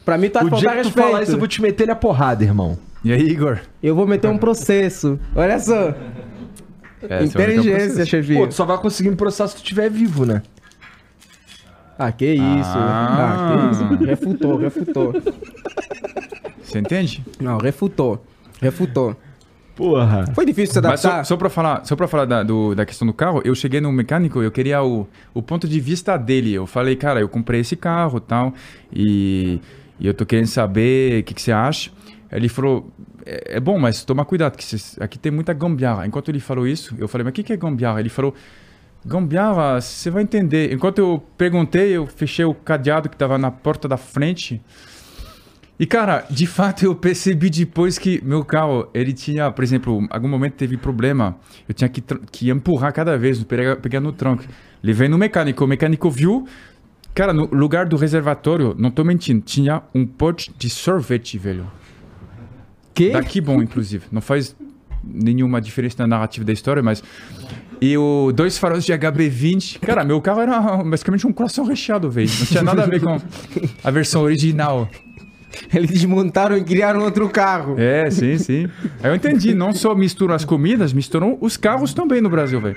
Pra 0.04 0.16
mim 0.18 0.28
tá 0.30 0.40
O 0.42 0.50
dia 0.50 0.56
que 0.56 0.64
tu 0.64 0.84
respeito. 0.84 1.06
falar 1.08 1.22
isso, 1.22 1.32
eu 1.32 1.38
vou 1.38 1.46
te 1.48 1.60
meter 1.62 1.84
ele 1.84 1.92
a 1.92 1.96
porrada, 1.96 2.42
irmão. 2.42 2.76
E 3.04 3.12
aí, 3.12 3.20
Igor? 3.22 3.58
Eu 3.82 3.94
vou 3.94 4.06
meter 4.06 4.28
um 4.28 4.36
processo. 4.38 5.18
Olha 5.34 5.58
só. 5.58 5.94
É, 7.08 7.20
um 7.20 7.24
Inteligência, 7.24 7.86
processo. 7.86 8.10
chefinho. 8.10 8.40
Pô, 8.40 8.46
tu 8.48 8.54
só 8.54 8.64
vai 8.66 8.76
conseguir 8.78 9.08
me 9.10 9.16
processar 9.16 9.48
se 9.48 9.54
tu 9.54 9.58
estiver 9.58 9.88
vivo, 9.90 10.26
né? 10.26 10.42
Ah, 12.02 12.12
que 12.12 12.24
isso. 12.32 12.70
Ah. 12.76 13.34
Ah, 13.34 13.68
que 13.68 13.72
isso. 13.74 14.04
Refutou, 14.04 14.56
refutou. 14.56 15.12
Você 16.62 16.78
entende? 16.78 17.22
Não, 17.40 17.58
refutou. 17.58 18.24
Refutou. 18.60 19.16
Porra. 19.76 20.24
Foi 20.34 20.44
difícil 20.44 20.74
se 20.74 20.80
Mas 20.80 21.00
só, 21.00 21.08
adaptar? 21.08 21.24
só 21.24 21.36
pra 21.36 21.48
falar, 21.48 21.84
só 21.86 21.96
pra 21.96 22.06
falar 22.06 22.24
da, 22.26 22.42
do- 22.42 22.74
da 22.74 22.84
questão 22.84 23.06
do 23.06 23.14
carro, 23.14 23.40
eu 23.44 23.54
cheguei 23.54 23.80
no 23.80 23.90
mecânico, 23.90 24.42
eu 24.42 24.50
queria 24.50 24.82
o, 24.82 25.08
o 25.32 25.42
ponto 25.42 25.66
de 25.66 25.80
vista 25.80 26.16
dele. 26.18 26.52
Eu 26.52 26.66
falei, 26.66 26.96
cara, 26.96 27.20
eu 27.20 27.28
comprei 27.28 27.60
esse 27.60 27.76
carro 27.76 28.18
e 28.18 28.20
tal, 28.20 28.54
e, 28.92 29.60
e 29.98 30.06
eu 30.06 30.12
tô 30.14 30.26
querendo 30.26 30.46
saber 30.48 31.20
o 31.20 31.24
que, 31.24 31.32
que 31.34 31.40
você 31.42 31.52
acha. 31.52 31.90
Ele 32.30 32.48
falou, 32.48 32.90
é, 33.24 33.56
é 33.56 33.60
bom, 33.60 33.78
mas 33.78 34.04
toma 34.04 34.24
cuidado, 34.24 34.56
que 34.56 34.64
cês- 34.64 34.96
aqui 35.00 35.18
tem 35.18 35.32
muita 35.32 35.52
gambiarra. 35.54 36.06
Enquanto 36.06 36.28
ele 36.30 36.40
falou 36.40 36.66
isso, 36.66 36.94
eu 36.98 37.08
falei, 37.08 37.24
mas 37.24 37.30
o 37.30 37.34
que, 37.34 37.42
que 37.42 37.52
é 37.52 37.56
gambiarra? 37.56 38.00
Ele 38.00 38.10
falou, 38.10 38.34
gambiarra, 39.04 39.80
você 39.80 40.10
vai 40.10 40.22
entender. 40.22 40.72
Enquanto 40.72 40.98
eu 40.98 41.22
perguntei, 41.36 41.96
eu 41.96 42.06
fechei 42.06 42.44
o 42.44 42.54
cadeado 42.54 43.08
que 43.08 43.16
tava 43.16 43.38
na 43.38 43.50
porta 43.50 43.88
da 43.88 43.96
frente. 43.96 44.60
E, 45.78 45.86
cara, 45.86 46.26
de 46.28 46.46
fato 46.46 46.84
eu 46.84 46.94
percebi 46.94 47.48
depois 47.48 47.98
que 47.98 48.22
meu 48.22 48.44
carro, 48.44 48.88
ele 48.92 49.14
tinha, 49.14 49.50
por 49.50 49.64
exemplo, 49.64 50.02
em 50.02 50.08
algum 50.10 50.28
momento 50.28 50.52
teve 50.52 50.76
problema. 50.76 51.36
Eu 51.66 51.74
tinha 51.74 51.88
que, 51.88 52.02
que 52.30 52.50
empurrar 52.50 52.92
cada 52.92 53.16
vez, 53.16 53.42
pegar, 53.44 53.76
pegar 53.76 54.00
no 54.00 54.12
tronco. 54.12 54.44
Levei 54.82 55.08
no 55.08 55.16
mecânico, 55.16 55.64
o 55.64 55.66
mecânico 55.66 56.10
viu. 56.10 56.46
Cara, 57.14 57.32
no 57.32 57.46
lugar 57.46 57.86
do 57.86 57.96
reservatório, 57.96 58.74
não 58.78 58.90
tô 58.90 59.02
mentindo, 59.02 59.40
tinha 59.40 59.82
um 59.94 60.06
pote 60.06 60.52
de 60.58 60.68
sorvete, 60.68 61.38
velho. 61.38 61.66
Que? 62.92 63.12
Daqui 63.12 63.40
bom, 63.40 63.62
inclusive. 63.62 64.04
Não 64.12 64.20
faz 64.20 64.54
nenhuma 65.02 65.60
diferença 65.60 65.96
na 66.00 66.06
narrativa 66.06 66.44
da 66.44 66.52
história, 66.52 66.82
mas. 66.82 67.02
E 67.80 67.96
o 67.96 68.30
dois 68.32 68.58
faróis 68.58 68.84
de 68.84 68.92
HB20. 68.92 69.78
Cara, 69.80 70.04
meu 70.04 70.20
carro 70.20 70.40
era 70.40 70.60
basicamente 70.82 71.26
um 71.26 71.32
coração 71.32 71.64
recheado, 71.64 72.10
velho. 72.10 72.28
Não 72.38 72.46
tinha 72.46 72.62
nada 72.62 72.82
a 72.82 72.86
ver 72.86 73.00
com 73.00 73.18
a 73.82 73.90
versão 73.90 74.22
original. 74.22 74.88
Eles 75.74 75.90
desmontaram 75.90 76.56
e 76.56 76.62
criaram 76.62 77.02
outro 77.02 77.28
carro. 77.28 77.74
É, 77.78 78.10
sim, 78.10 78.38
sim. 78.38 78.68
Aí 79.02 79.10
eu 79.10 79.14
entendi, 79.14 79.54
não 79.54 79.72
só 79.72 79.94
misturam 79.94 80.34
as 80.34 80.44
comidas, 80.44 80.92
misturam 80.92 81.38
os 81.40 81.56
carros 81.56 81.92
também 81.92 82.20
no 82.20 82.28
Brasil, 82.28 82.60
velho. 82.60 82.76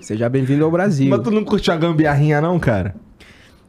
Seja 0.00 0.28
bem-vindo 0.28 0.64
ao 0.64 0.70
Brasil. 0.70 1.08
Mas 1.08 1.20
tu 1.22 1.30
não 1.30 1.42
curte 1.42 1.70
a 1.70 1.76
gambiarrinha, 1.76 2.40
não, 2.40 2.58
cara? 2.58 2.94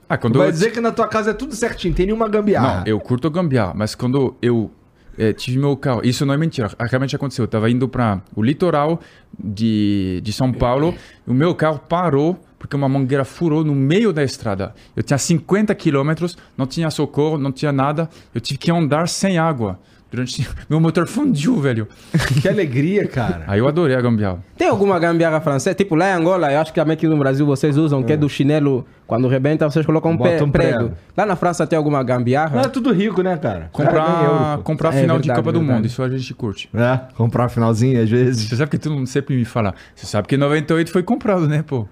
Ah, 0.07 0.17
quando 0.17 0.34
Tu 0.34 0.39
vai 0.39 0.49
eu... 0.49 0.51
dizer 0.51 0.71
que 0.71 0.80
na 0.80 0.91
tua 0.91 1.07
casa 1.07 1.32
é 1.32 1.34
tudo 1.34 1.55
certinho, 1.55 1.93
tem 1.93 2.05
nenhuma 2.05 2.28
gambiarra. 2.28 2.80
Não, 2.80 2.84
eu 2.86 2.99
curto 2.99 3.30
gambiarra, 3.32 3.73
mas 3.76 3.95
quando 3.95 4.36
eu 4.41 4.69
eh, 5.18 5.34
tive 5.34 5.57
meu 5.57 5.76
carro, 5.78 6.01
isso 6.03 6.26
não 6.26 6.34
é 6.34 6.38
mentira, 6.38 6.70
realmente 6.80 7.16
aconteceu. 7.16 7.43
Eu 7.43 7.47
tava 7.47 7.70
indo 7.70 7.88
para 7.88 8.22
o 8.36 8.41
litoral 8.41 8.99
de, 9.38 10.22
de 10.24 10.34
São 10.34 10.51
Paulo, 10.51 10.93
o 11.26 11.34
meu 11.34 11.53
carro 11.55 11.80
parou 11.80 12.39
porque 12.57 12.76
uma 12.76 12.89
mangueira 12.89 13.24
furou 13.24 13.63
no 13.63 13.76
meio 13.76 14.11
da 14.11 14.24
estrada. 14.24 14.74
Eu 14.95 15.03
tinha 15.03 15.20
50 15.20 15.76
quilômetros, 15.76 16.36
não 16.57 16.66
tinha 16.66 16.89
socorro, 16.89 17.38
não 17.38 17.51
tinha 17.51 17.72
nada, 17.72 18.09
eu 18.34 18.41
tive 18.41 18.57
que 18.57 18.72
andar 18.72 19.07
sem 19.07 19.38
água. 19.38 19.80
Durante... 20.16 20.47
Meu 20.70 20.80
motor 20.80 21.05
fundiu, 21.07 21.59
velho. 21.59 21.88
Que 22.41 22.47
alegria, 22.49 23.07
cara. 23.07 23.43
Aí 23.47 23.59
eu 23.59 23.68
adorei 23.68 23.95
a 23.95 24.01
gambiarra. 24.01 24.43
Tem 24.57 24.68
alguma 24.68 24.97
gambiarra 24.97 25.41
francesa? 25.41 25.76
Tipo, 25.76 25.95
lá 25.95 26.09
em 26.09 26.13
Angola, 26.13 26.51
eu 26.51 26.59
acho 26.59 26.72
que 26.74 26.80
também 26.80 26.93
aqui 26.93 27.07
no 27.07 27.18
Brasil 27.18 27.45
vocês 27.45 27.78
usam, 27.78 28.01
que 28.03 28.13
é 28.13 28.18
do 28.18 28.28
chinelo, 28.30 28.86
quando 29.07 29.28
rebenta, 29.28 29.70
vocês 29.70 29.86
colocam 29.86 30.11
um 30.11 30.18
pe- 30.18 30.41
um 30.43 30.49
prego. 30.49 30.78
prego. 30.86 30.91
Lá 31.18 31.26
na 31.26 31.36
França 31.36 31.66
tem 31.68 31.76
alguma 31.78 32.01
gambiarra? 32.03 32.55
Não 32.55 32.63
é 32.63 32.70
tudo 32.70 32.91
rico, 32.93 33.22
né, 33.22 33.36
cara? 33.38 33.55
Cara, 33.59 33.70
Comprar, 33.72 34.24
euro, 34.24 34.57
pô. 34.57 34.63
comprar 34.63 34.93
É 34.93 35.01
final 35.01 35.18
de 35.20 35.28
verdade, 35.28 35.39
Copa 35.45 35.51
do. 35.51 35.61
Mundo, 35.61 35.86
isso 35.86 36.01
a 36.01 36.09
gente 36.09 36.34
curte. 36.34 36.70
É, 36.74 36.99
comprar 37.16 37.49
finalzinho 37.49 38.01
às 38.01 38.09
vezes. 38.09 38.47
Você 38.49 38.55
sabe 38.55 38.72
que 38.72 38.78
todo 38.78 38.93
mundo 38.95 39.07
sempre 39.07 39.36
me 39.36 39.45
fala. 39.45 39.74
Você 39.95 40.05
sabe 40.05 40.28
que 40.28 40.38
98 40.38 40.91
foi 40.91 41.03
comprado, 41.03 41.47
né, 41.47 41.63
pô? 41.66 41.88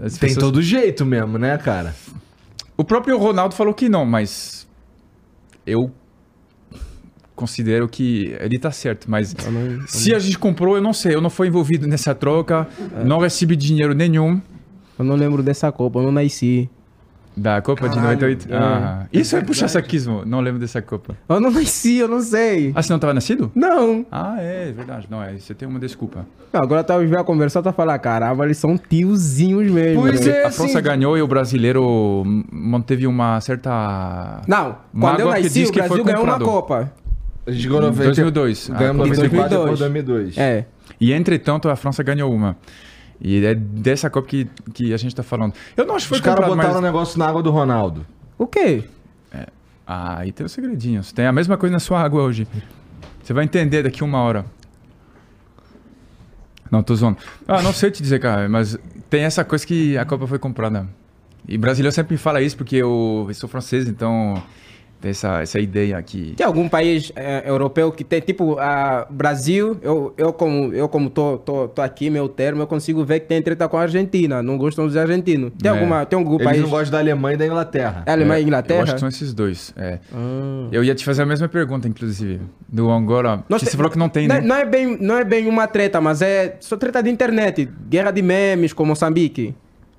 As 0.00 0.18
Tem 0.18 0.28
pessoas- 0.28 0.44
todo 0.44 0.60
jeito 0.60 1.04
mesmo, 1.06 1.38
né, 1.38 1.56
cara? 1.58 1.94
O 2.76 2.84
próprio 2.84 3.16
Ronaldo 3.16 3.54
falou 3.54 3.72
que 3.72 3.88
não, 3.88 4.04
mas 4.04 4.66
eu 5.66 5.90
considero 7.36 7.86
que 7.88 8.34
ele 8.40 8.58
tá 8.58 8.72
certo. 8.72 9.08
Mas 9.08 9.34
Eu 9.44 9.52
não- 9.52 9.86
se 9.86 10.12
a 10.14 10.18
gente 10.18 10.38
comprou, 10.38 10.74
eu 10.74 10.82
não 10.82 10.92
sei. 10.92 11.14
Eu 11.14 11.20
não 11.20 11.30
fui 11.30 11.46
envolvido 11.46 11.86
nessa 11.86 12.14
troca, 12.14 12.66
não 13.04 13.20
recebi 13.20 13.54
dinheiro 13.54 13.94
nenhum 13.94 14.40
Eu 14.98 15.04
não 15.04 15.14
lembro 15.14 15.42
dessa 15.42 15.70
Copa, 15.70 15.98
eu 15.98 16.04
não 16.04 16.12
nasci. 16.12 16.68
da 17.36 17.60
Copa 17.60 17.86
de 17.86 17.96
Caralho, 17.96 18.14
98. 18.14 18.48
é. 18.50 18.56
Ah, 18.56 19.06
isso 19.12 19.36
é 19.36 19.42
puxar 19.42 19.68
saquismo. 19.68 20.24
Não 20.24 20.40
lembro 20.40 20.58
dessa 20.58 20.80
Copa. 20.80 21.14
Eu 21.28 21.38
não 21.38 21.50
nasci, 21.50 21.98
eu 21.98 22.08
não 22.08 22.22
sei. 22.22 22.72
Ah, 22.74 22.82
você 22.82 22.90
não 22.90 22.98
tava 22.98 23.12
nascido? 23.12 23.52
Não. 23.54 24.06
Ah, 24.10 24.36
é, 24.38 24.70
é 24.70 24.72
verdade. 24.72 25.06
Não, 25.10 25.22
é, 25.22 25.36
você 25.36 25.54
tem 25.54 25.68
uma 25.68 25.78
desculpa. 25.78 26.26
Não, 26.50 26.62
agora 26.62 26.82
tá 26.82 26.96
a 26.96 27.24
conversar, 27.24 27.60
tá 27.60 27.74
falando, 27.74 27.98
caramba, 28.00 28.46
eles 28.46 28.56
são 28.56 28.78
tiozinhos 28.78 29.70
mesmo. 29.70 30.00
Pois 30.00 30.24
né? 30.24 30.32
é. 30.32 30.46
a 30.46 30.50
França 30.50 30.78
sim. 30.78 30.82
ganhou 30.82 31.18
e 31.18 31.20
o 31.20 31.26
brasileiro 31.28 32.22
manteve 32.50 33.06
uma 33.06 33.38
certa. 33.42 34.40
Não, 34.48 34.76
quando 34.98 35.20
eu 35.20 35.26
porque 35.26 35.42
nasci, 35.42 35.60
diz 35.60 35.68
o 35.68 35.72
que 35.72 35.78
foi 35.80 35.88
Brasil 35.88 36.04
ganhou 36.04 36.24
uma. 36.24 36.38
Copa. 36.38 36.90
A 37.46 37.50
gente 37.50 37.68
ganhou 37.68 37.82
90... 37.82 38.04
2002. 38.04 38.70
Ah, 38.70 38.74
Ganhamos 38.74 39.08
Copa 39.08 39.14
de 39.14 39.22
94 39.22 39.56
2002. 39.56 39.70
por 39.70 39.78
2002. 39.78 40.38
É. 40.38 40.66
E 41.00 41.12
entretanto, 41.12 41.68
a 41.68 41.76
França 41.76 42.02
ganhou 42.02 42.32
uma. 42.32 42.56
E 43.20 43.44
é 43.44 43.54
dessa 43.54 44.10
Copa 44.10 44.28
que, 44.28 44.48
que 44.74 44.92
a 44.92 44.96
gente 44.96 45.14
tá 45.14 45.22
falando. 45.22 45.54
Eu 45.76 45.86
não 45.86 45.94
acho 45.94 46.06
que 46.06 46.08
foi 46.10 46.18
Os 46.18 46.24
caras 46.24 46.46
botaram 46.46 46.70
o 46.70 46.74
mas... 46.74 46.82
negócio 46.82 47.18
na 47.18 47.26
água 47.28 47.42
do 47.42 47.50
Ronaldo. 47.50 48.04
O 48.36 48.46
quê? 48.46 48.84
Ah, 49.86 50.18
aí 50.18 50.32
tem 50.32 50.44
os 50.44 50.50
segredinhos. 50.50 51.12
Tem 51.12 51.26
a 51.26 51.32
mesma 51.32 51.56
coisa 51.56 51.72
na 51.72 51.78
sua 51.78 52.02
água 52.02 52.22
hoje. 52.22 52.48
Você 53.22 53.32
vai 53.32 53.44
entender 53.44 53.84
daqui 53.84 54.02
uma 54.02 54.18
hora. 54.18 54.44
Não, 56.70 56.82
tô 56.82 56.94
zoando. 56.96 57.18
Ah, 57.46 57.62
não 57.62 57.72
sei 57.72 57.92
te 57.92 58.02
dizer, 58.02 58.18
cara, 58.18 58.48
mas 58.48 58.76
tem 59.08 59.22
essa 59.22 59.44
coisa 59.44 59.64
que 59.64 59.96
a 59.96 60.04
Copa 60.04 60.26
foi 60.26 60.40
comprada. 60.40 60.88
E 61.46 61.56
brasileiro 61.56 61.94
sempre 61.94 62.14
me 62.14 62.18
fala 62.18 62.42
isso 62.42 62.56
porque 62.56 62.74
eu, 62.74 63.26
eu 63.28 63.34
sou 63.34 63.48
francês, 63.48 63.86
então 63.86 64.42
tem 65.00 65.10
essa, 65.10 65.40
essa 65.42 65.58
ideia 65.60 65.96
aqui. 65.98 66.34
Tem 66.36 66.46
algum 66.46 66.68
país 66.68 67.12
eh, 67.14 67.42
europeu 67.46 67.92
que 67.92 68.02
tem, 68.02 68.20
tipo, 68.20 68.58
a 68.58 69.06
Brasil, 69.10 69.78
eu, 69.82 70.14
eu 70.16 70.32
como, 70.32 70.72
eu 70.72 70.88
como 70.88 71.10
tô, 71.10 71.36
tô, 71.38 71.68
tô 71.68 71.82
aqui, 71.82 72.08
meu 72.10 72.28
termo, 72.28 72.62
eu 72.62 72.66
consigo 72.66 73.04
ver 73.04 73.20
que 73.20 73.26
tem 73.26 73.40
treta 73.42 73.68
com 73.68 73.76
a 73.76 73.82
Argentina. 73.82 74.42
Não 74.42 74.56
gostam 74.58 74.86
dos 74.86 74.96
argentinos. 74.96 75.52
Tem, 75.60 75.70
É. 75.70 75.74
alguma, 75.74 76.04
tem 76.06 76.18
algum 76.18 76.34
Eles 76.36 76.44
país... 76.44 76.60
não 76.62 76.68
gostam 76.68 76.92
da 76.92 76.98
Alemanha 76.98 77.34
e 77.34 77.38
da 77.38 77.46
Inglaterra. 77.46 78.02
É 78.06 78.12
Alemanha 78.12 78.38
e 78.40 78.42
Eu 78.42 78.46
Inglaterra? 78.48 78.82
acho 78.82 78.94
que 78.94 79.00
são 79.00 79.08
esses 79.08 79.32
dois. 79.34 79.72
É. 79.76 79.98
Ah. 80.14 80.68
Eu 80.72 80.82
ia 80.82 80.94
te 80.94 81.04
fazer 81.04 81.22
a 81.22 81.26
mesma 81.26 81.48
pergunta, 81.48 81.86
inclusive, 81.86 82.40
do 82.68 82.90
Angola. 82.90 83.44
Te- 83.48 83.58
você 83.66 83.76
falou 83.76 83.90
que 83.90 83.98
não 83.98 84.08
tem, 84.08 84.26
não, 84.26 84.36
né? 84.36 84.40
não 84.40 84.56
é 84.56 84.64
bem, 84.64 84.96
não 85.00 85.18
é 85.18 85.24
bem 85.24 85.46
uma 85.48 85.66
treta, 85.66 86.00
mas 86.00 86.22
é 86.22 86.56
só 86.60 86.76
treta 86.76 87.02
de 87.02 87.10
internet. 87.10 87.68
Guerra 87.88 88.10
de 88.10 88.22
memes 88.22 88.72
com 88.72 88.84
Moçambique. 88.84 89.54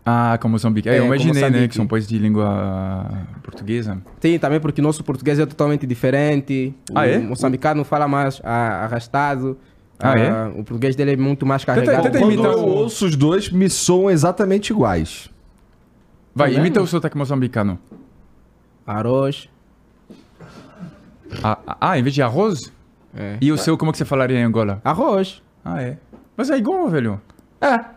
Ah, 0.09 0.37
como 0.41 0.53
Moçambique. 0.53 0.87
É, 0.87 0.93
É, 0.95 0.99
eu 0.99 1.05
imaginei, 1.05 1.49
né? 1.49 1.67
Que 1.67 1.75
são 1.75 1.85
países 1.85 2.07
de 2.07 2.17
língua 2.17 3.09
portuguesa. 3.43 4.01
Tem 4.21 4.39
também 4.39 4.57
porque 4.57 4.81
nosso 4.81 5.03
português 5.03 5.37
é 5.37 5.45
totalmente 5.45 5.85
diferente. 5.85 6.73
Ah, 6.95 7.01
o 7.01 7.03
é? 7.03 7.17
moçambicano 7.17 7.83
fala 7.83 8.07
mais 8.07 8.39
ah, 8.41 8.85
arrastado. 8.85 9.57
Ah, 9.99 10.17
é? 10.17 10.29
Ah, 10.29 10.47
O 10.55 10.63
português 10.63 10.95
dele 10.95 11.11
é 11.11 11.17
muito 11.17 11.45
mais 11.45 11.65
Tenta- 11.65 11.81
carregado. 11.81 12.03
tenta 12.03 12.19
Quando 12.19 12.31
imitar 12.33 12.51
eu 12.53 12.59
o- 12.59 12.67
ouço 12.69 13.05
os 13.05 13.17
dois, 13.17 13.49
me 13.51 13.69
soam 13.69 14.09
exatamente 14.09 14.69
iguais. 14.71 15.29
Vai, 16.33 16.53
Tá 16.53 16.59
imita 16.59 16.81
o 16.81 16.87
sotaque 16.87 17.17
moçambicano. 17.17 17.77
Arroz. 18.85 19.49
Ah, 21.43 21.57
ah, 21.67 21.77
ah, 21.81 21.99
em 21.99 22.03
vez 22.03 22.15
de 22.15 22.21
arroz? 22.21 22.71
É. 23.13 23.37
E 23.41 23.51
o 23.51 23.57
seu, 23.57 23.77
como 23.77 23.91
que 23.91 23.97
você 23.97 24.05
falaria 24.05 24.39
em 24.39 24.43
Angola? 24.43 24.79
Arroz. 24.85 25.41
Ah, 25.65 25.81
é. 25.81 25.97
Mas 26.37 26.49
é 26.49 26.57
igual, 26.57 26.87
velho. 26.87 27.19
É. 27.59 27.96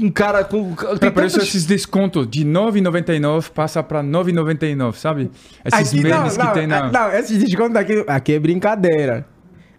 Um 0.00 0.10
cara 0.10 0.44
com. 0.44 0.74
Pra 0.74 0.98
Tem 0.98 1.08
aparecer 1.08 1.38
tantas... 1.38 1.48
esses 1.48 1.66
descontos 1.66 2.26
de 2.28 2.44
9,99 2.44 3.50
passa 3.50 3.82
pra 3.82 4.02
9,99, 4.02 4.94
sabe? 4.94 5.30
Esses 5.64 5.88
Aqui, 5.90 6.02
memes 6.02 6.36
não, 6.36 6.46
que 6.46 6.52
tem 6.54 6.66
não, 6.66 6.90
na... 6.90 6.92
Não, 6.92 7.12
esse 7.12 7.36
desconto 7.38 7.78
aqui, 7.78 8.04
aqui 8.06 8.32
é 8.34 8.38
brincadeira. 8.38 9.26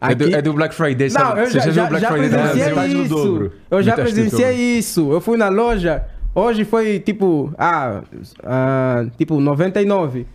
É, 0.01 0.13
do, 0.13 0.25
Aqui- 0.25 0.35
é 0.35 0.41
do 0.41 0.53
Black 0.53 0.75
Friday, 0.75 1.09
sabe? 1.09 1.35
Não, 1.35 1.37
eu 1.43 1.49
Você 1.49 1.59
já, 1.59 1.63
viu 1.63 1.73
já, 1.73 1.85
o 1.85 1.87
Black 1.87 2.01
já 2.01 2.11
Friday 2.11 2.29
metade 2.29 2.93
do 2.93 3.01
isso. 3.03 3.15
dobro. 3.15 3.51
Eu 3.71 3.81
já 3.83 3.95
presenciei 3.95 4.77
isso. 4.77 5.11
Eu 5.11 5.21
fui 5.21 5.37
na 5.37 5.49
loja, 5.49 6.05
hoje 6.33 6.63
foi 6.65 6.99
tipo, 6.99 7.53
ah, 7.57 8.01
ah, 8.43 9.05
tipo 9.17 9.39
99. 9.39 10.27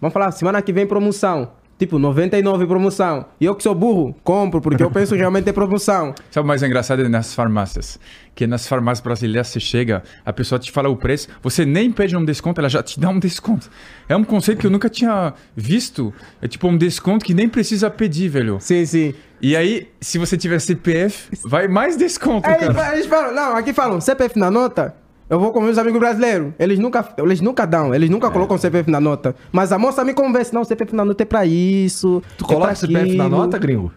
Vamos 0.00 0.12
falar, 0.12 0.30
semana 0.32 0.60
que 0.60 0.72
vem 0.72 0.86
promoção. 0.86 1.52
Tipo, 1.78 1.96
99 1.98 2.66
promoção. 2.66 3.26
E 3.40 3.44
eu 3.44 3.54
que 3.54 3.62
sou 3.62 3.74
burro, 3.74 4.14
compro, 4.24 4.60
porque 4.60 4.82
eu 4.82 4.90
penso 4.90 5.14
realmente 5.14 5.48
é 5.48 5.52
promoção. 5.52 6.12
Sabe 6.28 6.44
o 6.44 6.48
mais 6.48 6.62
engraçado 6.62 7.02
é 7.02 7.08
nas 7.08 7.32
farmácias? 7.32 8.00
Que 8.34 8.48
nas 8.48 8.66
farmácias 8.66 9.04
brasileiras 9.04 9.46
você 9.46 9.60
chega, 9.60 10.02
a 10.26 10.32
pessoa 10.32 10.58
te 10.58 10.72
fala 10.72 10.88
o 10.88 10.96
preço, 10.96 11.28
você 11.40 11.64
nem 11.64 11.92
pede 11.92 12.16
um 12.16 12.24
desconto, 12.24 12.60
ela 12.60 12.68
já 12.68 12.82
te 12.82 12.98
dá 12.98 13.08
um 13.08 13.20
desconto. 13.20 13.70
É 14.08 14.16
um 14.16 14.24
conceito 14.24 14.58
que 14.58 14.66
eu 14.66 14.70
nunca 14.70 14.88
tinha 14.88 15.32
visto. 15.54 16.12
É 16.42 16.48
tipo 16.48 16.66
um 16.66 16.76
desconto 16.76 17.24
que 17.24 17.32
nem 17.32 17.48
precisa 17.48 17.88
pedir, 17.88 18.28
velho. 18.28 18.58
Sim, 18.60 18.84
sim. 18.84 19.14
E 19.40 19.54
aí, 19.54 19.88
se 20.00 20.18
você 20.18 20.36
tiver 20.36 20.58
CPF, 20.58 21.30
vai 21.44 21.68
mais 21.68 21.96
desconto, 21.96 22.48
Aí 22.48 22.56
cara. 22.56 22.94
eles 22.94 23.06
falam, 23.06 23.32
não, 23.32 23.56
aqui 23.56 23.72
falam, 23.72 24.00
CPF 24.00 24.36
na 24.36 24.50
nota. 24.50 24.94
Eu 25.30 25.38
vou 25.38 25.52
com 25.52 25.60
meus 25.60 25.76
amigos 25.76 26.00
brasileiros. 26.00 26.52
Eles 26.58 26.78
nunca, 26.78 27.06
eles 27.18 27.40
nunca 27.40 27.66
dão, 27.66 27.94
eles 27.94 28.08
É. 28.08 28.12
nunca 28.12 28.30
colocam 28.30 28.56
CPF 28.56 28.90
na 28.90 28.98
nota. 29.00 29.34
Mas 29.52 29.72
a 29.72 29.78
moça 29.78 30.02
me 30.04 30.14
convence, 30.14 30.54
não, 30.54 30.64
CPF 30.64 30.94
na 30.94 31.04
nota 31.04 31.22
é 31.22 31.26
pra 31.26 31.44
isso. 31.44 32.22
Tu 32.38 32.44
é 32.44 32.48
coloca 32.48 32.66
pra 32.68 32.74
CPF 32.74 33.16
na 33.16 33.24
aquilo." 33.24 33.38
nota, 33.38 33.58
gringo? 33.58 33.92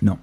Não. 0.00 0.18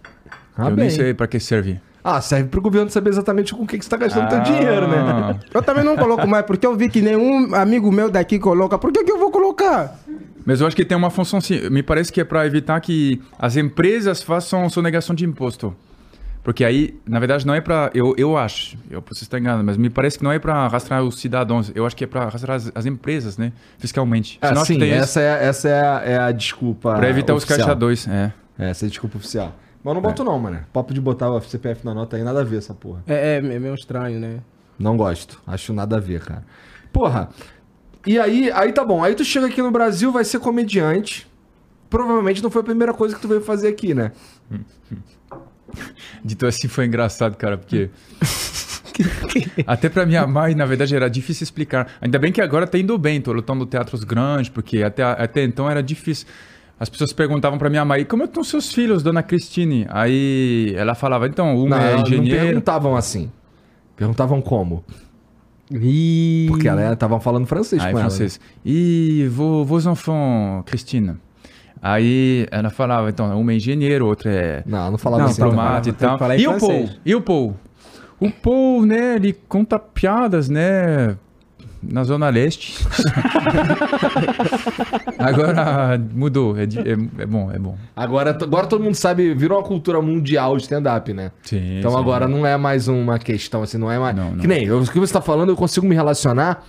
Ah, 0.58 0.64
eu 0.70 0.76
bem. 0.76 0.86
nem 0.88 0.90
sei 0.90 1.14
pra 1.14 1.28
que 1.28 1.40
serve. 1.40 1.80
Ah, 2.04 2.22
serve 2.22 2.50
pro 2.50 2.62
governo 2.62 2.90
saber 2.90 3.10
exatamente 3.10 3.54
com 3.54 3.64
o 3.64 3.68
que, 3.68 3.78
que 3.80 3.84
você 3.84 3.90
tá 3.90 3.98
gastando 3.98 4.30
teu 4.30 4.38
Ah. 4.38 4.42
dinheiro, 4.42 4.88
né? 4.88 5.40
Eu 5.54 5.62
também 5.64 5.84
não 5.84 5.96
coloco 5.98 6.28
mais, 6.28 6.46
porque 6.46 6.66
eu 6.66 6.76
vi 6.76 6.88
que 6.88 7.02
nenhum 7.02 7.54
amigo 7.56 7.92
meu 7.92 8.10
daqui 8.12 8.38
coloca. 8.40 8.78
Por 8.78 8.92
que, 8.92 9.04
que 9.04 9.12
eu 9.12 9.18
vou 9.18 9.32
colocar? 9.32 10.00
Mas 10.46 10.62
eu 10.62 10.68
acho 10.68 10.76
que 10.76 10.86
tem 10.86 10.96
uma 10.96 11.10
função 11.10 11.42
sim. 11.42 11.68
Me 11.72 11.82
parece 11.82 12.14
que 12.14 12.22
é 12.22 12.24
para 12.24 12.46
evitar 12.46 12.80
que 12.80 13.20
as 13.40 13.58
empresas 13.58 14.22
façam 14.22 14.70
sonegação 14.70 15.16
de 15.16 15.26
imposto. 15.26 15.76
Porque 16.46 16.64
aí, 16.64 16.96
na 17.08 17.18
verdade, 17.18 17.44
não 17.44 17.56
é 17.56 17.60
para. 17.60 17.90
Eu, 17.92 18.14
eu 18.20 18.38
acho, 18.38 18.78
eu 18.88 19.02
posso 19.02 19.24
estar 19.24 19.40
enganado, 19.40 19.64
mas 19.64 19.78
me 19.78 19.90
parece 19.90 20.20
que 20.20 20.24
não 20.24 20.32
é 20.32 20.38
para 20.38 20.68
rastrear 20.68 21.02
os 21.02 21.20
cidadãos. 21.20 21.72
Eu 21.74 21.88
acho 21.88 21.96
que 21.96 22.04
é 22.04 22.08
para 22.08 22.30
rastrear 22.30 22.58
as, 22.58 22.72
as 22.76 22.86
empresas, 22.86 23.36
né? 23.36 23.52
Fiscalmente. 23.80 24.38
Ah, 24.40 24.56
sim, 24.58 24.76
que 24.76 24.80
tem 24.82 24.92
essa, 24.92 25.20
é, 25.20 25.44
essa 25.44 25.68
é, 25.68 25.82
a, 25.82 26.02
é 26.06 26.18
a 26.20 26.32
desculpa. 26.32 26.94
Para 26.94 27.10
evitar 27.10 27.34
oficial. 27.34 27.58
os 27.58 27.66
caixa 27.66 27.76
2. 27.76 28.08
É. 28.08 28.32
Essa 28.60 28.86
é 28.86 28.88
a 28.88 28.90
desculpa 28.90 29.18
oficial. 29.18 29.56
Mas 29.84 29.90
eu 29.90 29.96
não 29.96 30.02
boto 30.04 30.24
não, 30.24 30.38
mano. 30.38 30.60
Papo 30.72 30.94
de 30.94 31.02
botar 31.02 31.32
o 31.32 31.42
CPF 31.42 31.84
na 31.84 31.96
nota 31.96 32.16
aí, 32.16 32.24
nada 32.24 32.42
a 32.42 32.44
ver 32.44 32.58
essa 32.58 32.76
porra. 32.76 33.02
É, 33.08 33.16
é, 33.16 33.36
é 33.38 33.42
meio 33.42 33.74
estranho, 33.74 34.20
né? 34.20 34.38
Não 34.78 34.96
gosto. 34.96 35.42
Acho 35.48 35.74
nada 35.74 35.98
a 35.98 36.00
ver, 36.00 36.22
cara. 36.22 36.44
Porra. 36.94 37.30
E 38.06 38.20
aí, 38.20 38.52
aí 38.52 38.72
tá 38.72 38.86
bom. 38.86 39.04
Aí 39.04 39.16
tu 39.16 39.26
chega 39.26 39.48
aqui 39.48 39.64
no 39.64 39.72
Brasil, 39.72 40.12
vai 40.12 40.24
ser 40.24 40.38
comediante. 40.38 41.28
Provavelmente 41.90 42.44
não 42.44 42.52
foi 42.52 42.62
a 42.62 42.66
primeira 42.66 42.94
coisa 42.94 43.16
que 43.16 43.22
tu 43.22 43.28
veio 43.28 43.42
fazer 43.42 43.68
aqui, 43.68 43.96
né? 43.96 44.12
Dito 46.24 46.46
assim 46.46 46.68
foi 46.68 46.86
engraçado, 46.86 47.36
cara, 47.36 47.58
porque. 47.58 47.90
Até 49.68 49.90
pra 49.90 50.06
minha 50.06 50.26
mãe, 50.26 50.56
na 50.56 50.66
verdade, 50.66 50.96
era 50.96 51.10
difícil 51.10 51.44
explicar. 51.44 51.88
Ainda 52.00 52.18
bem 52.18 52.32
que 52.32 52.42
agora 52.42 52.66
tá 52.66 52.78
indo 52.78 52.98
bem, 52.98 53.20
tô 53.20 53.34
lutando 53.34 53.66
teatros 53.66 54.04
grandes, 54.04 54.50
porque 54.50 54.84
até, 54.84 55.04
até 55.04 55.44
então 55.44 55.70
era 55.70 55.84
difícil. 55.84 56.28
As 56.80 56.90
pessoas 56.90 57.14
perguntavam 57.14 57.58
pra 57.58 57.70
minha 57.70 57.84
mãe, 57.86 58.04
como 58.06 58.24
estão 58.26 58.44
seus 58.44 58.74
filhos, 58.74 59.02
dona 59.02 59.24
Cristine? 59.24 59.86
Aí 59.90 60.74
ela 60.78 60.94
falava, 60.94 61.28
então, 61.28 61.58
uma 61.58 61.78
não, 61.78 61.84
é 61.86 61.94
não 61.96 62.02
engenheiro. 62.02 62.46
perguntavam 62.46 62.96
assim. 62.96 63.32
Perguntavam 63.96 64.42
como. 64.42 64.84
Ih. 65.72 66.46
Porque 66.50 66.68
ela 66.68 66.94
estavam 66.94 67.20
falando 67.20 67.48
francês 67.48 67.82
Aí, 67.82 67.92
com 67.92 68.00
ela. 68.00 68.10
francês. 68.10 68.40
E 68.64 69.28
vos, 69.32 69.68
vos 69.68 69.86
enfants, 69.86 70.64
Cristina? 70.66 71.18
Aí 71.88 72.48
ela 72.50 72.72
falava, 72.72 73.12
então, 73.12 73.40
uma 73.40 73.52
é 73.52 73.58
engenheiro, 73.58 74.08
outra 74.08 74.32
é 74.32 74.64
Não, 74.66 74.90
não 74.90 74.98
falava 74.98 75.22
Não, 75.22 75.30
assim. 75.30 75.44
diplomata 75.44 75.88
e 75.90 75.94
tal. 75.94 76.18
E 76.36 76.48
o 76.48 76.58
Paul? 76.60 76.90
E 77.06 77.14
o 77.16 77.22
Paul? 77.22 77.56
O 78.20 78.32
Paul, 78.32 78.86
né, 78.88 79.18
ele 79.18 79.34
conta 79.48 79.78
piadas, 79.78 80.50
né, 80.50 81.16
na 81.84 82.04
Zona 82.04 82.28
Leste. 82.30 82.84
Agora 85.20 86.00
mudou, 86.14 86.58
é, 86.58 86.64
é- 86.64 87.22
é 87.22 87.26
bom, 87.26 87.52
é 87.52 87.60
bom. 87.60 87.78
Agora, 87.96 88.32
agora 88.32 88.68
todo 88.68 88.84
mundo 88.84 88.96
sabe, 88.96 89.34
virou 89.34 89.60
uma 89.60 89.64
cultura 89.68 90.02
mundial 90.02 90.56
de 90.58 90.64
stand-up, 90.64 91.14
né? 91.14 91.32
Sim, 91.44 91.80
Então 91.80 91.92
sim. 91.92 91.98
agora 91.98 92.28
não 92.28 92.46
é 92.46 92.58
mais 92.58 92.88
uma 92.88 93.20
questão, 93.20 93.64
assim, 93.64 93.78
não 93.78 93.92
é 93.92 94.00
mais. 94.00 94.16
Não, 94.16 94.32
não. 94.32 94.38
Que 94.40 94.48
nem, 94.48 94.70
o 94.72 94.84
que 94.86 95.00
você 95.00 95.14
tá 95.14 95.22
falando, 95.22 95.50
eu 95.50 95.56
consigo 95.56 95.86
me 95.86 95.96
relacionar, 95.96 96.64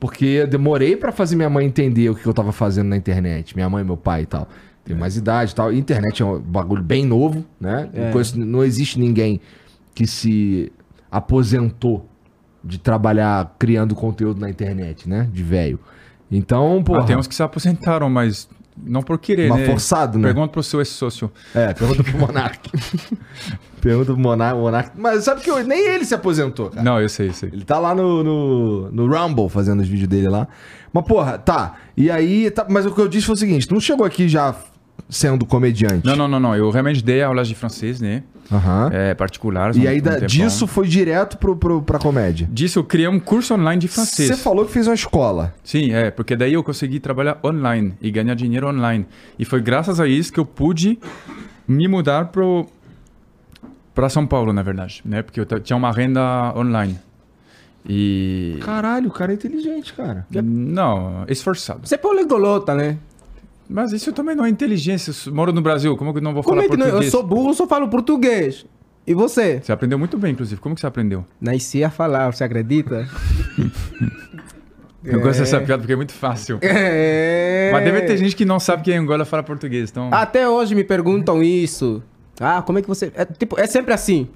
porque 0.00 0.24
eu 0.24 0.46
demorei 0.46 0.96
pra 0.96 1.10
fazer 1.10 1.36
minha 1.36 1.50
mãe 1.50 1.66
entender 1.66 2.08
o 2.10 2.14
que 2.14 2.26
eu 2.26 2.32
tava 2.32 2.52
fazendo 2.52 2.88
na 2.88 2.96
internet. 2.96 3.54
Minha 3.54 3.68
mãe, 3.68 3.82
meu 3.84 3.96
pai 3.96 4.22
e 4.22 4.26
tal. 4.26 4.48
Tem 4.84 4.96
mais 4.96 5.16
idade 5.16 5.52
e 5.52 5.54
tal. 5.54 5.72
Internet 5.72 6.22
é 6.22 6.24
um 6.24 6.40
bagulho 6.40 6.82
bem 6.82 7.04
novo, 7.04 7.44
né? 7.60 7.90
É. 7.92 8.12
Não 8.36 8.64
existe 8.64 8.98
ninguém 8.98 9.40
que 9.94 10.06
se 10.06 10.72
aposentou 11.10 12.08
de 12.64 12.78
trabalhar 12.78 13.54
criando 13.58 13.94
conteúdo 13.94 14.40
na 14.40 14.48
internet, 14.48 15.08
né? 15.08 15.28
De 15.32 15.42
velho. 15.42 15.78
Então, 16.30 16.82
pô. 16.84 16.96
Ah, 16.96 17.04
tem 17.04 17.16
uns 17.16 17.26
que 17.26 17.34
se 17.34 17.42
aposentaram, 17.42 18.08
mas 18.08 18.48
não 18.84 19.02
por 19.02 19.18
querer, 19.18 19.48
Mas 19.48 19.60
né? 19.60 19.66
forçado, 19.66 20.18
né? 20.18 20.24
Pergunta 20.28 20.48
pro 20.52 20.62
seu 20.62 20.80
ex-sócio. 20.80 21.30
É, 21.54 21.72
pergunta 21.74 22.02
pro 22.02 22.18
Monark. 22.18 22.70
pergunta 23.80 24.12
pro 24.12 24.18
Monark, 24.20 24.58
Monark. 24.58 24.90
Mas 24.96 25.24
sabe 25.24 25.40
que 25.40 25.50
eu- 25.50 25.62
nem 25.64 25.80
ele 25.80 26.04
se 26.04 26.14
aposentou, 26.14 26.70
cara. 26.70 26.82
Não, 26.82 27.00
eu 27.00 27.08
sei, 27.08 27.28
eu 27.28 27.32
sei. 27.32 27.50
Ele 27.52 27.64
tá 27.64 27.78
lá 27.78 27.94
no, 27.94 28.22
no, 28.24 28.90
no 28.90 29.06
Rumble 29.06 29.48
fazendo 29.48 29.80
os 29.80 29.88
vídeos 29.88 30.08
dele 30.08 30.28
lá. 30.28 30.48
Mas, 30.92 31.04
porra, 31.04 31.38
tá. 31.38 31.74
E 31.96 32.10
aí. 32.10 32.50
tá- 32.50 32.66
mas 32.68 32.86
o 32.86 32.94
que 32.94 33.00
eu 33.00 33.08
disse 33.08 33.26
foi 33.26 33.34
o 33.34 33.38
seguinte: 33.38 33.66
tu 33.68 33.74
não 33.74 33.80
chegou 33.80 34.06
aqui 34.06 34.28
já 34.28 34.54
sendo 35.08 35.44
comediante. 35.46 36.06
Não, 36.06 36.16
não, 36.16 36.28
não, 36.28 36.40
não. 36.40 36.56
Eu 36.56 36.70
realmente 36.70 37.02
dei 37.02 37.22
aulas 37.22 37.48
de 37.48 37.54
francês, 37.54 38.00
né? 38.00 38.22
Aham. 38.50 38.88
É, 38.92 39.14
particulares. 39.14 39.76
E 39.76 39.80
um- 39.80 39.88
aí 39.88 40.00
um 40.00 40.26
disso 40.26 40.66
foi 40.66 40.86
direto 40.88 41.36
pro, 41.36 41.54
pro, 41.56 41.82
pra 41.82 41.98
comédia. 41.98 42.48
Disso 42.50 42.78
eu 42.78 42.84
criei 42.84 43.06
um 43.08 43.20
curso 43.20 43.54
online 43.54 43.80
de 43.80 43.88
francês. 43.88 44.28
Você 44.28 44.36
falou 44.36 44.64
que 44.64 44.72
fez 44.72 44.86
uma 44.86 44.94
escola. 44.94 45.54
Sim, 45.62 45.92
é, 45.92 46.10
porque 46.10 46.34
daí 46.34 46.54
eu 46.54 46.62
consegui 46.64 46.98
trabalhar 46.98 47.38
online 47.44 47.94
e 48.00 48.10
ganhar 48.10 48.34
dinheiro 48.34 48.66
online. 48.68 49.06
E 49.38 49.44
foi 49.44 49.60
graças 49.60 50.00
a 50.00 50.06
isso 50.08 50.32
que 50.32 50.40
eu 50.40 50.46
pude 50.46 50.98
me 51.66 51.86
mudar 51.86 52.26
pro 52.28 52.66
para 53.94 54.08
São 54.08 54.24
Paulo, 54.26 54.52
na 54.52 54.62
verdade, 54.62 55.02
né? 55.04 55.22
Porque 55.22 55.40
eu 55.40 55.44
tinha 55.60 55.76
uma 55.76 55.90
renda 55.92 56.52
online. 56.56 56.96
E 57.88 58.58
Caralho, 58.60 59.08
o 59.08 59.12
cara 59.12 59.32
é 59.32 59.34
inteligente, 59.34 59.92
cara. 59.92 60.26
não, 60.42 61.24
esforçado. 61.28 61.80
Você 61.86 61.94
é 61.94 61.98
poliglota, 61.98 62.74
né? 62.74 62.96
Mas 63.68 63.92
isso 63.92 64.12
também 64.12 64.34
não 64.34 64.44
é 64.44 64.48
inteligência. 64.48 65.12
Moro 65.30 65.52
no 65.52 65.60
Brasil, 65.60 65.96
como 65.96 66.12
que 66.12 66.18
eu 66.18 66.22
não 66.22 66.32
vou 66.32 66.42
Como 66.42 66.56
falar 66.56 66.66
é 66.66 66.70
que 66.70 66.76
não? 66.76 66.86
português? 66.86 67.12
Eu 67.12 67.18
sou 67.20 67.26
burro, 67.26 67.52
só 67.54 67.66
falo 67.66 67.88
português. 67.88 68.64
E 69.06 69.14
você? 69.14 69.60
Você 69.62 69.72
aprendeu 69.72 69.98
muito 69.98 70.16
bem, 70.18 70.32
inclusive. 70.32 70.60
Como 70.60 70.74
que 70.74 70.80
você 70.80 70.86
aprendeu? 70.86 71.24
Nasci 71.40 71.82
a 71.84 71.90
falar, 71.90 72.32
você 72.32 72.44
acredita? 72.44 73.06
Eu 75.04 75.20
gosto 75.20 75.38
dessa 75.38 75.60
piada 75.60 75.78
porque 75.80 75.92
é 75.92 75.96
muito 75.96 76.12
fácil. 76.12 76.58
É. 76.60 77.70
Mas 77.72 77.84
deve 77.84 78.02
ter 78.02 78.16
gente 78.16 78.34
que 78.34 78.44
não 78.44 78.58
sabe 78.58 78.82
que 78.82 78.92
em 78.92 78.96
Angola 78.96 79.24
fala 79.24 79.42
português, 79.42 79.90
então... 79.90 80.10
Até 80.12 80.48
hoje 80.48 80.74
me 80.74 80.84
perguntam 80.84 81.42
isso. 81.42 82.02
Ah, 82.40 82.62
como 82.62 82.78
é 82.78 82.82
que 82.82 82.88
você. 82.88 83.10
É, 83.14 83.24
tipo, 83.24 83.58
é 83.58 83.66
sempre 83.66 83.92
assim. 83.94 84.28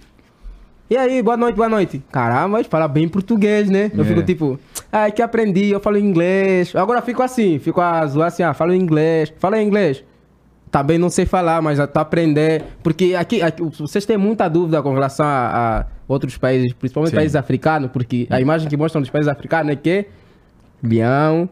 E 0.93 0.97
aí, 0.99 1.23
boa 1.23 1.39
noite, 1.39 1.57
boa 1.57 1.71
noite. 1.71 2.03
Caramba, 2.13 2.49
mas 2.59 2.67
fala 2.67 2.87
bem 2.87 3.09
português, 3.09 3.71
né? 3.71 3.91
Eu 3.95 4.03
É. 4.03 4.05
fico 4.05 4.23
tipo, 4.23 4.61
ah, 4.93 5.09
é 5.09 5.11
que 5.11 5.23
aprendi, 5.23 5.71
eu 5.71 5.81
falo 5.81 5.97
inglês. 5.97 6.77
Agora 6.77 7.01
fico 7.01 7.23
assim, 7.23 7.59
fico 7.59 7.81
a 7.81 8.07
zoar 8.07 8.29
assim, 8.29 8.43
ah, 8.43 8.53
falo 8.53 8.75
inglês. 8.75 9.33
Fala 9.39 9.59
inglês. 9.63 10.05
Também 10.71 10.99
não 10.99 11.09
sei 11.09 11.25
falar, 11.25 11.63
mas 11.63 11.79
já 11.79 11.87
tô 11.87 11.99
aprendendo. 11.99 12.65
Porque 12.83 13.15
aqui, 13.15 13.41
aqui 13.41 13.63
vocês 13.63 14.05
têm 14.05 14.19
muita 14.19 14.47
dúvida 14.51 14.83
com 14.83 14.93
relação 14.93 15.25
a, 15.25 15.81
a 15.81 15.87
outros 16.07 16.37
países, 16.37 16.75
principalmente 16.75 17.13
Sim. 17.13 17.17
países 17.17 17.37
africanos, 17.37 17.91
porque 17.91 18.27
a 18.29 18.39
imagem 18.39 18.69
que 18.69 18.77
mostram 18.77 19.01
dos 19.01 19.09
países 19.11 19.33
africanos 19.33 19.73
é 19.73 19.77
que 19.77 20.05
leão, 20.83 21.49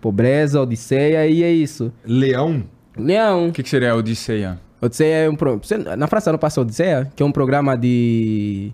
pobreza, 0.00 0.60
odisseia 0.60 1.26
e 1.26 1.42
é 1.42 1.50
isso. 1.50 1.92
Leão? 2.06 2.62
Leão. 2.96 3.48
O 3.48 3.52
que, 3.52 3.64
que 3.64 3.68
seria 3.68 3.90
a 3.90 3.96
Odisseia? 3.96 4.56
Odisseia 4.84 5.26
é 5.26 5.30
um 5.30 5.36
pro... 5.36 5.58
Você- 5.58 5.78
Na 5.78 6.06
França 6.06 6.30
não 6.32 6.38
passa 6.38 6.60
Odisseia? 6.60 7.10
Que 7.16 7.22
é 7.22 7.26
um 7.26 7.32
programa 7.32 7.76
de... 7.76 8.72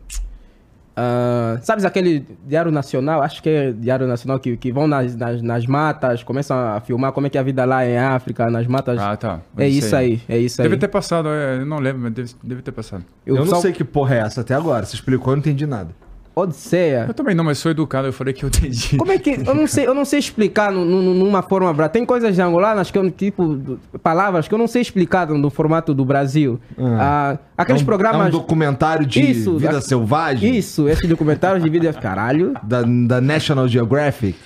ah, 0.97 1.59
sabes 1.63 1.85
aquele 1.85 2.27
Diário 2.47 2.71
Nacional? 2.71 3.23
Acho 3.23 3.43
que 3.43 3.49
é 3.49 3.73
Diário 3.73 4.07
Nacional 4.07 4.39
que, 4.39 4.57
que 4.57 4.73
vão 4.73 4.87
nas, 4.87 5.15
nas, 5.17 5.41
nas 5.43 5.67
matas, 5.67 6.23
começam 6.23 6.57
a 6.59 6.81
filmar 6.81 7.13
como 7.13 7.27
é 7.27 7.31
que 7.31 7.39
é 7.39 7.41
a 7.41 7.45
vida 7.45 7.65
lá 7.65 7.87
em 7.87 7.97
África, 7.99 8.51
nas 8.51 8.67
matas. 8.67 8.99
Ah, 8.99 9.17
tá. 9.17 9.41
é 9.57 9.69
isso 9.69 9.95
aí, 9.97 10.21
é 10.29 10.39
isso 10.39 10.61
Deve 10.63 10.75
aí. 10.75 10.81
ter 10.81 10.89
passado, 10.89 11.29
é, 11.29 11.59
eu 11.59 11.67
não 11.67 11.79
lembro, 11.79 12.03
mas 12.03 12.13
deve, 12.13 12.35
deve 12.43 12.63
ter 12.63 12.73
passado. 12.73 13.05
Eu, 13.25 13.37
não 13.37 13.47
só- 13.47 13.61
sei 13.61 13.73
que 13.73 13.85
porra 13.85 14.17
é 14.17 14.19
essa 14.19 14.41
até 14.43 14.55
agora. 14.55 14.85
Você 14.85 14.97
explicou, 14.97 15.33
eu 15.33 15.37
não 15.37 15.41
entendi 15.41 15.67
nada. 15.67 15.91
Odisseia. 16.35 17.05
Eu 17.09 17.15
também 17.15 17.35
não, 17.35 17.43
mas 17.45 17.59
sou 17.59 17.71
educado, 17.71 18.07
eu 18.09 18.13
falei 18.13 18.33
que 18.33 18.45
eu 18.45 18.49
entendi. 18.49 18.97
Como 18.97 19.11
é 19.11 19.19
que. 19.19 19.31
Eu 19.47 19.55
não 19.55 19.67
sei, 19.67 19.87
eu 19.87 19.95
não 19.95 20.05
sei 20.05 20.19
explicar 20.21 20.71
nu- 20.73 20.85
nu- 20.85 21.15
numa 21.15 21.43
forma. 21.43 21.73
bra- 21.75 21.89
Tem 21.89 22.07
coisas 22.07 22.35
de 22.35 22.41
angolanas 22.41 22.91
que 22.91 22.97
eu, 22.99 23.11
tipo, 23.11 23.79
palavras 24.03 24.47
que 24.47 24.55
eu 24.55 24.59
não 24.59 24.67
sei 24.69 24.81
explicar 24.83 25.27
no, 25.27 25.37
no 25.37 25.51
formato 25.51 25.93
do 25.93 26.05
Brasil. 26.05 26.61
Ah, 26.79 27.37
aqueles 27.59 27.81
é 27.81 27.83
um, 27.83 27.87
programas. 27.87 28.27
É 28.27 28.29
um 28.29 28.31
documentário 28.31 29.05
de 29.05 29.21
Isso, 29.31 29.59
vida 29.59 29.73
da- 29.73 29.81
selvagem? 29.81 30.57
Isso, 30.57 30.89
esses 30.89 31.09
documentários 31.09 31.63
de 31.63 31.69
vida. 31.69 31.93
Caralho. 32.01 32.55
Da, 32.63 32.83
da 32.83 33.21
National 33.21 33.67
Geographic? 33.69 34.39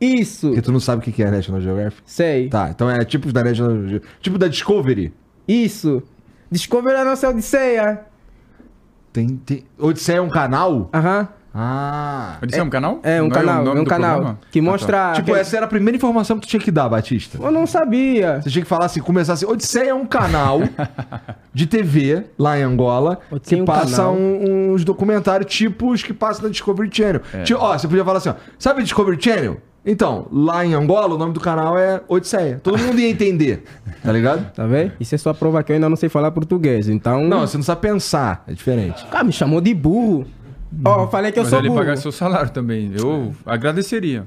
Isso. 0.00 0.52
Que 0.52 0.60
tu 0.62 0.72
não 0.72 0.80
sabe 0.80 1.00
o 1.08 1.12
que 1.12 1.22
é 1.22 1.30
National 1.30 1.60
Geographic? 1.60 2.02
Sei. 2.06 2.48
Tá, 2.48 2.70
então 2.70 2.90
é 2.90 3.04
tipo 3.04 3.32
da 3.32 3.42
National 3.44 4.00
Tipo 4.20 4.36
da 4.38 4.48
Discovery. 4.48 5.12
Isso. 5.46 6.02
Discover 6.50 6.94
a 6.96 7.04
nossa 7.04 7.28
Odisseia. 7.28 8.00
Tem, 9.16 9.28
tem... 9.46 9.64
Odisseia 9.78 10.18
é 10.18 10.20
um 10.20 10.28
canal? 10.28 10.90
Aham. 10.92 11.26
Ah. 11.58 12.36
Isso 12.46 12.60
é 12.60 12.62
um 12.62 12.68
canal? 12.68 13.00
É 13.02 13.18
um 13.22 13.28
Não 13.28 13.30
canal, 13.30 13.58
o 13.60 13.62
é, 13.62 13.64
nome 13.64 13.80
um 13.80 13.84
do 13.84 13.88
canal 13.88 14.14
programa? 14.16 14.38
que 14.52 14.58
Ah, 14.58 14.62
tá. 14.62 14.70
mostra. 14.70 15.12
Tipo, 15.14 15.32
que- 15.32 15.38
essa 15.38 15.56
era 15.56 15.64
a 15.64 15.68
primeira 15.70 15.96
informação 15.96 16.38
que 16.38 16.46
tu 16.46 16.50
tinha 16.50 16.60
que 16.60 16.70
dar, 16.70 16.86
Batista. 16.86 17.38
Eu 17.42 17.50
não 17.50 17.66
sabia. 17.66 18.42
Você 18.42 18.50
tinha 18.50 18.62
que 18.62 18.68
falar 18.68 18.84
assim, 18.84 19.00
começar 19.00 19.32
assim. 19.32 19.46
Odisseia 19.46 19.88
é 19.88 19.94
um 19.94 20.04
canal 20.04 20.60
de 21.54 21.66
TV 21.66 22.24
lá 22.38 22.58
em 22.58 22.62
Angola 22.62 23.18
Odisseia 23.30 23.56
que 23.56 23.60
é 23.60 23.62
um 23.62 23.64
passa 23.64 23.96
canal. 23.96 24.14
um- 24.14 24.72
uns 24.74 24.84
documentários 24.84 25.50
tipo 25.50 25.90
os 25.92 26.02
que 26.02 26.12
passam 26.12 26.42
na 26.44 26.50
Discovery 26.50 26.90
Channel. 26.92 27.22
É. 27.32 27.42
Tipo, 27.44 27.58
ó, 27.60 27.72
você 27.78 27.88
podia 27.88 28.04
falar 28.04 28.18
assim, 28.18 28.28
ó. 28.28 28.34
Sabe 28.58 28.82
Discovery 28.82 29.16
Channel? 29.18 29.56
Então, 29.88 30.26
lá 30.32 30.66
em 30.66 30.74
Angola, 30.74 31.14
o 31.14 31.18
nome 31.18 31.32
do 31.32 31.38
canal 31.38 31.78
é 31.78 32.00
Odisseia. 32.08 32.60
Todo 32.60 32.76
mundo 32.76 32.98
ia 32.98 33.08
entender, 33.08 33.62
tá 34.02 34.10
ligado? 34.10 34.50
Tá 34.52 34.66
vendo? 34.66 34.92
Isso 34.98 35.14
é 35.14 35.18
só 35.18 35.32
prova 35.32 35.62
que 35.62 35.70
eu 35.70 35.74
ainda 35.74 35.88
não 35.88 35.96
sei 35.96 36.08
falar 36.08 36.32
português. 36.32 36.88
Então. 36.88 37.24
Não, 37.28 37.40
você 37.46 37.56
não 37.56 37.62
sabe 37.64 37.82
pensar. 37.82 38.42
É 38.48 38.52
diferente. 38.52 39.06
Cara, 39.06 39.22
me 39.22 39.32
chamou 39.32 39.60
de 39.60 39.72
burro. 39.72 40.26
Ó, 40.84 41.04
eu 41.04 41.08
falei 41.08 41.30
que 41.30 41.38
eu 41.38 41.44
Mas 41.44 41.50
sou 41.50 41.60
ele 41.60 41.68
burro. 41.68 41.78
pagar 41.80 41.96
seu 41.96 42.10
salário 42.10 42.50
também. 42.50 42.90
Eu 42.98 43.32
agradeceria. 43.46 44.26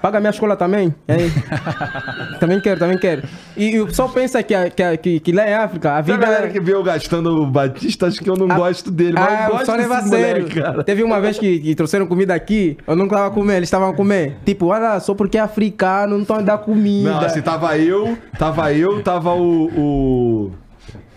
Paga 0.00 0.20
minha 0.20 0.30
escola 0.30 0.54
também. 0.56 0.94
hein? 1.08 1.32
também 2.38 2.60
quero, 2.60 2.78
também 2.78 2.98
quero. 2.98 3.22
E, 3.56 3.70
e 3.76 3.80
o 3.80 3.86
pessoal 3.86 4.08
pensa 4.08 4.42
que, 4.42 4.54
a- 4.54 4.70
que, 4.70 4.82
a- 4.82 4.96
que, 4.96 5.20
que 5.20 5.32
lá 5.32 5.48
em 5.48 5.54
África 5.54 5.96
a 5.96 6.02
Tem 6.02 6.14
a 6.14 6.16
vida. 6.18 6.26
galera 6.30 6.48
que 6.50 6.60
vê 6.60 6.74
eu 6.74 6.82
gastando 6.82 7.42
o 7.42 7.46
Batista, 7.46 8.06
acho 8.06 8.20
que 8.22 8.28
eu 8.30 8.36
não 8.36 8.46
gosto 8.48 8.90
dele, 8.90 9.14
mas 9.14 9.28
Ah, 9.28 9.44
eu 9.46 9.50
gosto 9.52 9.58
pessoal 9.60 9.76
desse 9.78 9.88
leva 9.88 10.00
a 10.02 10.06
sério. 10.08 10.48
cara. 10.54 10.84
Teve 10.84 11.02
uma 11.02 11.20
vez 11.20 11.38
que, 11.38 11.58
que 11.58 11.74
trouxeram 11.74 12.06
comida 12.06 12.34
aqui, 12.34 12.76
eu 12.86 12.94
não 12.94 13.08
tava 13.08 13.30
comendo, 13.30 13.58
eles 13.58 13.66
estavam 13.68 13.92
comendo. 13.94 14.34
Tipo, 14.44 14.66
olha, 14.66 15.00
só 15.00 15.14
porque 15.14 15.38
é 15.38 15.40
africano, 15.40 16.14
não 16.14 16.22
estão 16.22 16.36
a 16.36 16.42
dar 16.42 16.58
comida. 16.58 17.10
Não, 17.10 17.20
assim, 17.20 17.40
tava 17.42 17.76
eu, 17.78 18.16
tava 18.38 18.72
eu, 18.72 19.02
tava 19.02 19.34
o... 19.34 19.66
o... 19.76 20.52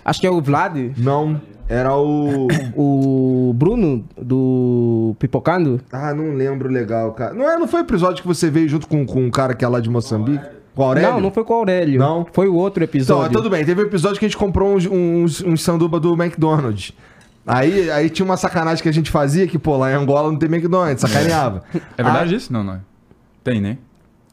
Acho 0.03 0.19
que 0.22 0.26
é 0.27 0.31
o 0.31 0.41
Vlad, 0.41 0.94
Não, 0.98 1.40
era 1.69 1.95
o... 1.95 2.47
o 2.75 3.53
Bruno 3.53 4.03
do 4.17 5.15
Pipocando. 5.19 5.79
Ah, 5.91 6.13
não 6.13 6.33
lembro 6.33 6.67
legal, 6.67 7.13
cara. 7.13 7.33
Não, 7.33 7.47
é, 7.47 7.57
não 7.57 7.67
foi 7.67 7.81
o 7.81 7.83
episódio 7.83 8.23
que 8.23 8.27
você 8.27 8.49
veio 8.49 8.67
junto 8.67 8.87
com, 8.87 9.05
com 9.05 9.21
um 9.23 9.29
cara 9.29 9.53
que 9.53 9.63
é 9.63 9.67
lá 9.67 9.79
de 9.79 9.89
Moçambique? 9.89 10.43
Com 10.73 10.81
o 10.81 10.85
Aurélio? 10.85 11.11
Não, 11.11 11.21
não 11.21 11.31
foi 11.31 11.43
com 11.43 11.53
o 11.53 11.57
Aurélio. 11.57 11.99
Não? 11.99 12.25
Foi 12.33 12.47
o 12.47 12.55
outro 12.55 12.83
Então, 12.83 12.91
episódio. 12.97 13.31
tudo 13.37 13.49
bem. 13.51 13.63
Teve 13.63 13.83
um 13.83 13.85
episódio 13.85 14.17
que 14.17 14.25
a 14.25 14.27
gente 14.27 14.37
comprou 14.37 14.73
uns, 14.75 14.85
uns, 14.87 15.43
uns 15.43 15.61
sanduba 15.61 15.99
do 15.99 16.13
McDonald's. 16.13 16.91
Aí, 17.45 17.89
aí 17.91 18.09
tinha 18.09 18.25
uma 18.25 18.37
sacanagem 18.37 18.81
que 18.81 18.89
a 18.89 18.93
gente 18.93 19.11
fazia 19.11 19.47
que, 19.47 19.57
pô, 19.59 19.77
lá 19.77 19.91
em 19.91 19.95
Angola 19.95 20.31
não 20.31 20.37
tem 20.37 20.49
McDonald's, 20.49 21.01
sacaneava. 21.01 21.63
É 21.97 22.03
verdade 22.03 22.35
isso? 22.35 22.51
Não, 22.51 22.63
não 22.63 22.73
é. 22.73 22.79
Tem, 23.43 23.61
né? 23.61 23.77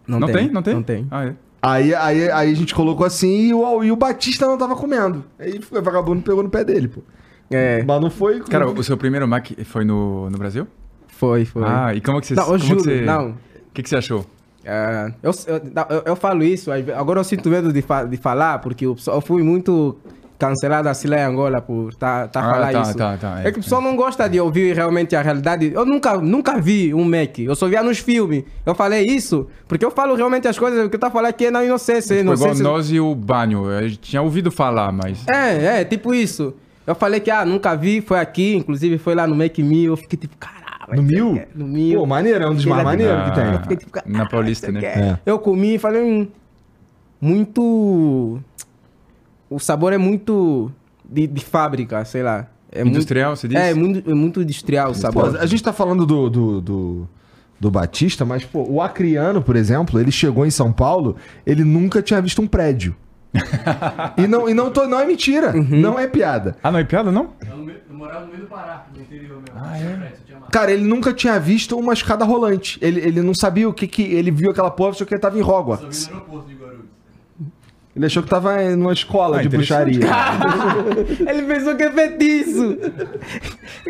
Não, 0.07 0.21
tem. 0.21 0.51
Não 0.51 0.63
tem? 0.63 0.75
Não 0.75 0.83
tem. 0.83 1.07
Ah, 1.11 1.27
é. 1.27 1.35
Aí, 1.63 1.95
aí, 1.95 2.31
aí 2.31 2.53
a 2.53 2.55
gente 2.55 2.75
colocou 2.75 3.05
assim 3.05 3.49
e 3.49 3.55
o, 3.55 3.83
e 3.83 3.91
o 3.91 3.97
Batista 3.97 4.47
não 4.47 4.57
tava 4.57 4.77
comendo. 4.77 5.25
Aí 5.39 5.59
o 5.59 5.83
vagabundo 5.83 6.23
pegou 6.23 6.43
no 6.43 6.49
pé 6.51 6.63
dele, 6.63 6.89
pô. 6.89 7.03
É, 7.51 7.83
Mas 7.85 8.01
não 8.01 8.11
foi... 8.11 8.41
Cara, 8.41 8.69
o 8.69 8.83
seu 8.83 8.97
primeiro 8.97 9.27
Mac 9.29 9.49
foi 9.65 9.85
no, 9.85 10.29
no 10.31 10.39
Brasil? 10.39 10.67
foi, 11.09 11.45
foi. 11.47 11.63
Ah, 11.65 11.95
e 11.95 12.01
como 12.01 12.21
que 12.21 12.27
você... 12.27 12.35
Não, 12.35 12.53
eu 12.53 12.59
que 12.59 12.67
juro, 12.67 12.81
você- 12.83 13.01
não. 13.03 13.31
O 13.31 13.35
que, 13.73 13.83
que 13.83 13.89
você 13.89 13.97
achou? 13.97 14.27
É, 14.65 15.13
eu, 15.23 15.31
eu, 15.47 15.57
eu- 15.97 16.03
eu 16.07 16.17
falo 16.17 16.43
isso, 16.43 16.71
agora 16.73 17.21
eu 17.21 17.25
sinto 17.25 17.49
medo 17.49 17.73
de, 17.73 17.81
fa- 17.83 18.05
de 18.05 18.17
falar, 18.17 18.59
porque 18.59 18.85
eu, 18.85 18.97
eu 19.07 19.21
fui 19.21 19.43
muito 19.43 19.97
cancelado 20.39 20.89
assim 20.89 21.09
lá 21.09 21.19
em 21.19 21.23
Angola 21.23 21.63
por 21.63 21.95
tá, 21.95 22.29
tá 22.29 22.41
Ah, 22.41 22.51
falar 22.53 22.73
tá, 22.73 22.83
isso. 22.83 22.95
tá, 22.97 23.17
tá, 23.17 23.41
é, 23.43 23.49
é. 23.49 23.53
que 23.53 23.59
o 23.61 23.63
pessoal 23.63 23.81
não 23.81 23.97
gosta 23.97 24.29
de 24.29 24.39
ouvir 24.41 24.75
realmente 24.75 25.15
a 25.17 25.23
realidade. 25.23 25.71
Eu 25.73 25.87
nunca, 25.87 26.19
nunca 26.19 26.61
vi 26.61 26.93
um 26.93 27.05
Mac, 27.05 27.39
eu 27.39 27.55
só 27.55 27.67
via 27.69 27.83
nos 27.83 27.99
filmes. 27.99 28.45
Eu 28.67 28.75
falei 28.75 29.05
isso, 29.07 29.47
porque 29.69 29.85
eu 29.85 29.91
falo 29.91 30.15
realmente 30.17 30.47
as 30.49 30.59
coisas, 30.59 30.85
o 30.85 30.91
que 30.91 30.97
eu 30.97 31.01
tô 31.01 31.11
falando 31.11 31.31
aqui 31.31 31.47
é 31.47 31.51
na 31.51 31.65
inocência. 31.65 32.09
Foi 32.09 32.19
igual 32.19 32.37
inocência 32.37 32.63
nós 32.65 32.91
e 32.91 32.99
o 33.01 33.15
banho. 33.15 33.67
A 33.71 33.83
gente 33.89 33.99
tinha 34.01 34.21
ouvido 34.21 34.51
falar, 34.51 34.93
mas... 34.93 35.27
é, 35.29 35.81
é, 35.81 35.85
tipo 35.85 36.13
isso. 36.13 36.53
Eu 36.87 36.95
falei 36.95 37.19
que, 37.21 37.31
ah, 37.31 37.45
nunca 37.45 37.75
vi, 37.75 38.01
foi 38.01 38.19
aqui, 38.19 38.55
inclusive 38.55 38.97
foi 38.99 39.15
lá 39.15 39.27
no 39.27 39.35
Make 39.35 39.63
Me, 39.63 39.85
eu 39.85 39.97
fiquei 39.97 40.19
tipo, 40.19 40.37
caralho. 40.37 40.67
No 40.95 41.03
Mil? 41.03 41.43
No 41.55 41.67
Mil. 41.67 42.01
Pô, 42.01 42.07
maneiro, 42.07 42.45
é 42.45 42.49
um 42.49 42.55
dos 42.55 42.65
mais 42.65 42.85
maneiros 42.85 43.25
que 43.25 43.31
Ah, 43.31 43.35
tem. 43.35 43.53
Eu 43.53 43.61
fiquei 43.61 43.77
tipo, 43.77 43.99
Na 44.07 44.27
Paulista, 44.27 44.71
né? 44.71 44.85
É. 44.85 45.19
Eu 45.27 45.39
comi 45.39 45.75
e 45.75 45.79
falei, 45.79 46.03
hum, 46.03 46.29
muito. 47.21 48.41
O 49.51 49.59
sabor 49.59 49.93
é 49.93 49.99
muito 49.99 50.71
de, 51.05 51.27
de 51.27 51.45
fábrica, 51.45 52.05
sei 52.05 52.23
lá. 52.23 52.47
É 52.71 52.83
Industrial, 52.83 53.31
muito, 53.31 53.41
você 53.41 53.49
diz? 53.49 53.59
É, 53.59 53.75
muito, 53.75 54.11
é 54.11 54.15
muito 54.15 54.43
industrial 54.43 54.91
o 54.91 54.93
Pô, 54.93 54.99
sabor. 54.99 55.37
a 55.39 55.47
gente 55.47 55.63
tá 55.63 55.73
falando 55.73 56.05
do, 56.05 56.29
do, 56.29 56.61
do, 56.61 57.09
do 57.59 57.71
Batista, 57.71 58.25
mas, 58.25 58.45
pô, 58.45 58.65
o 58.69 58.83
Acriano, 58.83 59.41
por 59.41 59.57
exemplo, 59.57 59.99
ele 60.01 60.11
chegou 60.13 60.45
em 60.45 60.51
São 60.51 60.73
Paulo, 60.73 61.17
ele 61.47 61.65
nunca 61.65 62.03
tinha 62.03 62.21
visto 62.21 62.43
um 62.43 62.47
prédio. 62.47 62.95
E 64.17 64.27
não, 64.27 64.49
e 64.49 64.55
não, 64.55 64.71
tô, 64.71 64.87
não 64.87 64.99
é 65.01 65.07
mentira, 65.07 65.53
não 65.53 65.99
é 65.99 66.07
piada. 66.07 66.57
Ah, 66.63 66.71
não 66.71 66.79
é 66.79 66.85
piada, 66.85 67.11
não? 67.13 67.35
Eu 67.41 67.95
morava 67.95 68.21
no 68.21 68.29
meio 68.29 68.43
do 68.43 68.47
Pará, 68.47 68.87
no 68.95 69.01
interior 69.01 69.37
mesmo. 69.41 69.55
Ah, 69.57 69.79
é? 69.79 69.97
Só. 69.97 70.47
Cara, 70.53 70.71
ele 70.73 70.85
nunca 70.85 71.13
tinha 71.13 71.39
visto 71.41 71.79
uma 71.79 71.93
escada 71.93 72.25
rolante. 72.25 72.79
Ele, 72.83 73.01
ele 73.01 73.23
não 73.23 73.35
sabia 73.35 73.69
o 73.69 73.75
que 73.75 73.87
que. 73.87 74.03
Ele 74.03 74.31
viu 74.31 74.51
aquela 74.51 74.71
porra, 74.71 74.93
só 74.95 75.05
que 75.05 75.15
ele 75.15 75.21
tava 75.21 75.39
em 75.39 75.43
Só 75.43 75.59
Hogwarts. 75.59 76.07
vi 76.07 76.13
no 76.13 76.21
aeroporto. 76.21 76.56
Ele 77.97 78.05
achou 78.05 78.23
que 78.23 78.29
tava 78.29 78.63
em 78.63 78.77
numa 78.77 78.93
escola 78.93 79.39
Ah, 79.39 79.43
de 79.43 79.49
bruxaria. 79.49 80.01
Ele 81.27 81.43
pensou 81.45 81.75
que 81.75 81.83
é 81.83 81.91
feitiço. 81.91 82.77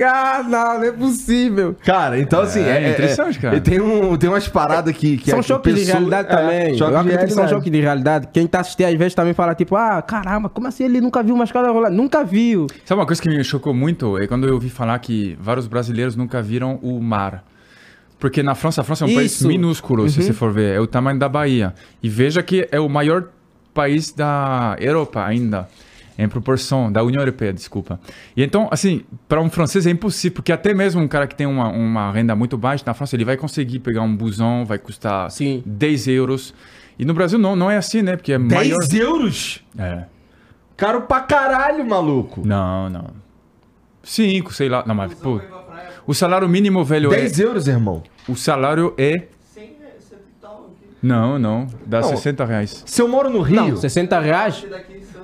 ah, 0.01 0.45
não, 0.49 0.78
não 0.78 0.85
é 0.85 0.93
possível. 0.93 1.74
Cara, 1.85 2.16
então 2.19 2.41
assim. 2.43 2.61
É, 2.62 2.91
interessante, 2.91 3.39
cara. 3.41 3.55
Ele 3.57 3.61
tem, 3.62 3.81
um, 3.81 4.16
tem 4.16 4.31
umas 4.31 4.47
paradas 4.47 4.97
que. 4.97 5.16
que 5.16 5.31
são 5.31 5.41
a 5.41 5.43
choques 5.43 5.74
de 5.74 5.81
pessoa- 5.81 5.95
realidade 5.99 6.28
é, 6.28 6.37
também. 6.37 6.78
choque 6.78 6.83
Eu 6.83 6.91
de 6.91 6.97
acredito 7.09 7.27
que 7.28 7.35
são 7.35 7.49
choques 7.49 7.73
de 7.73 7.81
realidade. 7.81 8.28
Quem 8.33 8.47
tá 8.47 8.61
assistindo 8.61 8.87
às 8.87 8.95
vezes 8.95 9.15
também 9.15 9.35
fala, 9.35 9.55
tipo, 9.57 9.74
ah, 9.74 10.01
caramba, 10.03 10.49
como 10.49 10.69
assim 10.69 10.85
ele 10.85 11.01
nunca 11.01 11.20
viu 11.23 11.35
uma 11.35 11.45
escada 11.45 11.69
rolante? 11.70 11.97
Nunca 11.97 12.23
viu. 12.23 12.69
Sabe 12.85 13.01
uma 13.01 13.07
coisa 13.07 13.20
que 13.20 13.28
me 13.28 13.43
chocou 13.43 13.74
muito? 13.74 14.16
É 14.19 14.28
quando 14.28 14.47
eu 14.47 14.55
ouvi 14.55 14.70
falar 14.70 14.97
que 15.01 15.37
vários 15.41 15.66
brasileiros 15.66 16.15
nunca 16.15 16.41
viram 16.41 16.78
o 16.83 17.01
mar. 17.01 17.43
Porque 18.19 18.43
na 18.43 18.55
França, 18.55 18.81
a 18.81 18.85
França 18.85 19.05
é 19.05 19.09
um 19.09 19.15
país 19.15 19.33
Isso. 19.33 19.47
minúsculo, 19.49 20.09
se 20.09 20.23
você 20.23 20.33
for 20.33 20.51
ver. 20.53 20.74
É 20.77 20.81
o 20.81 20.87
tamanho 20.87 21.19
da 21.19 21.28
Bahia. 21.28 21.74
E 22.03 22.09
veja 22.09 22.43
que 22.43 22.66
é 22.73 22.81
o 22.81 22.89
maior 22.89 23.24
país 23.77 24.11
da 24.11 24.77
Europa 24.81 25.24
ainda. 25.24 25.69
Em 26.19 26.27
proporção, 26.27 26.90
da 26.90 27.03
União 27.03 27.20
Europeia, 27.20 27.53
desculpa. 27.53 28.01
E 28.35 28.43
então, 28.43 28.69
assim, 28.70 29.03
para 29.28 29.39
um 29.39 29.51
francês 29.51 29.86
é 29.86 29.90
impossível, 29.90 30.36
porque 30.36 30.51
até 30.51 30.73
mesmo 30.73 31.03
um 31.03 31.07
cara 31.07 31.27
que 31.27 31.35
tem 31.35 31.47
uma, 31.47 31.69
uma 31.69 32.11
renda 32.11 32.35
muito 32.35 32.57
baixa 32.57 32.82
na 32.86 32.94
França, 32.94 33.15
ele 33.15 33.24
vai 33.27 33.36
conseguir 33.36 33.81
pegar 33.81 34.01
um 34.01 34.16
busão, 34.16 34.65
vai 34.65 34.78
custar 34.78 35.31
Sim. 35.31 35.62
10 35.66 36.09
euros. 36.09 36.55
E 36.98 37.05
no 37.05 37.12
Brasil 37.12 37.39
não, 37.39 37.55
não 37.55 37.70
é 37.70 37.77
assim, 37.77 38.01
né? 38.01 38.16
Porque 38.16 38.32
é 38.32 38.39
10 38.39 38.51
maior. 38.51 38.78
euros? 38.94 39.62
É. 39.78 40.05
Caro 40.74 41.03
pra 41.03 41.20
caralho, 41.20 41.85
maluco. 41.86 42.40
Não, 42.47 42.89
não. 42.89 43.11
Cinco, 44.03 44.55
sei 44.55 44.70
lá. 44.70 44.85
Não, 44.86 44.94
mas, 44.94 45.12
pô. 45.12 45.39
O 46.07 46.15
salário 46.15 46.48
mínimo, 46.48 46.82
velho, 46.82 47.11
10 47.11 47.40
euros, 47.40 47.69
irmão. 47.69 48.03
é. 48.07 48.32
O 48.32 48.36
salário 48.36 48.94
é. 48.97 49.27
100 49.53 49.65
reais, 49.81 50.03
100 50.09 50.19
e 50.19 50.20
tal 50.40 50.70
aqui. 50.73 50.95
Não, 51.07 51.39
não. 51.39 51.66
Dá 51.87 52.01
Não. 52.01 52.09
60 52.09 52.45
reais. 52.45 52.83
Se 52.87 53.01
eu 53.01 53.07
moro 53.09 53.31
no 53.31 53.41
Rio. 53.43 53.57
Não, 53.69 53.77
60 53.77 54.19
reais. 54.20 54.65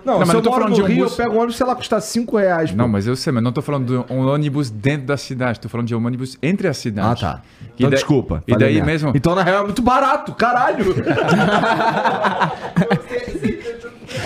Não, 0.05 0.15
Não, 0.15 0.19
mas 0.21 0.29
se 0.29 0.35
eu 0.35 0.39
eu 0.39 0.43
tô 0.43 0.51
moro 0.51 0.63
falando 0.65 0.77
no 0.79 0.83
de 0.87 0.93
um 0.93 0.95
Rio, 0.97 1.05
bus- 1.05 1.17
eu 1.19 1.25
pego 1.25 1.37
um 1.37 1.39
ônibus, 1.39 1.57
sei 1.57 1.65
lá, 1.67 1.77
custar 1.77 2.03
5 2.03 2.37
reais. 2.37 2.71
pô. 2.73 2.77
Não, 2.77 2.89
mas 2.89 3.07
eu 3.07 3.15
sei, 3.15 3.33
mas 3.33 3.43
não 3.43 3.53
tô 3.53 3.63
falando 3.63 4.05
de 4.07 4.13
um 4.13 4.27
ônibus 4.27 4.69
dentro 4.69 5.07
da 5.07 5.17
cidade. 5.17 5.61
Tô 5.61 5.69
falando 5.69 5.87
de 5.87 5.95
um 5.95 6.05
ônibus 6.05 6.37
entre 6.43 6.67
a 6.67 6.71
Ah, 6.71 6.75
cidade. 6.75 7.21
tá. 7.21 7.41
Então, 7.75 7.89
daí- 7.89 7.99
desculpa. 7.99 8.43
E 8.47 8.57
daí 8.57 8.75
merda. 8.75 8.87
mesmo. 8.87 9.13
Então, 9.15 9.35
na 9.37 9.43
real, 9.45 9.63
é 9.63 9.65
muito 9.65 9.81
barato, 9.83 10.35
caralho. 10.35 10.87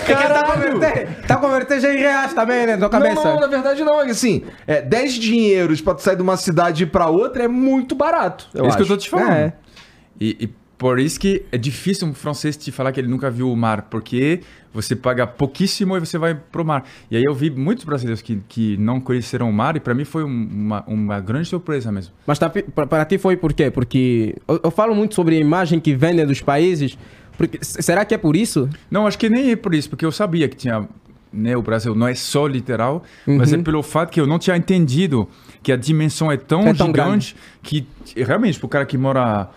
caralho. 0.05 0.79
Tá 1.27 1.37
convertendo 1.37 1.81
já 1.81 1.93
em 1.93 1.97
reais 1.97 2.33
também, 2.33 2.65
né? 2.65 2.75
Na 2.75 2.81
Não, 2.81 2.89
cabeça. 2.89 3.23
não, 3.23 3.39
na 3.39 3.47
verdade 3.47 3.83
não. 3.83 4.01
É 4.01 4.09
assim, 4.09 4.43
é, 4.65 4.81
10 4.81 5.13
dinheiros 5.13 5.81
pra 5.81 5.93
tu 5.93 6.01
sair 6.01 6.15
de 6.15 6.21
uma 6.21 6.37
cidade 6.37 6.85
pra 6.85 7.07
outra 7.07 7.43
é 7.43 7.47
muito 7.47 7.95
barato. 7.95 8.47
É 8.53 8.59
isso 8.67 8.75
que 8.77 8.81
eu 8.81 8.85
acho. 8.85 8.87
tô 8.87 8.97
te 8.97 9.09
falando. 9.09 9.31
É. 9.31 9.53
E, 10.19 10.37
e 10.45 10.49
por 10.77 10.99
isso 10.99 11.19
que 11.19 11.43
é 11.51 11.57
difícil 11.57 12.07
um 12.07 12.13
francês 12.13 12.55
te 12.55 12.71
falar 12.71 12.91
que 12.91 12.99
ele 12.99 13.07
nunca 13.07 13.31
viu 13.31 13.51
o 13.51 13.55
mar, 13.55 13.83
porque 13.83 14.41
você 14.73 14.95
paga 14.95 15.25
pouquíssimo 15.25 15.97
e 15.97 15.99
você 15.99 16.17
vai 16.19 16.35
pro 16.35 16.63
mar. 16.63 16.85
E 17.09 17.17
aí 17.17 17.23
eu 17.23 17.33
vi 17.33 17.49
muitos 17.49 17.83
brasileiros 17.83 18.21
que, 18.21 18.39
que 18.47 18.77
não 18.77 18.99
conheceram 19.01 19.49
o 19.49 19.53
mar 19.53 19.75
e 19.75 19.79
para 19.79 19.95
mim 19.95 20.05
foi 20.05 20.23
um- 20.23 20.27
uma, 20.51 20.83
uma 20.85 21.19
grande 21.19 21.47
surpresa 21.47 21.91
mesmo. 21.91 22.13
Mas 22.27 22.37
tá, 22.37 22.47
para 22.49 23.05
ti 23.05 23.17
foi 23.17 23.35
por 23.35 23.53
quê? 23.53 23.71
Porque 23.71 24.35
eu, 24.47 24.59
eu 24.65 24.71
falo 24.71 24.93
muito 24.93 25.15
sobre 25.15 25.35
a 25.35 25.39
imagem 25.39 25.79
que 25.79 25.95
vendem 25.95 26.25
dos 26.27 26.41
países. 26.41 26.95
Porque, 27.37 27.57
será 27.61 28.05
que 28.05 28.13
é 28.13 28.17
por 28.17 28.35
isso? 28.35 28.69
Não, 28.89 29.07
acho 29.07 29.17
que 29.17 29.29
nem 29.29 29.51
é 29.51 29.55
por 29.55 29.73
isso, 29.73 29.89
porque 29.89 30.05
eu 30.05 30.11
sabia 30.11 30.47
que 30.47 30.55
tinha. 30.55 30.87
Né, 31.33 31.57
o 31.57 31.61
Brasil 31.61 31.93
não 31.93 32.07
é 32.07 32.15
só 32.15 32.47
literal, 32.47 33.03
mas 33.27 33.51
é 33.51 33.57
pelo 33.57 33.83
fato 33.83 34.11
que 34.11 34.19
eu 34.19 34.25
não 34.25 34.39
tinha 34.39 34.55
entendido 34.55 35.27
que 35.61 35.71
a 35.73 35.75
dimensão 35.75 36.31
é 36.31 36.37
tão 36.37 36.61
É 36.65 36.73
tão 36.73 36.87
gigante 36.87 37.35
que 37.61 37.85
realmente, 38.15 38.57
pro 38.57 38.67
cara 38.69 38.85
que 38.85 38.97
mora, 38.97 39.49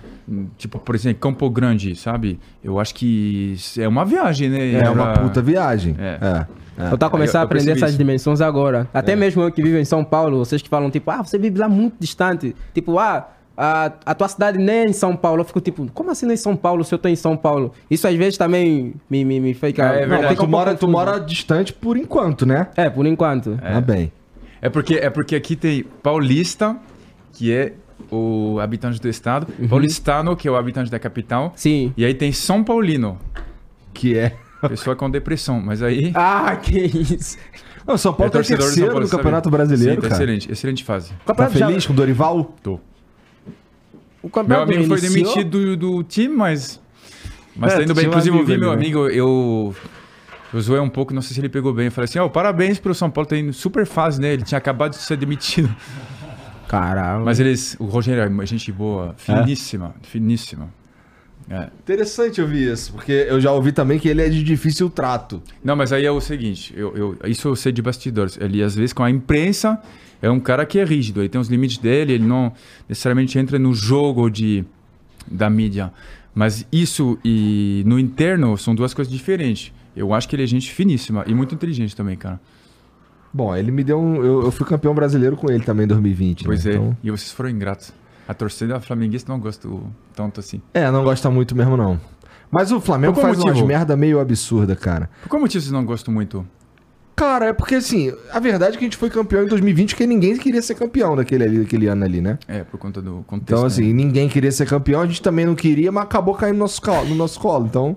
tipo, 0.57 0.79
por 0.79 0.95
exemplo, 0.95 1.21
Campo 1.21 1.49
Grande, 1.51 1.95
sabe? 1.97 2.39
Eu 2.63 2.79
acho 2.79 2.95
que 2.95 3.57
é 3.79 3.87
uma 3.89 4.05
viagem, 4.05 4.49
né? 4.49 4.73
É 4.73 4.91
uma 4.91 5.13
puta 5.15 5.43
viagem. 5.43 5.97
É. 5.99 6.19
É. 6.21 6.83
é. 6.83 6.93
Eu 6.93 6.99
tô 6.99 7.07
eu- 7.07 7.39
a 7.39 7.43
aprender 7.43 7.73
essas 7.73 7.91
isso. 7.91 7.99
dimensões 7.99 8.41
agora. 8.41 8.89
Até 8.95 9.15
mesmo 9.15 9.43
eu 9.43 9.51
que 9.51 9.63
vivo 9.63 9.77
em 9.77 9.85
São 9.85 10.05
Paulo, 10.05 10.39
vocês 10.39 10.63
que 10.63 10.69
falam, 10.69 10.91
tipo, 10.91 11.11
ah, 11.11 11.23
você 11.23 11.39
vive 11.39 11.59
lá 11.59 11.69
muito 11.69 11.97
distante. 11.99 12.55
Tipo, 12.73 12.99
ah, 12.99 13.29
a, 13.57 13.93
a 14.07 14.15
tua 14.15 14.29
cidade 14.29 14.57
nem 14.57 14.77
é 14.77 14.85
em 14.89 14.93
São 14.93 15.15
Paulo. 15.15 15.43
Eu 15.43 15.45
fico 15.45 15.61
tipo, 15.61 15.87
como 15.93 16.11
assim 16.11 16.25
não 16.25 16.31
é 16.33 16.35
em 16.35 16.39
São 16.39 16.57
Paulo 16.57 16.83
se 16.83 16.95
eu 16.95 16.99
tô 16.99 17.09
em 17.09 17.17
São 17.17 17.37
Paulo? 17.37 17.73
Isso 17.91 18.09
às 18.09 18.15
vezes 18.15 18.39
também 18.39 18.95
me, 19.09 19.25
me, 19.25 19.39
me 19.39 19.53
fica. 19.53 19.83
É, 19.83 19.87
é 19.99 20.01
Não, 20.03 20.09
verdade. 20.09 20.29
fica 20.29 20.43
tu, 20.43 20.47
um 20.47 20.51
mora, 20.51 20.75
tu 20.75 20.89
mora 20.89 21.19
distante 21.21 21.73
por 21.73 21.97
enquanto, 21.97 22.47
né? 22.47 22.69
É, 22.77 22.89
por 22.89 23.05
enquanto. 23.07 23.59
Ah, 23.63 23.81
bem. 23.81 24.11
É 24.63 24.71
porque, 24.71 24.95
é 24.95 25.11
porque 25.11 25.37
aqui 25.37 25.57
tem 25.57 25.85
paulista 26.03 26.77
que 27.33 27.53
é 27.53 27.73
o 28.11 28.59
habitante 28.61 29.01
do 29.01 29.09
estado, 29.09 29.47
paulistano, 29.69 30.37
que 30.37 30.49
é 30.49 30.51
o 30.51 30.57
habitante 30.57 30.91
da 30.91 30.99
capital, 30.99 31.53
Sim. 31.57 31.93
e 31.97 32.05
aí 32.05 32.13
tem 32.15 32.33
São 32.33 32.63
Paulino, 32.65 33.19
Que 33.95 34.17
é. 34.19 34.37
pessoa 34.69 34.95
com 34.97 35.09
depressão, 35.11 35.61
mas 35.61 35.83
aí 35.83 36.11
Ah, 36.17 36.57
que 36.57 36.79
isso. 36.79 37.39
Não, 37.87 37.97
São 37.97 38.13
Paulo 38.13 38.29
é 38.29 38.31
tá 38.33 38.39
terceiro 38.39 38.63
Paulo, 38.91 39.01
no 39.01 39.07
sabe? 39.07 39.17
Campeonato 39.23 39.51
Brasileiro, 39.51 39.95
Sim, 39.95 40.01
tá 40.01 40.09
cara. 40.09 40.15
excelente, 40.23 40.53
excelente 40.53 40.85
fase. 40.85 41.13
O 41.13 41.15
Tá 41.25 41.35
campeonato 41.35 41.59
já- 41.59 41.67
feliz 41.69 41.87
com 41.87 41.93
o 41.93 41.97
Dorival? 41.97 42.45
Tô. 42.63 42.75
o 42.75 42.81
Meu 44.23 44.31
campeonato 44.31 44.73
amigo 44.73 44.87
foi 44.87 45.01
demitido 45.01 45.77
do, 45.77 45.77
do 45.77 46.03
time, 46.05 46.35
mas. 46.37 46.81
Mas 47.57 47.73
É, 47.73 47.77
tá 47.79 47.83
indo 47.83 47.95
bem. 47.95 48.07
Inclusive, 48.07 48.37
eu 48.39 48.45
vi 48.45 48.59
meu 48.59 48.69
né? 48.71 48.75
amigo, 48.75 49.09
eu. 49.09 49.75
Eu 50.53 50.61
zoei 50.61 50.81
um 50.81 50.89
pouco, 50.89 51.15
não 51.15 51.23
sei 51.23 51.35
se 51.35 51.41
ele 51.41 51.49
pegou 51.49 51.73
bem. 51.73 51.87
Eu 51.87 51.93
falei 51.93 52.05
assim: 52.05 52.19
ó, 52.19 52.29
parabéns 52.29 52.79
pro 52.79 52.95
São 52.95 53.11
Paulo, 53.11 53.27
tá 53.29 53.37
indo 53.37 53.53
super 53.53 53.87
fase, 53.87 54.21
né? 54.21 54.33
Ele 54.35 54.43
tinha 54.43 54.59
acabado 54.59 54.91
de 54.93 54.99
ser 54.99 55.17
demitido. 55.17 55.75
Caramba. 56.71 57.25
Mas 57.25 57.41
eles. 57.41 57.77
O 57.81 57.87
Rogério 57.87 58.23
é 58.43 58.47
gente 58.47 58.71
boa, 58.71 59.13
finíssima, 59.19 59.93
finíssima. 60.03 60.69
É. 61.49 61.69
Interessante 61.81 62.41
ouvir 62.41 62.73
isso, 62.73 62.93
porque 62.93 63.11
eu 63.29 63.41
já 63.41 63.51
ouvi 63.51 63.73
também 63.73 63.99
que 63.99 64.09
ele 64.09 64.23
é 64.23 64.29
de 64.29 64.41
difícil 64.45 64.89
trato. 64.89 65.43
Não, 65.65 65.75
mas 65.75 65.93
aí 65.93 66.07
é 66.07 66.11
o 66.13 66.21
seguinte: 66.21 66.73
eu, 66.77 66.97
eu- 66.97 67.19
isso 67.29 67.49
eu 67.49 67.57
sei 67.57 67.73
de 67.73 67.83
bastidores. 67.83 68.39
Ele, 68.41 68.63
às 68.63 68.77
vezes, 68.77 68.93
com 68.93 69.03
a 69.03 69.11
imprensa, 69.11 69.81
é 70.23 70.31
um 70.31 70.39
cara 70.39 70.65
que 70.65 70.79
é 70.79 70.85
rígido, 70.85 71.21
ele 71.21 71.29
tem 71.29 71.41
os 71.41 71.49
limites 71.49 71.79
dele, 71.79 72.13
ele 72.13 72.25
não 72.25 72.53
necessariamente 72.89 73.37
entra 73.37 73.59
no 73.59 73.75
jogo 73.75 74.31
de, 74.31 74.65
da 75.29 75.51
mídia. 75.51 75.93
Mas 76.33 76.65
isso 76.71 77.19
e 77.25 77.83
no 77.85 77.99
interno 77.99 78.57
são 78.57 78.77
duas 78.77 78.95
coisas 78.95 79.13
diferentes. 79.13 79.73
Eu 79.97 80.15
acho 80.15 80.29
que 80.29 80.37
ele 80.37 80.45
é 80.45 80.47
gente 80.47 80.71
finíssima 80.71 81.25
e 81.27 81.35
muito 81.35 81.53
inteligente 81.53 81.97
também, 81.97 82.17
cara. 82.17 82.41
Bom, 83.33 83.55
ele 83.55 83.71
me 83.71 83.85
deu 83.85 84.01
um. 84.01 84.17
Eu, 84.17 84.45
eu 84.45 84.51
fui 84.51 84.67
campeão 84.67 84.95
brasileiro 84.95 85.37
com 85.37 85.51
ele 85.51 85.63
também 85.65 85.85
em 85.85 85.89
2020. 85.89 86.45
Pois 86.45 86.65
né? 86.65 86.73
é. 86.73 86.75
Então, 86.75 86.97
E 87.03 87.11
vocês 87.11 87.31
foram 87.31 87.51
ingratos. 87.51 87.93
A 88.27 88.35
torcida 88.35 88.79
flamenguista 88.81 89.33
não 89.33 89.41
gosta 89.41 89.69
tanto 90.15 90.41
assim. 90.41 90.61
é, 90.73 90.91
não 90.91 91.03
gosta 91.03 91.31
muito 91.31 91.55
mesmo, 91.57 91.77
não. 91.77 92.01
Mas 92.51 92.73
o 92.73 92.81
Flamengo 92.81 93.15
faz 93.15 93.39
umas 93.39 93.47
motivo? 93.47 93.67
merda 93.67 93.97
meio 93.97 94.19
absurda, 94.19 94.75
cara. 94.75 95.09
Por 95.23 95.29
qual 95.29 95.41
motivo 95.41 95.63
vocês 95.63 95.73
não 95.73 95.85
gostam 95.85 96.13
muito? 96.13 96.45
Cara, 97.15 97.47
é 97.47 97.53
porque 97.53 97.75
assim, 97.77 98.13
a 98.33 98.41
verdade 98.41 98.75
é 98.75 98.79
que 98.79 98.85
a 98.85 98.87
gente 98.87 98.97
foi 98.97 99.11
campeão 99.11 99.45
em 99.45 99.47
2020 99.47 99.91
porque 99.91 100.07
ninguém 100.07 100.37
queria 100.37 100.63
ser 100.63 100.75
campeão 100.75 101.15
daquele, 101.15 101.45
ali, 101.45 101.59
daquele 101.59 101.87
ano 101.87 102.05
ali, 102.05 102.21
né? 102.21 102.39
É, 102.49 102.65
por 102.65 102.79
conta 102.79 103.03
do 103.03 103.23
contexto. 103.27 103.53
Então, 103.53 103.61
né? 103.61 103.67
assim, 103.67 103.93
ninguém 103.93 104.29
queria 104.29 104.51
ser 104.51 104.67
campeão, 104.67 105.03
a 105.03 105.07
gente 105.07 105.21
também 105.23 105.45
não 105.45 105.55
queria, 105.55 105.93
mas 105.93 106.05
acabou 106.05 106.35
caindo 106.35 106.55
no 106.55 106.61
nosso 106.61 106.81
colo. 106.81 107.09
No 107.09 107.15
nosso 107.15 107.39
colo. 107.39 107.67
Então, 107.67 107.97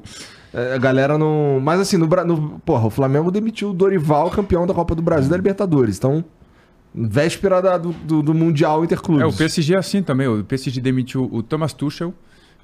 a 0.53 0.77
galera 0.77 1.17
não. 1.17 1.59
Mas 1.61 1.79
assim, 1.79 1.97
no, 1.97 2.05
no, 2.07 2.59
porra, 2.65 2.85
o 2.87 2.89
Flamengo 2.89 3.31
demitiu 3.31 3.71
o 3.71 3.73
Dorival, 3.73 4.29
campeão 4.29 4.67
da 4.67 4.73
Copa 4.73 4.93
do 4.95 5.01
Brasil 5.01 5.27
e 5.27 5.29
da 5.31 5.37
Libertadores. 5.37 5.97
Então, 5.97 6.23
véspera 6.93 7.61
da- 7.61 7.77
do, 7.77 7.91
do, 7.91 8.21
do 8.21 8.33
Mundial 8.33 8.83
Interclubes. 8.83 9.23
É, 9.23 9.25
o 9.25 9.33
PSG 9.33 9.73
é 9.73 9.77
assim 9.77 10.01
também. 10.03 10.27
O 10.27 10.43
PSG 10.43 10.79
demitiu 10.79 11.27
o 11.31 11.41
Thomas 11.41 11.73
Tuchel, 11.73 12.13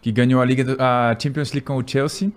que 0.02 0.12
ganhou 0.12 0.40
a, 0.42 0.46
Liga, 0.46 0.64
do- 0.64 0.78
a 0.80 1.16
Champions 1.20 1.52
League 1.52 1.66
com 1.66 1.78
o 1.78 1.84
Chelsea. 1.86 2.32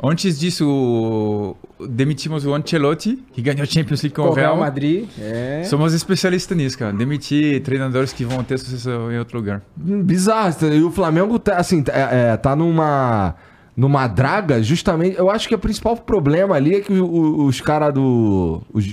Antes 0.00 0.38
disso, 0.38 0.64
o- 0.68 1.56
demitimos 1.88 2.44
o 2.46 2.54
Ancelotti, 2.54 3.18
que 3.32 3.42
ganhou 3.42 3.62
a 3.62 3.66
Champions 3.66 4.02
League 4.02 4.14
com, 4.14 4.22
Com 4.24 4.28
o 4.28 4.32
Real. 4.34 4.56
Madrid. 4.58 5.08
É. 5.18 5.62
Somos 5.64 5.92
especialistas 5.94 6.56
nisso, 6.56 6.78
cara. 6.78 6.92
Demitir 6.92 7.62
treinadores 7.62 8.12
que 8.12 8.24
vão 8.24 8.44
ter 8.44 8.58
sucesso 8.58 8.90
em 9.10 9.18
outro 9.18 9.38
lugar. 9.38 9.62
Bizarro. 9.76 10.54
E 10.72 10.82
o 10.82 10.90
Flamengo 10.92 11.38
tá, 11.38 11.56
assim, 11.56 11.82
é, 11.88 12.32
é, 12.32 12.36
tá 12.36 12.54
numa. 12.54 13.34
Numa 13.80 14.08
draga, 14.08 14.60
justamente. 14.60 15.16
Eu 15.16 15.30
acho 15.30 15.46
que 15.48 15.54
o 15.54 15.58
principal 15.58 15.96
problema 15.96 16.56
ali 16.56 16.74
é 16.74 16.80
que 16.80 16.92
o- 16.92 17.04
o- 17.06 17.44
os 17.46 17.60
caras 17.60 17.94
do. 17.94 18.60
Os, 18.72 18.84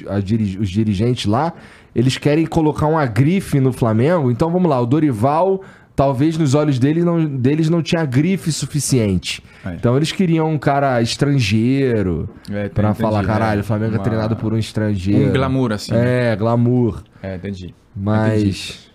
os 0.60 0.70
dirigentes 0.70 1.26
lá, 1.26 1.54
eles 1.96 2.20
querem 2.20 2.46
colocar 2.46 2.86
uma 2.86 3.04
grife 3.08 3.60
no 3.60 3.74
Flamengo. 3.74 4.30
Então 4.30 4.52
vamos 4.52 4.70
lá, 4.70 4.80
o 4.80 4.86
Dorival, 4.86 5.64
talvez 5.96 6.38
nos 6.38 6.54
olhos 6.54 6.78
dele 6.78 7.04
não, 7.04 7.26
deles 7.26 7.68
não 7.68 7.82
tinha 7.82 8.06
grife 8.06 8.52
suficiente. 8.52 9.42
É. 9.66 9.74
Então 9.74 9.98
eles 9.98 10.12
queriam 10.12 10.48
um 10.52 10.60
cara 10.60 11.02
estrangeiro. 11.02 12.30
É, 12.52 12.70
Pra 12.70 12.90
entendi, 12.90 13.02
falar, 13.02 13.24
é. 13.24 13.26
caralho, 13.26 13.62
o 13.62 13.64
Flamengo 13.64 13.96
é 13.96 13.98
Uma- 13.98 14.04
treinado 14.04 14.36
por 14.36 14.54
um 14.54 14.58
estrangeiro. 14.58 15.30
Um 15.30 15.34
glamour, 15.34 15.72
assim. 15.72 15.94
né? 15.94 16.34
É, 16.34 16.36
glamour. 16.36 17.02
É, 17.24 17.36
entendi. 17.38 17.74
Mas. 17.96 18.86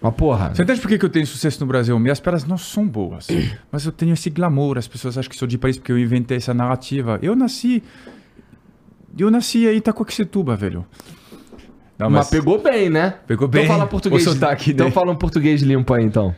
Mas 0.00 0.14
porra. 0.14 0.54
Você 0.54 0.62
entende 0.62 0.80
por 0.80 0.88
que 0.88 1.04
eu 1.04 1.08
tenho 1.08 1.26
sucesso 1.26 1.58
no 1.60 1.66
Brasil? 1.66 1.98
Minhas 1.98 2.20
piadas 2.20 2.44
não 2.44 2.56
são 2.56 2.86
boas, 2.86 3.26
mas 3.72 3.84
eu 3.84 3.92
tenho 3.92 4.12
esse 4.12 4.30
glamour. 4.30 4.78
As 4.78 4.86
pessoas 4.86 5.18
acham 5.18 5.28
que 5.30 5.36
sou 5.36 5.48
de 5.48 5.58
Paris 5.58 5.76
porque 5.76 5.90
eu 5.92 5.98
inventei 5.98 6.36
essa 6.36 6.54
narrativa. 6.54 7.18
Eu 7.22 7.34
nasci. 7.34 7.82
Eu 9.18 9.30
nasci 9.30 9.66
em 9.66 9.76
Itacoaxetuba, 9.76 10.54
velho. 10.56 10.86
Não, 11.98 12.08
Mas, 12.08 12.30
pegou 12.30 12.62
bem, 12.62 12.88
né? 12.88 13.14
Pegou 13.26 13.48
bem 13.48 13.64
Então 13.64 13.74
fala 13.76 13.88
português. 13.88 14.24
o 14.24 14.32
sotaque 14.32 14.70
então 14.70 14.86
dele. 14.86 14.94
fala 14.94 15.10
um 15.10 15.16
português 15.16 15.62
limpo 15.62 15.92
aí, 15.94 16.04
então. 16.04 16.32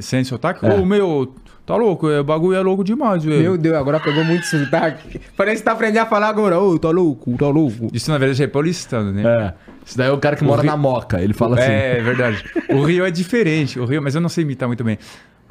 Sem 0.00 0.22
sotaque? 0.24 0.64
É. 0.66 0.74
Ô, 0.74 0.84
meu, 0.84 1.34
tá 1.66 1.76
louco? 1.76 2.06
O 2.08 2.24
bagulho 2.24 2.56
é 2.56 2.60
louco 2.60 2.82
demais, 2.84 3.24
velho. 3.24 3.40
Meu 3.42 3.58
Deus, 3.58 3.76
agora 3.76 3.98
pegou 4.00 4.24
muito 4.24 4.44
sotaque. 4.46 5.20
Parece 5.36 5.58
que 5.58 5.64
tá 5.64 5.72
aprendendo 5.72 6.02
a 6.02 6.06
falar 6.06 6.28
agora. 6.28 6.58
Ô, 6.60 6.78
tá 6.78 6.90
louco, 6.90 7.36
tá 7.36 7.48
louco. 7.48 7.88
Isso 7.92 8.10
na 8.10 8.18
verdade 8.18 8.42
é 8.42 8.46
paulistano, 8.46 9.12
né? 9.12 9.22
É. 9.24 9.54
Isso 9.86 9.98
daí 9.98 10.08
é 10.08 10.12
o 10.12 10.18
cara 10.18 10.34
que 10.36 10.44
mora 10.44 10.62
Rio- 10.62 10.70
na 10.70 10.76
Moca. 10.76 11.20
Ele 11.20 11.34
fala 11.34 11.58
assim. 11.58 11.70
É, 11.70 11.98
é 11.98 12.02
verdade. 12.02 12.42
O 12.70 12.82
Rio 12.84 13.04
é 13.04 13.10
diferente. 13.10 13.78
O 13.78 13.84
Rio, 13.84 14.02
mas 14.02 14.14
eu 14.14 14.20
não 14.20 14.28
sei 14.28 14.42
imitar 14.44 14.66
muito 14.66 14.82
bem. 14.82 14.98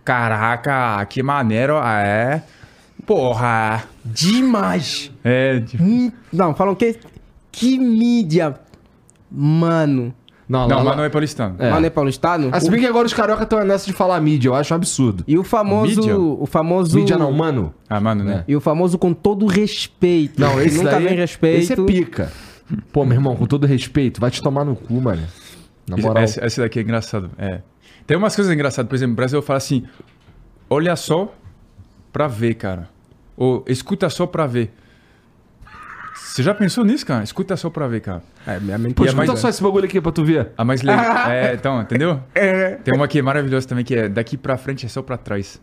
Caraca, 0.03 1.05
que 1.05 1.23
maneiro. 1.23 1.77
Ah, 1.77 2.01
é. 2.03 2.41
Porra. 3.05 3.83
Demais. 4.03 5.11
É, 5.23 5.59
tipo... 5.61 5.83
Hum, 5.83 6.11
Não, 6.31 6.53
falam 6.55 6.75
que. 6.75 6.97
Que 7.51 7.77
mídia. 7.77 8.55
Mano. 9.31 10.13
Não, 10.53 10.67
Não, 10.67 10.77
lá- 10.77 10.83
mas 10.83 10.97
não 10.97 11.03
é 11.03 11.09
paulistano. 11.09 11.55
É. 11.57 11.71
Mano 11.71 11.83
é 11.87 11.89
paulistano? 11.89 12.49
Ah, 12.51 12.59
se 12.59 12.69
bem 12.69 12.79
que 12.79 12.85
agora 12.85 13.07
os 13.07 13.13
carioca 13.13 13.41
estão 13.41 13.63
nessa 13.65 13.87
de 13.87 13.93
falar 13.93 14.21
mídia. 14.21 14.49
Eu 14.49 14.53
acho 14.53 14.71
um 14.71 14.77
absurdo. 14.77 15.23
E 15.27 15.35
o 15.35 15.43
famoso. 15.43 15.99
Mídia? 15.99 16.15
O 16.19 16.45
famoso. 16.45 16.95
Mídia 16.95 17.17
não, 17.17 17.31
mano. 17.31 17.73
Ah, 17.89 17.99
mano, 17.99 18.23
né? 18.23 18.43
E 18.47 18.55
o 18.55 18.61
famoso 18.61 18.99
com 18.99 19.13
todo 19.15 19.47
respeito. 19.47 20.39
Não, 20.39 20.61
esse 20.61 20.77
Nunca 20.77 20.91
daí, 20.91 21.05
vem 21.07 21.17
respeito. 21.17 21.63
Esse 21.63 21.73
é 21.73 21.85
pica. 21.85 22.31
Pô, 22.91 23.03
meu 23.03 23.15
irmão, 23.15 23.35
com 23.35 23.47
todo 23.47 23.65
respeito, 23.65 24.21
vai 24.21 24.29
te 24.29 24.43
tomar 24.43 24.63
no 24.63 24.75
cu, 24.75 24.93
mano. 25.01 25.23
Na 25.89 25.97
moral. 25.97 26.23
Esse, 26.23 26.39
esse 26.45 26.61
daqui 26.61 26.77
é 26.77 26.81
engraçado. 26.83 27.31
É. 27.35 27.61
Tem 28.05 28.15
umas 28.15 28.35
coisas 28.35 28.53
engraçadas. 28.53 28.87
Por 28.87 28.93
exemplo, 28.95 29.11
no 29.13 29.15
Brasil 29.15 29.41
fala 29.41 29.57
assim: 29.57 29.83
olha 30.69 30.95
só 30.95 31.33
pra 32.11 32.27
ver, 32.27 32.53
cara. 32.53 32.87
Ou 33.35 33.65
escuta 33.67 34.07
só 34.07 34.27
pra 34.27 34.45
ver. 34.45 34.71
Você 36.33 36.41
já 36.41 36.51
pensou 36.55 36.83
nisso, 36.83 37.05
cara? 37.05 37.23
Escuta 37.23 37.55
só 37.55 37.69
pra 37.69 37.87
ver, 37.87 37.99
cara. 38.01 38.23
É, 38.47 38.59
minha 38.59 38.75
mente 38.79 38.95
Pô, 38.95 39.03
a 39.03 39.05
escuta 39.05 39.27
mais- 39.27 39.39
só 39.39 39.49
esse 39.49 39.61
bagulho 39.61 39.85
aqui 39.85 40.01
pra 40.01 40.11
tu 40.11 40.25
ver. 40.25 40.49
A 40.57 40.65
mais 40.65 40.81
legal. 40.81 41.05
é, 41.29 41.53
então, 41.53 41.79
entendeu? 41.79 42.19
Tem 42.83 42.95
uma 42.95 43.05
aqui 43.05 43.21
maravilhosa 43.21 43.67
também 43.67 43.85
que 43.85 43.93
é 43.93 44.09
daqui 44.09 44.35
pra 44.35 44.57
frente 44.57 44.83
é 44.83 44.89
só 44.89 45.03
pra 45.03 45.15
trás. 45.15 45.61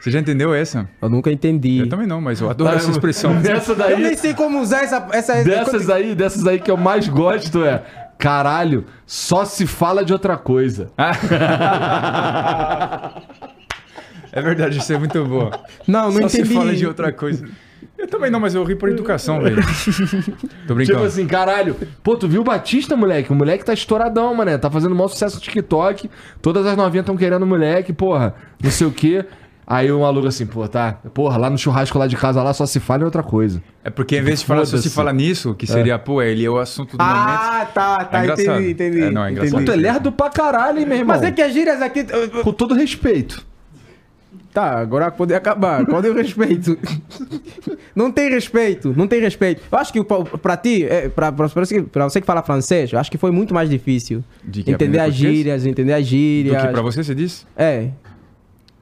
Você 0.00 0.12
já 0.12 0.20
entendeu 0.20 0.54
essa? 0.54 0.88
Eu 1.02 1.08
nunca 1.10 1.32
entendi. 1.32 1.78
Eu 1.80 1.88
também 1.88 2.06
não, 2.06 2.20
mas 2.20 2.40
eu 2.40 2.48
adoro 2.48 2.76
essa 2.76 2.88
expressão. 2.92 3.34
Dessa 3.42 3.72
Eu 3.72 3.96
nem 3.98 4.02
daí, 4.06 4.16
sei 4.16 4.34
como 4.34 4.60
usar 4.60 4.84
essa. 4.84 5.08
essa 5.12 5.42
dessas 5.42 5.90
aí, 5.90 6.14
dessas 6.14 6.46
aí 6.46 6.60
que 6.60 6.70
eu 6.70 6.76
mais 6.76 7.08
gosto 7.08 7.64
é. 7.64 7.82
Caralho, 8.16 8.84
só 9.04 9.44
se 9.44 9.66
fala 9.66 10.04
de 10.04 10.12
outra 10.12 10.36
coisa. 10.36 10.92
É 14.30 14.42
verdade, 14.42 14.78
isso 14.78 14.92
é 14.92 14.98
muito 14.98 15.24
boa. 15.24 15.50
Não, 15.86 16.04
não 16.12 16.12
Só 16.12 16.18
entendi. 16.20 16.48
se 16.48 16.54
fala 16.54 16.74
de 16.74 16.86
outra 16.86 17.10
coisa. 17.10 17.48
Eu 17.98 18.06
também 18.06 18.30
não, 18.30 18.38
mas 18.38 18.54
eu 18.54 18.62
ri 18.62 18.76
por 18.76 18.88
educação, 18.88 19.40
velho. 19.40 19.56
Tô 20.68 20.74
brincando. 20.74 20.98
Tipo 20.98 21.02
assim, 21.02 21.26
caralho. 21.26 21.74
Pô, 22.02 22.16
tu 22.16 22.28
viu 22.28 22.42
o 22.42 22.44
Batista, 22.44 22.96
moleque? 22.96 23.32
O 23.32 23.34
moleque 23.34 23.64
tá 23.64 23.74
estouradão, 23.74 24.32
mané. 24.32 24.56
Tá 24.56 24.70
fazendo 24.70 24.94
maior 24.94 25.08
sucesso 25.08 25.34
no 25.34 25.42
TikTok. 25.42 26.08
Todas 26.40 26.64
as 26.64 26.76
novinhas 26.76 27.04
tão 27.04 27.16
querendo 27.16 27.42
o 27.42 27.46
moleque, 27.46 27.92
porra. 27.92 28.36
Não 28.62 28.70
sei 28.70 28.86
o 28.86 28.92
quê. 28.92 29.24
Aí 29.66 29.92
o 29.92 30.00
maluco 30.00 30.28
assim, 30.28 30.46
pô, 30.46 30.66
tá. 30.66 30.92
Porra, 31.12 31.36
lá 31.36 31.50
no 31.50 31.58
churrasco 31.58 31.98
lá 31.98 32.06
de 32.06 32.16
casa 32.16 32.42
lá 32.42 32.54
só 32.54 32.64
se 32.64 32.80
fala 32.80 33.02
em 33.02 33.04
outra 33.04 33.22
coisa. 33.22 33.62
É 33.84 33.90
porque 33.90 34.16
em 34.16 34.22
vez 34.22 34.40
de 34.40 34.46
falar 34.46 34.64
só 34.64 34.78
se 34.78 34.88
fala 34.88 35.12
nisso, 35.12 35.54
que 35.54 35.66
seria, 35.66 35.98
pô, 35.98 36.22
ele 36.22 36.42
é 36.42 36.48
o 36.48 36.56
assunto 36.56 36.96
do 36.96 37.04
momento. 37.04 37.18
Ah, 37.18 37.68
tá, 37.74 38.04
tá. 38.04 38.18
É 38.18 38.22
engraçado. 38.22 38.62
entendi, 38.62 38.70
entendi. 38.70 39.02
É, 39.02 39.10
não, 39.10 39.24
é 39.24 39.30
engraçado. 39.32 39.58
Pô, 39.58 39.64
tu 39.66 39.72
é 39.72 39.76
lerdo 39.76 40.10
pra 40.10 40.30
caralho, 40.30 40.78
hein, 40.78 40.86
meu 40.86 40.96
irmão? 40.96 41.16
Mas 41.16 41.22
é 41.22 41.30
que 41.30 41.42
as 41.42 41.52
gírias 41.52 41.82
aqui. 41.82 42.06
Com 42.42 42.52
todo 42.52 42.74
respeito. 42.74 43.44
Tá, 44.52 44.78
agora 44.78 45.10
pode 45.10 45.34
acabar. 45.34 45.84
Cadê 45.86 46.08
o 46.08 46.14
respeito? 46.14 46.76
não 47.94 48.10
tem 48.10 48.30
respeito, 48.30 48.94
não 48.96 49.06
tem 49.06 49.20
respeito. 49.20 49.62
Eu 49.70 49.78
acho 49.78 49.92
que 49.92 50.02
pra, 50.02 50.24
pra 50.24 50.56
ti, 50.56 50.84
é, 50.84 51.08
pra 51.08 51.30
você, 51.30 52.20
que 52.20 52.26
fala 52.26 52.42
francês, 52.42 52.92
eu 52.92 52.98
acho 52.98 53.10
que 53.10 53.18
foi 53.18 53.30
muito 53.30 53.52
mais 53.52 53.68
difícil. 53.68 54.24
Entender 54.66 54.98
as 55.00 55.14
gírias, 55.14 55.66
entender 55.66 55.92
as 55.92 56.04
Do 56.04 56.08
gírias. 56.08 56.62
que 56.62 56.68
pra 56.68 56.82
você, 56.82 57.04
você 57.04 57.14
diz? 57.14 57.46
É. 57.56 57.88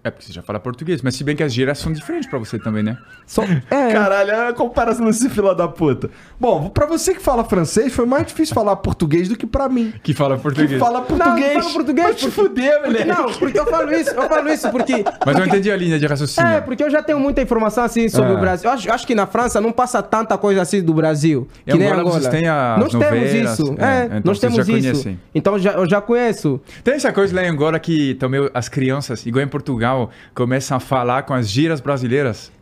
É 0.06 0.10
porque 0.10 0.24
você 0.24 0.32
já 0.32 0.40
fala 0.40 0.60
português, 0.60 1.02
mas 1.02 1.16
se 1.16 1.24
bem 1.24 1.34
que 1.34 1.42
as 1.42 1.52
gírias 1.52 1.78
são 1.78 1.92
diferentes 1.92 2.30
pra 2.30 2.38
você 2.38 2.60
também, 2.60 2.80
né? 2.80 2.96
Só, 3.26 3.42
é, 3.42 3.92
Caralho, 3.92 4.30
é 4.30 4.48
a 4.50 4.52
comparação 4.52 5.06
desse 5.06 5.28
fila 5.28 5.52
da 5.52 5.66
puta. 5.66 6.08
Bom, 6.38 6.68
pra 6.68 6.86
você 6.86 7.12
que 7.12 7.20
fala 7.20 7.42
francês, 7.42 7.92
foi 7.92 8.06
mais 8.06 8.24
difícil 8.24 8.54
falar 8.54 8.76
português 8.76 9.28
do 9.28 9.34
que 9.36 9.46
pra 9.48 9.68
mim. 9.68 9.92
Que 10.04 10.14
fala 10.14 10.36
Que 10.36 10.42
português. 10.44 10.78
fala 10.80 11.02
português. 11.02 11.54
Não, 11.54 11.60
fala 11.62 11.72
português, 11.74 12.06
Vai 12.06 12.14
te 12.14 12.20
porque- 12.30 12.48
fuder, 12.48 12.72
porque, 12.74 12.86
moleque. 12.86 13.08
não, 13.08 13.32
porque 13.32 13.58
eu 13.58 13.66
falo 13.66 13.92
isso, 13.92 14.10
eu 14.10 14.28
falo 14.28 14.48
isso 14.48 14.70
porque... 14.70 15.04
Mas 15.26 15.34
eu 15.34 15.40
não 15.40 15.46
entendi 15.48 15.72
a 15.72 15.76
linha 15.76 15.98
de 15.98 16.06
raciocínio. 16.06 16.50
É, 16.50 16.60
porque 16.60 16.84
eu 16.84 16.90
já 16.90 17.02
tenho 17.02 17.18
muita 17.18 17.42
informação 17.42 17.82
assim 17.82 18.08
sobre 18.08 18.30
Ah. 18.30 18.36
o 18.36 18.38
Brasil. 18.38 18.70
Eu 18.70 18.74
acho, 18.74 18.88
eu 18.88 18.94
acho 18.94 19.04
que 19.08 19.14
na 19.16 19.26
França 19.26 19.60
não 19.60 19.72
passa 19.72 20.00
tanta 20.04 20.38
coisa 20.38 20.62
assim 20.62 20.80
do 20.82 20.94
Brasil. 20.94 21.48
Que 21.66 21.74
nem 21.76 21.88
Angola 21.88 22.00
Angola. 22.02 22.20
vocês 22.20 22.28
têm 22.32 22.46
as 22.46 22.78
nós 22.78 22.92
temos 22.92 23.06
novelas, 23.08 23.32
isso. 23.58 23.74
é, 23.78 23.84
É, 23.84 24.04
então 24.06 24.20
nós 24.24 24.38
temos 24.38 24.56
já 24.56 24.62
isso. 24.62 24.70
conhecem. 24.72 25.20
Então 25.34 25.58
já, 25.58 25.72
eu 25.72 25.88
já 25.88 26.00
conheço. 26.00 26.60
Tem 26.84 26.94
essa 26.94 27.12
coisa 27.12 27.34
lá 27.34 27.42
em 27.42 27.48
Angola 27.48 27.78
que 27.80 28.14
também 28.14 28.48
as 28.54 28.68
crianças, 28.68 29.26
igual 29.26 29.42
em 29.44 29.48
Portugal, 29.48 29.95
começam 30.34 30.76
a 30.76 30.80
falar 30.80 31.22
com 31.24 31.34
as 31.34 31.48
gírias 31.48 31.80
brasileiras. 31.80 32.52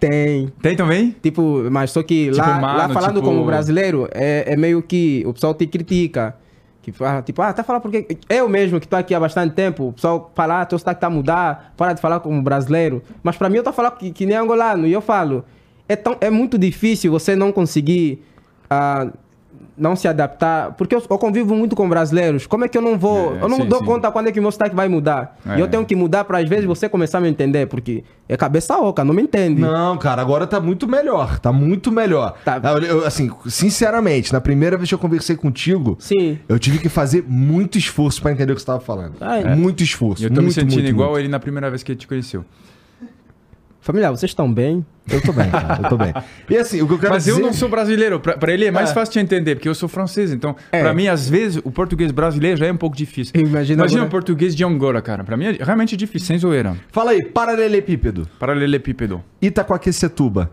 Tem. 0.00 0.48
Tem 0.60 0.74
também? 0.74 1.14
Tipo, 1.22 1.68
mas 1.70 1.90
só 1.92 2.02
que 2.02 2.26
Tipo, 2.30 2.38
lá, 2.38 2.60
mano, 2.60 2.78
lá 2.78 2.88
falando 2.88 3.16
tipo- 3.16 3.26
como 3.26 3.44
brasileiro, 3.44 4.08
é, 4.12 4.52
é 4.52 4.56
meio 4.56 4.82
que 4.82 5.22
o 5.26 5.32
pessoal 5.32 5.54
te 5.54 5.66
critica. 5.66 6.36
Que 6.82 6.90
fala, 6.90 7.22
tipo, 7.22 7.40
ah, 7.40 7.52
tá 7.52 7.62
falando 7.62 7.82
porque. 7.82 8.18
Eu 8.28 8.48
mesmo, 8.48 8.80
que 8.80 8.88
tô 8.88 8.96
aqui 8.96 9.14
há 9.14 9.20
bastante 9.20 9.54
tempo, 9.54 9.88
o 9.88 9.92
pessoal 9.92 10.32
fala, 10.34 10.62
ah, 10.62 10.66
teu 10.66 10.76
sotaque 10.76 11.00
tá 11.00 11.06
a 11.06 11.10
mudar, 11.10 11.72
para 11.76 11.92
de 11.92 12.00
falar 12.00 12.18
como 12.18 12.42
brasileiro. 12.42 13.00
Mas 13.22 13.36
pra 13.36 13.48
mim, 13.48 13.58
eu 13.58 13.62
tô 13.62 13.72
falando 13.72 13.92
que, 13.98 14.10
que 14.10 14.26
nem 14.26 14.36
angolano. 14.36 14.84
E 14.88 14.92
eu 14.92 15.00
falo, 15.00 15.44
é, 15.88 15.94
tão, 15.94 16.16
é 16.20 16.28
muito 16.28 16.58
difícil 16.58 17.12
você 17.12 17.36
não 17.36 17.52
conseguir. 17.52 18.24
ah, 18.68 19.06
não 19.76 19.96
se 19.96 20.06
adaptar, 20.06 20.72
porque 20.72 20.94
eu, 20.94 21.02
eu 21.08 21.18
convivo 21.18 21.54
muito 21.54 21.74
com 21.74 21.88
brasileiros. 21.88 22.46
Como 22.46 22.64
é 22.64 22.68
que 22.68 22.76
eu 22.76 22.82
não 22.82 22.98
vou. 22.98 23.34
É, 23.36 23.42
eu 23.42 23.48
não 23.48 23.58
sim, 23.58 23.66
dou 23.66 23.78
sim. 23.78 23.84
conta 23.84 24.10
quando 24.10 24.28
é 24.28 24.32
que 24.32 24.40
meu 24.40 24.50
sotaque 24.50 24.74
vai 24.76 24.88
mudar. 24.88 25.38
É. 25.46 25.56
E 25.56 25.60
eu 25.60 25.68
tenho 25.68 25.84
que 25.84 25.96
mudar 25.96 26.24
para 26.24 26.38
às 26.38 26.48
vezes 26.48 26.64
você 26.64 26.88
começar 26.88 27.18
a 27.18 27.20
me 27.20 27.28
entender, 27.28 27.66
porque 27.66 28.04
é 28.28 28.36
cabeça 28.36 28.76
oca, 28.78 29.02
não 29.04 29.14
me 29.14 29.22
entende. 29.22 29.60
Não, 29.60 29.96
cara, 29.96 30.20
agora 30.20 30.46
tá 30.46 30.60
muito 30.60 30.86
melhor. 30.86 31.38
Tá 31.38 31.52
muito 31.52 31.90
melhor. 31.90 32.34
Tá. 32.44 32.60
Eu- 32.86 33.06
assim, 33.06 33.30
sinceramente, 33.46 34.32
na 34.32 34.40
primeira 34.40 34.76
vez 34.76 34.88
que 34.88 34.94
eu 34.94 34.98
conversei 34.98 35.36
contigo, 35.36 35.96
Sim. 35.98 36.38
eu 36.48 36.58
tive 36.58 36.78
que 36.78 36.88
fazer 36.88 37.24
muito 37.26 37.78
esforço 37.78 38.20
pra 38.20 38.32
entender 38.32 38.52
o 38.52 38.54
que 38.54 38.60
você 38.60 38.66
tava 38.66 38.80
falando. 38.80 39.14
É. 39.20 39.54
Muito 39.54 39.82
esforço. 39.82 40.22
E 40.22 40.26
eu 40.26 40.30
tô 40.30 40.36
me 40.36 40.42
muito, 40.42 40.54
sentindo 40.54 40.74
muito, 40.74 40.88
igual 40.88 41.10
muito. 41.10 41.20
ele 41.22 41.28
na 41.28 41.40
primeira 41.40 41.70
vez 41.70 41.82
que 41.82 41.92
ele 41.92 41.98
te 41.98 42.06
conheceu. 42.06 42.44
Família, 43.82 44.10
vocês 44.12 44.30
estão 44.30 44.50
bem? 44.52 44.86
Eu 45.10 45.20
tô 45.20 45.32
bem, 45.32 45.50
cara. 45.50 45.80
Eu 45.82 45.88
tô 45.88 45.96
bem. 45.98 46.14
E 46.48 46.56
assim, 46.56 46.80
o 46.80 46.86
que 46.86 46.92
eu 46.94 46.98
quero 47.00 47.12
Mas 47.14 47.24
dizer... 47.24 47.36
eu 47.36 47.42
não 47.44 47.52
sou 47.52 47.68
brasileiro. 47.68 48.20
Pra, 48.20 48.36
pra 48.36 48.52
ele 48.52 48.64
é 48.66 48.70
mais 48.70 48.90
É. 48.90 48.94
fácil 48.94 49.14
de 49.14 49.18
entender, 49.20 49.56
porque 49.56 49.68
eu 49.68 49.74
sou 49.74 49.88
francês. 49.88 50.32
Então, 50.32 50.54
É. 50.70 50.80
pra 50.82 50.94
mim, 50.94 51.08
às 51.08 51.28
vezes, 51.28 51.60
o 51.64 51.70
português 51.70 52.12
brasileiro 52.12 52.56
já 52.56 52.66
é 52.66 52.72
um 52.72 52.76
pouco 52.76 52.96
difícil. 52.96 53.32
Imagina 53.34 53.80
Imagina 53.80 54.02
agora- 54.02 54.06
o 54.06 54.10
português 54.10 54.54
de 54.54 54.64
Angola, 54.64 55.02
cara. 55.02 55.24
Pra 55.24 55.36
mim 55.36 55.46
é 55.46 55.52
realmente 55.64 55.96
difícil, 55.96 56.28
sem 56.28 56.38
zoeira. 56.38 56.76
Fala 56.92 57.10
aí, 57.10 57.24
paralelepípedo. 57.24 58.28
Paralelepípedo. 58.38 59.20
Itacoaquecetuba. 59.42 60.50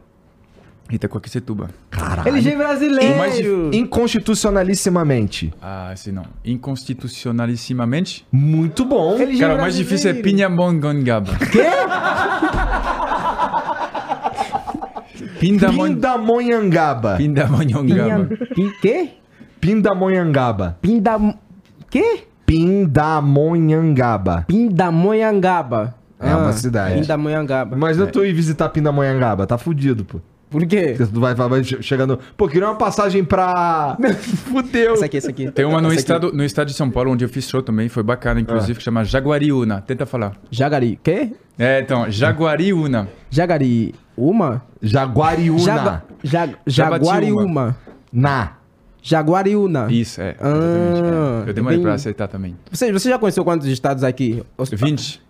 Itacoaquecetuba. 0.91 1.69
Caralho. 1.91 2.29
LG 2.29 2.55
brasileiro! 2.55 3.15
mais 3.17 3.35
dif- 3.37 3.69
Inconstitucionalissimamente. 3.73 5.53
Ah, 5.61 5.91
esse 5.93 6.11
não. 6.11 6.23
Inconstitucionalissimamente. 6.43 8.25
Muito 8.31 8.83
bom. 8.85 9.15
LG 9.19 9.37
Cara, 9.39 9.53
o 9.55 9.61
mais 9.61 9.75
difícil 9.75 10.09
é 10.09 10.13
brasileiro. 10.13 10.37
Pinhamongangaba. 10.37 11.33
Quê? 11.51 11.61
Pindamon... 15.39 15.87
Pindamonhangaba. 15.87 17.15
Pindamonhangaba. 17.17 18.27
Pin... 18.53 18.71
Quê? 18.81 19.09
Pindamonhangaba. 19.61 20.77
Pinda... 20.81 21.17
Quê? 21.89 22.23
Pindamonhangaba. 22.45 24.45
Pindamonhangaba. 24.47 25.95
É 26.19 26.35
uma 26.35 26.51
cidade. 26.51 26.99
Pindamonhangaba. 26.99 27.75
Imagina 27.75 28.07
tu 28.07 28.25
ir 28.25 28.33
visitar 28.33 28.67
Pindamonhangaba. 28.69 29.47
Tá 29.47 29.57
fudido, 29.57 30.03
pô. 30.03 30.19
Por 30.49 30.65
quê? 30.65 30.95
Porque 30.97 31.13
tu 31.13 31.19
vai, 31.19 31.35
vai 31.35 31.63
chegando... 31.63 32.19
Pô, 32.35 32.47
queria 32.47 32.67
uma 32.67 32.75
passagem 32.75 33.23
pra... 33.23 33.95
Fudeu. 34.49 34.93
Essa 34.93 35.05
aqui, 35.05 35.17
essa 35.17 35.29
aqui. 35.29 35.51
Tem 35.51 35.63
uma 35.63 35.79
no 35.79 35.89
Essa 35.89 35.93
aqui. 35.93 35.99
estado, 35.99 36.33
no 36.33 36.43
estado 36.43 36.67
de 36.67 36.73
São 36.73 36.89
Paulo, 36.89 37.11
onde 37.11 37.23
eu 37.23 37.29
fiz 37.29 37.47
show 37.47 37.61
também, 37.61 37.87
foi 37.87 38.01
bacana, 38.01 38.41
inclusive, 38.41 38.79
que 38.79 38.83
chama 38.83 39.05
Jaguariúna. 39.05 39.81
Tenta 39.81 40.07
falar. 40.07 40.33
Jagari. 40.49 40.99
Quê? 41.03 41.33
É, 41.57 41.81
então, 41.81 42.09
Jaguariúna. 42.09 43.07
Jagari. 43.29 43.93
Uma? 44.19 44.61
Jaguariúna. 44.81 45.59
Jaga... 45.63 46.03
Jag... 46.23 46.55
Jaguariúma. 46.67 47.77
Na. 48.11 48.57
Jaguariúna. 49.01 49.87
Isso, 49.91 50.21
é. 50.21 50.35
Ah, 50.39 51.43
é. 51.45 51.49
Eu 51.49 51.53
demorei 51.53 51.77
bem- 51.77 51.83
pra 51.83 51.93
aceitar 51.93 52.27
também. 52.27 52.55
Você, 52.69 52.91
você 52.91 53.09
já 53.09 53.17
conheceu 53.17 53.43
quantos 53.45 53.65
estados 53.67 54.03
aqui? 54.03 54.43
Os- 54.57 54.69
20. 54.69 55.21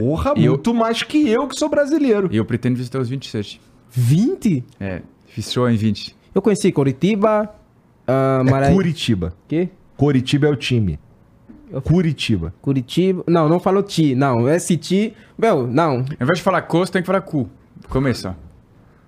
Porra, 0.00 0.32
e 0.36 0.44
eu- 0.46 0.52
muito 0.54 0.74
mais 0.74 1.02
que 1.02 1.28
eu 1.28 1.46
que 1.46 1.54
sou 1.56 1.68
brasileiro. 1.68 2.28
E 2.32 2.36
eu 2.36 2.44
pretendo 2.44 2.76
visitar 2.76 2.98
os 2.98 3.08
27. 3.08 3.60
20? 3.90 4.64
É, 4.80 5.02
fiz 5.28 5.52
show 5.52 5.68
em 5.70 5.76
20. 5.76 6.16
Eu 6.34 6.42
conheci 6.42 6.72
Curitiba, 6.72 7.48
ah, 8.08 8.42
É 8.44 8.50
Maranhão. 8.50 8.74
Curitiba. 8.74 9.32
Quê? 9.46 9.68
Curitiba 9.96 10.46
é 10.48 10.50
o 10.50 10.56
time. 10.56 10.98
Eu- 11.70 11.80
Curitiba. 11.82 12.52
Curitiba. 12.60 13.22
Não, 13.28 13.48
não 13.48 13.60
falou 13.60 13.82
ti. 13.82 14.14
Não, 14.16 14.48
esse 14.48 14.76
ti. 14.76 15.14
Meu, 15.38 15.66
não. 15.66 15.98
Ao 15.98 16.00
invés 16.22 16.38
de 16.38 16.42
falar 16.42 16.62
costa, 16.62 16.94
tem 16.94 17.02
que 17.02 17.06
falar 17.06 17.20
cu. 17.20 17.48
Começa. 17.88 18.36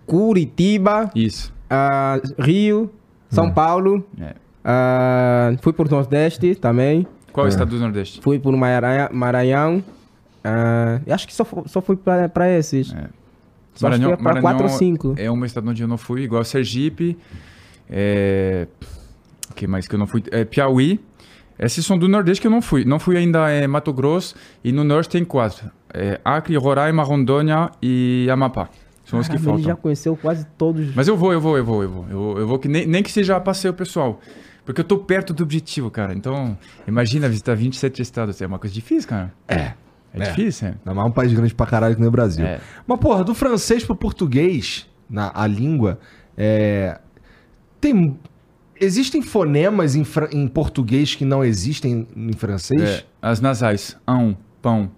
Curitiba, 0.06 1.10
Isso. 1.14 1.52
ah, 1.68 2.20
Rio, 2.38 2.90
São 3.28 3.50
Paulo. 3.52 4.06
É. 4.20 4.34
ah, 4.64 5.52
fui 5.60 5.72
por 5.72 5.90
Nordeste 5.90 6.54
também. 6.54 7.06
Qual 7.32 7.46
é 7.46 7.48
estado 7.48 7.70
do 7.70 7.78
Nordeste? 7.78 8.20
Fui 8.20 8.38
por 8.38 8.56
Maranhão. 8.56 9.08
Maranhão 9.12 9.84
eu 11.06 11.14
acho 11.14 11.26
que 11.26 11.34
só, 11.34 11.46
só 11.66 11.80
fui 11.80 11.96
pra, 11.96 12.28
pra 12.28 12.48
esses. 12.48 12.92
É. 12.92 13.08
Só 13.74 13.90
que 13.90 14.02
é 14.02 14.16
pra 14.16 14.40
4 14.40 14.62
ou 14.62 14.68
5. 14.68 15.14
é 15.18 15.30
um 15.30 15.44
estado 15.44 15.68
onde 15.68 15.82
eu 15.82 15.88
não 15.88 15.98
fui, 15.98 16.22
igual 16.22 16.42
Sergipe. 16.44 17.16
É... 17.90 18.66
O 19.50 19.54
que 19.54 19.66
mais 19.66 19.86
que 19.86 19.94
eu 19.94 19.98
não 19.98 20.06
fui? 20.06 20.22
É, 20.30 20.44
Piauí. 20.44 21.00
Esses 21.58 21.84
são 21.84 21.98
do 21.98 22.08
Nordeste 22.08 22.40
que 22.40 22.46
eu 22.46 22.50
não 22.50 22.62
fui. 22.62 22.84
Não 22.84 22.98
fui 22.98 23.16
ainda 23.16 23.52
em 23.52 23.66
Mato 23.66 23.92
Grosso. 23.92 24.34
E 24.64 24.72
no 24.72 24.82
Norte 24.84 25.10
tem 25.10 25.24
quatro. 25.24 25.70
É, 25.98 26.20
Acre, 26.22 26.56
Roraima, 26.56 27.02
Rondônia 27.02 27.70
e 27.82 28.28
Amapá. 28.30 28.68
São 29.06 29.18
os 29.18 29.26
que 29.26 29.34
Caramba, 29.34 29.50
ele 29.50 29.62
faltam. 29.62 29.76
já 29.76 29.76
conheceu 29.76 30.16
quase 30.16 30.44
todos. 30.58 30.94
Mas 30.94 31.08
eu 31.08 31.16
vou, 31.16 31.32
eu 31.32 31.40
vou, 31.40 31.56
eu 31.56 31.64
vou, 31.64 31.82
eu 31.82 31.90
vou. 31.90 32.06
Eu 32.10 32.18
vou, 32.18 32.38
eu 32.38 32.46
vou 32.46 32.58
que 32.58 32.68
nem, 32.68 32.86
nem 32.86 33.02
que 33.02 33.10
seja 33.10 33.38
passeio 33.40 33.72
pessoal. 33.72 34.20
Porque 34.64 34.80
eu 34.80 34.84
tô 34.84 34.98
perto 34.98 35.32
do 35.32 35.44
objetivo, 35.44 35.90
cara. 35.90 36.12
Então, 36.12 36.58
imagina 36.88 37.28
visitar 37.28 37.54
27 37.54 38.02
estados. 38.02 38.42
É 38.42 38.46
uma 38.46 38.58
coisa 38.58 38.74
difícil, 38.74 39.08
cara. 39.08 39.32
É. 39.46 39.72
É, 40.12 40.30
difícil, 40.30 40.68
é. 40.68 40.70
Ainda 40.72 40.94
mais 40.94 41.08
um 41.08 41.12
país 41.12 41.32
grande 41.32 41.54
pra 41.54 41.66
caralho 41.66 41.94
que 41.94 42.00
nem 42.00 42.08
o 42.08 42.12
Brasil. 42.12 42.44
É. 42.44 42.60
Mas, 42.86 42.98
porra, 42.98 43.22
do 43.22 43.34
francês 43.34 43.84
pro 43.84 43.94
português, 43.94 44.88
na, 45.08 45.30
a 45.34 45.46
língua, 45.46 46.00
é, 46.36 46.98
tem... 47.80 48.18
Existem 48.78 49.22
fonemas 49.22 49.94
em, 49.94 50.04
em 50.32 50.48
português 50.48 51.14
que 51.14 51.24
não 51.24 51.44
existem 51.44 52.06
em 52.14 52.32
francês? 52.32 52.82
É, 52.82 53.04
as 53.22 53.40
nasais. 53.40 53.96
Ão, 54.06 54.36
pão. 54.60 54.90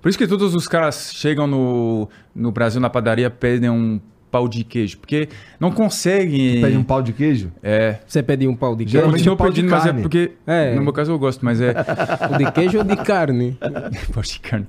Por 0.00 0.08
isso 0.08 0.18
que 0.18 0.26
todos 0.26 0.54
os 0.54 0.68
caras 0.68 1.12
chegam 1.14 1.46
no, 1.46 2.08
no 2.34 2.52
Brasil, 2.52 2.80
na 2.80 2.90
padaria, 2.90 3.30
pedem 3.30 3.70
um 3.70 4.00
pau 4.30 4.48
de 4.48 4.64
queijo. 4.64 4.98
Porque 4.98 5.28
não 5.58 5.70
conseguem... 5.70 6.60
Pede 6.60 6.76
um 6.76 6.84
pau 6.84 7.02
de 7.02 7.12
queijo? 7.12 7.50
É. 7.62 7.96
Você 8.06 8.22
pediu 8.22 8.50
um 8.50 8.56
pau 8.56 8.74
de 8.74 8.84
queijo? 8.84 8.92
Geralmente 8.92 9.18
Continua 9.18 9.34
um 9.34 9.36
pau 9.36 9.48
de 9.48 9.54
pedindo, 9.54 9.70
mas 9.70 9.82
é 9.82 9.86
carne. 9.86 10.02
porque... 10.02 10.32
É. 10.46 10.74
No 10.74 10.82
meu 10.82 10.92
caso 10.92 11.12
eu 11.12 11.18
gosto, 11.18 11.44
mas 11.44 11.60
é... 11.60 11.74
O 12.32 12.38
de 12.38 12.52
queijo 12.52 12.78
ou 12.78 12.84
de 12.84 12.96
carne? 12.96 13.58
pau 14.12 14.22
de 14.22 14.40
carne. 14.40 14.66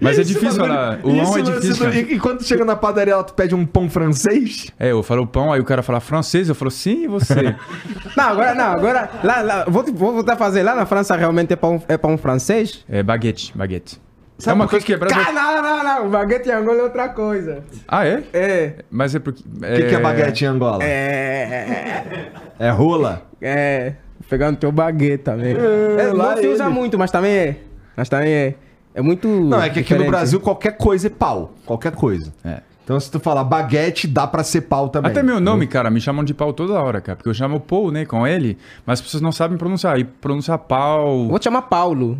Mas 0.00 0.18
é 0.18 0.22
difícil 0.22 0.60
falar. 0.60 1.00
O 1.02 1.10
esse 1.10 1.30
ão 1.30 1.38
é 1.38 1.42
difícil, 1.42 1.86
do-. 1.86 1.94
E, 1.94 2.18
quando 2.18 2.38
tu 2.38 2.44
chega 2.44 2.64
na 2.64 2.74
padaria, 2.74 3.14
ela 3.14 3.22
tu 3.22 3.34
pede 3.34 3.54
um 3.54 3.66
pão 3.66 3.88
francês? 3.88 4.68
É, 4.78 4.90
eu 4.92 5.02
falo 5.02 5.26
pão, 5.26 5.52
aí 5.52 5.60
o 5.60 5.64
cara 5.64 5.82
fala 5.82 6.00
francês, 6.00 6.48
eu 6.48 6.54
falo 6.54 6.70
sim, 6.70 7.04
e 7.04 7.08
você? 7.08 7.54
Não, 8.16 8.24
agora 8.24 8.54
não, 8.54 8.64
agora. 8.64 9.10
Lá, 9.22 9.40
lá, 9.40 9.64
vou, 9.66 9.84
vou 9.92 10.12
voltar 10.14 10.34
a 10.34 10.36
fazer. 10.36 10.62
Lá 10.62 10.74
na 10.74 10.86
França 10.86 11.16
realmente 11.16 11.52
é 11.52 11.56
pão, 11.56 11.82
é 11.88 11.96
pão 11.96 12.16
francês? 12.18 12.84
é 12.88 13.02
baguete, 13.02 13.52
baguete. 13.56 14.00
Sabe 14.42 14.58
é 14.58 14.62
uma 14.62 14.68
coisa 14.68 14.84
que- 14.84 14.92
que 14.92 14.94
é 14.94 14.98
brasileira. 14.98 15.30
Ah, 15.30 15.32
não, 15.32 15.62
não, 15.62 15.84
não. 15.84 16.06
O 16.06 16.10
baguete 16.10 16.48
em 16.48 16.52
Angola 16.52 16.78
é 16.78 16.82
outra 16.82 17.08
coisa. 17.10 17.62
Ah, 17.86 18.06
é? 18.06 18.22
É. 18.32 18.74
Mas 18.90 19.14
é 19.14 19.18
porque... 19.18 19.42
O 19.42 19.60
que, 19.60 19.82
que 19.88 19.94
é 19.94 20.00
baguete 20.00 20.44
em 20.44 20.48
Angola? 20.48 20.82
É. 20.82 22.26
É 22.58 22.70
rola? 22.70 23.22
É. 23.40 23.94
Pegando 24.28 24.56
teu 24.56 24.72
baguete 24.72 25.24
também. 25.24 25.54
É, 25.54 26.12
lá 26.12 26.34
não 26.34 26.42
se 26.42 26.48
usa 26.48 26.64
ele. 26.64 26.72
muito, 26.74 26.98
mas 26.98 27.10
também 27.10 27.32
é. 27.32 27.56
Mas 27.96 28.08
também 28.08 28.32
é. 28.32 28.54
É 28.94 29.00
muito. 29.02 29.26
Não, 29.28 29.58
é 29.62 29.70
que 29.70 29.80
aqui 29.80 29.92
no 29.92 29.98
diferente. 29.98 30.10
Brasil 30.10 30.40
qualquer 30.40 30.76
coisa 30.76 31.06
é 31.06 31.10
pau. 31.10 31.52
Qualquer 31.66 31.92
coisa. 31.92 32.32
É. 32.44 32.60
Então 32.84 32.98
se 32.98 33.10
tu 33.10 33.20
falar 33.20 33.44
baguete, 33.44 34.06
dá 34.08 34.26
pra 34.26 34.42
ser 34.42 34.62
pau 34.62 34.88
também. 34.88 35.10
Até 35.10 35.22
meu 35.22 35.38
nome, 35.40 35.66
cara, 35.66 35.90
me 35.90 36.00
chamam 36.00 36.24
de 36.24 36.34
pau 36.34 36.52
toda 36.52 36.74
hora, 36.74 37.00
cara. 37.00 37.16
Porque 37.16 37.28
eu 37.28 37.34
chamo 37.34 37.60
Paul, 37.60 37.90
né, 37.92 38.04
com 38.04 38.26
ele, 38.26 38.58
mas 38.84 38.98
as 38.98 39.04
pessoas 39.04 39.22
não 39.22 39.30
sabem 39.32 39.56
pronunciar. 39.56 39.98
E 39.98 40.04
pronunciar 40.04 40.58
pau... 40.58 41.28
Vou 41.28 41.38
te 41.38 41.44
chamar 41.44 41.62
Paulo. 41.62 42.18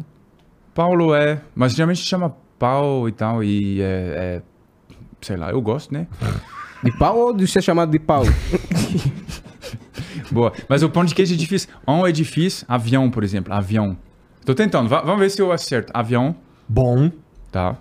Paulo 0.74 1.15
é... 1.15 1.40
Mas 1.55 1.73
geralmente 1.74 2.01
chama 2.05 2.35
pau 2.59 3.09
e 3.09 3.12
tal, 3.12 3.43
e 3.44 3.81
é... 3.81 3.85
é- 4.39 4.43
Sei 5.20 5.36
lá, 5.36 5.51
eu 5.51 5.61
gosto, 5.62 5.94
né? 5.94 6.09
De 6.82 6.90
pau 6.99 7.16
ou 7.16 7.32
de 7.32 7.47
ser 7.47 7.62
chamado 7.62 7.93
de 7.93 7.99
pau? 8.01 8.24
Boa. 10.32 10.53
Mas 10.69 10.82
o 10.82 10.90
pão 10.90 11.05
de 11.05 11.15
queijo 11.15 11.35
é 11.35 11.36
difícil. 11.36 11.69
On 11.86 12.07
é 12.07 12.11
difícil. 12.12 12.65
Avião, 12.69 13.11
por 13.11 13.23
exemplo. 13.23 13.53
Avião. 13.53 13.97
Tô 14.44 14.55
tentando. 14.55 14.89
Va- 14.89 15.03
vamos 15.03 15.20
ver 15.20 15.31
se 15.31 15.40
eu 15.40 15.53
acerto. 15.53 15.93
Avião. 15.94 16.35
Bom. 16.69 17.11
Tá. 17.51 17.77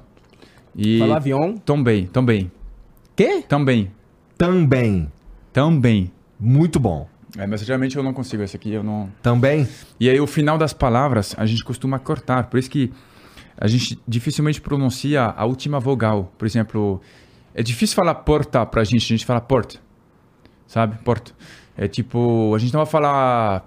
E 0.76 0.99
Falou 0.99 1.15
avião. 1.15 1.57
também, 1.57 2.05
também, 2.05 2.51
Quê? 3.15 3.43
também, 3.47 3.91
Também. 4.38 5.11
também. 5.51 6.11
Muito 6.39 6.80
bom. 6.80 7.07
É, 7.37 7.47
mas 7.47 7.61
geralmente 7.61 7.95
eu 7.95 8.03
não 8.03 8.13
consigo 8.13 8.43
esse 8.43 8.55
aqui, 8.55 8.73
eu 8.73 8.83
não. 8.83 9.09
Também? 9.21 9.67
E 9.99 10.09
aí 10.09 10.19
o 10.19 10.27
final 10.27 10.57
das 10.57 10.73
palavras 10.73 11.33
a 11.37 11.45
gente 11.45 11.63
costuma 11.63 11.97
cortar, 11.99 12.43
por 12.49 12.59
isso 12.59 12.69
que 12.69 12.91
a 13.57 13.67
gente 13.67 13.97
dificilmente 14.07 14.59
pronuncia 14.59 15.23
a 15.23 15.45
última 15.45 15.79
vogal. 15.79 16.31
Por 16.37 16.45
exemplo, 16.45 17.01
é 17.53 17.63
difícil 17.63 17.95
falar 17.95 18.15
porta 18.15 18.65
pra 18.65 18.83
gente, 18.83 19.03
a 19.05 19.15
gente 19.17 19.25
fala 19.25 19.39
porta, 19.39 19.77
sabe? 20.67 20.97
Porta. 21.03 21.31
É 21.77 21.87
tipo, 21.87 22.53
a 22.53 22.59
gente 22.59 22.73
não 22.73 22.79
vai 22.81 22.91
falar 22.91 23.65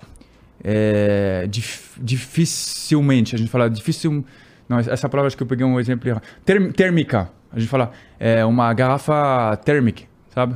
é, 0.62 1.46
dif- 1.48 1.98
dificilmente, 2.00 3.34
a 3.34 3.38
gente 3.38 3.50
fala 3.50 3.68
difícil. 3.70 4.24
Não, 4.68 4.78
essa 4.78 5.08
palavra 5.08 5.26
acho 5.28 5.36
que 5.36 5.42
eu 5.42 5.46
peguei 5.46 5.64
um 5.64 5.78
exemplo 5.80 6.08
errado. 6.08 6.22
Term- 6.44 6.70
térmica, 6.70 7.30
a 7.52 7.58
gente 7.58 7.68
fala 7.68 7.92
é 8.18 8.44
uma 8.44 8.72
garrafa 8.74 9.56
térmica, 9.64 10.04
sabe? 10.34 10.54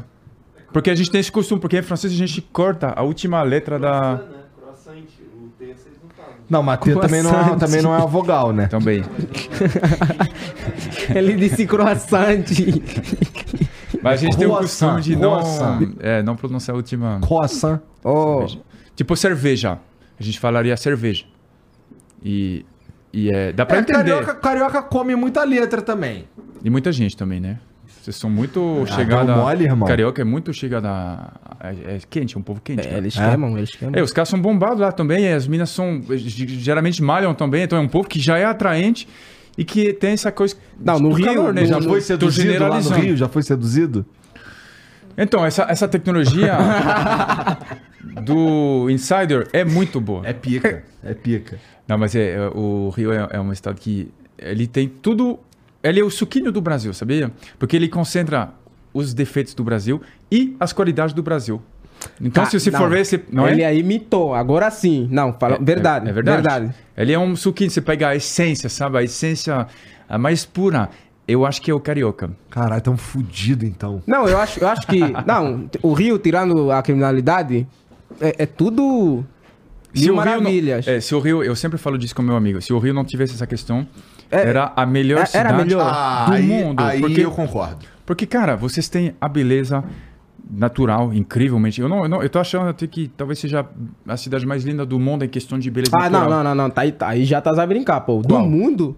Porque 0.73 0.91
a 0.91 0.95
gente 0.95 1.11
tem 1.11 1.21
esse 1.21 1.33
costume, 1.33 1.61
porque 1.61 1.79
em 1.79 1.83
francês 1.83 2.13
a 2.13 2.17
gente 2.17 2.41
corta 2.43 2.93
a 2.95 3.03
última 3.03 3.43
letra 3.43 3.79
da. 3.79 4.21
Croissant, 4.61 4.99
o 5.35 5.49
T 5.59 5.67
vocês 5.67 5.97
não 6.03 6.11
falam. 6.11 6.33
Não, 6.49 6.63
mas 6.63 6.79
T 6.81 6.95
também 6.95 7.23
não, 7.23 7.41
é, 7.41 7.57
também 7.57 7.83
não 7.83 7.95
é 7.95 7.99
uma 7.99 8.07
vogal, 8.07 8.53
né? 8.53 8.67
Também. 8.67 9.03
Ele 11.15 11.35
disse 11.37 11.67
croissant. 11.67 12.45
Mas 14.03 14.21
a 14.21 14.25
gente 14.25 14.37
tem 14.37 14.47
o 14.47 14.57
costume 14.57 15.01
de 15.01 15.17
não, 15.17 15.33
croissant. 15.33 15.93
é, 16.01 16.23
não 16.23 16.37
pronunciar 16.37 16.75
a 16.75 16.77
última. 16.77 17.21
Croissant. 17.21 17.81
oh, 18.05 18.41
cerveja. 18.41 18.61
Tipo 18.95 19.17
cerveja. 19.17 19.79
A 20.19 20.23
gente 20.23 20.39
falaria 20.39 20.77
cerveja. 20.77 21.25
E, 22.23 22.65
e 23.13 23.31
é, 23.31 23.53
dá 23.53 23.65
pra 23.65 23.77
É, 23.77 23.81
entender. 23.81 23.99
carioca, 23.99 24.35
carioca 24.35 24.83
come 24.83 25.15
muita 25.15 25.45
letra 25.45 25.81
também. 25.81 26.27
E 26.63 26.69
muita 26.69 26.91
gente 26.93 27.17
também, 27.17 27.41
né? 27.41 27.59
Vocês 28.09 28.17
são 28.17 28.31
muito 28.31 28.85
Ah, 28.89 28.95
chegados. 28.95 29.27
deu 29.27 29.37
mole, 29.37 29.65
irmão. 29.65 29.87
Carioca 29.87 30.23
é 30.23 30.25
muito 30.25 30.51
chegada. 30.55 30.89
a- 30.89 31.33
É, 31.61 31.97
é 31.97 31.99
quente, 32.09 32.37
é 32.37 32.39
um 32.39 32.43
povo 32.43 32.59
quente. 32.63 32.81
é, 32.81 32.85
cara. 32.85 32.97
eles 32.99 33.15
É? 33.19 33.29
queimam, 33.29 33.59
eles 33.59 33.71
queimam. 33.75 33.99
É, 33.99 34.03
os 34.03 34.13
caras 34.15 34.31
são 34.31 34.41
bombados 34.41 34.79
lá 34.81 34.91
também, 34.93 35.31
as 35.31 35.47
minas 35.47 35.69
são. 35.69 36.01
Geralmente 36.09 37.03
malham 37.03 37.35
também, 37.35 37.65
então 37.65 37.77
é 37.79 37.83
um 37.83 37.89
povo 37.89 38.09
que 38.09 38.19
já 38.19 38.39
é 38.39 38.45
atraente 38.47 39.07
e 39.59 39.65
que 39.65 39.93
tem 39.93 40.13
essa 40.13 40.33
coisa. 40.33 40.57
Não, 40.83 40.99
no 40.99 41.13
Rio, 41.13 41.27
calor, 41.27 41.53
né? 41.53 41.67
Já 41.67 41.83
foi 41.83 42.01
seduzido 42.01 42.67
lá 42.67 42.81
no. 42.81 42.91
Rio? 42.91 43.15
Já 43.17 43.29
foi 43.29 43.43
seduzido? 43.43 44.07
Então, 45.19 45.45
essa, 45.45 45.65
essa 45.69 45.87
tecnologia 45.89 46.57
do 48.23 48.89
Insider 48.89 49.49
é 49.53 49.65
muito 49.65 50.01
boa. 50.01 50.23
É 50.27 50.33
pica. 50.33 50.83
É 51.05 51.13
pica. 51.13 51.59
Não, 51.87 51.99
mas 51.99 52.15
é, 52.15 52.35
é, 52.37 52.49
o 52.55 52.89
Rio 52.97 53.13
é, 53.13 53.29
é 53.33 53.41
um 53.41 53.53
estado 53.53 53.79
que 53.81 54.09
ele 54.39 54.67
tem 54.67 54.89
tudo. 54.89 55.39
Ele 55.83 56.01
é 56.01 56.05
o 56.05 56.11
suquinho 56.11 56.51
do 56.51 56.61
Brasil, 56.61 56.93
sabia? 56.93 57.31
Porque 57.59 57.77
ele 57.77 57.89
concentra 57.89 58.51
os 58.93 59.15
defeitos 59.15 59.55
do 59.55 59.63
Brasil 59.63 60.01
e 60.31 60.57
as 60.59 60.73
qualidades 60.73 61.15
do 61.15 61.23
Brasil. 61.23 61.63
Então, 62.21 62.45
se 62.47 62.59
você 62.59 62.71
não, 62.71 62.79
for 62.79 62.91
ver, 62.91 63.05
você, 63.05 63.21
não 63.31 63.49
ele 63.49 63.63
é? 63.63 63.67
aí 63.67 63.81
imitou, 63.81 64.33
agora 64.35 64.71
sim. 64.71 65.09
Não, 65.11 65.33
fala, 65.33 65.57
É- 65.57 65.59
verdade, 65.61 66.07
é, 66.07 66.11
é 66.11 66.13
verdade. 66.13 66.43
verdade. 66.43 66.75
Ele 66.97 67.13
é 67.13 67.19
um 67.19 67.35
suquinho, 67.35 67.71
você 67.71 67.81
pega 67.81 68.09
a 68.09 68.17
essência, 68.17 68.69
sabe? 68.69 68.99
A 68.99 69.03
essência 69.03 69.67
a 70.09 70.17
mais 70.19 70.45
pura. 70.45 70.89
Eu 71.27 71.45
acho 71.45 71.61
que 71.61 71.71
é 71.71 71.75
o 71.75 71.81
carioca. 71.81 72.31
Caralho, 72.49 72.81
tão 72.81 72.97
fudido 72.97 73.67
então. 73.67 74.03
Não, 74.07 74.27
eu 74.27 74.39
acho, 74.39 74.61
eu 74.61 74.69
acho 74.69 74.87
que. 74.87 74.99
Não, 75.27 75.69
o 75.83 75.93
Rio, 75.93 76.19
tirando 76.19 76.71
a 76.71 76.83
criminalidade, 76.83 77.67
é, 78.21 78.37
é 78.45 78.47
tudo. 78.47 79.25
Mil 79.95 80.17
o 80.17 80.21
Rio. 80.21 80.41
Não, 80.41 80.51
é, 80.93 81.01
se 81.01 81.15
o 81.15 81.19
Rio, 81.21 81.43
eu 81.43 81.55
sempre 81.55 81.77
falo 81.79 81.99
disso 81.99 82.15
com 82.15 82.23
meu 82.23 82.37
amigo. 82.37 82.63
Se 82.63 82.73
o 82.73 82.79
Rio 82.79 82.95
não 82.95 83.05
tivesse 83.05 83.35
essa 83.35 83.47
questão, 83.47 83.81
É, 83.81 83.87
era 84.31 84.73
a 84.77 84.85
melhor 84.87 85.23
é- 85.23 85.27
cidade 85.27 85.49
era 85.49 85.57
melhor. 85.57 85.91
Ah, 85.93 86.27
do 86.27 86.33
aí, 86.35 86.47
mundo. 86.47 86.81
aí 86.83 87.01
porque, 87.01 87.25
eu 87.25 87.31
concordo. 87.31 87.85
porque, 88.05 88.27
cara, 88.27 88.57
vocês 88.57 88.89
têm 88.89 89.15
a 89.21 89.29
beleza 89.29 89.83
natural, 90.51 91.13
incrivelmente. 91.13 91.81
Eu 91.81 91.89
não, 91.89 92.03
eu 92.05 92.09
não, 92.09 92.23
eu 92.23 92.29
tô 92.31 92.39
achando 92.39 92.69
até 92.69 92.87
que 92.87 93.09
talvez 93.09 93.39
seja 93.39 93.67
a 94.07 94.17
cidade 94.17 94.47
mais 94.47 94.65
linda 94.65 94.87
do 94.87 94.99
mundo 94.99 95.25
em 95.25 95.29
questão 95.29 95.59
de 95.59 95.71
beleza 95.71 95.93
Ah, 95.95 96.09
não, 96.09 96.21
natural. 96.21 96.31
não, 96.31 96.45
não, 96.45 96.55
não. 96.65 96.71
Tá 96.71 96.83
aí, 96.83 96.93
tá 96.93 97.09
aí 97.09 97.25
já 97.25 97.41
tá 97.41 97.51
a 97.63 97.67
brincar, 97.67 98.01
pô. 98.01 98.23
Do 98.23 98.29
Qual? 98.29 98.49
mundo. 98.49 98.97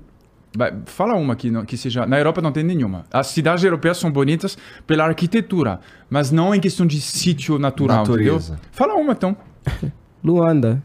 Vai, 0.57 0.73
Fala 0.87 1.15
uma 1.15 1.37
que, 1.37 1.51
não- 1.51 1.65
que 1.65 1.77
seja. 1.77 2.07
Na 2.07 2.19
Europa 2.19 2.41
não 2.41 2.51
tem 2.53 2.63
nenhuma. 2.65 3.05
As 3.13 3.29
cidades 3.29 3.63
europeias 3.65 3.99
são 3.99 4.11
bonitas 4.11 4.59
pela 4.87 5.05
arquitetura, 5.05 5.81
mas 6.09 6.31
não 6.33 6.55
em 6.55 6.61
questão 6.61 6.87
de 6.87 7.01
sítio 7.01 7.59
natural. 7.59 7.99
Natureza. 7.99 8.55
Entendeu? 8.55 8.69
Fala 8.73 8.95
uma 8.95 9.13
então. 9.13 9.37
Luanda. 10.23 10.83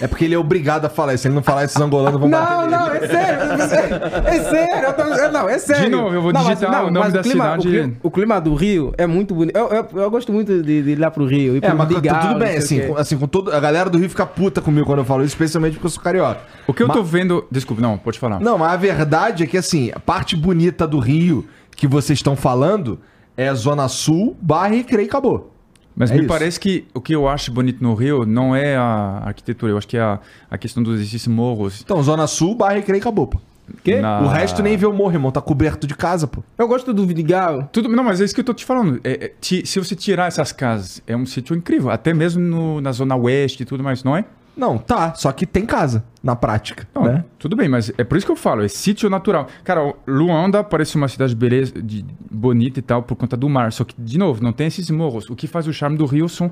É 0.00 0.06
porque 0.08 0.24
ele 0.24 0.34
é 0.34 0.38
obrigado 0.38 0.84
a 0.84 0.88
falar 0.88 1.14
isso. 1.14 1.22
Se 1.22 1.28
ele 1.28 1.34
não 1.34 1.42
falar, 1.42 1.64
esses 1.64 1.76
angolanos 1.76 2.18
vão 2.20 2.28
bater 2.28 2.50
Não, 2.50 2.70
não, 2.70 2.94
é 2.94 3.06
sério. 3.06 3.42
É 3.52 3.68
sério. 3.68 3.96
É 4.26 4.40
sério. 4.50 4.84
eu 4.86 4.92
tô- 4.92 5.02
eu- 5.02 5.32
não, 5.32 5.48
é 5.48 5.58
sério. 5.58 5.84
De 5.84 5.90
novo, 5.90 6.14
eu 6.14 6.22
vou 6.22 6.32
Não, 6.32 6.42
mas- 6.44 6.58
digitar 6.58 6.82
o 6.82 6.90
nome 6.90 6.98
mas 6.98 7.12
da 7.12 7.22
clima, 7.22 7.44
cidade. 7.44 7.68
O 7.68 7.70
clima, 7.70 7.92
o 8.02 8.10
clima 8.10 8.40
do 8.40 8.54
Rio 8.54 8.92
é 8.98 9.06
muito 9.06 9.34
bonito. 9.34 9.56
Eu, 9.56 9.68
eu, 9.68 9.88
eu 10.02 10.10
gosto 10.10 10.32
muito 10.32 10.62
de, 10.62 10.82
de 10.82 10.90
ir 10.90 10.98
lá 10.98 11.10
pro 11.10 11.24
Rio. 11.26 11.56
É, 11.56 11.60
pro 11.60 11.76
mas 11.76 11.88
Vidigal, 11.88 12.20
tudo 12.20 12.32
não 12.32 12.38
bem, 12.40 12.56
assim, 12.56 12.80
com, 12.88 12.96
assim, 12.96 13.16
com 13.16 13.26
todo. 13.28 13.52
A 13.52 13.60
galera 13.60 13.88
do 13.88 13.98
Rio 13.98 14.08
fica 14.10 14.26
puta 14.26 14.60
comigo 14.60 14.86
quando 14.86 14.98
eu 15.00 15.04
falo 15.04 15.22
isso, 15.22 15.34
especialmente 15.34 15.74
porque 15.74 15.86
eu 15.86 15.90
sou 15.90 16.02
carioca. 16.02 16.40
O 16.66 16.72
que 16.74 16.82
eu 16.82 16.88
Ma- 16.88 16.94
tô 16.94 17.02
vendo. 17.02 17.46
Desculpa, 17.50 17.80
não, 17.80 17.96
pode 17.98 18.18
falar. 18.18 18.40
Não, 18.40 18.58
mas 18.58 18.72
a 18.72 18.76
verdade 18.76 19.44
é 19.44 19.46
que, 19.46 19.56
assim, 19.56 19.90
a 19.94 20.00
parte 20.00 20.34
bonita 20.36 20.86
do 20.86 20.98
Rio 20.98 21.46
que 21.76 21.86
vocês 21.86 22.18
estão 22.18 22.34
falando 22.34 22.98
é 23.36 23.52
Zona 23.54 23.86
Sul, 23.88 24.36
Barra 24.40 24.74
e 24.74 24.82
Crei 24.84 25.04
e 25.06 25.08
acabou. 25.08 25.51
Mas 25.94 26.10
É 26.10 26.14
me 26.14 26.20
isso. 26.20 26.28
parece 26.28 26.58
que 26.58 26.86
o 26.94 27.00
que 27.00 27.14
eu 27.14 27.28
acho 27.28 27.52
bonito 27.52 27.82
no 27.82 27.94
Rio 27.94 28.24
não 28.24 28.56
é 28.56 28.76
a 28.76 29.22
arquitetura, 29.26 29.72
eu 29.72 29.78
acho 29.78 29.86
que 29.86 29.96
é 29.96 30.00
a, 30.00 30.18
a 30.50 30.56
questão 30.56 30.82
dos 30.82 31.00
esses 31.00 31.26
morros. 31.26 31.80
Então, 31.84 32.02
Zona 32.02 32.26
Sul, 32.26 32.54
Barra 32.54 32.78
e 32.78 32.82
Crei 32.82 32.98
e 32.98 33.00
acabou, 33.00 33.26
pô. 33.26 33.38
Quê? 33.84 34.00
Na- 34.00 34.20
O 34.22 34.26
resto 34.28 34.62
nem 34.62 34.76
vê 34.76 34.86
o 34.86 34.92
morro, 34.92 35.12
irmão. 35.12 35.30
Tá 35.30 35.40
coberto 35.40 35.86
de 35.86 35.94
casa, 35.94 36.26
pô. 36.26 36.42
Eu 36.58 36.66
gosto 36.66 36.92
do 36.92 37.06
Vidigal. 37.06 37.68
Tudo, 37.72 37.88
não, 37.88 38.02
mas 38.04 38.20
é 38.20 38.24
isso 38.24 38.34
que 38.34 38.40
eu 38.40 38.44
tô 38.44 38.52
te 38.52 38.64
falando. 38.64 39.00
É, 39.04 39.26
é, 39.26 39.32
ti- 39.40 39.64
se 39.66 39.78
você 39.78 39.94
tirar 39.94 40.26
essas 40.26 40.50
casas, 40.52 41.00
é 41.06 41.16
um 41.16 41.24
sítio 41.24 41.54
incrível. 41.54 41.90
Até 41.90 42.12
mesmo 42.12 42.42
no- 42.42 42.80
na 42.80 42.90
zona 42.92 43.14
oeste 43.16 43.62
e 43.62 43.66
tudo 43.66 43.82
mais, 43.84 44.02
não 44.02 44.16
é? 44.16 44.24
Não, 44.56 44.76
tá. 44.76 45.14
Só 45.14 45.32
que 45.32 45.46
tem 45.46 45.64
casa, 45.64 46.04
na 46.22 46.36
prática. 46.36 46.86
Não, 46.94 47.04
né? 47.04 47.24
Tudo 47.38 47.56
bem, 47.56 47.68
mas 47.68 47.90
é 47.96 48.04
por 48.04 48.16
isso 48.18 48.26
que 48.26 48.32
eu 48.32 48.36
falo, 48.36 48.62
é 48.62 48.68
sítio 48.68 49.08
natural. 49.08 49.46
Cara, 49.64 49.82
o 49.82 49.94
Luanda 50.06 50.62
parece 50.62 50.94
uma 50.96 51.08
cidade 51.08 51.34
beleza, 51.34 51.72
de, 51.82 52.04
bonita 52.30 52.78
e 52.78 52.82
tal, 52.82 53.02
por 53.02 53.16
conta 53.16 53.34
do 53.36 53.48
mar. 53.48 53.72
Só 53.72 53.82
que, 53.82 53.94
de 53.98 54.18
novo, 54.18 54.42
não 54.42 54.52
tem 54.52 54.66
esses 54.66 54.90
morros. 54.90 55.28
O 55.30 55.34
que 55.34 55.46
faz 55.46 55.66
o 55.66 55.72
charme 55.72 55.96
do 55.96 56.04
Rio 56.04 56.28
são 56.28 56.50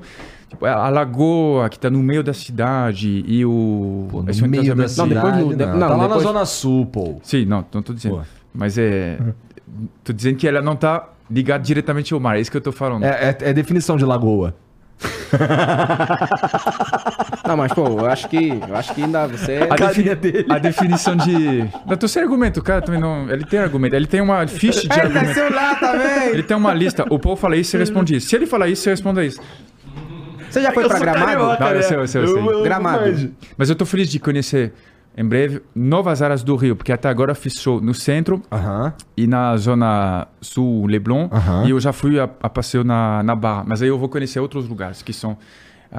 tipo, 0.49 0.65
a 0.65 0.87
a 0.87 0.89
lagoa 0.89 1.69
que 1.69 1.77
tá 1.77 1.89
no 1.91 2.01
meio 2.01 2.23
da 2.23 2.33
cidade 2.33 3.23
e 3.27 3.45
o. 3.45 4.07
Pô, 4.09 4.23
esse 4.27 4.41
no 4.41 4.47
meio 4.47 4.63
da 4.63 4.69
entrosamento- 4.83 4.97
Não, 4.97 5.07
depois 5.31 5.35
cidade, 5.35 5.49
no- 5.49 5.55
de- 5.55 5.65
não. 5.65 5.73
não, 5.79 5.87
Tá 5.87 5.95
lá 5.95 6.03
depois- 6.07 6.23
na 6.23 6.31
Zona 6.31 6.45
Sul, 6.45 6.85
pô. 6.87 7.19
Sim, 7.21 7.45
não, 7.45 7.63
não 7.71 7.81
tô 7.83 7.93
dizendo. 7.93 8.15
Pô. 8.17 8.21
Mas 8.53 8.77
é. 8.79 9.19
Tô 10.03 10.11
dizendo 10.11 10.35
que 10.37 10.47
ela 10.47 10.61
não 10.61 10.75
tá 10.75 11.07
ligada 11.29 11.63
diretamente 11.63 12.13
ao 12.13 12.19
mar, 12.19 12.35
é 12.37 12.41
isso 12.41 12.49
que 12.51 12.57
eu 12.57 12.61
tô 12.61 12.71
falando. 12.71 13.03
É, 13.05 13.29
é- 13.39 13.49
é 13.49 13.53
definição 13.53 13.95
de 13.95 14.03
lagoa. 14.03 14.55
Não, 17.51 17.57
mas, 17.57 17.73
pô, 17.73 17.85
eu 17.85 18.05
acho 18.05 18.29
que. 18.29 18.49
Eu 18.67 18.75
acho 18.75 18.93
que 18.95 19.03
ainda 19.03 19.27
você. 19.27 19.59
A, 19.69 19.75
defini- 19.75 20.45
a 20.49 20.57
definição 20.57 21.15
de. 21.17 21.65
Não, 21.85 21.97
tô 21.97 22.07
sem 22.07 22.23
argumento, 22.23 22.59
o 22.61 22.63
cara 22.63 22.81
também 22.81 22.99
não. 22.99 23.29
Ele 23.29 23.43
tem 23.45 23.59
argumento. 23.59 23.93
Ele 23.95 24.07
tem 24.07 24.21
uma 24.21 24.47
ficha 24.47 24.81
de 24.81 24.87
Ele 24.87 25.01
argumento. 25.01 25.25
nasceu 25.27 25.53
lá 25.53 25.75
também. 25.75 26.29
Ele 26.29 26.43
tem 26.43 26.55
uma 26.55 26.73
lista. 26.73 27.05
O 27.09 27.19
Paul 27.19 27.35
fala 27.35 27.57
isso, 27.57 27.71
você 27.71 27.77
responde 27.77 28.15
isso. 28.15 28.29
Se 28.29 28.35
ele 28.35 28.45
falar 28.47 28.69
isso, 28.69 28.83
você 28.83 28.91
responde 28.91 29.25
isso. 29.25 29.41
Você 30.49 30.61
já 30.61 30.71
foi 30.71 30.87
pra 30.87 30.99
Gramado? 30.99 31.59
Não, 31.63 31.69
eu 31.71 31.83
sei, 31.83 31.97
eu 31.97 32.07
sei, 32.07 32.21
eu 32.23 32.27
sei. 32.27 32.63
Gramado. 32.63 33.01
manjo. 33.05 33.31
Mas 33.57 33.69
eu 33.69 33.75
tô 33.75 33.85
feliz 33.85 34.09
de 34.09 34.19
conhecer 34.19 34.73
em 35.17 35.25
breve 35.25 35.61
novas 35.75 36.21
áreas 36.21 36.41
do 36.43 36.55
Rio, 36.55 36.75
porque 36.75 36.91
até 36.93 37.09
agora 37.09 37.31
eu 37.31 37.35
fiz 37.35 37.53
show 37.55 37.81
no 37.81 37.93
centro 37.93 38.41
e 39.17 39.27
na 39.27 39.55
zona 39.57 40.27
sul 40.39 40.85
Leblon. 40.87 41.27
E 41.65 41.71
eu 41.71 41.79
já 41.79 41.91
fui 41.91 42.17
a, 42.19 42.23
a 42.41 42.49
passeio 42.49 42.83
na, 42.83 43.21
na 43.23 43.35
Barra. 43.35 43.63
Mas 43.67 43.81
aí 43.81 43.89
eu 43.89 43.97
vou 43.97 44.07
conhecer 44.07 44.39
outros 44.39 44.67
lugares, 44.69 45.01
que 45.01 45.11
são 45.13 45.31
ah, 45.31 45.43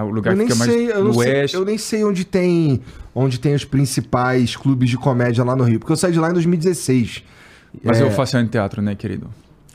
o 0.01 0.09
lugar 0.11 0.31
Eu 0.33 0.37
que 0.37 0.39
nem, 0.45 0.47
fica 0.47 0.59
mais 0.59 0.71
sei, 0.71 0.91
eu, 0.91 0.99
não 1.01 1.05
no 1.13 1.15
sei, 1.15 1.33
oeste. 1.33 1.57
eu 1.57 1.65
nem 1.65 1.77
sei 1.79 2.05
onde 2.05 2.25
tem, 2.25 2.81
onde 3.15 3.39
tem 3.41 3.55
os 3.55 3.65
principais 3.65 4.57
clubes 4.57 4.89
de 4.89 4.97
comédia 4.97 5.45
lá 5.45 5.55
no 5.57 5.65
Rio. 5.65 5.79
Porque 5.81 5.93
eu 5.93 5.97
saí 5.97 6.13
de 6.13 6.19
lá 6.19 6.31
em 6.31 6.33
2016. 6.33 7.23
Mas 7.85 8.01
É. 8.01 8.03
eu 8.03 8.11
faço 8.11 8.39
em 8.39 8.47
teatro, 8.47 8.81
né, 8.81 8.95
querido? 8.95 9.29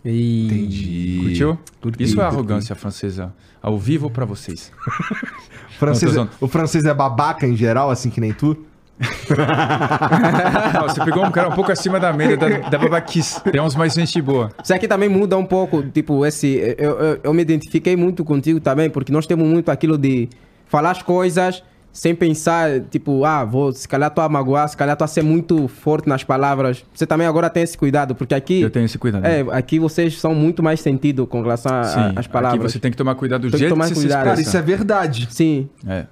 Entendi. 0.04 1.20
Curtiu? 1.22 1.60
Curti, 1.82 2.04
Isso 2.04 2.14
é 2.14 2.24
curti. 2.24 2.34
arrogância 2.36 2.76
francesa. 2.76 3.34
Ao 3.62 3.78
vivo 3.78 4.10
pra 4.10 4.26
vocês. 4.26 4.72
Francês, 5.78 6.16
o 6.42 6.48
francês 6.48 6.86
é 6.86 6.94
babaca 6.94 7.46
em 7.46 7.56
geral, 7.56 7.92
assim 7.92 8.10
que 8.10 8.20
nem 8.20 8.34
tu? 8.34 8.58
Não, 10.74 10.82
você 10.88 11.04
pegou 11.04 11.26
um 11.26 11.32
cara 11.32 11.50
um 11.50 11.54
pouco 11.54 11.72
acima 11.72 12.00
da 12.00 12.12
média 12.12 12.38
da, 12.38 12.70
da 12.70 12.78
babaquice. 12.78 13.42
Tem 13.44 13.62
uns 13.62 13.76
mais 13.76 13.94
gente 13.94 14.22
boa. 14.22 14.52
Isso 14.64 14.74
aqui 14.74 14.88
também 14.88 15.10
muda 15.10 15.38
um 15.38 15.46
pouco, 15.46 15.84
tipo, 15.84 16.26
esse. 16.26 16.76
Eu, 16.78 17.00
eu, 17.00 17.20
eu 17.24 17.34
me 17.34 17.42
identifiquei 17.42 17.96
muito 17.96 18.24
contigo 18.26 18.60
também, 18.60 18.90
porque 18.90 19.12
nós 19.12 19.28
temos 19.28 19.48
muito 19.48 19.70
aquilo 19.70 19.98
de 19.98 20.30
falar 20.66 20.92
as 20.92 21.02
coisas 21.02 21.64
sem 21.98 22.14
pensar, 22.14 22.82
tipo, 22.92 23.26
ah, 23.26 23.44
vou, 23.44 23.72
se 23.74 23.88
calhar 23.88 24.12
tô 24.12 24.22
a 24.22 24.30
magoar, 24.30 24.70
se 24.70 24.78
calhar 24.78 24.96
tô 24.96 25.04
a 25.04 25.08
ser 25.08 25.24
muito 25.24 25.68
forte 25.68 26.08
nas 26.08 26.24
palavras. 26.24 26.86
Você 26.94 27.08
também 27.08 27.26
agora 27.26 27.50
tem 27.50 27.64
esse 27.64 27.76
cuidado, 27.76 28.14
porque 28.14 28.36
aqui. 28.36 28.62
Eu 28.62 28.70
tenho 28.70 28.86
esse 28.86 29.00
cuidado. 29.00 29.26
É, 29.26 29.44
aqui 29.52 29.80
vocês 29.80 30.20
são 30.20 30.36
muito 30.36 30.62
mais 30.62 30.80
sentido 30.80 31.26
com 31.26 31.42
relação 31.42 31.72
às 32.16 32.28
palavras. 32.28 32.62
aqui 32.62 32.72
você 32.72 32.80
tem 32.80 32.92
que 32.92 32.98
tomar 32.98 33.16
cuidado 33.16 33.42
do 33.42 33.46
Tem 33.50 33.52
que 33.54 33.58
jeito 33.58 33.72
que, 33.72 33.76
tomar 33.76 33.88
você 33.88 33.96
cuidado. 33.96 34.20
se 34.20 34.26
Cara, 34.26 34.40
expressa. 34.40 34.50
isso 34.50 34.58
é 34.58 34.62
verdade. 34.62 35.28
Sim. 35.32 35.70
É. 35.88 36.06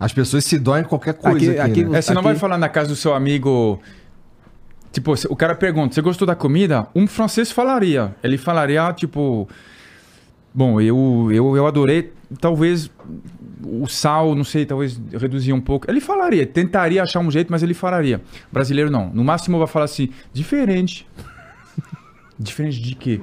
As 0.00 0.12
pessoas 0.12 0.44
se 0.46 0.58
doem 0.58 0.80
em 0.82 0.86
qualquer 0.86 1.12
coisa 1.14 1.36
Aqui- 1.36 1.58
aqui, 1.58 1.70
aqui 1.70 1.84
né? 1.84 1.90
você- 1.90 1.96
É, 1.98 2.02
você 2.02 2.14
não 2.14 2.22
vai 2.22 2.34
falar 2.34 2.56
na 2.56 2.68
casa 2.68 2.88
do 2.88 2.96
seu 2.96 3.12
amigo 3.14 3.78
Tipo, 4.92 5.14
o 5.28 5.36
cara 5.36 5.54
pergunta, 5.54 5.94
você 5.94 6.00
gostou 6.00 6.26
da 6.26 6.34
comida? 6.34 6.88
Um 6.94 7.06
francês 7.06 7.50
falaria. 7.52 8.14
Ele 8.24 8.36
falaria, 8.36 8.92
tipo... 8.92 9.48
Bom, 10.52 10.80
eu, 10.80 11.28
eu, 11.32 11.56
eu 11.56 11.64
adorei, 11.64 12.12
talvez 12.40 12.90
o 13.64 13.86
sal, 13.86 14.34
não 14.34 14.42
sei, 14.42 14.66
talvez 14.66 15.00
reduzir 15.12 15.52
um 15.52 15.60
pouco. 15.60 15.88
Ele 15.88 16.00
falaria, 16.00 16.44
tentaria 16.44 17.04
achar 17.04 17.20
um 17.20 17.30
jeito, 17.30 17.52
mas 17.52 17.62
ele 17.62 17.72
falaria. 17.72 18.20
Brasileiro 18.50 18.90
não. 18.90 19.10
No 19.14 19.22
máximo 19.22 19.58
vai 19.58 19.68
falar 19.68 19.84
assim, 19.84 20.08
diferente. 20.32 21.06
diferente 22.36 22.80
de 22.82 22.96
quê? 22.96 23.20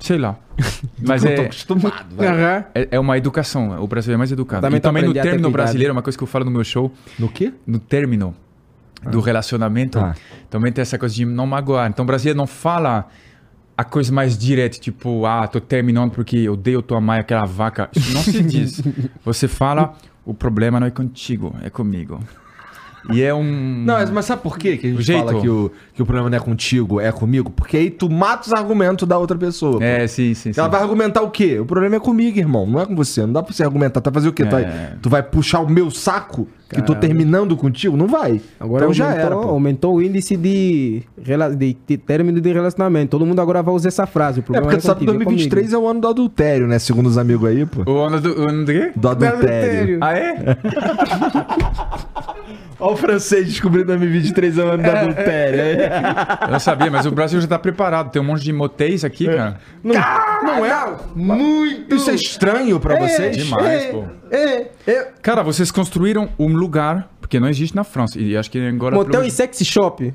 Sei 0.00 0.18
lá. 0.18 0.36
Mas 1.06 1.24
eu 1.24 1.34
tô 1.34 1.42
é, 1.42 1.44
acostumado, 1.44 2.16
velho. 2.16 2.34
É, 2.74 2.88
é 2.90 2.98
uma 2.98 3.16
educação. 3.16 3.80
O 3.82 3.86
brasileiro 3.86 4.16
é 4.16 4.18
mais 4.18 4.32
educado. 4.32 4.62
Também 4.62 4.78
e 4.78 4.80
também 4.80 5.02
no 5.04 5.10
a 5.10 5.14
ter 5.14 5.22
término 5.22 5.50
brasileiro, 5.50 5.92
uma 5.92 6.02
coisa 6.02 6.16
que 6.18 6.24
eu 6.24 6.28
falo 6.28 6.44
no 6.44 6.50
meu 6.50 6.64
show, 6.64 6.92
No 7.18 7.28
quê? 7.28 7.52
no 7.66 7.78
término 7.78 8.34
do 9.02 9.20
relacionamento, 9.20 9.98
Ah. 9.98 10.14
também 10.48 10.72
tem 10.72 10.82
essa 10.82 10.98
coisa 10.98 11.14
de 11.14 11.24
não 11.24 11.46
magoar. 11.46 11.88
Então 11.88 12.02
o 12.02 12.06
brasileiro 12.06 12.36
não 12.36 12.46
fala 12.46 13.08
a 13.76 13.84
coisa 13.84 14.12
mais 14.12 14.36
direta, 14.36 14.78
tipo, 14.78 15.24
ah, 15.24 15.46
tô 15.48 15.58
terminando 15.60 16.10
porque 16.12 16.36
eu 16.36 16.52
odeio 16.52 16.82
tua 16.82 17.00
mãe, 17.00 17.20
aquela 17.20 17.46
vaca. 17.46 17.88
Isso 17.94 18.12
não 18.12 18.22
se 18.22 18.42
diz. 18.42 18.82
Você 19.24 19.48
fala, 19.48 19.94
o 20.24 20.34
problema 20.34 20.78
não 20.78 20.86
é 20.86 20.90
contigo, 20.90 21.54
é 21.62 21.70
comigo. 21.70 22.20
E 23.12 23.22
é 23.22 23.32
um. 23.34 23.42
Não, 23.84 23.94
mas- 24.12 24.24
sabe 24.26 24.42
por 24.42 24.58
quê 24.58 24.76
que 24.76 24.86
a 24.86 24.90
gente 24.90 24.98
O 24.98 25.02
jeito. 25.02 25.24
fala 25.26 25.40
que 25.40 25.48
o, 25.48 25.70
que 25.94 26.02
o 26.02 26.04
problema 26.06 26.28
não 26.28 26.36
é 26.36 26.40
contigo, 26.40 27.00
é 27.00 27.10
comigo? 27.10 27.50
Porque 27.50 27.76
aí 27.76 27.90
tu 27.90 28.10
mata 28.10 28.46
os 28.46 28.52
argumentos 28.52 29.08
da 29.08 29.16
outra 29.16 29.36
pessoa. 29.38 29.78
pô. 29.78 29.82
É, 29.82 30.06
sim, 30.06 30.34
sim, 30.34 30.52
sim. 30.52 30.60
Ela 30.60 30.68
vai 30.68 30.82
argumentar 30.82 31.22
o 31.22 31.30
quê? 31.30 31.58
O 31.58 31.64
problema 31.64 31.96
é 31.96 32.00
comigo, 32.00 32.38
irmão. 32.38 32.66
Não 32.66 32.80
é 32.80 32.86
com 32.86 32.94
você. 32.94 33.22
Não 33.22 33.32
dá 33.32 33.42
pra 33.42 33.52
você 33.54 33.62
argumentar. 33.64 34.00
Tu 34.00 34.04
vai 34.10 34.14
fazer 34.14 34.28
o 34.28 34.32
quê? 34.32 34.44
Tu, 34.44 34.50
vai, 34.50 34.62
É. 34.64 34.92
tu 35.00 35.08
vai 35.08 35.22
puxar 35.22 35.60
o 35.60 35.68
meu 35.70 35.90
saco 35.90 36.46
que 36.68 36.80
tô 36.82 36.94
terminando 36.94 37.56
contigo? 37.56 37.96
Não 37.96 38.06
vai. 38.06 38.40
Agora 38.60 38.84
então 38.84 38.94
já 38.94 39.06
aumentou, 39.06 39.26
era, 39.26 39.36
pô. 39.36 39.48
aumentou 39.48 39.94
o 39.96 40.02
índice 40.02 40.36
de, 40.36 41.02
rela- 41.20 41.50
de, 41.56 41.76
de 41.86 41.96
término 41.96 42.40
de 42.40 42.52
relacionamento. 42.52 43.10
Todo 43.10 43.26
mundo 43.26 43.40
agora 43.40 43.60
vai 43.62 43.74
usar 43.74 43.88
essa 43.88 44.06
frase. 44.06 44.38
O 44.38 44.40
É 44.40 44.42
problema 44.44 44.62
porque 44.66 44.76
não 44.76 44.80
tu 44.80 44.86
sabe 44.86 45.00
que 45.00 45.06
contigo, 45.06 45.22
é 45.22 45.24
2023 45.24 45.72
é 45.72 45.78
o 45.78 45.88
ano 45.88 46.00
do 46.00 46.06
adultério, 46.08 46.68
né? 46.68 46.78
Segundo 46.78 47.06
os 47.06 47.18
amigos 47.18 47.48
aí, 47.48 47.66
pô. 47.66 47.90
O 47.90 47.98
ano 48.04 48.20
do, 48.20 48.40
o 48.40 48.48
ano 48.48 48.64
do 48.64 48.72
quê? 48.72 48.92
Do 48.94 49.08
adultério. 49.08 49.98
Ah, 50.00 50.16
é? 50.16 50.34
Olha 52.78 52.92
o 52.92 52.96
francês 52.96 53.46
descobrindo 53.46 53.86
2023 53.88 54.58
é 54.58 54.64
o 54.64 54.68
ano 54.68 54.82
do 54.82 54.90
adultério. 54.90 55.60
Eu 56.42 56.48
não 56.52 56.58
sabia, 56.60 56.90
mas 56.90 57.04
o 57.06 57.10
Brasil 57.10 57.40
já 57.40 57.46
tá 57.46 57.58
preparado. 57.58 58.10
Tem 58.10 58.20
um 58.22 58.24
monte 58.24 58.42
de 58.42 58.52
motéis 58.52 59.04
aqui, 59.04 59.26
cara. 59.26 59.58
Não, 59.82 59.94
não 60.42 60.64
é 60.64 60.96
muito. 61.14 61.94
Isso 61.94 62.10
é 62.10 62.14
estranho 62.14 62.80
pra 62.80 62.98
vocês? 62.98 63.36
demais, 63.36 63.86
pô. 63.86 64.04
É, 64.30 64.66
é. 64.86 65.08
Cara, 65.22 65.42
vocês 65.42 65.70
construíram 65.70 66.28
um 66.38 66.48
lugar, 66.54 67.10
porque 67.20 67.38
não 67.38 67.48
existe 67.48 67.76
na 67.76 67.84
França. 67.84 68.18
E 68.18 68.36
acho 68.36 68.50
que 68.50 68.58
agora. 68.66 68.94
Motel 68.96 69.10
pelo- 69.12 69.24
e 69.26 69.30
sex 69.30 69.58
shop. 69.64 70.14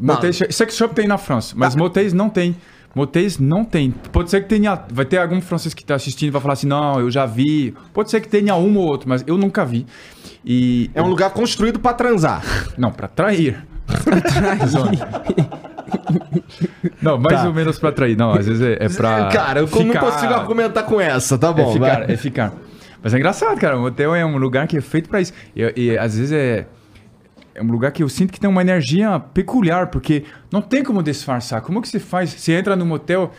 Motéis, 0.00 0.38
sex 0.50 0.76
shop 0.76 0.94
tem 0.94 1.06
na 1.06 1.18
França, 1.18 1.54
mas 1.56 1.76
motéis 1.76 2.12
não 2.12 2.28
tem. 2.28 2.56
Motéis 2.94 3.38
não 3.38 3.64
tem. 3.64 3.90
Pode 4.12 4.28
ser 4.30 4.42
que 4.42 4.48
tenha. 4.48 4.78
Vai 4.92 5.04
ter 5.04 5.18
algum 5.18 5.40
francês 5.40 5.72
que 5.72 5.84
tá 5.84 5.94
assistindo 5.94 6.28
e 6.28 6.30
vai 6.30 6.40
falar 6.42 6.54
assim: 6.54 6.66
não, 6.66 7.00
eu 7.00 7.10
já 7.10 7.24
vi. 7.26 7.74
Pode 7.94 8.10
ser 8.10 8.20
que 8.20 8.28
tenha 8.28 8.54
um 8.54 8.76
ou 8.76 8.84
outro, 8.86 9.08
mas 9.08 9.24
eu 9.26 9.38
nunca 9.38 9.64
vi. 9.64 9.86
E. 10.44 10.90
É 10.94 11.00
um 11.02 11.06
lugar 11.08 11.30
construído 11.30 11.78
pra 11.80 11.94
transar. 11.94 12.42
Não, 12.76 12.90
pra 12.90 13.08
trair. 13.08 13.64
não, 17.00 17.18
mais 17.18 17.40
Tá. 17.40 17.46
ou 17.48 17.54
menos 17.54 17.78
pra 17.78 17.92
trair. 17.92 18.16
Não, 18.16 18.32
às 18.32 18.46
vezes 18.46 18.62
é, 18.62 18.84
é 18.84 18.88
pra. 18.88 19.28
Cara, 19.32 19.60
eu 19.60 19.66
não 19.68 19.68
ficar- 19.86 20.00
consigo 20.00 20.32
argumentar 20.34 20.82
com 20.84 21.00
essa, 21.00 21.36
tá 21.38 21.48
É 21.48 21.52
bom? 21.52 21.72
ficar, 21.72 21.98
vai. 22.00 22.12
é 22.12 22.16
ficar. 22.16 22.52
Mas 23.02 23.12
é 23.14 23.16
engraçado, 23.18 23.58
cara. 23.58 23.78
O 23.78 23.84
hotel 23.84 24.14
é 24.14 24.24
um 24.24 24.36
lugar 24.36 24.66
que 24.68 24.76
é 24.76 24.80
feito 24.80 25.08
pra 25.08 25.20
isso. 25.20 25.32
E, 25.56 25.72
e 25.76 25.98
às 25.98 26.16
vezes 26.16 26.32
é. 26.32 26.66
É 27.54 27.62
um 27.62 27.66
lugar 27.66 27.92
que 27.92 28.02
eu 28.02 28.08
sinto 28.08 28.32
que 28.32 28.40
tem 28.40 28.48
uma 28.48 28.60
energia 28.62 29.20
peculiar, 29.34 29.88
porque 29.88 30.24
não 30.50 30.62
tem 30.62 30.82
como 30.82 31.02
disfarçar. 31.02 31.60
Como 31.60 31.82
que 31.82 31.88
você 31.88 31.98
faz? 32.00 32.30
Você 32.30 32.52
entra 32.52 32.74
num 32.74 32.86
motel, 32.86 33.30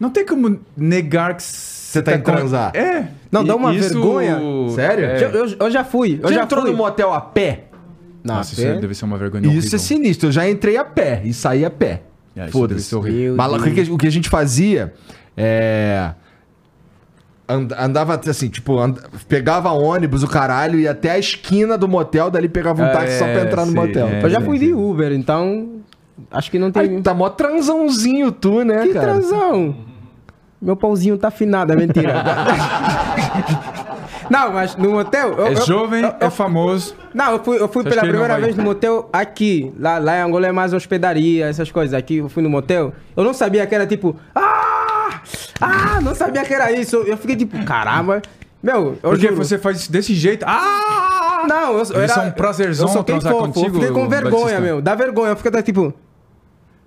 não 0.00 0.10
tem 0.10 0.26
como 0.26 0.58
negar 0.76 1.34
que 1.36 1.42
você 1.42 2.02
tá 2.02 2.14
indo 2.14 2.24
com- 2.24 2.32
transar. 2.32 2.74
É. 2.74 3.08
Não, 3.30 3.44
dá 3.44 3.54
uma 3.54 3.72
isso- 3.74 3.90
vergonha. 3.94 4.38
Sério? 4.74 5.04
É. 5.04 5.24
Eu, 5.24 5.30
eu- 5.30 5.56
eu 5.60 5.70
já 5.70 5.84
fui. 5.84 6.18
Eu 6.22 6.28
Já 6.30 6.34
já 6.36 6.42
entrou 6.42 6.62
fui. 6.62 6.70
no 6.72 6.76
motel 6.76 7.12
a 7.14 7.20
pé? 7.20 7.64
Não, 8.24 8.36
Nossa, 8.36 8.54
isso 8.54 8.62
pé. 8.62 8.74
deve 8.80 8.94
ser 8.94 9.04
uma 9.04 9.18
vergonha 9.18 9.42
Isso 9.46 9.50
horrível. 9.58 9.76
é 9.76 9.78
sinistro. 9.78 10.28
Eu 10.28 10.32
já 10.32 10.48
entrei 10.48 10.76
a 10.76 10.84
pé 10.84 11.20
e 11.24 11.32
saí 11.34 11.64
a 11.64 11.70
pé. 11.70 12.02
É, 12.34 12.48
Foda-se. 12.48 12.92
Mas 13.36 13.88
o 13.88 13.96
que 13.98 14.06
a 14.08 14.10
gente 14.10 14.28
fazia 14.28 14.92
é. 15.36 16.10
And- 17.48 17.68
Andava 17.78 18.20
assim, 18.28 18.48
tipo, 18.48 18.78
and- 18.78 18.94
pegava 19.28 19.70
ônibus, 19.70 20.22
o 20.22 20.28
caralho, 20.28 20.78
ia 20.78 20.90
até 20.92 21.10
a 21.10 21.18
esquina 21.18 21.76
do 21.78 21.86
motel, 21.88 22.30
dali 22.30 22.48
pegava 22.48 22.82
um 22.82 22.86
É, 22.86 22.92
táxi 22.92 23.18
só 23.18 23.24
pra 23.26 23.42
entrar 23.42 23.66
no 23.66 23.72
sei, 23.72 23.80
motel. 23.80 24.08
é. 24.08 24.24
Eu 24.24 24.30
já 24.30 24.40
fui 24.40 24.58
de 24.58 24.72
Uber, 24.72 25.12
então. 25.12 25.80
Acho 26.30 26.50
que 26.50 26.58
não 26.58 26.70
tem. 26.70 26.82
Aí 26.82 27.02
tá 27.02 27.12
mó 27.12 27.28
transãozinho 27.28 28.30
tu, 28.32 28.64
né, 28.64 28.82
que 28.86 28.94
cara? 28.94 29.12
transão! 29.12 29.74
Meu 30.62 30.76
pauzinho 30.76 31.18
tá 31.18 31.28
afinado, 31.28 31.72
é 31.72 31.76
mentira. 31.76 32.14
não, 34.30 34.52
mas 34.52 34.76
no 34.76 34.90
motel. 34.92 35.32
eu- 35.34 35.46
É 35.48 35.56
jovem, 35.56 36.02
eu- 36.04 36.14
é 36.20 36.30
famoso. 36.30 36.94
Não, 37.12 37.32
eu 37.32 37.44
fui, 37.44 37.56
eu 37.60 37.68
fui 37.68 37.82
Você 37.82 37.90
pela 37.90 38.02
primeira 38.02 38.38
vez 38.38 38.56
no 38.56 38.62
motel 38.62 39.08
aqui. 39.12 39.72
Lá, 39.78 39.98
lá 39.98 40.18
em 40.18 40.22
Angola 40.22 40.46
é 40.46 40.52
mais 40.52 40.72
hospedaria, 40.72 41.46
essas 41.46 41.70
coisas. 41.70 41.94
Aqui 41.94 42.18
eu 42.18 42.28
fui 42.28 42.42
no 42.42 42.48
motel. 42.50 42.92
Eu 43.16 43.24
não 43.24 43.34
sabia 43.34 43.66
que 43.66 43.74
era 43.74 43.86
tipo. 43.86 44.16
Ah! 44.34 45.20
Ah! 45.64 46.00
Não 46.00 46.14
sabia 46.14 46.44
que 46.44 46.52
era 46.54 46.70
isso. 46.72 46.96
Eu 46.96 47.16
fiquei 47.16 47.36
tipo, 47.36 47.62
caramba. 47.64 48.20
Meu, 48.62 48.98
eu 49.02 49.10
Porque 49.10 49.28
juro. 49.28 49.36
você 49.36 49.58
faz 49.58 49.78
isso 49.80 49.92
desse 49.92 50.14
jeito. 50.14 50.44
Ah! 50.46 51.44
Não, 51.46 51.72
eu, 51.72 51.76
eu 51.78 51.82
Isso 51.82 51.94
era. 51.94 52.22
é 52.24 52.28
um 52.28 52.30
prazerzão 52.30 52.94
eu 52.94 53.04
transar 53.04 53.32
fofo. 53.32 53.44
contigo, 53.52 53.66
Eu 53.66 53.72
fiquei 53.74 53.90
com 53.90 54.08
vergonha, 54.08 54.32
Batista? 54.44 54.60
meu. 54.60 54.80
Dá 54.80 54.94
vergonha. 54.94 55.30
Eu 55.30 55.36
fiquei 55.36 55.50
até 55.50 55.62
tipo. 55.62 55.92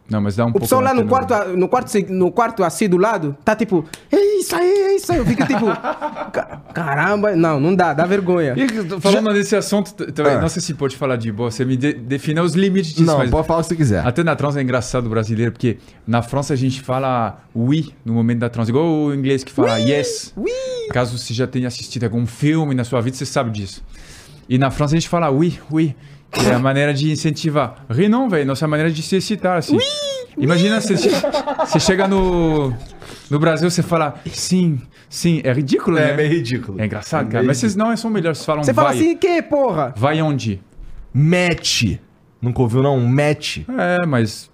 Não, 0.10 0.22
mas 0.22 0.36
dá 0.38 0.46
um 0.46 0.50
O 0.50 0.52
pouco. 0.54 0.66
pessoal 0.66 0.82
lá 0.82 0.94
no 0.94 1.06
quarto, 1.06 1.34
no 1.58 1.68
quarto, 1.68 1.90
se- 1.90 2.06
no 2.10 2.32
quarto 2.32 2.64
assim 2.64 2.88
do 2.88 2.98
lado, 2.98 3.36
tá 3.44 3.56
tipo, 3.56 3.84
é 4.12 4.40
isso 4.40 4.56
aí, 4.56 4.70
é 4.70 4.96
isso 4.96 5.12
aí. 5.12 5.18
Eu 5.18 5.26
fico 5.26 5.46
tipo, 5.46 5.66
"Ca- 6.32 6.62
caramba, 6.74 7.36
não, 7.36 7.60
não 7.60 7.76
dá, 7.76 7.94
dá 7.94 8.06
vergonha. 8.06 8.56
Falando 9.02 9.34
nesse 9.34 9.56
assunto, 9.56 9.94
também, 9.94 10.34
Ah. 10.34 10.42
não 10.42 10.48
sei 10.50 10.62
se 10.62 10.74
pode 10.74 10.96
falar 10.96 11.18
de 11.18 11.32
boa, 11.32 11.52
você 11.52 11.66
me 11.66 11.76
de, 11.76 11.92
define 11.94 12.40
os 12.40 12.54
limites 12.54 12.92
disso, 12.92 13.04
Não, 13.06 13.18
mas 13.18 13.30
pode 13.30 13.46
falar 13.48 13.60
o 13.60 13.64
que 13.64 13.68
você 13.70 13.76
quiser. 13.76 14.06
até 14.08 14.24
na 14.24 14.36
trans 14.36 14.56
é 14.56 14.62
engraçado 14.62 15.08
o 15.08 15.10
brasileiro, 15.10 15.52
porque 15.52 15.78
na 16.08 16.22
França 16.22 16.54
a 16.54 16.58
gente 16.58 16.80
fala 16.82 17.40
oui 17.54 17.94
no 18.06 18.14
momento 18.14 18.40
da 18.40 18.50
trans, 18.50 18.70
igual 18.70 18.86
o 18.86 19.14
inglês 19.14 19.44
que 19.44 19.52
fala 19.52 19.78
yes. 19.80 20.34
Caso 20.92 21.18
você 21.18 21.34
já 21.34 21.46
tenha 21.46 21.68
assistido 21.68 22.06
algum 22.06 22.26
filme 22.26 22.74
na 22.74 22.84
sua 22.86 23.02
vida, 23.02 23.18
você 23.18 23.26
sabe 23.26 23.50
disso. 23.52 23.84
E 24.48 24.58
na 24.58 24.72
França 24.72 24.96
a 24.96 24.98
gente 25.00 25.10
fala 25.10 25.30
oui, 25.30 25.60
oui, 25.70 25.94
é 26.34 26.54
a 26.54 26.60
maneira 26.60 26.94
de 26.94 27.12
incentivar. 27.12 27.86
Ri 27.90 28.08
não, 28.10 28.30
velho, 28.30 28.46
nossa 28.46 28.68
maneira 28.68 28.92
de 28.92 29.02
se 29.02 29.16
excitar, 29.16 29.58
assim. 29.58 29.78
Imagina 30.38 30.80
você, 30.80 30.96
che- 30.98 31.10
você 31.66 31.80
chega 31.80 32.08
no, 32.08 32.72
no 33.30 33.40
Brasil, 33.40 33.70
você 33.72 33.82
fala 33.82 34.16
sim, 34.32 34.80
sim, 35.10 35.42
é 35.44 35.52
ridículo, 35.52 35.98
né? 35.98 36.16
ridículo. 36.28 36.80
É 36.80 36.86
engraçado, 36.86 37.30
cara. 37.32 37.44
Mas 37.44 37.58
vocês 37.58 37.76
não 37.76 37.96
são 37.98 38.12
melhores, 38.12 38.38
vocês 38.38 38.46
falam 38.46 38.64
Você 38.64 38.72
vai. 38.74 38.86
fala 38.86 38.96
assim, 38.96 39.18
que 39.18 39.42
porra? 39.42 39.94
Vai 39.98 40.22
onde? 40.22 40.62
Match. 41.14 41.98
Nunca 42.40 42.62
ouviu, 42.62 42.84
não? 42.84 43.00
Match. 43.00 43.60
É, 43.68 44.06
mas. 44.06 44.52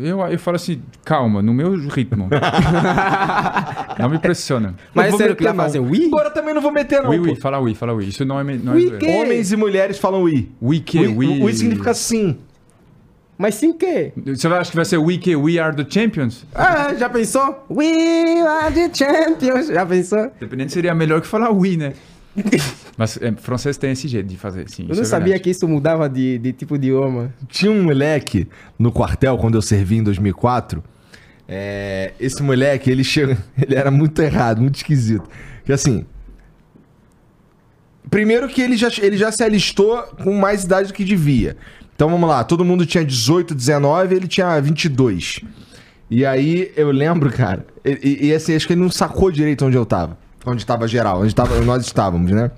Eu, 0.00 0.20
eu 0.20 0.38
falo 0.38 0.56
assim, 0.56 0.80
calma, 1.04 1.42
no 1.42 1.52
meu 1.52 1.74
ritmo. 1.88 2.28
não 3.98 4.08
me 4.08 4.18
pressiona. 4.18 4.74
Mas 4.94 5.14
é 5.14 5.16
sério 5.16 5.36
que 5.36 5.44
não. 5.44 5.54
fazem 5.54 5.80
oui? 5.80 6.06
Agora 6.06 6.30
também 6.30 6.54
não 6.54 6.60
vou 6.62 6.72
meter, 6.72 7.02
não. 7.02 7.10
Oui, 7.10 7.18
oui, 7.18 7.36
fala 7.36 7.58
oui, 7.60 7.74
fala 7.74 7.92
oui. 7.92 8.08
Isso 8.08 8.24
não 8.24 8.38
é. 8.38 8.44
Não 8.44 8.72
é 8.72 8.76
Oui, 8.76 8.82
zoeira. 8.88 8.98
que? 8.98 9.06
Homens 9.10 9.52
e 9.52 9.56
mulheres 9.56 9.98
falam 9.98 10.22
oui. 10.22 10.50
Oui 10.60 10.80
que, 10.80 10.98
Oui, 10.98 11.08
oui. 11.08 11.40
oui 11.42 11.54
significa 11.54 11.92
sim. 11.94 12.38
Mas 13.38 13.54
sim 13.54 13.72
que? 13.72 14.12
Você 14.26 14.46
vai- 14.48 14.58
acha 14.60 14.70
que 14.70 14.76
vai 14.76 14.84
ser 14.84 14.98
we 14.98 15.16
que 15.16 15.34
we 15.34 15.58
are 15.58 15.74
the 15.74 15.86
champions? 15.88 16.44
Ah, 16.54 16.92
já 16.94 17.08
pensou? 17.08 17.64
We 17.70 18.40
are 18.42 18.72
the 18.72 18.90
champions. 18.94 19.68
Já 19.68 19.86
pensou? 19.86 20.30
Dependendo, 20.38 20.70
seria 20.70 20.94
melhor 20.94 21.22
que 21.22 21.26
falar 21.26 21.50
oui, 21.50 21.76
né? 21.76 21.94
Mas 22.96 23.18
é, 23.20 23.32
francês 23.32 23.76
tem 23.76 23.92
esse 23.92 24.06
jeito 24.08 24.26
de 24.26 24.36
fazer, 24.36 24.68
sim. 24.68 24.82
Eu 24.88 24.96
não 24.96 25.04
sabia 25.04 25.38
que 25.38 25.50
isso 25.50 25.66
mudava 25.66 26.08
de, 26.08 26.38
de 26.38 26.52
tipo 26.52 26.76
de 26.78 26.88
idioma. 26.88 27.32
Tinha 27.48 27.70
um 27.72 27.82
moleque 27.84 28.46
no 28.78 28.90
quartel, 28.92 29.36
quando 29.38 29.54
eu 29.56 29.62
servi 29.62 29.96
em 29.96 30.02
2004. 30.02 30.82
É, 31.48 32.12
esse 32.20 32.42
moleque, 32.42 32.90
ele, 32.90 33.02
chega, 33.02 33.36
ele 33.60 33.74
era 33.74 33.90
muito 33.90 34.20
errado, 34.22 34.60
muito 34.60 34.76
esquisito. 34.76 35.28
Que 35.64 35.72
assim. 35.72 36.04
Primeiro 38.08 38.48
que 38.48 38.60
ele 38.60 38.76
já, 38.76 38.88
ele 39.00 39.16
já 39.16 39.30
se 39.30 39.42
alistou 39.42 40.02
com 40.22 40.32
mais 40.34 40.64
idade 40.64 40.88
do 40.88 40.94
que 40.94 41.04
devia. 41.04 41.56
Então 41.94 42.08
vamos 42.08 42.28
lá, 42.28 42.42
todo 42.42 42.64
mundo 42.64 42.86
tinha 42.86 43.04
18, 43.04 43.54
19, 43.54 44.14
ele 44.14 44.26
tinha 44.26 44.58
22. 44.60 45.40
E 46.10 46.24
aí 46.26 46.72
eu 46.76 46.90
lembro, 46.90 47.30
cara, 47.30 47.64
e, 47.84 47.90
e- 48.22 48.26
e 48.28 48.34
assim, 48.34 48.54
acho 48.56 48.66
que 48.66 48.72
ele 48.72 48.80
não 48.80 48.90
sacou 48.90 49.30
direito 49.30 49.64
onde 49.64 49.76
eu 49.76 49.84
tava. 49.86 50.18
Onde 50.50 50.66
tava 50.66 50.88
geral, 50.88 51.22
onde 51.22 51.34
tava, 51.34 51.60
nós 51.60 51.84
estávamos, 51.84 52.30
né? 52.30 52.50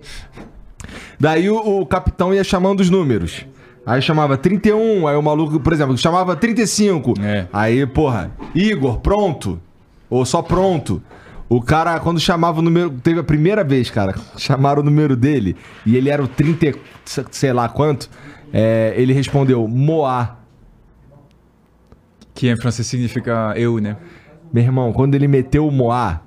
Daí 1.21 1.51
o, 1.51 1.81
o 1.81 1.87
capitão 1.87 2.33
ia 2.33 2.43
chamando 2.43 2.81
os 2.81 2.91
números. 2.91 3.45
Aí 3.85 4.01
chamava 4.01 4.37
31, 4.37 5.07
aí 5.09 5.17
o 5.17 5.23
maluco, 5.23 5.59
por 5.59 5.73
exemplo, 5.73 5.97
chamava 5.99 6.37
35. 6.37 7.15
É. 7.21 7.47
Aí, 7.53 7.85
porra, 7.87 8.31
Igor, 8.55 9.01
pronto. 9.01 9.61
Ou 10.09 10.25
só 10.25 10.41
pronto. 10.41 11.03
O 11.49 11.61
cara, 11.61 11.99
quando 12.01 12.19
chamava 12.19 12.61
o 12.61 12.63
número. 12.63 12.91
Teve 12.91 13.21
a 13.21 13.25
primeira 13.25 13.65
vez, 13.65 13.91
cara. 13.91 14.15
Chamaram 14.39 14.83
o 14.83 14.85
número 14.85 15.17
dele. 15.17 15.57
E 15.85 15.97
ele 15.97 16.09
era 16.09 16.23
o 16.23 16.29
30, 16.29 16.67
e 16.67 16.75
sei 17.31 17.53
lá 17.53 17.69
quanto. 17.69 18.09
É, 18.53 18.95
ele 18.97 19.13
respondeu 19.13 19.67
Moá. 19.67 20.37
Que 22.35 22.51
em 22.51 22.57
francês 22.57 22.87
significa 22.87 23.53
eu, 23.57 23.79
né? 23.79 23.97
Meu 24.53 24.63
irmão, 24.63 24.93
quando 24.93 25.15
ele 25.15 25.27
meteu 25.27 25.67
o 25.67 25.71
Moá, 25.71 26.21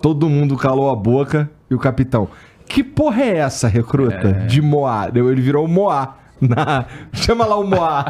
todo 0.00 0.28
mundo 0.28 0.56
calou 0.56 0.90
a 0.90 0.96
boca 0.96 1.50
e 1.70 1.74
o 1.74 1.78
capitão. 1.78 2.28
Que 2.66 2.82
porra 2.84 3.22
é 3.22 3.38
essa, 3.38 3.66
recruta? 3.68 4.32
De 4.32 4.62
Moá. 4.62 5.08
Ele 5.12 5.40
virou 5.40 5.64
o 5.64 5.68
Moá. 5.68 6.16
Na... 6.40 6.86
Chama 7.12 7.44
lá 7.44 7.56
o 7.56 7.64
Moá. 7.66 8.04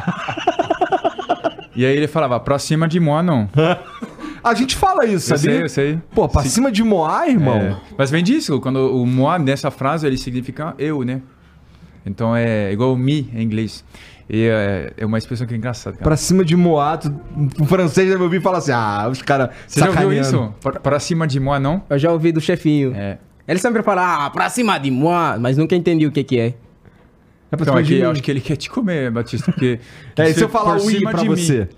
E 1.75 1.85
aí 1.87 1.97
ele 1.97 2.07
falava, 2.09 2.39
pra 2.39 2.59
cima 2.59 2.87
de 2.87 3.01
moi, 3.01 3.23
não. 3.23 3.49
A 4.43 4.55
gente 4.55 4.75
fala 4.75 5.05
isso, 5.05 5.33
Eu 5.33 5.39
sabia? 5.39 5.55
sei, 5.55 5.63
eu 5.65 5.69
sei. 5.69 5.99
Pô, 6.15 6.27
pra 6.29 6.43
Sim. 6.43 6.49
cima 6.49 6.73
de 6.73 6.83
Moá, 6.83 7.29
irmão? 7.29 7.57
É, 7.59 7.77
mas 7.97 8.11
vem 8.11 8.25
disso, 8.25 8.59
quando 8.59 8.79
o 8.97 9.07
moi 9.07 9.39
nessa 9.39 9.71
frase 9.71 10.07
ele 10.07 10.17
significa 10.17 10.75
eu, 10.79 11.03
né? 11.05 11.21
Então 12.07 12.35
é 12.35 12.73
igual 12.73 12.97
me 12.97 13.31
em 13.35 13.43
inglês. 13.43 13.85
E 14.33 14.45
é, 14.47 14.93
é 14.97 15.05
uma 15.05 15.19
expressão 15.19 15.45
que 15.45 15.55
é 15.55 15.57
engraçada, 15.57 15.97
cara. 15.97 16.05
Pra 16.05 16.17
cima 16.17 16.45
de 16.45 16.55
Moá, 16.55 16.97
tu, 16.97 17.13
o 17.59 17.65
francês 17.67 18.09
deve 18.09 18.23
ouvir 18.23 18.37
e 18.37 18.41
falar 18.41 18.59
assim: 18.59 18.71
ah, 18.71 19.09
os 19.11 19.21
caras. 19.23 19.51
Você 19.67 19.81
já 19.81 19.89
ouviu 19.89 20.13
isso? 20.13 20.55
Pra, 20.61 20.73
pra 20.79 21.01
cima 21.01 21.27
de 21.27 21.41
moi, 21.41 21.59
não? 21.59 21.83
Eu 21.91 21.99
já 21.99 22.13
ouvi 22.13 22.31
do 22.31 22.41
chefinho. 22.41 22.95
É. 22.95 23.19
Ele 23.49 23.59
sempre 23.59 23.83
fala, 23.83 24.27
ah, 24.27 24.31
pra 24.31 24.49
cima 24.49 24.79
de 24.79 24.89
moi, 24.93 25.37
mas 25.41 25.57
nunca 25.59 25.75
entendi 25.75 26.07
o 26.07 26.13
que 26.13 26.23
que 26.23 26.39
é. 26.39 26.55
É 27.51 27.57
pra 27.57 27.63
Então 27.63 27.75
cima 27.75 27.81
é 27.81 27.83
de 27.83 27.99
eu 27.99 28.11
acho 28.13 28.23
que 28.23 28.31
ele 28.31 28.41
quer 28.41 28.55
te 28.55 28.71
comer, 28.71 29.11
Batista, 29.11 29.51
porque... 29.51 29.81
É, 30.17 30.23
e 30.31 30.33
se 30.33 30.35
você 30.39 30.45
eu 30.45 30.49
falar 30.49 30.75
ui 30.77 30.93
cima 30.95 31.11
pra 31.11 31.21
de 31.21 31.29
mim- 31.29 31.35
você? 31.35 31.69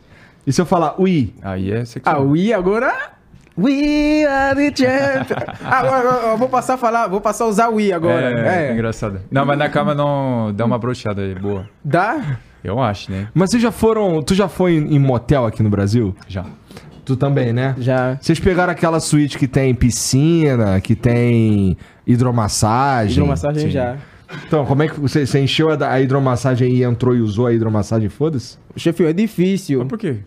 E 0.47 0.53
se 0.53 0.61
eu 0.61 0.67
falar 0.67 1.01
ui? 1.01 1.33
Aí 1.41 1.71
é 1.73 1.79
Ah, 1.81 1.87
sexual. 1.87 2.27
we 2.29 2.53
agora... 2.53 3.13
We 3.57 4.25
are 4.25 4.55
the 4.55 4.73
champions. 4.75 5.43
agora, 5.65 6.37
vou 6.37 6.49
passar 6.49 6.75
a 6.75 6.77
falar, 6.79 7.07
vou 7.09 7.21
passar 7.21 7.45
a 7.45 7.49
usar 7.49 7.69
we 7.69 7.93
agora. 7.93 8.31
É, 8.31 8.67
É, 8.67 8.69
é 8.69 8.73
engraçado. 8.73 9.21
Não, 9.31 9.45
mas 9.45 9.59
na 9.59 9.69
cama 9.69 9.95
não 9.95 10.53
dá 10.55 10.65
uma 10.65 10.79
brochada 10.79 11.23
aí, 11.23 11.35
boa. 11.35 11.69
Dá? 11.85 12.39
Eu 12.65 12.81
acho, 12.81 13.11
né? 13.11 13.29
Mas 13.35 13.51
vocês 13.51 13.63
já 13.63 13.73
foram. 13.73 14.23
Tu 14.23 14.35
já 14.35 14.49
foi 14.49 14.75
em 14.75 14.95
em 14.95 14.99
motel 14.99 15.47
aqui 15.47 15.63
no 15.63 15.71
Brasil? 15.71 16.15
Já. 16.29 16.45
Tu 17.05 17.17
também, 17.17 17.53
né? 17.53 17.75
Já. 17.79 18.17
Vocês 18.21 18.39
pegaram 18.39 18.73
aquela 18.73 19.01
suíte 19.01 19.37
que 19.37 19.49
tem 19.49 19.75
piscina, 19.75 20.81
que 20.81 20.95
tem 20.95 21.77
hidromassagem? 22.07 23.15
Hidromassagem 23.15 23.63
sim. 23.65 23.71
já. 23.71 23.97
Então, 24.47 24.65
como 24.65 24.83
é 24.83 24.89
que 24.89 24.99
você, 24.99 25.27
você 25.27 25.41
encheu 25.41 25.71
a, 25.71 25.93
a 25.93 26.01
hidromassagem 26.01 26.73
e 26.73 26.83
entrou 26.83 27.15
e 27.15 27.21
usou 27.21 27.47
a 27.49 27.53
hidromassagem? 27.53 28.09
Foda-se? 28.09 28.57
Chefinho, 28.77 29.09
é 29.09 29.13
difícil. 29.13 29.81
Mas 29.81 29.89
por 29.89 29.99
quê? 29.99 30.19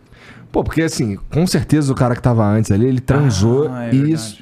Pô, 0.55 0.63
porque 0.63 0.81
assim, 0.83 1.17
com 1.33 1.45
certeza 1.45 1.91
o 1.91 1.95
cara 1.95 2.15
que 2.15 2.21
tava 2.21 2.45
antes 2.45 2.71
ali, 2.71 2.85
ele 2.85 3.01
transou 3.01 3.67
Ah, 3.69 3.87
é 3.87 3.93
e 3.93 4.13
es- 4.13 4.39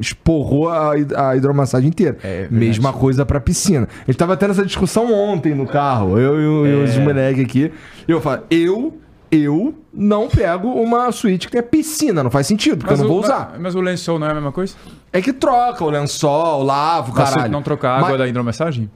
esporrou 0.00 0.68
a, 0.68 0.92
a 1.16 1.36
hidromassagem 1.36 1.88
inteira. 1.88 2.18
É. 2.22 2.48
Mesma 2.50 2.92
coisa 2.92 3.24
pra 3.24 3.38
piscina. 3.40 3.88
A 4.02 4.06
gente 4.10 4.16
tava 4.18 4.36
tendo 4.36 4.50
essa 4.50 4.64
discussão 4.66 5.12
ontem 5.12 5.54
no 5.54 5.66
carro, 5.66 6.18
eu 6.18 6.40
e, 6.40 6.46
o- 6.46 6.66
e 6.66 6.80
É. 6.80 6.84
os 6.84 6.98
moleques 6.98 7.44
aqui. 7.44 7.72
Eu 8.08 8.20
falo, 8.20 8.42
eu, 8.50 8.98
eu 9.30 9.74
não 9.92 10.28
pego 10.28 10.68
uma 10.68 11.10
suíte 11.12 11.46
que 11.46 11.52
tem 11.52 11.62
piscina, 11.62 12.22
não 12.24 12.30
faz 12.30 12.48
sentido, 12.48 12.78
porque 12.78 12.94
eu 12.94 12.98
não 12.98 13.04
o, 13.04 13.08
vou 13.08 13.16
mas- 13.20 13.26
usar. 13.30 13.54
Mas, 13.60 13.74
o 13.76 13.80
lençol 13.80 14.18
não 14.18 14.26
é 14.26 14.30
a 14.30 14.34
mesma 14.34 14.50
coisa? 14.50 14.74
É 15.12 15.22
que 15.22 15.32
troca 15.32 15.84
o 15.84 15.90
lençol, 15.90 16.64
lava 16.64 17.12
o 17.12 17.14
Mas 17.14 17.28
você 17.28 17.34
caralho. 17.36 17.52
não 17.52 17.62
trocar 17.62 17.90
a 17.90 17.96
água 17.98 18.08
Mas- 18.10 18.18
da 18.18 18.26
hidromassagem? 18.28 18.90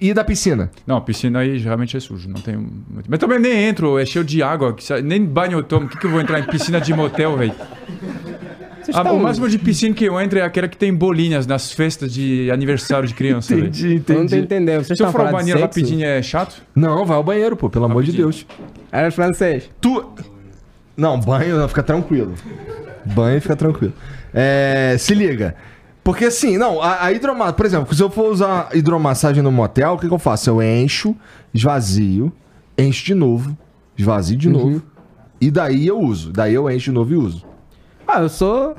E 0.00 0.14
da 0.14 0.22
piscina? 0.22 0.70
Não, 0.86 0.96
a 0.96 1.00
piscina 1.00 1.40
aí 1.40 1.58
geralmente 1.58 1.96
é 1.96 2.00
sujo, 2.00 2.28
não 2.28 2.40
tem 2.40 2.56
muito. 2.56 3.08
Mas 3.08 3.18
também 3.18 3.38
nem 3.38 3.64
entro, 3.66 3.98
é 3.98 4.06
cheio 4.06 4.24
de 4.24 4.42
água, 4.42 4.74
nem 5.02 5.24
banho 5.24 5.58
eu 5.58 5.62
tomo. 5.62 5.86
O 5.86 5.88
que, 5.88 5.98
que 5.98 6.06
eu 6.06 6.10
vou 6.10 6.20
entrar 6.20 6.38
em 6.38 6.44
piscina 6.44 6.80
de 6.80 6.92
motel, 6.94 7.36
velho? 7.36 7.54
Ah, 8.94 9.12
O 9.12 9.18
máximo 9.20 9.48
de 9.48 9.58
piscina 9.58 9.94
que 9.94 10.04
eu 10.04 10.18
entro 10.18 10.38
é 10.38 10.42
aquela 10.42 10.66
que 10.66 10.76
tem 10.76 10.94
bolinhas 10.94 11.46
nas 11.46 11.70
festas 11.72 12.10
de 12.12 12.50
aniversário 12.50 13.06
de 13.06 13.12
criança, 13.12 13.54
velho. 13.54 13.66
Entendi, 13.68 13.86
Eu 13.94 13.98
não 13.98 14.04
tô 14.04 14.12
entendi. 14.22 14.36
entendendo. 14.44 14.84
Vocês 14.84 14.96
Se 14.96 15.04
eu 15.04 15.12
for 15.12 15.20
ao 15.22 15.32
banheiro 15.32 15.60
rapidinho 15.60 16.06
é 16.06 16.22
chato? 16.22 16.62
Não, 16.74 17.04
vai 17.04 17.16
ao 17.16 17.22
banheiro, 17.22 17.54
pô, 17.56 17.68
pelo 17.68 17.84
amor 17.84 18.02
de 18.02 18.12
Rapidinho. 18.12 18.28
Deus. 18.30 18.46
Era 18.90 19.10
francês. 19.10 19.68
Tu. 19.80 20.04
Não, 20.96 21.20
banho, 21.20 21.58
não, 21.58 21.68
fica 21.68 21.82
tranquilo. 21.82 22.34
Banho 23.04 23.40
fica 23.42 23.54
tranquilo. 23.56 23.92
É, 24.32 24.96
se 24.98 25.14
liga. 25.14 25.54
Porque 26.08 26.24
assim, 26.24 26.56
não, 26.56 26.80
a, 26.80 27.04
a 27.04 27.12
hidromassagem. 27.12 27.54
Por 27.54 27.66
exemplo, 27.66 27.94
se 27.94 28.02
eu 28.02 28.08
for 28.08 28.32
usar 28.32 28.70
hidromassagem 28.72 29.42
no 29.42 29.52
motel, 29.52 29.92
o 29.92 29.98
que, 29.98 30.08
que 30.08 30.14
eu 30.14 30.18
faço? 30.18 30.48
Eu 30.48 30.62
encho, 30.62 31.14
esvazio, 31.52 32.32
encho 32.78 33.04
de 33.04 33.14
novo, 33.14 33.54
esvazio 33.94 34.38
de 34.38 34.48
novo. 34.48 34.80
E 35.38 35.50
daí 35.50 35.86
eu 35.86 36.00
uso. 36.00 36.32
Daí 36.32 36.54
eu 36.54 36.70
encho 36.70 36.86
de 36.86 36.92
novo 36.92 37.12
e 37.12 37.16
uso. 37.16 37.44
Ah, 38.06 38.22
eu 38.22 38.30
sou... 38.30 38.74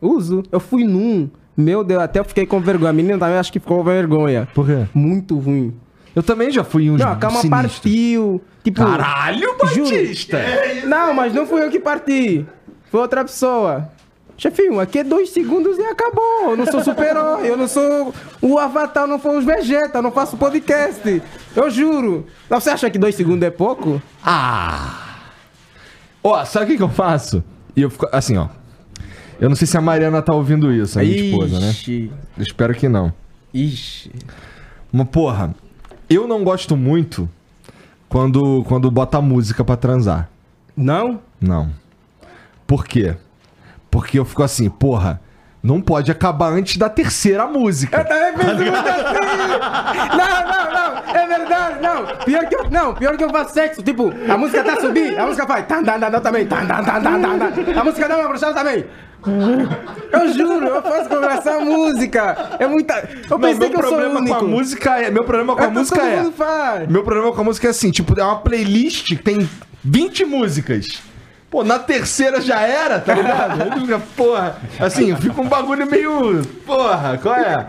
Uso. 0.00 0.42
Eu 0.50 0.58
fui 0.58 0.84
num. 0.84 1.28
Meu 1.54 1.84
Deus, 1.84 2.02
até 2.04 2.20
eu 2.20 2.24
fiquei 2.24 2.46
com 2.46 2.58
vergonha. 2.58 2.88
A 2.88 2.94
menina 2.94 3.18
também 3.18 3.36
acho 3.36 3.52
que 3.52 3.60
ficou 3.60 3.76
com 3.76 3.84
vergonha. 3.84 4.48
Por 4.54 4.64
quê? 4.64 4.86
Muito 4.94 5.38
ruim. 5.38 5.74
Eu 6.16 6.22
também 6.22 6.50
já 6.50 6.64
fui 6.64 6.86
em 6.86 6.90
uns 6.92 7.00
Não, 7.00 7.12
a 7.12 7.16
cama 7.16 7.42
sinistros. 7.42 7.80
partiu. 7.80 8.40
Tipo... 8.64 8.82
Caralho, 8.82 9.46
Juro. 9.74 9.90
Batista! 9.90 10.38
Não, 10.86 11.12
mas 11.12 11.34
não 11.34 11.46
fui 11.46 11.62
eu 11.62 11.70
que 11.70 11.78
parti. 11.78 12.46
Foi 12.90 13.00
outra 13.02 13.22
pessoa. 13.22 13.90
Chefinho, 14.36 14.80
aqui 14.80 14.98
é 14.98 15.04
dois 15.04 15.30
segundos 15.30 15.78
e 15.78 15.82
acabou. 15.82 16.50
Eu 16.50 16.56
não 16.56 16.66
sou 16.66 16.82
super-herói, 16.82 17.48
eu 17.48 17.56
não 17.56 17.68
sou 17.68 18.12
o 18.40 18.58
Avatar, 18.58 19.06
não 19.06 19.20
sou 19.20 19.38
os 19.38 19.44
Vegeta, 19.44 19.98
eu 19.98 20.02
não 20.02 20.10
faço 20.10 20.36
podcast. 20.36 21.22
Eu 21.54 21.70
juro. 21.70 22.26
Você 22.48 22.70
acha 22.70 22.90
que 22.90 22.98
dois 22.98 23.14
segundos 23.14 23.46
é 23.46 23.50
pouco? 23.50 24.02
Ah! 24.24 25.20
Ó, 26.24 26.44
sabe 26.44 26.64
o 26.64 26.68
que, 26.68 26.76
que 26.76 26.82
eu 26.82 26.88
faço? 26.88 27.42
E 27.76 27.82
eu 27.82 27.90
fico 27.90 28.08
assim, 28.12 28.36
ó. 28.36 28.48
Eu 29.40 29.48
não 29.48 29.56
sei 29.56 29.66
se 29.66 29.76
a 29.76 29.80
Mariana 29.80 30.22
tá 30.22 30.34
ouvindo 30.34 30.72
isso, 30.72 30.98
a 30.98 31.02
minha 31.02 31.16
esposa, 31.16 31.58
né? 31.58 31.70
Ixi. 31.70 32.12
Eu 32.36 32.42
espero 32.42 32.74
que 32.74 32.88
não. 32.88 33.12
Ixi. 33.52 34.10
Mas, 34.92 35.08
porra, 35.08 35.54
eu 36.08 36.28
não 36.28 36.44
gosto 36.44 36.76
muito 36.76 37.28
quando, 38.08 38.62
quando 38.64 38.90
bota 38.90 39.20
música 39.20 39.64
pra 39.64 39.76
transar. 39.76 40.28
Não? 40.76 41.20
Não. 41.40 41.70
Por 42.66 42.86
quê? 42.86 43.16
Porque 43.92 44.18
eu 44.18 44.24
fico 44.24 44.42
assim, 44.42 44.70
porra, 44.70 45.20
não 45.62 45.82
pode 45.82 46.10
acabar 46.10 46.50
antes 46.50 46.78
da 46.78 46.88
terceira 46.88 47.46
música. 47.46 47.98
Eu 47.98 48.04
também 48.06 48.32
penso 48.32 48.56
muito 48.56 48.88
assim. 48.88 49.02
Não, 50.16 50.42
não, 50.48 50.72
não. 50.72 51.14
É 51.14 51.26
verdade, 51.26 51.82
não. 51.82 52.24
Pior 52.24 52.46
que 52.46 52.54
eu, 52.56 52.70
não, 52.70 52.94
pior 52.94 53.16
que 53.18 53.22
eu 53.24 53.28
faço 53.28 53.52
sexo. 53.52 53.82
Tipo, 53.82 54.10
a 54.26 54.38
música 54.38 54.64
tá 54.64 54.80
subindo, 54.80 55.18
a 55.18 55.26
música 55.26 55.46
faz 55.46 55.66
tan, 55.66 55.84
tan, 55.84 56.00
tan, 56.00 56.20
também. 56.20 56.46
Tan, 56.46 56.66
tan, 56.66 56.82
tan, 56.82 57.02
tan, 57.02 57.20
tan. 57.20 57.80
A 57.80 57.84
música 57.84 58.08
dá 58.08 58.16
uma 58.16 58.28
brochada 58.28 58.54
também. 58.54 58.86
Eu 60.10 60.32
juro, 60.32 60.66
eu 60.66 60.82
faço 60.82 61.08
com 61.10 61.24
essa 61.24 61.60
música. 61.60 62.56
É 62.58 62.66
muita. 62.66 63.08
Eu 63.30 63.38
pensei 63.38 63.58
meu 63.58 63.70
que 63.70 63.76
eu 63.76 63.82
sou 63.82 63.90
problema 63.90 64.20
único. 64.20 64.38
com 64.38 64.44
a 64.44 64.48
música 64.48 65.02
é. 65.02 65.10
Meu 65.10 65.24
problema 65.24 65.54
com 65.54 65.60
a 65.60 65.64
É 65.64 65.68
que 65.68 65.74
música 65.74 66.02
é. 66.02 66.86
Meu 66.88 67.04
problema 67.04 67.30
com 67.30 67.40
a 67.42 67.44
música 67.44 67.66
é 67.66 67.70
assim, 67.70 67.90
tipo, 67.90 68.18
é 68.18 68.24
uma 68.24 68.40
playlist 68.40 69.06
que 69.06 69.16
tem 69.16 69.46
20 69.84 70.24
músicas. 70.24 71.11
Pô, 71.52 71.62
na 71.62 71.78
terceira 71.78 72.40
já 72.40 72.62
era, 72.62 72.98
tá 72.98 73.14
ligado? 73.14 73.78
Fica, 73.78 74.00
porra, 74.16 74.56
assim, 74.80 75.14
fica 75.16 75.38
um 75.38 75.46
bagulho 75.46 75.86
meio. 75.86 76.42
Porra, 76.64 77.18
qual 77.22 77.34
é? 77.36 77.66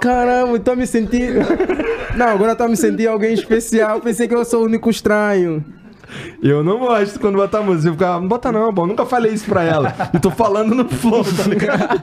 Caramba, 0.00 0.58
tô 0.58 0.74
me 0.74 0.84
sentindo. 0.84 1.46
Não, 2.18 2.26
agora 2.26 2.56
tô 2.56 2.66
me 2.66 2.76
sentindo 2.76 3.10
alguém 3.10 3.34
especial. 3.34 4.00
Pensei 4.00 4.26
que 4.26 4.34
eu 4.34 4.44
sou 4.44 4.62
o 4.62 4.64
único 4.64 4.90
estranho. 4.90 5.64
Eu 6.42 6.64
não 6.64 6.78
gosto 6.80 7.20
quando 7.20 7.36
bota 7.36 7.62
música. 7.62 7.88
Eu 7.88 7.92
ficava, 7.92 8.20
não 8.20 8.28
bota 8.28 8.52
não, 8.52 8.70
bom, 8.72 8.86
nunca 8.86 9.06
falei 9.06 9.32
isso 9.32 9.46
pra 9.46 9.62
ela. 9.62 9.94
E 10.12 10.18
tô 10.18 10.30
falando 10.30 10.74
no 10.74 10.86
flow, 10.88 11.24
tá 11.24 11.44
ligado? 11.44 12.00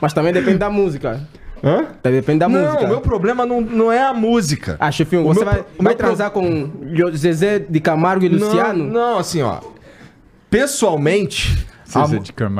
Mas 0.00 0.12
também 0.12 0.32
depende 0.32 0.56
da 0.58 0.70
música. 0.70 1.20
Hã? 1.62 1.86
Depende 2.02 2.40
da 2.40 2.48
não, 2.48 2.60
música. 2.64 2.84
o 2.84 2.88
meu 2.88 3.00
problema 3.00 3.46
não, 3.46 3.60
não 3.60 3.90
é 3.92 4.02
a 4.02 4.12
música. 4.12 4.76
Ah, 4.78 4.90
chefinho, 4.90 5.22
O 5.22 5.32
você 5.32 5.44
meu 5.44 5.52
vai, 5.52 5.62
pro- 5.62 5.72
o 5.78 5.82
vai 5.82 5.92
meu 5.92 5.96
pro- 5.96 6.06
transar 6.06 6.30
com 6.30 6.70
Zezé 7.16 7.58
de 7.58 7.80
Camargo 7.80 8.24
e 8.24 8.28
Luciano? 8.28 8.84
Não, 8.84 8.92
não, 9.12 9.18
assim, 9.18 9.40
ó. 9.42 9.60
Pessoalmente, 10.50 11.66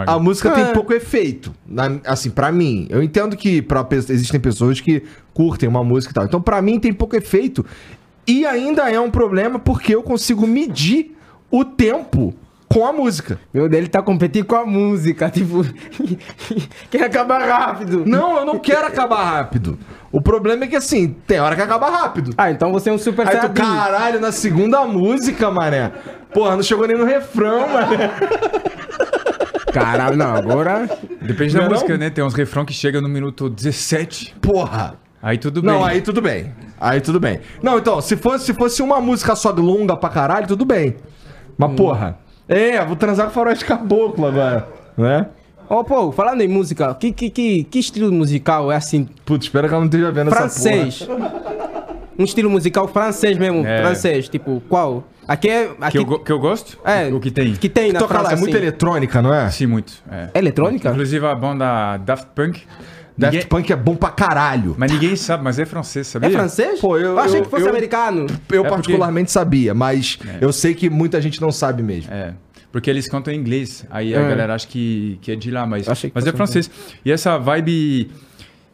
a, 0.06 0.14
a 0.14 0.18
música 0.18 0.50
Ah. 0.50 0.52
tem 0.54 0.72
pouco 0.72 0.92
efeito. 0.92 1.54
Na- 1.66 1.98
assim, 2.06 2.30
pra 2.30 2.50
mim. 2.50 2.86
Eu 2.90 3.02
entendo 3.02 3.36
que 3.36 3.62
pra, 3.62 3.86
existem 3.92 4.40
pessoas 4.40 4.80
que 4.80 5.02
curtem 5.32 5.68
uma 5.68 5.84
música 5.84 6.10
e 6.10 6.14
tal. 6.14 6.24
Então, 6.24 6.40
pra 6.40 6.60
mim, 6.62 6.80
tem 6.80 6.92
pouco 6.92 7.14
efeito. 7.14 7.64
E 8.26 8.46
ainda 8.46 8.90
é 8.90 8.98
um 8.98 9.10
problema 9.10 9.58
porque 9.58 9.94
eu 9.94 10.02
consigo 10.02 10.46
medir 10.46 11.16
o 11.50 11.64
tempo 11.64 12.34
com 12.74 12.84
a 12.84 12.92
música. 12.92 13.38
Meu 13.52 13.68
Deus, 13.68 13.78
ele 13.82 13.88
tá 13.88 14.02
competindo 14.02 14.44
com 14.46 14.56
a 14.56 14.66
música, 14.66 15.30
tipo. 15.30 15.64
Quer 16.90 17.04
acabar 17.04 17.40
rápido. 17.40 18.02
Não, 18.04 18.38
eu 18.38 18.44
não 18.44 18.58
quero 18.58 18.84
acabar 18.84 19.22
rápido. 19.22 19.78
O 20.10 20.20
problema 20.20 20.64
é 20.64 20.66
que, 20.66 20.74
assim, 20.74 21.14
tem 21.24 21.38
hora 21.38 21.54
que 21.54 21.62
acaba 21.62 21.88
rápido. 21.88 22.32
Ah, 22.36 22.50
então 22.50 22.72
você 22.72 22.90
é 22.90 22.92
um 22.92 22.98
super 22.98 23.28
Aí 23.28 23.36
tu, 23.38 23.50
caralho, 23.50 24.20
na 24.20 24.32
segunda 24.32 24.84
música, 24.84 25.52
mané. 25.52 25.92
Porra, 26.32 26.56
não 26.56 26.64
chegou 26.64 26.84
nem 26.88 26.96
no 26.98 27.04
refrão, 27.04 27.60
mané. 27.68 28.10
Caralho, 29.72 30.16
não, 30.16 30.34
agora. 30.34 30.88
Depende 31.22 31.54
Não 31.54 31.60
da 31.62 31.66
é 31.66 31.68
música, 31.70 31.92
não? 31.92 31.98
né? 31.98 32.10
Tem 32.10 32.24
uns 32.24 32.34
refrão 32.34 32.64
que 32.64 32.72
chegam 32.72 33.00
no 33.00 33.08
minuto 33.08 33.48
17. 33.48 34.34
Porra. 34.40 34.96
Aí 35.22 35.38
tudo 35.38 35.62
bem. 35.62 35.70
Não, 35.70 35.84
aí 35.84 36.00
tudo 36.00 36.20
bem. 36.20 36.52
Aí 36.80 37.00
tudo 37.00 37.20
bem. 37.20 37.40
Não, 37.62 37.78
então, 37.78 38.00
se 38.00 38.16
fosse, 38.16 38.46
se 38.46 38.52
fosse 38.54 38.82
uma 38.82 39.00
música 39.00 39.36
só 39.36 39.50
longa 39.50 39.96
pra 39.96 40.08
caralho, 40.08 40.46
tudo 40.48 40.64
bem. 40.64 40.96
Mas, 41.56 41.70
Hum. 41.70 41.76
porra. 41.76 42.23
É, 42.48 42.84
vou 42.84 42.96
transar 42.96 43.26
com 43.26 43.32
faroeste 43.32 43.64
caboclo 43.64 44.26
agora. 44.26 44.68
Né? 44.96 45.26
Ô, 45.68 45.82
pô, 45.82 46.12
falando 46.12 46.42
em 46.42 46.48
música, 46.48 46.94
que, 46.94 47.10
que, 47.10 47.30
que, 47.30 47.64
que 47.64 47.78
estilo 47.78 48.12
musical 48.12 48.70
é 48.70 48.76
assim? 48.76 49.08
Putz, 49.24 49.46
espero 49.46 49.66
que 49.66 49.72
ela 49.74 49.80
não 49.80 49.86
esteja 49.88 50.12
vendo 50.12 50.30
Francês. 50.30 51.00
essa 51.02 51.06
porra. 51.06 51.32
um 52.18 52.24
estilo 52.24 52.50
musical 52.50 52.86
francês 52.86 53.38
mesmo, 53.38 53.66
É. 53.66 53.80
francês, 53.82 54.28
tipo, 54.28 54.62
qual? 54.68 55.04
Aqui 55.26 55.48
é... 55.48 55.70
Aqui, 55.80 56.04
Que 56.04 56.12
eu, 56.12 56.18
que 56.18 56.32
eu 56.32 56.38
gosto? 56.38 56.78
é, 56.84 57.06
O 57.08 57.18
que 57.18 57.30
tem? 57.30 57.54
Que 57.54 57.68
tem 57.70 57.92
na 57.92 57.98
Toca 57.98 58.12
lá, 58.14 58.20
França, 58.20 58.34
é 58.34 58.38
muito 58.38 58.54
assim. 58.54 58.62
eletrônica, 58.62 59.22
não 59.22 59.32
é? 59.34 59.50
Sim, 59.50 59.66
muito. 59.66 59.94
É 60.10 60.38
eletrônica? 60.38 60.90
Inclusive 60.90 61.26
a 61.26 61.34
banda 61.34 61.96
Daft 61.96 62.28
Punk. 62.34 62.62
Daft 63.16 63.34
Ninguém- 63.36 63.48
Punk 63.48 63.72
é 63.72 63.76
bom 63.76 63.94
pra 63.94 64.10
caralho. 64.10 64.74
Mas 64.76 64.90
ninguém 64.90 65.14
sabe, 65.14 65.44
mas 65.44 65.58
é 65.58 65.64
francês, 65.64 66.06
sabia? 66.08 66.28
É 66.28 66.32
francês? 66.32 66.80
Pô, 66.80 66.98
eu- 66.98 67.16
achei 67.18 67.38
eu- 67.38 67.44
que 67.44 67.50
fosse 67.50 67.62
eu- 67.64 67.70
americano. 67.70 68.20
Eu 68.22 68.26
É 68.26 68.28
porque- 68.38 68.68
particularmente 68.68 69.30
sabia, 69.30 69.72
mas 69.72 70.18
eu 70.40 70.52
sei 70.52 70.74
que 70.74 70.90
muita 70.90 71.20
gente 71.22 71.40
não 71.40 71.52
sabe 71.52 71.82
mesmo. 71.82 72.12
É. 72.12 72.34
Porque 72.72 72.90
eles 72.90 73.06
cantam 73.08 73.32
em 73.32 73.36
inglês. 73.38 73.86
Aí 73.88 74.12
É. 74.14 74.18
a 74.18 74.28
galera 74.28 74.54
acha 74.56 74.66
que, 74.66 75.16
que 75.22 75.30
é 75.30 75.36
de 75.36 75.48
lá, 75.48 75.64
mas, 75.64 75.88
Achei 75.88 76.10
que 76.10 76.14
mas 76.14 76.24
é 76.26 76.32
fosse 76.32 76.36
francês. 76.36 76.70
E 77.04 77.12
essa 77.12 77.38
vibe 77.38 78.10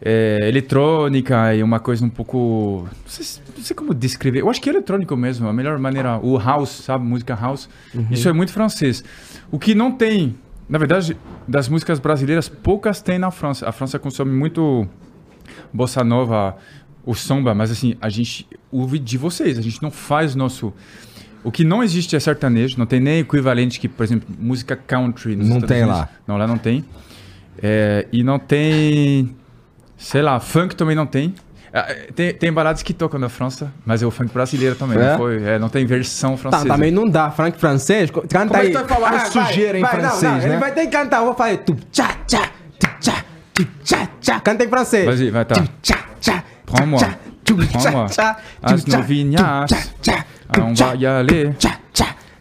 é, 0.03 0.39
eletrônica 0.49 1.55
e 1.55 1.63
uma 1.63 1.79
coisa 1.79 2.03
um 2.03 2.09
pouco. 2.09 2.89
Não 2.91 3.11
sei, 3.11 3.25
se- 3.25 3.41
não 3.55 3.63
sei 3.63 3.77
como 3.77 3.93
descrever. 3.93 4.41
Eu 4.41 4.49
acho 4.49 4.59
que 4.61 4.71
é 4.71 4.73
eletrônico 4.73 5.15
mesmo. 5.17 5.47
A 5.47 5.53
melhor 5.53 5.79
maneira. 5.79 6.19
O 6.23 6.39
house, 6.39 6.71
sabe? 6.71 7.05
Música 7.05 7.35
house. 7.35 7.69
Uhum. 7.95 8.07
Isso 8.11 8.27
é 8.27 8.33
muito 8.33 8.53
francês. 8.53 9.05
O 9.51 9.59
que 9.59 9.75
não 9.75 9.93
tem. 9.93 10.35
Na 10.71 10.79
verdade, 10.79 11.17
das 11.49 11.69
músicas 11.69 11.99
brasileiras, 11.99 12.49
poucas 12.49 13.03
tem 13.03 13.19
na 13.19 13.33
França. 13.33 13.69
A 13.69 13.73
França 13.73 13.99
consome 13.99 14.31
muito 14.31 14.89
bossa 15.73 16.05
nova, 16.05 16.57
o 17.05 17.13
samba, 17.13 17.53
mas 17.53 17.73
assim, 17.73 17.97
a 18.01 18.09
gente 18.09 18.47
ouve 18.71 19.01
de 19.01 19.19
vocês, 19.19 19.59
a 19.59 19.63
gente 19.63 19.83
não 19.83 19.91
faz 19.91 20.37
nosso. 20.37 20.73
O 21.43 21.51
que 21.51 21.65
não 21.65 21.83
existe 21.83 22.15
é 22.15 22.21
sertanejo, 22.21 22.79
não 22.79 22.87
tem 22.87 23.01
nem 23.01 23.19
equivalente 23.19 23.81
que, 23.81 23.89
por 23.89 24.05
exemplo, 24.05 24.29
música 24.39 24.77
country. 24.77 25.35
nos 25.35 25.49
Não 25.49 25.57
Estados 25.57 25.69
tem 25.75 25.83
Unidos. 25.83 26.01
lá. 26.01 26.09
Não, 26.25 26.37
lá 26.37 26.47
não 26.47 26.57
tem. 26.59 26.85
É, 27.61 28.07
e 28.13 28.23
não 28.23 28.39
tem. 28.39 29.35
Sei 29.97 30.23
lá, 30.23 30.39
funk 30.39 30.77
também 30.77 30.95
não 30.95 31.07
tem. 31.07 31.35
Ah, 31.73 31.87
Tem, 32.15 32.35
tem 32.35 32.53
baladas 32.53 32.83
que 32.83 32.93
tocam 32.93 33.19
na 33.21 33.29
França, 33.29 33.73
mas 33.87 34.03
é 34.03 34.07
o 34.07 34.11
funk 34.11 34.33
brasileiro 34.33 34.75
também. 34.75 34.99
É? 34.99 35.11
Não, 35.13 35.19
foi, 35.19 35.43
é, 35.45 35.59
não 35.59 35.69
tem 35.69 35.87
versão 35.87 36.33
Tá, 36.33 36.39
francesa. 36.39 36.67
também 36.67 36.91
não 36.91 37.09
dá, 37.09 37.31
Frank 37.31 37.59
francês. 37.59 38.11
Canta 38.11 38.47
Como 38.49 38.57
é 38.57 38.61
aí. 38.61 38.67
que 38.67 38.73
tu 38.73 38.79
vai 38.79 38.89
falar 38.89 39.15
Ah, 39.15 39.27
sujeira 39.27 39.79
em 39.79 39.83
não, 39.83 39.89
francês, 39.89 40.23
não, 40.23 40.39
né? 40.39 40.49
Ele 40.49 40.57
vai 40.59 40.73
ter 40.73 40.81
que 40.87 40.89
cantar, 40.89 41.19
eu 41.19 41.27
vou 41.27 41.35
fazer 41.35 41.59
tu 41.59 41.77
tchá 41.93 42.09
tchá, 42.27 42.51
tu 42.79 42.89
tchá, 43.01 43.25
tu 43.55 43.65
tchá 43.85 44.09
tchá. 44.21 44.41
Canta 44.41 44.65
em 44.65 44.69
francês. 44.69 45.07
Vas-y, 45.07 45.31
vai, 45.31 45.45
tá. 45.45 45.55
Tu 45.55 45.69
tchá 45.83 46.45
Prends-moi. 46.67 47.01
Prends-moi. 47.45 48.07
As 48.63 48.85
novinhas. 48.87 49.71
on 50.59 50.75
va 50.75 50.95
y 50.97 51.07
aller, 51.07 51.55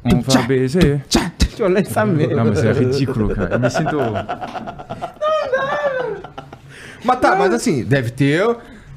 on 0.06 0.22
va 0.22 0.42
baiser. 0.44 1.02
Deixa 1.08 1.64
eu 1.64 1.68
ler 1.68 1.82
essa 1.86 2.06
merda. 2.06 2.36
Não, 2.36 2.46
mas 2.46 2.64
é 2.64 2.72
ridículo, 2.72 3.36
cara. 3.36 3.56
Eu 3.56 3.60
me 3.60 3.70
sinto. 3.70 3.98
Mas 7.04 7.20
tá, 7.20 7.36
mas 7.36 7.54
assim, 7.54 7.84
deve 7.84 8.12
ter. 8.12 8.44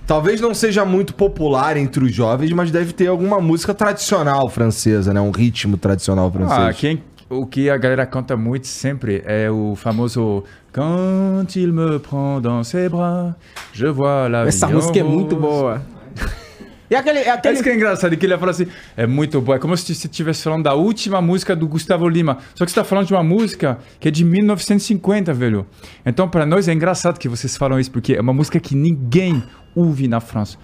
Talvez 0.07 0.41
não 0.41 0.53
seja 0.53 0.85
muito 0.85 1.15
popular 1.15 1.77
entre 1.77 2.05
os 2.05 2.15
jovens, 2.15 2.53
mas 2.53 2.70
deve 2.70 2.93
ter 2.93 3.07
alguma 3.07 3.41
música 3.41 3.73
tradicional 3.73 4.49
francesa, 4.49 5.12
né? 5.15 5.20
Um 5.20 5.31
ritmo 5.31 5.77
tradicional 5.77 6.31
francês. 6.31 6.61
Ah, 6.61 6.73
quem, 6.73 7.03
o 7.31 7.47
que 7.47 7.70
a 7.70 7.77
galera 7.77 8.05
canta 8.05 8.37
muito 8.37 8.66
sempre 8.66 9.23
é 9.24 9.51
o 9.51 9.74
famoso 9.74 10.45
Quand 10.73 11.55
il 11.55 11.70
me 11.70 11.99
prend 11.99 12.41
dans 12.41 12.65
ses 12.65 12.89
bras, 12.89 13.35
je 13.74 13.87
vois 13.87 14.31
la 14.31 14.47
Essa 14.47 14.66
música 14.69 14.99
é 14.99 15.03
muito 15.03 15.37
boa. 15.37 15.83
E 16.91 16.95
aquele, 16.95 17.20
É 17.20 17.31
aquele 17.31 17.55
isso 17.55 17.62
que 17.62 17.70
é 17.70 17.74
engraçado, 17.74 18.15
que 18.19 18.27
ele 18.27 18.37
fala 18.37 18.51
assim, 18.51 18.66
é 18.95 19.07
muito 19.07 19.41
boa. 19.41 19.57
É 19.57 19.59
como 19.59 19.74
se 19.74 19.95
você 19.95 20.07
estivesse 20.07 20.43
falando 20.43 20.65
da 20.65 20.74
última 20.74 21.23
música 21.23 21.57
do 21.57 21.66
Gustavo 21.66 22.07
Lima. 22.07 22.37
Só 22.55 22.66
que 22.66 22.70
você 22.70 22.81
está 22.81 22.85
falando 22.85 23.07
de 23.07 23.15
uma 23.15 23.23
música 23.23 23.79
que 23.99 24.09
é 24.09 24.11
de 24.11 24.23
1950, 24.23 25.33
velho. 25.33 25.66
Então, 26.05 26.29
para 26.29 26.45
nós 26.45 26.69
é 26.69 26.73
engraçado 26.74 27.19
que 27.19 27.31
vocês 27.31 27.57
falam 27.57 27.81
isso, 27.81 27.91
porque 27.91 28.12
é 28.12 28.20
uma 28.20 28.35
música 28.35 28.61
que 28.61 28.74
ninguém 28.74 29.43
ouve 29.74 30.07
na 30.09 30.20
França. 30.20 30.59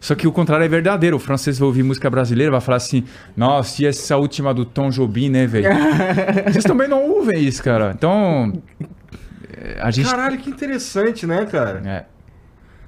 Só 0.00 0.14
que 0.14 0.26
o 0.26 0.32
contrário 0.32 0.64
é 0.64 0.68
verdadeiro. 0.68 1.16
O 1.16 1.18
francês 1.18 1.58
vai 1.58 1.66
ouvir 1.66 1.82
música 1.82 2.08
brasileira 2.08 2.50
vai 2.52 2.60
falar 2.60 2.76
assim, 2.76 3.04
nossa, 3.36 3.82
e 3.82 3.86
essa 3.86 4.16
última 4.16 4.52
do 4.54 4.64
Tom 4.64 4.90
Jobim, 4.90 5.28
né, 5.28 5.46
velho? 5.46 5.68
vocês 6.50 6.64
também 6.64 6.88
não 6.88 7.02
ouvem 7.10 7.42
isso, 7.42 7.62
cara. 7.62 7.92
Então, 7.96 8.52
é, 9.56 9.78
a 9.80 9.90
gente... 9.90 10.08
Caralho, 10.08 10.38
que 10.38 10.50
interessante, 10.50 11.26
né, 11.26 11.44
cara? 11.46 11.82
É. 11.84 12.04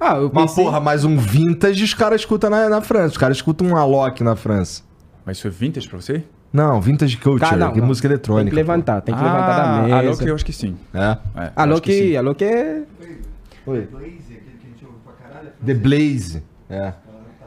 Ah, 0.01 0.17
eu 0.17 0.31
Mas, 0.33 0.51
pensei... 0.51 0.65
porra, 0.65 0.81
mais 0.81 1.05
um 1.05 1.17
vintage 1.17 1.83
os 1.83 1.95
caras 1.95 2.21
escutam 2.21 2.51
na, 2.51 2.69
na 2.69 2.81
França. 2.81 3.09
Os 3.13 3.19
caras 3.19 3.37
escutam 3.39 3.69
um 3.69 3.77
Alok 3.77 4.23
na 4.23 4.37
França. 4.37 4.83
Mas 5.25 5.39
isso 5.39 5.47
é 5.47 5.51
vintage 5.51 5.89
pra 5.89 6.01
você? 6.01 6.23
Não, 6.53 6.81
vintage 6.81 7.17
culture, 7.17 7.41
Cara, 7.51 7.57
não, 7.57 7.73
que 7.73 7.79
é 7.79 7.81
não. 7.81 7.89
música 7.89 8.07
Tem 8.07 8.15
eletrônica. 8.15 8.51
que 8.51 8.55
levantar, 8.55 9.01
tem 9.01 9.13
que 9.15 9.21
levantar 9.21 9.57
da 9.57 9.65
Ah, 9.65 9.83
mesa. 9.83 9.97
alô 9.97 10.17
que 10.17 10.31
eu 10.31 10.35
acho 10.37 10.45
que 10.45 10.53
sim. 10.53 10.77
É. 10.93 11.17
É, 11.37 11.53
Alô 11.57 11.73
acho 11.73 11.83
que 11.83 11.93
sim. 11.93 12.35
que 12.37 12.45
é... 12.45 12.83
Oi. 13.67 13.89
Blaze, 13.91 14.07
aquele 14.07 14.41
que 14.61 14.67
a 14.67 14.71
gente 14.71 14.85
ouve 14.85 14.99
pra 15.05 15.15
caralho. 15.15 15.49
é 15.49 15.51
The 15.65 15.75
Blaze. 15.75 16.43
É. 16.69 16.93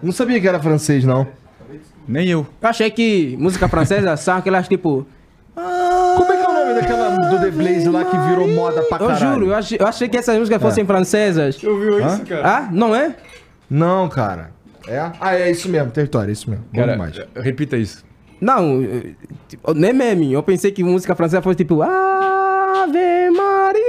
Não 0.02 0.12
sabia 0.12 0.40
que 0.40 0.48
era 0.48 0.60
francês, 0.60 1.04
não. 1.04 1.28
Nem 2.08 2.28
eu. 2.30 2.46
Eu 2.62 2.70
achei 2.70 2.90
que 2.90 3.36
música 3.40 3.68
francesa 3.68 4.16
são 4.18 4.38
aquelas 4.38 4.68
tipo... 4.68 5.06
Como 5.56 6.32
é 6.32 6.38
que 6.38 6.44
é 6.44 6.48
o 6.48 6.54
nome 6.54 6.74
daquela 6.76 7.10
do 7.30 7.40
The 7.40 7.52
Blaze 7.52 7.90
lá 7.90 8.06
que 8.06 8.18
virou 8.30 8.48
moda 8.48 8.82
pra 8.84 8.98
Eu 9.00 9.08
caralho? 9.08 9.34
juro, 9.34 9.46
eu 9.48 9.56
achei, 9.56 9.78
eu 9.82 9.88
achei 9.88 10.08
que 10.10 10.18
essas 10.18 10.38
músicas 10.38 10.62
fossem 10.62 10.86
francesas. 10.86 11.62
ouviu 11.64 12.00
isso, 12.00 12.24
Ah, 12.44 12.70
não 12.72 12.96
é? 12.96 13.16
Não, 13.70 14.08
cara. 14.10 14.52
É? 14.88 15.12
Ah, 15.20 15.36
é 15.36 15.52
isso 15.52 15.68
mesmo, 15.68 15.92
território, 15.92 16.30
é 16.30 16.34
isso 16.34 16.50
mesmo. 16.50 16.64
Bom 16.72 16.80
Cara, 16.80 16.94
demais. 16.94 17.20
repita 17.36 17.76
isso. 17.76 18.06
Não, 18.40 18.82
eh, 18.84 19.12
tipo, 19.48 19.74
nem 19.74 19.92
meme. 19.94 20.32
Eu 20.32 20.42
pensei 20.44 20.72
que 20.72 20.84
música 20.84 21.14
francesa 21.16 21.42
fosse 21.42 21.58
tipo 21.58 21.82
Ave 21.82 23.30
Maria. 23.32 23.84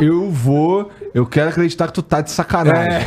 Eu 0.00 0.30
vou. 0.30 0.90
Eu 1.12 1.24
quero 1.26 1.50
acreditar 1.50 1.86
que 1.88 1.92
tu 1.92 2.02
tá 2.02 2.20
de 2.20 2.30
sacanagem. 2.30 3.06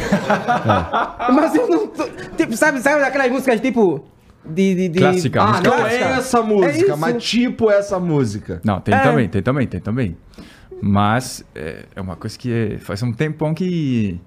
Mas 1.34 1.56
eu 1.56 1.68
não 1.68 1.88
tô, 1.88 2.04
tipo, 2.38 2.56
sabe, 2.56 2.80
sabe 2.80 3.02
daquelas 3.02 3.32
músicas 3.32 3.60
tipo 3.60 4.04
de, 4.46 4.76
de, 4.76 4.90
de... 4.90 5.00
Clássica, 5.00 5.42
Ah, 5.42 5.48
música 5.48 5.70
não 5.70 5.78
clássica. 5.78 6.06
é 6.06 6.12
essa 6.14 6.42
música, 6.42 6.88
isso. 6.88 6.98
mas 6.98 7.24
tipo 7.24 7.70
essa 7.72 8.00
música. 8.00 8.62
Não, 8.64 8.80
tem 8.80 8.96
É. 8.96 9.00
também, 9.00 9.28
tem 9.30 9.42
também, 9.42 9.68
tem 9.68 9.80
também. 9.80 10.18
Mas 10.82 11.44
é, 11.56 11.86
é 11.96 12.02
uma 12.02 12.16
coisa 12.16 12.38
que 12.38 12.52
é- 12.54 12.78
faz 12.78 13.02
um 13.04 13.12
tempão 13.12 13.54
que 13.54 14.20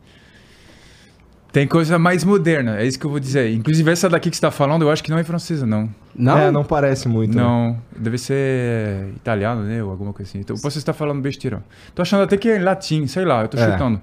tem 1.52 1.66
coisa 1.66 1.98
mais 1.98 2.22
moderna, 2.24 2.78
é 2.80 2.86
isso 2.86 2.98
que 2.98 3.04
eu 3.06 3.10
vou 3.10 3.20
dizer. 3.20 3.52
Inclusive 3.52 3.90
essa 3.90 4.08
daqui 4.08 4.30
que 4.30 4.36
você 4.36 4.42
tá 4.42 4.50
falando, 4.50 4.82
eu 4.82 4.90
acho 4.90 5.02
que 5.02 5.10
não 5.10 5.18
é 5.18 5.24
francesa, 5.24 5.66
não. 5.66 5.88
Não? 6.14 6.38
É, 6.38 6.50
não 6.50 6.64
parece 6.64 7.08
muito. 7.08 7.36
né? 7.36 7.42
Não, 7.42 7.76
deve 7.96 8.18
ser 8.18 9.08
italiano, 9.16 9.62
né, 9.62 9.82
ou 9.82 9.90
alguma 9.90 10.12
coisa 10.12 10.28
assim. 10.30 10.38
Então, 10.40 10.56
você 10.56 10.78
está 10.78 10.92
falando 10.92 11.20
besteira. 11.20 11.62
Tô 11.94 12.02
achando 12.02 12.22
até 12.22 12.36
que 12.36 12.48
é 12.48 12.56
em 12.58 12.62
latim, 12.62 13.06
sei 13.06 13.24
lá, 13.24 13.42
eu 13.42 13.48
tô 13.48 13.58
É. 13.58 13.70
chutando. 13.72 14.00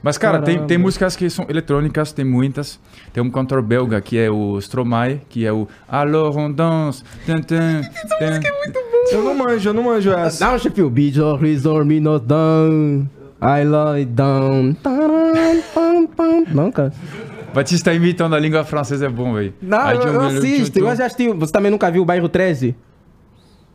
Mas, 0.00 0.16
cara, 0.16 0.38
tem, 0.40 0.54
Caramba. 0.54 0.68
tem 0.68 0.78
músicas 0.78 1.16
que 1.16 1.28
são 1.28 1.44
eletrônicas, 1.48 2.12
tem 2.12 2.24
muitas. 2.24 2.78
Tem 3.12 3.20
um 3.20 3.28
cantor 3.28 3.60
belga 3.62 4.00
que 4.00 4.16
é 4.16 4.30
o 4.30 4.56
Stromae, 4.60 5.20
que 5.28 5.44
é 5.44 5.52
o 5.52 5.66
Alors 5.88 6.36
on 6.36 6.52
danse. 6.52 7.02
Tan, 7.26 7.40
tan, 7.42 7.80
tan. 8.20 8.40
Eu 9.10 9.24
não 9.24 9.34
manjo, 9.34 9.70
eu 9.70 9.74
não 9.74 9.82
manjo 9.82 10.12
essa. 10.12 10.46
Não, 10.46 10.56
tipo, 10.56 10.88
Beach 10.88 11.18
or 11.20 11.36
Resort 11.40 11.84
Me 11.84 11.98
Not 11.98 12.24
Down. 12.26 13.08
I 13.42 13.64
lie 13.64 14.04
down. 14.04 14.74
Taran, 14.74 15.17
cara. 16.72 16.92
Batista 17.54 17.92
imitando 17.92 18.34
a 18.34 18.38
língua 18.38 18.64
francesa 18.64 19.06
é 19.06 19.08
bom, 19.08 19.34
velho. 19.34 19.54
Não, 19.60 19.78
Aí 19.78 19.96
eu, 19.96 20.02
eu 20.02 20.20
assisto. 20.22 20.78
Eu 20.78 20.96
já 20.96 21.06
assisti. 21.06 21.28
Você 21.32 21.52
também 21.52 21.70
nunca 21.70 21.90
viu 21.90 22.02
o 22.02 22.04
Bairro 22.04 22.28
13? 22.28 22.74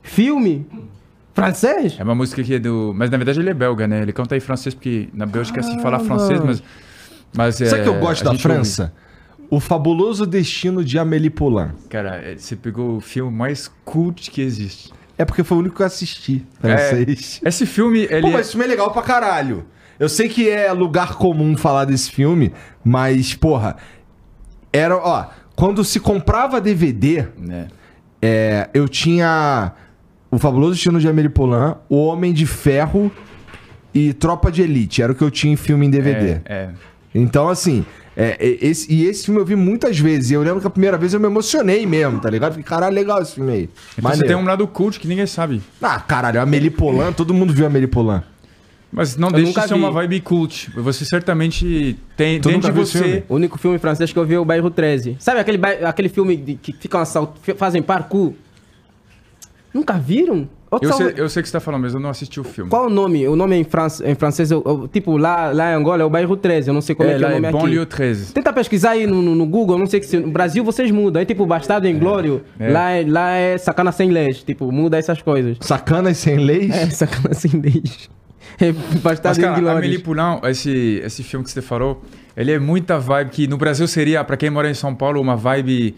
Filme? 0.01 0.67
Francês? 1.33 1.95
É 1.99 2.03
uma 2.03 2.13
música 2.13 2.43
que 2.43 2.53
é 2.53 2.59
do. 2.59 2.93
Mas 2.95 3.09
na 3.09 3.17
verdade 3.17 3.39
ele 3.39 3.49
é 3.49 3.53
belga, 3.53 3.87
né? 3.87 4.01
Ele 4.01 4.13
canta 4.13 4.37
em 4.37 4.39
francês 4.39 4.75
porque 4.75 5.09
na 5.13 5.25
Bélgica 5.25 5.63
se 5.63 5.81
fala 5.81 5.99
francês, 5.99 6.39
mas. 6.39 6.63
mas 7.35 7.55
Sabe 7.55 7.81
é, 7.81 7.83
que 7.83 7.89
eu 7.89 7.99
gosto 7.99 8.27
a 8.27 8.31
da 8.33 8.37
França? 8.37 8.93
O 9.49 9.59
fabuloso 9.59 10.25
destino 10.25 10.83
de 10.83 10.97
Amélie 10.97 11.29
Poulain. 11.29 11.71
ouve. 11.71 11.87
Cara, 11.89 12.15
é, 12.15 12.35
você 12.37 12.55
pegou 12.55 12.97
o 12.97 13.01
filme 13.01 13.35
mais 13.35 13.69
cult 13.83 14.29
que 14.31 14.41
existe. 14.41 14.91
É 15.17 15.25
porque 15.25 15.43
foi 15.43 15.57
o 15.57 15.59
único 15.59 15.75
que 15.75 15.81
eu 15.81 15.85
assisti 15.85 16.45
francês. 16.59 17.41
Esse 17.43 17.65
filme, 17.65 18.07
ele. 18.09 18.21
Pô, 18.21 18.27
é- 18.27 18.31
mas 18.31 18.41
esse 18.41 18.51
filme 18.51 18.65
é 18.65 18.69
legal 18.69 18.91
pra 18.91 19.01
caralho. 19.01 19.65
Eu 19.99 20.09
sei 20.09 20.27
que 20.27 20.49
é 20.49 20.71
lugar 20.71 21.15
comum 21.15 21.55
falar 21.55 21.85
desse 21.85 22.11
filme, 22.11 22.51
mas, 22.83 23.33
porra, 23.33 23.77
era, 24.71 24.97
ó, 24.97 25.27
quando 25.55 25.83
se 25.83 25.99
comprava 25.99 26.59
DVD, 26.59 27.27
né? 27.37 27.67
é, 28.21 28.69
eu 28.73 28.87
tinha 28.87 29.73
O 30.31 30.39
Fabuloso 30.39 30.73
Destino 30.73 30.99
de 30.99 31.07
Amélie 31.07 31.29
Poulain, 31.29 31.75
O 31.89 32.05
Homem 32.05 32.33
de 32.33 32.45
Ferro 32.45 33.11
e 33.93 34.13
Tropa 34.13 34.51
de 34.51 34.61
Elite. 34.61 35.01
Era 35.01 35.11
o 35.11 35.15
que 35.15 35.23
eu 35.23 35.29
tinha 35.29 35.53
em 35.53 35.57
filme 35.57 35.85
em 35.85 35.89
DVD. 35.89 36.31
É, 36.31 36.41
é. 36.45 36.69
Então, 37.13 37.49
assim, 37.49 37.85
é, 38.15 38.37
é, 38.39 38.65
esse, 38.65 38.91
e 38.91 39.05
esse 39.05 39.25
filme 39.25 39.39
eu 39.41 39.45
vi 39.45 39.55
muitas 39.55 39.99
vezes. 39.99 40.31
E 40.31 40.33
eu 40.33 40.41
lembro 40.41 40.61
que 40.61 40.67
a 40.67 40.69
primeira 40.69 40.97
vez 40.97 41.13
eu 41.13 41.19
me 41.19 41.27
emocionei 41.27 41.85
mesmo, 41.85 42.19
tá 42.19 42.29
ligado? 42.29 42.53
Fiquei, 42.53 42.63
caralho, 42.63 42.95
legal 42.95 43.21
esse 43.21 43.35
filme 43.35 43.51
aí. 43.51 43.69
Então 43.97 44.09
você 44.09 44.23
tem 44.23 44.35
um 44.35 44.45
lado 44.45 44.65
cult 44.67 44.99
que 44.99 45.07
ninguém 45.07 45.27
sabe. 45.27 45.61
Ah, 45.81 45.99
caralho, 45.99 46.41
Amélie 46.41 46.69
Poulain, 46.69 47.11
todo 47.11 47.33
mundo 47.33 47.53
viu 47.53 47.65
Amélie 47.65 47.87
Poulain. 47.87 48.23
Mas 48.95 49.17
não 49.17 49.29
Eu 49.29 49.33
deixa 49.33 49.61
de 49.61 49.67
ser 49.67 49.73
vi. 49.73 49.79
uma 49.79 49.89
vibe 49.91 50.19
cult. 50.21 50.69
Você 50.75 51.03
certamente 51.03 51.97
tem 52.15 52.39
Tu 52.39 52.49
dentro 52.49 52.71
de 52.71 52.77
você. 52.79 52.99
filme? 52.99 53.23
O 53.27 53.35
único 53.35 53.57
filme 53.57 53.77
francês 53.79 54.13
que 54.13 54.19
eu 54.19 54.25
vi 54.25 54.35
é 54.35 54.39
o 54.39 54.45
Bairro 54.45 54.69
13. 54.69 55.15
Sabe 55.19 55.39
aquele, 55.39 55.59
aquele 55.83 56.09
filme 56.09 56.35
de- 56.37 56.55
que 56.55 56.71
ficam 56.73 56.99
assalt... 57.01 57.31
fazem 57.57 57.81
parkour? 57.81 58.33
Nunca 59.73 59.93
viram? 59.93 60.47
Eu 60.81 60.89
só- 60.89 60.97
sei, 60.97 61.13
eu 61.17 61.29
sei 61.29 61.43
que 61.43 61.49
você 61.49 61.53
tá 61.53 61.59
falando, 61.59 61.81
mas 61.83 61.93
eu 61.93 61.99
não 61.99 62.09
assisti 62.09 62.39
o 62.39 62.43
filme. 62.43 62.67
Qual 62.69 62.87
o 62.87 62.89
nome? 62.89 63.27
O 63.27 63.35
nome 63.35 63.55
em, 63.55 63.63
fran 63.63 63.85
em 64.05 64.15
francês, 64.15 64.49
eu- 64.49 64.63
eu- 64.65 64.87
tipo, 64.87 65.17
lá, 65.17 65.51
lá 65.51 65.71
em 65.71 65.75
Angola 65.75 66.01
é 66.01 66.05
o 66.05 66.09
bairro 66.09 66.35
13, 66.35 66.67
eu 66.69 66.73
não 66.73 66.81
sei 66.81 66.95
como 66.95 67.07
é, 67.09 67.13
É, 67.13 67.17
que 67.17 67.23
é 67.23 67.27
o 67.27 67.29
lá 67.29 67.35
é 67.35 67.39
nome 67.39 67.47
aqui. 67.47 67.57
Banlieue 67.57 67.85
13. 67.85 68.33
Tenta 68.33 68.51
pesquisar 68.51 68.91
aí 68.91 69.05
no, 69.05 69.21
no- 69.21 69.35
no 69.35 69.45
Google, 69.45 69.75
eu 69.75 69.79
não 69.79 69.85
sei 69.85 69.99
que 69.99 70.07
se 70.07 70.17
no 70.19 70.31
Brasil 70.31 70.63
vocês 70.63 70.89
mudam. 70.89 71.21
É 71.21 71.25
tipo 71.25 71.45
Bastardo 71.45 71.87
em 71.87 71.97
Glório, 71.97 72.41
É. 72.59 72.71
Lá, 72.71 72.89
é, 72.91 73.05
lá 73.07 73.31
é 73.33 73.55
sacana 73.59 73.91
sem 73.91 74.09
leis, 74.09 74.43
tipo, 74.43 74.71
muda 74.71 74.97
essas 74.97 75.21
coisas. 75.21 75.57
Sacanas 75.61 76.17
sem 76.17 76.37
leis? 76.37 76.71
É, 76.71 76.89
sacana 76.89 77.33
sem 77.35 77.51
leis. 77.51 78.09
É 78.59 78.73
Mas, 79.03 79.19
cara, 79.19 79.59
Glório. 79.59 79.77
Amélie 79.77 79.99
Poulain, 79.99 80.39
esse, 80.45 81.01
esse 81.03 81.23
filme 81.23 81.43
que 81.43 81.51
você 81.51 81.61
falou, 81.61 82.03
ele 82.35 82.51
é 82.51 82.59
muita 82.59 82.99
vibe 82.99 83.29
que 83.31 83.47
no 83.47 83.57
Brasil 83.57 83.87
seria, 83.87 84.23
pra 84.23 84.37
quem 84.37 84.49
mora 84.49 84.69
em 84.69 84.73
São 84.73 84.93
Paulo, 84.95 85.19
uma 85.21 85.35
vibe... 85.35 85.95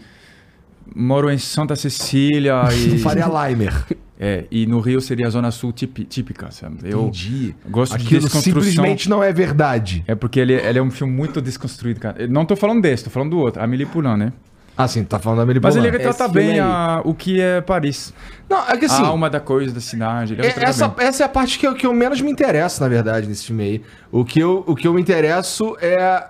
Moro 0.94 1.28
em 1.28 1.36
Santa 1.36 1.74
Cecília 1.74 2.62
e... 2.72 2.98
Faria 3.02 3.26
Limer. 3.26 3.74
É, 4.18 4.44
e 4.50 4.66
no 4.66 4.78
Rio 4.78 5.00
seria 5.00 5.26
a 5.26 5.30
Zona 5.30 5.50
Sul 5.50 5.72
típi- 5.72 6.04
típica, 6.04 6.48
sabe? 6.52 6.76
Eu 6.84 7.02
Entendi. 7.08 7.54
gosto 7.68 7.98
de 7.98 8.04
Aquilo 8.06 8.20
desconstrução. 8.22 8.62
simplesmente 8.62 9.10
não 9.10 9.20
é 9.22 9.32
verdade. 9.32 10.04
É 10.06 10.14
porque 10.14 10.38
ele, 10.38 10.54
ele 10.54 10.78
é 10.78 10.82
um 10.82 10.90
filme 10.90 11.12
muito 11.12 11.42
desconstruído, 11.42 11.98
cara. 11.98 12.22
Eu 12.22 12.28
não 12.28 12.46
tô 12.46 12.54
falando 12.54 12.80
desse, 12.80 13.02
tô 13.04 13.10
falando 13.10 13.30
do 13.30 13.38
outro, 13.38 13.60
Amélie 13.62 13.84
Poulain, 13.84 14.16
né? 14.16 14.32
Ah, 14.78 14.86
sim, 14.86 15.04
tá 15.04 15.18
falando 15.18 15.38
da 15.38 15.42
Amélie 15.44 15.60
Mas 15.62 15.74
ele 15.74 15.84
Poulain. 15.88 15.98
retrata 16.04 16.24
Esse 16.24 16.32
bem 16.34 16.44
filme 16.54 16.60
aí. 16.60 16.66
a- 16.66 17.00
o 17.04 17.14
que 17.14 17.40
é 17.40 17.60
Paris. 17.62 18.12
Não, 18.48 18.58
é 18.68 18.76
que 18.76 18.84
assim... 18.84 19.02
a 19.02 19.06
alma 19.06 19.30
da 19.30 19.40
coisa, 19.40 19.72
da 19.74 19.80
cidade. 19.80 20.34
Ele 20.34 20.42
É, 20.42 20.46
retrata 20.48 20.68
essa, 20.70 20.88
bem. 20.88 21.06
essa 21.06 21.22
é 21.22 21.26
a 21.26 21.28
parte 21.30 21.58
que 21.58 21.66
eu, 21.66 21.74
que 21.74 21.86
eu 21.86 21.94
menos 21.94 22.20
me 22.20 22.30
interesso, 22.30 22.82
na 22.82 22.88
verdade, 22.88 23.26
nesse 23.26 23.46
filme 23.46 23.62
aí. 23.64 23.82
O 24.12 24.22
que 24.24 24.38
eu, 24.38 24.62
o 24.66 24.74
que 24.76 24.86
eu 24.86 24.92
me 24.92 25.00
interesso 25.00 25.76
é. 25.80 26.24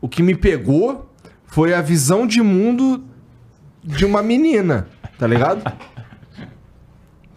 O 0.00 0.08
que 0.08 0.22
me 0.22 0.34
pegou 0.34 1.08
foi 1.46 1.74
a 1.74 1.80
visão 1.82 2.26
de 2.26 2.40
mundo 2.42 3.04
de 3.84 4.04
uma 4.06 4.22
menina, 4.22 4.88
tá 5.18 5.26
ligado? 5.26 5.62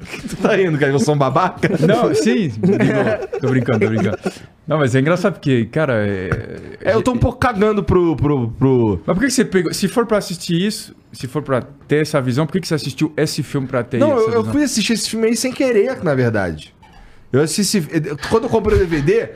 tu 0.29 0.35
tá 0.37 0.55
rindo, 0.55 0.77
cara, 0.77 0.91
eu 0.91 0.99
sou 0.99 1.15
um 1.15 1.17
babaca? 1.17 1.69
Não, 1.85 2.13
sim, 2.13 2.49
tô 3.39 3.47
brincando, 3.49 3.79
tô 3.79 3.87
brincando. 3.89 4.17
Não, 4.67 4.79
mas 4.79 4.95
é 4.95 4.99
engraçado 4.99 5.33
porque, 5.33 5.65
cara. 5.65 6.05
É, 6.07 6.29
É, 6.81 6.93
eu 6.93 7.01
tô 7.01 7.11
um 7.11 7.17
pouco 7.17 7.37
cagando 7.37 7.83
pro. 7.83 8.15
pro, 8.15 8.49
pro... 8.49 9.01
Mas 9.05 9.15
por 9.15 9.21
que 9.21 9.27
que 9.27 9.33
você 9.33 9.45
pegou. 9.45 9.73
Se 9.73 9.87
for 9.87 10.05
pra 10.05 10.17
assistir 10.17 10.59
isso, 10.59 10.95
se 11.13 11.27
for 11.27 11.41
pra 11.41 11.61
ter 11.61 12.01
essa 12.01 12.19
visão, 12.21 12.45
por 12.45 12.53
que 12.53 12.61
que 12.61 12.67
você 12.67 12.75
assistiu 12.75 13.13
esse 13.15 13.43
filme 13.43 13.67
pra 13.67 13.83
ter 13.83 13.99
Não, 13.99 14.13
essa 14.17 14.29
eu, 14.29 14.33
eu 14.33 14.45
fui 14.45 14.63
assistir 14.63 14.93
esse 14.93 15.09
filme 15.09 15.27
aí 15.27 15.35
sem 15.35 15.51
querer, 15.51 16.03
na 16.03 16.15
verdade. 16.15 16.73
Eu 17.31 17.41
assisti. 17.41 17.85
Quando 18.29 18.45
eu 18.45 18.49
comprei 18.49 18.77
o 18.77 18.79
DVD, 18.87 19.29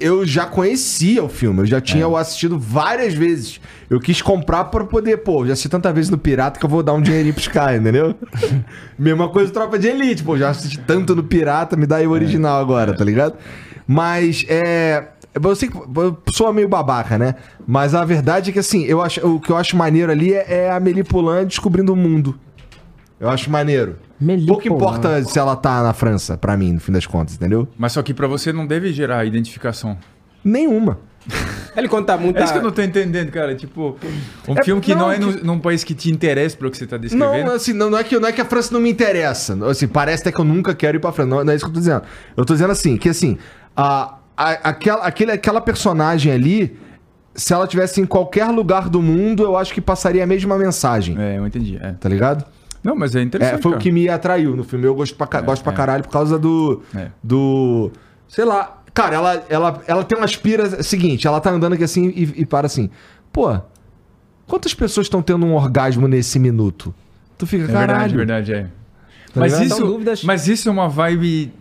eu 0.00 0.26
já 0.26 0.46
conhecia 0.46 1.22
o 1.22 1.28
filme, 1.28 1.60
eu 1.60 1.66
já 1.66 1.80
tinha 1.80 2.04
É. 2.04 2.06
o 2.06 2.16
assistido 2.16 2.58
várias 2.58 3.14
vezes. 3.14 3.60
Eu 3.88 4.00
quis 4.00 4.20
comprar 4.20 4.64
pra 4.64 4.84
poder, 4.84 5.18
pô, 5.18 5.46
já 5.46 5.52
assisti 5.52 5.68
tanta 5.68 5.92
vezes 5.92 6.10
no 6.10 6.18
Pirata 6.18 6.58
que 6.58 6.64
eu 6.64 6.70
vou 6.70 6.82
dar 6.82 6.92
um 6.92 7.00
dinheirinho 7.00 7.34
pros 7.34 7.48
caras, 7.48 7.80
entendeu? 7.80 8.14
Mesma 8.98 9.28
coisa 9.28 9.52
Tropa 9.52 9.78
de 9.78 9.88
Elite, 9.88 10.22
pô, 10.22 10.36
já 10.36 10.50
assisti 10.50 10.78
tanto 10.78 11.14
no 11.14 11.22
Pirata, 11.22 11.76
me 11.76 11.86
dá 11.86 11.96
aí 11.96 12.06
o 12.06 12.10
original 12.10 12.60
agora, 12.60 12.94
tá 12.96 13.04
ligado? 13.04 13.34
Mas 13.86 14.44
é. 14.48 15.08
Eu 15.34 15.54
sei 15.54 15.68
que 15.68 15.76
eu 15.76 16.16
sou 16.32 16.50
meio 16.52 16.66
babaca, 16.68 17.18
né? 17.18 17.34
Mas 17.66 17.94
a 17.94 18.02
verdade 18.04 18.48
é 18.50 18.52
que 18.54 18.58
assim, 18.58 18.84
eu 18.84 19.02
acho, 19.02 19.20
o 19.26 19.38
que 19.38 19.50
eu 19.50 19.56
acho 19.56 19.76
maneiro 19.76 20.10
ali 20.10 20.32
é, 20.32 20.46
é 20.64 20.70
a 20.70 20.80
Poulain 21.06 21.44
descobrindo 21.44 21.92
o 21.92 21.96
mundo. 21.96 22.38
Eu 23.18 23.28
acho 23.30 23.50
maneiro. 23.50 23.96
Amélie 24.20 24.46
Pouco 24.46 24.66
importa 24.68 25.22
se 25.24 25.38
ela 25.38 25.56
tá 25.56 25.82
na 25.82 25.92
França, 25.92 26.36
pra 26.36 26.56
mim, 26.56 26.72
no 26.74 26.80
fim 26.80 26.92
das 26.92 27.06
contas, 27.06 27.34
entendeu? 27.34 27.66
Mas 27.78 27.92
só 27.92 28.02
que 28.02 28.12
pra 28.12 28.26
você 28.26 28.52
não 28.52 28.66
deve 28.66 28.92
gerar 28.92 29.24
identificação. 29.24 29.96
Nenhuma. 30.44 30.98
Ele 31.76 31.88
conta 31.88 32.16
muito. 32.16 32.38
É 32.38 32.44
isso 32.44 32.52
que 32.52 32.58
eu 32.58 32.62
não 32.62 32.70
tô 32.70 32.80
entendendo, 32.82 33.30
cara. 33.32 33.54
Tipo, 33.54 33.96
um 34.48 34.54
É, 34.56 34.62
filme 34.62 34.80
que 34.80 34.94
não, 34.94 35.00
não, 35.02 35.10
é 35.12 35.18
que- 35.18 35.24
no- 35.24 35.44
num 35.44 35.58
país 35.58 35.82
que 35.82 35.92
te 35.94 36.10
interessa 36.10 36.56
pelo 36.56 36.70
que 36.70 36.76
você 36.76 36.86
tá 36.86 36.96
descrevendo. 36.96 37.46
Não, 37.46 37.54
assim, 37.54 37.72
não, 37.72 37.90
não 37.90 37.98
é 37.98 38.04
que, 38.04 38.18
não 38.18 38.28
é 38.28 38.32
que 38.32 38.40
a 38.40 38.44
França 38.44 38.72
não 38.72 38.80
me 38.80 38.88
interessa. 38.90 39.58
Assim, 39.66 39.88
parece 39.88 40.22
até 40.22 40.30
que 40.32 40.38
eu 40.40 40.44
nunca 40.44 40.74
quero 40.74 40.96
ir 40.96 41.00
pra 41.00 41.10
França. 41.10 41.28
Não, 41.28 41.44
não 41.44 41.52
é 41.52 41.56
isso 41.56 41.64
que 41.64 41.70
eu 41.70 41.74
tô 41.74 41.80
dizendo. 41.80 42.02
Eu 42.36 42.44
tô 42.44 42.52
dizendo 42.54 42.70
assim, 42.70 42.96
que 42.96 43.08
assim, 43.08 43.36
a, 43.76 44.18
a- 44.36 44.50
aquela, 44.70 45.02
aquele, 45.04 45.32
aquela 45.32 45.60
personagem 45.60 46.30
ali, 46.32 46.78
se 47.34 47.52
ela 47.52 47.66
tivesse 47.66 48.00
em 48.00 48.06
qualquer 48.06 48.46
lugar 48.46 48.88
do 48.88 49.02
mundo, 49.02 49.42
eu 49.42 49.56
acho 49.56 49.74
que 49.74 49.80
passaria 49.80 50.22
a 50.22 50.26
mesma 50.26 50.56
mensagem. 50.56 51.16
É, 51.18 51.38
eu 51.38 51.46
entendi. 51.46 51.76
é. 51.82 51.92
Tá 51.92 52.08
ligado? 52.08 52.44
Não, 52.86 52.96
mas 52.96 53.14
é 53.16 53.22
interessante. 53.22 53.58
É, 53.58 53.62
foi 53.62 53.70
o 53.72 53.74
cara. 53.74 53.82
que 53.82 53.90
me 53.92 54.08
atraiu 54.08 54.54
no 54.56 54.62
filme. 54.64 54.86
Eu 54.86 54.94
gosto 54.94 55.16
pra, 55.16 55.26
ca- 55.26 55.40
gosto 55.40 55.62
pra 55.62 55.72
é. 55.72 55.76
caralho 55.76 56.02
por 56.04 56.10
causa 56.10 56.38
do. 56.38 56.82
É. 56.94 57.08
Do. 57.22 57.90
Sei 58.28 58.44
lá. 58.44 58.82
Cara, 58.94 59.14
ela, 59.16 59.44
ela, 59.50 59.82
ela 59.86 60.04
tem 60.04 60.16
umas 60.16 60.36
piras. 60.36 60.86
Seguinte, 60.86 61.26
ela 61.26 61.40
tá 61.40 61.50
andando 61.50 61.74
aqui 61.74 61.84
assim 61.84 62.08
e, 62.08 62.22
e 62.42 62.46
para 62.46 62.66
assim. 62.66 62.88
Pô, 63.32 63.58
quantas 64.46 64.72
pessoas 64.72 65.06
estão 65.06 65.20
tendo 65.20 65.44
um 65.44 65.54
orgasmo 65.54 66.06
nesse 66.08 66.38
minuto? 66.38 66.94
Tu 67.36 67.46
fica, 67.46 67.64
É 67.64 67.66
caralho. 67.66 68.16
verdade, 68.16 68.16
verdade, 68.16 68.52
é. 68.54 68.62
Tá 69.34 69.40
mas, 69.40 69.52
ligado? 69.52 69.66
isso, 69.66 69.84
dúvidas- 69.86 70.24
mas 70.24 70.48
isso 70.48 70.68
é 70.68 70.72
uma 70.72 70.88
vibe 70.88 71.52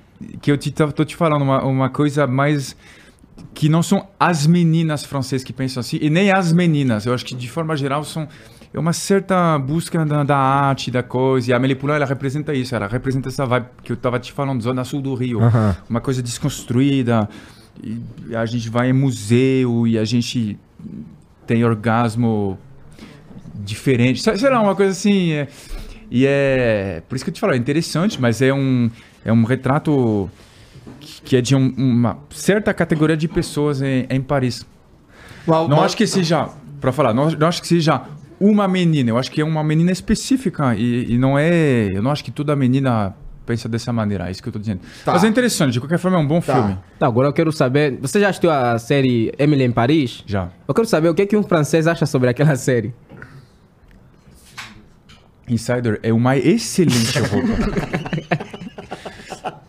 que 0.41 0.49
eu 0.49 0.57
te, 0.57 0.71
tô 0.71 1.03
te 1.03 1.15
falando, 1.15 1.41
uma, 1.41 1.63
uma 1.65 1.89
coisa 1.89 2.25
mais. 2.25 2.75
Que 3.53 3.67
não 3.67 3.83
são 3.83 4.07
as 4.17 4.47
meninas 4.47 5.03
francesas 5.03 5.43
que 5.43 5.51
pensam 5.51 5.81
assim, 5.81 5.97
e 6.01 6.09
nem 6.09 6.31
as 6.31 6.53
meninas. 6.53 7.05
Eu 7.05 7.13
acho 7.13 7.25
que 7.25 7.35
de 7.35 7.49
forma 7.49 7.75
geral 7.75 8.03
são. 8.05 8.27
É 8.75 8.79
uma 8.79 8.91
certa 8.91 9.57
busca 9.57 10.05
da, 10.05 10.23
da 10.25 10.37
arte, 10.37 10.91
da 10.91 11.01
coisa. 11.01 11.49
E 11.49 11.53
a 11.53 11.75
Poulain, 11.77 11.95
ela 11.95 12.05
representa 12.05 12.53
isso. 12.53 12.75
Ela 12.75 12.87
representa 12.87 13.29
essa 13.29 13.45
vibe 13.45 13.67
que 13.81 13.91
eu 13.93 13.95
tava 13.95 14.19
te 14.19 14.33
falando, 14.33 14.61
Zona 14.61 14.83
Sul 14.83 15.01
do 15.01 15.15
Rio. 15.15 15.41
Aham. 15.41 15.77
Uma 15.89 16.01
coisa 16.01 16.21
desconstruída. 16.21 17.29
E 17.81 18.35
a 18.35 18.45
gente 18.45 18.69
vai 18.69 18.89
em 18.89 18.93
museu 18.93 19.87
e 19.87 19.97
a 19.97 20.03
gente 20.03 20.59
tem 21.47 21.63
orgasmo 21.63 22.59
diferente. 23.53 24.21
Sei 24.21 24.49
lá, 24.49 24.61
uma 24.61 24.75
coisa 24.75 24.91
assim. 24.91 25.31
é- 25.31 25.47
e 26.11 26.25
é. 26.27 27.01
Por 27.07 27.15
isso 27.15 27.23
que 27.23 27.29
eu 27.29 27.33
te 27.33 27.39
falo, 27.39 27.53
é 27.53 27.57
interessante, 27.57 28.19
mas 28.19 28.41
é 28.41 28.53
um, 28.53 28.91
é 29.23 29.31
um 29.31 29.43
retrato 29.45 30.29
que 31.23 31.37
é 31.37 31.41
de 31.41 31.55
um- 31.55 31.73
uma 31.77 32.17
certa 32.29 32.73
categoria 32.73 33.15
de 33.15 33.27
pessoas 33.29 33.81
em, 33.81 34.05
em 34.09 34.21
Paris. 34.21 34.65
Mas- 35.47 35.69
Não 35.69 35.77
mas- 35.77 35.85
acho 35.85 35.97
que 35.97 36.05
seja, 36.05 36.49
para 36.81 36.91
falar, 36.91 37.13
não, 37.13 37.29
não 37.31 37.47
acho 37.47 37.61
que 37.61 37.67
seja 37.67 38.01
uma 38.49 38.67
menina, 38.67 39.09
eu 39.11 39.17
acho 39.17 39.31
que 39.31 39.41
é 39.41 39.45
uma 39.45 39.63
menina 39.63 39.91
específica 39.91 40.75
e, 40.75 41.13
e 41.13 41.17
não 41.17 41.37
é. 41.37 41.89
Eu 41.93 42.01
não 42.01 42.11
acho 42.11 42.23
que 42.23 42.31
toda 42.31 42.55
menina 42.55 43.13
pensa 43.45 43.69
dessa 43.69 43.93
maneira, 43.93 44.27
é 44.27 44.31
isso 44.31 44.41
que 44.41 44.49
eu 44.49 44.53
tô 44.53 44.57
dizendo. 44.59 44.79
Tá. 45.03 45.13
Mas 45.13 45.23
é 45.23 45.27
interessante, 45.27 45.73
de 45.73 45.79
qualquer 45.79 45.99
forma 45.99 46.17
é 46.17 46.19
um 46.19 46.25
bom 46.27 46.41
Tá. 46.41 46.53
filme. 46.55 46.77
Tá, 46.97 47.05
agora 47.07 47.27
eu 47.27 47.33
quero 47.33 47.51
saber. 47.51 47.97
Você 48.01 48.19
já 48.19 48.29
assistiu 48.29 48.49
a 48.51 48.77
série 48.79 49.31
Emily 49.37 49.63
em 49.63 49.71
Paris? 49.71 50.23
Já. 50.25 50.49
Eu 50.67 50.73
quero 50.73 50.87
saber 50.87 51.09
o 51.09 51.13
que, 51.15 51.25
que 51.25 51.37
um 51.37 51.43
francês 51.43 51.85
acha 51.87 52.05
sobre 52.05 52.29
aquela 52.29 52.55
série. 52.55 52.93
Insider 55.47 55.99
é 56.01 56.11
uma 56.11 56.35
excelente 56.37 57.19
roupa. 57.19 58.45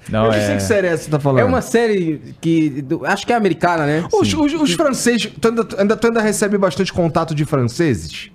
Não, 0.08 0.26
Eu 0.26 0.30
não 0.32 0.38
sei 0.38 0.52
é... 0.52 0.56
que 0.56 0.62
série 0.62 0.86
é 0.86 0.90
essa 0.90 0.98
que 0.98 1.04
você 1.06 1.10
tá 1.10 1.18
falando. 1.18 1.40
É 1.40 1.44
uma 1.44 1.60
série 1.60 2.20
que. 2.40 2.80
do- 2.80 3.04
acho 3.04 3.26
que 3.26 3.32
é 3.32 3.36
americana, 3.36 3.84
né? 3.84 4.04
Os, 4.12 4.32
os, 4.32 4.52
os 4.54 4.72
franceses. 4.72 5.32
Tu 5.40 5.48
ainda, 5.48 5.66
ainda, 5.76 5.96
tu 5.96 6.06
ainda 6.06 6.20
recebe 6.22 6.56
bastante 6.56 6.92
contato 6.92 7.34
de 7.34 7.44
franceses? 7.44 8.30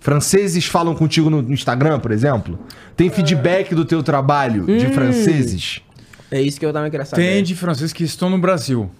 Franceses 0.00 0.64
falam 0.66 0.94
contigo 0.94 1.28
no 1.30 1.42
no 1.42 1.52
Instagram, 1.52 2.00
por 2.00 2.10
exemplo? 2.10 2.58
Tem 2.96 3.10
feedback 3.10 3.74
do 3.74 3.84
teu 3.84 4.02
trabalho 4.02 4.64
de 4.64 4.86
Hum. 4.86 4.92
franceses? 4.92 5.82
É 6.30 6.40
isso 6.40 6.58
que 6.58 6.64
eu 6.66 6.72
também 6.72 6.90
queria 6.90 7.04
saber. 7.06 7.22
Tem 7.22 7.42
de 7.42 7.54
franceses 7.54 7.92
que 7.92 8.04
estão 8.04 8.30
no 8.30 8.38
Brasil. 8.38 8.90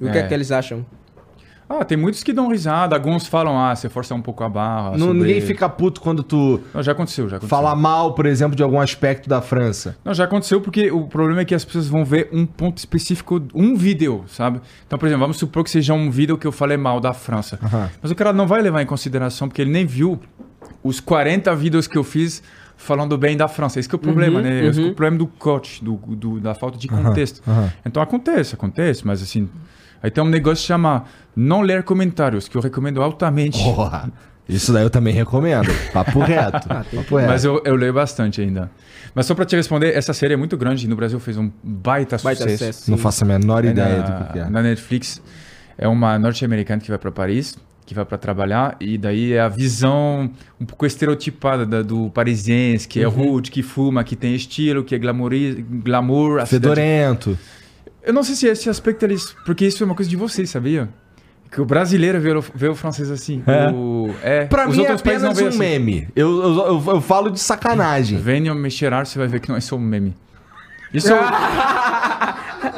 O 0.00 0.10
que 0.10 0.18
é 0.18 0.22
que 0.26 0.32
eles 0.34 0.50
acham? 0.52 0.84
Ah, 1.68 1.84
tem 1.84 1.98
muitos 1.98 2.22
que 2.22 2.32
dão 2.32 2.48
risada, 2.48 2.94
alguns 2.94 3.26
falam, 3.26 3.58
ah, 3.58 3.74
você 3.74 3.88
força 3.88 4.14
um 4.14 4.22
pouco 4.22 4.44
a 4.44 4.48
barra. 4.48 4.92
Não, 4.92 5.08
sobre- 5.08 5.18
Ninguém 5.18 5.40
fica 5.40 5.68
puto 5.68 6.00
quando 6.00 6.22
tu 6.22 6.60
Não, 6.72 6.80
já 6.80 6.92
aconteceu, 6.92 7.28
já 7.28 7.38
aconteceu. 7.38 7.58
fala 7.58 7.74
mal, 7.74 8.14
por 8.14 8.24
exemplo, 8.24 8.54
de 8.54 8.62
algum 8.62 8.78
aspecto 8.80 9.28
da 9.28 9.42
França. 9.42 9.96
Não, 10.04 10.14
já 10.14 10.22
aconteceu 10.24 10.60
porque 10.60 10.92
o 10.92 11.08
problema 11.08 11.40
é 11.40 11.44
que 11.44 11.56
as 11.56 11.64
pessoas 11.64 11.88
vão 11.88 12.04
ver 12.04 12.28
um 12.32 12.46
ponto 12.46 12.78
específico, 12.78 13.42
um 13.52 13.74
vídeo, 13.74 14.24
sabe? 14.28 14.60
Então, 14.86 14.96
por 14.96 15.06
exemplo, 15.06 15.22
vamos 15.22 15.38
supor 15.38 15.64
que 15.64 15.70
seja 15.70 15.92
um 15.92 16.08
vídeo 16.08 16.38
que 16.38 16.46
eu 16.46 16.52
falei 16.52 16.76
mal 16.76 17.00
da 17.00 17.12
França. 17.12 17.58
Mas 18.00 18.12
o 18.12 18.14
cara 18.14 18.32
não 18.32 18.46
vai 18.46 18.62
levar 18.62 18.80
em 18.80 18.86
consideração 18.86 19.48
porque 19.48 19.60
ele 19.62 19.72
nem 19.72 19.84
viu 19.84 20.20
os 20.86 21.00
40 21.00 21.54
vídeos 21.56 21.86
que 21.86 21.96
eu 21.98 22.04
fiz 22.04 22.42
falando 22.76 23.16
bem 23.16 23.36
da 23.36 23.48
França. 23.48 23.80
Esse 23.80 23.88
que 23.88 23.94
é 23.94 23.98
o 23.98 23.98
problema, 23.98 24.40
né? 24.42 24.64
Esse 24.66 24.80
que 24.80 24.86
é 24.86 24.90
o 24.90 24.94
problema 24.94 25.18
do 25.18 25.26
coach, 25.26 25.82
do, 25.82 25.94
do- 25.96 26.40
da 26.40 26.54
falta 26.54 26.76
de 26.78 26.88
contexto. 26.88 27.42
aham. 27.48 27.72
Então 27.84 28.02
acontece, 28.02 28.54
acontece, 28.54 29.06
mas 29.06 29.22
assim... 29.22 29.48
Aí 30.02 30.10
tem 30.10 30.22
um 30.22 30.28
negócio 30.28 30.60
que 30.62 30.68
chama 30.68 31.04
não 31.34 31.62
ler 31.62 31.82
comentários, 31.82 32.46
que 32.48 32.56
eu 32.56 32.60
recomendo 32.60 33.02
altamente. 33.02 33.62
Porra, 33.64 34.12
isso 34.46 34.70
daí 34.72 34.82
eu 34.84 34.90
também 34.90 35.12
recomendo. 35.14 35.68
Papo 35.92 36.20
reto. 36.20 36.68
Papo 36.68 37.16
reto. 37.16 37.26
Mas 37.28 37.44
eu, 37.44 37.62
eu 37.64 37.74
leio 37.74 37.94
bastante 37.94 38.40
ainda. 38.42 38.70
Mas 39.14 39.24
só 39.24 39.34
pra 39.34 39.46
te 39.46 39.56
responder, 39.56 39.96
essa 39.96 40.12
série 40.12 40.34
é 40.34 40.36
muito 40.36 40.54
grande. 40.56 40.86
No 40.86 40.94
Brasil 40.94 41.18
fez 41.18 41.38
um 41.38 41.50
baita, 41.64 42.18
Baita 42.22 42.42
sucesso. 42.42 42.58
sucesso. 42.58 42.90
Não 42.90 42.98
faço 42.98 43.24
a 43.24 43.26
menor 43.26 43.64
É 43.64 43.70
ideia 43.70 43.96
na, 43.98 44.02
do 44.04 44.26
que, 44.26 44.32
que 44.34 44.38
é. 44.38 44.50
Na 44.50 44.62
Netflix 44.62 45.20
é 45.78 45.88
uma 45.88 46.18
norte-americana 46.18 46.80
que 46.80 46.88
vai 46.90 46.98
para 46.98 47.10
Paris, 47.10 47.56
que 47.86 47.94
vai 47.94 48.04
para 48.04 48.18
trabalhar 48.18 48.76
e 48.80 48.98
daí 48.98 49.32
é 49.32 49.40
a 49.40 49.48
visão 49.48 50.28
um 50.60 50.66
pouco 50.66 50.84
estereotipada 50.84 51.64
da- 51.64 51.82
do 51.82 52.10
parisiense, 52.10 52.86
que 52.88 53.00
é 53.00 53.06
Uhum. 53.06 53.14
rude, 53.32 53.50
que 53.50 53.62
fuma, 53.62 54.02
que 54.02 54.16
tem 54.16 54.34
estilo, 54.34 54.82
que 54.82 54.94
é 54.94 54.98
glamour. 54.98 55.32
cidade- 55.32 56.48
Fedorento. 56.50 57.38
Eu 58.02 58.12
não 58.12 58.22
sei 58.22 58.34
se 58.34 58.46
esse 58.48 58.68
aspecto 58.68 59.04
eles, 59.04 59.34
porque 59.46 59.64
isso 59.66 59.82
é 59.82 59.86
uma 59.86 59.94
coisa 59.94 60.10
de 60.10 60.16
vocês, 60.16 60.50
sabia? 60.50 60.88
Que 61.50 61.60
o 61.60 61.64
brasileiro 61.64 62.20
vê 62.20 62.32
o, 62.32 62.40
vê 62.54 62.68
o 62.68 62.74
francês 62.74 63.08
assim. 63.10 63.40
É? 63.46 63.68
O, 63.70 64.12
é 64.22 64.44
Pra 64.46 64.68
os 64.68 64.76
mim 64.76 64.82
é 64.84 64.92
apenas 64.92 65.38
um 65.38 65.46
assim. 65.46 65.58
meme. 65.58 66.08
Eu, 66.16 66.42
eu, 66.42 66.56
eu, 66.66 66.84
eu 66.94 67.00
falo 67.00 67.30
de 67.30 67.38
sacanagem. 67.38 68.18
Venham 68.18 68.54
me 68.54 68.68
cheirar, 68.70 69.06
você 69.06 69.16
vai 69.18 69.28
ver 69.28 69.38
que 69.40 69.48
não 69.48 69.56
é 69.56 69.60
só 69.60 69.76
um 69.76 69.80
meme. 69.80 70.14
Isso, 70.92 71.08
é 71.12 71.14
o- 71.20 71.24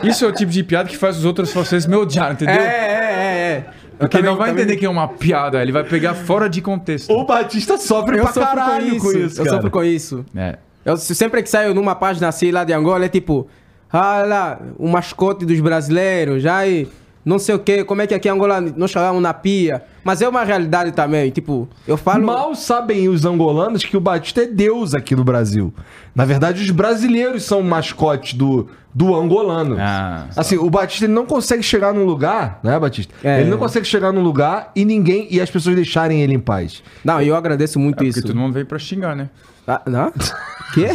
isso 0.07 0.25
é 0.25 0.29
o 0.29 0.33
tipo 0.33 0.51
de 0.53 0.63
piada 0.63 0.89
que 0.89 0.97
faz 0.97 1.17
os 1.19 1.25
outros 1.25 1.51
franceses 1.53 1.87
me 1.87 1.97
odiar, 1.97 2.31
É, 2.31 2.33
entendeu? 2.33 2.55
é, 2.55 2.59
é, 2.67 3.51
é. 3.53 3.67
Porque 3.99 4.17
também- 4.17 4.31
não 4.31 4.39
vai 4.39 4.49
também- 4.51 4.65
entender 4.65 4.79
que 4.79 4.87
é 4.87 4.91
uma 4.91 5.09
piada, 5.09 5.61
ele 5.63 5.73
vai 5.73 5.85
pegar 5.85 6.15
fora 6.15 6.49
de 6.49 6.61
contexto. 6.63 7.13
O 7.13 7.25
Batista 7.25 7.77
sofre 7.79 8.19
Eu 8.19 8.25
pra 8.25 8.33
caralho 8.33 8.89
com 8.91 8.95
isso. 8.97 9.01
com 9.13 9.19
isso, 9.19 9.41
eu 9.43 9.47
sofro 9.49 9.71
com 9.71 9.85
isso. 9.85 10.25
É. 10.37 10.59
Eu, 10.85 10.97
se- 10.97 11.15
sempre 11.15 11.43
que 11.43 11.51
saio 11.51 11.75
numa 11.75 11.95
página 11.95 12.29
assim 12.29 12.51
lá 12.51 12.65
de 12.65 12.73
Angola, 12.73 13.05
é 13.05 13.09
tipo, 13.09 13.47
ah 13.93 14.23
lá, 14.27 14.61
o 14.79 14.89
mascote 14.89 15.45
dos 15.45 15.61
brasileiros, 15.61 16.43
já 16.43 16.67
e 16.67 16.89
não 17.25 17.39
sei 17.39 17.55
o 17.55 17.59
que, 17.59 17.85
como 17.85 18.01
é 18.01 18.07
que 18.07 18.15
aqui 18.15 18.29
em 18.29 18.31
Angola 18.31 18.61
nós 18.61 18.91
chamamos 18.91 19.21
na 19.23 19.35
pia. 19.35 19.83
Mas 20.03 20.23
é 20.23 20.29
uma 20.29 20.45
realidade 20.45 20.93
também, 20.93 21.31
tipo, 21.31 21.69
eu 21.87 21.97
falo. 21.99 22.25
Mal 22.25 22.55
sabem 22.55 23.09
os 23.09 23.27
angolanos 23.27 23.85
que 23.85 23.97
o 23.97 24.01
Batista 24.01 24.43
é 24.43 24.47
Deus 24.47 24.95
aqui 24.95 25.15
no 25.15 25.25
Brasil. 25.25 25.75
Na 26.15 26.25
verdade, 26.25 26.63
os 26.63 26.71
brasileiros 26.71 27.43
são 27.43 27.61
o 27.61 27.65
mascote 27.65 28.35
do, 28.35 28.69
do 28.99 29.15
angolano. 29.15 29.77
Ah. 29.79 30.27
Assim, 30.37 30.57
o 30.57 30.69
Batista 30.69 31.05
ele 31.05 31.13
não 31.13 31.25
consegue 31.25 31.63
chegar 31.63 31.95
num 31.95 32.05
lugar, 32.05 32.59
né, 32.65 32.77
Batista? 32.81 33.15
É. 33.23 33.43
Ele 33.43 33.49
não 33.51 33.57
consegue 33.57 33.87
chegar 33.87 34.11
num 34.13 34.21
lugar 34.21 34.73
e 34.75 34.85
ninguém 34.85 35.29
e 35.31 35.41
as 35.41 35.49
pessoas 35.49 35.77
deixarem 35.77 36.21
ele 36.21 36.35
em 36.35 36.41
paz. 36.41 36.83
Não, 37.05 37.23
eu 37.23 37.37
agradeço 37.37 37.79
muito 37.79 37.95
Porque 37.99 38.09
isso. 38.09 38.23
todo 38.23 38.35
mundo 38.37 38.53
veio 38.55 38.67
pra 38.67 38.77
xingar, 38.77 39.15
né? 39.15 39.31
Ah, 39.69 39.83
não? 39.87 40.13
Quê? 40.75 40.89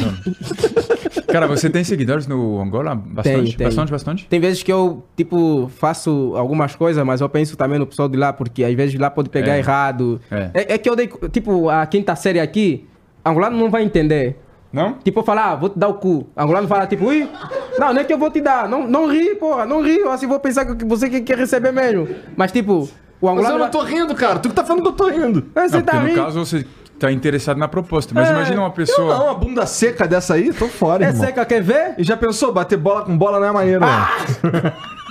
Cara, 1.31 1.47
você 1.47 1.69
tem 1.69 1.81
seguidores 1.83 2.27
no 2.27 2.61
Angola? 2.61 2.93
Bastante? 2.93 3.23
Tenho, 3.45 3.57
tenho. 3.57 3.69
Bastante, 3.69 3.91
bastante? 3.91 4.27
Tem 4.27 4.39
vezes 4.39 4.61
que 4.63 4.71
eu, 4.71 5.05
tipo, 5.15 5.71
faço 5.77 6.33
algumas 6.35 6.75
coisas, 6.75 7.03
mas 7.05 7.21
eu 7.21 7.29
penso 7.29 7.55
também 7.55 7.79
no 7.79 7.87
pessoal 7.87 8.09
de 8.09 8.17
lá, 8.17 8.33
porque 8.33 8.65
às 8.65 8.73
vezes 8.73 8.99
lá 8.99 9.09
pode 9.09 9.29
pegar 9.29 9.55
É. 9.55 9.59
errado. 9.59 10.19
É. 10.29 10.49
É, 10.53 10.73
é 10.73 10.77
que 10.77 10.89
eu 10.89 10.95
dei, 10.95 11.09
tipo, 11.31 11.69
a 11.69 11.85
quinta 11.85 12.15
série 12.17 12.39
aqui, 12.41 12.85
angolano 13.25 13.57
não 13.57 13.69
vai 13.71 13.83
entender. 13.83 14.37
Não? 14.73 14.93
Tipo, 14.93 15.19
eu 15.19 15.23
falar, 15.23 15.51
ah, 15.51 15.55
vou 15.55 15.69
te 15.69 15.77
dar 15.77 15.87
o 15.87 15.93
cu. 15.93 16.27
Angolano 16.35 16.67
fala, 16.67 16.87
tipo, 16.87 17.05
ui, 17.05 17.29
não, 17.77 17.93
não 17.93 18.01
é 18.01 18.03
que 18.03 18.11
eu 18.11 18.17
vou 18.17 18.31
te 18.31 18.41
dar. 18.41 18.67
Não, 18.67 18.87
não 18.87 19.07
ri, 19.07 19.35
porra, 19.35 19.65
não 19.67 19.81
ri. 19.83 19.99
Eu 19.99 20.11
assim 20.11 20.25
vou 20.27 20.39
pensar 20.39 20.65
que 20.65 20.83
você 20.83 21.07
que 21.09 21.21
quer 21.21 21.37
receber 21.37 21.71
mesmo. 21.71 22.07
Mas, 22.35 22.51
tipo, 22.51 22.73
o 22.73 22.89
Mas 23.21 23.31
angolano. 23.33 23.55
eu 23.55 23.59
não 23.59 23.69
tô 23.69 23.81
rindo, 23.83 24.15
cara. 24.15 24.39
Tu 24.39 24.49
que 24.49 24.55
tá 24.55 24.63
falando 24.65 24.81
que 24.81 24.87
eu 24.89 24.93
tô 24.93 25.07
rindo. 25.09 25.45
vai- 25.53 25.69
Você 25.69 25.75
Não, 25.77 25.83
tá 25.83 25.91
porque 25.91 26.03
no 26.07 26.13
rindo. 26.15 26.25
caso 26.25 26.39
você 26.45 26.65
tá 26.97 27.11
interessado 27.11 27.57
na 27.57 27.67
proposta. 27.67 28.13
Mas 28.15 28.27
É, 28.29 28.31
imagina 28.31 28.61
uma 28.61 28.67
Eu 28.69 28.71
pessoa. 28.71 29.13
não, 29.15 29.25
uma 29.25 29.35
bunda 29.35 29.65
seca 29.67 30.07
dessa 30.07 30.33
aí, 30.33 30.51
tô 30.51 30.67
fora, 30.67 31.05
É 31.05 31.09
irmão. 31.09 31.23
seca, 31.23 31.45
quer 31.45 31.61
ver? 31.61 31.93
E 31.99 32.03
já 32.03 32.17
pensou, 32.17 32.51
bater 32.51 32.77
bola 32.77 33.03
com 33.03 33.15
bola 33.15 33.39
não 33.39 33.47
é 33.47 33.51
maneiro, 33.51 33.81
não. 33.81 33.89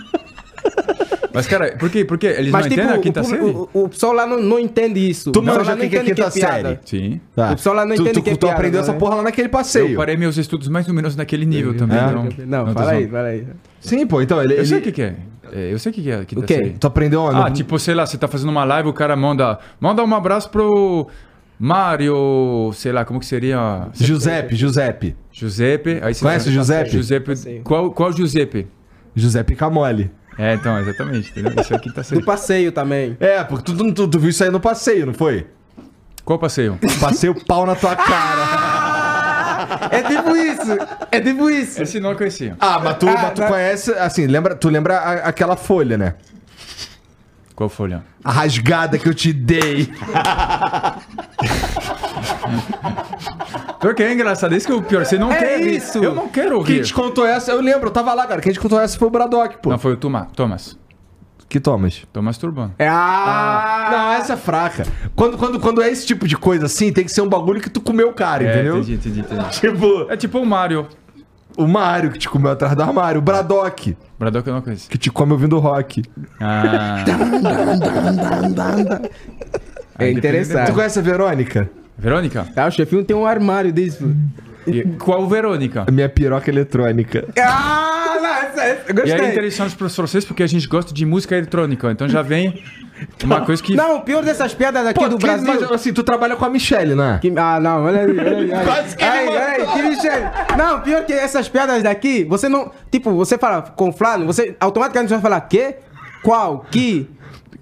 Mas, 1.34 1.46
cara, 1.46 1.76
por 1.78 1.88
quê? 1.88 2.04
Por 2.04 2.18
quê? 2.18 2.26
Eles 2.26 2.52
Mas, 2.52 2.66
não 2.66 2.70
tipo, 2.70 2.80
entendem 2.82 2.96
a 2.96 2.98
o, 2.98 3.02
quinta 3.02 3.24
série? 3.24 3.38
público- 3.40 3.70
o, 3.72 3.84
o 3.84 3.88
pessoal 3.88 4.12
lá 4.12 4.26
não, 4.26 4.38
não 4.42 4.58
entende 4.58 5.00
isso. 5.08 5.32
Tu 5.32 5.38
o 5.38 5.42
pessoal 5.42 5.58
manja 5.60 5.70
lá 5.70 5.76
o 5.76 5.80
que 5.80 5.88
que 5.88 5.96
é 5.96 6.04
quinta 6.04 6.30
série? 6.30 6.78
Sim. 6.84 7.20
Tá. 7.34 7.52
O 7.52 7.56
pessoal 7.56 7.74
lá 7.76 7.86
não 7.86 7.96
tu, 7.96 8.02
entende 8.02 8.14
tu, 8.14 8.20
o 8.20 8.22
que 8.22 8.30
é 8.30 8.32
tu 8.34 8.38
piada, 8.40 8.54
aprendeu 8.54 8.80
essa 8.82 8.92
né? 8.92 8.98
porra 8.98 9.14
lá 9.16 9.22
naquele 9.22 9.46
Eu 9.48 9.50
passeio. 9.50 9.96
parei 9.96 10.16
meus 10.18 10.36
estudos 10.36 10.68
mais 10.68 10.86
ou 10.88 10.92
menos 10.94 11.16
naquele 11.16 11.46
nível 11.46 11.74
também. 11.74 11.96
É? 11.98 12.02
Então, 12.02 12.28
Não, 12.46 12.66
tô 12.66 12.72
fala 12.74 12.90
aí, 12.92 13.08
fala 13.08 13.28
aí. 13.28 13.46
Sim, 13.80 14.06
pô, 14.06 14.20
então 14.20 14.42
ele. 14.42 14.58
Eu 14.58 14.66
sei 14.66 14.76
o 14.76 14.78
ele- 14.78 14.84
que, 14.84 14.92
que 14.92 15.02
é. 15.02 15.14
É, 15.54 15.72
Eu 15.72 15.78
sei 15.78 15.90
o 15.90 15.94
que, 15.94 16.02
que 16.02 16.10
é 16.10 16.16
a 16.16 16.24
quinta 16.26 16.42
O 16.42 16.44
quê? 16.44 16.54
série. 16.54 16.70
Tu 16.78 16.86
aprendeu 16.86 17.22
onde? 17.22 17.36
Ah, 17.40 17.50
tipo, 17.50 17.78
sei 17.78 17.94
lá, 17.94 18.04
você 18.04 18.18
tá 18.18 18.28
fazendo 18.28 18.50
uma 18.50 18.64
live, 18.64 18.90
o 18.90 18.92
cara 18.92 19.16
manda. 19.16 19.58
Manda 19.80 20.04
um 20.04 20.14
abraço 20.14 20.50
pro 20.50 21.08
Mário, 21.58 22.70
sei 22.74 22.92
lá, 22.92 23.04
como 23.06 23.18
que 23.20 23.26
seria? 23.26 23.88
Giuseppe, 23.94 24.54
Giuseppe. 24.54 25.16
Giuseppe. 25.32 25.98
Aí 26.02 26.12
você 26.12 26.22
Conhece 26.24 26.48
o 26.48 26.52
Giuseppe? 26.52 26.90
Giuseppe. 26.90 27.60
Qual, 27.64 27.90
qual 27.90 28.12
Giuseppe? 28.12 28.66
Giuseppe 29.14 29.54
Camole. 29.54 30.10
É, 30.38 30.54
então, 30.54 30.78
exatamente. 30.78 31.30
Entendeu? 31.30 31.52
Isso 31.62 31.74
aqui 31.74 31.92
tá 31.92 32.00
Do 32.02 32.06
sendo. 32.06 32.24
passeio 32.24 32.72
também. 32.72 33.16
É, 33.20 33.42
porque 33.44 33.64
tu, 33.64 33.76
tu, 33.76 33.92
tu, 33.92 34.08
tu 34.08 34.18
viu 34.18 34.30
isso 34.30 34.42
aí 34.42 34.50
no 34.50 34.60
passeio, 34.60 35.06
não 35.06 35.14
foi? 35.14 35.46
Qual 36.24 36.38
passeio? 36.38 36.78
Passei 37.00 37.28
o 37.28 37.34
pau 37.44 37.66
na 37.66 37.74
tua 37.74 37.96
cara. 37.96 39.82
É 39.90 40.02
tipo 40.02 40.36
isso. 40.36 40.78
É 41.10 41.20
tipo 41.20 41.50
isso. 41.50 41.82
Esse 41.82 41.98
não 42.00 42.10
eu 42.10 42.16
conhecia. 42.16 42.56
Ah, 42.60 42.78
mas 42.82 42.96
tu, 42.98 43.06
mas 43.06 43.32
tu 43.32 43.40
mas- 43.40 43.50
conhece, 43.50 43.92
assim, 43.92 44.26
lembra, 44.26 44.54
tu 44.54 44.68
lembra 44.68 44.98
a- 44.98 45.28
aquela 45.28 45.56
folha, 45.56 45.98
né? 45.98 46.14
Qual 47.54 47.68
folha? 47.68 48.02
A 48.24 48.32
rasgada 48.32 48.96
que 48.98 49.08
eu 49.08 49.14
te 49.14 49.32
dei. 49.32 49.92
Pior 53.82 53.94
que 53.94 54.02
é 54.02 54.12
engraçado, 54.12 54.54
esse 54.54 54.66
que 54.66 54.72
é 54.72 54.76
o 54.76 54.82
pior. 54.82 55.04
Você 55.04 55.18
não 55.18 55.30
É 55.30 55.36
quer 55.38 55.60
rir. 55.60 55.76
isso. 55.76 55.98
Eu 55.98 56.14
não 56.14 56.28
quero 56.28 56.62
Quem 56.64 56.76
rir. 56.76 56.84
te 56.84 56.94
contou 56.94 57.26
essa? 57.26 57.50
Eu 57.52 57.60
lembro, 57.60 57.88
eu 57.88 57.92
tava 57.92 58.14
lá, 58.14 58.26
cara. 58.26 58.40
Quem 58.40 58.52
te 58.52 58.60
contou 58.60 58.80
essa 58.80 58.98
foi 58.98 59.08
o 59.08 59.10
Bradock, 59.10 59.58
pô. 59.60 59.68
Não, 59.70 59.78
foi 59.78 59.92
o 59.92 59.96
Toma, 59.96 60.28
Thomas. 60.34 60.78
Que 61.48 61.60
Thomas? 61.60 62.02
Thomas 62.10 62.38
Turbano. 62.38 62.72
É, 62.78 62.88
ah, 62.88 63.88
Não, 63.92 64.12
essa 64.12 64.32
é 64.32 64.36
fraca. 64.38 64.86
Quando, 65.14 65.36
quando, 65.36 65.60
quando 65.60 65.82
é 65.82 65.90
esse 65.90 66.06
tipo 66.06 66.26
de 66.26 66.34
coisa 66.36 66.64
assim, 66.64 66.90
tem 66.90 67.04
que 67.04 67.12
ser 67.12 67.20
um 67.20 67.28
bagulho 67.28 67.60
que 67.60 67.68
tu 67.68 67.80
comeu 67.82 68.08
o 68.08 68.14
cara, 68.14 68.42
É, 68.44 68.52
entendeu? 68.54 68.78
entendi, 68.78 68.94
entendi, 68.94 69.20
entendi. 69.20 69.50
Tipo, 69.60 70.06
É 70.10 70.16
tipo 70.16 70.38
o 70.38 70.46
Mario. 70.46 70.86
o 71.58 71.66
Mário 71.66 72.10
que 72.10 72.18
te 72.18 72.26
comeu 72.28 72.52
atrás 72.52 72.74
do 72.74 72.82
armário, 72.82 73.18
o 73.18 73.22
Bradock 73.22 73.94
Braddock 74.18 74.48
eu 74.48 74.54
não 74.54 74.62
conheço. 74.62 74.88
que 74.88 74.96
te 74.96 75.10
come 75.10 75.32
ouvindo 75.32 75.58
rock. 75.58 76.02
Ah, 76.40 77.04
é 79.98 80.10
Tu 80.12 80.18
interessante. 80.18 80.72
conhece 80.72 80.98
a 80.98 81.02
Verônica? 81.02 81.70
Verônica? 81.98 82.46
Ah, 82.56 82.66
o 82.66 82.70
chefinho 82.70 83.04
tem 83.04 83.16
um 83.16 83.26
armário 83.26 83.70
disso. 83.72 84.14
E 84.66 84.82
qual 84.98 85.26
Verônica? 85.28 85.84
A 85.86 85.90
minha 85.90 86.08
piroca 86.08 86.48
eletrônica. 86.50 87.26
Ah, 87.38 88.16
essa, 88.44 88.64
eu 88.64 88.96
E 88.96 89.02
aí 89.02 89.10
é 89.10 89.16
gostei. 89.16 89.28
interessante 89.32 89.74
para 89.76 89.86
os 89.88 89.96
franceses 89.96 90.24
porque 90.24 90.42
a 90.42 90.46
gente 90.46 90.66
gosta 90.68 90.92
de 90.94 91.04
música 91.04 91.36
eletrônica. 91.36 91.90
Então 91.90 92.08
já 92.08 92.22
vem 92.22 92.62
uma 93.24 93.40
coisa 93.44 93.60
que. 93.62 93.74
Não, 93.74 93.96
o 93.96 94.00
pior 94.02 94.22
dessas 94.24 94.54
piadas 94.54 94.86
aqui 94.86 95.08
do 95.08 95.16
que- 95.18 95.26
Brasil. 95.26 95.46
mas, 95.46 95.62
assim, 95.72 95.92
tu 95.92 96.02
trabalha 96.04 96.36
com 96.36 96.44
a 96.44 96.50
Michelle, 96.50 96.94
né? 96.94 97.18
Que- 97.20 97.32
ah, 97.36 97.58
não, 97.60 97.84
olha 97.84 98.00
aí, 98.02 98.10
olha 98.10 98.22
aí. 98.22 98.36
olha 98.36 98.58
aí. 98.60 98.64
Quase 98.64 98.96
que 98.96 99.02
ele 99.04 99.10
Ai, 99.12 99.26
mandou. 99.26 99.42
ai, 99.42 99.66
que 99.74 99.82
Michele. 99.88 100.24
Não, 100.56 100.80
pior 100.80 101.04
que 101.04 101.12
essas 101.12 101.48
piadas 101.48 101.82
daqui, 101.82 102.24
você 102.24 102.48
não. 102.48 102.70
Tipo, 102.90 103.10
você 103.12 103.36
fala 103.36 103.62
com 103.62 103.92
fulano, 103.92 104.26
você 104.26 104.56
automaticamente 104.60 105.10
vai 105.12 105.20
falar 105.20 105.40
quê? 105.42 105.76
Qual? 106.22 106.64
Que? 106.70 107.10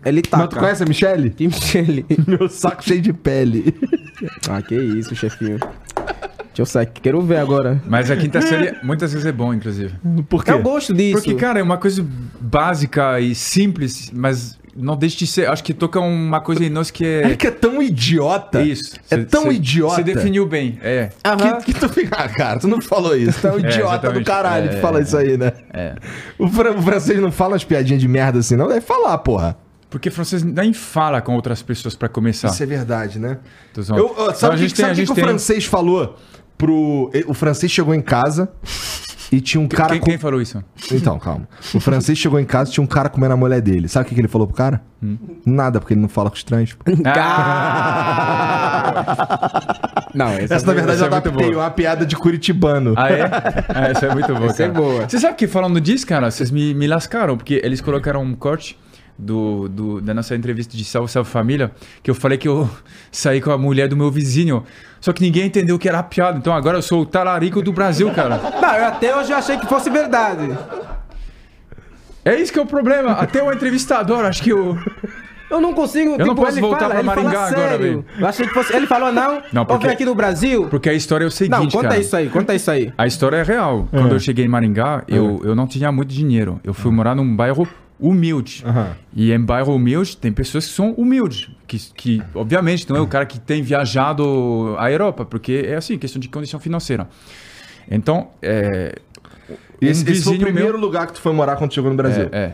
Ele 0.04 0.22
tá. 0.22 0.38
Mas 0.38 0.48
tu 0.48 0.56
conhece 0.56 0.82
a 0.82 0.86
Michelle? 0.86 1.30
Que 1.30 1.46
Michele? 1.46 2.06
Meu 2.26 2.48
saco 2.48 2.82
cheio 2.84 3.00
de 3.02 3.12
pele. 3.12 3.74
ah, 4.48 4.62
que 4.62 4.74
isso, 4.74 5.14
chefinho. 5.14 5.58
Deixa 5.58 6.62
eu 6.62 6.66
sair, 6.66 6.86
quero 6.86 7.20
ver 7.22 7.36
agora. 7.38 7.80
Mas 7.86 8.10
a 8.10 8.16
quinta 8.16 8.40
série 8.42 8.74
muitas 8.82 9.12
vezes 9.12 9.26
é 9.26 9.32
bom, 9.32 9.54
inclusive. 9.54 9.94
Por 10.28 10.44
quê? 10.44 10.50
Eu 10.50 10.60
gosto 10.62 10.92
disso. 10.92 11.14
Porque, 11.22 11.34
cara, 11.34 11.60
é 11.60 11.62
uma 11.62 11.78
coisa 11.78 12.04
básica 12.40 13.20
e 13.20 13.34
simples, 13.36 14.10
mas 14.12 14.58
não 14.76 14.96
deixa 14.96 15.16
de 15.18 15.26
ser. 15.28 15.48
Acho 15.48 15.62
que 15.62 15.72
toca 15.72 16.00
uma 16.00 16.40
coisa 16.40 16.64
em 16.64 16.68
nós 16.68 16.90
que 16.90 17.04
É 17.04 17.32
é. 17.32 17.36
que 17.36 17.46
é 17.46 17.50
tão 17.52 17.80
idiota. 17.80 18.60
Isso. 18.62 18.96
É 19.10 19.16
Cê- 19.18 19.24
tão 19.24 19.44
cê- 19.44 19.52
idiota. 19.52 19.94
Você 19.96 20.02
definiu 20.02 20.44
bem. 20.44 20.78
É. 20.82 21.10
Aham. 21.24 21.60
Que, 21.60 21.72
que 21.72 21.80
tu 21.80 21.88
fica. 21.88 22.16
Ah, 22.16 22.28
cara, 22.28 22.58
tu 22.58 22.66
não 22.66 22.80
falou 22.80 23.16
isso. 23.16 23.40
Tu 23.40 23.46
é 23.46 23.52
um 23.52 23.54
É, 23.56 23.58
idiota 23.60 23.78
do 23.78 23.84
exatamente. 24.18 24.24
caralho 24.26 24.68
que 24.70 24.74
É, 24.76 24.80
fala 24.80 24.98
é, 24.98 25.02
isso 25.02 25.16
aí, 25.16 25.36
né? 25.38 25.52
É. 25.72 25.94
O 26.38 26.48
francês 26.48 27.20
não 27.20 27.30
fala 27.30 27.54
as 27.54 27.64
piadinhas 27.64 28.00
de 28.02 28.08
merda 28.08 28.40
assim, 28.40 28.56
não? 28.56 28.66
Deve 28.66 28.80
falar, 28.80 29.16
porra. 29.18 29.56
Porque 29.90 30.08
francês 30.08 30.42
nem 30.44 30.72
fala 30.72 31.20
com 31.20 31.34
outras 31.34 31.60
pessoas 31.62 31.96
pra 31.96 32.08
começar. 32.08 32.48
Isso 32.48 32.62
é 32.62 32.66
verdade, 32.66 33.18
né? 33.18 33.38
Zoando. 33.78 34.02
Eu, 34.02 34.14
ó, 34.16 34.22
Então, 34.26 34.34
sabe 34.34 34.54
a 34.54 34.56
o 34.56 34.58
gente 34.58 34.70
que, 34.70 34.76
tem- 34.76 34.84
sabe 34.84 34.92
a 34.92 34.94
que 34.94 35.00
gente 35.00 35.06
que 35.08 35.12
o 35.12 35.14
tem- 35.16 35.24
francês 35.24 35.64
falou 35.64 36.16
pro. 36.56 37.10
O 37.26 37.34
francês 37.34 37.72
chegou 37.72 37.92
em 37.94 38.00
casa 38.00 38.48
e 39.32 39.40
tinha 39.40 39.60
um 39.60 39.66
cara. 39.66 39.90
Quem, 39.90 39.98
com- 40.00 40.06
quem 40.06 40.18
falou 40.18 40.40
isso? 40.40 40.62
Então, 40.92 41.18
calma. 41.18 41.48
O 41.74 41.80
francês 41.80 42.16
chegou 42.16 42.38
em 42.38 42.44
casa 42.44 42.70
e 42.70 42.74
tinha 42.74 42.84
um 42.84 42.86
cara 42.86 43.08
comendo 43.08 43.34
a 43.34 43.36
mulher 43.36 43.60
dele. 43.60 43.88
Sabe 43.88 44.06
o 44.06 44.08
que, 44.08 44.14
que 44.14 44.20
ele 44.20 44.28
falou 44.28 44.46
pro 44.46 44.56
cara? 44.56 44.80
Hum. 45.02 45.18
Nada, 45.44 45.80
porque 45.80 45.94
ele 45.94 46.00
não 46.00 46.08
fala 46.08 46.30
com 46.30 46.36
estranhos. 46.36 46.76
Não, 50.14 50.28
essa, 50.28 50.54
Essa, 50.54 50.66
na 50.66 50.72
verdade, 50.72 50.96
essa 50.96 51.04
eu 51.06 51.12
é 51.12 51.16
adaptei 51.16 51.54
uma 51.54 51.70
piada 51.70 52.04
de 52.04 52.16
curitibano. 52.16 52.94
Ah, 52.96 53.10
é? 53.12 53.22
Ah, 53.68 53.88
essa 53.88 54.06
é 54.06 54.12
muito 54.14 54.34
boa, 54.34 54.46
Essa 54.50 54.64
é 54.64 54.68
cara. 54.68 54.80
boa. 54.80 55.08
Você 55.08 55.20
sabe 55.20 55.36
que 55.36 55.46
falando 55.46 55.80
disso, 55.80 56.04
cara, 56.06 56.30
vocês 56.30 56.50
me, 56.50 56.74
me 56.74 56.86
lascaram, 56.88 57.36
porque 57.36 57.60
eles 57.62 57.80
colocaram 57.80 58.22
um 58.22 58.34
corte 58.34 58.76
do, 59.20 59.68
do- 59.68 60.00
da 60.00 60.12
nossa 60.14 60.34
entrevista 60.34 60.76
de 60.76 60.84
Salve 60.84 61.10
Salve 61.10 61.28
Família, 61.30 61.70
que 62.02 62.10
eu 62.10 62.14
falei 62.14 62.38
que 62.38 62.48
eu 62.48 62.68
saí 63.12 63.40
com 63.40 63.50
a 63.50 63.58
mulher 63.58 63.88
do 63.88 63.96
meu 63.96 64.10
vizinho, 64.10 64.64
só 65.00 65.12
que 65.12 65.22
ninguém 65.22 65.46
entendeu 65.46 65.78
que 65.78 65.88
era 65.88 66.02
piada. 66.02 66.38
Então 66.38 66.52
agora 66.52 66.78
eu 66.78 66.82
sou 66.82 67.02
o 67.02 67.06
talarico 67.06 67.62
do 67.62 67.72
Brasil, 67.72 68.10
cara. 68.12 68.36
Não, 68.60 68.74
eu 68.76 68.84
até 68.86 69.16
hoje 69.16 69.32
achei 69.32 69.56
que 69.58 69.66
fosse 69.66 69.90
verdade. 69.90 70.56
É 72.24 72.34
isso 72.38 72.52
que 72.52 72.58
é 72.58 72.62
o 72.62 72.66
problema. 72.66 73.12
Até 73.12 73.42
o 73.42 73.52
entrevistador, 73.52 74.24
acho 74.24 74.42
que 74.42 74.52
o... 74.52 74.76
Eu 75.50 75.60
não 75.60 75.72
consigo. 75.74 76.12
tipo, 76.12 76.26
não 76.26 76.34
posso 76.36 76.52
ele 76.52 76.60
voltar 76.60 76.78
fala, 76.88 76.94
pra 76.94 77.02
Maringá 77.02 77.46
agora, 77.46 77.76
velho. 77.76 78.04
Eu 78.20 78.26
achei 78.28 78.46
que 78.46 78.54
fosse. 78.54 78.72
Ele 78.76 78.86
falou, 78.86 79.10
não, 79.12 79.42
Não, 79.52 79.66
porque- 79.66 79.88
aqui 79.88 80.04
no 80.04 80.14
Brasil. 80.14 80.68
Porque 80.68 80.88
a 80.88 80.94
história 80.94 81.24
é 81.24 81.26
o 81.26 81.30
seguinte, 81.30 81.58
Não, 81.58 81.68
conta 81.68 81.88
cara. 81.88 82.00
isso 82.00 82.14
aí, 82.14 82.28
conta 82.28 82.54
isso 82.54 82.70
aí. 82.70 82.92
A 82.96 83.04
história 83.04 83.38
é 83.38 83.42
real. 83.42 83.88
Quando 83.90 84.12
eu 84.12 84.20
cheguei 84.20 84.44
em 84.44 84.48
Maringá, 84.48 85.02
eu, 85.08 85.40
eu 85.42 85.56
não 85.56 85.66
tinha 85.66 85.90
muito 85.90 86.10
dinheiro. 86.14 86.60
Eu 86.62 86.72
fui 86.72 86.92
morar 86.92 87.16
num 87.16 87.34
bairro 87.34 87.66
humilde. 88.00 88.62
Aham. 88.66 88.96
E 89.14 89.32
em 89.32 89.40
bairro 89.40 89.74
humilde 89.74 90.16
tem 90.16 90.32
pessoas 90.32 90.66
que 90.66 90.72
são 90.72 90.92
humildes. 90.92 91.48
Que, 91.66 91.78
que 91.94 92.22
obviamente 92.34 92.88
não 92.88 92.96
é 92.96 93.00
o 93.00 93.06
cara 93.06 93.24
que 93.26 93.38
tem 93.38 93.62
viajado 93.62 94.74
à 94.78 94.90
Europa, 94.90 95.24
porque 95.24 95.64
é 95.66 95.76
assim, 95.76 95.96
questão 95.98 96.20
de 96.20 96.28
condição 96.28 96.58
financeira. 96.58 97.08
Então, 97.90 98.28
é, 98.42 98.94
E 99.80 99.86
esse, 99.88 100.04
um 100.04 100.12
esse 100.12 100.22
foi 100.22 100.36
o 100.36 100.40
primeiro 100.40 100.72
meu- 100.72 100.80
lugar 100.80 101.06
que 101.06 101.14
tu 101.14 101.20
foi 101.20 101.32
morar 101.32 101.56
quando 101.56 101.72
chegou 101.74 101.90
no 101.90 101.96
Brasil. 101.96 102.28
é, 102.32 102.38
é. 102.38 102.52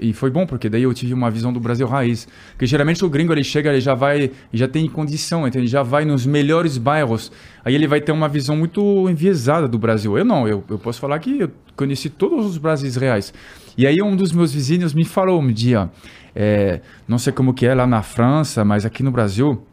E 0.00 0.12
foi 0.12 0.30
bom, 0.30 0.46
porque 0.46 0.68
daí 0.68 0.84
eu 0.84 0.94
tive 0.94 1.12
uma 1.12 1.28
visão 1.28 1.52
do 1.52 1.58
Brasil 1.58 1.88
raiz. 1.88 2.28
Porque 2.52 2.66
geralmente 2.66 3.04
o 3.04 3.10
gringo 3.10 3.32
ele 3.32 3.42
chega, 3.42 3.70
ele 3.70 3.80
já 3.80 3.94
vai, 3.94 4.30
já 4.52 4.68
tem 4.68 4.88
condição, 4.88 5.44
então 5.44 5.60
ele 5.60 5.66
já 5.66 5.82
vai 5.82 6.04
nos 6.04 6.24
melhores 6.24 6.78
bairros. 6.78 7.32
Aí 7.64 7.74
ele 7.74 7.88
vai 7.88 8.00
ter 8.00 8.12
uma 8.12 8.28
visão 8.28 8.56
muito 8.56 9.08
enviesada 9.10 9.66
do 9.66 9.76
Brasil. 9.76 10.16
Eu 10.16 10.24
não, 10.24 10.46
eu, 10.46 10.62
eu 10.70 10.78
posso 10.78 11.00
falar 11.00 11.18
que 11.18 11.40
eu 11.40 11.50
conheci 11.74 12.08
todos 12.08 12.46
os 12.46 12.58
Brasis 12.58 12.94
reais. 12.94 13.34
E 13.76 13.86
aí 13.86 14.00
um 14.00 14.16
dos 14.16 14.32
meus 14.32 14.52
vizinhos 14.52 14.94
me 14.94 15.04
falou 15.04 15.40
um 15.40 15.52
dia, 15.52 15.90
é, 16.34 16.80
não 17.06 17.18
sei 17.18 17.32
como 17.32 17.54
que 17.54 17.66
é 17.66 17.74
lá 17.74 17.86
na 17.86 18.02
França, 18.02 18.64
mas 18.64 18.84
aqui 18.84 19.02
no 19.02 19.10
Brasil 19.10 19.66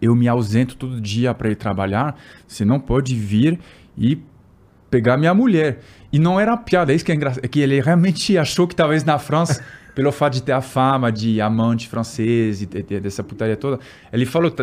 eu 0.00 0.16
me 0.16 0.26
ausento 0.26 0.76
todo 0.76 1.00
dia 1.00 1.32
para 1.32 1.50
ir 1.50 1.56
trabalhar. 1.56 2.16
Você 2.46 2.64
não 2.64 2.80
pode 2.80 3.14
vir 3.14 3.58
e 3.96 4.20
pegar 4.90 5.16
minha 5.16 5.32
mulher. 5.32 5.80
E 6.12 6.18
não 6.18 6.38
era 6.38 6.56
piada, 6.56 6.92
é 6.92 6.96
isso 6.96 7.04
que 7.04 7.12
é 7.12 7.14
engraçado. 7.14 7.44
É 7.44 7.48
que 7.48 7.60
ele 7.60 7.80
realmente 7.80 8.36
achou 8.38 8.66
que 8.66 8.74
talvez 8.74 9.04
na 9.04 9.18
França, 9.18 9.64
pelo 9.94 10.12
fato 10.12 10.34
de 10.34 10.42
ter 10.42 10.52
a 10.52 10.60
fama 10.60 11.10
de 11.10 11.40
amante 11.40 11.88
francês 11.88 12.60
e 12.62 12.66
dessa 12.66 13.22
putaria 13.22 13.56
toda, 13.56 13.78
ele 14.12 14.26
falou. 14.26 14.54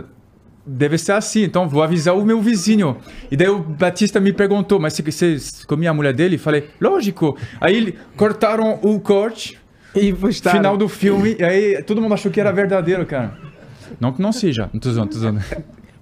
"Tá, 0.70 0.76
Deve 0.78 0.98
ser 0.98 1.14
assim, 1.14 1.44
então 1.44 1.68
vou 1.68 1.82
avisar 1.82 2.16
o 2.16 2.24
meu 2.26 2.42
vizinho. 2.42 2.98
E 3.32 3.36
daí 3.36 3.50
o 3.50 3.60
Batista 3.60 4.20
me 4.20 4.32
perguntou, 4.32 4.80
mas 4.80 5.00
você, 5.00 5.38
comia 5.68 5.90
a 5.90 5.94
mulher 5.94 6.14
dele? 6.14 6.38
Falei, 6.38 6.70
lógico. 6.80 7.38
Aí 7.60 7.96
cortaram 8.16 8.80
o 8.82 9.00
corte, 9.00 9.58
E 9.96 10.14
postaram. 10.14 10.58
final 10.58 10.78
do 10.78 10.88
filme, 10.88 11.36
e 11.40 11.44
aí 11.44 11.84
todo 11.84 12.02
mundo 12.02 12.14
achou 12.14 12.32
que 12.32 12.40
era 12.40 12.52
verdadeiro, 12.52 13.06
cara. 13.06 13.34
Não 14.00 14.14
que 14.14 14.22
não 14.22 14.32
seja, 14.32 14.70
não 14.72 14.80
tô 14.80 14.92
zoando, 14.92 15.12
tô 15.12 15.18
zoando. 15.20 15.40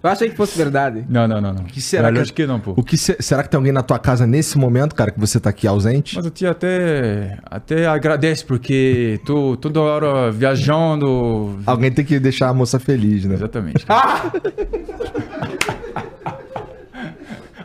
Eu 0.03 0.09
achei 0.11 0.29
que 0.29 0.35
fosse 0.35 0.55
verdade. 0.57 1.03
Não, 1.09 1.27
não, 1.27 1.41
não. 1.41 1.53
não. 1.53 1.63
que 1.63 1.81
será 1.81 2.11
que- 2.13 2.31
que 2.31 2.45
não, 2.45 2.59
pô. 2.59 2.73
O 2.77 2.83
que 2.83 2.95
se- 2.97 3.17
será 3.19 3.41
que 3.43 3.49
tem 3.49 3.57
alguém 3.57 3.73
na 3.73 3.81
tua 3.81 3.97
casa 3.97 4.27
nesse 4.27 4.57
momento, 4.57 4.93
cara, 4.95 5.09
que 5.11 5.19
você 5.19 5.39
tá 5.39 5.49
aqui 5.49 5.65
ausente? 5.67 6.15
Mas 6.15 6.23
eu 6.25 6.31
te 6.31 6.45
até, 6.45 7.37
até 7.43 7.87
agradeço, 7.87 8.45
porque 8.45 9.19
tô 9.25 9.57
toda 9.57 9.81
hora 9.81 10.31
viajando. 10.31 11.59
Alguém 11.65 11.91
tem 11.91 12.05
que 12.05 12.19
deixar 12.19 12.49
a 12.49 12.53
moça 12.53 12.79
feliz, 12.79 13.25
né? 13.25 13.33
Exatamente. 13.35 13.85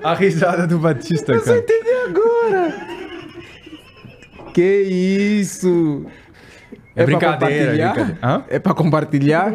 a 0.02 0.14
risada 0.14 0.66
do 0.66 0.78
Batista, 0.78 1.38
cara. 1.38 1.59
Entendi 1.59 1.90
agora. 2.09 2.74
Que 4.54 4.82
isso? 5.40 6.06
É 6.94 7.05
pra 7.05 7.06
brincadeira, 7.06 7.55
é 7.55 7.59
compartilhar? 7.89 7.93
brincadeira. 7.94 8.19
Hã? 8.23 8.44
É 8.48 8.59
pra 8.59 8.74
compartilhar? 8.74 9.55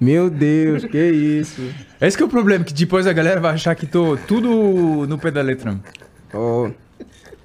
Meu 0.00 0.30
Deus, 0.30 0.84
que 0.84 0.98
isso? 0.98 1.62
Esse 2.00 2.16
que 2.16 2.22
é 2.22 2.26
o 2.26 2.28
problema, 2.28 2.64
que 2.64 2.72
depois 2.72 3.06
a 3.06 3.12
galera 3.12 3.40
vai 3.40 3.52
achar 3.54 3.74
que 3.74 3.86
tô 3.86 4.16
tudo 4.26 5.06
no 5.06 5.18
pé 5.18 5.30
da 5.30 5.42
letra. 5.42 5.78
Oh. 6.32 6.70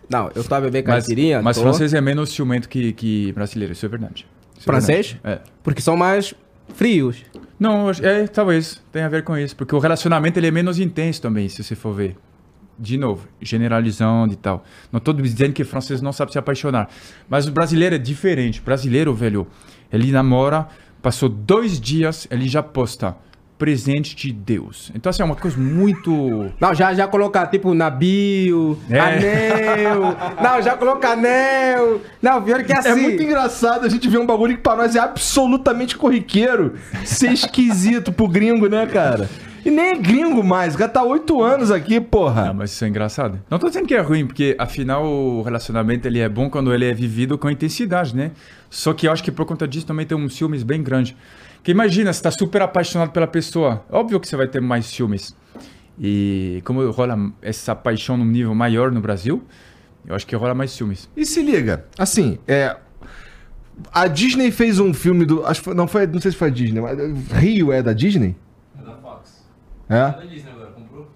Não, 0.09 0.29
eu 0.35 0.43
tô 0.43 0.55
a 0.55 0.61
beber 0.61 0.83
Mas, 0.85 1.05
caipirinha. 1.05 1.41
mas 1.41 1.57
tô, 1.57 1.63
francês 1.63 1.93
é 1.93 1.99
menos 1.99 2.29
ciumento 2.29 2.69
que, 2.69 2.93
que 2.93 3.31
brasileiro, 3.33 3.73
isso 3.73 3.85
é 3.85 3.89
verdade. 3.89 4.25
Isso 4.53 4.61
é 4.61 4.63
Francês? 4.63 5.17
É. 5.23 5.39
Porque 5.63 5.81
são 5.81 5.97
mais 5.97 6.33
frios. 6.75 7.23
Não, 7.59 7.89
é, 7.89 8.27
talvez, 8.27 8.81
tem 8.91 9.01
a 9.03 9.09
ver 9.09 9.23
com 9.23 9.37
isso. 9.37 9.55
Porque 9.55 9.75
o 9.75 9.79
relacionamento 9.79 10.37
ele 10.39 10.47
é 10.47 10.51
menos 10.51 10.79
intenso 10.79 11.21
também, 11.21 11.49
se 11.49 11.63
você 11.63 11.75
for 11.75 11.93
ver. 11.93 12.15
De 12.77 12.97
novo, 12.97 13.27
generalizando 13.41 14.33
e 14.33 14.35
tal. 14.35 14.63
Não 14.91 14.97
estou 14.97 15.13
dizendo 15.13 15.53
que 15.53 15.61
o 15.61 15.65
francês 15.65 16.01
não 16.01 16.11
sabe 16.11 16.31
se 16.33 16.37
apaixonar. 16.37 16.89
Mas 17.29 17.47
o 17.47 17.51
brasileiro 17.51 17.95
é 17.95 17.97
diferente. 17.97 18.59
O 18.59 18.63
brasileiro, 18.63 19.13
velho, 19.13 19.47
ele 19.91 20.11
namora, 20.11 20.67
passou 21.01 21.29
dois 21.29 21.79
dias, 21.79 22.27
ele 22.29 22.47
já 22.49 22.61
posta 22.61 23.15
presente 23.57 24.13
de 24.17 24.33
Deus. 24.33 24.91
Então, 24.93 25.09
assim, 25.09 25.21
é 25.21 25.25
uma 25.25 25.37
coisa 25.37 25.57
muito... 25.57 26.51
Não, 26.59 26.75
já, 26.75 26.93
já 26.93 27.07
colocar 27.07 27.47
tipo 27.47 27.73
na 27.73 27.89
bio, 27.89 28.77
É. 28.89 28.99
anel. 28.99 30.01
Não, 30.43 30.61
já 30.61 30.75
coloca 30.75 31.11
anel. 31.11 32.01
Não, 32.21 32.41
pior 32.43 32.61
que 32.65 32.73
assim. 32.73 32.89
É 32.89 32.95
muito 32.95 33.23
engraçado 33.23 33.85
a 33.85 33.89
gente 33.89 34.09
ver 34.09 34.17
um 34.17 34.25
bagulho 34.25 34.57
que 34.57 34.61
pra 34.61 34.75
nós 34.75 34.93
é 34.97 34.99
absolutamente 34.99 35.95
corriqueiro 35.95 36.73
ser 37.05 37.31
esquisito 37.31 38.11
pro 38.11 38.27
gringo, 38.27 38.67
né, 38.67 38.85
cara? 38.85 39.29
E 39.65 39.71
nem 39.71 39.85
é 39.87 39.95
gringo 39.97 40.43
mais, 40.43 40.75
o 40.75 40.77
cara 40.77 40.91
tá 40.91 41.03
oito 41.03 41.41
anos 41.41 41.71
aqui, 41.71 41.99
porra. 41.99 42.53
mas 42.53 42.71
isso 42.71 42.85
é 42.85 42.87
engraçado. 42.87 43.41
Não 43.49 43.57
tô 43.57 43.67
dizendo 43.67 43.87
que 43.87 43.95
é 43.95 43.99
ruim, 43.99 44.27
porque 44.27 44.55
afinal 44.59 45.03
o 45.03 45.41
relacionamento 45.41 46.07
ele 46.07 46.19
é 46.19 46.29
bom 46.29 46.49
quando 46.51 46.71
ele 46.71 46.85
é 46.85 46.93
vivido 46.93 47.35
com 47.35 47.49
intensidade, 47.49 48.15
né? 48.15 48.31
Só 48.69 48.93
que 48.93 49.07
eu 49.07 49.11
acho 49.11 49.23
que 49.23 49.31
por 49.31 49.43
conta 49.45 49.67
disso 49.67 49.87
também 49.87 50.05
tem 50.05 50.15
uns 50.15 50.35
ciúmes 50.35 50.61
bem 50.61 50.83
grandes. 50.83 51.15
Porque 51.55 51.71
imagina, 51.71 52.13
você 52.13 52.21
tá 52.21 52.29
super 52.29 52.61
apaixonado 52.61 53.09
pela 53.09 53.25
pessoa. 53.25 53.83
Óbvio 53.89 54.19
que 54.19 54.27
você 54.27 54.35
vai 54.35 54.47
ter 54.47 54.61
mais 54.61 54.85
ciúmes. 54.85 55.35
E 55.99 56.61
como 56.63 56.87
rola 56.91 57.17
essa 57.41 57.73
paixão 57.73 58.17
num 58.17 58.25
nível 58.25 58.53
maior 58.53 58.91
no 58.91 59.01
Brasil, 59.01 59.43
eu 60.05 60.13
acho 60.15 60.27
que 60.27 60.35
rola 60.35 60.53
mais 60.53 60.71
ciúmes. 60.71 61.09
E 61.17 61.25
se 61.25 61.41
liga, 61.41 61.85
assim, 61.97 62.37
é. 62.47 62.77
A 63.91 64.07
Disney 64.07 64.51
fez 64.51 64.79
um 64.79 64.93
filme 64.93 65.25
do. 65.25 65.43
Acho 65.45 65.73
não 65.73 65.87
foi. 65.87 66.05
Não 66.05 66.21
sei 66.21 66.31
se 66.31 66.37
foi 66.37 66.49
a 66.49 66.51
Disney, 66.51 66.79
mas. 66.81 66.99
Rio 67.31 67.71
é 67.73 67.81
da 67.81 67.93
Disney? 67.93 68.35
É 68.79 68.85
da 68.85 68.93
Fox. 68.97 69.23
É? 69.23 69.23
É 69.23 69.23
da 69.23 69.23
Disney 69.25 69.43
agora, 69.55 69.74
comprou? 70.75 71.07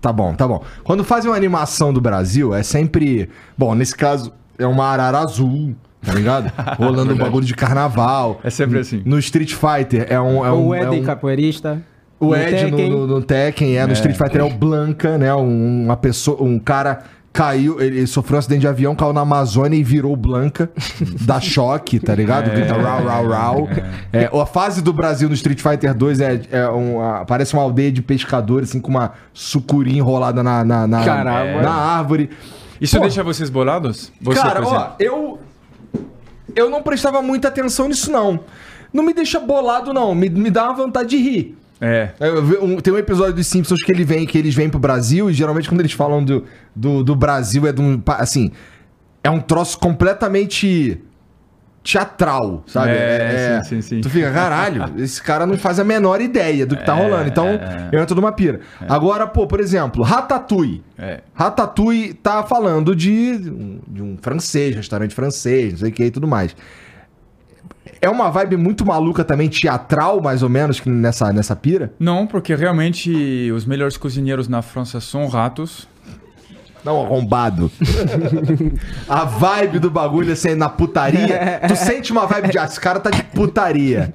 Tá 0.00 0.12
bom, 0.12 0.34
tá 0.34 0.48
bom. 0.48 0.62
Quando 0.82 1.04
fazem 1.04 1.30
uma 1.30 1.36
animação 1.36 1.92
do 1.92 2.00
Brasil, 2.00 2.54
é 2.54 2.62
sempre. 2.62 3.28
Bom, 3.56 3.74
nesse 3.74 3.96
caso, 3.96 4.32
é 4.58 4.66
uma 4.66 4.84
arara 4.86 5.18
azul, 5.18 5.74
tá 6.04 6.12
ligado? 6.12 6.52
Rolando 6.76 7.14
um 7.14 7.16
bagulho 7.16 7.44
de 7.46 7.54
carnaval. 7.54 8.40
É 8.42 8.50
sempre 8.50 8.78
assim. 8.78 9.02
No 9.04 9.18
Street 9.18 9.54
Fighter 9.54 10.06
é 10.10 10.20
um. 10.20 10.44
É 10.44 10.52
um 10.52 10.68
o 10.68 10.74
é 10.74 10.82
Ed 10.82 11.00
um- 11.00 11.04
capoeirista. 11.04 11.82
O 12.18 12.36
Ed 12.36 12.70
no, 12.70 12.76
Tekken. 12.76 12.90
no, 12.90 13.06
no 13.06 13.22
Tekken, 13.22 13.76
é, 13.78 13.84
no 13.84 13.92
Street 13.94 14.16
Fighter 14.16 14.42
é 14.42 14.44
o 14.44 14.50
Blanca, 14.50 15.18
né? 15.18 15.34
Um, 15.34 15.84
uma 15.86 15.96
pessoa, 15.96 16.40
um 16.40 16.56
cara 16.56 17.00
caiu, 17.32 17.80
ele 17.80 18.06
sofreu 18.06 18.36
um 18.36 18.38
acidente 18.38 18.60
de 18.60 18.68
avião, 18.68 18.94
caiu 18.94 19.12
na 19.12 19.22
Amazônia 19.22 19.76
e 19.76 19.82
virou 19.82 20.14
Blanca, 20.14 20.70
dá 21.24 21.40
choque, 21.40 21.98
tá 21.98 22.14
ligado? 22.14 22.50
Grita 22.50 22.74
rau, 22.74 23.04
rau, 23.04 23.28
rau. 23.28 23.68
É, 24.12 24.30
a 24.32 24.46
fase 24.46 24.82
do 24.82 24.92
Brasil 24.92 25.28
no 25.28 25.34
Street 25.34 25.60
Fighter 25.60 25.94
2 25.94 26.20
é, 26.20 26.42
é 26.50 26.68
uma, 26.68 27.24
parece 27.24 27.54
uma 27.54 27.62
aldeia 27.62 27.90
de 27.90 28.02
pescadores, 28.02 28.70
assim, 28.70 28.80
com 28.80 28.90
uma 28.90 29.12
sucuri 29.32 29.96
enrolada 29.96 30.42
na, 30.42 30.62
na, 30.64 30.86
na, 30.86 31.04
Caramba. 31.04 31.62
na 31.62 31.72
árvore. 31.72 32.30
Isso 32.80 32.96
Pô. 32.96 33.02
deixa 33.02 33.22
vocês 33.22 33.48
bolados? 33.48 34.12
Você, 34.20 34.40
Cara, 34.40 34.66
ó, 34.66 34.92
eu. 34.98 35.38
Eu 36.54 36.68
não 36.68 36.82
prestava 36.82 37.22
muita 37.22 37.48
atenção 37.48 37.88
nisso, 37.88 38.10
não. 38.10 38.40
Não 38.92 39.02
me 39.02 39.14
deixa 39.14 39.40
bolado, 39.40 39.94
não. 39.94 40.14
Me, 40.14 40.28
me 40.28 40.50
dá 40.50 40.64
uma 40.64 40.74
vontade 40.74 41.10
de 41.10 41.16
rir. 41.16 41.56
É. 41.84 42.10
Um- 42.62 42.76
tem 42.80 42.94
um 42.94 42.98
episódio 42.98 43.34
dos 43.34 43.46
Simpsons 43.48 43.82
que, 43.82 43.92
ele 43.92 44.04
vem, 44.04 44.24
que 44.24 44.38
eles 44.38 44.54
vêm 44.54 44.70
pro 44.70 44.78
Brasil 44.78 45.28
e 45.28 45.32
geralmente 45.32 45.68
quando 45.68 45.80
eles 45.80 45.92
falam 45.92 46.24
do, 46.24 46.44
do, 46.76 47.02
do 47.02 47.16
Brasil 47.16 47.66
é 47.66 47.72
de 47.72 47.80
um. 47.82 48.00
Assim. 48.06 48.52
É 49.24 49.28
um 49.28 49.40
troço 49.40 49.78
completamente 49.78 51.00
teatral, 51.82 52.62
sabe? 52.66 52.90
É, 52.92 53.60
sim, 53.64 53.80
sim, 53.80 53.82
sim. 53.96 54.00
Tu 54.00 54.08
fica, 54.08 54.30
caralho, 54.30 54.84
esse 55.02 55.20
cara 55.20 55.44
não 55.46 55.56
faz 55.58 55.80
a 55.80 55.84
menor 55.84 56.20
ideia 56.20 56.64
do 56.64 56.76
que 56.76 56.84
tá 56.84 56.96
É, 56.96 57.02
rolando. 57.02 57.28
Então, 57.28 57.46
é. 57.48 57.88
eu 57.92 58.00
entro 58.00 58.14
numa 58.14 58.30
pira. 58.32 58.60
Agora, 58.88 59.26
pô, 59.26 59.46
por 59.46 59.58
exemplo, 59.60 60.02
Ratatouille. 60.04 60.82
É. 60.96 61.20
Ratatouille 61.34 62.14
tá 62.14 62.44
falando 62.44 62.94
de, 62.94 63.36
de 63.88 64.02
um 64.02 64.16
francês, 64.20 64.76
restaurante 64.76 65.14
francês, 65.14 65.72
não 65.72 65.78
sei 65.80 65.88
o 65.90 65.92
que 65.92 66.04
e 66.04 66.10
tudo 66.10 66.28
mais. 66.28 66.54
É 68.02 68.10
uma 68.10 68.28
vibe 68.30 68.56
muito 68.56 68.84
maluca 68.84 69.22
também, 69.22 69.48
teatral, 69.48 70.20
mais 70.20 70.42
ou 70.42 70.48
menos, 70.48 70.80
que 70.80 70.90
nessa, 70.90 71.32
nessa 71.32 71.54
pira? 71.54 71.92
Não, 72.00 72.26
porque 72.26 72.52
realmente 72.52 73.48
os 73.52 73.64
melhores 73.64 73.96
cozinheiros 73.96 74.48
na 74.48 74.60
França 74.60 75.00
são 75.00 75.28
ratos. 75.28 75.86
Não, 76.84 77.00
arrombado. 77.00 77.70
a 79.08 79.24
vibe 79.24 79.78
do 79.78 79.88
bagulho, 79.88 80.32
assim, 80.32 80.56
na 80.56 80.68
putaria. 80.68 81.60
Tu 81.68 81.76
sente 81.76 82.10
uma 82.10 82.26
vibe 82.26 82.50
de, 82.50 82.58
ah, 82.58 82.64
esse 82.64 82.80
cara 82.80 82.98
tá 82.98 83.08
de 83.08 83.22
putaria. 83.22 84.12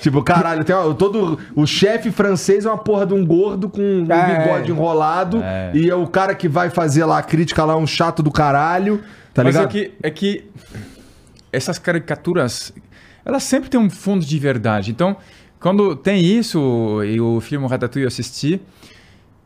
Tipo, 0.00 0.22
caralho, 0.22 0.62
tem 0.64 0.74
uma- 0.74 0.94
todo 0.94 1.36
o 1.56 1.66
chefe 1.66 2.12
francês 2.12 2.64
é 2.64 2.68
uma 2.70 2.78
porra 2.78 3.04
de 3.06 3.12
um 3.12 3.26
gordo 3.26 3.68
com 3.68 3.80
um 3.82 4.06
É. 4.08 4.38
bigode 4.44 4.70
enrolado 4.70 5.42
É. 5.42 5.72
e 5.74 5.90
é 5.90 5.94
o 5.96 6.06
cara 6.06 6.32
que 6.32 6.48
vai 6.48 6.70
fazer 6.70 7.04
lá 7.04 7.18
a 7.18 7.22
crítica 7.22 7.64
lá, 7.64 7.76
um 7.76 7.86
chato 7.88 8.22
do 8.22 8.30
caralho, 8.30 9.02
tá 9.34 9.42
Mas 9.42 9.56
é 9.56 9.58
ligado? 9.58 9.72
que, 9.72 9.92
é 10.00 10.10
que 10.10 10.44
essas 11.52 11.76
caricaturas, 11.78 12.72
elas 13.24 13.42
sempre 13.42 13.70
têm 13.70 13.80
um 13.80 13.90
fundo 13.90 14.24
de 14.24 14.38
verdade. 14.38 14.90
Então, 14.90 15.16
quando 15.58 15.94
tem 15.94 16.24
isso, 16.24 17.02
e 17.04 17.20
o 17.20 17.40
filme 17.40 17.66
Ratatouille 17.66 18.04
eu 18.04 18.08
assisti, 18.08 18.60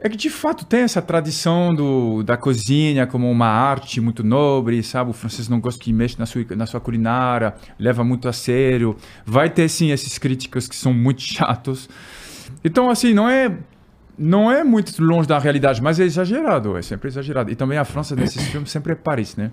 é 0.05 0.09
que 0.09 0.16
de 0.18 0.28
fato 0.28 0.66
tem 0.66 0.80
essa 0.80 1.01
tradição 1.01 1.74
do, 1.74 2.22
da 2.22 2.36
cozinha 2.36 3.06
como 3.06 3.30
uma 3.30 3.46
arte 3.46 4.02
muito 4.02 4.22
nobre, 4.22 4.82
sabe? 4.82 5.10
O 5.10 5.12
francês 5.14 5.48
não 5.48 5.59
gosta 5.59 5.82
que 5.82 5.92
mexe 5.94 6.18
na 6.18 6.26
sua, 6.26 6.44
na 6.51 6.66
sua 6.66 6.78
culinária, 6.78 7.55
leva 7.78 8.05
muito 8.05 8.28
a 8.28 8.32
sério. 8.32 8.96
Vai 9.24 9.48
ter, 9.48 9.66
sim, 9.68 9.90
esses 9.92 10.18
críticos 10.18 10.68
que 10.68 10.76
são 10.76 10.92
muito 10.92 11.22
chatos. 11.24 11.88
Então, 12.62 12.90
assim, 12.90 13.14
não 13.14 13.28
é 13.28 13.56
não 14.16 14.52
é 14.52 14.62
muito 14.62 15.02
longe 15.02 15.26
da 15.26 15.38
realidade, 15.38 15.82
mas 15.82 15.98
é 15.98 16.05
exagerado, 16.05 16.76
é 16.76 16.82
sempre 16.82 17.09
exagerado. 17.09 17.51
E 17.51 17.56
também 17.56 17.78
a 17.78 17.84
França 17.84 18.14
nesses 18.14 18.46
filmes 18.48 18.70
sempre 18.70 18.92
é 18.92 18.94
Paris, 18.94 19.34
né? 19.36 19.51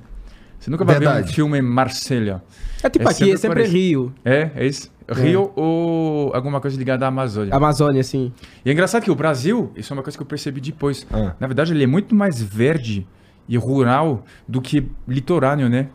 Você 0.62 0.70
nunca 0.70 0.86
vai 0.86 1.00
ver 1.00 1.06
Verdade. 1.06 1.32
um 1.32 1.34
filme 1.34 1.58
em 1.58 1.62
Marselha. 1.62 2.42
É 2.84 2.90
tipo 2.90 3.08
É 3.08 3.12
aqui, 3.12 3.18
sempre 3.18 3.34
é 3.34 3.38
sempre 3.38 3.60
Paris. 3.62 3.74
Rio. 3.74 4.14
É, 4.24 4.52
é 4.56 4.68
isso. 4.68 4.92
Rio 5.10 5.52
ou 5.56 6.32
alguma 6.36 6.62
coisa 6.62 6.78
ligada 6.78 7.04
à 7.04 7.08
Amazônia. 7.08 7.54
Amazônia, 7.54 8.00
assim. 8.00 8.32
E 8.64 8.70
é 8.70 8.74
engraçado 8.74 9.04
que 9.04 9.10
o 9.10 9.16
Brasil, 9.16 9.72
isso 9.76 9.92
é 9.92 9.94
uma 9.96 10.04
coisa 10.04 10.16
que 10.16 10.22
eu 10.22 10.28
percebi 10.28 10.62
depois. 10.62 11.06
Ah. 11.12 11.34
Na 11.40 11.48
verdade, 11.48 11.74
ele 11.74 11.84
é 11.84 11.88
muito 11.88 12.14
mais 12.14 12.40
verde 12.40 13.08
e 13.50 13.58
rural 13.58 14.24
do 14.48 14.62
que 14.62 14.88
litorâneo, 15.08 15.68
né? 15.68 15.90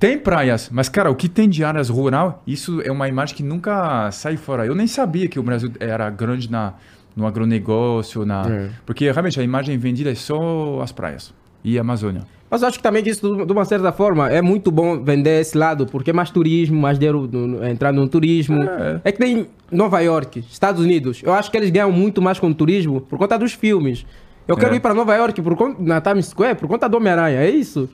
Tem 0.00 0.18
praias, 0.18 0.70
mas, 0.72 0.88
cara, 0.88 1.10
o 1.10 1.14
que 1.14 1.28
tem 1.28 1.48
de 1.48 1.62
áreas 1.62 1.88
rural, 1.88 2.42
isso 2.46 2.80
é 2.82 2.90
uma 2.90 3.08
imagem 3.08 3.36
que 3.36 3.42
nunca 3.42 4.10
sai 4.10 4.36
fora. 4.36 4.64
Eu 4.64 4.74
nem 4.74 4.86
sabia 4.86 5.28
que 5.28 5.38
o 5.38 5.42
Brasil 5.42 5.70
era 5.78 6.08
grande 6.08 6.50
na, 6.50 6.74
no 7.14 7.26
agronegócio, 7.26 8.24
na... 8.24 8.42
É. 8.48 8.70
porque 8.86 9.10
realmente 9.10 9.38
a 9.38 9.42
imagem 9.42 9.76
vendida 9.76 10.10
é 10.10 10.14
só 10.14 10.80
as 10.80 10.92
praias 10.92 11.34
e 11.64 11.76
a 11.76 11.80
Amazônia. 11.80 12.22
Mas 12.50 12.62
eu 12.62 12.68
acho 12.68 12.78
que 12.78 12.82
também 12.82 13.06
isso, 13.06 13.44
de 13.44 13.52
uma 13.52 13.64
certa 13.64 13.92
forma, 13.92 14.28
é 14.30 14.40
muito 14.40 14.70
bom 14.70 15.02
vender 15.02 15.40
esse 15.40 15.56
lado, 15.56 15.86
porque 15.86 16.10
é 16.10 16.12
mais 16.12 16.30
turismo, 16.30 16.80
mais 16.80 16.98
dinheiro 16.98 17.28
entrando 17.70 18.00
no 18.00 18.08
turismo. 18.08 18.62
É. 18.62 19.00
É. 19.04 19.12
que 19.12 19.20
nem 19.20 19.46
Nova 19.70 20.00
York, 20.00 20.40
Estados 20.50 20.82
Unidos. 20.82 21.20
Eu 21.22 21.34
acho 21.34 21.50
que 21.50 21.56
eles 21.56 21.68
ganham 21.70 21.92
muito 21.92 22.22
mais 22.22 22.38
com 22.38 22.48
o 22.48 22.54
turismo 22.54 23.00
por 23.02 23.18
conta 23.18 23.38
dos 23.38 23.52
filmes. 23.52 24.06
Eu 24.46 24.56
quero 24.56 24.72
É. 24.72 24.76
ir 24.78 24.80
para 24.80 24.94
Nova 24.94 25.14
York 25.14 25.42
por 25.42 25.54
conta, 25.56 25.82
na 25.82 26.00
Times 26.00 26.26
Square 26.26 26.56
por 26.56 26.66
conta 26.68 26.88
do 26.88 26.96
Homem-Aranha, 26.96 27.40
é 27.40 27.50
isso? 27.50 27.88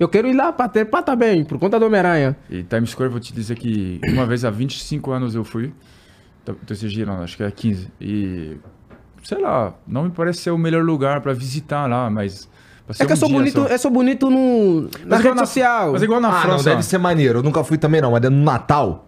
Eu 0.00 0.08
quero 0.08 0.26
ir 0.26 0.32
lá 0.32 0.52
para 0.52 0.68
ter 0.68 0.84
pá 0.86 1.02
também, 1.02 1.44
por 1.44 1.58
conta 1.58 1.78
do 1.78 1.84
Homem-Aranha. 1.84 2.34
E 2.48 2.62
Times 2.62 2.90
Square, 2.90 3.10
vou 3.10 3.20
te 3.20 3.32
dizer 3.34 3.56
que 3.56 4.00
uma 4.08 4.24
vez 4.24 4.42
há 4.44 4.50
25 4.50 5.10
anos 5.10 5.34
eu 5.34 5.44
fui, 5.44 5.70
tô 6.46 6.54
tô 6.54 6.72
exigindo, 6.72 7.10
acho 7.10 7.36
que 7.36 7.42
é 7.42 7.50
15, 7.50 7.88
e 8.00 8.56
sei 9.22 9.38
lá, 9.38 9.74
não 9.86 10.04
me 10.04 10.10
parece 10.10 10.38
ser 10.38 10.50
o 10.50 10.56
melhor 10.56 10.82
lugar 10.82 11.20
para 11.20 11.34
visitar 11.34 11.86
lá, 11.86 12.08
mas... 12.08 12.48
É 12.98 13.04
que 13.06 13.12
é 13.12 13.14
um 13.14 13.16
só 13.18 13.26
dia 13.26 13.36
bonito, 13.36 13.60
só. 13.62 13.66
é 13.68 13.78
só 13.78 13.90
bonito 13.90 14.30
no, 14.30 14.82
na 14.82 14.88
Mas 15.06 15.20
rede 15.22 15.34
na- 15.34 15.46
social. 15.46 15.92
Mas 15.92 16.02
igual 16.02 16.20
na 16.20 16.28
ah, 16.28 16.32
não, 16.32 16.40
França. 16.40 16.70
deve 16.70 16.82
ser 16.82 16.98
maneiro. 16.98 17.40
Eu 17.40 17.42
nunca 17.42 17.62
fui 17.64 17.76
também, 17.78 18.00
não, 18.00 18.12
mas 18.12 18.22
é 18.24 18.30
no 18.30 18.42
Natal, 18.44 19.06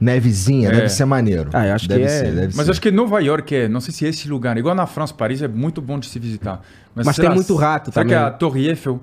nevezinha, 0.00 0.68
É. 0.68 0.72
deve 0.72 0.88
ser 0.88 1.04
maneiro. 1.04 1.50
Ah, 1.52 1.66
eu 1.66 1.74
acho 1.74 1.88
deve 1.88 2.00
que 2.00 2.06
é. 2.06 2.10
ser, 2.10 2.32
deve 2.34 2.56
Mas 2.56 2.66
ser. 2.66 2.70
acho 2.72 2.80
que 2.80 2.90
Nova 2.90 3.20
York 3.20 3.54
é, 3.54 3.68
não 3.68 3.80
sei 3.80 3.94
se 3.94 4.04
é 4.04 4.08
esse 4.08 4.28
lugar. 4.28 4.56
Igual 4.58 4.74
na 4.74 4.86
França, 4.86 5.14
Paris 5.14 5.40
é 5.42 5.48
muito 5.48 5.80
bom 5.80 5.98
de 5.98 6.06
se 6.06 6.18
visitar. 6.18 6.60
Mas 6.94 7.14
sei 7.16 7.24
tem 7.26 7.34
muito 7.34 7.54
rato 7.54 7.92
sabe 7.92 8.10
também. 8.10 8.22
que 8.22 8.24
a 8.24 8.30
Torre 8.30 8.68
Eiffel, 8.68 9.00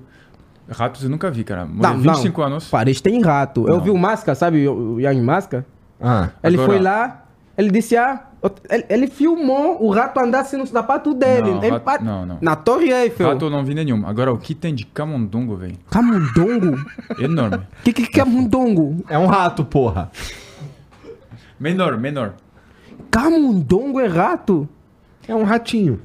ratos 0.68 1.02
eu 1.02 1.10
nunca 1.10 1.30
vi, 1.30 1.42
cara. 1.42 1.66
Morei 1.66 1.96
25 2.00 2.42
anos. 2.42 2.68
Paris 2.68 3.00
tem 3.00 3.20
rato. 3.22 3.66
Eu 3.66 3.78
Não. 3.78 3.80
vi 3.80 3.90
o 3.90 3.96
Masca, 3.98 4.34
sabe 4.34 4.68
o 4.68 5.00
Young 5.00 5.20
Masca? 5.22 5.64
Ah, 6.00 6.28
Ele 6.44 6.54
Agora- 6.56 6.72
foi 6.72 6.80
lá, 6.80 7.24
ele 7.58 7.70
disse, 7.70 7.96
ah, 7.96 8.22
ele, 8.70 8.84
ele 8.88 9.06
filmou 9.06 9.82
o 9.84 9.90
rato 9.90 10.18
andar 10.18 10.40
assim 10.40 10.56
no 10.56 10.66
sapato 10.66 11.12
dele. 11.12 11.50
Não, 11.50 11.58
Ele 11.62 11.70
rato- 11.72 11.84
pa- 11.84 11.98
não, 11.98 12.24
não. 12.24 12.38
Na 12.40 12.56
Torre 12.56 12.90
Eiffel. 12.90 13.28
Rato 13.28 13.44
eu 13.46 13.50
não 13.50 13.64
vi 13.64 13.74
nenhum. 13.74 14.06
Agora, 14.06 14.32
o 14.32 14.38
que 14.38 14.54
tem 14.54 14.74
de 14.74 14.86
camundongo, 14.86 15.56
velho? 15.56 15.76
Camundongo? 15.90 16.78
Enorme. 17.18 17.56
O 17.80 17.82
que, 17.84 17.92
que 17.92 18.06
que 18.06 18.20
é 18.20 18.24
camundongo? 18.24 19.04
é 19.08 19.18
um 19.18 19.26
rato, 19.26 19.64
porra. 19.64 20.10
menor, 21.58 21.98
menor. 21.98 22.34
Camundongo 23.10 24.00
é 24.00 24.06
rato? 24.06 24.68
É 25.28 25.34
um 25.34 25.42
ratinho. 25.44 26.00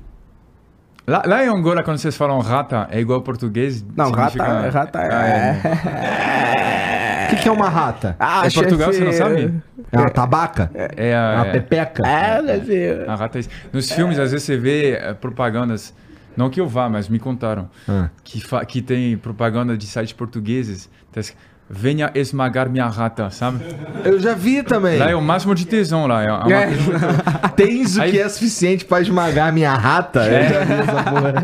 Lá, 1.07 1.21
lá 1.25 1.45
em 1.45 1.47
Angola, 1.47 1.83
quando 1.83 1.99
vocês 1.99 2.17
falam 2.17 2.39
rata, 2.39 2.87
é 2.89 2.99
igual 2.99 3.19
ao 3.19 3.23
português? 3.23 3.85
Não, 3.95 4.07
significa- 4.07 4.43
rata, 4.43 4.69
rata 4.71 4.99
Ah, 4.99 5.27
é... 5.27 6.91
O 7.25 7.29
que, 7.29 7.35
que 7.43 7.47
é 7.47 7.51
uma 7.51 7.69
rata? 7.69 8.15
Ah, 8.19 8.45
É 8.45 8.49
Portugal, 8.49 8.91
você 8.93 9.03
não 9.03 9.13
sabe? 9.13 9.53
É 9.91 9.97
uma 9.99 10.09
tabaca? 10.09 10.69
É, 10.73 11.09
É 11.09 11.15
a, 11.15 11.33
uma 11.35 11.47
é, 11.47 11.51
pepeca? 11.51 12.07
É, 12.07 12.41
deve 12.41 12.65
ser. 12.65 13.09
a 13.09 13.15
rata 13.15 13.37
é 13.37 13.41
isso. 13.41 13.49
Nos 13.73 13.91
filmes, 13.91 14.17
às 14.19 14.31
vezes 14.31 14.45
você 14.45 14.57
vê 14.57 14.99
propagandas, 15.21 15.93
não 16.37 16.49
que 16.49 16.59
eu 16.61 16.67
vá, 16.67 16.89
mas 16.89 17.07
me 17.09 17.19
contaram, 17.19 17.69
Ah. 17.87 18.09
que, 18.23 18.41
fa- 18.41 18.65
que 18.65 18.81
tem 18.81 19.17
propaganda 19.17 19.77
de 19.77 19.85
sites 19.85 20.13
portugueses, 20.13 20.89
tá 21.11 21.21
venha 21.67 22.11
esmagar 22.13 22.69
minha 22.69 22.85
rata, 22.87 23.29
sabe? 23.31 23.65
Eu 24.03 24.19
já 24.19 24.35
vi 24.35 24.61
também. 24.61 24.99
Lá 24.99 25.09
é 25.09 25.15
o 25.15 25.21
máximo 25.21 25.55
de 25.55 25.65
tesão 25.65 26.05
lá. 26.05 26.21
É 26.23 26.31
uma 26.31 26.53
É. 26.53 26.67
Tens 27.55 27.97
o 27.97 28.01
Aí- 28.03 28.11
que 28.11 28.19
é 28.19 28.29
suficiente 28.29 28.85
pra 28.85 29.01
esmagar 29.01 29.51
minha 29.51 29.73
rata? 29.73 30.25
Eu 30.27 30.35
É. 30.35 30.49
já 30.49 30.63
vi 30.63 30.73
essa 30.73 31.03
porra. 31.03 31.43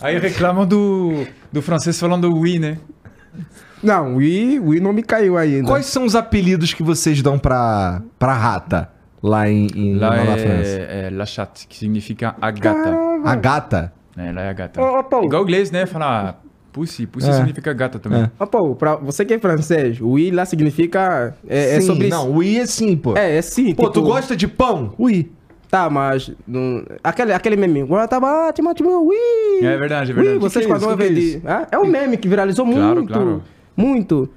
Aí 0.00 0.18
reclamam 0.18 0.64
do, 0.66 1.26
do 1.52 1.60
francês 1.60 1.98
falando 1.98 2.32
oui, 2.38 2.58
né? 2.60 2.78
Não, 3.82 4.16
o 4.16 4.22
I, 4.22 4.58
o 4.58 4.74
I 4.74 4.80
não 4.80 4.92
me 4.92 5.02
caiu 5.02 5.36
ainda. 5.36 5.66
Quais 5.68 5.86
são 5.86 6.04
os 6.04 6.14
apelidos 6.14 6.72
que 6.74 6.82
vocês 6.82 7.20
dão 7.22 7.38
pra, 7.38 8.02
pra 8.18 8.32
rata 8.32 8.90
lá 9.22 9.48
em, 9.48 9.66
em 9.74 9.96
Lá 9.98 10.10
na 10.16 10.36
França? 10.36 10.68
é, 10.78 11.06
é 11.06 11.10
la 11.10 11.26
chatte, 11.26 11.66
que 11.68 11.76
significa 11.76 12.34
a 12.40 12.50
gata. 12.50 12.96
A 13.24 13.34
gata? 13.34 13.92
né? 14.16 14.32
Lá 14.32 14.42
é 14.42 14.48
a 14.48 14.52
gata. 14.52 14.80
Ô, 14.82 15.04
Paulo. 15.04 15.26
Igual 15.26 15.42
o 15.42 15.44
inglês, 15.44 15.70
né? 15.70 15.84
Falar 15.86 16.40
pussy. 16.72 17.06
Pussy 17.06 17.28
É. 17.30 17.32
significa 17.32 17.72
gata 17.72 17.98
também. 17.98 18.22
É. 18.24 18.30
Ó, 18.38 18.44
pô, 18.46 18.74
pra 18.74 18.96
você 18.96 19.24
que 19.24 19.32
é 19.34 19.38
francês, 19.38 19.98
o 20.00 20.18
I 20.18 20.30
lá 20.30 20.44
significa... 20.44 21.34
É, 21.48 21.76
é 21.76 21.80
sim, 21.80 21.86
sobre... 21.86 22.08
não, 22.08 22.30
o 22.32 22.42
I 22.42 22.58
é 22.58 22.66
sim, 22.66 22.94
pô. 22.96 23.16
É, 23.16 23.36
é 23.38 23.42
sim. 23.42 23.74
Pô, 23.74 23.88
tu 23.90 24.00
tipo- 24.00 24.06
gosta 24.12 24.36
de 24.36 24.46
pão? 24.46 24.92
O 24.98 25.08
I. 25.08 25.32
Tá, 25.70 25.88
mas... 25.90 26.30
Não... 26.46 26.84
Aquele, 27.02 27.32
aquele 27.32 27.56
meme. 27.56 27.80
Agora 27.82 28.06
tá 28.06 28.20
meu, 28.20 29.06
ui. 29.06 29.16
É 29.62 29.76
verdade, 29.76 30.10
é 30.12 30.14
verdade. 30.14 30.36
Ui, 30.36 30.38
vocês 30.38 30.64
Que 30.66 30.70
que 30.70 30.76
é? 30.76 30.78
Que 30.78 30.84
ouvem 30.86 31.14
que 31.14 31.42
é? 31.46 31.50
Ah, 31.50 31.66
É 31.72 31.78
um 31.78 31.86
meme 31.86 32.16
que 32.18 32.28
viralizou 32.28 32.64
Claro, 32.66 32.94
muito. 32.96 33.12
claro. 33.12 33.42
Muito. 33.76 34.28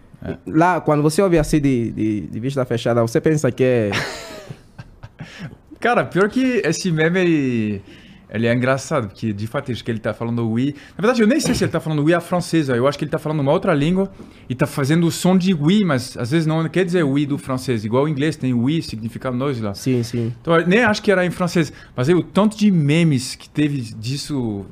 Lá, 0.45 0.81
quando 0.81 1.01
você 1.01 1.21
ouve 1.21 1.37
assim 1.37 1.61
de, 1.61 1.91
de, 1.91 2.21
de 2.21 2.39
vista 2.39 2.65
fechada, 2.65 3.01
você 3.01 3.21
pensa 3.21 3.51
que 3.51 3.63
é... 3.63 3.91
Cara, 5.79 6.03
pior 6.03 6.29
que 6.29 6.61
esse 6.65 6.91
meme, 6.91 7.19
ele, 7.21 7.81
ele 8.29 8.47
é 8.47 8.53
engraçado, 8.53 9.07
porque 9.07 9.31
de 9.31 9.47
fato 9.47 9.71
acho 9.71 9.81
que 9.81 9.89
ele 9.89 9.99
tá 9.99 10.13
falando 10.13 10.49
oui. 10.49 10.75
Na 10.97 11.01
verdade, 11.01 11.21
eu 11.21 11.27
nem 11.27 11.39
sei 11.39 11.55
se 11.55 11.63
ele 11.63 11.71
tá 11.71 11.79
falando 11.79 12.03
oui 12.03 12.13
a 12.13 12.19
francesa, 12.19 12.75
eu 12.75 12.85
acho 12.85 12.97
que 12.97 13.05
ele 13.05 13.11
tá 13.11 13.17
falando 13.17 13.39
uma 13.39 13.53
outra 13.53 13.73
língua 13.73 14.11
e 14.49 14.55
tá 14.55 14.67
fazendo 14.67 15.07
o 15.07 15.11
som 15.11 15.37
de 15.37 15.53
oui, 15.53 15.85
mas 15.85 16.17
às 16.17 16.31
vezes 16.31 16.45
não 16.45 16.67
quer 16.67 16.83
dizer 16.83 17.03
oui 17.03 17.25
do 17.25 17.37
francês. 17.37 17.85
Igual 17.85 18.03
o 18.03 18.07
inglês 18.09 18.35
tem 18.35 18.53
oui, 18.53 18.81
significa 18.81 19.31
nós 19.31 19.61
lá. 19.61 19.73
Sim, 19.73 20.03
sim. 20.03 20.33
Então, 20.41 20.53
eu 20.57 20.67
nem 20.67 20.83
acho 20.83 21.01
que 21.01 21.11
era 21.11 21.25
em 21.25 21.31
francês, 21.31 21.71
mas 21.95 22.09
aí 22.09 22.15
o 22.15 22.21
tanto 22.21 22.57
de 22.57 22.69
memes 22.69 23.35
que 23.35 23.49
teve 23.49 23.79
disso 23.93 24.65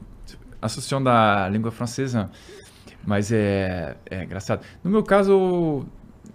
associando 0.62 1.08
à 1.08 1.48
língua 1.50 1.72
francesa, 1.72 2.30
mas 3.08 3.32
é, 3.32 3.96
é 4.10 4.24
engraçado. 4.26 4.62
No 4.84 4.92
meu 4.92 5.02
caso, 5.02 5.86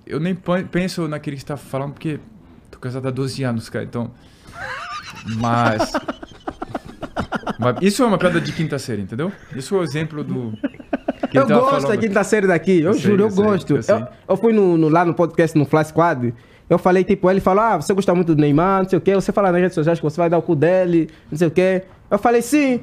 eu 0.07 0.19
nem 0.19 0.35
pe- 0.35 0.65
penso 0.65 1.07
naquele 1.07 1.36
que 1.36 1.43
está 1.43 1.57
falando, 1.57 1.93
porque 1.93 2.19
tô 2.70 2.78
casado 2.81 3.07
há 3.07 3.11
12 3.12 3.44
anos, 3.44 3.69
cara, 3.69 3.85
então... 3.85 4.11
Mas... 5.36 5.93
mas 7.59 7.77
isso 7.82 8.03
é 8.03 8.07
uma 8.07 8.16
piada 8.19 8.40
de 8.40 8.51
quinta 8.53 8.78
série, 8.78 9.03
entendeu? 9.03 9.31
Isso 9.55 9.74
é 9.77 9.78
o 9.78 9.82
exemplo 9.82 10.24
do... 10.24 10.53
Eu 11.32 11.47
gosto 11.47 11.89
da 11.89 11.97
quinta 11.97 12.24
série 12.24 12.47
daqui, 12.47 12.81
eu, 12.81 12.89
Eu 12.89 12.94
sei, 12.94 13.03
juro, 13.03 13.23
eu, 13.23 13.27
eu 13.27 13.31
sei, 13.31 13.44
gosto. 13.44 13.77
eu 13.77 13.99
Eu, 13.99 14.09
eu 14.31 14.36
fui 14.36 14.53
no, 14.53 14.77
no- 14.77 14.89
lá 14.89 15.05
no 15.05 15.15
podcast, 15.15 15.57
no 15.57 15.65
Fly 15.65 15.85
Squad, 15.85 16.35
eu 16.70 16.78
falei, 16.78 17.05
tipo, 17.05 17.31
ele 17.31 17.40
falou, 17.40 17.62
ah, 17.62 17.77
você 17.77 17.93
gosta 17.93 18.15
muito 18.15 18.35
do 18.35 18.40
Neymar, 18.40 18.82
não 18.82 18.89
sei 18.89 18.99
o 18.99 19.03
quê, 19.03 19.15
você 19.15 19.31
fala 19.31 19.53
nas 19.53 19.61
redes 19.61 19.74
sociais 19.74 19.99
que 19.99 20.03
você 20.03 20.16
vai 20.16 20.31
dar 20.31 20.39
o 20.39 20.43
cu 20.43 20.57
dele, 20.57 21.11
não 21.31 21.36
sei 21.36 21.49
o 21.49 21.51
quê. 21.51 21.82
Eu 22.11 22.19
falei, 22.19 22.40
sim, 22.40 22.81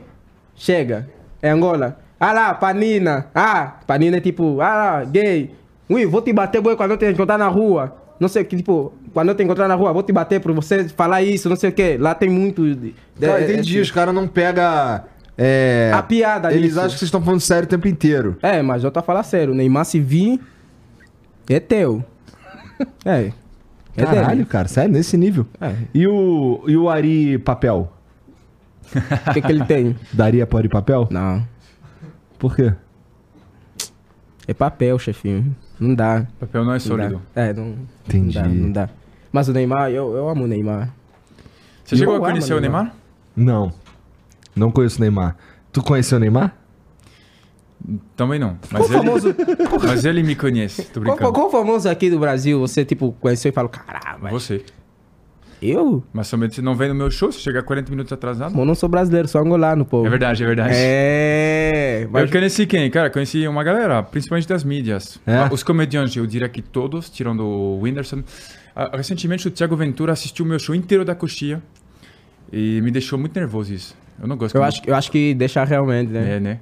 chega, 0.56 1.10
é 1.42 1.50
Angola. 1.50 2.00
Ah 2.20 2.34
lá, 2.34 2.54
Panina, 2.54 3.28
ah, 3.34 3.78
Panina 3.88 4.18
é 4.18 4.22
tipo, 4.22 4.60
ah 4.62 4.76
lá, 4.76 5.04
gay. 5.06 5.52
Ui, 5.90 6.06
vou 6.06 6.22
te 6.22 6.34
bater, 6.34 6.62
quando 6.62 6.92
eu 6.92 6.98
te 6.98 7.06
encontrar 7.06 7.38
na 7.38 7.48
rua. 7.48 7.96
Não 8.20 8.28
sei 8.28 8.42
o 8.42 8.46
que, 8.46 8.58
tipo, 8.58 8.92
quando 9.14 9.30
eu 9.30 9.36
te 9.36 9.42
encontrar 9.44 9.68
na 9.68 9.76
rua, 9.76 9.94
vou 9.94 10.04
te 10.04 10.12
bater 10.12 10.42
por 10.42 10.52
você 10.54 10.88
falar 10.90 11.22
isso, 11.22 11.48
não 11.48 11.56
sei 11.56 11.70
o 11.70 11.74
quê. 11.74 11.98
Lá 12.00 12.14
tem 12.14 12.30
muito... 12.30 12.76
de- 12.76 12.94
Cara, 13.20 13.42
entendi, 13.44 13.72
esse- 13.76 13.82
os 13.82 13.92
caras 13.92 14.14
não 14.14 14.28
pegam. 14.28 14.64
É, 15.38 15.90
A 15.94 16.04
piada 16.04 16.52
Eles 16.52 16.64
nisso. 16.72 16.80
acham 16.80 16.90
que 16.92 16.98
vocês 17.00 17.08
estão 17.08 17.22
falando 17.22 17.40
sério 17.40 17.64
o 17.64 17.70
tempo 17.70 17.88
inteiro. 17.88 18.36
É, 18.42 18.62
mas 18.62 18.84
eu 18.84 18.92
tô 18.92 19.02
falar 19.02 19.24
sério. 19.24 19.54
Neymar 19.56 19.86
se 19.86 19.98
vir, 20.00 20.40
é 21.50 21.60
teu. 21.62 22.04
É. 23.06 23.32
É 23.98 24.04
Caralho, 24.06 24.28
dele. 24.30 24.46
cara, 24.46 24.68
sério, 24.68 24.92
nesse 24.92 25.18
nível. 25.18 25.46
É. 25.60 25.74
E 25.94 26.06
o, 26.08 26.64
e 26.68 26.76
o 26.78 26.90
Ari 26.90 27.38
Papel? 27.40 27.92
O 29.30 29.34
que, 29.34 29.42
que 29.42 29.52
ele 29.52 29.64
tem? 29.66 29.96
Daria 30.14 30.46
pro 30.48 30.58
Ari 30.58 30.70
Papel? 30.70 31.08
Não. 31.12 31.46
Por 32.40 32.56
quê? 32.56 32.74
É 34.48 34.54
papel, 34.54 34.98
chefinho. 34.98 35.56
Não 35.80 35.94
dá. 35.94 36.26
Papel 36.40 36.64
não 36.66 36.72
é 36.72 36.76
Não 36.76 36.80
sólido. 36.80 37.22
dá. 37.36 37.42
É, 37.42 37.54
não. 37.54 37.76
Entendi. 38.08 38.36
Não 38.38 38.44
dá, 38.44 38.50
não 38.50 38.72
dá. 38.72 38.90
Mas 39.32 39.48
o 39.48 39.54
Neymar, 39.54 39.92
eu, 39.92 40.16
eu 40.16 40.28
amo 40.28 40.46
o 40.46 40.48
Neymar. 40.48 40.92
Você 41.86 41.96
chegou 41.96 42.16
Eu 42.16 42.24
a 42.26 42.30
conhecer 42.30 42.54
o 42.56 42.60
Neymar. 42.60 42.94
Não. 43.36 43.72
Não 44.56 44.72
conheço 44.72 44.98
o 44.98 45.02
Neymar. 45.02 45.36
Tu 45.72 45.84
conheceu 45.84 46.18
o 46.18 46.20
Neymar? 46.22 46.56
Também 48.16 48.40
não. 48.40 48.58
Qual 48.70 48.82
Mas 48.82 48.90
ele, 48.92 48.98
famoso, 48.98 49.36
mas 49.88 50.06
ele 50.06 50.22
me 50.24 50.36
conhece, 50.36 50.84
tô 50.86 51.00
qual, 51.02 51.16
brincando. 51.16 51.34
qual 51.34 51.50
famoso 51.50 51.88
aqui 51.88 52.10
do 52.10 52.20
Brasil 52.20 52.60
você, 52.60 52.84
tipo, 52.84 53.14
conheceu 53.22 53.50
e 53.50 53.54
falou, 53.54 53.70
caramba, 53.70 54.30
Você. 54.32 54.66
Eu? 55.62 56.04
Mas 56.14 56.28
somente 56.28 56.56
você 56.56 56.62
não 56.62 56.76
vem 56.76 56.90
no 56.90 56.96
meu 56.96 57.12
show, 57.12 57.32
você 57.32 57.40
chega 57.40 57.62
40 57.62 57.92
minutos 57.92 58.12
atrasado. 58.14 58.58
Eu 58.58 58.66
não 58.66 58.76
sou 58.76 58.88
brasileiro, 58.88 59.28
sou 59.28 59.42
angolano, 59.42 59.86
pô. 59.86 60.06
É 60.06 60.10
verdade, 60.10 60.44
é 60.44 60.46
verdade. 60.48 60.74
É. 60.76 62.02
Eu 62.04 62.10
Mas... 62.12 62.32
conheci 62.32 62.66
quem? 62.66 62.90
Cara, 62.90 63.10
conheci 63.10 63.48
uma 63.48 63.64
galera, 63.64 64.02
principalmente 64.04 64.48
das 64.48 64.64
mídias. 64.64 65.20
É? 65.26 65.36
Ah, 65.36 65.50
Os 65.52 65.64
comediantes, 65.64 66.16
eu 66.16 66.26
diria 66.26 66.48
que 66.50 66.62
todos, 66.62 67.10
tirando 67.10 67.46
o 67.46 67.82
Whindersson. 67.82 68.24
Ah, 68.76 68.96
recentemente 68.96 69.48
o 69.48 69.52
Thiago 69.52 69.76
Ventura 69.76 70.14
assistiu 70.14 70.46
o 70.46 70.48
meu 70.48 70.60
show 70.60 70.74
inteiro 70.74 71.04
da 71.04 71.14
coxinha 71.14 71.62
e 72.52 72.82
me 72.82 72.92
deixou 72.92 73.20
muito 73.20 73.38
nervoso 73.38 73.74
isso. 73.74 73.96
Eu 74.22 74.28
não 74.28 74.38
gosto. 74.38 74.56
Eu 74.56 74.64
acho, 74.64 74.82
eu 74.86 74.96
acho 74.96 75.12
que 75.12 75.34
deixa 75.34 75.64
realmente, 75.64 76.12
né? 76.12 76.36
É, 76.36 76.40
né? 76.40 76.60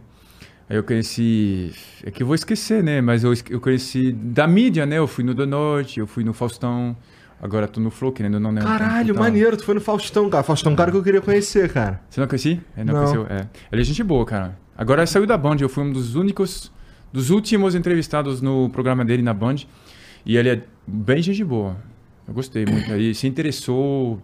Aí 0.69 0.75
eu 0.75 0.83
conheci. 0.83 1.71
É 2.03 2.11
que 2.11 2.23
eu 2.23 2.27
vou 2.27 2.35
esquecer, 2.35 2.83
né? 2.83 2.99
Mas 2.99 3.23
eu, 3.23 3.33
eu 3.49 3.59
conheci 3.59 4.11
da 4.11 4.45
mídia, 4.47 4.85
né? 4.85 4.97
Eu 4.97 5.07
fui 5.07 5.23
no 5.23 5.33
Do 5.33 5.47
Norte, 5.47 5.99
eu 5.99 6.07
fui 6.07 6.23
no 6.23 6.33
Faustão. 6.33 6.95
Agora 7.41 7.67
tô 7.67 7.79
no 7.79 7.91
Flow, 7.91 8.11
que 8.11 8.23
ainda 8.23 8.39
não 8.39 8.49
lembro. 8.49 8.67
Caralho, 8.67 9.13
maneiro, 9.15 9.55
tu 9.57 9.63
foi 9.63 9.75
no 9.75 9.81
Faustão, 9.81 10.27
cara. 10.29 10.43
Faustão 10.43 10.71
é 10.71 10.73
um 10.73 10.75
cara 10.75 10.89
que 10.91 10.97
eu 10.97 11.03
queria 11.03 11.21
conhecer, 11.21 11.71
cara. 11.71 12.01
Você 12.09 12.19
não 12.19 12.27
conheci? 12.27 12.59
É, 12.75 12.83
não, 12.83 12.93
Não. 12.93 13.01
conheceu? 13.01 13.27
É. 13.29 13.47
Ele 13.71 13.81
é 13.81 13.85
gente 13.85 14.03
boa, 14.03 14.25
cara. 14.25 14.57
Agora 14.75 15.05
saiu 15.05 15.25
da 15.27 15.37
Band, 15.37 15.57
eu 15.59 15.69
fui 15.69 15.83
um 15.83 15.91
dos 15.91 16.15
únicos 16.15 16.71
dos 17.13 17.29
últimos 17.29 17.75
entrevistados 17.75 18.41
no 18.41 18.69
programa 18.69 19.05
dele 19.05 19.21
na 19.21 19.33
Band. 19.33 19.55
E 20.25 20.35
ele 20.35 20.49
é 20.49 20.63
bem 20.87 21.21
gente 21.21 21.43
boa. 21.43 21.77
Eu 22.27 22.33
gostei 22.33 22.65
muito. 22.65 22.91
Ele 22.91 23.13
se 23.13 23.27
interessou. 23.27 24.19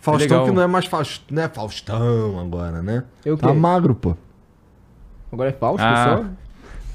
Faustão 0.00 0.28
legal. 0.28 0.44
que 0.46 0.52
não 0.52 0.62
é 0.62 0.66
mais 0.66 0.86
Faust... 0.86 1.24
não 1.30 1.42
é 1.42 1.48
Faustão 1.48 2.38
agora, 2.40 2.82
né? 2.82 3.04
Eu 3.24 3.36
Tá 3.36 3.48
quê? 3.48 3.54
magro, 3.54 3.94
pô. 3.94 4.16
Agora 5.32 5.50
é 5.50 5.52
Fausto 5.52 5.82
Ah, 5.84 6.18
só? 6.18 6.24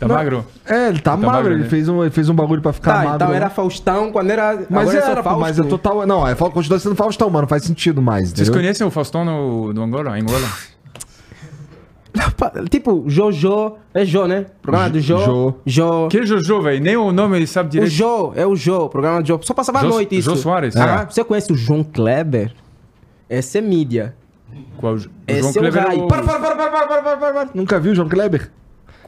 Tá 0.04 0.10
Não, 0.10 0.16
magro? 0.16 0.46
É, 0.66 0.90
ele 0.90 1.00
tá, 1.00 1.12
tá 1.12 1.18
magro, 1.18 1.32
magro, 1.32 1.54
ele 1.54 1.64
né? 1.64 1.70
fez 1.70 1.88
um, 1.88 2.02
ele 2.02 2.12
fez 2.12 2.30
um 2.30 2.34
bagulho 2.36 2.62
pra 2.62 2.74
ficar 2.74 2.92
tá, 2.92 2.98
magro. 2.98 3.16
Então 3.16 3.28
né? 3.30 3.36
era 3.36 3.50
Faustão 3.50 4.12
quando 4.12 4.30
era. 4.30 4.66
Mas 4.70 4.90
agora 4.90 4.98
é, 4.98 5.12
era, 5.12 5.24
Faustão. 5.24 5.40
mas 5.40 5.60
é 5.60 5.64
total. 5.64 6.06
Não, 6.06 6.28
é, 6.28 6.36
continua 6.36 6.80
sendo 6.80 6.96
Faustão, 6.96 7.30
mano, 7.30 7.48
faz 7.48 7.64
sentido 7.64 8.02
mais. 8.02 8.30
Vocês 8.30 8.42
entendeu? 8.42 8.62
conhecem 8.62 8.86
o 8.86 8.92
Faustão 8.92 9.24
no, 9.24 9.74
no 9.74 9.84
Angola? 9.84 10.12
Angola? 10.12 10.48
Tipo, 12.70 13.04
Jojo. 13.08 13.74
É 13.94 14.06
Jo, 14.06 14.28
né? 14.28 14.46
Programa 14.62 14.90
do 14.90 15.00
Jo. 15.00 15.18
Jo. 15.18 15.56
jo. 15.66 16.08
Que 16.10 16.26
Jojo, 16.26 16.62
velho? 16.62 16.82
Nem 16.82 16.96
o 16.96 17.12
nome 17.12 17.38
ele 17.38 17.48
sabe 17.48 17.70
direito. 17.70 17.92
O 17.92 17.96
Jo, 17.96 18.34
é 18.36 18.46
o 18.46 18.56
Jo, 18.56 18.90
programa 18.90 19.22
do 19.22 19.28
Jo. 19.28 19.40
Só 19.42 19.54
passava 19.54 19.80
jo, 19.80 19.88
a 19.88 19.90
noite 19.90 20.18
isso. 20.18 20.30
Jo 20.30 20.38
Soares? 20.38 20.76
Ah, 20.76 21.02
é. 21.02 21.12
você 21.12 21.24
conhece 21.24 21.52
o 21.52 21.56
João 21.56 21.84
Kleber? 21.84 22.54
Essa 23.30 23.58
é 23.58 23.62
mídia. 23.62 24.16
Qual? 24.78 24.94
É 24.94 24.96
o 24.96 25.00
João 25.00 25.12
Esse 25.28 25.60
Kleber. 25.60 25.84
É 25.84 25.96
o... 25.96 26.08
Para, 26.08 26.24
para, 26.24 26.40
para, 26.40 26.56
para, 26.56 26.70
para, 26.70 26.88
para, 26.88 27.18
para, 27.18 27.34
para. 27.34 27.50
Nunca 27.54 27.80
viu 27.80 27.94
o 27.94 27.96
João 27.96 28.10
Kleber? 28.10 28.52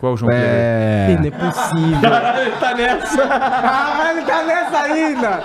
Qual 0.05 0.13
o 0.13 0.17
João 0.17 0.29
Kleber? 0.29 0.47
É. 0.47 1.17
Não 1.19 1.25
é 1.25 1.31
possível. 1.31 2.41
ele 2.43 2.51
tá 2.59 2.75
nessa. 2.75 3.23
ah, 3.23 4.11
ele 4.11 4.21
tá 4.21 4.43
nessa 4.43 4.81
ainda. 4.83 5.43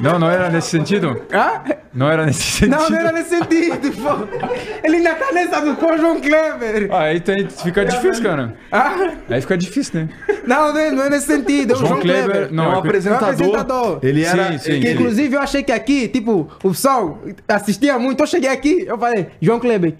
Não, 0.00 0.18
não 0.18 0.30
era 0.30 0.48
nesse 0.48 0.70
sentido? 0.70 1.20
Hã? 1.30 1.62
Não 1.92 2.10
era 2.10 2.24
nesse 2.24 2.40
sentido. 2.40 2.70
Não, 2.78 2.88
não 2.88 2.98
era 2.98 3.12
nesse 3.12 3.28
sentido, 3.28 3.92
pô. 3.92 4.46
Ele 4.82 4.96
ainda 4.96 5.14
tá 5.16 5.32
nessa 5.32 5.60
do 5.60 5.76
com 5.76 5.92
o 5.92 5.98
João 5.98 6.18
Kleber. 6.18 6.88
Ah, 6.90 7.00
aí 7.00 7.20
tem, 7.20 7.46
fica 7.50 7.84
difícil, 7.84 8.22
cara. 8.22 8.54
Ah, 8.72 9.12
Aí 9.28 9.40
fica 9.42 9.58
difícil, 9.58 10.00
né? 10.00 10.08
não, 10.46 10.72
não 10.72 10.80
é, 10.80 10.90
não 10.90 11.02
é 11.04 11.10
nesse 11.10 11.26
sentido. 11.26 11.74
É 11.74 11.76
o 11.76 11.78
João 11.78 11.88
João, 11.90 12.00
Kleber, 12.00 12.30
Kleber. 12.30 12.52
não, 12.54 12.64
é 12.64 12.68
um 12.68 12.74
é- 12.76 12.78
apresentador. 12.78 13.26
É 13.28 13.28
um 13.28 13.34
apresentador. 13.34 13.98
Ele 14.02 14.24
era. 14.24 14.52
Sim, 14.52 14.58
sim. 14.58 14.80
Que, 14.80 14.92
inclusive, 14.92 15.36
eu 15.36 15.40
achei 15.42 15.62
que 15.62 15.72
aqui, 15.72 16.08
tipo, 16.08 16.50
o 16.64 16.70
pessoal 16.70 17.18
assistia 17.46 17.98
muito. 17.98 18.22
Eu 18.22 18.26
cheguei 18.26 18.48
aqui, 18.48 18.84
eu 18.86 18.96
falei, 18.96 19.26
João 19.42 19.60
Kleber. 19.60 19.92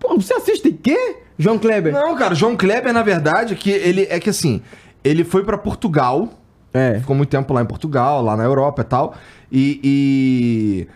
Pô, 0.00 0.16
você 0.16 0.32
assiste 0.32 0.72
quê? 0.72 1.16
João 1.42 1.58
Kleber. 1.58 1.92
Não, 1.92 2.14
cara, 2.16 2.34
João 2.34 2.56
Kleber, 2.56 2.92
na 2.92 3.02
verdade, 3.02 3.54
que 3.54 3.70
ele 3.70 4.06
é 4.08 4.18
que 4.20 4.30
assim, 4.30 4.62
ele 5.04 5.24
foi 5.24 5.44
pra 5.44 5.58
Portugal, 5.58 6.28
É. 6.72 6.98
ficou 7.00 7.14
muito 7.16 7.28
tempo 7.30 7.52
lá 7.52 7.60
em 7.62 7.66
Portugal, 7.66 8.22
lá 8.22 8.36
na 8.36 8.44
Europa 8.44 8.82
e 8.82 8.84
tal, 8.84 9.14
e. 9.50 10.86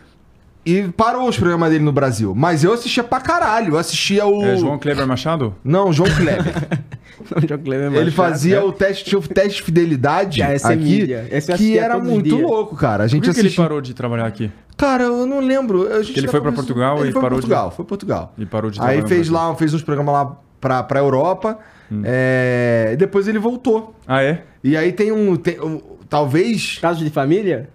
E, 0.67 0.73
e 0.75 0.89
parou 0.89 1.29
os 1.29 1.37
programas 1.39 1.71
dele 1.71 1.85
no 1.85 1.93
Brasil. 1.93 2.35
Mas 2.35 2.65
eu 2.65 2.73
assistia 2.73 3.05
pra 3.05 3.21
caralho. 3.21 3.75
Eu 3.75 3.79
assistia 3.79 4.27
o. 4.27 4.43
É 4.45 4.57
João 4.57 4.79
Kleber 4.79 5.07
Machado? 5.07 5.55
Não, 5.63 5.93
João 5.93 6.11
Kleber. 6.11 6.45
O 7.19 7.41
João 7.47 7.59
Kleber 7.59 7.93
é 7.95 7.97
ele 7.97 8.11
fazia 8.11 8.57
chato, 8.57 8.69
o 8.69 8.73
teste, 8.73 9.17
o 9.17 9.21
teste 9.23 9.57
de 9.57 9.63
fidelidade 9.63 10.43
é 10.43 10.55
aqui, 10.63 11.07
que 11.07 11.35
assistia 11.35 11.83
era 11.83 11.99
muito 11.99 12.25
dias. 12.25 12.41
louco, 12.43 12.77
cara. 12.77 13.05
A 13.05 13.07
Por 13.07 13.11
gente 13.11 13.25
que, 13.25 13.33
que 13.33 13.41
ele 13.41 13.47
assistia. 13.47 13.65
parou 13.65 13.81
de 13.81 13.95
trabalhar 13.95 14.27
aqui? 14.27 14.51
Cara, 14.77 15.05
eu 15.05 15.27
não 15.27 15.41
lembro. 15.41 15.91
A 15.93 16.03
gente 16.03 16.19
ele 16.19 16.27
já 16.27 16.31
foi 16.33 16.41
pra 16.41 16.51
conversou- 16.51 16.75
Portugal 16.75 16.99
ele 17.01 17.09
e 17.09 17.13
foi 17.13 17.23
parou 17.23 17.39
pra 17.39 17.47
de- 17.47 17.47
Portugal. 17.53 17.71
Foi 17.71 17.85
pra 17.85 17.89
Portugal. 17.89 18.35
Ele 18.37 18.47
parou 18.47 18.71
de 18.71 18.81
Aí 18.81 19.03
fez 19.09 19.29
lá, 19.29 19.55
fez 19.55 19.73
uns 19.73 19.83
programas 19.83 20.13
lá 20.15 20.37
pra, 20.61 20.83
pra 20.83 21.01
Europa. 21.01 21.59
é, 22.05 22.91
e 22.93 22.97
depois 22.97 23.27
ele 23.29 23.39
voltou. 23.39 23.95
Ah, 24.07 24.23
é? 24.23 24.43
E 24.63 24.77
aí 24.77 24.93
tem 24.93 25.13
um. 25.13 25.37
tem 25.37 25.61
um- 25.61 25.81
talvez. 26.09 26.79
Casos 26.81 27.03
de 27.05 27.11
família? 27.11 27.71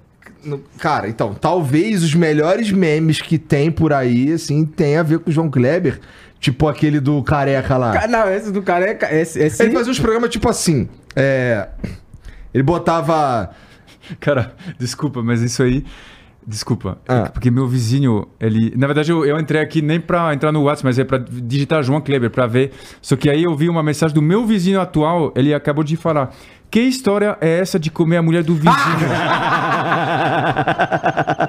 Cara, 0.79 1.07
então, 1.07 1.33
talvez 1.35 2.03
os 2.03 2.13
melhores 2.15 2.71
memes 2.71 3.21
que 3.21 3.37
tem 3.37 3.71
por 3.71 3.93
aí, 3.93 4.33
assim, 4.33 4.65
tem 4.65 4.97
a 4.97 5.03
ver 5.03 5.19
com 5.19 5.29
o 5.29 5.33
João 5.33 5.49
Kleber. 5.49 5.99
Tipo 6.39 6.67
aquele 6.67 6.99
do 6.99 7.21
careca 7.21 7.77
lá. 7.77 8.07
Não, 8.07 8.27
esse 8.31 8.51
do 8.51 8.63
careca, 8.63 9.13
esse... 9.13 9.37
esse... 9.39 9.61
Ele 9.61 9.71
fazia 9.73 9.91
uns 9.91 9.99
programas 9.99 10.31
tipo 10.31 10.49
assim. 10.49 10.89
É. 11.15 11.67
Ele 12.51 12.63
botava. 12.63 13.51
Cara, 14.19 14.55
desculpa, 14.79 15.21
mas 15.21 15.41
isso 15.41 15.61
aí. 15.61 15.85
Desculpa. 16.45 16.97
Ah. 17.07 17.29
Porque 17.31 17.51
meu 17.51 17.67
vizinho, 17.67 18.27
ele. 18.39 18.73
Na 18.75 18.87
verdade, 18.87 19.11
eu, 19.11 19.23
eu 19.25 19.39
entrei 19.39 19.61
aqui 19.61 19.81
nem 19.81 19.99
pra 19.99 20.33
entrar 20.33 20.51
no 20.51 20.63
WhatsApp, 20.63 20.85
mas 20.85 20.97
é 20.97 21.03
pra 21.03 21.17
digitar 21.17 21.83
João 21.83 22.01
Kleber 22.01 22.31
pra 22.31 22.47
ver. 22.47 22.71
Só 23.01 23.15
que 23.15 23.29
aí 23.29 23.43
eu 23.43 23.55
vi 23.55 23.69
uma 23.69 23.83
mensagem 23.83 24.15
do 24.15 24.21
meu 24.21 24.45
vizinho 24.45 24.81
atual, 24.81 25.31
ele 25.35 25.53
acabou 25.53 25.83
de 25.83 25.95
falar. 25.95 26.33
Que 26.69 26.79
história 26.79 27.37
é 27.41 27.59
essa 27.59 27.77
de 27.77 27.91
comer 27.91 28.17
a 28.17 28.21
mulher 28.21 28.43
do 28.43 28.55
vizinho? 28.55 28.71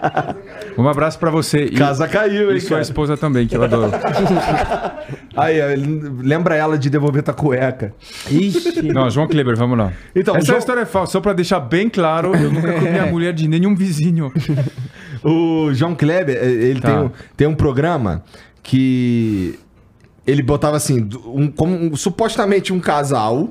um 0.78 0.88
abraço 0.88 1.18
pra 1.18 1.30
você. 1.30 1.64
E, 1.64 1.70
Casa 1.72 2.06
caiu, 2.08 2.50
hein, 2.50 2.56
e 2.56 2.60
sua 2.60 2.70
cara? 2.70 2.82
esposa 2.82 3.16
também, 3.16 3.46
que 3.46 3.56
eu 3.56 3.62
adoro. 3.62 3.90
Aí, 5.36 5.58
lembra 6.22 6.54
ela 6.54 6.76
de 6.78 6.88
devolver 6.90 7.22
tua 7.22 7.34
cueca. 7.34 7.94
Ixi. 8.30 8.82
Não, 8.92 9.08
João 9.10 9.26
Kleber, 9.26 9.56
vamos 9.56 9.76
lá. 9.78 9.92
Então, 10.14 10.36
Essa 10.36 10.46
João- 10.46 10.58
história 10.58 10.80
é 10.80 10.86
falsa, 10.86 11.12
só 11.12 11.20
pra 11.20 11.32
deixar 11.32 11.60
bem 11.60 11.88
claro, 11.88 12.34
eu 12.34 12.50
nunca 12.52 12.72
comi 12.74 12.98
a 12.98 13.06
mulher 13.06 13.32
de 13.32 13.48
nenhum 13.48 13.74
vizinho. 13.74 14.32
O 15.24 15.72
João 15.72 15.94
Kleber, 15.94 16.36
eh, 16.36 16.46
ele 16.50 16.80
Tá. 16.80 16.88
tem, 16.88 16.98
um, 16.98 17.10
tem 17.36 17.46
um 17.46 17.54
programa 17.54 18.24
que 18.60 19.56
ele 20.26 20.42
botava 20.42 20.76
assim, 20.76 21.08
um, 21.26 21.46
como 21.48 21.76
um- 21.76 21.94
supostamente 21.94 22.72
um 22.72 22.80
casal, 22.80 23.50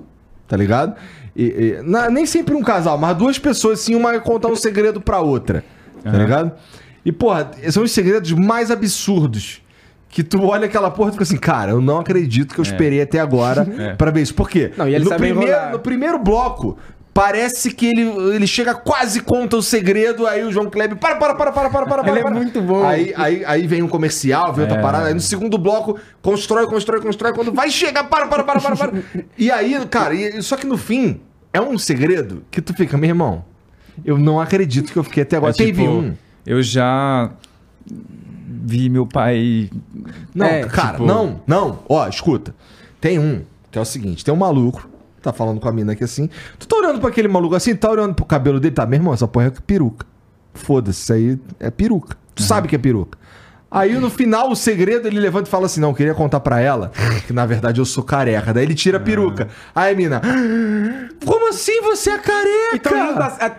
tá 0.50 0.58
ligado? 0.58 0.96
E, 1.34 1.44
e- 1.44 1.82
na- 1.84 2.10
nem 2.10 2.26
sempre 2.26 2.54
um 2.56 2.62
casal, 2.62 2.98
mas 2.98 3.16
duas 3.16 3.40
pessoas 3.40 3.80
assim, 3.80 3.96
uma 3.96 4.12
ia 4.14 4.20
contar 4.20 4.50
um 4.50 4.56
segredo 4.58 5.00
pra 5.00 5.22
outra, 5.22 5.64
tá 6.04 6.10
Aham. 6.10 6.20
ligado? 6.20 6.52
E, 7.06 7.12
porra, 7.12 7.52
são 7.72 7.84
os 7.84 7.92
segredos 7.92 8.32
mais 8.32 8.70
absurdos. 8.72 9.62
Que 10.10 10.24
tu 10.24 10.44
olha 10.44 10.66
aquela 10.66 10.92
porra 10.92 11.10
e 11.10 11.12
fica 11.14 11.24
assim, 11.24 11.38
cara, 11.38 11.72
eu 11.72 11.80
não 11.82 11.98
acredito 12.00 12.54
que 12.54 12.60
eu 12.60 12.64
esperei 12.64 13.02
até 13.02 13.20
agora 13.20 13.66
É. 13.80 13.94
pra 13.96 14.12
ver 14.12 14.22
isso. 14.22 14.36
Por 14.36 14.50
quê? 14.50 14.72
Não, 14.78 14.88
e 14.88 14.94
ele 14.94 15.06
no, 15.06 15.10
sabe 15.10 15.22
primeiro, 15.28 15.52
enrolar. 15.52 15.72
no 15.72 15.80
primeiro 15.80 16.20
bloco, 16.20 16.78
parece 17.14 17.72
que 17.72 17.86
ele, 17.88 18.02
ele 18.36 18.46
chega 18.46 18.74
quase 18.76 19.22
conta 19.22 19.56
o 19.56 19.62
segredo, 19.62 20.28
aí 20.28 20.44
o 20.44 20.52
João 20.52 20.70
Kleber, 20.70 20.98
para, 20.98 21.16
para, 21.16 21.34
para, 21.34 21.52
para, 21.54 21.70
para, 21.70 21.86
para, 21.86 22.10
Ele 22.10 22.20
é 22.20 22.22
para. 22.24 22.34
muito 22.36 22.62
bom. 22.62 22.86
Aí, 22.86 23.14
aí, 23.16 23.44
aí 23.46 23.66
vem 23.68 23.82
um 23.82 23.88
comercial, 23.88 24.52
vem 24.54 24.64
outra 24.66 24.80
É. 24.80 24.82
parada, 24.82 25.08
aí 25.08 25.14
no 25.14 25.20
segundo 25.22 25.58
bloco, 25.58 25.98
constrói, 26.22 26.68
constrói, 26.68 27.00
constrói, 27.02 27.34
quando 27.34 27.54
vai 27.54 27.70
chegar, 27.72 28.04
para, 28.04 28.28
para, 28.28 28.44
para, 28.44 28.60
para, 28.60 28.76
para. 28.76 28.92
E 29.38 29.50
aí, 29.50 29.80
cara, 29.90 30.14
e- 30.14 30.42
só 30.42 30.58
que 30.58 30.68
no 30.68 30.78
fim, 30.78 31.22
é 31.54 31.62
um 31.62 31.78
segredo 31.78 32.44
que 32.52 32.62
tu 32.62 32.74
fica, 32.74 32.98
meu 32.98 33.10
irmão, 33.10 33.46
eu 34.04 34.18
não 34.18 34.42
acredito 34.42 34.92
que 34.92 35.00
eu 35.00 35.04
fiquei 35.06 35.24
até 35.24 35.38
agora. 35.38 35.52
É 35.52 35.56
tipo, 35.56 35.68
Teve 35.68 35.88
um. 35.88 36.14
Eu 36.46 36.62
já 36.64 37.32
vi 37.86 38.90
meu 38.90 39.06
pai. 39.06 39.70
Não, 40.34 40.46
É, 40.46 40.64
cara, 40.66 40.94
tipo- 40.94 41.06
não, 41.06 41.42
não. 41.46 41.80
Ó, 41.88 42.08
escuta. 42.08 42.54
Tem 43.00 43.18
um, 43.20 43.42
que 43.72 43.78
é 43.78 43.82
o 43.82 43.86
seguinte: 43.86 44.24
tem 44.24 44.34
um 44.34 44.38
maluco, 44.38 44.88
tá 45.22 45.32
falando 45.34 45.60
com 45.60 45.68
a 45.68 45.72
mina 45.72 45.94
aqui 45.94 46.04
assim. 46.04 46.30
Tu 46.60 46.68
tá 46.68 46.76
olhando 46.78 47.00
pra 47.00 47.10
aquele 47.10 47.28
maluco 47.28 47.56
assim, 47.56 47.76
tá 47.76 47.90
olhando 47.90 48.14
pro 48.14 48.26
cabelo 48.26 48.60
dele, 48.60 48.74
tá, 48.76 48.86
meu 48.86 48.98
irmão, 48.98 49.14
essa 49.14 49.28
porra 49.28 49.48
é 49.48 49.50
peruca. 49.66 50.06
Foda-se, 50.54 51.02
isso 51.02 51.14
aí 51.14 51.40
é 51.60 51.70
peruca. 51.72 52.18
Tu 52.36 52.44
sabe 52.44 52.68
que 52.68 52.76
é 52.76 52.80
peruca. 52.80 53.18
Aí 53.74 53.94
no 53.98 54.10
final, 54.10 54.52
o 54.52 54.56
segredo, 54.56 55.08
ele 55.08 55.18
levanta 55.18 55.48
e 55.48 55.50
fala 55.52 55.66
assim: 55.66 55.80
Não, 55.80 55.90
eu 55.92 55.96
queria 55.96 56.14
contar 56.14 56.42
pra 56.42 56.60
ela 56.60 56.92
que 57.26 57.32
na 57.32 57.46
verdade 57.46 57.80
eu 57.80 57.86
sou 57.86 58.04
careca. 58.04 58.54
Daí 58.54 58.66
ele 58.66 58.76
tira 58.76 58.98
a 58.98 59.00
peruca. 59.00 59.48
Aí 59.74 59.94
a 59.94 59.96
mina, 59.96 60.22
"Ah, 60.22 61.16
como 61.26 61.48
assim 61.50 61.80
você 61.82 62.10
é 62.12 62.18
careca? 62.18 62.76
Então 62.76 62.92
juntos 62.98 63.24
há- 63.42 63.50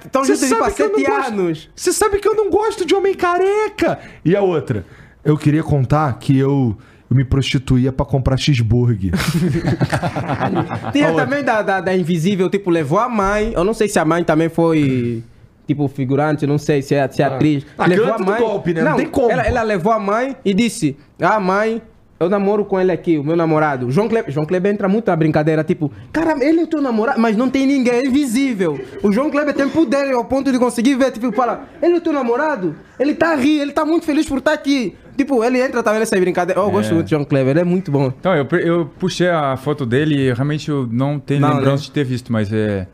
eu 0.83 0.89
não 0.91 0.99
sete 0.99 1.07
gosto- 1.11 1.29
anos. 1.33 1.71
Você 1.75 1.93
sabe 1.95 2.19
que 2.19 2.29
eu 2.29 2.35
não 2.35 2.51
gosto 2.51 2.85
de 2.85 2.95
homem 2.95 3.15
careca. 3.15 3.99
E 4.23 4.37
a 4.37 4.43
outra? 4.43 4.85
Eu 5.25 5.39
queria 5.39 5.63
contar 5.63 6.13
que 6.19 6.37
eu, 6.39 6.77
eu 7.11 7.17
me 7.17 7.25
prostituía 7.25 7.91
pra 7.93 8.05
comprar 8.05 8.37
cheeseburger. 8.37 9.13
Tinha 10.93 11.13
também 11.15 11.43
da, 11.43 11.63
da, 11.63 11.81
da 11.81 11.97
Invisível, 11.97 12.51
tipo, 12.51 12.71
levou 12.71 12.99
a 12.99 13.09
mãe. 13.09 13.53
Eu 13.55 13.65
não 13.65 13.75
sei 13.75 13.89
se 13.89 13.99
a 13.99 14.05
mãe 14.05 14.25
também 14.25 14.49
foi, 14.49 15.23
tipo, 15.67 15.87
figurante, 15.89 16.47
não 16.47 16.59
sei 16.59 16.83
se 16.83 16.95
é, 16.95 17.09
se 17.09 17.23
é 17.23 17.27
atriz. 17.27 17.67
Ah, 17.79 17.87
levou 17.87 18.07
canta 18.07 18.25
do 18.25 18.37
golpe, 18.37 18.75
né? 18.75 18.83
Não 18.83 18.97
tem 18.97 19.07
como, 19.07 19.31
Ela, 19.31 19.43
ela 19.43 19.63
levou 19.63 19.93
a 19.93 19.99
mãe 19.99 20.37
e 20.45 20.53
disse: 20.55 20.97
Ah, 21.21 21.39
mãe. 21.41 21.83
Eu 22.21 22.29
namoro 22.31 22.65
com 22.65 22.79
ele 22.79 22.93
aqui, 22.93 23.19
o 23.19 23.25
meu 23.25 23.35
namorado. 23.35 23.91
João 23.91 24.09
Kleber, 24.09 24.33
João 24.33 24.47
Kleber 24.47 24.73
entra 24.73 24.89
muito 24.89 25.09
na 25.09 25.17
brincadeira, 25.17 25.65
tipo, 25.65 25.91
cara, 26.13 26.37
ele 26.41 26.61
é 26.61 26.63
o 26.63 26.69
teu 26.69 26.81
namorado, 26.81 27.21
mas 27.21 27.37
não 27.37 27.51
tem 27.51 27.67
ninguém, 27.67 27.95
é 27.95 28.07
invisível. 28.07 28.81
O 29.03 29.11
João 29.11 29.29
Kleber 29.29 29.53
tem 29.53 29.69
poder 29.69 30.13
ao 30.13 30.25
ponto 30.25 30.53
de 30.53 30.57
conseguir 30.57 30.95
ver, 30.95 31.11
tipo, 31.11 31.33
fala, 31.33 31.65
ele 31.83 31.95
é 31.95 31.97
o 31.97 32.01
teu 32.01 32.13
namorado? 32.13 32.77
Ele 32.97 33.13
tá 33.13 33.33
a 33.33 33.35
rir, 33.35 33.59
ele 33.59 33.73
tá 33.73 33.85
muito 33.85 34.07
feliz 34.07 34.25
por 34.29 34.39
estar 34.39 34.53
aqui. 34.53 34.95
Tipo, 35.17 35.43
ele 35.43 35.61
entra 35.61 35.83
também 35.83 35.99
nessa 35.99 36.17
brincadeira. 36.17 36.61
Eu 36.61 36.71
gosto 36.71 36.95
muito 36.95 37.07
de 37.07 37.11
João 37.11 37.25
Kleber, 37.25 37.51
ele 37.51 37.61
é 37.61 37.65
muito 37.65 37.91
bom. 37.91 38.13
Então, 38.17 38.33
eu, 38.37 38.47
eu 38.61 38.87
puxei 39.01 39.29
a 39.29 39.57
foto 39.57 39.85
dele 39.85 40.15
e 40.29 40.33
realmente 40.33 40.71
eu 40.71 40.89
não 40.89 41.19
tenho 41.19 41.41
Não, 41.41 41.49
lembrança 41.55 41.83
né? 41.83 41.87
de 41.87 41.91
ter 41.91 42.05
visto, 42.05 42.33
mas 42.33 42.53
é. 42.53 42.87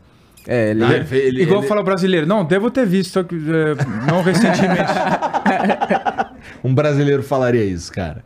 É, 0.51 0.71
ele, 0.71 0.83
Ah, 0.83 1.05
ele- 1.11 1.43
Igual 1.43 1.59
ele- 1.59 1.67
fala 1.67 1.83
brasileiro. 1.83 2.25
Não, 2.25 2.43
devo 2.43 2.71
ter 2.71 2.83
visto, 2.85 3.11
só 3.11 3.21
que 3.23 3.35
é, 3.35 4.09
não 4.11 4.23
recentemente. 4.23 4.91
Um 6.63 6.73
brasileiro 6.73 7.21
falaria 7.23 7.63
isso, 7.63 7.91
cara. 7.91 8.23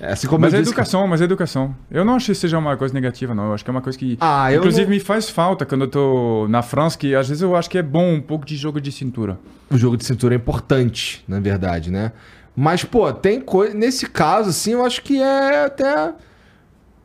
Assim 0.00 0.26
como 0.26 0.40
mas 0.42 0.52
é 0.54 0.58
disse 0.58 0.70
educação, 0.70 1.06
mas 1.06 1.20
é 1.20 1.24
educação. 1.24 1.74
Eu 1.90 2.04
não 2.04 2.16
acho 2.16 2.26
que 2.26 2.34
seja 2.34 2.58
uma 2.58 2.76
coisa 2.76 2.92
negativa, 2.92 3.34
não. 3.34 3.46
Eu 3.46 3.54
acho 3.54 3.64
que 3.64 3.70
é 3.70 3.72
uma 3.72 3.80
coisa 3.80 3.98
que. 3.98 4.16
Ah, 4.20 4.52
eu 4.52 4.58
Inclusive, 4.58 4.84
não- 4.84 4.90
me 4.90 5.00
faz 5.00 5.30
falta 5.30 5.64
quando 5.64 5.82
eu 5.82 5.88
tô 5.88 6.46
na 6.48 6.62
França, 6.62 6.96
que 6.98 7.14
às 7.14 7.28
vezes 7.28 7.42
eu 7.42 7.56
acho 7.56 7.70
que 7.70 7.78
é 7.78 7.82
bom 7.82 8.12
um 8.14 8.20
pouco 8.20 8.44
de 8.44 8.54
jogo 8.56 8.80
de 8.80 8.92
cintura. 8.92 9.38
o 9.70 9.76
jogo 9.78 9.96
de 9.96 10.04
cintura 10.04 10.34
é 10.34 10.36
importante, 10.36 11.24
na 11.26 11.40
verdade, 11.40 11.90
né? 11.90 12.12
Mas, 12.54 12.84
pô, 12.84 13.10
tem 13.12 13.40
coisa. 13.40 13.74
Nesse 13.74 14.06
caso, 14.08 14.50
assim, 14.50 14.72
eu 14.72 14.84
acho 14.84 15.02
que 15.02 15.20
é 15.20 15.64
até. 15.64 16.12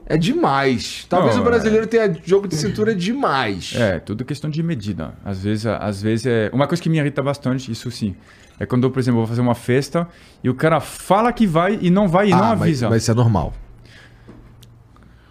É 0.09 0.17
demais. 0.17 1.05
Talvez 1.07 1.35
Não, 1.35 1.43
o 1.43 1.45
brasileiro 1.45 1.85
tenha 1.87 2.13
jogo 2.25 2.47
de 2.47 2.55
cintura 2.55 2.95
demais. 2.95 3.73
É, 3.75 3.99
tudo 3.99 4.25
questão 4.25 4.49
de 4.49 4.61
medida. 4.63 5.13
Às 5.23 5.41
vezes, 5.43 5.65
às 5.67 6.01
vezes 6.01 6.25
é. 6.25 6.49
Uma 6.51 6.67
coisa 6.67 6.81
que 6.81 6.89
me 6.89 6.97
irrita 6.97 7.21
bastante, 7.21 7.71
isso 7.71 7.89
sim. 7.91 8.15
É 8.59 8.65
quando, 8.65 8.89
por 8.91 8.99
exemplo, 8.99 9.19
vou 9.19 9.27
fazer 9.27 9.39
uma 9.41 9.55
festa 9.55 10.07
e 10.43 10.49
o 10.49 10.53
cara 10.55 10.79
fala 10.81 11.31
que 11.31 11.47
vai 11.47 11.77
e 11.81 11.89
não 11.89 12.07
vai 12.09 12.27
e 12.27 12.31
não 12.31 12.39
Ah, 12.39 12.49
mas, 12.55 12.61
avisa. 12.61 12.89
mas 12.89 13.03
isso 13.03 13.11
é 13.11 13.13
normal. 13.13 13.53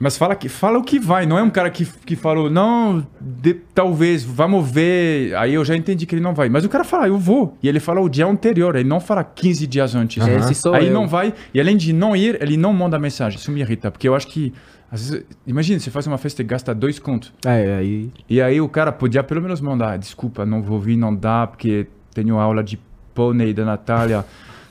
Mas 0.00 0.16
fala, 0.16 0.36
que, 0.36 0.48
fala 0.48 0.78
o 0.78 0.82
que 0.84 0.98
vai, 0.98 1.26
não 1.26 1.36
é 1.36 1.42
um 1.42 1.50
cara 1.50 1.68
que, 1.70 1.84
que 1.84 2.14
falou, 2.14 2.48
não, 2.48 3.04
de- 3.20 3.54
talvez, 3.74 4.22
vamos 4.22 4.70
ver. 4.70 5.34
Aí 5.36 5.54
eu 5.54 5.64
já 5.64 5.76
entendi 5.76 6.06
que 6.06 6.14
ele 6.14 6.22
não 6.22 6.34
vai. 6.34 6.48
Mas 6.48 6.64
o 6.64 6.68
cara 6.68 6.84
fala, 6.84 7.08
eu 7.08 7.18
vou. 7.18 7.58
E 7.60 7.68
ele 7.68 7.80
fala 7.80 8.00
o 8.00 8.08
dia 8.08 8.24
anterior, 8.24 8.76
ele 8.76 8.88
não 8.88 9.00
fala 9.00 9.24
15 9.24 9.66
dias 9.66 9.96
antes. 9.96 10.22
Aham. 10.22 10.36
Esse 10.36 10.54
sou 10.54 10.72
Aí 10.74 10.86
eu. 10.86 10.92
não 10.94 11.08
vai. 11.08 11.34
E 11.52 11.60
além 11.60 11.76
de 11.76 11.92
não 11.92 12.14
ir, 12.14 12.40
ele 12.40 12.56
não 12.56 12.72
manda 12.72 12.96
mensagem. 12.98 13.38
Isso 13.40 13.50
me 13.50 13.60
irrita, 13.60 13.90
porque 13.90 14.06
eu 14.08 14.14
acho 14.14 14.28
que. 14.28 14.52
Às 14.90 15.10
vezes, 15.10 15.26
imagina, 15.46 15.78
você 15.80 15.90
faz 15.90 16.06
uma 16.06 16.16
festa 16.16 16.40
e 16.42 16.44
gasta 16.44 16.72
dois 16.74 16.98
contos. 16.98 17.32
É, 17.44 17.76
aí. 17.76 18.10
E 18.30 18.40
aí 18.40 18.60
o 18.60 18.68
cara 18.68 18.90
podia 18.92 19.22
pelo 19.24 19.42
menos 19.42 19.60
mandar, 19.60 19.98
desculpa, 19.98 20.46
não 20.46 20.62
vou 20.62 20.78
vir, 20.80 20.96
não 20.96 21.14
dá, 21.14 21.46
porque 21.46 21.88
tenho 22.14 22.38
aula 22.38 22.62
de 22.62 22.78
pônei 23.14 23.52
da 23.52 23.64
Natália. 23.64 24.24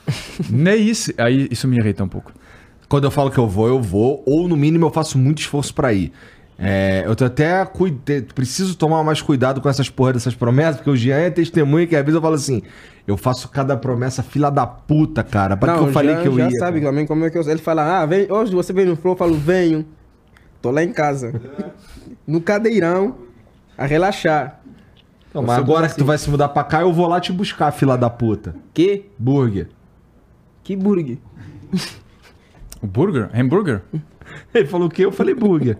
Nem 0.50 0.88
isso. 0.88 1.12
Aí 1.18 1.48
isso 1.50 1.68
me 1.68 1.76
irrita 1.76 2.02
um 2.02 2.08
pouco. 2.08 2.32
Quando 2.88 3.04
eu 3.04 3.10
falo 3.10 3.30
que 3.30 3.38
eu 3.38 3.46
vou, 3.46 3.68
eu 3.68 3.80
vou. 3.80 4.22
Ou 4.26 4.48
no 4.48 4.56
mínimo 4.56 4.86
eu 4.86 4.90
faço 4.90 5.18
muito 5.18 5.40
esforço 5.40 5.74
pra 5.74 5.92
ir. 5.92 6.12
É, 6.58 7.04
eu 7.06 7.14
tô 7.14 7.24
até 7.24 7.64
cuide... 7.64 8.22
preciso 8.34 8.76
tomar 8.76 9.04
mais 9.04 9.22
cuidado 9.22 9.60
com 9.60 9.68
essas 9.68 9.88
porra 9.88 10.14
dessas 10.14 10.34
promessas, 10.34 10.76
porque 10.76 10.90
o 10.90 10.96
Jean 10.96 11.18
é 11.18 11.30
testemunha 11.30 11.86
que 11.86 11.94
às 11.94 12.02
vezes 12.02 12.16
eu 12.16 12.20
falo 12.22 12.34
assim: 12.34 12.62
eu 13.06 13.16
faço 13.16 13.48
cada 13.48 13.76
promessa 13.76 14.22
fila 14.22 14.50
da 14.50 14.66
puta, 14.66 15.22
cara. 15.22 15.56
Pra 15.56 15.74
que 15.74 15.80
eu 15.80 15.92
falei 15.92 16.16
já, 16.16 16.22
que 16.22 16.28
eu 16.28 16.36
já 16.36 16.50
ia? 16.50 16.58
sabe 16.58 16.80
cara? 16.80 16.90
também 16.90 17.06
como 17.06 17.24
é 17.24 17.30
que 17.30 17.38
eu... 17.38 17.48
Ele 17.48 17.60
fala, 17.60 18.00
ah, 18.00 18.06
vem, 18.06 18.30
hoje 18.30 18.52
você 18.52 18.72
vem 18.72 18.86
no 18.86 18.96
Flow, 18.96 19.14
eu 19.14 19.18
falo, 19.18 19.34
venho. 19.34 19.86
Tô 20.60 20.70
lá 20.70 20.82
em 20.82 20.92
casa. 20.92 21.40
no 22.26 22.40
cadeirão, 22.40 23.16
a 23.76 23.86
relaxar. 23.86 24.60
Não, 25.32 25.42
mas 25.42 25.58
agora 25.58 25.88
que 25.88 25.96
tu 25.96 26.04
vai 26.04 26.18
se 26.18 26.28
mudar 26.28 26.48
pra 26.48 26.64
cá, 26.64 26.80
eu 26.80 26.92
vou 26.92 27.06
lá 27.06 27.20
te 27.20 27.32
buscar, 27.32 27.70
fila 27.70 27.96
da 27.96 28.10
puta. 28.10 28.56
Que? 28.74 29.06
Burger. 29.18 29.68
Que 30.64 30.74
burger. 30.74 31.18
O 32.82 32.86
burger? 32.86 33.28
Hambúrguer? 33.34 33.82
Ele 34.54 34.66
falou 34.66 34.86
o 34.88 34.90
quê? 34.90 35.04
Eu 35.04 35.12
falei 35.12 35.34
burger. 35.34 35.76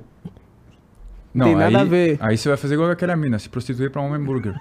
Não, 1.34 1.46
Tem 1.46 1.54
nada 1.56 1.68
aí, 1.78 1.82
a 1.82 1.84
ver. 1.84 2.16
Aí 2.20 2.36
você 2.38 2.48
vai 2.48 2.56
fazer 2.56 2.74
igual 2.74 2.90
aquela 2.90 3.14
mina, 3.14 3.38
se 3.38 3.48
prostituir 3.48 3.90
pra 3.90 4.00
um 4.02 4.12
hambúrguer. 4.12 4.54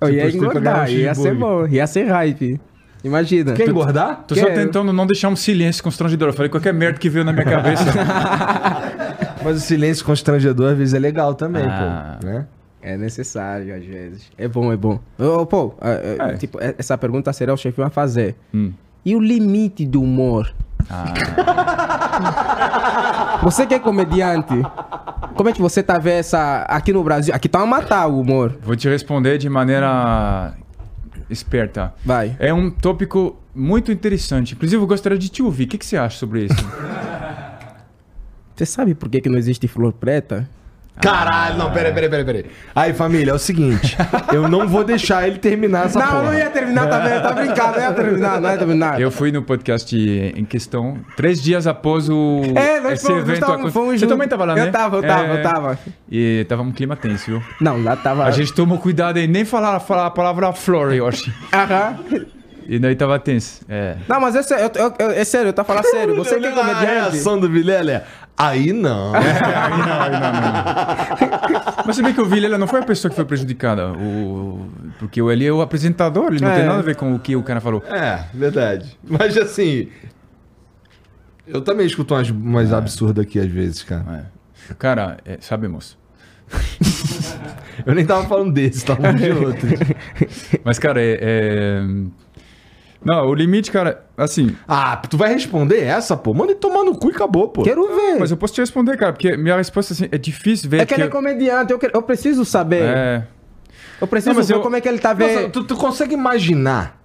Eu 0.00 0.10
ia 0.10 0.24
um 0.24 0.28
engordar, 0.28 0.90
ia 0.90 1.14
ser 1.14 1.34
bom, 1.34 1.66
ia 1.66 1.86
ser 1.86 2.04
hype. 2.04 2.60
Imagina. 3.04 3.52
Quer 3.52 3.68
engordar? 3.68 4.24
Tô 4.26 4.34
só 4.34 4.46
Quero. 4.46 4.54
tentando 4.56 4.92
não 4.92 5.06
deixar 5.06 5.28
um 5.28 5.36
silêncio 5.36 5.82
constrangedor. 5.84 6.28
Eu 6.30 6.32
falei 6.32 6.48
qualquer 6.48 6.72
merda 6.74 6.98
que 6.98 7.08
veio 7.08 7.24
na 7.24 7.32
minha 7.32 7.44
cabeça. 7.44 7.84
Mas 9.44 9.56
o 9.56 9.60
silêncio 9.60 10.04
constrangedor 10.04 10.72
às 10.72 10.78
vezes 10.78 10.94
é 10.94 10.98
legal 10.98 11.34
também, 11.34 11.64
Ah. 11.64 12.18
pô. 12.20 12.26
Né? 12.26 12.46
É 12.82 12.96
necessário, 12.96 13.74
às 13.74 13.84
vezes. 13.84 14.30
É 14.36 14.48
bom, 14.48 14.72
é 14.72 14.76
bom. 14.76 14.98
Ô, 15.18 15.44
pô, 15.46 15.74
é, 15.80 16.34
tipo, 16.36 16.58
é- 16.60 16.74
essa 16.78 16.96
pergunta 16.96 17.32
será 17.32 17.52
o 17.52 17.56
chefe 17.56 17.80
a 17.82 17.90
fazer. 17.90 18.34
Hum. 18.54 18.72
E 19.04 19.14
o 19.14 19.20
limite 19.20 19.84
do 19.84 20.02
humor? 20.02 20.52
Você 23.42 23.66
que 23.66 23.74
é 23.74 23.78
comediante, 23.78 24.54
como 25.34 25.48
é 25.48 25.52
que 25.52 25.60
você 25.60 25.82
tá 25.82 25.98
vendo 25.98 26.18
essa... 26.18 26.62
Aqui 26.62 26.92
no 26.92 27.02
Brasil, 27.04 27.34
aqui 27.34 27.48
tá 27.48 27.60
a 27.60 27.66
matar 27.66 28.06
o 28.06 28.20
humor. 28.20 28.56
Vou 28.62 28.74
te 28.74 28.88
responder 28.88 29.38
de 29.38 29.48
maneira 29.48 30.54
esperta. 31.30 31.94
Vai. 32.04 32.36
É 32.38 32.52
um 32.52 32.70
tópico 32.70 33.36
muito 33.54 33.92
interessante. 33.92 34.54
Inclusive, 34.54 34.82
eu 34.82 34.86
gostaria 34.86 35.18
de 35.18 35.28
te 35.28 35.42
ouvir. 35.42 35.64
O 35.64 35.68
que, 35.68 35.78
que 35.78 35.86
você 35.86 35.96
acha 35.96 36.18
sobre 36.18 36.44
isso? 36.46 36.68
Você 38.54 38.66
sabe 38.66 38.94
por 38.94 39.08
que, 39.08 39.20
que 39.20 39.28
não 39.28 39.38
existe 39.38 39.68
flor 39.68 39.92
preta? 39.92 40.48
Caralho, 41.00 41.56
não, 41.58 41.70
peraí, 41.72 41.92
peraí, 41.92 42.08
peraí, 42.10 42.24
peraí. 42.24 42.46
Aí, 42.74 42.92
família, 42.92 43.30
é 43.30 43.34
o 43.34 43.38
seguinte: 43.38 43.96
eu 44.32 44.48
não 44.48 44.66
vou 44.66 44.82
deixar 44.84 45.26
ele 45.28 45.38
terminar 45.38 45.86
essa 45.86 45.98
não, 45.98 46.06
porra. 46.06 46.22
não 46.24 46.34
ia 46.34 46.50
terminar 46.50 46.88
também, 46.88 47.20
tá 47.20 47.32
brincando, 47.32 47.72
não 47.76 47.80
ia 47.82 47.92
terminar, 47.92 48.40
não 48.40 48.50
ia 48.50 48.58
terminar. 48.58 49.00
Eu 49.00 49.10
fui 49.10 49.30
no 49.32 49.42
podcast 49.42 49.96
em 49.96 50.44
questão 50.44 50.98
três 51.16 51.40
dias 51.42 51.66
após 51.66 52.08
o 52.08 52.42
É, 52.56 52.80
nós 52.80 52.94
esse 52.94 53.06
fomos, 53.06 53.24
nós 53.26 53.38
evento 53.38 53.46
fomos 53.72 53.90
Você 53.92 53.98
juntos. 53.98 54.08
também 54.08 54.28
tava 54.28 54.44
lá, 54.44 54.54
né? 54.54 54.66
Eu 54.68 54.72
tava, 54.72 54.96
eu 54.96 55.02
tava, 55.02 55.24
É, 55.26 55.38
eu 55.38 55.42
tava. 55.42 55.78
E 56.10 56.46
tava 56.48 56.62
um 56.62 56.72
clima 56.72 56.96
tenso, 56.96 57.26
viu? 57.30 57.42
Não, 57.60 57.82
lá 57.82 57.94
tava... 57.96 58.24
A 58.24 58.30
gente 58.30 58.52
tomou 58.52 58.78
cuidado 58.78 59.18
em 59.18 59.26
nem 59.26 59.44
falar, 59.44 59.78
falar 59.80 60.06
a 60.06 60.10
palavra 60.10 60.52
flor, 60.52 60.92
eu 60.92 61.06
acho. 61.06 61.32
Aham. 61.52 61.96
E 62.66 62.78
daí 62.78 62.94
tava 62.94 63.18
tenso. 63.18 63.62
É. 63.68 63.96
Não, 64.06 64.20
mas 64.20 64.36
é 64.36 64.42
sério, 64.42 64.70
eu, 64.74 64.82
eu- 64.84 64.94
eu- 64.98 65.10
é 65.12 65.24
sério, 65.24 65.48
eu 65.48 65.52
tô 65.54 65.64
falando 65.64 65.84
sério. 65.86 66.14
Você 66.16 66.38
que 66.38 66.44
é 66.46 66.50
A 66.50 66.52
comediante... 66.54 66.84
reação 66.86 67.38
do 67.40 67.48
Vilela 67.48 68.04
é: 68.38 68.42
aí 68.44 68.72
não. 68.72 69.12
Mas 71.86 71.96
se 71.96 72.02
bem 72.02 72.12
que 72.12 72.20
o 72.20 72.26
Vilela 72.26 72.58
não 72.58 72.66
foi 72.66 72.80
a 72.80 72.84
pessoa 72.84 73.10
que 73.10 73.16
foi 73.16 73.24
prejudicada. 73.24 73.92
O... 73.92 74.68
Porque 74.98 75.20
ele 75.20 75.46
é 75.46 75.52
o 75.52 75.60
apresentador, 75.60 76.28
ele 76.32 76.40
não 76.44 76.50
É. 76.50 76.56
tem 76.56 76.66
nada 76.66 76.78
a 76.78 76.82
ver 76.82 76.96
com 76.96 77.14
o 77.14 77.18
que 77.18 77.34
o 77.36 77.42
cara 77.42 77.60
falou. 77.60 77.82
É, 77.86 78.24
verdade. 78.34 78.98
Mas 79.08 79.36
assim. 79.36 79.88
Eu 81.46 81.62
também 81.62 81.86
escuto 81.86 82.14
umas, 82.14 82.28
umas 82.30 82.72
absurdas 82.72 83.24
aqui 83.24 83.38
às 83.40 83.46
vezes, 83.48 83.82
cara. 83.82 84.26
É. 84.70 84.74
Cara, 84.78 85.16
é, 85.24 85.38
sabe, 85.40 85.66
moço? 85.66 85.98
Eu 87.86 87.94
nem 87.94 88.04
tava 88.04 88.26
falando 88.26 88.52
desse, 88.52 88.84
tava 88.84 89.00
falando 89.00 89.18
de 89.18 89.30
outro. 89.30 89.68
Mas, 90.64 90.78
cara, 90.78 91.00
é, 91.00 91.18
é- 91.20 91.82
Não, 93.04 93.26
o 93.28 93.34
limite, 93.34 93.70
cara, 93.70 94.04
assim. 94.16 94.56
Ah, 94.66 94.96
tu 94.96 95.16
vai 95.16 95.32
responder 95.32 95.80
essa, 95.82 96.16
pô? 96.16 96.34
Manda 96.34 96.52
ele 96.52 96.58
tomar 96.58 96.82
no 96.84 96.96
cu 96.98 97.08
e 97.08 97.12
acabou, 97.12 97.48
pô. 97.48 97.62
Quero 97.62 97.86
ver. 97.94 98.18
Mas 98.18 98.30
eu 98.30 98.36
posso 98.36 98.54
te 98.54 98.60
responder, 98.60 98.96
cara, 98.96 99.12
porque 99.12 99.36
minha 99.36 99.56
resposta 99.56 99.92
assim, 99.92 100.08
é 100.10 100.18
difícil 100.18 100.68
ver. 100.68 100.80
É 100.80 100.86
que 100.86 100.94
ele 100.94 101.02
é 101.04 101.06
eu- 101.06 101.10
comediante, 101.10 101.72
eu, 101.72 101.78
quero- 101.78 101.92
eu 101.94 102.02
preciso 102.02 102.44
saber. 102.44 102.82
É. 102.82 103.26
Eu 104.00 104.06
preciso 104.06 104.30
Não, 104.30 104.36
mas 104.36 104.48
ver 104.48 104.54
eu- 104.54 104.60
como 104.60 104.74
é 104.76 104.80
que 104.80 104.88
ele 104.88 104.98
tá 104.98 105.14
Nossa, 105.14 105.26
vendo. 105.26 105.50
tu, 105.52 105.64
tu 105.64 105.76
consegue 105.76 106.12
imaginar 106.14 106.98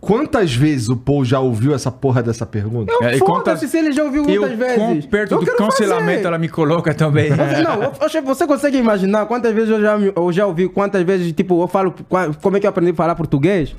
quantas 0.00 0.54
vezes 0.54 0.88
o 0.88 0.96
Paul 0.96 1.24
já 1.24 1.40
ouviu 1.40 1.74
essa 1.74 1.90
porra 1.90 2.22
dessa 2.22 2.46
pergunta? 2.46 2.92
Eu 2.92 2.98
É, 2.98 3.16
foda-se 3.18 3.24
quantas- 3.24 3.60
se 3.70 3.76
ele 3.78 3.92
já 3.92 4.04
ouviu 4.04 4.24
Eu, 4.28 4.40
muitas 4.42 4.58
vezes. 4.58 4.76
quão 4.76 5.00
perto 5.02 5.34
Eu 5.34 5.40
do 5.40 5.56
cancelamento 5.56 6.16
fazer. 6.18 6.26
ela 6.26 6.38
me 6.38 6.48
coloca 6.48 6.94
também. 6.94 7.30
Não, 7.30 7.92
você 8.24 8.46
consegue 8.46 8.78
imaginar 8.78 9.26
quantas 9.26 9.52
vezes 9.54 9.70
eu 9.70 9.80
já, 9.80 9.96
eu 9.98 10.32
já 10.32 10.46
ouvi, 10.46 10.68
quantas 10.68 11.02
vezes, 11.02 11.32
tipo, 11.32 11.62
eu 11.62 11.68
falo, 11.68 11.94
como 12.42 12.56
é 12.56 12.60
que 12.60 12.66
eu 12.66 12.70
aprendi 12.70 12.90
a 12.92 12.94
falar 12.94 13.14
português? 13.14 13.74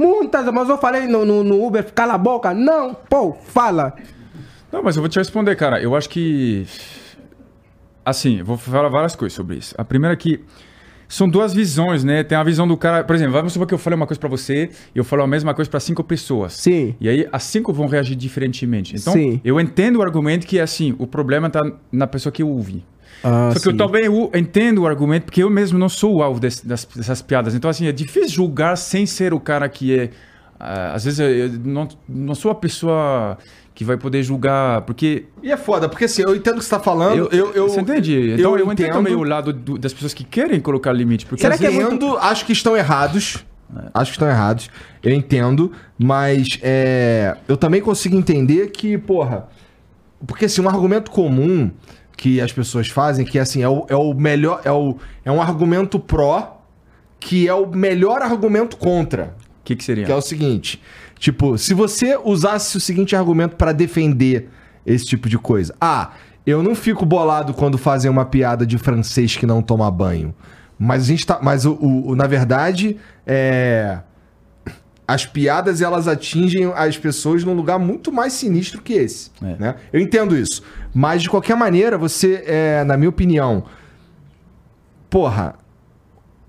Muitas, 0.00 0.46
mas 0.46 0.66
eu 0.66 0.78
falei 0.78 1.06
no, 1.06 1.26
no, 1.26 1.44
no 1.44 1.62
Uber, 1.62 1.92
cala 1.92 2.14
a 2.14 2.18
boca. 2.18 2.54
Não, 2.54 2.94
pô, 2.94 3.34
fala. 3.34 3.94
Não, 4.72 4.82
mas 4.82 4.96
eu 4.96 5.02
vou 5.02 5.10
te 5.10 5.18
responder, 5.18 5.54
cara. 5.56 5.78
Eu 5.78 5.94
acho 5.94 6.08
que. 6.08 6.66
Assim, 8.02 8.42
vou 8.42 8.56
falar 8.56 8.88
várias 8.88 9.14
coisas 9.14 9.36
sobre 9.36 9.56
isso. 9.56 9.74
A 9.76 9.84
primeira 9.84 10.14
é 10.14 10.16
que 10.16 10.42
são 11.06 11.28
duas 11.28 11.52
visões, 11.52 12.02
né? 12.02 12.24
Tem 12.24 12.38
a 12.38 12.42
visão 12.42 12.66
do 12.66 12.78
cara. 12.78 13.04
Por 13.04 13.14
exemplo, 13.14 13.34
vamos 13.34 13.52
supor 13.52 13.68
que 13.68 13.74
eu 13.74 13.78
falei 13.78 13.94
uma 13.94 14.06
coisa 14.06 14.18
pra 14.18 14.28
você 14.28 14.70
e 14.94 14.98
eu 14.98 15.04
falo 15.04 15.22
a 15.22 15.26
mesma 15.26 15.52
coisa 15.52 15.70
pra 15.70 15.78
cinco 15.78 16.02
pessoas. 16.02 16.54
Sim. 16.54 16.94
E 16.98 17.06
aí 17.06 17.28
as 17.30 17.42
cinco 17.42 17.70
vão 17.70 17.86
reagir 17.86 18.16
diferentemente. 18.16 18.96
Então, 18.96 19.12
Sim. 19.12 19.38
eu 19.44 19.60
entendo 19.60 19.96
o 19.96 20.02
argumento 20.02 20.46
que 20.46 20.58
é 20.58 20.62
assim: 20.62 20.96
o 20.98 21.06
problema 21.06 21.50
tá 21.50 21.60
na 21.92 22.06
pessoa 22.06 22.32
que 22.32 22.42
ouve. 22.42 22.82
Ah, 23.22 23.50
Só 23.54 23.60
que 23.60 23.68
eu 23.68 23.76
também 23.76 24.04
eu 24.04 24.30
entendo 24.34 24.82
o 24.82 24.86
argumento, 24.86 25.24
porque 25.24 25.42
eu 25.42 25.50
mesmo 25.50 25.78
não 25.78 25.88
sou 25.88 26.16
o 26.16 26.22
alvo 26.22 26.40
desse- 26.40 26.66
das- 26.66 26.84
dessas 26.84 27.20
piadas. 27.22 27.54
Então, 27.54 27.70
assim, 27.70 27.86
é 27.86 27.92
difícil 27.92 28.30
julgar 28.30 28.76
sem 28.76 29.04
ser 29.06 29.34
o 29.34 29.40
cara 29.40 29.68
que 29.68 29.98
é. 29.98 30.10
ah, 30.58 30.92
às 30.94 31.04
vezes 31.04 31.18
eu 31.20 31.50
não, 31.64 31.88
não 32.08 32.34
sou 32.34 32.50
a 32.50 32.54
pessoa 32.54 33.36
que 33.74 33.84
vai 33.84 33.96
poder 33.96 34.22
julgar, 34.22 34.82
porque. 34.82 35.24
E 35.42 35.50
é 35.50 35.56
foda, 35.56 35.88
porque 35.88 36.04
assim, 36.04 36.22
eu 36.22 36.34
entendo 36.36 36.56
o 36.56 36.58
que 36.58 36.64
você 36.64 36.70
tá 36.70 36.80
falando. 36.80 37.28
Eu, 37.32 37.52
eu, 37.52 37.68
você 37.68 37.80
entende? 37.80 38.12
Eu, 38.12 38.38
Então 38.38 38.58
eu, 38.58 38.64
entendo, 38.66 38.72
entendo 38.72 38.92
também 38.92 39.14
o 39.14 39.22
lado 39.22 39.52
do- 39.52 39.78
das 39.78 39.92
pessoas 39.92 40.12
que 40.14 40.24
querem 40.24 40.60
colocar 40.60 40.92
limite. 40.92 41.24
Porque 41.26 41.42
Será 41.42 41.56
que 41.56 41.66
é 41.66 41.72
entendo, 41.72 42.16
acho 42.18 42.44
que 42.44 42.52
estão 42.52 42.76
errados. 42.76 43.44
Acho 43.94 44.10
que 44.10 44.16
estão 44.16 44.28
errados. 44.28 44.68
Eu 45.02 45.12
entendo, 45.12 45.70
mas 45.96 46.58
é, 46.60 47.36
eu 47.46 47.56
também 47.56 47.80
consigo 47.80 48.16
entender 48.16 48.68
que, 48.72 48.98
porra. 48.98 49.48
Porque 50.26 50.44
assim, 50.46 50.60
um 50.60 50.68
argumento 50.68 51.10
comum 51.10 51.70
que 52.20 52.38
as 52.38 52.52
pessoas 52.52 52.86
fazem, 52.90 53.24
que 53.24 53.38
assim, 53.38 53.62
é 53.62 53.68
o, 53.68 53.86
é 53.88 53.96
o 53.96 54.12
melhor. 54.12 54.60
É, 54.62 54.70
o, 54.70 54.98
é 55.24 55.32
um 55.32 55.40
argumento 55.40 55.98
pró, 55.98 56.60
que 57.18 57.48
é 57.48 57.54
o 57.54 57.66
melhor 57.66 58.20
argumento 58.20 58.76
contra. 58.76 59.34
O 59.60 59.64
que, 59.64 59.74
que 59.74 59.82
seria? 59.82 60.04
Que 60.04 60.12
é 60.12 60.14
o 60.14 60.20
seguinte: 60.20 60.82
tipo, 61.18 61.56
se 61.56 61.72
você 61.72 62.18
usasse 62.22 62.76
o 62.76 62.80
seguinte 62.80 63.16
argumento 63.16 63.56
pra 63.56 63.72
defender 63.72 64.50
esse 64.84 65.06
tipo 65.06 65.30
de 65.30 65.38
coisa. 65.38 65.74
Ah, 65.80 66.10
eu 66.46 66.62
não 66.62 66.74
fico 66.74 67.06
bolado 67.06 67.54
quando 67.54 67.78
fazem 67.78 68.10
uma 68.10 68.26
piada 68.26 68.66
de 68.66 68.76
francês 68.76 69.34
que 69.34 69.46
não 69.46 69.62
toma 69.62 69.90
banho. 69.90 70.34
Mas 70.78 71.04
a 71.04 71.06
gente 71.06 71.26
tá. 71.26 71.38
Mas 71.40 71.64
o, 71.64 71.72
o- 71.72 72.08
o- 72.10 72.14
na 72.14 72.26
verdade, 72.26 72.98
é. 73.26 73.98
As 75.10 75.26
piadas 75.26 75.82
elas 75.82 76.06
atingem 76.06 76.72
as 76.72 76.96
pessoas 76.96 77.42
num 77.42 77.52
lugar 77.52 77.80
muito 77.80 78.12
mais 78.12 78.32
sinistro 78.32 78.80
que 78.80 78.92
esse. 78.92 79.32
É. 79.42 79.56
Né? 79.58 79.74
Eu 79.92 79.98
entendo 79.98 80.36
isso. 80.36 80.62
Mas 80.94 81.20
de 81.20 81.28
qualquer 81.28 81.56
maneira, 81.56 81.98
você, 81.98 82.44
é, 82.46 82.84
na 82.84 82.96
minha 82.96 83.08
opinião, 83.08 83.64
porra, 85.10 85.56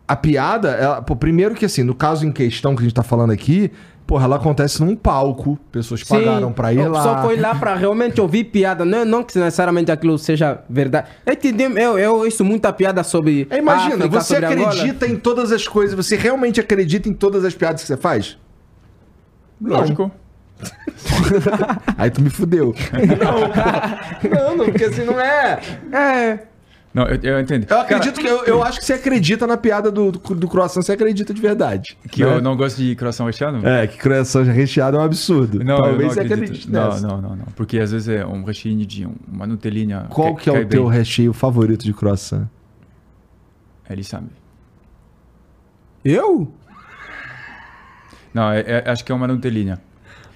a 0.08 0.16
piada, 0.16 0.70
ela, 0.74 1.02
pô, 1.02 1.16
primeiro 1.16 1.56
que 1.56 1.66
assim, 1.66 1.82
no 1.82 1.96
caso 1.96 2.24
em 2.24 2.32
questão 2.32 2.76
que 2.76 2.82
a 2.82 2.84
gente 2.84 2.94
tá 2.94 3.02
falando 3.02 3.32
aqui, 3.32 3.72
porra, 4.06 4.26
ela 4.26 4.36
acontece 4.36 4.80
num 4.80 4.96
palco, 4.96 5.58
pessoas 5.72 6.04
pagaram 6.04 6.54
pra 6.54 6.72
ir 6.72 6.82
eu 6.82 6.92
lá. 6.92 7.02
Só 7.02 7.22
foi 7.24 7.38
lá 7.38 7.56
pra 7.56 7.74
realmente 7.74 8.22
ouvir 8.22 8.44
piada. 8.44 8.86
Não, 8.86 9.04
não 9.04 9.24
que 9.24 9.40
necessariamente 9.40 9.92
aquilo 9.92 10.20
seja 10.20 10.60
verdade. 10.70 11.08
Eu, 11.26 11.34
entendi, 11.34 11.64
eu, 11.64 11.98
eu 11.98 12.16
ouço 12.18 12.46
muita 12.46 12.72
piada 12.72 13.04
sobre. 13.04 13.48
Imagina, 13.52 13.96
África, 13.96 14.22
você 14.22 14.36
sobre 14.36 14.46
Angola. 14.46 14.70
acredita 14.70 15.08
em 15.08 15.16
todas 15.16 15.52
as 15.52 15.68
coisas, 15.68 15.96
você 15.96 16.16
realmente 16.16 16.60
acredita 16.60 17.10
em 17.10 17.14
todas 17.14 17.44
as 17.44 17.56
piadas 17.56 17.82
que 17.82 17.88
você 17.88 17.98
faz? 17.98 18.38
Lógico. 19.62 20.12
Aí 21.98 22.10
tu 22.12 22.22
me 22.22 22.30
fudeu. 22.30 22.74
não, 22.94 23.50
pô. 23.50 24.36
não, 24.36 24.58
não, 24.58 24.66
porque 24.66 24.86
assim 24.86 25.04
não 25.04 25.20
é. 25.20 25.60
É. 25.92 26.40
Não, 26.94 27.08
eu, 27.08 27.20
eu 27.24 27.40
entendo. 27.40 27.66
Eu 27.70 27.80
acredito 27.80 28.20
que 28.20 28.28
eu, 28.28 28.44
eu 28.44 28.62
acho 28.64 28.80
que 28.80 28.86
você 28.86 28.94
acredita 28.94 29.48
na 29.48 29.56
piada 29.56 29.90
do, 29.90 30.12
do, 30.12 30.20
do 30.20 30.48
croissant, 30.48 30.82
você 30.82 30.92
acredita 30.92 31.34
de 31.34 31.42
verdade. 31.42 31.98
Que 32.10 32.24
né? 32.24 32.36
eu 32.36 32.42
não 32.42 32.58
gosto 32.58 32.78
de 32.78 32.96
coração 32.98 33.26
recheado? 33.26 33.66
É, 33.66 33.88
que 33.88 33.98
croissant 33.98 34.44
recheado 34.44 34.98
é 34.98 35.00
um 35.00 35.04
absurdo. 35.04 35.64
Não, 35.64 35.78
eu 35.78 35.84
Talvez 35.84 36.02
não 36.04 36.10
você 36.10 36.20
acredite 36.20 36.70
Não, 36.70 36.90
nessa. 36.90 37.08
não, 37.08 37.22
não, 37.22 37.36
não. 37.38 37.46
Porque 37.56 37.80
às 37.80 37.92
vezes 37.92 38.10
é 38.10 38.26
um 38.26 38.44
recheio 38.44 38.86
de 38.86 39.06
um- 39.06 39.16
uma 39.32 39.48
Nutelinha. 39.48 40.06
Qual 40.10 40.36
que 40.36 40.50
é 40.50 40.54
o 40.54 40.68
teu 40.68 40.90
bem. 40.90 40.98
recheio 40.98 41.32
favorito 41.32 41.86
de 41.86 41.94
croissant? 41.94 42.46
Ele 43.90 44.04
sabe. 44.04 44.28
Eu? 46.04 46.52
Não, 48.34 48.52
é- 48.52 48.62
é- 48.62 48.84
acho 48.90 49.04
que 49.04 49.12
é 49.12 49.16
uma 49.16 49.28
Nutelinha. 49.28 49.80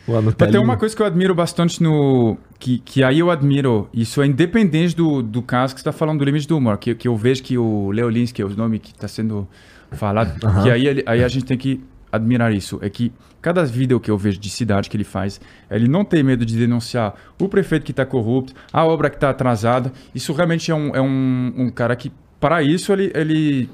O 0.08 0.12
Mas 0.14 0.24
Nutelinha. 0.26 0.52
tem 0.52 0.62
uma 0.62 0.78
coisa 0.78 0.96
que 0.96 1.02
eu 1.02 1.06
admiro 1.06 1.34
bastante 1.34 1.82
no. 1.82 2.38
Que, 2.60 2.80
que 2.80 3.04
aí 3.04 3.20
eu 3.20 3.32
admiro, 3.32 3.90
isso 3.94 4.22
é 4.22 4.26
independente 4.28 4.96
do, 4.96 5.22
do 5.22 5.42
caso 5.42 5.74
que 5.74 5.82
você 5.82 5.90
está 5.90 5.92
falando 5.98 6.20
do 6.20 6.26
limite 6.26 6.48
do 6.48 6.58
humor, 6.58 6.78
que, 6.78 6.94
que 6.96 7.08
eu 7.08 7.16
vejo 7.18 7.42
que 7.44 7.58
o 7.58 7.92
Leo 7.92 8.10
Lins, 8.10 8.32
que 8.32 8.42
é 8.42 8.46
o 8.46 8.50
nome 8.50 8.80
que 8.80 8.92
está 8.92 9.08
sendo 9.08 9.48
falado, 9.92 10.40
que 10.64 10.70
aí, 10.70 11.04
aí 11.06 11.24
a 11.24 11.28
gente 11.28 11.46
tem 11.46 11.58
que 11.58 11.84
admirar 12.12 12.54
isso. 12.54 12.80
É 12.82 12.90
que 12.90 13.12
cada 13.42 13.64
vídeo 13.66 14.00
que 14.00 14.10
eu 14.10 14.18
vejo 14.18 14.40
de 14.40 14.50
cidade 14.50 14.90
que 14.90 14.96
ele 14.98 15.04
faz, 15.04 15.40
ele 15.70 15.88
não 15.88 16.04
tem 16.06 16.24
medo 16.24 16.46
de 16.46 16.58
denunciar 16.58 17.14
o 17.40 17.48
prefeito 17.50 17.84
que 17.84 17.92
está 17.92 18.06
corrupto, 18.06 18.54
a 18.72 18.86
obra 18.86 19.10
que 19.10 19.18
está 19.18 19.30
atrasada. 19.30 19.92
Isso 20.14 20.34
realmente 20.34 20.72
é 20.72 20.76
um, 20.76 20.96
é 20.96 21.02
um, 21.02 21.54
um 21.58 21.70
cara 21.70 21.96
que, 21.96 22.12
para 22.40 22.62
isso, 22.64 22.92
ele, 22.94 23.12
ele. 23.14 23.70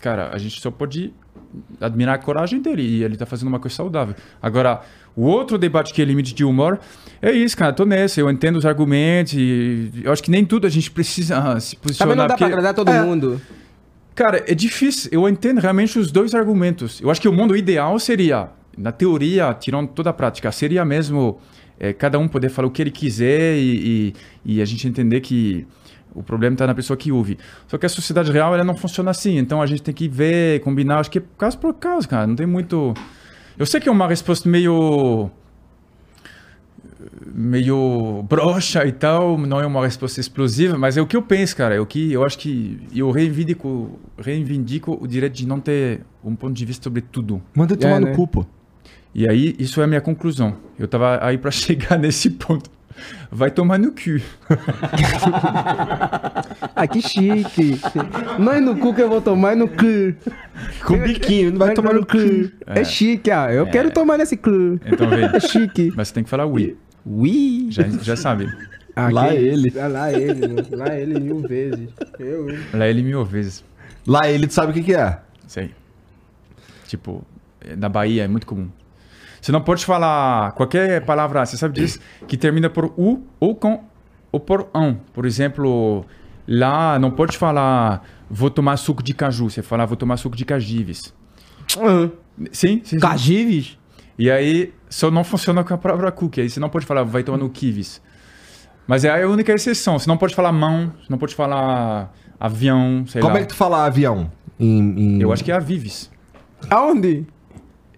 Cara, 0.00 0.30
a 0.32 0.38
gente 0.38 0.60
só 0.60 0.70
pode 0.70 1.12
admirar 1.80 2.14
a 2.14 2.18
coragem 2.18 2.60
dele 2.60 2.82
e 2.82 3.04
ele 3.04 3.16
tá 3.16 3.26
fazendo 3.26 3.48
uma 3.48 3.58
coisa 3.58 3.76
saudável. 3.76 4.14
Agora, 4.40 4.80
o 5.14 5.22
outro 5.22 5.58
debate 5.58 5.92
que 5.92 6.00
é 6.00 6.04
limite 6.04 6.34
de 6.34 6.44
humor 6.44 6.78
é 7.20 7.30
isso, 7.32 7.56
cara. 7.56 7.72
Tô 7.72 7.84
nessa, 7.84 8.20
eu 8.20 8.30
entendo 8.30 8.56
os 8.56 8.64
argumentos 8.66 9.34
e 9.34 9.90
eu 10.02 10.12
acho 10.12 10.22
que 10.22 10.30
nem 10.30 10.44
tudo 10.44 10.66
a 10.66 10.70
gente 10.70 10.90
precisa 10.90 11.38
ah, 11.38 11.60
se 11.60 11.76
posicionar. 11.76 12.14
Também 12.14 12.16
não 12.16 12.28
dá 12.28 12.28
pra 12.28 12.36
porque- 12.36 12.44
agradar 12.52 12.74
todo 12.74 12.88
É, 12.90 13.02
mundo. 13.02 13.40
Cara, 14.14 14.44
é 14.46 14.54
difícil. 14.54 15.10
Eu 15.12 15.28
entendo 15.28 15.58
realmente 15.60 15.98
os 15.98 16.10
dois 16.12 16.34
argumentos. 16.34 17.00
Eu 17.00 17.10
acho 17.10 17.20
que 17.20 17.28
o 17.28 17.32
mundo 17.32 17.56
ideal 17.56 17.98
seria, 17.98 18.48
na 18.76 18.92
teoria, 18.92 19.54
tirando 19.54 19.88
toda 19.88 20.10
a 20.10 20.12
prática, 20.12 20.52
seria 20.52 20.84
mesmo 20.84 21.38
é, 21.80 21.92
cada 21.92 22.18
um 22.18 22.28
poder 22.28 22.50
falar 22.50 22.68
o 22.68 22.70
que 22.70 22.82
ele 22.82 22.90
quiser 22.90 23.56
e, 23.56 24.12
e, 24.46 24.56
e 24.56 24.62
a 24.62 24.64
gente 24.64 24.86
entender 24.86 25.20
que 25.20 25.66
o 26.14 26.22
problema 26.22 26.54
está 26.54 26.66
na 26.66 26.74
pessoa 26.74 26.96
que 26.96 27.10
ouve. 27.12 27.38
Só 27.66 27.78
que 27.78 27.86
a 27.86 27.88
sociedade 27.88 28.30
real 28.30 28.54
ela 28.54 28.64
não 28.64 28.76
funciona 28.76 29.10
assim. 29.10 29.38
Então 29.38 29.60
a 29.62 29.66
gente 29.66 29.82
tem 29.82 29.94
que 29.94 30.08
ver, 30.08 30.60
combinar. 30.60 30.98
Acho 31.00 31.10
que 31.10 31.18
é 31.18 31.22
caso 31.38 31.58
por 31.58 31.74
caso, 31.74 32.08
cara. 32.08 32.26
Não 32.26 32.36
tem 32.36 32.46
muito. 32.46 32.94
Eu 33.58 33.66
sei 33.66 33.80
que 33.80 33.88
é 33.88 33.92
uma 33.92 34.08
resposta 34.08 34.48
meio 34.48 35.30
meio 37.34 38.22
broxa 38.28 38.84
e 38.86 38.92
tal, 38.92 39.38
não 39.38 39.60
é 39.60 39.66
uma 39.66 39.84
resposta 39.84 40.20
explosiva, 40.20 40.76
mas 40.78 40.96
é 40.96 41.00
o 41.00 41.06
que 41.06 41.16
eu 41.16 41.22
penso, 41.22 41.56
cara. 41.56 41.74
É 41.74 41.80
o 41.80 41.86
que 41.86 42.12
eu 42.12 42.24
acho 42.24 42.38
que 42.38 42.78
eu 42.94 43.10
reivindico, 43.10 43.98
reivindico 44.18 44.98
o 45.00 45.06
direito 45.06 45.34
de 45.34 45.46
não 45.46 45.60
ter 45.60 46.00
um 46.24 46.34
ponto 46.34 46.52
de 46.54 46.64
vista 46.64 46.84
sobre 46.84 47.00
tudo. 47.00 47.42
Manda 47.54 47.76
tomar 47.76 47.96
É, 47.96 48.00
no 48.00 48.06
né? 48.06 48.14
cu, 48.14 48.26
pô. 48.26 48.46
E 49.14 49.28
aí 49.28 49.54
isso 49.58 49.80
é 49.80 49.84
a 49.84 49.86
minha 49.86 50.00
conclusão. 50.00 50.56
Eu 50.78 50.88
tava 50.88 51.24
aí 51.24 51.38
para 51.38 51.50
chegar 51.52 51.98
nesse 51.98 52.30
ponto. 52.30 52.70
Vai 53.30 53.50
tomar 53.50 53.78
no 53.78 53.92
cu. 53.92 54.20
Ah, 56.74 56.86
que 56.86 57.00
chique. 57.00 57.80
Não 58.38 58.52
é 58.52 58.60
no 58.60 58.76
cu 58.76 58.94
que 58.94 59.02
eu 59.02 59.08
vou 59.08 59.20
tomar, 59.20 59.52
é 59.52 59.54
no 59.54 59.68
cu. 59.68 60.14
Com 60.84 60.98
biquinho, 60.98 61.50
não 61.52 61.58
vai 61.58 61.74
tomar 61.74 61.94
no 61.94 62.06
cu. 62.06 62.18
É, 62.66 62.84
chique, 62.84 63.30
ah. 63.30 63.52
Eu 63.52 63.66
quero 63.66 63.90
tomar 63.90 64.18
nesse 64.18 64.36
cu. 64.36 64.78
Então 64.86 65.08
vem. 65.08 65.24
É 65.24 65.40
chique. 65.40 65.92
Mas 65.96 66.08
você 66.08 66.14
tem 66.14 66.24
que 66.24 66.30
falar 66.30 66.46
oui. 66.46 66.76
Ui. 67.04 67.66
Já, 67.70 67.82
já 67.88 68.16
sabe. 68.16 68.48
Ah, 68.94 69.08
Lá 69.10 69.28
que- 69.28 69.34
ele. 69.36 69.72
Ah, 69.80 69.86
lá 69.88 70.12
ele. 70.12 70.48
né? 70.48 70.62
Lá 70.70 70.94
ele 70.94 71.18
mil 71.18 71.40
vezes. 71.40 71.88
Eu, 72.18 72.48
hein? 72.50 72.58
Lá 72.74 72.86
ele 72.86 73.02
mil 73.02 73.24
vezes. 73.24 73.64
Lá 74.06 74.28
ele 74.28 74.48
sabe 74.50 74.70
o 74.72 74.74
que, 74.74 74.82
que 74.82 74.94
é. 74.94 75.18
Sei. 75.46 75.70
Tipo, 76.86 77.24
na 77.78 77.88
Bahia 77.88 78.24
é 78.24 78.28
muito 78.28 78.46
comum. 78.46 78.68
Você 79.42 79.50
não 79.52 79.60
pode 79.60 79.84
falar 79.84 80.52
qualquer 80.52 81.04
palavra, 81.04 81.44
você 81.44 81.56
sabe 81.56 81.74
disso, 81.74 81.98
que 82.28 82.36
termina 82.36 82.70
por 82.70 82.94
u 82.96 83.22
ou 83.40 83.54
com 83.56 83.82
ou 84.30 84.38
por 84.40 84.68
ão. 84.72 84.98
Por 85.12 85.26
exemplo, 85.26 86.06
lá 86.48 86.96
não 86.98 87.10
pode 87.10 87.36
falar 87.36 88.02
vou 88.30 88.48
tomar 88.48 88.76
suco 88.78 89.02
de 89.02 89.12
caju, 89.12 89.50
você 89.50 89.60
fala 89.60 89.84
vou 89.84 89.96
tomar 89.96 90.16
suco 90.16 90.36
de 90.36 90.44
cajives. 90.44 91.12
Sim, 91.68 92.12
sim. 92.52 92.80
sim. 92.84 92.98
Cajives? 93.00 93.78
E 94.18 94.30
aí 94.30 94.72
só 94.88 95.10
não 95.10 95.24
funciona 95.24 95.64
com 95.64 95.74
a 95.74 95.78
palavra 95.78 96.12
cookie. 96.12 96.40
Aí 96.40 96.48
você 96.48 96.60
não 96.60 96.68
pode 96.68 96.86
falar 96.86 97.02
vai 97.02 97.22
tomar 97.24 97.38
no 97.38 97.50
kiwis. 97.50 98.00
Mas 98.86 99.04
é 99.04 99.22
a 99.22 99.28
única 99.28 99.52
exceção. 99.52 99.98
Você 99.98 100.08
não 100.08 100.16
pode 100.16 100.34
falar 100.34 100.52
mão, 100.52 100.92
você 101.00 101.06
não 101.10 101.18
pode 101.18 101.34
falar 101.34 102.12
avião, 102.38 103.04
sei 103.06 103.20
Como 103.20 103.34
lá. 103.34 103.40
é 103.40 103.42
que 103.42 103.48
tu 103.48 103.54
fala 103.56 103.84
avião? 103.86 104.30
Em, 104.58 104.78
em- 105.16 105.20
Eu 105.20 105.32
acho 105.32 105.42
que 105.42 105.50
é 105.50 105.54
avives. 105.54 106.10
Aonde? 106.70 107.26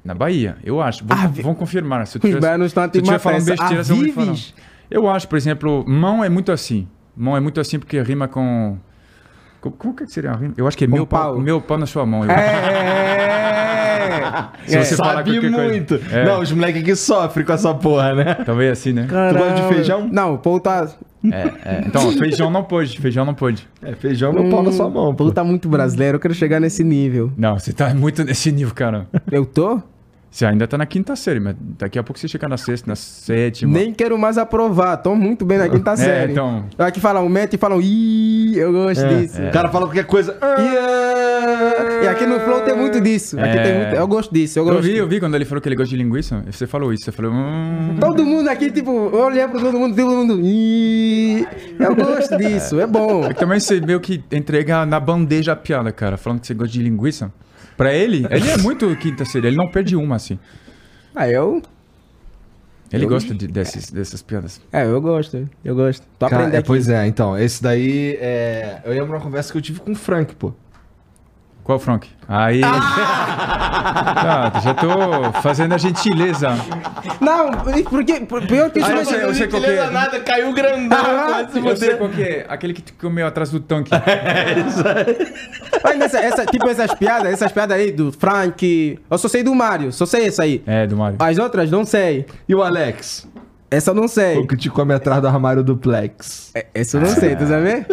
Na 0.05 0.13
Bahia, 0.15 0.57
eu 0.63 0.81
acho. 0.83 1.05
Vão, 1.05 1.17
Avi- 1.19 1.43
vão 1.43 1.55
confirmar. 1.55 2.07
Se 2.07 2.19
eu 2.19 2.21
Os 2.23 2.29
tiver, 2.29 2.41
baianos 2.41 2.67
estão 2.67 2.83
a 2.85 2.89
se 2.91 2.99
eu 2.99 3.01
estiver 3.01 3.19
te 3.19 3.23
falando 3.23 3.45
besteira, 3.45 3.83
vocês 3.85 3.89
vão 3.99 4.13
falar. 4.13 4.27
Avives? 4.31 4.55
Eu 4.91 5.09
acho, 5.09 5.27
por 5.29 5.37
exemplo, 5.37 5.85
mão 5.89 6.23
é 6.23 6.29
muito 6.29 6.53
assim. 6.53 6.87
Mão 7.17 7.37
é 7.37 7.41
muito 7.41 7.59
assim 7.61 7.79
porque 7.79 8.01
rima 8.03 8.29
com... 8.29 8.77
co- 9.61 9.71
Como 9.71 9.95
que 9.95 10.07
seria 10.07 10.33
a 10.33 10.37
rima? 10.37 10.53
Eu 10.59 10.67
acho 10.69 10.77
que 10.77 10.85
é 10.85 10.89
Com 10.89 10.95
meu 10.95 11.07
pau. 11.07 11.33
pau. 11.35 11.41
meu 11.41 11.61
pau 11.61 11.79
na 11.79 11.87
sua 11.87 12.05
mão. 12.05 12.23
eu 12.25 12.31
É. 12.31 12.45
Se 14.67 14.79
você 14.79 14.97
falar 14.97 15.25
Sabe 15.25 15.49
muito. 15.49 15.95
É. 16.11 16.25
Não, 16.25 16.41
os 16.41 16.51
moleques 16.53 16.83
aqui 16.83 16.97
sofrem 16.97 17.45
com 17.47 17.53
essa 17.53 17.75
porra, 17.75 18.15
né? 18.15 18.35
Talvez 18.35 18.73
assim, 18.73 18.93
né? 18.93 19.07
Tu 19.09 19.39
gosta 19.39 19.55
de 19.55 19.63
feijão? 19.75 20.09
Não, 20.11 20.37
pô, 20.37 20.59
tá. 20.61 20.89
É, 21.31 21.53
é. 21.65 21.85
Então, 21.87 22.11
feijão 22.13 22.51
não 22.51 22.63
pode. 22.65 22.99
Feijão 23.01 23.25
não 23.25 23.35
pode. 23.35 23.67
É, 23.83 23.95
feijão 23.95 24.33
meu 24.33 24.49
pau 24.51 24.63
na 24.63 24.73
sua 24.73 24.91
mão, 24.91 25.15
pô. 25.15 25.25
Pô, 25.27 25.33
tá 25.33 25.43
muito 25.45 25.69
brasileiro. 25.69 26.17
Eu 26.17 26.21
quero 26.21 26.35
chegar 26.35 26.61
nesse 26.61 26.83
nível. 26.85 27.33
Não, 27.37 27.59
você 27.59 27.73
tá 27.73 27.95
muito 27.95 28.23
nesse 28.25 28.51
nível, 28.53 28.75
cara. 28.75 29.07
Eu 29.31 29.47
tô? 29.47 29.81
Você 30.35 30.45
ainda 30.45 30.67
tá 30.67 30.77
na 30.77 30.85
quinta 30.85 31.15
série, 31.15 31.39
mas 31.39 31.55
daqui 31.79 31.97
a 31.97 32.03
pouco 32.03 32.19
você 32.19 32.27
chega 32.27 32.49
na 32.49 32.57
sexta, 32.57 32.89
na 32.91 32.97
sétima. 32.97 33.73
Nem 33.73 33.95
quero 33.95 34.19
mais 34.19 34.37
aprovar. 34.37 34.97
Tô 34.97 35.15
muito 35.15 35.45
bem 35.45 35.59
na 35.59 35.69
quinta 35.69 35.93
É, 35.95 35.97
série. 35.97 36.33
então. 36.33 36.65
Aqui 36.77 36.99
falam 36.99 37.29
mete 37.29 37.55
e 37.55 37.57
falam, 37.57 37.81
ih, 37.81 38.57
eu 38.59 38.73
gosto 38.73 39.07
disso. 39.07 39.41
O 39.41 39.53
cara 39.53 39.69
fala 39.69 39.87
qualquer 39.87 40.07
coisa. 40.07 40.37
ah, 40.41 42.01
E 42.03 42.09
aqui 42.09 42.27
no 42.27 42.41
Flow 42.41 42.63
tem 42.63 42.77
muito 42.77 43.01
disso. 43.01 43.39
Aqui 43.39 43.49
É. 43.59 43.63
tem 43.63 43.79
muito. 43.79 43.95
Eu 43.95 44.09
gosto 44.09 44.35
disso. 44.35 44.59
Eu 44.59 44.67
Eu 44.67 44.75
gosto. 44.75 44.83
vi, 44.83 44.97
eu 44.97 45.07
vi 45.07 45.21
quando 45.21 45.37
ele 45.37 45.45
falou 45.45 45.63
que 45.63 45.69
ele 45.69 45.77
gosta 45.77 45.91
de 45.97 46.03
linguiça. 46.03 46.43
Você 46.51 46.67
falou 46.67 46.93
isso, 46.93 47.05
você 47.05 47.13
falou. 47.13 47.31
Hum, 47.33 47.97
Todo 48.01 48.25
mundo 48.25 48.49
aqui, 48.49 48.73
tipo, 48.73 48.91
eu 48.91 49.21
olhei 49.27 49.47
pra 49.47 49.61
todo 49.61 49.79
mundo, 49.79 49.95
todo 49.95 50.11
mundo. 50.17 50.41
"Ih". 50.43 51.47
Eu 51.79 51.95
gosto 51.95 52.37
disso, 52.39 52.81
é 52.81 52.87
bom. 52.89 53.25
É 53.31 53.35
que 53.35 53.39
também 53.39 53.61
você 53.61 53.81
meio 53.81 54.01
que 54.01 54.21
entrega 54.33 54.85
na 54.85 54.99
bandeja 54.99 55.53
a 55.53 55.57
piada, 55.57 55.93
cara, 55.93 56.17
falando 56.17 56.41
que 56.41 56.49
você 56.49 56.55
gosta 56.55 56.73
de 56.73 56.83
linguiça. 56.83 57.31
Pra 57.77 57.93
ele, 57.93 58.27
ele 58.31 58.51
é 58.51 58.57
muito 58.59 58.95
quinta 58.97 59.25
série, 59.25 59.49
ele 59.49 59.57
não 59.57 59.69
perde 59.69 59.97
uma, 59.97 60.17
assim. 60.17 60.39
Ah, 61.15 61.29
eu. 61.29 61.63
Ele 62.93 63.05
Eu- 63.05 63.09
gosta 63.09 63.35
de- 63.35 63.49
desses, 63.49 63.91
dessas 63.91 64.23
piadas. 64.23 64.61
É, 64.73 64.85
eu 64.85 65.01
gosto. 65.01 65.49
Eu 65.65 65.75
gosto. 65.75 66.07
Tô 66.19 66.27
Cara, 66.27 66.37
aprendendo 66.43 66.55
é, 66.55 66.59
aqui. 66.59 66.67
pois 66.69 66.89
é, 66.89 67.07
então, 67.07 67.37
esse 67.39 67.61
daí 67.63 68.17
é. 68.21 68.81
Eu 68.85 68.93
lembro 68.93 69.13
uma 69.15 69.21
conversa 69.21 69.51
que 69.51 69.59
eu 69.59 69.63
tive 69.63 69.81
com 69.81 69.93
o 69.93 69.97
Frank, 69.97 70.35
pô. 70.37 70.53
Qual, 71.65 71.79
Frank? 71.79 72.07
Aí. 72.29 72.61
Tá, 72.61 74.53
já 74.63 74.75
tô 74.75 75.33
fazendo 75.41 75.75
a 75.75 75.79
gentileza. 75.79 76.51
Não, 77.21 77.51
porque 77.89 78.21
por- 78.21 78.47
pior 78.47 78.71
que 78.71 78.81
isso 78.81 78.89
Ah, 78.89 78.93
não 78.93 78.99
eu 79.01 79.05
sei, 79.07 79.25
eu 79.25 79.35
sei 79.35 79.49
qual 79.49 79.63
que 79.63 79.71
é. 79.71 79.91
nada, 79.91 80.21
caiu 80.21 80.53
grandão. 80.53 80.99
Ah, 81.03 81.41
Eu 81.43 81.49
sei 81.51 81.63
você. 81.63 81.95
qual 81.97 82.11
que 82.11 82.23
é. 82.23 82.45
Aquele 82.51 82.75
que 82.75 82.93
comeu 82.93 83.27
atrás 83.27 83.51
do 83.51 83.61
tanque. 83.61 83.91
Mas 85.83 85.99
nessa, 85.99 86.19
essa, 86.21 86.47
tipo 86.47 86.69
essas 86.69 86.93
piadas, 86.95 87.33
essas 87.33 87.51
piadas 87.53 87.77
aí 87.79 87.91
do 87.93 88.13
Frank. 88.13 88.99
Eu 89.11 89.19
só 89.19 89.29
sei 89.29 89.43
do 89.43 89.55
Mario, 89.55 89.91
só 89.93 90.05
sei 90.07 90.27
essa 90.27 90.43
aí. 90.43 90.63
É, 90.67 90.87
do 90.87 90.97
Mario. 90.97 91.17
As 91.19 91.39
outras 91.39 91.71
não 91.71 91.85
sei. 91.85 92.27
E 92.49 92.55
o 92.55 92.63
Alex? 92.63 93.27
Essa 93.71 93.91
eu 93.91 93.95
não 93.95 94.07
sei. 94.07 94.39
O 94.39 94.47
que 94.47 94.57
te 94.57 94.69
come 94.71 94.93
atrás 94.95 95.21
do 95.21 95.27
armário 95.29 95.63
do 95.65 95.77
Plex. 95.77 96.51
É, 96.55 96.67
Essa 96.75 96.97
eu 96.99 97.01
não 97.01 97.09
sei, 97.09 97.35
tu 97.35 97.47
sabe? 97.47 97.85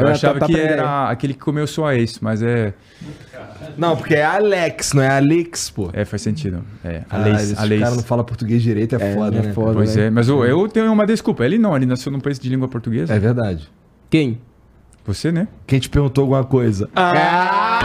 Eu 0.00 0.08
achava 0.08 0.34
tá- 0.34 0.40
tá 0.40 0.46
que 0.46 0.52
aprendendo. 0.54 0.78
era 0.80 1.10
aquele 1.10 1.34
que 1.34 1.40
comeu 1.40 1.66
sua 1.66 1.94
ex, 1.96 2.18
mas 2.20 2.42
é. 2.42 2.72
Não, 3.76 3.96
porque 3.96 4.14
é 4.14 4.24
Alex, 4.24 4.92
não 4.92 5.02
é 5.02 5.08
Alex, 5.08 5.70
pô. 5.70 5.90
É, 5.92 6.04
faz 6.04 6.22
sentido. 6.22 6.64
É, 6.84 7.02
a 7.10 7.16
Ah, 7.16 7.18
lei. 7.24 7.32
esse 7.34 7.58
a 7.58 7.62
lei. 7.64 7.78
cara 7.80 7.94
não 7.94 8.02
fala 8.02 8.24
português 8.24 8.62
direito, 8.62 8.96
é, 8.96 9.10
É, 9.10 9.14
foda, 9.14 9.36
é 9.38 9.42
né? 9.42 9.52
foda. 9.52 9.74
Pois 9.74 9.94
né? 9.96 10.06
é, 10.06 10.10
mas 10.10 10.28
eu, 10.28 10.44
eu 10.44 10.68
tenho 10.68 10.92
uma 10.92 11.06
desculpa. 11.06 11.44
Ele 11.44 11.58
não, 11.58 11.76
ele 11.76 11.86
nasceu 11.86 12.10
num 12.10 12.20
país 12.20 12.38
de 12.38 12.48
língua 12.48 12.66
portuguesa. 12.68 13.12
É 13.14 13.18
verdade. 13.18 13.68
Quem? 14.10 14.40
Você, 15.06 15.30
né? 15.32 15.48
Quem 15.66 15.78
te 15.78 15.88
perguntou 15.88 16.22
alguma 16.22 16.44
coisa? 16.44 16.88
Ah! 16.94 17.84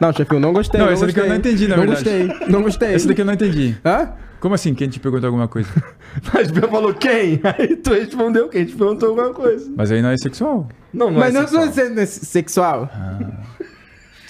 Não, 0.00 0.12
chefe, 0.12 0.34
eu 0.34 0.40
não 0.40 0.52
gostei. 0.52 0.80
Não, 0.80 0.88
essa 0.90 1.06
daqui 1.06 1.18
eu 1.20 1.28
não 1.28 1.36
entendi, 1.36 1.66
na 1.68 1.76
não 1.76 1.86
verdade. 1.86 2.04
gostei, 2.28 2.48
não 2.48 2.62
gostei. 2.62 2.94
Esse 2.94 3.08
daqui 3.08 3.20
eu 3.22 3.24
não 3.24 3.32
entendi. 3.32 3.76
Hã? 3.84 4.10
Como 4.40 4.54
assim? 4.54 4.74
Quem 4.74 4.88
te 4.88 5.00
perguntou 5.00 5.26
alguma 5.28 5.48
coisa? 5.48 5.68
Mas 6.32 6.50
Bia 6.50 6.68
falou 6.68 6.92
quem? 6.94 7.40
Aí 7.58 7.76
tu 7.76 7.92
respondeu 7.94 8.48
quem? 8.48 8.64
Te 8.64 8.74
perguntou 8.76 9.08
alguma 9.10 9.32
coisa. 9.32 9.70
Mas 9.76 9.90
aí 9.90 10.00
não 10.02 10.10
é 10.10 10.16
sexual. 10.16 10.68
Não, 10.92 11.10
não 11.10 11.18
Mas 11.20 11.34
é 11.34 11.38
não 11.40 11.46
sexual. 11.48 11.72
sou 11.72 12.06
se- 12.06 12.26
sexual. 12.26 12.90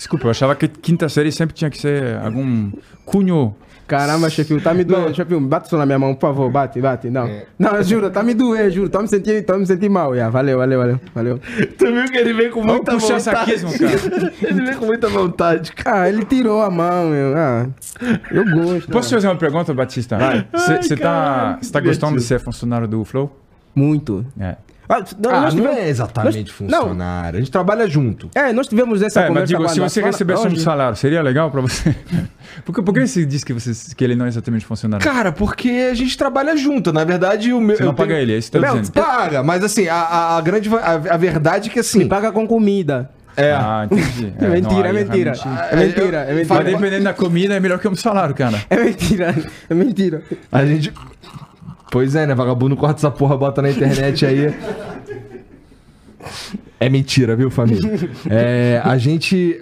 Desculpa, 0.06 0.28
eu 0.28 0.30
achava 0.30 0.54
que 0.54 0.68
quinta 0.68 1.08
série 1.08 1.32
sempre 1.32 1.52
tinha 1.52 1.68
que 1.68 1.76
ser 1.76 2.16
algum 2.18 2.70
cunho. 3.04 3.56
Caramba, 3.88 4.30
chefe, 4.30 4.60
tá 4.60 4.72
me 4.72 4.84
doendo. 4.84 5.12
Chefe, 5.12 5.34
bate 5.40 5.68
só 5.68 5.76
na 5.76 5.84
minha 5.84 5.98
mão, 5.98 6.14
por 6.14 6.28
favor. 6.28 6.48
Bate, 6.48 6.80
bate. 6.80 7.10
Não. 7.10 7.28
Não, 7.58 7.74
eu 7.74 7.82
juro, 7.82 8.08
tá 8.08 8.22
me 8.22 8.32
doendo, 8.32 8.70
juro. 8.70 8.88
Tô 8.88 9.02
me 9.02 9.08
sentindo, 9.08 9.44
tô 9.44 9.58
me 9.58 9.66
sentindo 9.66 9.90
mal. 9.90 10.14
Yeah, 10.14 10.30
valeu, 10.30 10.58
valeu, 10.58 10.78
valeu. 10.78 11.00
valeu. 11.12 11.40
Tu 11.76 11.86
viu 11.86 12.04
que 12.04 12.18
ele 12.18 12.32
veio 12.34 12.52
com 12.52 12.60
Vamos 12.60 12.76
muita 12.76 12.92
puxar 12.92 13.18
vontade. 13.18 13.58
saquismo, 13.58 13.72
cara. 13.76 14.32
ele 14.42 14.62
veio 14.64 14.78
com 14.78 14.86
muita 14.86 15.08
vontade, 15.08 15.72
cara. 15.72 16.02
Ah, 16.02 16.08
ele 16.08 16.24
tirou 16.24 16.62
a 16.62 16.70
mão, 16.70 17.10
meu. 17.10 17.36
Ah, 17.36 17.66
eu 18.30 18.44
gosto. 18.44 18.88
Posso 18.88 19.08
te 19.08 19.14
fazer 19.16 19.26
uma 19.26 19.36
pergunta, 19.36 19.74
Batista? 19.74 20.18
Você 20.52 20.96
tá, 20.96 21.58
cê 21.60 21.72
tá 21.72 21.80
gostando 21.80 22.16
de 22.16 22.22
ser 22.22 22.38
funcionário 22.38 22.86
do 22.86 23.04
Flow? 23.04 23.36
Muito. 23.74 24.24
É. 24.38 24.54
Ah, 24.89 25.02
não, 25.18 25.31
Ah, 25.31 25.40
nós 25.42 25.55
não 25.55 25.62
tivemos- 25.62 25.78
é 25.84 25.89
exatamente 25.89 26.39
nós- 26.39 26.50
funcionário. 26.52 27.36
A 27.39 27.40
gente 27.40 27.50
trabalha 27.50 27.89
junto. 27.89 28.31
É, 28.34 28.52
nós 28.52 28.68
tivemos 28.68 29.02
essa 29.02 29.20
É, 29.20 29.23
mas 29.24 29.28
conversa. 29.28 29.47
digo, 29.47 29.68
se 29.68 29.81
você 29.81 30.00
recebesse 30.02 30.47
um 30.47 30.56
salário, 30.56 30.97
seria 30.97 31.20
legal 31.23 31.50
pra 31.50 31.60
você? 31.60 31.94
por, 32.65 32.74
que, 32.74 32.82
por 32.82 32.94
que 32.94 33.06
você 33.06 33.26
diz 33.26 33.42
que, 33.42 33.52
você, 33.52 33.73
que 33.94 34.05
ele 34.05 34.15
não 34.15 34.26
é 34.26 34.28
exatamente 34.28 34.65
funcionário? 34.65 35.05
Cara, 35.05 35.32
porque 35.32 35.89
a 35.90 35.94
gente 35.94 36.16
trabalha 36.16 36.56
junto. 36.56 36.92
Na 36.92 37.05
verdade, 37.05 37.52
o 37.52 37.60
meu. 37.60 37.76
Você 37.76 37.82
não 37.82 37.90
eu 37.90 37.94
paga 37.94 38.10
tenho- 38.15 38.23
ele, 38.23 38.34
é 38.34 38.39
isso 38.39 38.50
que 38.50 38.56
eu 38.58 38.62
tô 38.62 38.66
Não, 38.68 38.81
dizendo. 38.81 38.94
paga, 38.94 39.42
mas 39.42 39.65
assim, 39.65 39.89
a, 39.89 39.94
a- 39.97 40.36
a 40.39 40.40
grande. 40.40 40.68
A, 40.74 40.92
a 41.15 41.16
verdade 41.16 41.68
é 41.68 41.73
que 41.73 41.81
assim. 41.81 41.98
Me 42.00 42.06
paga 42.06 42.31
com 42.31 42.47
comida. 42.47 43.10
É. 43.36 43.52
Ah, 43.52 43.86
entendi. 43.90 44.32
É, 44.40 44.48
mentira, 44.48 44.70
não, 44.74 44.84
é 44.84 44.89
aí 44.89 44.92
mentira. 44.94 45.32
É 45.70 45.76
mentira, 45.76 46.16
é 46.18 46.26
Mas 46.32 46.48
mentira. 46.48 46.65
dependendo 46.65 47.05
da 47.05 47.12
comida, 47.12 47.55
é 47.55 47.60
melhor 47.60 47.78
que 47.78 47.86
um 47.89 47.94
salário, 47.94 48.34
cara. 48.34 48.62
É 48.70 48.76
mentira, 48.82 49.34
é 49.68 49.74
mentira. 49.74 50.23
A 50.50 50.65
gente. 50.65 50.90
Pois 51.90 52.15
é, 52.15 52.26
né? 52.26 52.34
Vagabundo 52.34 52.76
corta 52.76 53.00
essa 53.00 53.10
porra, 53.10 53.36
bota 53.36 53.62
na 53.62 53.70
internet 53.70 54.26
aí. 54.26 54.55
É 56.78 56.89
mentira, 56.89 57.36
viu, 57.36 57.50
família? 57.50 58.10
É, 58.28 58.81
a 58.84 58.98
gente. 58.98 59.58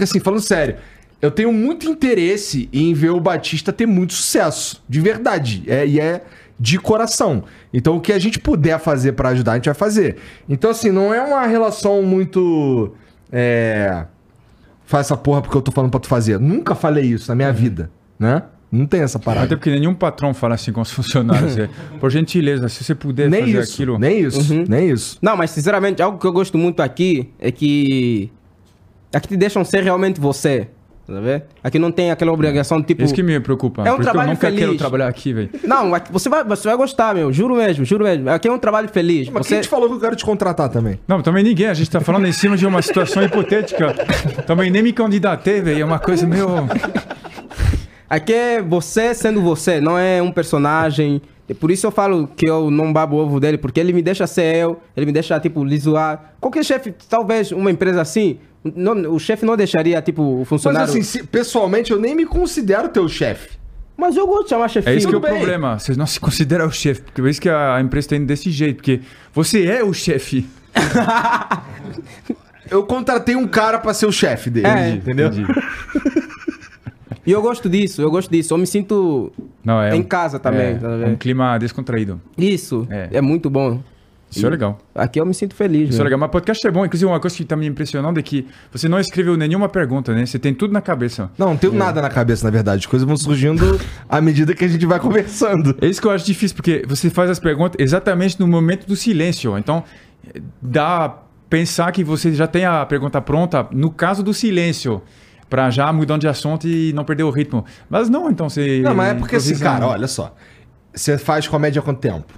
Assim, 0.00 0.18
falando 0.18 0.40
sério, 0.40 0.76
eu 1.20 1.30
tenho 1.30 1.52
muito 1.52 1.88
interesse 1.88 2.68
em 2.72 2.92
ver 2.94 3.10
o 3.10 3.20
Batista 3.20 3.72
ter 3.72 3.86
muito 3.86 4.14
sucesso. 4.14 4.82
De 4.88 5.00
verdade. 5.00 5.62
É, 5.66 5.86
e 5.86 6.00
é 6.00 6.24
de 6.58 6.78
coração. 6.78 7.44
Então, 7.72 7.96
o 7.96 8.00
que 8.00 8.12
a 8.12 8.18
gente 8.18 8.38
puder 8.38 8.78
fazer 8.80 9.12
pra 9.12 9.28
ajudar, 9.30 9.52
a 9.52 9.54
gente 9.56 9.66
vai 9.66 9.74
fazer. 9.74 10.16
Então, 10.48 10.70
assim, 10.70 10.90
não 10.90 11.12
é 11.12 11.20
uma 11.20 11.46
relação 11.46 12.02
muito. 12.02 12.94
É. 13.30 14.06
Faz 14.84 15.06
essa 15.06 15.16
porra 15.16 15.42
porque 15.42 15.56
eu 15.56 15.62
tô 15.62 15.72
falando 15.72 15.90
pra 15.90 16.00
tu 16.00 16.08
fazer. 16.08 16.38
Nunca 16.38 16.74
falei 16.74 17.04
isso 17.04 17.28
na 17.30 17.34
minha 17.34 17.52
vida, 17.52 17.90
né? 18.18 18.42
Não 18.70 18.84
tem 18.86 19.00
essa 19.00 19.18
parada. 19.18 19.46
Até 19.46 19.56
porque 19.56 19.70
nenhum 19.70 19.94
patrão 19.94 20.34
fala 20.34 20.54
assim 20.54 20.72
com 20.72 20.80
os 20.80 20.90
funcionários. 20.90 21.56
é, 21.58 21.68
Por 22.00 22.10
gentileza, 22.10 22.68
se 22.68 22.82
você 22.82 22.94
puder 22.94 23.30
Nem 23.30 23.40
fazer 23.42 23.60
isso, 23.60 23.72
aquilo. 23.74 23.98
nem 23.98 24.20
isso, 24.20 24.52
Uhum. 24.52 24.64
nem 24.68 24.90
isso. 24.90 25.18
Não, 25.22 25.36
mas 25.36 25.50
sinceramente, 25.50 26.02
algo 26.02 26.18
que 26.18 26.26
eu 26.26 26.32
gosto 26.32 26.58
muito 26.58 26.80
aqui 26.80 27.30
é 27.38 27.50
que. 27.52 28.30
Aqui 29.14 29.28
te 29.28 29.36
deixam 29.36 29.64
ser 29.64 29.82
realmente 29.82 30.20
você. 30.20 30.68
Tá 31.06 31.20
vendo? 31.20 31.42
Aqui 31.62 31.78
não 31.78 31.92
tem 31.92 32.10
aquela 32.10 32.32
obrigação, 32.32 32.82
tipo. 32.82 33.00
Isso 33.04 33.14
que 33.14 33.22
me 33.22 33.38
preocupa. 33.38 33.82
É 33.86 33.92
um 33.92 33.94
que 33.94 34.00
eu 34.00 34.04
trabalho 34.06 34.30
nunca 34.30 34.50
quero 34.50 34.56
feliz. 34.56 34.76
trabalhar 34.78 35.06
aqui, 35.06 35.32
velho. 35.32 35.50
Não, 35.62 35.94
aqui 35.94 36.12
você 36.12 36.28
vai, 36.28 36.42
você 36.42 36.66
vai 36.66 36.76
gostar, 36.76 37.14
meu. 37.14 37.32
Juro 37.32 37.54
mesmo, 37.54 37.84
juro 37.84 38.02
mesmo. 38.02 38.28
Aqui 38.28 38.48
é 38.48 38.52
um 38.52 38.58
trabalho 38.58 38.88
feliz. 38.88 39.28
Mas 39.28 39.46
você... 39.46 39.54
quem 39.54 39.62
te 39.62 39.68
falou 39.68 39.88
que 39.88 39.94
eu 39.94 40.00
quero 40.00 40.16
te 40.16 40.24
contratar 40.24 40.68
também? 40.68 40.98
Não, 41.06 41.22
também 41.22 41.44
ninguém. 41.44 41.68
A 41.68 41.74
gente 41.74 41.88
tá 41.88 42.00
falando 42.00 42.26
em 42.26 42.32
cima 42.32 42.56
de 42.56 42.66
uma 42.66 42.82
situação 42.82 43.22
hipotética. 43.22 43.94
Também 44.48 44.68
nem 44.68 44.82
me 44.82 44.92
candidatei, 44.92 45.60
velho. 45.60 45.80
É 45.80 45.84
uma 45.84 46.00
coisa 46.00 46.26
meio. 46.26 46.48
Aqui 48.08 48.32
é 48.32 48.62
você 48.62 49.14
sendo 49.14 49.40
você, 49.42 49.80
não 49.80 49.98
é 49.98 50.22
um 50.22 50.30
personagem. 50.32 51.20
E 51.48 51.54
por 51.54 51.70
isso 51.70 51.86
eu 51.86 51.90
falo 51.92 52.28
que 52.36 52.48
eu 52.48 52.70
não 52.70 52.92
babo 52.92 53.16
o 53.16 53.20
ovo 53.20 53.38
dele, 53.38 53.56
porque 53.58 53.78
ele 53.78 53.92
me 53.92 54.02
deixa 54.02 54.26
ser 54.26 54.56
eu, 54.56 54.80
ele 54.96 55.06
me 55.06 55.12
deixa, 55.12 55.38
tipo, 55.38 55.64
lhe 55.64 55.78
zoar. 55.78 56.32
Qualquer 56.40 56.64
chefe, 56.64 56.92
talvez 57.08 57.52
uma 57.52 57.70
empresa 57.70 58.00
assim, 58.00 58.38
não- 58.74 59.12
o 59.14 59.18
chefe 59.20 59.44
não 59.46 59.56
deixaria, 59.56 60.02
tipo, 60.02 60.22
o 60.22 60.38
Mas 60.40 60.48
funcionário... 60.48 60.88
assim, 60.88 61.02
se- 61.02 61.22
pessoalmente 61.22 61.92
eu 61.92 62.00
nem 62.00 62.16
me 62.16 62.26
considero 62.26 62.88
teu 62.88 63.08
chefe. 63.08 63.56
Mas 63.96 64.16
eu 64.16 64.26
gosto 64.26 64.44
de 64.44 64.50
chamar 64.50 64.68
chefinho. 64.68 64.92
É 64.92 64.96
isso 64.98 65.08
que 65.08 65.14
é 65.14 65.18
o 65.18 65.20
problema. 65.20 65.78
Você 65.78 65.94
não 65.96 66.06
se 66.06 66.20
considera 66.20 66.66
o 66.66 66.70
chefe. 66.70 67.00
Porque 67.00 67.20
é 67.22 67.30
isso 67.30 67.40
que 67.40 67.48
a 67.48 67.80
empresa 67.80 68.06
está 68.06 68.16
indo 68.16 68.26
desse 68.26 68.50
jeito. 68.50 68.76
Porque 68.76 69.00
você 69.32 69.64
é 69.66 69.82
o 69.82 69.92
chefe. 69.94 70.46
Eu 72.70 72.82
contratei 72.82 73.36
um 73.36 73.46
cara 73.46 73.78
pra 73.78 73.94
ser 73.94 74.06
o 74.06 74.12
chefe 74.12 74.50
dele, 74.50 74.66
É. 74.66 74.90
entendeu? 74.90 75.28
Entendi. 75.28 75.46
E 77.26 77.32
eu 77.32 77.42
gosto 77.42 77.68
disso, 77.68 78.00
eu 78.00 78.10
gosto 78.10 78.30
disso. 78.30 78.54
Eu 78.54 78.58
me 78.58 78.66
sinto 78.66 79.32
Não, 79.64 79.82
é 79.82 79.96
em 79.96 80.00
um- 80.00 80.04
casa 80.04 80.38
também, 80.38 80.68
é, 80.68 80.74
tá 80.74 80.88
um 80.88 80.98
vendo? 80.98 81.16
clima 81.18 81.58
descontraído. 81.58 82.20
Isso, 82.38 82.86
É. 82.90 83.08
é. 83.12 83.20
muito 83.20 83.50
bom. 83.50 83.80
Isso 84.28 84.44
é 84.44 84.50
legal. 84.50 84.76
Aqui 84.94 85.20
eu 85.20 85.24
me 85.24 85.32
sinto 85.32 85.54
feliz, 85.54 85.90
Isso 85.90 86.00
é 86.00 86.04
legal. 86.04 86.18
Mas 86.18 86.30
podcast 86.30 86.66
é 86.66 86.70
bom. 86.70 86.84
Inclusive, 86.84 87.08
uma 87.10 87.20
coisa 87.20 87.34
que 87.36 87.44
tá 87.44 87.56
me 87.56 87.64
impressionando 87.66 88.18
é 88.18 88.22
que 88.22 88.44
você 88.72 88.88
não 88.88 88.98
escreveu 88.98 89.36
nenhuma 89.36 89.68
pergunta, 89.68 90.12
né? 90.12 90.26
Você 90.26 90.36
tem 90.38 90.52
tudo 90.52 90.72
na 90.72 90.80
cabeça. 90.80 91.30
Não, 91.38 91.50
não 91.50 91.56
tenho 91.56 91.72
nada 91.72 92.02
na 92.02 92.08
cabeça, 92.10 92.44
na 92.44 92.50
verdade. 92.50 92.80
As 92.80 92.86
coisas 92.86 93.06
vão 93.06 93.16
surgindo 93.16 93.80
à 94.08 94.20
medida 94.20 94.52
que 94.52 94.64
a 94.64 94.68
gente 94.68 94.84
vai 94.84 94.98
conversando. 94.98 95.76
É 95.80 95.86
isso 95.86 96.00
que 96.00 96.06
eu 96.08 96.10
acho 96.10 96.26
difícil, 96.26 96.56
porque 96.56 96.82
você 96.88 97.08
faz 97.08 97.30
as 97.30 97.38
perguntas 97.38 97.76
exatamente 97.78 98.38
no 98.40 98.48
momento 98.48 98.84
do 98.86 98.96
silêncio. 98.96 99.56
Então, 99.56 99.84
dá 100.60 101.04
a 101.04 101.14
pensar 101.48 101.92
que 101.92 102.02
você 102.02 102.32
já 102.34 102.48
tem 102.48 102.64
a 102.64 102.84
pergunta 102.84 103.20
pronta 103.20 103.66
no 103.70 103.90
caso 103.90 104.22
do 104.24 104.34
silêncio. 104.34 105.00
Pra 105.48 105.70
já 105.70 105.92
mudando 105.92 106.22
de 106.22 106.28
assunto 106.28 106.66
e 106.66 106.92
não 106.92 107.04
perder 107.04 107.22
o 107.22 107.30
ritmo. 107.30 107.64
Mas 107.88 108.08
não, 108.08 108.28
então 108.30 108.48
você. 108.48 108.80
Não, 108.82 108.94
mas 108.94 109.10
é 109.10 109.14
porque 109.14 109.36
assim, 109.36 109.56
cara, 109.58 109.86
olha 109.86 110.08
só. 110.08 110.34
Você 110.92 111.16
faz 111.18 111.46
comédia 111.46 111.80
há 111.80 111.84
quanto 111.84 112.00
tempo? 112.00 112.32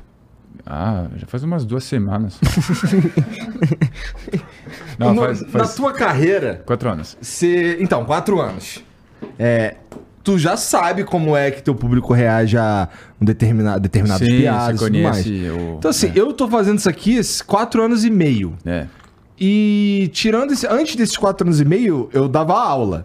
Ah, 0.66 1.06
já 1.16 1.26
faz 1.26 1.42
umas 1.42 1.64
duas 1.64 1.84
semanas. 1.84 2.38
não, 4.98 5.14
No- 5.14 5.22
faz, 5.22 5.40
Na 5.42 5.48
faz 5.48 5.74
tua 5.74 5.92
carreira, 5.92 6.62
quatro 6.66 6.90
anos. 6.90 7.16
você. 7.20 7.78
Então, 7.80 8.04
quatro 8.04 8.40
anos. 8.40 8.82
É. 9.38 9.76
Tu 10.22 10.38
já 10.38 10.58
sabe 10.58 11.04
como 11.04 11.34
é 11.34 11.50
que 11.50 11.62
teu 11.62 11.74
público 11.74 12.12
reage 12.12 12.58
a 12.58 12.86
um 13.18 13.24
determinado, 13.24 13.80
determinadas 13.80 14.28
Sim, 14.28 14.36
piadas 14.36 14.82
e 14.82 14.84
tudo 14.84 14.98
mais. 14.98 15.24
o... 15.26 15.76
Então, 15.78 15.90
assim, 15.90 16.12
eu 16.14 16.34
tô 16.34 16.46
fazendo 16.48 16.76
isso 16.78 16.88
aqui 16.88 17.18
quatro 17.46 17.82
anos 17.82 18.04
e 18.04 18.10
meio. 18.10 18.54
É. 18.66 18.86
E 19.41 20.10
tirando 20.12 20.52
esse, 20.52 20.67
antes 20.67 20.97
desses 20.97 21.17
quatro 21.17 21.47
anos 21.47 21.60
e 21.60 21.65
meio, 21.65 22.08
eu 22.12 22.28
dava 22.28 22.55
aula. 22.55 23.05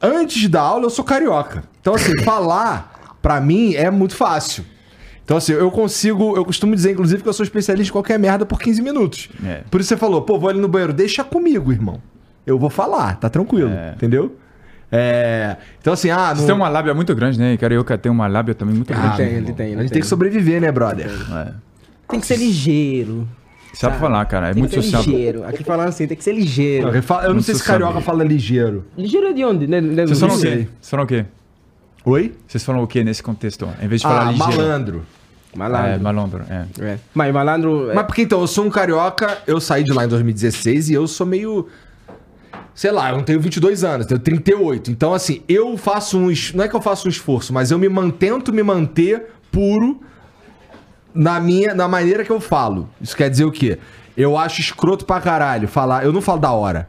Antes 0.00 0.48
da 0.48 0.60
aula, 0.60 0.84
eu 0.86 0.90
sou 0.90 1.04
carioca. 1.04 1.64
Então, 1.80 1.94
assim, 1.94 2.16
falar 2.24 3.16
pra 3.22 3.40
mim 3.40 3.74
é 3.74 3.90
muito 3.90 4.14
fácil. 4.16 4.64
Então, 5.24 5.36
assim, 5.36 5.52
eu 5.52 5.70
consigo. 5.70 6.36
Eu 6.36 6.44
costumo 6.44 6.74
dizer, 6.74 6.92
inclusive, 6.92 7.22
que 7.22 7.28
eu 7.28 7.32
sou 7.32 7.44
especialista 7.44 7.90
em 7.90 7.92
qualquer 7.92 8.18
merda 8.18 8.46
por 8.46 8.58
15 8.58 8.80
minutos. 8.82 9.28
É. 9.44 9.62
Por 9.70 9.80
isso 9.80 9.88
você 9.88 9.96
falou, 9.96 10.22
pô, 10.22 10.38
vou 10.38 10.48
ali 10.48 10.58
no 10.60 10.68
banheiro, 10.68 10.92
deixa 10.92 11.22
comigo, 11.22 11.70
irmão. 11.70 12.00
Eu 12.46 12.58
vou 12.58 12.70
falar, 12.70 13.16
tá 13.16 13.28
tranquilo. 13.28 13.70
É. 13.70 13.92
Entendeu? 13.94 14.36
É, 14.90 15.56
Então, 15.78 15.92
assim, 15.92 16.08
ah, 16.08 16.34
Você 16.34 16.40
não. 16.40 16.46
tem 16.46 16.54
uma 16.56 16.68
lábia 16.70 16.94
muito 16.94 17.14
grande, 17.14 17.38
né? 17.38 17.54
Carioca 17.58 17.98
tem 17.98 18.10
uma 18.10 18.26
lábia 18.26 18.54
também 18.54 18.74
muito 18.74 18.90
Ah, 18.94 18.96
grande. 18.96 19.16
tem, 19.18 19.26
meu 19.28 19.36
ele 19.36 19.52
tem, 19.52 19.66
ele 19.66 19.74
A 19.74 19.82
gente 19.82 19.90
tem. 19.90 19.94
tem 19.96 20.00
que 20.00 20.08
sobreviver, 20.08 20.62
né, 20.62 20.72
brother? 20.72 21.10
É. 21.30 21.52
Tem 22.08 22.18
que 22.20 22.26
ser 22.26 22.36
ligeiro. 22.38 23.28
Sabe 23.74 23.98
falar, 23.98 24.24
cara. 24.26 24.48
É 24.48 24.52
Tem 24.54 24.60
muito 24.62 24.74
que 24.74 24.82
sociável. 24.82 25.12
ligeiro. 25.12 25.44
Aqui 25.44 25.62
falando 25.62 25.88
assim, 25.88 26.06
tem 26.06 26.16
que 26.16 26.24
ser 26.24 26.32
ligeiro. 26.34 26.88
Eu, 26.88 27.02
falo- 27.02 27.22
eu 27.22 27.26
não 27.28 27.34
Muito 27.34 27.44
sei 27.46 27.54
se 27.54 27.62
carioca 27.64 28.00
fala 28.00 28.24
ligeiro. 28.24 28.84
Ligeiro 28.96 29.26
é 29.28 29.32
de 29.32 29.44
onde? 29.44 29.66
Né? 29.66 29.80
né- 29.80 30.06
Vocês 30.06 30.18
falam 30.20 30.34
o 30.34 30.38
Não 30.38 30.42
quê? 30.44 30.50
sei. 30.50 30.56
Vocês 30.80 30.90
falam 30.90 31.04
o 31.04 31.08
quê? 31.08 31.24
Oi? 32.04 32.34
Vocês 32.46 32.64
falam 32.64 32.82
o 32.82 32.86
quê 32.86 33.04
nesse 33.04 33.22
contexto? 33.22 33.68
Em 33.80 33.86
vez 33.88 34.00
de 34.00 34.06
falar 34.06 34.28
Ah, 34.28 34.32
ligeiro. 34.32 34.52
malandro. 34.56 35.02
Malandro. 35.56 35.90
É, 35.90 35.98
malandro, 35.98 36.42
é. 36.48 36.66
É. 36.80 36.98
Mas 37.14 37.32
malandro. 37.32 37.90
é- 37.90 37.94
Mas 37.94 38.06
porque 38.06 38.22
então, 38.22 38.40
eu 38.40 38.46
sou 38.46 38.64
um 38.64 38.70
carioca, 38.70 39.38
eu 39.46 39.60
saí 39.60 39.82
de 39.84 39.92
lá 39.92 40.04
em 40.04 40.08
2016 40.08 40.88
e 40.90 40.94
eu 40.94 41.06
sou 41.06 41.26
meio. 41.26 41.66
Sei 42.74 42.90
lá, 42.92 43.10
eu 43.10 43.16
não 43.16 43.24
tenho 43.24 43.40
22 43.40 43.82
anos, 43.82 44.06
tenho 44.06 44.20
38. 44.20 44.90
Então, 44.90 45.12
assim, 45.12 45.42
eu 45.48 45.76
faço 45.76 46.16
um. 46.18 46.30
es- 46.30 46.52
Não 46.52 46.64
é 46.64 46.68
que 46.68 46.76
eu 46.76 46.80
faço 46.82 47.08
um 47.08 47.10
esforço, 47.10 47.52
mas 47.52 47.70
eu 47.70 47.78
me 47.78 47.88
man- 47.88 48.10
tento 48.10 48.52
me 48.52 48.62
manter 48.62 49.26
puro 49.50 50.00
na 51.18 51.40
minha 51.40 51.74
na 51.74 51.88
maneira 51.88 52.24
que 52.24 52.30
eu 52.30 52.40
falo. 52.40 52.88
Isso 53.00 53.16
quer 53.16 53.28
dizer 53.28 53.44
o 53.44 53.50
quê? 53.52 53.78
Eu 54.16 54.36
acho 54.38 54.60
escroto 54.60 55.04
pra 55.04 55.20
caralho 55.20 55.68
falar. 55.68 56.04
Eu 56.04 56.12
não 56.12 56.20
falo 56.22 56.40
da 56.40 56.52
hora. 56.52 56.88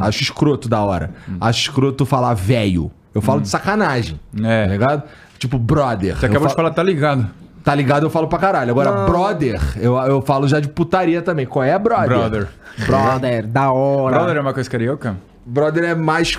Acho 0.00 0.22
escroto 0.22 0.68
da 0.68 0.80
hora. 0.82 1.10
Acho 1.40 1.60
escroto 1.62 2.04
falar 2.04 2.34
velho. 2.34 2.90
Eu 3.14 3.22
falo 3.22 3.40
de 3.40 3.48
sacanagem. 3.48 4.18
É. 4.42 4.66
Tá 4.66 4.72
ligado? 4.72 5.02
Tipo, 5.38 5.58
brother. 5.58 6.16
Você 6.16 6.26
acabou 6.26 6.42
fa- 6.42 6.48
de 6.48 6.54
falar, 6.56 6.70
tá 6.70 6.82
ligado? 6.82 7.28
Tá 7.64 7.74
ligado? 7.74 8.04
Eu 8.04 8.10
falo 8.10 8.26
pra 8.28 8.38
caralho. 8.38 8.70
Agora, 8.70 9.04
brother, 9.06 9.60
eu, 9.76 9.96
eu 9.98 10.20
falo 10.22 10.46
já 10.48 10.60
de 10.60 10.68
putaria 10.68 11.22
também. 11.22 11.46
Qual 11.46 11.62
é, 11.64 11.78
brother? 11.78 12.08
Brother. 12.08 12.48
Brother, 12.86 13.46
da 13.46 13.70
hora. 13.72 14.16
Brother 14.16 14.36
é 14.36 14.40
uma 14.40 14.52
coisa 14.54 14.68
carioca? 14.68 15.16
Brother 15.46 15.84
é 15.84 15.94
mais 15.94 16.38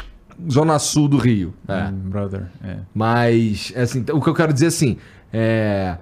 zona 0.52 0.78
sul 0.80 1.08
do 1.08 1.18
Rio. 1.18 1.54
É. 1.68 1.86
Hum, 1.86 1.92
brother, 2.10 2.44
é. 2.64 2.78
Mas, 2.94 3.72
assim, 3.76 4.04
o 4.12 4.22
que 4.22 4.30
eu 4.30 4.34
quero 4.34 4.52
dizer 4.54 4.68
assim, 4.68 4.98
é. 5.32 5.96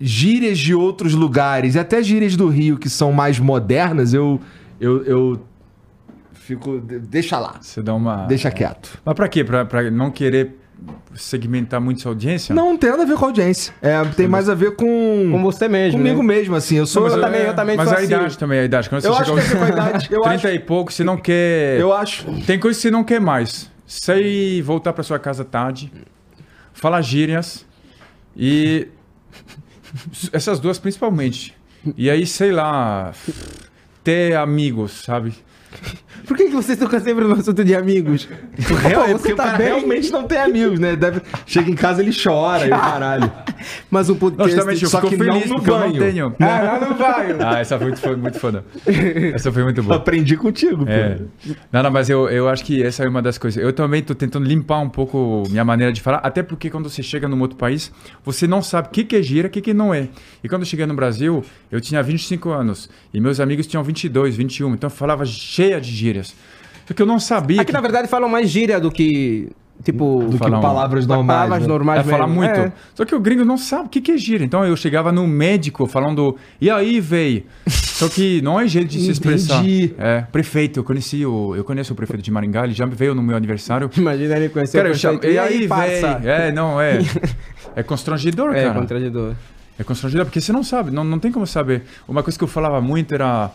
Gírias 0.00 0.58
de 0.58 0.74
outros 0.74 1.14
lugares, 1.14 1.74
e 1.74 1.78
até 1.78 2.02
gírias 2.02 2.36
do 2.36 2.48
Rio 2.48 2.76
que 2.76 2.88
são 2.90 3.12
mais 3.12 3.38
modernas, 3.38 4.12
eu. 4.12 4.40
Eu, 4.80 5.02
eu 5.04 5.42
Fico. 6.34 6.78
de- 6.80 6.98
Deixa 7.00 7.38
lá. 7.38 7.56
Você 7.60 7.82
dá 7.82 7.94
uma. 7.94 8.26
Deixa 8.26 8.50
quieto. 8.50 8.98
Mas 9.04 9.14
pra 9.14 9.26
quê? 9.28 9.42
Pra, 9.42 9.64
pra 9.64 9.90
não 9.90 10.10
querer 10.10 10.54
segmentar 11.14 11.80
muito 11.80 12.02
sua 12.02 12.10
audiência? 12.12 12.54
Não, 12.54 12.70
não 12.72 12.76
tem 12.76 12.90
nada 12.90 13.02
a 13.02 13.06
ver 13.06 13.16
com 13.16 13.24
a 13.24 13.28
audiência. 13.28 13.72
É, 13.80 14.04
tem 14.04 14.28
mais 14.28 14.48
a 14.48 14.54
ver 14.54 14.76
com. 14.76 15.30
Com 15.32 15.42
você 15.42 15.66
mesmo. 15.66 15.98
comigo 15.98 16.20
né? 16.22 16.34
mesmo, 16.36 16.54
assim. 16.54 16.76
Eu 16.76 16.86
sou. 16.86 17.02
Mas 17.04 17.14
eu 17.14 17.20
também- 17.20 17.40
eu 17.42 17.54
também 17.54 17.76
Mas 17.76 17.88
sou 17.88 17.96
a 17.96 18.00
assim. 18.00 18.06
idade 18.12 18.38
também, 18.38 18.58
a 18.60 18.64
idade. 18.64 18.88
Quando 18.90 19.00
você 19.00 19.08
Eu 19.08 19.12
chega 19.14 19.22
acho 19.22 19.32
aos 19.32 19.48
que 19.48 19.56
é 19.56 19.62
a 19.62 19.68
idade. 19.68 20.08
Eu 20.12 20.20
30 20.20 20.34
acho. 20.34 20.48
e 20.48 20.58
pouco, 20.60 20.92
você 20.92 21.02
não 21.02 21.16
quer. 21.16 21.80
Eu 21.80 21.92
acho. 21.92 22.26
Tem 22.46 22.58
coisa 22.58 22.76
que 22.76 22.82
você 22.82 22.90
não 22.90 23.02
quer 23.02 23.20
mais. 23.20 23.70
Sair, 23.86 24.60
voltar 24.62 24.92
pra 24.92 25.02
sua 25.02 25.18
casa 25.18 25.42
tarde, 25.44 25.90
falar 26.74 27.00
gírias 27.00 27.64
e. 28.36 28.88
Essas 30.32 30.60
duas 30.60 30.78
principalmente. 30.78 31.54
E 31.96 32.10
aí, 32.10 32.26
sei 32.26 32.52
lá. 32.52 33.12
Ter 34.02 34.36
amigos, 34.36 34.92
sabe? 35.04 35.34
Por 36.26 36.36
que, 36.36 36.46
que 36.46 36.52
vocês 36.52 36.76
tocam 36.76 36.98
sempre 36.98 37.24
no 37.24 37.34
assunto 37.34 37.62
de 37.62 37.74
amigos? 37.74 38.28
Real, 38.82 39.04
Pô, 39.04 39.10
é 39.10 39.14
porque 39.14 39.32
o 39.32 39.36
cara 39.36 39.56
realmente 39.56 40.10
não 40.10 40.24
tem 40.24 40.38
amigos, 40.38 40.80
né? 40.80 40.96
Deve... 40.96 41.22
Chega 41.46 41.70
em 41.70 41.74
casa 41.74 42.02
ele 42.02 42.12
chora 42.12 42.64
e 42.64 42.68
o 42.68 42.70
caralho. 42.70 43.30
Mas 43.90 44.10
um 44.10 44.16
podcast... 44.16 44.50
Justamente, 44.50 44.82
eu 44.82 44.88
só 44.88 45.00
que 45.00 45.16
não 45.16 45.24
feliz 45.24 45.48
no 45.48 45.56
porque 45.56 45.70
eu 45.70 45.78
não 45.78 45.88
banho. 45.88 45.98
tenho. 46.00 46.36
Ah, 46.40 46.62
lá 46.62 46.80
não 46.80 46.96
vai. 46.96 47.36
Ah, 47.46 47.60
essa 47.60 47.78
foi 47.78 47.86
muito, 47.86 48.00
foi 48.00 48.16
muito 48.16 48.40
foda. 48.40 48.64
Essa 49.34 49.52
foi 49.52 49.62
muito 49.62 49.82
boa. 49.82 49.96
Aprendi 49.96 50.36
contigo, 50.36 50.84
pô. 50.84 50.90
É. 50.90 51.18
Não, 51.70 51.82
não, 51.84 51.90
mas 51.90 52.10
eu, 52.10 52.28
eu 52.28 52.48
acho 52.48 52.64
que 52.64 52.82
essa 52.82 53.04
é 53.04 53.08
uma 53.08 53.22
das 53.22 53.38
coisas. 53.38 53.62
Eu 53.62 53.72
também 53.72 54.02
tô 54.02 54.14
tentando 54.14 54.46
limpar 54.46 54.80
um 54.80 54.88
pouco 54.88 55.44
minha 55.48 55.64
maneira 55.64 55.92
de 55.92 56.00
falar, 56.00 56.18
até 56.18 56.42
porque 56.42 56.70
quando 56.70 56.90
você 56.90 57.02
chega 57.02 57.28
num 57.28 57.40
outro 57.40 57.56
país, 57.56 57.92
você 58.24 58.46
não 58.46 58.62
sabe 58.62 58.88
o 58.88 58.90
que, 58.90 59.04
que 59.04 59.16
é 59.16 59.22
gira, 59.22 59.46
o 59.46 59.50
que, 59.50 59.60
que 59.60 59.72
não 59.72 59.94
é. 59.94 60.08
E 60.42 60.48
quando 60.48 60.62
eu 60.62 60.66
cheguei 60.66 60.86
no 60.86 60.94
Brasil, 60.94 61.44
eu 61.70 61.80
tinha 61.80 62.02
25 62.02 62.50
anos 62.50 62.90
e 63.14 63.20
meus 63.20 63.38
amigos 63.38 63.66
tinham 63.66 63.84
22, 63.84 64.36
21, 64.36 64.74
então 64.74 64.88
eu 64.88 64.94
falava 64.94 65.24
cheia 65.24 65.80
de 65.80 65.90
gírias. 66.24 66.34
Só 66.86 66.94
que 66.94 67.02
eu 67.02 67.06
não 67.06 67.18
sabia. 67.18 67.60
Aqui, 67.62 67.72
na 67.72 67.80
verdade, 67.80 68.08
falam 68.08 68.28
mais 68.28 68.48
gíria 68.48 68.80
do 68.80 68.90
que... 68.90 69.50
Tipo... 69.84 70.20
Do 70.24 70.32
que 70.32 70.38
Falar 70.38 70.60
palavras 70.60 71.06
normais. 71.06 71.38
palavras 71.40 71.62
né? 71.62 71.68
normais 71.68 72.00
É 72.00 72.10
falar 72.10 72.26
mesmo. 72.26 72.40
muito. 72.42 72.58
É. 72.60 72.72
Só 72.94 73.04
que 73.04 73.14
o 73.14 73.20
gringo 73.20 73.44
não 73.44 73.58
sabe 73.58 73.86
o 73.86 73.88
que, 73.90 74.00
que 74.00 74.12
é 74.12 74.16
gira. 74.16 74.42
Então 74.42 74.64
eu 74.64 74.74
chegava 74.74 75.12
no 75.12 75.26
médico 75.26 75.86
falando, 75.86 76.34
e 76.58 76.70
aí, 76.70 76.98
véi? 76.98 77.44
Só 77.68 78.08
que 78.08 78.40
não 78.40 78.58
é 78.58 78.66
jeito 78.66 78.88
de 78.88 79.00
se 79.00 79.10
expressar. 79.10 79.62
É, 79.98 80.22
prefeito, 80.32 80.80
eu 80.80 80.84
conheci 80.84 81.26
o. 81.26 81.54
Eu 81.54 81.62
conheço 81.62 81.92
o 81.92 81.96
prefeito 81.96 82.22
de 82.22 82.30
Maringá, 82.30 82.64
ele 82.64 82.72
já 82.72 82.86
veio 82.86 83.14
no 83.14 83.22
meu 83.22 83.36
aniversário. 83.36 83.90
Imagina 83.96 84.36
ele 84.36 84.48
conhecer 84.48 84.78
Cara, 84.78 84.88
o 84.88 84.92
eu 84.92 84.96
chamo. 84.96 85.18
prefeito. 85.18 85.36
E 85.36 85.46
aí, 85.46 85.66
véi? 85.66 86.02
É, 86.24 86.52
não, 86.52 86.80
é. 86.80 86.98
É 87.76 87.82
constrangedor, 87.82 88.56
É, 88.56 88.62
cara. 88.64 88.78
constrangedor. 88.78 89.34
É 89.78 89.84
constrangedor, 89.84 90.24
porque 90.24 90.40
você 90.40 90.52
não 90.52 90.62
sabe, 90.64 90.90
não, 90.90 91.04
não 91.04 91.18
tem 91.18 91.30
como 91.30 91.46
saber. 91.46 91.82
Uma 92.08 92.22
coisa 92.22 92.38
que 92.38 92.42
eu 92.44 92.48
falava 92.48 92.80
muito 92.80 93.14
era. 93.14 93.50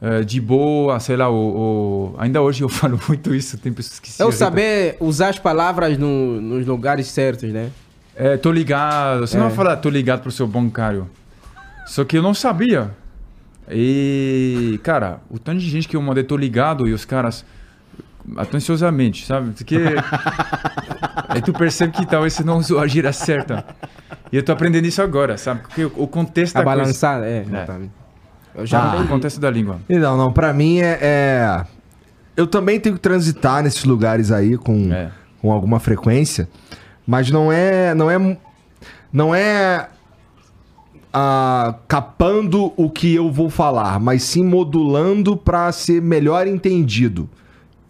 Eh, 0.00 0.22
de 0.22 0.40
boa, 0.40 0.98
sei 1.00 1.16
lá, 1.16 1.28
o, 1.28 1.34
o- 1.34 2.14
ainda 2.18 2.40
hoje 2.42 2.62
eu 2.62 2.68
falo 2.70 2.98
muito 3.08 3.34
isso, 3.34 3.58
tem 3.58 3.72
pessoas 3.72 3.98
que 4.00 4.10
se 4.10 4.20
É 4.22 4.24
o 4.24 4.32
saber 4.32 4.96
usar 5.00 5.28
as 5.28 5.38
palavras 5.38 5.96
no- 5.98 6.40
nos 6.40 6.66
lugares 6.66 7.06
certos, 7.08 7.52
né? 7.52 7.70
É, 8.14 8.36
tô 8.36 8.50
ligado. 8.50 9.20
Você 9.20 9.36
não 9.36 9.44
É. 9.46 9.48
vai 9.48 9.56
falar, 9.56 9.76
tô 9.76 9.88
ligado 9.88 10.22
pro 10.22 10.30
seu 10.32 10.46
bancário. 10.46 11.08
Só 11.86 12.04
que 12.04 12.18
eu 12.18 12.22
não 12.22 12.34
sabia. 12.34 12.90
E, 13.70 14.80
cara, 14.82 15.20
o 15.30 15.38
tanto 15.38 15.58
de 15.60 15.68
gente 15.68 15.86
que 15.86 15.94
eu 15.96 16.02
mandei, 16.02 16.24
tô 16.24 16.36
ligado, 16.36 16.88
e 16.88 16.92
os 16.92 17.04
caras, 17.04 17.44
atenciosamente, 18.36 19.26
sabe? 19.26 19.50
Porque. 19.52 19.76
Aí 21.28 21.42
tu 21.42 21.52
percebe 21.52 21.92
que 21.92 22.06
talvez 22.06 22.32
você 22.32 22.42
não 22.42 22.56
usou 22.58 22.80
a 22.80 22.86
gira 22.86 23.12
certa. 23.12 23.64
E 24.32 24.36
eu 24.36 24.42
tô 24.42 24.50
aprendendo 24.52 24.86
isso 24.86 25.02
agora, 25.02 25.36
sabe? 25.36 25.60
Porque 25.62 25.84
o, 25.84 26.06
contexto 26.06 26.56
A 26.56 26.60
da 26.60 26.64
coisa. 26.64 26.80
balançar, 26.80 27.22
é. 27.22 27.42
exatamente. 27.42 27.92
Eu 28.58 28.66
já 28.66 28.92
Ah. 29.00 29.06
Contexto 29.06 29.40
da 29.40 29.50
língua. 29.50 29.78
E 29.88 29.96
Não, 29.98 30.16
não, 30.16 30.32
pra 30.32 30.52
mim 30.52 30.80
é, 30.80 30.98
é- 31.00 31.64
Eu 32.36 32.46
também 32.46 32.78
tenho 32.78 32.94
que 32.94 33.00
transitar 33.00 33.62
nesses 33.62 33.84
lugares 33.84 34.30
aí 34.30 34.56
com, 34.56 34.92
É. 34.92 35.10
com 35.42 35.50
alguma 35.50 35.80
frequência, 35.80 36.48
mas 37.06 37.30
não 37.30 37.50
é. 37.52 37.94
Não 37.94 38.10
é. 38.10 38.36
Não 39.12 39.34
é. 39.34 39.88
ah, 41.12 41.74
capando 41.88 42.72
o 42.76 42.90
que 42.90 43.14
eu 43.14 43.30
vou 43.32 43.48
falar, 43.48 43.98
mas 43.98 44.22
sim 44.22 44.44
modulando 44.44 45.36
pra 45.36 45.72
ser 45.72 46.02
melhor 46.02 46.46
entendido. 46.46 47.28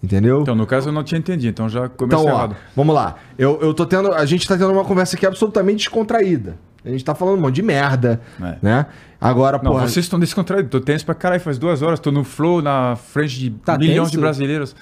Entendeu? 0.02 0.42
Então, 0.42 0.54
no 0.54 0.64
caso, 0.66 0.88
eu 0.88 0.92
não 0.92 1.02
tinha 1.02 1.18
entendido, 1.18 1.50
então 1.50 1.68
já 1.68 1.88
comecei 1.88 2.18
Então, 2.22 2.32
ó, 2.32 2.38
errado. 2.38 2.56
vamos 2.76 2.94
lá. 2.94 3.16
Eu, 3.36 3.58
eu 3.60 3.74
tô 3.74 3.84
tendo. 3.84 4.12
A 4.14 4.24
gente 4.24 4.46
tá 4.46 4.56
tendo 4.56 4.72
uma 4.72 4.84
conversa 4.84 5.16
aqui 5.16 5.26
absolutamente 5.26 5.78
descontraída. 5.78 6.56
A 6.84 6.90
gente 6.90 7.04
tá 7.04 7.14
falando 7.14 7.38
um 7.38 7.40
monte 7.42 7.56
de 7.56 7.62
merda, 7.62 8.20
É. 8.40 8.56
né? 8.62 8.86
Agora, 9.20 9.58
Não, 9.62 9.72
porra. 9.72 9.88
vocês 9.88 10.04
estão 10.06 10.18
descontraídos. 10.18 10.70
Tô 10.70 10.80
tenso 10.80 11.04
pra 11.04 11.14
caralho, 11.14 11.40
faz 11.40 11.58
duas 11.58 11.82
horas, 11.82 11.98
tô 11.98 12.10
no 12.12 12.22
flow 12.24 12.62
na 12.62 12.94
frente 12.96 13.38
de 13.38 13.50
Tá 13.50 13.76
milhões 13.76 13.98
tenso? 14.08 14.10
de 14.12 14.18
brasileiros. 14.18 14.76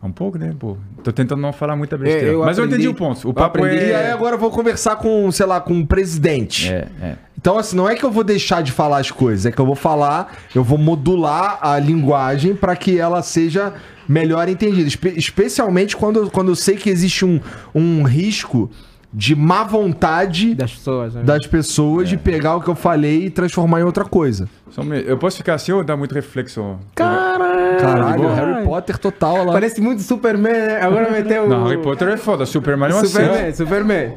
Um 0.00 0.12
pouco, 0.12 0.38
né, 0.38 0.54
pô? 0.56 0.76
Tô 1.02 1.10
tentando 1.12 1.40
não 1.42 1.52
falar 1.52 1.74
muita 1.74 1.98
besteira. 1.98 2.28
eu 2.28 2.44
Mas 2.44 2.56
eu 2.56 2.64
aprendi- 2.64 2.84
entendi 2.84 2.88
o 2.88 2.94
ponto. 2.94 3.26
O 3.26 3.30
eu 3.30 3.34
papo 3.34 3.58
aprendi- 3.58 3.84
E 3.84 3.94
aí 3.94 4.06
é... 4.06 4.12
agora 4.12 4.36
eu 4.36 4.38
vou 4.38 4.50
conversar 4.50 4.94
com, 4.96 5.30
sei 5.32 5.44
lá, 5.44 5.60
com 5.60 5.74
um 5.74 5.84
presidente. 5.84 6.72
É, 6.72 6.86
é. 7.02 7.16
Então, 7.36 7.58
assim, 7.58 7.76
não 7.76 7.88
é 7.88 7.96
que 7.96 8.04
eu 8.04 8.10
vou 8.10 8.22
deixar 8.22 8.62
de 8.62 8.70
falar 8.70 8.98
as 8.98 9.10
coisas, 9.10 9.46
é 9.46 9.50
que 9.52 9.60
eu 9.60 9.66
vou 9.66 9.74
falar, 9.74 10.36
eu 10.54 10.62
vou 10.62 10.78
modular 10.78 11.58
a 11.60 11.78
linguagem 11.80 12.54
para 12.54 12.76
que 12.76 12.98
ela 12.98 13.22
seja 13.22 13.74
melhor 14.08 14.48
entendida. 14.48 14.86
Espe- 14.86 15.14
especialmente 15.16 15.96
quando, 15.96 16.30
quando 16.30 16.48
eu 16.52 16.56
sei 16.56 16.76
que 16.76 16.88
existe 16.90 17.24
um, 17.24 17.40
um 17.74 18.02
risco 18.04 18.70
de 19.12 19.34
má 19.34 19.64
vontade 19.64 20.54
Das 20.54 20.72
pessoas, 20.74 21.14
né? 21.14 21.22
das 21.22 21.46
pessoas 21.46 22.08
de 22.08 22.16
pegar 22.18 22.56
o 22.56 22.60
que 22.60 22.68
eu 22.68 22.74
falei 22.74 23.24
e 23.26 23.30
transformar 23.30 23.80
em 23.80 23.84
outra 23.84 24.04
coisa. 24.04 24.48
Só 24.70 24.82
me- 24.82 25.02
Eu 25.06 25.16
posso 25.16 25.38
ficar 25.38 25.54
assim 25.54 25.72
ou 25.72 25.82
dar 25.82 25.96
muito 25.96 26.14
reflexo? 26.14 26.78
Caralho! 26.94 27.78
Caralho, 27.80 28.28
Harry 28.34 28.64
Potter 28.64 28.98
total 28.98 29.44
lá. 29.44 29.52
Parece 29.52 29.80
muito 29.80 30.02
Superman, 30.02 30.52
né? 30.52 30.80
Agora 30.82 31.10
meteu 31.10 31.48
Não, 31.48 31.64
Harry 31.64 31.80
Potter 31.80 32.08
é 32.08 32.16
foda. 32.16 32.44
Superman 32.44 32.90
é 32.90 32.94
uma 32.94 33.04
Superman, 33.04 33.34
série. 33.36 33.52
Superman. 33.54 34.14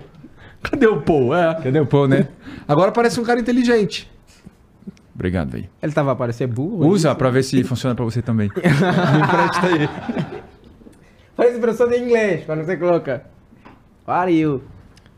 Cadê 0.63 0.87
o 0.87 1.01
Paul? 1.01 1.35
É. 1.35 1.55
Cadê 1.61 1.79
o 1.79 1.85
Paul, 1.85 2.07
né? 2.07 2.27
Agora 2.67 2.91
parece 2.91 3.19
um 3.19 3.23
cara 3.23 3.39
inteligente. 3.39 4.11
Obrigado, 5.15 5.51
velho. 5.51 5.69
Ele 5.81 5.91
tava 5.91 6.11
a 6.11 6.15
parecer 6.15 6.47
burro? 6.47 6.87
Usa 6.87 7.13
pra 7.15 7.29
ver 7.29 7.43
se 7.43 7.63
funciona 7.63 7.95
pra 7.95 8.03
você 8.05 8.21
também. 8.21 8.49
Me 8.55 8.61
empresta 9.23 9.67
aí. 9.67 9.89
Parece 11.35 11.59
professor 11.59 11.89
de 11.89 11.97
inglês, 11.97 12.43
quando 12.45 12.63
você 12.65 12.75
coloca. 12.77 13.23
Are 14.07 14.31
you? 14.33 14.61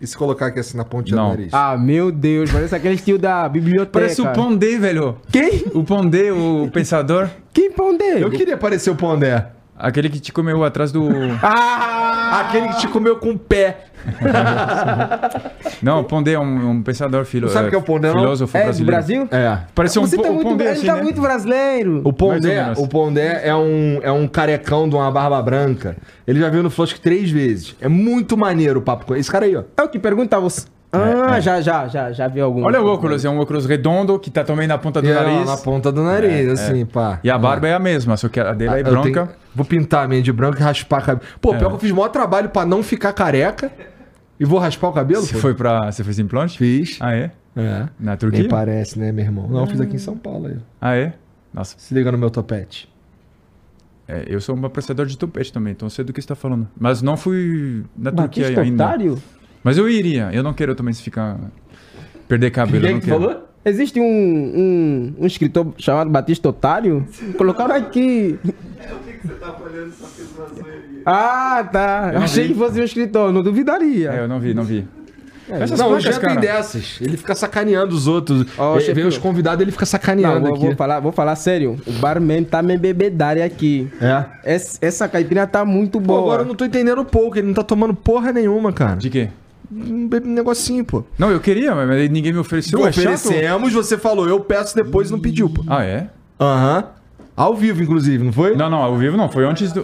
E 0.04 0.08
se 0.08 0.18
colocar 0.18 0.48
aqui 0.48 0.60
assim 0.60 0.76
na 0.76 0.84
Não. 1.16 1.30
do 1.30 1.38
nariz? 1.38 1.54
Ah, 1.54 1.78
meu 1.78 2.12
Deus, 2.12 2.52
parece 2.52 2.76
aquele 2.76 2.98
tio 2.98 3.18
da 3.18 3.48
biblioteca. 3.48 4.02
Parece 4.02 4.22
o 4.22 4.34
Pondé, 4.34 4.78
velho. 4.78 5.16
Quem? 5.32 5.64
O 5.74 5.82
Pondé, 5.82 6.30
o 6.30 6.70
pensador. 6.74 7.30
Quem 7.54 7.72
dele? 7.98 8.22
Eu 8.22 8.30
queria 8.30 8.58
parecer 8.58 8.90
o 8.90 8.98
Pondé. 8.98 9.48
Aquele 9.84 10.10
que 10.10 10.20
te 10.20 10.32
comeu 10.32 10.64
atrás 10.64 10.92
do... 10.92 11.08
Ah! 11.44 12.46
Aquele 12.48 12.70
que 12.70 12.78
te 12.80 12.88
comeu 12.88 13.18
com 13.18 13.32
o 13.32 13.38
pé. 13.38 13.78
Não, 15.82 16.00
o 16.00 16.04
Pondé 16.04 16.34
é 16.34 16.40
um, 16.40 16.70
um 16.72 16.82
pensador 16.82 17.26
filo... 17.26 17.50
Sabe 17.50 17.68
o 17.68 17.70
que 17.70 17.76
é 17.76 17.78
o 17.78 17.82
Pondé, 17.82 18.08
não? 18.12 18.20
Filósofo 18.20 18.58
É 18.58 18.62
do 18.62 18.64
brasileiro. 18.66 18.92
Brasil? 18.92 19.28
É. 19.32 19.58
Parece 19.76 20.00
um, 20.00 20.02
Você 20.08 20.18
tá 20.18 20.30
o 20.30 20.34
muito, 20.34 20.48
Pondé 20.50 20.64
ele 20.64 20.74
assim, 20.74 20.86
tá 20.88 20.96
né? 20.96 21.02
muito 21.04 21.22
brasileiro. 21.22 22.02
O 22.04 22.14
Pondé, 22.14 22.74
o 22.78 22.88
Pondé 22.88 23.42
é 23.48 23.54
um, 23.56 24.00
é 24.02 24.12
um 24.12 24.28
carecão 24.28 24.88
de 24.90 24.96
uma 24.96 25.12
barba 25.12 25.42
branca. 25.42 25.96
Ele 26.26 26.40
já 26.40 26.50
veio 26.50 26.64
no 26.64 26.70
que 26.72 27.00
três 27.00 27.30
vezes. 27.30 27.76
É 27.82 27.88
muito 27.88 28.38
maneiro 28.38 28.80
o 28.80 28.84
papo 28.84 29.06
com 29.06 29.16
esse 29.16 29.30
cara 29.30 29.46
aí, 29.46 29.56
ó. 29.56 29.64
É 29.78 29.84
o 29.84 29.90
que 29.90 30.00
pergunta 30.00 30.40
você. 30.40 30.66
Ah, 30.92 31.40
já, 31.40 31.60
já, 31.60 31.88
já, 31.88 32.12
já 32.12 32.28
vi 32.28 32.40
algum. 32.40 32.64
Olha 32.64 32.80
o 32.82 32.86
óculos, 32.88 33.26
é 33.26 33.30
um 33.30 33.40
óculos 33.40 33.66
redondo 33.66 34.18
que 34.20 34.30
tá 34.30 34.44
também 34.44 34.68
na 34.68 34.78
ponta 34.78 35.02
do 35.02 35.10
ela 35.10 35.24
nariz. 35.24 35.46
na 35.48 35.58
ponta 35.58 35.92
do 35.92 36.04
nariz, 36.04 36.48
assim, 36.50 36.86
pá. 36.86 37.20
E 37.24 37.30
a 37.32 37.38
barba 37.38 37.68
é 37.68 37.74
a 37.74 37.80
mesma, 37.80 38.16
só 38.16 38.30
que 38.30 38.40
a 38.40 38.54
dele 38.54 38.76
é 38.76 38.80
Eu 38.82 38.84
branca. 38.84 39.12
tenho- 39.12 39.43
Vou 39.56 39.66
pintar 39.66 40.06
a 40.06 40.08
minha 40.08 40.22
de 40.22 40.32
branco 40.32 40.58
e 40.58 40.62
raspar 40.62 40.98
a 40.98 41.02
cabeça. 41.02 41.28
Pô, 41.40 41.54
É. 41.54 41.58
pior 41.60 41.70
que 41.70 41.76
eu 41.76 41.80
fiz 41.80 41.92
o 41.92 41.96
maior 41.96 42.10
trabalho 42.10 42.50
pra 42.50 42.66
não 42.66 42.82
ficar 42.84 43.14
careca. 43.14 43.72
E 44.40 44.46
vou 44.46 44.58
raspar 44.60 44.88
o 44.90 44.94
cabelo? 44.94 45.22
Você 45.22 45.34
pô? 45.34 45.40
foi 45.40 45.54
pra. 45.54 45.92
Você 45.92 46.04
fez 46.04 46.18
implante? 46.20 46.58
Fiz. 46.58 46.98
Ah, 47.00 47.14
é? 47.16 47.32
É. 47.56 47.88
Na 48.00 48.12
Nem 48.12 48.18
Turquia? 48.18 48.48
parece, 48.50 48.98
né, 48.98 49.12
meu 49.12 49.24
irmão? 49.24 49.48
Não, 49.48 49.60
eu 49.62 49.68
fiz 49.68 49.80
aqui 49.80 49.96
em 49.96 50.00
São 50.00 50.18
Paulo 50.18 50.48
aí. 50.48 50.58
Ah, 50.82 50.96
é? 50.96 51.14
Nossa, 51.54 51.76
Se 51.78 51.94
liga 51.94 52.12
no 52.12 52.18
meu 52.18 52.32
topete. 52.32 52.92
é, 54.08 54.26
eu 54.28 54.42
sou 54.42 54.58
um 54.58 54.66
apreciador 54.66 55.06
de 55.06 55.16
topete 55.18 55.54
também, 55.54 55.72
então 55.74 55.88
sei 55.90 56.04
do 56.04 56.12
que 56.12 56.20
você 56.22 56.28
tá 56.28 56.36
falando. 56.36 56.68
Mas 56.78 57.02
não 57.04 57.16
fui 57.16 57.84
na 57.96 58.12
Turquia 58.12 58.44
Batista 58.46 58.62
ainda. 58.62 58.84
otário? 58.86 59.22
Mas 59.64 59.78
eu 59.78 59.88
iria, 59.88 60.30
eu 60.34 60.42
não 60.44 60.52
quero 60.52 60.74
também 60.76 60.94
se 60.94 61.02
ficar. 61.04 61.40
Perder 62.28 62.50
cabelo. 62.52 62.84
Quem 62.86 62.94
não 62.96 63.00
que 63.00 63.06
quero. 63.08 63.20
falou? 63.22 63.50
Existe 63.66 64.00
um, 64.00 64.04
um, 64.06 65.14
um 65.20 65.26
escritor 65.26 65.74
chamado 65.78 66.10
Batista 66.10 66.50
Otário? 66.50 67.06
Colocaram 67.38 67.76
aqui. 67.76 68.38
O 68.44 68.48
que, 68.48 69.14
que 69.14 69.28
você 69.28 69.34
tá 69.36 69.56
olhando 69.64 69.92
zoeirinha? 69.92 71.02
Ah, 71.06 71.68
tá. 71.72 72.10
Eu 72.14 72.20
não 72.20 72.24
Achei 72.26 72.44
vi. 72.48 72.54
que 72.54 72.60
fosse 72.60 72.80
um 72.82 72.84
escritor, 72.84 73.32
não 73.32 73.42
duvidaria. 73.42 74.12
É, 74.12 74.20
eu 74.20 74.28
não 74.28 74.40
vi, 74.40 74.54
não 74.54 74.64
vi. 74.64 74.86
Essas 75.50 75.78
Não, 75.78 75.92
o 75.92 76.00
Jean 76.00 76.18
tem 76.20 76.38
dessas. 76.40 77.00
Ele 77.02 77.18
fica 77.18 77.36
sacaneando 77.36 77.94
os 77.94 78.08
outros. 78.08 78.46
Ó, 78.58 78.78
Ele- 78.80 78.94
Vem 78.94 79.06
os 79.06 79.18
convidados, 79.18 79.62
ele 79.62 79.72
fica 79.72 79.84
Não, 79.84 79.88
sacaneando 79.88 80.40
vou, 80.48 80.56
aqui. 80.56 80.66
vou 80.68 80.76
falar, 80.76 81.00
vou 81.02 81.12
falar 81.12 81.36
sério. 81.36 81.78
O 81.86 81.92
barman 81.94 82.44
tá 82.46 82.62
me 82.62 82.78
bebedária 82.78 83.44
aqui. 83.46 83.90
É. 84.02 84.26
Essa, 84.44 84.78
essa 84.82 85.08
caipirinha 85.08 85.46
tá 85.46 85.66
muito 85.66 86.00
Pô, 86.00 86.08
boa. 86.08 86.20
agora 86.22 86.42
eu 86.44 86.46
não 86.48 86.56
tô 86.56 86.64
entendendo 86.64 87.04
pouco. 87.04 87.38
Ele 87.38 87.48
não 87.48 87.54
tá 87.54 87.64
tomando 87.64 87.94
porra 87.94 88.32
nenhuma, 88.32 88.72
cara. 88.72 88.96
De 88.96 89.10
quê? 89.10 89.30
Um 89.76 90.08
negocinho, 90.26 90.86
pô. 90.86 91.04
Não, 91.18 91.32
eu 91.32 91.40
queria, 91.40 91.74
mas 91.74 92.10
ninguém 92.10 92.32
me 92.32 92.40
ofereceu. 92.40 92.80
É 92.86 92.92
chato? 92.92 93.16
Oferecemos, 93.16 93.74
você 93.74 93.98
falou, 93.98 94.28
eu 94.28 94.40
peço 94.40 94.76
depois 94.76 95.10
e 95.10 95.12
não 95.12 95.20
pediu, 95.20 95.50
pô. 95.50 95.64
Ah, 95.68 95.84
é? 95.84 96.08
Aham. 96.40 96.86
Ao 97.36 97.56
vivo, 97.56 97.82
inclusive, 97.82 98.24
não 98.24 98.32
foi? 98.32 98.56
Não, 98.56 98.70
não, 98.70 98.78
ao 98.78 98.96
vivo 98.96 99.18
não. 99.18 99.28
Foi 99.28 99.44
antes 99.44 99.72
do. 99.74 99.84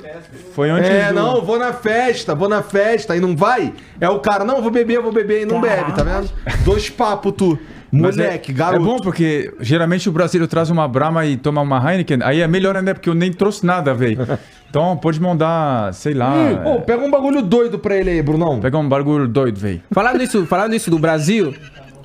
Foi 0.53 0.69
antes 0.69 0.87
É, 0.87 1.07
do... 1.07 1.15
não, 1.15 1.41
vou 1.41 1.57
na 1.57 1.73
festa, 1.73 2.35
vou 2.35 2.47
na 2.47 2.61
festa 2.61 3.15
e 3.17 3.19
não 3.19 3.35
vai. 3.35 3.73
É 3.99 4.07
o 4.07 4.19
cara, 4.19 4.45
não, 4.45 4.61
vou 4.61 4.69
beber, 4.69 5.01
vou 5.01 5.11
beber 5.11 5.41
e 5.41 5.45
não 5.45 5.59
bebe, 5.59 5.91
tá 5.93 6.03
vendo? 6.03 6.29
Dois 6.63 6.91
papos, 6.91 7.33
tu. 7.35 7.57
Mas 7.91 8.15
Moleque, 8.15 8.51
é, 8.51 8.53
garoto. 8.53 8.83
É 8.83 8.85
bom 8.85 8.97
porque 8.97 9.53
geralmente 9.59 10.07
o 10.07 10.11
brasileiro 10.11 10.47
traz 10.47 10.69
uma 10.69 10.87
Brahma 10.87 11.25
e 11.25 11.37
toma 11.37 11.61
uma 11.61 11.91
Heineken. 11.91 12.19
Aí 12.23 12.41
é 12.41 12.47
melhor 12.47 12.75
ainda 12.75 12.93
porque 12.93 13.09
eu 13.09 13.15
nem 13.15 13.31
trouxe 13.31 13.65
nada, 13.65 13.93
velho. 13.93 14.19
Então 14.69 14.95
pode 14.97 15.19
mandar, 15.19 15.91
sei 15.95 16.13
lá. 16.13 16.31
Ô, 16.63 16.75
é, 16.75 16.81
pega 16.81 17.03
um 17.03 17.09
bagulho 17.09 17.41
doido 17.41 17.79
pra 17.79 17.97
ele 17.97 18.11
aí, 18.11 18.21
Brunão. 18.21 18.59
Pega 18.59 18.77
um 18.77 18.87
bagulho 18.87 19.27
doido, 19.27 19.59
velho. 19.59 19.81
Falando 19.91 20.21
isso, 20.21 20.45
falando 20.45 20.75
isso 20.75 20.91
do 20.91 20.99
Brasil, 20.99 21.55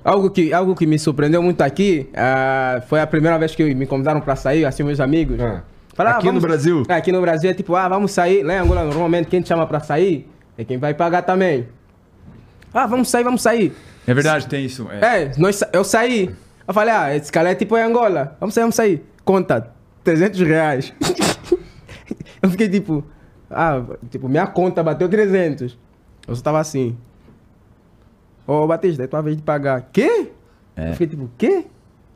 algo 0.03 0.31
que, 0.31 0.51
algo 0.51 0.75
que 0.75 0.87
me 0.87 0.99
surpreendeu 0.99 1.43
muito 1.43 1.61
aqui, 1.61 2.09
ah, 2.17 2.83
foi 2.89 3.03
a 3.03 3.07
primeira 3.07 3.39
vez 3.39 3.55
que 3.55 3.75
me 3.75 3.85
convidaram 3.85 4.19
pra 4.23 4.35
sair, 4.35 4.65
assim, 4.65 4.83
meus 4.83 4.99
amigos. 4.99 5.39
Ah. 5.39 5.63
Falaram, 5.95 6.17
Aqui 6.17 6.33
no 6.33 6.41
Brasil? 6.41 6.83
É, 6.89 6.95
aqui 6.95 7.13
no 7.13 7.21
Brasil 7.21 7.51
é 7.51 7.53
tipo, 7.53 7.77
ah, 7.77 7.87
vamos 7.87 8.13
sair. 8.13 8.43
Lá 8.43 8.55
em 8.55 8.59
Angola, 8.61 8.85
normalmente, 8.85 9.29
quem 9.29 9.43
te 9.43 9.49
chama 9.49 9.67
pra 9.67 9.81
sair 9.81 10.27
é 10.57 10.65
quem 10.65 10.79
vai 10.79 10.95
pagar 10.95 11.21
também. 11.21 11.67
Ah, 12.73 12.87
vamos 12.87 13.09
sair, 13.09 13.25
vamos 13.25 13.43
sair. 13.43 13.73
É 14.07 14.15
verdade, 14.15 14.47
tem 14.47 14.65
isso. 14.65 14.87
É. 14.91 15.23
É, 15.23 15.33
nós, 15.39 15.63
eu 15.73 15.85
saí. 15.85 16.35
Eu 16.67 16.75
falei, 16.75 16.95
ah, 16.95 17.15
esse 17.15 17.31
cara 17.31 17.51
é 17.51 17.55
tipo 17.55 17.77
em 17.77 17.83
Angola. 17.83 18.37
Vamos 18.41 18.55
sair, 18.55 18.63
vamos 18.63 18.75
sair. 18.75 19.05
Conta, 19.25 19.71
300 20.03 20.41
reais. 20.41 20.93
eu 22.43 22.51
fiquei 22.51 22.69
tipo, 22.69 23.05
ah, 23.51 23.83
tipo, 24.11 24.29
minha 24.29 24.47
conta 24.47 24.83
bateu 24.83 25.09
300. 25.09 25.79
Eu 26.27 26.35
só 26.35 26.43
tava 26.43 26.61
assim. 26.61 26.97
Ô, 28.47 28.67
Batista, 28.67 29.05
é 29.05 29.07
tua 29.07 29.23
vez 29.23 29.37
de 29.37 29.43
pagar. 29.43 29.89
Quê? 29.93 30.29
É. 30.77 30.89
Eu 30.89 30.93
fiquei 30.93 31.07
tipo, 31.07 31.31
quê? 31.39 31.65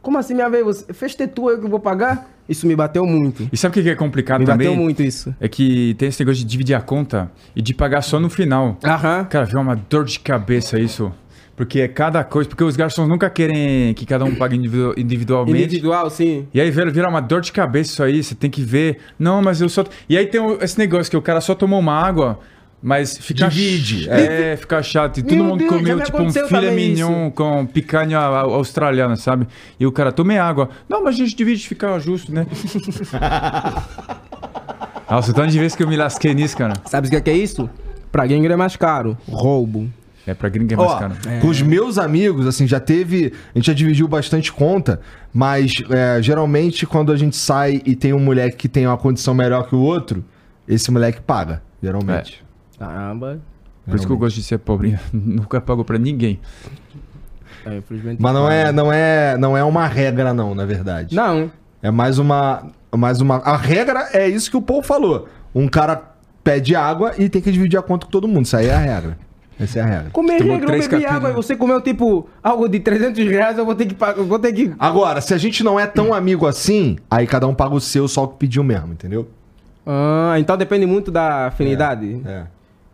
Como 0.03 0.17
assim 0.19 0.35
minha 0.35 0.49
vez? 0.49 0.65
Você 0.65 0.93
festa 0.93 1.25
é 1.25 1.27
tua, 1.27 1.53
eu 1.53 1.61
que 1.61 1.69
vou 1.69 1.81
pagar? 1.81 2.31
Isso 2.49 2.67
me 2.67 2.75
bateu 2.75 3.05
muito. 3.05 3.47
E 3.53 3.57
sabe 3.57 3.79
o 3.79 3.83
que 3.83 3.91
é 3.91 3.95
complicado 3.95 4.41
Me 4.41 4.47
também? 4.47 4.69
bateu 4.69 4.83
muito 4.83 5.03
isso. 5.03 5.35
É 5.39 5.49
que 5.49 5.95
tem 5.99 6.09
esse 6.09 6.19
negócio 6.21 6.39
de 6.43 6.47
dividir 6.47 6.75
a 6.75 6.81
conta 6.81 7.31
e 7.55 7.61
de 7.61 7.75
pagar 7.75 8.01
só 8.01 8.19
no 8.19 8.31
final. 8.31 8.79
Aham. 8.83 9.25
Cara, 9.27 9.45
viu 9.45 9.61
uma 9.61 9.75
dor 9.75 10.05
de 10.05 10.19
cabeça 10.19 10.79
isso. 10.79 11.13
Porque 11.59 11.81
é 11.81 11.89
cada 11.89 12.23
coisa. 12.23 12.49
Porque 12.49 12.63
os 12.63 12.77
garçons 12.77 13.09
nunca 13.09 13.29
querem 13.29 13.93
que 13.93 14.07
cada 14.07 14.25
um 14.25 14.35
pague 14.37 14.57
individu- 14.57 14.95
individualmente. 14.97 15.65
Individual, 15.65 16.09
sim. 16.09 16.47
E 16.55 16.61
aí 16.61 16.71
vira, 16.71 16.89
vira 16.91 17.09
uma 17.11 17.21
dor 17.21 17.41
de 17.41 17.51
cabeça 17.53 17.91
isso 17.91 18.03
aí, 18.05 18.23
você 18.23 18.35
tem 18.35 18.49
que 18.49 18.63
ver. 18.63 18.99
Não, 19.19 19.43
mas 19.43 19.61
eu 19.61 19.69
só. 19.69 19.85
E 20.09 20.17
aí 20.17 20.27
tem 20.27 20.41
esse 20.63 20.79
negócio 20.79 21.11
que 21.11 21.17
o 21.17 21.21
cara 21.21 21.41
só 21.41 21.57
tomou 21.57 21.81
uma 21.81 21.93
água, 21.95 22.39
mas 22.81 23.19
fica. 23.19 23.49
Divide, 23.49 24.09
É, 24.09 24.57
fica 24.57 24.81
chato. 24.85 25.19
E 25.19 25.23
todo 25.25 25.35
Meu 25.35 25.45
mundo 25.47 25.59
Deus, 25.59 25.71
comeu 25.73 25.97
me 25.97 26.03
tipo 26.05 26.23
um 26.23 26.31
filé 26.31 26.71
mignon 26.71 27.29
com 27.33 27.67
picanha 27.67 28.21
au- 28.21 28.55
australiana, 28.55 29.17
sabe? 29.17 29.49
E 29.81 29.85
o 29.85 29.91
cara, 29.91 30.13
tomei 30.13 30.39
água. 30.39 30.69
Não, 30.89 31.03
mas 31.03 31.17
a 31.17 31.19
gente 31.19 31.35
divide, 31.35 31.67
fica 31.67 31.99
justo, 31.99 32.33
né? 32.33 32.47
Nossa, 35.11 35.31
o 35.31 35.35
tanto 35.35 35.51
de 35.51 35.59
vezes 35.59 35.75
que 35.77 35.83
eu 35.83 35.89
me 35.89 35.97
lasquei 35.97 36.35
nisso, 36.35 36.57
cara. 36.57 36.75
Sabe 36.85 37.09
o 37.09 37.11
que 37.11 37.17
é 37.17 37.21
que 37.21 37.31
é 37.31 37.37
isso? 37.37 37.69
Pra 38.13 38.27
gringo 38.27 38.47
é 38.47 38.57
mais 38.57 38.77
caro. 38.77 39.17
Roubo. 39.29 39.89
É 40.29 40.35
pra 40.35 40.51
gringa 40.51 40.75
é 40.75 40.77
mais 40.77 40.91
Ó, 40.91 40.99
caro. 40.99 41.15
com 41.41 41.49
os 41.49 41.63
meus 41.63 41.97
amigos, 41.97 42.47
assim, 42.47 42.67
já 42.67 42.79
teve. 42.79 43.33
A 43.55 43.59
gente 43.59 43.67
já 43.69 43.73
dividiu 43.73 44.07
bastante 44.07 44.53
conta, 44.53 45.01
mas 45.33 45.73
é, 45.89 46.21
geralmente 46.21 46.85
quando 46.85 47.11
a 47.11 47.17
gente 47.17 47.35
sai 47.35 47.81
e 47.83 47.97
tem 47.97 48.13
um 48.13 48.21
moleque 48.21 48.59
que 48.59 48.69
tem 48.69 48.87
uma 48.87 48.99
condição 48.99 49.33
melhor 49.33 49.67
que 49.67 49.75
o 49.75 49.79
outro, 49.81 50.23
esse 50.69 50.91
moleque 50.91 51.23
paga, 51.23 51.63
geralmente. 51.83 52.45
Caramba. 52.79 53.41
Por 53.87 53.97
isso 53.97 54.07
que 54.07 54.13
eu 54.13 54.19
gosto 54.19 54.37
de 54.37 54.43
ser 54.43 54.59
pobre. 54.59 54.99
Nunca 55.11 55.63
pago 55.63 55.83
pra 55.83 55.97
ninguém. 55.97 56.39
É. 57.65 57.83
Mas 58.19 58.35
não 58.35 58.51
é, 58.51 58.71
não, 58.71 58.93
é, 58.93 59.39
não 59.39 59.57
é 59.57 59.65
uma 59.65 59.87
regra, 59.87 60.35
não, 60.35 60.55
na 60.55 60.67
verdade. 60.67 61.17
Não. 61.17 61.51
É 61.83 61.91
mais 61.91 62.19
uma, 62.19 62.67
mais 62.95 63.23
uma. 63.23 63.37
A 63.37 63.57
regra 63.57 64.11
é 64.13 64.29
isso 64.29 64.51
que 64.51 64.59
o 64.59 64.63
Paul 64.63 64.83
falou. 64.83 65.27
Um 65.55 65.67
cara 65.69 66.03
pede 66.45 66.77
água 66.77 67.15
e 67.17 67.31
tem 67.31 67.41
que 67.41 67.51
dividir 67.51 67.79
a 67.79 67.83
conta 67.83 68.05
com 68.05 68.13
todo 68.13 68.29
mundo. 68.29 68.45
Isso 68.45 68.59
aí 68.59 68.67
é 68.67 68.75
a 68.75 68.79
regra. 68.79 69.19
Essa 69.61 69.81
é 69.81 69.83
a 69.83 69.87
regra. 69.87 70.11
Comer 70.11 70.39
Tomou 70.39 70.53
regra, 70.55 70.65
eu 70.65 70.69
três 70.69 70.87
bebi 70.89 71.05
água 71.07 71.31
e 71.31 71.33
você 71.33 71.57
comeu 71.57 71.81
tipo 71.81 72.29
algo 72.43 72.69
de 72.69 72.79
300 72.81 73.27
reais, 73.29 73.59
eu 73.59 73.65
vou 73.65 73.75
ter 73.75 73.87
que 73.87 73.95
pagar, 73.95 74.19
eu 74.19 74.25
vou 74.25 74.39
ter 74.39 74.53
que... 74.53 74.73
Agora, 74.79 75.21
se 75.21 75.35
a 75.35 75.39
gente 75.39 75.65
não 75.65 75.79
é 75.81 75.87
tão 75.87 76.15
amigo 76.15 76.47
assim, 76.47 76.97
aí 77.11 77.27
cada 77.27 77.47
um 77.47 77.55
paga 77.55 77.75
o 77.75 77.81
seu 77.81 78.07
só 78.07 78.25
o 78.25 78.29
que 78.29 78.37
pediu 78.39 78.63
mesmo, 78.63 78.93
entendeu? 78.93 79.29
Ah, 79.87 80.37
então 80.39 80.57
depende 80.57 80.87
muito 80.87 81.11
da 81.11 81.47
afinidade. 81.47 82.21
É. 82.25 82.43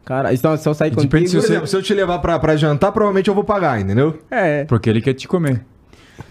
Cara, 0.04 0.32
então 0.32 0.56
se 0.56 0.68
eu 0.68 0.74
sair 0.74 0.90
Depende 0.90 1.08
contigo... 1.08 1.28
se 1.28 1.36
Por 1.36 1.40
você- 1.42 1.52
exemplo, 1.52 1.66
se 1.66 1.76
eu 1.76 1.82
te 1.82 1.92
levar 1.94 2.18
pra, 2.18 2.38
pra 2.38 2.56
jantar, 2.56 2.92
provavelmente 2.92 3.28
eu 3.28 3.34
vou 3.34 3.42
pagar, 3.44 3.80
entendeu? 3.80 4.18
É. 4.30 4.64
Porque 4.64 4.88
ele 4.88 5.00
quer 5.00 5.14
te 5.14 5.26
comer. 5.28 5.62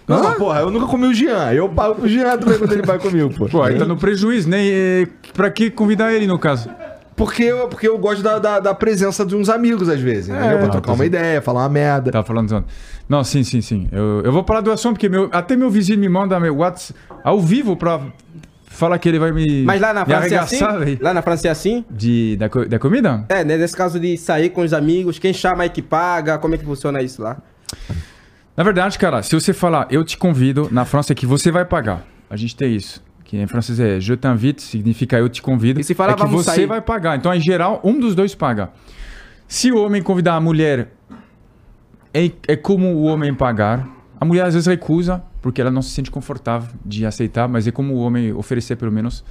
Não, 0.08 0.34
porra, 0.36 0.62
eu 0.62 0.72
nunca 0.72 0.86
comi 0.88 1.08
o 1.08 1.14
Jean. 1.14 1.52
Eu 1.54 1.68
pago 1.70 1.96
pro 1.96 2.08
Jean 2.08 2.38
também 2.38 2.58
quando 2.58 2.72
ele 2.72 2.82
vai 2.84 2.98
comigo, 3.00 3.34
pô. 3.36 3.48
Pô, 3.48 3.62
aí 3.64 3.78
tá 3.78 3.84
no 3.86 3.98
prejuízo, 3.98 4.50
nem. 4.50 4.70
eh, 4.72 5.08
Pra 5.34 5.50
que 5.50 5.70
convidar 5.70 6.14
ele 6.14 6.26
no 6.28 6.40
caso? 6.40 6.70
Porque 7.16 7.44
eu, 7.44 7.68
porque 7.68 7.88
eu 7.88 7.98
gosto 7.98 8.24
da, 8.24 8.40
da, 8.40 8.60
da 8.60 8.74
presença 8.74 9.26
de 9.26 9.36
uns 9.36 9.50
amigos, 9.50 9.88
às 9.88 10.00
vezes, 10.00 10.30
entendeu? 10.30 10.58
pra 10.58 10.62
Não, 10.62 10.72
trocar 10.72 10.88
tá 10.88 10.94
uma 10.94 11.06
ideia, 11.06 11.42
falar 11.42 11.62
uma 11.62 11.70
merda. 11.70 12.12
Tava 12.12 12.26
falando 12.26 12.50
zoando. 12.50 12.66
Não, 13.08 13.24
sim, 13.24 13.44
sim, 13.44 13.62
sim. 13.62 13.88
Eu, 13.92 14.22
eu 14.24 14.32
vou 14.32 14.44
falar 14.44 14.62
do 14.62 14.72
assunto, 14.72 14.94
porque 14.94 15.10
meu, 15.10 15.30
até 15.32 15.56
meu 15.56 15.70
vizinho 15.70 16.00
me 16.00 16.10
manda 16.10 16.40
meu 16.40 16.56
WhatsApp 16.58 17.00
ao 17.24 17.40
vivo 17.40 17.78
pra 17.78 18.02
falar 18.66 18.98
que 18.98 19.08
ele 19.08 19.20
vai 19.20 19.32
me. 19.32 19.64
Mas 19.64 19.80
lá 19.80 19.94
na 19.94 20.06
França 20.06 20.36
é 20.36 20.38
assim? 20.38 20.60
Lá 21.00 21.14
na 21.14 21.22
França 21.22 21.48
é 21.48 21.52
assim? 21.52 21.86
De, 21.90 22.36
da, 22.38 22.48
da 22.48 22.80
comida? 22.80 23.26
É, 23.30 23.44
né, 23.44 23.58
nesse 23.58 23.76
caso 23.76 24.00
de 24.00 24.18
sair 24.18 24.50
com 24.50 24.62
os 24.62 24.74
amigos, 24.74 25.20
quem 25.20 25.34
chama 25.34 25.64
é 25.64 25.70
que 25.70 25.82
paga, 25.82 26.38
como 26.38 26.56
é 26.56 26.58
que 26.58 26.66
funciona 26.66 27.02
isso 27.02 27.22
lá? 27.22 27.38
Na 28.58 28.64
verdade, 28.64 28.98
cara, 28.98 29.22
se 29.24 29.34
você 29.34 29.54
falar 29.54 29.88
eu 29.90 30.04
te 30.04 30.18
convido, 30.18 30.68
na 30.72 30.86
França 30.86 31.14
é 31.14 31.16
que 31.16 31.26
você 31.26 31.52
vai 31.52 31.66
pagar. 31.66 32.06
A 32.30 32.36
gente 32.36 32.56
tem 32.56 32.76
isso. 32.76 33.04
Que 33.34 33.38
em 33.42 33.48
francês 33.48 33.80
é 33.80 34.00
je 34.00 34.16
t'invite, 34.16 34.62
significa 34.62 35.18
eu 35.18 35.28
te 35.28 35.42
convido. 35.42 35.80
E 35.80 35.84
se 35.84 35.96
falar 35.96 36.12
é 36.12 36.16
que 36.18 36.26
você 36.28 36.52
sair? 36.52 36.68
vai 36.68 36.80
pagar. 36.80 37.18
Então, 37.18 37.34
em 37.34 37.42
geral, 37.42 37.82
um 37.84 38.00
dos 38.00 38.14
dois 38.14 38.36
paga. 38.36 38.70
Se 39.48 39.72
o 39.72 39.84
homem 39.84 40.04
convidar 40.04 40.36
a 40.36 40.40
mulher, 40.40 40.90
é, 42.14 42.30
é 42.48 42.56
como 42.56 42.90
o 42.94 43.06
homem 43.06 43.34
pagar. 43.34 43.90
A 44.22 44.24
mulher 44.24 44.46
às 44.46 44.54
vezes 44.54 44.68
recusa, 44.68 45.24
porque 45.42 45.60
ela 45.60 45.72
não 45.72 45.82
se 45.82 45.90
sente 45.90 46.12
confortável 46.12 46.70
de 46.86 47.08
aceitar, 47.08 47.48
mas 47.50 47.66
é 47.66 47.72
como 47.72 47.96
o 47.96 48.02
homem 48.02 48.32
oferecer 48.32 48.76
pelo 48.76 48.92
menos. 48.92 49.26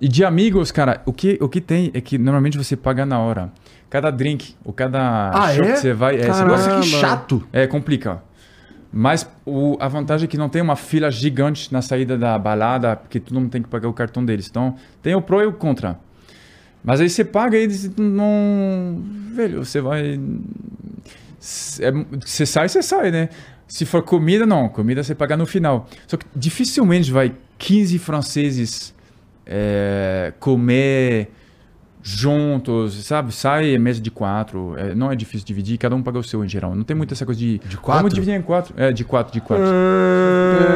E 0.00 0.08
de 0.08 0.24
amigos, 0.24 0.72
cara, 0.72 1.02
o 1.04 1.12
que, 1.12 1.36
o 1.42 1.48
que 1.48 1.60
tem 1.60 1.90
é 1.92 2.00
que 2.00 2.16
normalmente 2.16 2.56
você 2.56 2.74
paga 2.74 3.04
na 3.04 3.18
hora. 3.18 3.52
Cada 3.90 4.10
drink, 4.10 4.54
ou 4.64 4.72
cada 4.72 5.28
Ah, 5.28 5.52
show 5.54 5.62
é? 5.62 5.72
que 5.72 5.78
você 5.78 5.92
vai, 5.92 6.14
é, 6.16 6.20
você 6.20 6.26
Caramba. 6.28 6.52
Nossa, 6.52 6.70
gosta 6.76 6.80
que 6.90 7.00
chato. 7.02 7.46
é, 7.52 7.66
complica. 7.66 8.22
Mas 8.96 9.28
o, 9.44 9.76
a 9.80 9.88
vantagem 9.88 10.26
é 10.26 10.28
que 10.28 10.38
não 10.38 10.48
tem 10.48 10.62
uma 10.62 10.76
fila 10.76 11.10
gigante 11.10 11.72
na 11.72 11.82
saída 11.82 12.16
da 12.16 12.38
balada, 12.38 12.94
porque 12.94 13.18
todo 13.18 13.34
mundo 13.40 13.50
tem 13.50 13.60
que 13.60 13.68
pagar 13.68 13.88
o 13.88 13.92
cartão 13.92 14.24
deles. 14.24 14.46
Então, 14.48 14.76
tem 15.02 15.16
o 15.16 15.20
pró 15.20 15.42
e 15.42 15.46
o 15.46 15.52
contra. 15.52 15.98
Mas 16.84 17.00
aí 17.00 17.10
você 17.10 17.24
paga 17.24 17.58
e 17.58 17.62
eles 17.62 17.90
não. 17.96 19.02
Velho, 19.32 19.64
você 19.64 19.80
vai. 19.80 20.14
é- 20.14 21.92
Você 22.24 22.46
sai, 22.46 22.68
você 22.68 22.82
sai, 22.82 23.10
né? 23.10 23.30
Se 23.66 23.84
for 23.84 24.02
comida, 24.02 24.46
não. 24.46 24.68
Comida 24.68 25.02
você 25.02 25.14
paga 25.14 25.36
no 25.36 25.44
final. 25.46 25.88
Só 26.06 26.16
que 26.16 26.26
dificilmente 26.36 27.10
vai 27.10 27.34
15 27.58 27.98
franceses 27.98 28.94
é, 29.44 30.32
comer 30.38 31.30
juntos, 32.06 33.02
sabe? 33.06 33.34
Sai 33.34 33.78
mesa 33.78 33.98
de 33.98 34.10
quatro. 34.10 34.74
é, 34.76 34.94
não 34.94 35.10
é 35.10 35.16
difícil 35.16 35.46
dividir, 35.46 35.78
cada 35.78 35.96
um 35.96 36.02
paga 36.02 36.18
o 36.18 36.22
seu 36.22 36.44
em 36.44 36.48
geral. 36.48 36.74
Não 36.74 36.84
tem 36.84 36.94
muito 36.94 37.14
essa 37.14 37.24
coisa 37.24 37.40
de. 37.40 37.58
De 37.60 37.78
quatro? 37.78 38.02
Vamos 38.02 38.12
dividir 38.12 38.34
em 38.34 38.42
quatro. 38.42 38.74
É, 38.76 38.92
de 38.92 39.04
quatro, 39.04 39.32
de 39.32 39.40
quatro. 39.40 39.64
Ah, 39.66 40.74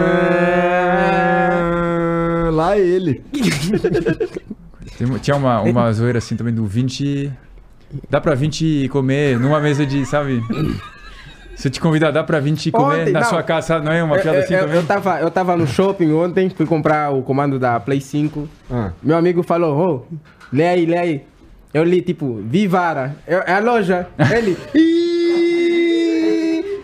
Lá 2.51 2.79
ele. 2.79 3.23
Tem 4.97 5.07
tinha 5.19 5.37
uma, 5.37 5.61
uma 5.61 5.93
zoeira 5.93 6.19
assim 6.19 6.35
também 6.35 6.53
do 6.53 6.67
20. 6.67 7.31
Dá 8.11 8.21
pra 8.21 8.35
20 8.35 8.89
comer 8.89 9.39
numa 9.39 9.61
mesa 9.61 9.87
de, 9.87 10.05
sabe? 10.05 10.43
Se 11.59 11.69
te 11.69 11.81
convidar, 11.81 12.12
dá 12.12 12.23
pra 12.23 12.39
20 12.39 12.70
comer 12.70 13.01
Ontem, 13.01 13.12
na 13.12 13.19
não. 13.20 13.28
sua 13.28 13.43
casa, 13.43 13.81
não 13.81 13.91
é 13.91 14.01
uma 14.01 14.15
Eu, 14.17 14.23
piada 14.23 14.39
assim 14.39 14.55
eu, 14.55 14.61
também? 14.61 14.77
eu, 14.77 14.87
tava, 14.87 15.19
eu 15.20 15.28
tava 15.28 15.57
no 15.57 15.67
shopping 15.67 16.12
ontem, 16.12 16.49
fui 16.51 16.65
comprar 16.67 17.11
o 17.12 17.20
comando 17.20 17.59
da 17.59 17.81
Play 17.81 18.01
5. 18.01 18.49
Ah. 18.70 18.93
Meu 19.03 19.17
amigo 19.17 19.43
falou, 19.43 19.77
ô, 19.77 20.17
lê 20.53 20.69
aí, 20.69 20.87
lê 20.87 20.97
aí. 20.97 21.23
Eu 21.75 21.83
li, 21.83 22.01
tipo, 22.01 22.41
Vivara. 22.45 23.17
Eu- 23.27 23.43
É 23.45 23.55
a 23.55 23.59
loja. 23.59 24.07
Ele. 24.37 24.57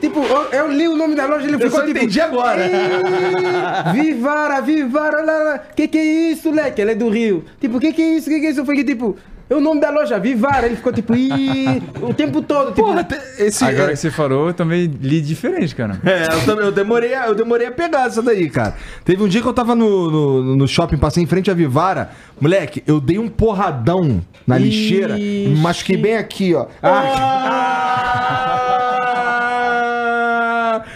Tipo, 0.01 0.21
eu, 0.21 0.43
eu 0.53 0.73
li 0.73 0.87
o 0.89 0.97
nome 0.97 1.15
da 1.15 1.27
loja, 1.27 1.47
ele 1.47 1.55
Eu 1.55 1.61
ficou 1.61 1.79
só 1.81 1.87
tipo. 1.87 1.97
entendi 1.97 2.21
agora. 2.21 2.61
"Ih, 2.67 3.93
Vivara, 3.93 4.61
Vivara, 4.61 5.23
lá, 5.23 5.39
lá. 5.39 5.59
Que 5.59 5.89
que 5.89 5.97
é 5.99 6.05
isso, 6.33 6.51
leque? 6.51 6.81
Ele 6.81 6.91
é 6.93 6.95
do 6.95 7.09
Rio. 7.09 7.45
Tipo, 7.61 7.81
que 7.81 7.93
que 7.93 8.03
é 8.03 8.17
isso, 8.17 8.29
que 8.29 8.39
que 8.41 8.47
é 8.47 8.51
isso? 8.51 8.61
Eu 8.61 8.67
falei, 8.67 8.85
tipo, 8.85 9.17
o 9.51 9.61
nome 9.61 9.81
da 9.81 9.91
loja, 9.91 10.19
Vivara. 10.19 10.67
Ele 10.67 10.77
ficou 10.77 10.93
tipo, 10.93 11.15
Ih, 11.15 11.83
o 12.01 12.15
tempo 12.15 12.41
todo, 12.41 12.69
tipo. 12.73 12.87
Porra, 12.87 13.07
esse. 13.39 13.63
Agora 13.65 13.91
que 13.91 13.97
você 13.97 14.11
falou, 14.11 14.47
eu 14.49 14.55
também 14.55 14.87
li 15.01 15.21
diferente, 15.21 15.75
cara. 15.75 16.01
É, 16.05 16.25
eu, 16.35 16.45
também, 16.47 16.65
eu, 16.65 16.73
demorei, 16.73 17.15
a- 17.15 17.27
eu 17.27 17.35
demorei 17.35 17.67
a 17.67 17.71
pegar 17.73 18.07
essa 18.07 18.23
daí, 18.23 18.49
cara. 18.49 18.75
Teve 19.05 19.23
um 19.23 19.29
dia 19.29 19.43
que 19.43 19.49
eu 19.49 19.53
tava 19.53 19.75
no, 19.75 20.11
no, 20.11 20.57
no 20.57 20.69
shopping, 20.69 20.97
passei 20.97 21.23
em 21.23 21.27
frente 21.27 21.51
à 21.51 21.55
Vivara. 21.55 22.11
Moleque, 22.41 22.83
eu 22.87 23.01
dei 23.01 23.19
um 23.19 23.29
porradão 23.29 24.23
na 24.47 24.59
Ixi. 24.59 24.69
lixeira 24.69 25.19
e 25.19 25.49
me 25.49 25.61
machuquei 25.61 25.97
bem 25.97 26.17
aqui, 26.17 26.55
ó. 26.55 26.67
Ah! 26.83 27.63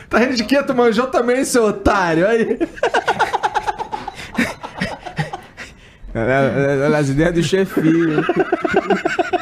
Tá 0.08 0.18
rindo 0.18 0.34
de 0.36 0.44
quê? 0.44 0.62
Tu 0.62 0.74
manjou 0.74 1.06
também, 1.08 1.44
seu 1.44 1.64
otário? 1.66 2.26
Aí. 2.26 2.58
É, 4.38 4.42
é, 4.44 5.28
As 6.96 7.08
ideias 7.08 7.34
do 7.34 7.42
chefinho. 7.42 8.24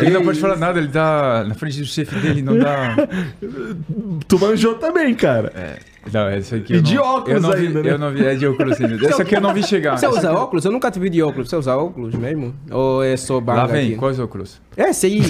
Ele 0.00 0.10
não 0.10 0.22
pode 0.24 0.38
falar 0.40 0.56
nada, 0.56 0.78
ele 0.78 0.88
tá 0.88 1.44
na 1.46 1.54
frente 1.54 1.78
do 1.80 1.86
chefe 1.86 2.14
dele, 2.18 2.42
não 2.42 2.58
dá. 2.58 2.96
Tu 4.28 4.38
manjou 4.38 4.74
também, 4.74 5.14
cara. 5.14 5.52
Não, 6.12 6.30
esse 6.30 6.54
aqui 6.54 6.74
E 6.74 6.80
de 6.80 6.94
não, 6.94 7.02
óculos 7.02 7.34
eu 7.34 7.40
não 7.40 7.50
vi, 7.56 7.66
ainda, 7.66 7.82
né? 7.82 7.90
Eu 7.90 7.98
não 7.98 8.12
vi, 8.12 8.24
é 8.26 8.34
de 8.34 8.46
óculos 8.46 8.80
ainda. 8.80 9.06
Esse 9.06 9.22
aqui 9.22 9.34
eu 9.34 9.40
não 9.40 9.52
vi 9.54 9.62
chegar. 9.64 9.96
Você 9.98 10.06
usa 10.06 10.28
aqui- 10.30 10.38
óculos? 10.38 10.64
Eu 10.64 10.70
nunca 10.70 10.90
te 10.90 11.00
vi 11.00 11.10
de 11.10 11.20
óculos. 11.22 11.48
Você 11.48 11.56
usa 11.56 11.74
óculos 11.76 12.14
mesmo? 12.14 12.54
Ou 12.70 13.02
é 13.02 13.16
só 13.16 13.40
banga 13.40 13.62
Lá 13.62 13.66
vem, 13.66 13.88
aqui? 13.88 13.96
quais 13.96 14.20
óculos? 14.20 14.60
Esse 14.76 15.06
aí. 15.06 15.20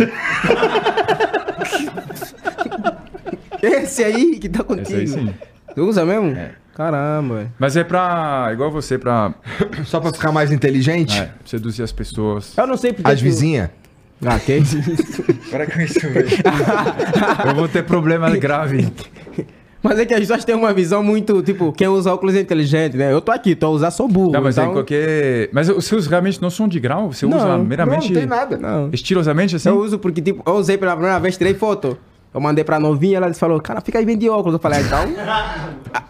Esse 3.62 4.04
aí 4.04 4.38
que 4.38 4.48
tá 4.48 4.62
contigo. 4.62 4.82
Esse 5.00 5.18
aí 5.18 5.26
sim. 5.26 5.34
Tu 5.76 5.82
usa 5.82 6.04
mesmo? 6.06 6.30
É. 6.30 6.52
Caramba. 6.74 7.52
Mas 7.58 7.76
é 7.76 7.84
pra. 7.84 8.48
igual 8.52 8.70
você, 8.70 8.98
pra 8.98 9.34
Só 9.84 10.00
pra 10.00 10.12
ficar 10.12 10.32
mais 10.32 10.50
inteligente? 10.50 11.18
é, 11.20 11.30
seduzir 11.44 11.82
as 11.82 11.92
pessoas. 11.92 12.56
Eu 12.56 12.66
não 12.66 12.76
sei 12.76 12.92
porque. 12.92 13.10
As 13.10 13.20
tu- 13.20 13.22
vizinhas? 13.22 13.68
Ah, 14.24 14.38
que 14.38 14.56
isso? 14.56 14.78
Para 15.50 15.66
com 15.66 15.78
isso, 15.80 16.00
velho. 16.00 16.28
eu 17.46 17.54
vou 17.54 17.68
ter 17.68 17.84
problema 17.84 18.34
grave. 18.36 18.90
Mas 19.82 20.00
é 20.00 20.06
que 20.06 20.12
as 20.14 20.20
pessoas 20.20 20.44
têm 20.44 20.54
uma 20.54 20.72
visão 20.74 21.00
muito, 21.02 21.40
tipo, 21.42 21.70
quem 21.72 21.86
usa 21.86 22.12
óculos 22.12 22.34
é 22.34 22.40
inteligente, 22.40 22.96
né? 22.96 23.12
Eu 23.12 23.20
tô 23.20 23.30
aqui, 23.30 23.54
tô 23.54 23.66
a 23.66 23.70
usar, 23.70 23.90
sou 23.92 24.08
burro. 24.08 24.32
Não, 24.32 24.42
mas 24.42 24.58
então... 24.58 24.70
é 24.70 24.72
qualquer. 24.72 25.48
Mas 25.52 25.68
os 25.68 25.84
seus 25.84 26.08
realmente 26.08 26.42
não 26.42 26.50
são 26.50 26.66
de 26.66 26.80
grau? 26.80 27.12
Você 27.12 27.24
usa 27.24 27.36
Não, 27.36 27.64
meramente. 27.64 28.12
Não, 28.12 28.20
não 28.20 28.20
tem 28.20 28.26
nada. 28.26 28.56
Não. 28.56 28.90
Estilosamente 28.92 29.54
assim? 29.54 29.68
Eu 29.68 29.78
uso 29.78 29.98
porque, 29.98 30.20
tipo, 30.20 30.42
eu 30.44 30.54
usei 30.56 30.76
pela 30.76 30.92
primeira 30.92 31.20
vez, 31.20 31.36
tirei 31.36 31.54
foto. 31.54 31.96
Eu 32.36 32.40
mandei 32.42 32.62
pra 32.62 32.78
novinha, 32.78 33.16
ela 33.16 33.32
falou, 33.32 33.58
cara, 33.62 33.80
fica 33.80 33.98
aí 33.98 34.04
bem 34.04 34.18
de 34.18 34.28
óculos. 34.28 34.52
Eu 34.52 34.58
falei, 34.58 34.80
ah, 34.80 34.82
então... 34.82 36.04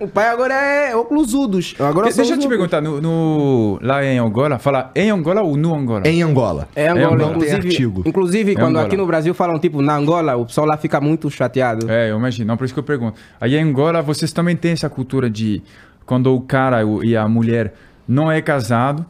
o 0.00 0.08
pai 0.08 0.28
agora 0.28 0.54
é 0.54 0.96
óculos 0.96 1.34
udos. 1.34 1.74
Agora 1.78 2.10
Deixa 2.10 2.32
eu 2.32 2.38
te 2.38 2.48
perguntar, 2.48 2.80
no, 2.80 2.98
no- 2.98 3.78
lá 3.82 4.02
em 4.02 4.18
Angola, 4.18 4.58
fala 4.58 4.90
em 4.94 5.10
Angola 5.10 5.42
ou 5.42 5.54
no 5.54 5.74
Angola? 5.74 6.08
Em 6.08 6.22
Angola. 6.22 6.66
É 6.74 6.88
Angola, 6.88 7.06
Angola. 7.06 7.18
Não 7.18 7.28
tem 7.40 7.48
inclusive, 7.48 7.68
artigo. 7.68 8.02
inclusive 8.06 8.52
É 8.52 8.54
quando 8.54 8.68
Angola. 8.70 8.86
aqui 8.86 8.96
no 8.96 9.06
Brasil 9.06 9.34
falam, 9.34 9.58
tipo, 9.58 9.82
na 9.82 9.94
Angola, 9.94 10.34
o 10.34 10.46
pessoal 10.46 10.66
lá 10.66 10.78
fica 10.78 10.98
muito 10.98 11.28
chateado. 11.30 11.90
É, 11.90 12.10
eu 12.10 12.16
imagino. 12.16 12.48
Não, 12.48 12.56
por 12.56 12.64
isso 12.64 12.72
que 12.72 12.80
eu 12.80 12.84
pergunto. 12.84 13.18
Aí 13.38 13.54
em 13.54 13.62
Angola, 13.62 14.00
vocês 14.00 14.32
também 14.32 14.56
têm 14.56 14.72
essa 14.72 14.88
cultura 14.88 15.28
de 15.28 15.62
quando 16.06 16.34
o 16.34 16.40
cara 16.40 16.78
e 17.02 17.14
a 17.14 17.28
mulher 17.28 17.74
não 18.08 18.32
é 18.32 18.40
casado, 18.40 19.04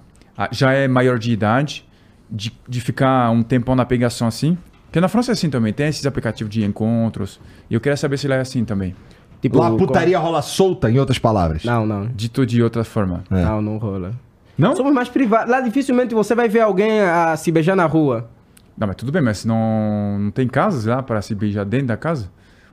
já 0.50 0.72
é 0.72 0.88
maior 0.88 1.16
de 1.16 1.30
idade, 1.30 1.84
de, 2.28 2.52
de 2.68 2.80
ficar 2.80 3.30
um 3.30 3.44
tempão 3.44 3.76
na 3.76 3.84
pegação 3.84 4.26
assim? 4.26 4.58
Porque 4.96 5.02
na 5.02 5.08
França 5.08 5.32
é 5.32 5.34
assim 5.34 5.50
também, 5.50 5.74
tem 5.74 5.88
esses 5.88 6.06
aplicativos 6.06 6.50
de 6.50 6.64
encontros. 6.64 7.38
E 7.68 7.74
eu 7.74 7.80
queria 7.82 7.98
saber 7.98 8.16
se 8.16 8.26
lá 8.26 8.36
é 8.36 8.40
assim 8.40 8.64
também. 8.64 8.96
Tipo, 9.42 9.58
Lá 9.58 9.66
a 9.68 9.72
putaria 9.72 10.18
rola 10.18 10.40
solta, 10.40 10.90
em 10.90 10.98
outras 10.98 11.18
palavras. 11.18 11.64
Não, 11.64 11.84
não. 11.84 12.06
Dito 12.14 12.46
de 12.46 12.62
outra 12.62 12.82
forma. 12.82 13.22
É. 13.30 13.42
Não, 13.44 13.60
não 13.60 13.76
rola. 13.76 14.14
Não? 14.56 14.74
Somos 14.74 14.94
mais 14.94 15.10
privados. 15.10 15.50
Lá 15.50 15.60
dificilmente 15.60 16.14
você 16.14 16.34
vai 16.34 16.48
ver 16.48 16.60
alguém 16.60 17.02
a 17.02 17.36
se 17.36 17.52
beijar 17.52 17.76
na 17.76 17.84
rua. 17.84 18.30
Não, 18.74 18.86
mas 18.86 18.96
tudo 18.96 19.12
bem, 19.12 19.20
mas 19.20 19.44
não, 19.44 20.18
não 20.18 20.30
tem 20.30 20.48
casas 20.48 20.86
lá 20.86 21.02
para 21.02 21.20
se 21.20 21.34
beijar 21.34 21.66
dentro 21.66 21.88
da 21.88 21.96
casa? 21.98 22.30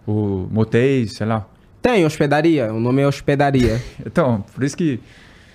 Ou 0.08 0.48
motéis, 0.50 1.16
sei 1.18 1.28
lá. 1.28 1.46
Tem 1.82 2.06
hospedaria, 2.06 2.72
o 2.74 2.80
nome 2.80 3.02
é 3.02 3.08
hospedaria. 3.08 3.84
Então, 4.08 4.46
por 4.56 4.64
isso 4.64 4.78
que. 4.78 4.98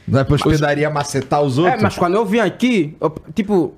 Vai 0.06 0.22
pra 0.22 0.34
hospedaria 0.34 0.90
macetar 0.90 1.40
os 1.40 1.56
outros? 1.56 1.80
é, 1.80 1.82
mas 1.82 1.96
quando 1.96 2.16
eu 2.16 2.26
vim 2.26 2.40
aqui, 2.40 2.94
eu- 3.00 3.14
tipo, 3.34 3.72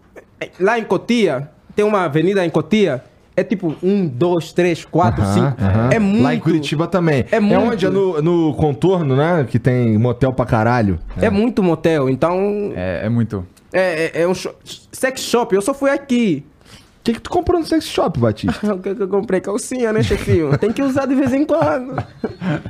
lá 0.58 0.76
em 0.76 0.82
Cotia, 0.82 1.48
tem 1.80 1.84
uma 1.84 2.04
avenida 2.04 2.44
em 2.44 2.50
Cotia, 2.50 3.02
é 3.34 3.42
tipo 3.42 3.74
um, 3.82 4.06
dois, 4.06 4.52
três, 4.52 4.84
quatro, 4.84 5.22
Aham, 5.22 5.32
cinco. 5.32 5.64
aham. 5.64 5.88
É 5.90 5.98
muito. 5.98 6.22
Lá 6.22 6.34
em 6.34 6.38
Curitiba 6.38 6.86
também. 6.86 7.24
É 7.30 7.40
muito. 7.40 7.58
onde? 7.58 7.86
É 7.86 7.88
no, 7.88 8.20
no 8.20 8.54
contorno, 8.54 9.16
né? 9.16 9.46
Que 9.48 9.58
tem 9.58 9.96
motel 9.96 10.30
pra 10.30 10.44
caralho. 10.44 10.98
É. 11.18 11.30
muito 11.30 11.62
motel, 11.62 12.10
então. 12.10 12.70
É, 12.76 13.06
é 13.06 13.08
muito. 13.08 13.46
É, 13.72 14.10
é, 14.18 14.22
é 14.22 14.28
um 14.28 14.34
sex 14.92 15.22
shop. 15.22 15.54
Eu 15.54 15.62
só 15.62 15.72
fui 15.72 15.90
aqui. 15.90 16.44
O 16.98 17.02
que, 17.02 17.14
que 17.14 17.20
tu 17.22 17.30
comprou 17.30 17.58
no 17.58 17.64
sex 17.64 17.86
shop, 17.86 18.20
Batista? 18.20 18.60
O 18.74 18.78
que, 18.78 18.94
que 18.94 19.02
eu 19.02 19.08
comprei? 19.08 19.40
Calcinha, 19.40 19.90
né, 19.90 20.02
chefinho? 20.02 20.58
Tem 20.58 20.70
que 20.70 20.82
usar 20.82 21.06
de 21.06 21.14
vez 21.14 21.32
em 21.32 21.46
quando. 21.46 21.96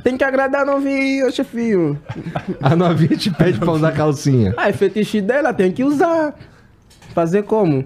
Tem 0.05 0.15
que 0.15 0.23
agradar 0.23 0.61
a 0.61 0.65
novinha, 0.65 1.29
chefinho. 1.31 1.99
A 2.61 2.77
novinha 2.77 3.17
te 3.17 3.29
pede 3.29 3.59
pra 3.59 3.73
usar 3.73 3.91
calcinha. 3.91 4.53
Ah, 4.55 4.69
é 4.69 4.73
fetiche 4.73 5.19
dela, 5.19 5.53
tem 5.53 5.69
que 5.69 5.83
usar. 5.83 6.33
Fazer 7.13 7.43
como? 7.43 7.85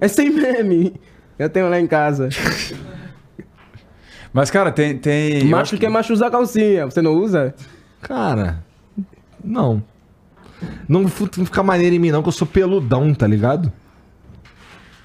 É 0.00 0.08
sem 0.08 0.30
meme. 0.30 0.94
Eu 1.38 1.48
tenho 1.48 1.68
lá 1.68 1.80
em 1.80 1.86
casa. 1.86 2.28
Mas, 4.32 4.50
cara, 4.50 4.72
tem. 4.72 4.98
tem 4.98 5.44
macho 5.44 5.74
acho 5.74 5.78
que... 5.78 5.88
macho 5.88 6.12
usa 6.12 6.30
calcinha. 6.30 6.84
Você 6.86 7.00
não 7.00 7.14
usa? 7.14 7.54
Cara, 8.00 8.64
não. 9.42 9.82
Não 10.88 11.06
fica 11.08 11.62
maneiro 11.62 11.94
em 11.94 11.98
mim, 11.98 12.10
não, 12.10 12.22
que 12.22 12.28
eu 12.28 12.32
sou 12.32 12.46
peludão, 12.46 13.14
tá 13.14 13.26
ligado? 13.26 13.72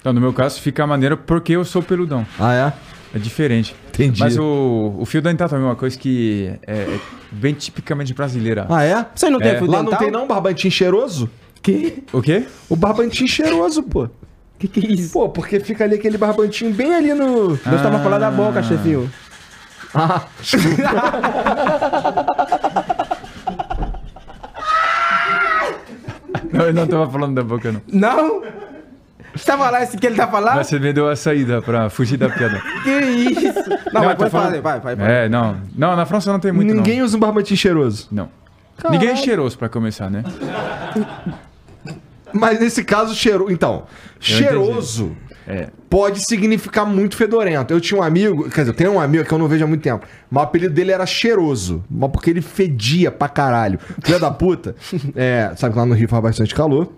Então, 0.00 0.12
no 0.12 0.20
meu 0.20 0.32
caso, 0.32 0.60
fica 0.60 0.86
maneiro 0.86 1.16
porque 1.16 1.52
eu 1.52 1.64
sou 1.64 1.82
peludão. 1.82 2.26
Ah, 2.38 2.54
é? 2.54 2.72
É 3.14 3.18
diferente. 3.18 3.74
Entendi. 3.88 4.20
Mas 4.20 4.38
o, 4.38 4.94
o 4.98 5.04
fio 5.04 5.20
dental 5.20 5.48
também 5.48 5.64
é 5.64 5.68
uma 5.68 5.76
coisa 5.76 5.98
que 5.98 6.52
é, 6.66 6.72
é 6.72 7.00
bem 7.30 7.52
tipicamente 7.52 8.14
brasileira. 8.14 8.66
Ah, 8.68 8.84
é? 8.84 9.06
Você 9.14 9.28
não 9.28 9.38
tem 9.38 9.50
É. 9.50 9.58
fio 9.58 9.66
Lá 9.66 9.78
dental? 9.78 9.92
não 9.92 9.98
tem 9.98 10.10
não 10.10 10.26
barbantinho 10.26 10.72
cheiroso? 10.72 11.28
Que? 11.62 12.02
O 12.12 12.22
quê? 12.22 12.46
O 12.68 12.76
barbantinho 12.76 13.28
cheiroso, 13.28 13.82
pô. 13.82 14.08
Que 14.60 14.68
que 14.68 14.86
é 14.86 14.90
isso? 14.92 15.12
Pô, 15.12 15.28
porque 15.28 15.58
fica 15.58 15.82
ali 15.84 15.96
aquele 15.96 16.16
barbantinho 16.18 16.72
bem 16.72 16.94
ali 16.94 17.12
no... 17.14 17.56
Deus 17.56 17.82
tava 17.82 17.98
falando 18.00 18.20
da 18.20 18.30
boca, 18.30 18.62
chefinho. 18.62 19.10
Ah, 19.94 20.22
Não, 26.52 26.66
eu 26.66 26.74
não 26.74 26.86
tava 26.86 27.08
falando 27.10 27.34
da 27.34 27.42
boca, 27.42 27.72
não. 27.72 27.80
Não? 27.92 28.42
Você 29.34 29.44
tava 29.44 29.70
lá 29.70 29.82
esse 29.82 29.96
que 29.96 30.06
ele 30.06 30.16
tá 30.16 30.26
falando? 30.26 30.56
Mas 30.56 30.66
você 30.66 30.78
me 30.78 30.92
deu 30.92 31.08
a 31.08 31.14
saída 31.14 31.62
pra 31.62 31.88
fugir 31.88 32.16
da 32.16 32.28
piada. 32.28 32.60
Que 32.82 32.90
isso? 32.90 33.68
Não, 33.92 34.02
eu 34.02 34.08
mas 34.08 34.14
pode 34.16 34.30
falando- 34.30 34.60
vai, 34.62 34.80
vai, 34.80 34.96
vai. 34.96 35.24
É, 35.24 35.28
não. 35.28 35.56
Não, 35.76 35.94
na 35.94 36.04
França 36.04 36.32
não 36.32 36.40
tem 36.40 36.50
muito, 36.52 36.74
ninguém 36.74 37.02
usa 37.02 37.16
um 37.16 37.20
barbantinho 37.20 37.56
cheiroso. 37.56 38.08
não. 38.10 38.28
Não. 38.82 38.90
Ninguém 38.92 39.10
é 39.10 39.16
cheiroso 39.16 39.58
pra 39.58 39.68
começar, 39.68 40.08
né? 40.10 40.24
Mas 42.32 42.60
nesse 42.60 42.82
caso, 42.84 43.14
cheiro... 43.14 43.50
Então, 43.50 43.84
cheiroso 44.18 45.16
É. 45.46 45.68
pode 45.88 46.20
significar 46.20 46.86
muito 46.86 47.16
fedorento. 47.16 47.72
Eu 47.74 47.80
tinha 47.80 48.00
um 48.00 48.02
amigo, 48.02 48.44
quer 48.50 48.60
dizer, 48.60 48.70
eu 48.70 48.74
tenho 48.74 48.92
um 48.92 49.00
amigo 49.00 49.24
que 49.24 49.32
eu 49.32 49.38
não 49.38 49.48
vejo 49.48 49.64
há 49.64 49.66
muito 49.66 49.82
tempo, 49.82 50.06
mas 50.30 50.42
o 50.42 50.46
apelido 50.46 50.72
dele 50.74 50.92
era 50.92 51.04
cheiroso, 51.06 51.82
mas 51.90 52.10
porque 52.10 52.30
ele 52.30 52.40
fedia 52.42 53.10
pra 53.10 53.28
caralho. 53.28 53.78
Filha 54.02 54.18
da 54.18 54.30
puta. 54.30 54.76
É, 55.16 55.52
sabe 55.56 55.72
que 55.72 55.78
lá 55.78 55.86
no 55.86 55.94
Rio 55.94 56.08
faz 56.08 56.22
bastante 56.22 56.54
calor. 56.54 56.92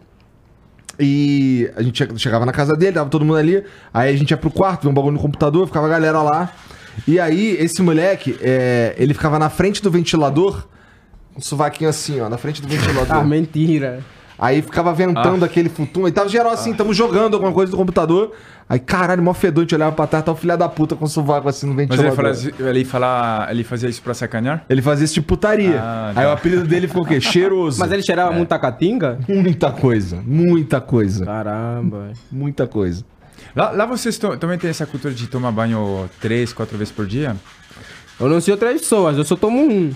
E 1.01 1.71
a 1.75 1.83
gente 1.83 2.07
che- 2.07 2.19
chegava 2.19 2.45
na 2.45 2.53
casa 2.53 2.75
dele, 2.75 2.93
tava 2.93 3.09
todo 3.09 3.25
mundo 3.25 3.39
ali. 3.39 3.65
Aí 3.93 4.13
a 4.13 4.17
gente 4.17 4.31
ia 4.31 4.37
pro 4.37 4.51
quarto, 4.51 4.83
via 4.83 4.91
um 4.91 4.95
bagulho 4.95 5.15
no 5.15 5.21
computador, 5.21 5.67
ficava 5.67 5.87
a 5.87 5.91
galera 5.91 6.21
lá. 6.23 6.53
E 7.09 7.19
aí, 7.19 7.57
esse 7.59 7.81
moleque, 7.81 8.37
é, 8.43 8.95
ele 8.99 9.15
ficava 9.15 9.39
na 9.39 9.49
frente 9.49 9.83
do 9.83 9.91
ventilador, 9.91 10.69
um 11.35 11.41
sovaquinho 11.41 11.89
assim, 11.89 12.21
ó, 12.21 12.29
na 12.29 12.37
frente 12.37 12.61
do 12.61 12.69
ventilador. 12.69 13.17
Ah, 13.17 13.25
mentira. 13.25 14.01
Aí 14.43 14.61
ficava 14.61 14.93
ventando 14.93 15.45
aquele 15.45 15.69
futum. 15.69 16.09
E 16.09 16.11
tava 16.11 16.29
geral 16.29 16.51
assim, 16.51 16.75
tamo 16.75 16.93
jogando 16.93 17.35
alguma 17.35 17.53
coisa 17.53 17.71
do 17.71 17.77
computador. 17.79 18.33
Aí, 18.69 18.81
caralho, 18.81 19.23
mó 19.23 19.33
fedor, 19.33 19.61
a 19.61 19.65
gente 19.65 19.75
olhava 19.77 19.93
pra 19.95 20.05
trás, 20.05 20.25
tava 20.25 20.37
o 20.37 20.41
filho 20.41 20.57
da 20.59 20.69
puta 20.69 20.97
com 20.97 21.05
o 21.05 21.09
sovaco 21.09 21.49
assim 21.49 21.65
no 21.65 21.75
Mas 21.75 21.87
ventilador. 21.89 22.27
ele, 22.27 22.35
fala, 22.35 22.71
ele, 22.71 22.85
fala, 22.85 23.47
ele 23.51 23.63
fazia 23.65 23.89
isso 23.89 24.03
pra 24.03 24.15
sacanear? 24.15 24.65
Ele 24.69 24.83
fazia 24.83 25.05
esse 25.05 25.15
tipo 25.15 25.29
putaria. 25.29 25.79
Ah, 25.81 26.09
Aí 26.09 26.25
tá. 26.25 26.29
o 26.29 26.33
apelido 26.33 26.65
dele 26.65 26.89
ficou 26.89 27.05
o 27.05 27.07
quê? 27.07 27.21
Cheiroso. 27.23 27.79
Mas 27.79 27.93
ele 27.93 28.03
cheirava 28.03 28.33
muita 28.33 28.59
catinga? 28.59 29.21
Muita 29.29 29.71
coisa, 29.71 30.21
muita 30.27 30.81
coisa, 30.81 31.25
Caramba. 31.25 32.11
muita 32.31 32.67
coisa. 32.67 33.05
Lá, 33.55 33.71
lá 33.71 33.87
vocês 33.87 34.19
também 34.19 34.59
tem 34.59 34.71
essa 34.71 34.87
cultura 34.87 35.15
de 35.15 35.29
tomar 35.29 35.53
banho 35.53 36.11
três, 36.21 36.53
quatro 36.53 36.77
vezes 36.77 36.93
por 36.93 37.07
dia? 37.07 37.37
Eu 38.19 38.29
não 38.29 38.41
sei 38.41 38.53
outras 38.53 38.81
pessoas, 38.81 39.17
eu 39.19 39.25
só 39.25 39.37
tomo 39.37 39.61
um. 39.61 39.93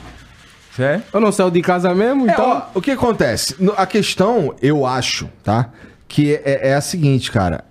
É? 0.79 1.01
Eu 1.13 1.21
não 1.21 1.33
saio 1.33 1.51
de 1.51 1.63
casa 1.63 1.95
mesmo, 1.95 2.29
É, 2.29 2.33
então. 2.33 2.51
ó, 2.75 2.79
o 2.79 2.83
que 2.83 2.91
acontece? 2.91 3.57
A 3.77 3.87
questão, 3.87 4.55
eu 4.61 4.85
acho, 4.87 5.29
tá? 5.43 5.71
Que 6.09 6.35
é, 6.45 6.71
é 6.71 6.75
a 6.75 6.81
seguinte, 6.81 7.31
cara. 7.33 7.65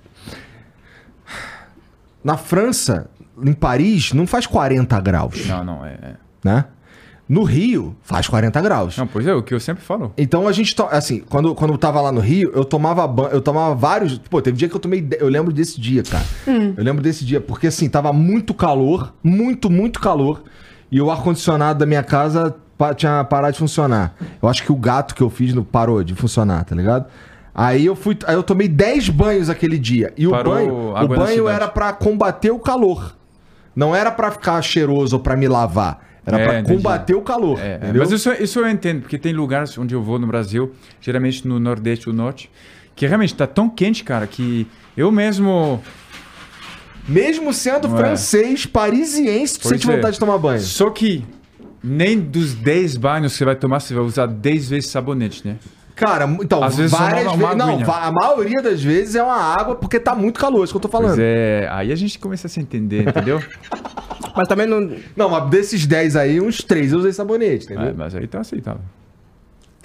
Na 2.24 2.38
França, 2.38 3.10
em 3.44 3.54
Paris, 3.54 4.12
não 4.14 4.26
faz 4.26 4.48
40 4.48 5.00
graus, 5.02 5.46
Não, 5.46 5.64
não, 5.64 5.86
é. 5.86 5.94
é. 6.02 6.14
né? 6.44 6.66
No 7.28 7.44
Rio, 7.44 7.96
faz 8.04 8.28
40 8.28 8.62
graus. 8.62 8.98
Não, 8.98 9.08
pois 9.08 9.26
é, 9.26 9.34
o 9.34 9.42
que 9.42 9.52
eu 9.54 9.60
sempre 9.60 9.84
falo. 9.84 10.14
Então 10.16 10.48
a 10.48 10.52
gente, 10.52 10.76
to- 10.76 10.88
assim, 10.92 11.20
quando, 11.28 11.56
quando 11.56 11.72
eu 11.74 11.78
tava 11.78 12.00
lá 12.00 12.12
no 12.12 12.20
Rio, 12.20 12.52
eu 12.54 12.64
tomava 12.64 13.08
banho, 13.08 13.30
eu 13.30 13.42
tomava 13.42 13.74
vários. 13.74 14.20
Pô, 14.20 14.40
teve 14.44 14.56
dia 14.58 14.70
que 14.70 14.76
eu 14.76 14.80
tomei. 14.80 15.08
Eu 15.20 15.28
lembro 15.28 15.52
desse 15.52 15.82
dia, 15.82 16.04
cara. 16.04 16.24
Eu 16.78 16.84
lembro 16.84 17.02
desse 17.02 17.26
dia, 17.26 17.42
porque 17.42 17.66
assim, 17.66 17.90
tava 17.90 18.14
muito 18.14 18.54
calor, 18.54 19.12
muito, 19.24 19.72
muito 19.72 20.00
calor. 20.00 20.44
E 20.92 21.02
o 21.02 21.10
ar-condicionado 21.10 21.80
da 21.80 21.86
minha 21.88 22.04
casa 22.04 22.56
tinha 22.96 23.24
parado 23.24 23.54
de 23.54 23.60
funcionar. 23.60 24.16
Eu 24.42 24.50
acho 24.50 24.64
que 24.64 24.72
o 24.72 24.76
gato 24.76 25.16
que 25.16 25.22
eu 25.22 25.30
fiz 25.30 25.54
não 25.54 25.64
parou 25.64 26.04
de 26.04 26.14
funcionar, 26.14 26.64
tá 26.66 26.76
ligado? 26.76 27.06
Aí 27.54 27.86
eu 27.86 27.96
fui. 27.96 28.18
Aí 28.28 28.36
eu 28.36 28.44
tomei 28.44 28.68
10 28.68 29.10
banhos 29.10 29.50
aquele 29.50 29.78
dia. 29.80 30.14
E 30.18 30.28
Parou 30.28 30.54
o 30.54 30.56
banho, 30.56 31.04
o 31.04 31.08
banho 31.08 31.48
era 31.48 31.68
pra 31.68 31.94
combater 31.94 32.52
o 32.52 32.60
calor. 32.60 33.16
Não 33.76 33.96
era 33.96 34.12
pra 34.12 34.30
ficar 34.32 34.62
cheiroso 34.62 35.16
ou 35.16 35.22
pra 35.22 35.36
me 35.36 35.48
lavar. 35.48 36.04
Era 36.26 36.40
É, 36.40 36.48
pra 36.48 36.60
entendi. 36.60 36.78
combater 36.78 37.14
o 37.14 37.22
calor. 37.22 37.60
É, 37.60 37.80
é. 37.82 37.94
Mas 37.94 38.12
isso, 38.12 38.32
isso 38.34 38.60
eu 38.60 38.70
entendo, 38.70 39.02
porque 39.02 39.18
tem 39.18 39.32
lugares 39.32 39.78
onde 39.78 39.94
eu 39.94 40.02
vou 40.02 40.18
no 40.18 40.26
Brasil, 40.26 40.74
geralmente 41.00 41.48
no 41.48 41.60
Nordeste 41.60 42.10
ou 42.10 42.16
Norte, 42.16 42.50
Que 42.96 43.06
realmente 43.06 43.36
tá 43.36 43.46
tão 43.46 43.70
quente, 43.70 44.04
cara, 44.04 44.26
que 44.26 44.66
eu 44.98 45.12
mesmo. 45.12 45.82
Mesmo 47.08 47.54
sendo 47.54 47.88
é. 47.88 47.90
francês, 47.92 48.66
parisiense, 48.66 49.60
tu 49.60 49.68
sente 49.68 49.88
é. 49.90 49.96
vontade 49.96 50.14
de 50.14 50.20
tomar 50.20 50.38
banho. 50.38 50.60
Só 50.62 50.90
que 50.90 51.24
nem 51.86 52.20
dos 52.20 52.54
10 52.54 52.98
banhos 52.98 53.34
que 53.34 53.38
você 53.38 53.46
vai 53.46 53.56
tomar, 53.56 53.80
você 53.80 53.94
vai 53.94 54.04
usar 54.04 54.26
10 54.26 54.70
vezes 54.70 54.90
sabonete, 54.90 55.48
né? 55.48 55.58
Cara, 55.96 56.26
então, 56.42 56.62
Às 56.62 56.76
vezes 56.76 56.92
várias 56.92 57.32
vezes. 57.32 57.56
Não, 57.56 57.80
a 57.90 58.12
maioria 58.12 58.62
das 58.62 58.84
vezes 58.84 59.16
é 59.16 59.24
uma 59.24 59.38
água 59.38 59.76
porque 59.76 59.98
tá 59.98 60.14
muito 60.14 60.38
calor, 60.38 60.64
isso 60.66 60.74
que 60.74 60.78
eu 60.78 60.82
tô 60.82 60.90
falando. 60.90 61.12
Pois 61.12 61.20
é, 61.20 61.70
aí 61.72 61.92
a 61.92 61.96
gente 61.96 62.20
começa 62.20 62.48
a 62.48 62.50
se 62.50 62.60
entender, 62.60 63.08
entendeu? 63.08 63.42
Mas 64.36 64.48
também 64.50 64.68
não. 64.68 64.92
Não, 65.16 65.30
mas 65.30 65.50
desses 65.50 65.88
10 65.88 66.18
aí, 66.18 66.42
uns 66.42 66.62
3 66.62 66.92
eu 66.92 67.00
usei 67.00 67.14
sabonete, 67.14 67.66
entendeu? 67.66 67.88
É, 67.88 67.94
mas 67.94 68.14
aí 68.14 68.28
tá 68.28 68.42
aceitável. 68.42 68.82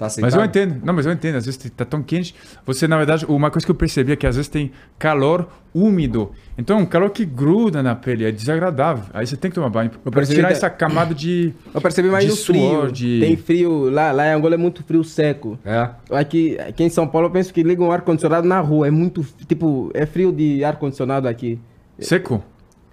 Tá 0.01 0.09
Mas 0.23 0.35
eu 0.35 0.43
entendo, 0.43 0.81
não, 0.83 0.95
mas 0.95 1.05
eu 1.05 1.13
entendo, 1.13 1.37
às 1.37 1.45
vezes 1.45 1.59
tá 1.77 1.85
tão 1.85 2.03
quente. 2.03 2.35
Você, 2.65 2.89
na 2.89 2.97
verdade, 2.97 3.27
uma 3.27 3.51
coisa 3.51 3.67
que 3.67 3.71
eu 3.71 3.75
percebi 3.75 4.13
é 4.13 4.17
que 4.17 4.27
às 4.27 4.35
vezes 4.37 4.49
tem 4.49 4.73
calor 4.99 5.47
úmido. 5.75 6.31
Então 6.57 6.79
é 6.79 6.83
um 6.83 6.87
calor 6.87 7.11
que 7.11 7.25
gruda 7.25 7.83
na 7.83 7.95
pele, 7.95 8.25
é 8.25 8.33
desagradável. 8.33 9.05
Aí 9.13 9.27
você 9.27 9.37
tem 9.37 9.51
que 9.51 9.55
tomar 9.57 9.69
banho 9.69 9.91
pra 9.91 10.11
percebi 10.11 10.37
tirar 10.37 10.49
que- 10.49 10.55
essa 10.55 10.71
camada 10.71 11.15
de. 11.15 11.53
Eu 11.75 11.81
percebi 11.83 12.09
mais 12.09 12.25
De 12.25 12.31
no 12.31 12.37
frio. 12.37 12.61
suor, 12.71 12.91
de- 12.91 13.21
Tem 13.21 13.37
frio. 13.37 13.91
Lá, 13.91 14.11
lá 14.11 14.27
em 14.29 14.33
Angola 14.35 14.55
é 14.55 14.59
muito 14.59 14.83
frio 14.83 15.05
seco. 15.05 15.59
É. 15.65 15.91
Aqui, 16.13 16.59
aqui 16.59 16.83
em 16.85 16.89
São 16.89 17.07
Paulo 17.07 17.27
eu 17.27 17.31
penso 17.31 17.53
que 17.53 17.63
ligam 17.63 17.87
o 17.89 17.93
ar-condicionado 17.93 18.49
na 18.49 18.59
rua. 18.61 18.89
É 18.89 18.91
muito. 18.91 19.23
Tipo, 19.47 19.91
é 19.93 20.07
frio 20.07 20.33
de 20.33 20.65
ar-condicionado 20.65 21.29
aqui. 21.29 21.59
Seco, 21.99 22.43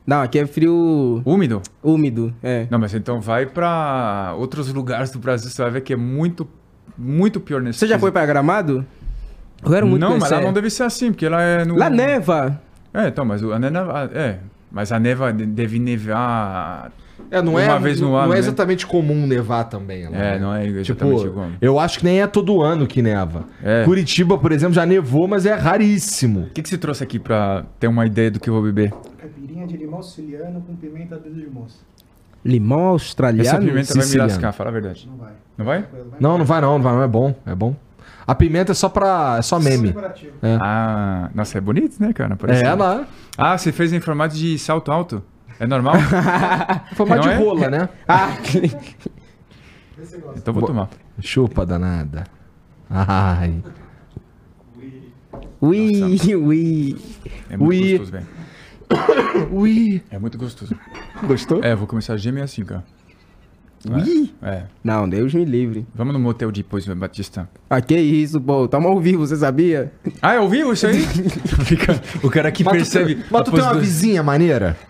Não, 0.05 0.21
aqui 0.21 0.39
é 0.39 0.45
frio 0.45 1.21
úmido. 1.25 1.61
úmido. 1.81 2.33
É. 2.43 2.67
Não, 2.69 2.77
mas 2.79 2.93
então 2.93 3.19
vai 3.21 3.45
pra 3.45 4.33
outros 4.37 4.71
lugares 4.73 5.09
do 5.11 5.19
Brasil, 5.19 5.49
você 5.49 5.61
vai 5.61 5.71
ver 5.71 5.81
que 5.81 5.93
é 5.93 5.97
muito, 5.97 6.47
muito 6.97 7.39
pior 7.39 7.61
nesse 7.61 7.79
Você 7.79 7.87
já 7.87 7.97
foi 7.97 8.11
pra 8.11 8.25
Gramado? 8.25 8.85
Eu 9.63 9.71
quero 9.71 9.87
muito 9.87 10.01
Não, 10.01 10.17
mas 10.19 10.29
lá 10.29 10.39
não 10.41 10.53
deve 10.53 10.69
ser 10.69 10.83
assim, 10.83 11.11
porque 11.11 11.27
lá 11.27 11.41
é 11.41 11.65
no. 11.65 11.75
Lá 11.75 11.89
neva. 11.89 12.61
É, 12.93 13.07
então, 13.07 13.25
mas 13.25 13.43
a 13.43 13.57
neva. 13.59 14.11
É, 14.13 14.37
mas 14.71 14.91
a 14.91 14.99
neva 14.99 15.33
de- 15.33 15.45
deve 15.45 15.79
nevar. 15.79 16.91
É, 17.31 17.41
não 17.41 17.53
Uma 17.53 17.61
é, 17.61 17.79
vez 17.79 17.99
no 17.99 18.09
não 18.09 18.15
ano, 18.15 18.31
é 18.31 18.35
né? 18.35 18.39
exatamente 18.39 18.85
comum 18.85 19.25
nevar 19.27 19.63
também. 19.65 20.03
lá, 20.07 20.15
É, 20.15 20.33
né? 20.33 20.39
não 20.39 20.53
é 20.53 20.65
exatamente 20.67 21.15
Tipo, 21.17 21.27
igual. 21.31 21.49
eu 21.59 21.79
acho 21.79 21.99
que 21.99 22.05
nem 22.05 22.21
é 22.21 22.27
todo 22.27 22.61
ano 22.61 22.85
que 22.87 23.01
neva. 23.01 23.43
É. 23.63 23.83
Curitiba, 23.83 24.37
por 24.37 24.51
exemplo, 24.51 24.75
já 24.75 24.85
nevou, 24.85 25.27
mas 25.27 25.45
é 25.45 25.53
raríssimo. 25.55 26.41
O 26.41 26.49
que, 26.51 26.61
que 26.61 26.69
você 26.69 26.77
trouxe 26.77 27.03
aqui 27.03 27.17
pra 27.19 27.65
ter 27.79 27.87
uma 27.87 28.05
ideia 28.05 28.29
do 28.31 28.39
que 28.39 28.49
eu 28.49 28.53
vou 28.53 28.61
beber? 28.63 28.93
Caipirinha 29.19 29.65
de 29.67 29.75
limão 29.75 30.01
siciliano 30.01 30.61
com 30.61 30.75
pimenta 30.75 31.17
dedo 31.17 31.35
de 31.35 31.49
Limão 32.45 32.79
Essa 32.79 32.89
australiano. 32.91 33.59
pimenta 33.59 33.87
vai 33.87 33.97
me 33.97 34.03
siciliano. 34.03 34.31
lascar, 34.31 34.51
fala 34.53 34.69
a 34.69 34.73
verdade. 34.73 35.07
Não 35.09 35.17
vai. 35.17 35.31
Não 35.57 35.65
vai? 35.65 35.85
Não, 36.19 36.37
não 36.37 36.45
vai 36.45 36.61
não, 36.61 36.77
não 36.77 36.83
vai 36.83 36.93
não, 36.93 37.03
é 37.03 37.07
bom, 37.07 37.35
é 37.45 37.55
bom. 37.55 37.75
A 38.25 38.35
pimenta 38.35 38.71
é 38.73 38.75
só 38.75 38.89
pra... 38.89 39.35
é 39.39 39.41
só 39.41 39.59
meme. 39.59 39.87
Decorativo. 39.87 40.33
Ah, 40.61 41.29
nossa, 41.33 41.57
é 41.57 41.61
bonito, 41.61 41.95
né, 42.01 42.11
cara? 42.13 42.35
Parece- 42.35 42.63
É, 42.63 42.73
lá. 42.73 43.05
Ah, 43.37 43.57
você 43.57 43.71
fez 43.71 43.91
em 43.93 43.99
formato 43.99 44.35
de 44.35 44.57
salto 44.59 44.91
alto? 44.91 45.23
É 45.59 45.65
normal? 45.65 45.95
Formato 46.95 47.21
Não 47.25 47.29
de 47.35 47.41
é? 47.41 47.43
rola, 47.43 47.69
né? 47.69 47.89
Ah, 48.07 48.29
então 50.35 50.53
vou 50.53 50.63
tomar. 50.63 50.89
Chupa, 51.19 51.65
danada. 51.65 52.25
Ai. 52.89 53.61
ui, 55.61 56.35
ui. 56.35 56.97
É 57.49 57.57
muito 57.57 57.69
Ui. 57.69 57.89
gostoso, 57.97 58.11
velho. 58.11 58.27
Ui. 59.51 60.01
É 60.09 60.17
muito 60.19 60.37
gostoso. 60.37 60.75
Gostou? 61.23 61.63
É, 61.63 61.75
vou 61.75 61.87
começar 61.87 62.13
a 62.13 62.17
gemer 62.17 62.43
assim, 62.43 62.63
cara. 62.63 62.83
Ui. 63.89 64.31
É. 64.41 64.63
Não, 64.83 65.07
Deus 65.07 65.33
me 65.33 65.45
livre. 65.45 65.85
Vamos 65.93 66.13
no 66.13 66.19
motel 66.19 66.51
depois, 66.51 66.85
Batista. 66.87 67.47
Ah, 67.69 67.79
que 67.79 67.95
isso, 67.95 68.41
pô. 68.41 68.67
Tamo 68.67 68.87
ao 68.87 68.99
vivo, 68.99 69.25
você 69.25 69.35
sabia? 69.35 69.91
Ah, 70.21 70.33
é 70.33 70.37
ao 70.37 70.49
vivo 70.49 70.73
isso 70.73 70.87
aí? 70.87 70.99
Fica- 71.63 72.01
o 72.23 72.29
cara 72.29 72.51
que 72.51 72.63
Mas 72.63 72.73
percebe. 72.73 73.23
mas 73.29 73.43
tu 73.43 73.51
tem 73.51 73.61
uma 73.61 73.75
vizinha 73.75 74.23
maneira? 74.23 74.75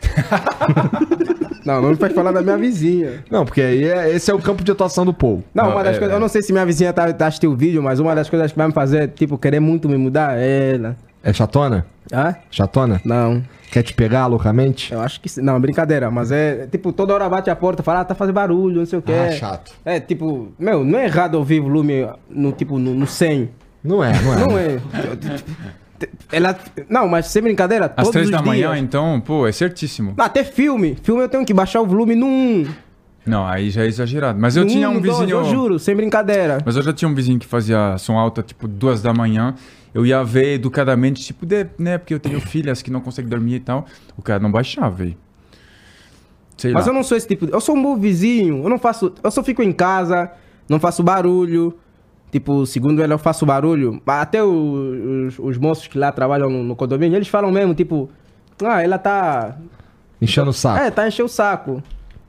Não, 1.66 1.82
não 1.82 1.90
me 1.90 1.98
faz 1.98 2.14
falar 2.14 2.32
da 2.32 2.42
minha 2.42 2.58
vizinha. 2.58 3.26
Não, 3.30 3.43
porque 3.43 3.59
aí 3.61 3.84
é- 3.84 4.16
esse 4.16 4.32
é 4.32 4.34
o 4.34 4.40
campo 4.40 4.64
de 4.64 4.72
atuação 4.72 5.03
do 5.06 5.14
Paul. 5.14 5.43
Não, 5.53 5.66
Não, 5.66 5.72
uma 5.74 5.84
das 5.84 5.98
é- 5.98 6.00
coisas. 6.00 6.14
Eu 6.14 6.19
não 6.22 6.30
sei 6.30 6.42
se 6.42 6.53
minha 6.53 6.66
vizinha 6.66 6.93
tá, 6.93 7.11
tá 7.11 7.27
assistindo 7.27 7.51
o 7.51 7.58
vídeo, 7.58 7.84
mas 7.84 8.00
uma 8.00 8.16
das 8.16 8.30
coisas 8.30 8.50
que 8.53 8.58
vai 8.58 8.67
me 8.67 8.74
fazer, 8.74 9.09
tipo, 9.09 9.38
querer 9.38 9.59
muito 9.59 9.90
me 9.90 9.98
mudar 9.98 10.38
é 10.38 10.76
ela. 10.76 10.95
É 11.22 11.34
chatona? 11.34 11.85
Ah? 12.09 12.35
Chatona? 12.50 13.01
Não. 13.03 13.43
Quer 13.71 13.83
te 13.83 13.93
pegar 13.93 14.27
loucamente? 14.27 14.93
Eu 14.93 15.01
acho 15.01 15.19
que 15.19 15.27
sim. 15.27 15.41
Não, 15.41 15.59
brincadeira, 15.59 16.09
mas 16.09 16.31
é 16.31 16.67
tipo, 16.67 16.91
toda 16.93 17.13
hora 17.13 17.27
bate 17.27 17.49
a 17.49 17.55
porta, 17.55 17.83
fala, 17.83 18.01
ah, 18.01 18.05
tá 18.05 18.15
fazendo 18.15 18.35
barulho, 18.35 18.79
não 18.79 18.85
sei 18.85 18.99
o 18.99 19.01
que. 19.01 19.11
Ah, 19.11 19.31
chato. 19.31 19.73
É, 19.83 19.99
tipo, 19.99 20.51
meu, 20.57 20.83
não 20.83 20.97
é 20.97 21.05
errado 21.05 21.35
ouvir 21.35 21.59
volume 21.59 22.07
no 22.29 22.51
tipo, 22.51 22.79
no, 22.79 22.93
no 22.93 23.05
100. 23.05 23.49
Não 23.83 24.03
é, 24.03 24.11
não 24.21 24.33
é. 24.33 24.37
Não 24.47 24.57
é. 24.57 24.79
Ela. 26.31 26.57
Não, 26.89 27.07
mas 27.07 27.27
sem 27.27 27.41
brincadeira, 27.41 27.85
Às 27.85 27.93
todos 27.95 28.11
três 28.11 28.25
os 28.27 28.31
da 28.31 28.41
manhã, 28.41 28.71
dias. 28.71 28.83
então, 28.83 29.19
pô, 29.19 29.47
é 29.47 29.51
certíssimo. 29.51 30.13
Não, 30.15 30.25
até 30.25 30.43
filme. 30.43 30.95
Filme 31.01 31.23
eu 31.23 31.29
tenho 31.29 31.43
que 31.45 31.53
baixar 31.53 31.81
o 31.81 31.85
volume 31.87 32.15
no 32.15 32.27
1. 32.27 32.67
Não, 33.27 33.45
aí 33.45 33.69
já 33.69 33.83
é 33.83 33.88
exagerado. 33.88 34.39
Mas 34.39 34.56
eu 34.56 34.65
tinha 34.65 34.89
um 34.89 34.99
dois, 35.01 35.17
vizinho. 35.19 35.38
Eu 35.38 35.45
juro, 35.45 35.77
sem 35.80 35.95
brincadeira. 35.95 36.59
Mas 36.65 36.75
eu 36.75 36.81
já 36.81 36.93
tinha 36.93 37.09
um 37.09 37.14
vizinho 37.15 37.38
que 37.39 37.45
fazia 37.45 37.97
som 37.97 38.17
alto, 38.17 38.41
tipo, 38.41 38.67
duas 38.67 39.01
da 39.01 39.14
manhã. 39.14 39.53
Eu 39.93 40.06
ia 40.06 40.23
ver 40.23 40.53
educadamente, 40.53 41.23
tipo, 41.23 41.45
de, 41.45 41.65
né? 41.77 41.97
Porque 41.97 42.14
eu 42.14 42.19
tenho 42.19 42.39
filhas 42.39 42.81
que 42.81 42.91
não 42.91 43.01
conseguem 43.01 43.30
dormir 43.30 43.56
e 43.56 43.59
tal. 43.59 43.85
O 44.17 44.22
cara 44.22 44.39
não 44.39 44.51
baixava, 44.51 44.89
velho. 44.91 45.17
Sei 46.57 46.72
Mas 46.72 46.85
lá. 46.85 46.91
eu 46.91 46.95
não 46.95 47.03
sou 47.03 47.15
esse 47.17 47.27
tipo. 47.27 47.45
Eu 47.45 47.61
sou 47.61 47.75
um 47.75 47.81
bom 47.81 47.97
vizinho. 47.97 48.64
Eu 48.64 48.69
não 48.69 48.80
faço. 48.80 49.14
Eu 49.23 49.30
só 49.31 49.43
fico 49.43 49.61
em 49.61 49.72
casa, 49.72 50.31
não 50.69 50.80
faço 50.80 51.03
barulho. 51.03 51.77
Tipo, 52.31 52.65
segundo 52.65 53.01
ela, 53.01 53.14
eu 53.14 53.17
faço 53.19 53.45
barulho. 53.45 54.01
Até 54.06 54.43
o- 54.43 55.27
os, 55.27 55.39
os 55.39 55.57
moços 55.57 55.88
que 55.88 55.97
lá 55.97 56.11
trabalham 56.11 56.49
no, 56.49 56.64
no 56.64 56.75
condomínio, 56.75 57.15
eles 57.17 57.27
falam 57.27 57.51
mesmo, 57.51 57.73
tipo, 57.73 58.09
ah, 58.64 58.81
ela 58.83 58.97
tá. 58.97 59.56
Enchendo 60.22 60.49
o 60.49 60.53
saco. 60.53 60.80
É, 60.80 60.91
tá 60.91 61.07
enchendo 61.07 61.27
o 61.27 61.30
saco. 61.30 61.81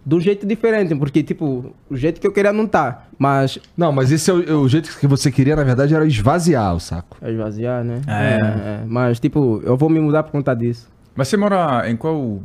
De 0.08 0.14
um 0.14 0.20
jeito 0.20 0.46
diferente, 0.46 0.94
porque, 0.94 1.22
tipo, 1.22 1.74
o 1.90 1.94
jeito 1.96 2.18
que 2.18 2.26
eu 2.26 2.32
queria 2.32 2.50
não 2.50 2.66
tá. 2.66 3.08
Mas. 3.18 3.58
Não, 3.76 3.92
mas 3.92 4.10
esse 4.10 4.30
é 4.30 4.32
o, 4.32 4.62
o 4.62 4.66
jeito 4.68 4.96
que 4.98 5.06
você 5.06 5.30
queria, 5.30 5.54
na 5.54 5.62
verdade, 5.64 5.94
era 5.94 6.06
esvaziar 6.06 6.74
o 6.74 6.80
saco. 6.80 7.18
É 7.20 7.30
esvaziar, 7.30 7.84
né? 7.84 8.00
É. 8.06 8.38
é. 8.38 8.80
Mas, 8.86 9.20
tipo, 9.20 9.60
eu 9.64 9.76
vou 9.76 9.90
me 9.90 10.00
mudar 10.00 10.22
por 10.22 10.32
conta 10.32 10.54
disso. 10.54 10.88
Mas 11.14 11.28
você 11.28 11.36
mora 11.36 11.90
em 11.90 11.94
qual 11.94 12.40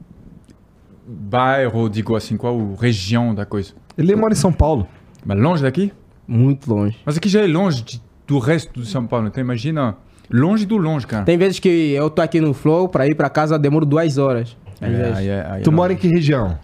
bairro, 1.07 1.89
digo 1.89 2.15
assim, 2.15 2.37
qual 2.37 2.73
região 2.75 3.33
da 3.33 3.45
coisa? 3.45 3.73
Ele 3.97 4.15
mora 4.15 4.33
em 4.33 4.35
São 4.37 4.51
Paulo. 4.51 4.87
Mas 5.25 5.37
longe 5.39 5.63
daqui? 5.63 5.91
Muito 6.27 6.73
longe. 6.73 6.97
Mas 7.05 7.17
aqui 7.17 7.29
já 7.29 7.41
é 7.41 7.47
longe 7.47 7.81
de- 7.83 8.01
do 8.27 8.39
resto 8.39 8.81
de 8.81 8.87
São 8.87 9.05
Paulo. 9.05 9.27
Então 9.27 9.41
imagina, 9.41 9.95
longe 10.29 10.65
do 10.65 10.77
longe, 10.77 11.05
cara. 11.05 11.23
Tem 11.23 11.37
vezes 11.37 11.59
que 11.59 11.69
eu 11.93 12.09
tô 12.09 12.21
aqui 12.21 12.39
no 12.41 12.53
Flow, 12.53 12.87
pra 12.89 13.07
ir 13.07 13.15
pra 13.15 13.29
casa, 13.29 13.55
eu 13.55 13.59
demoro 13.59 13.85
duas 13.85 14.17
horas. 14.17 14.57
Às 14.81 14.89
É, 14.89 14.91
vezes. 14.97 15.17
aí 15.17 15.27
é- 15.27 15.45
aí 15.49 15.59
é 15.61 15.63
Tu 15.63 15.67
longe. 15.69 15.75
mora 15.77 15.93
em 15.93 15.95
que 15.97 16.07
região? 16.07 16.57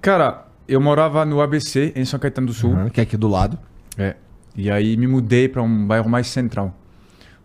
Cara, 0.00 0.46
eu 0.68 0.80
morava 0.80 1.24
no 1.24 1.40
ABC, 1.40 1.92
em 1.96 2.04
São 2.04 2.18
Caetano 2.20 2.46
do 2.46 2.52
Sul. 2.52 2.72
Aham, 2.72 2.88
que 2.88 3.00
é 3.00 3.02
aqui 3.02 3.16
do 3.16 3.28
lado. 3.28 3.58
É. 3.96 4.14
E 4.56 4.70
aí 4.70 4.96
me 4.96 5.06
mudei 5.06 5.48
pra 5.48 5.62
um 5.62 5.86
bairro 5.86 6.08
mais 6.08 6.26
central. 6.28 6.74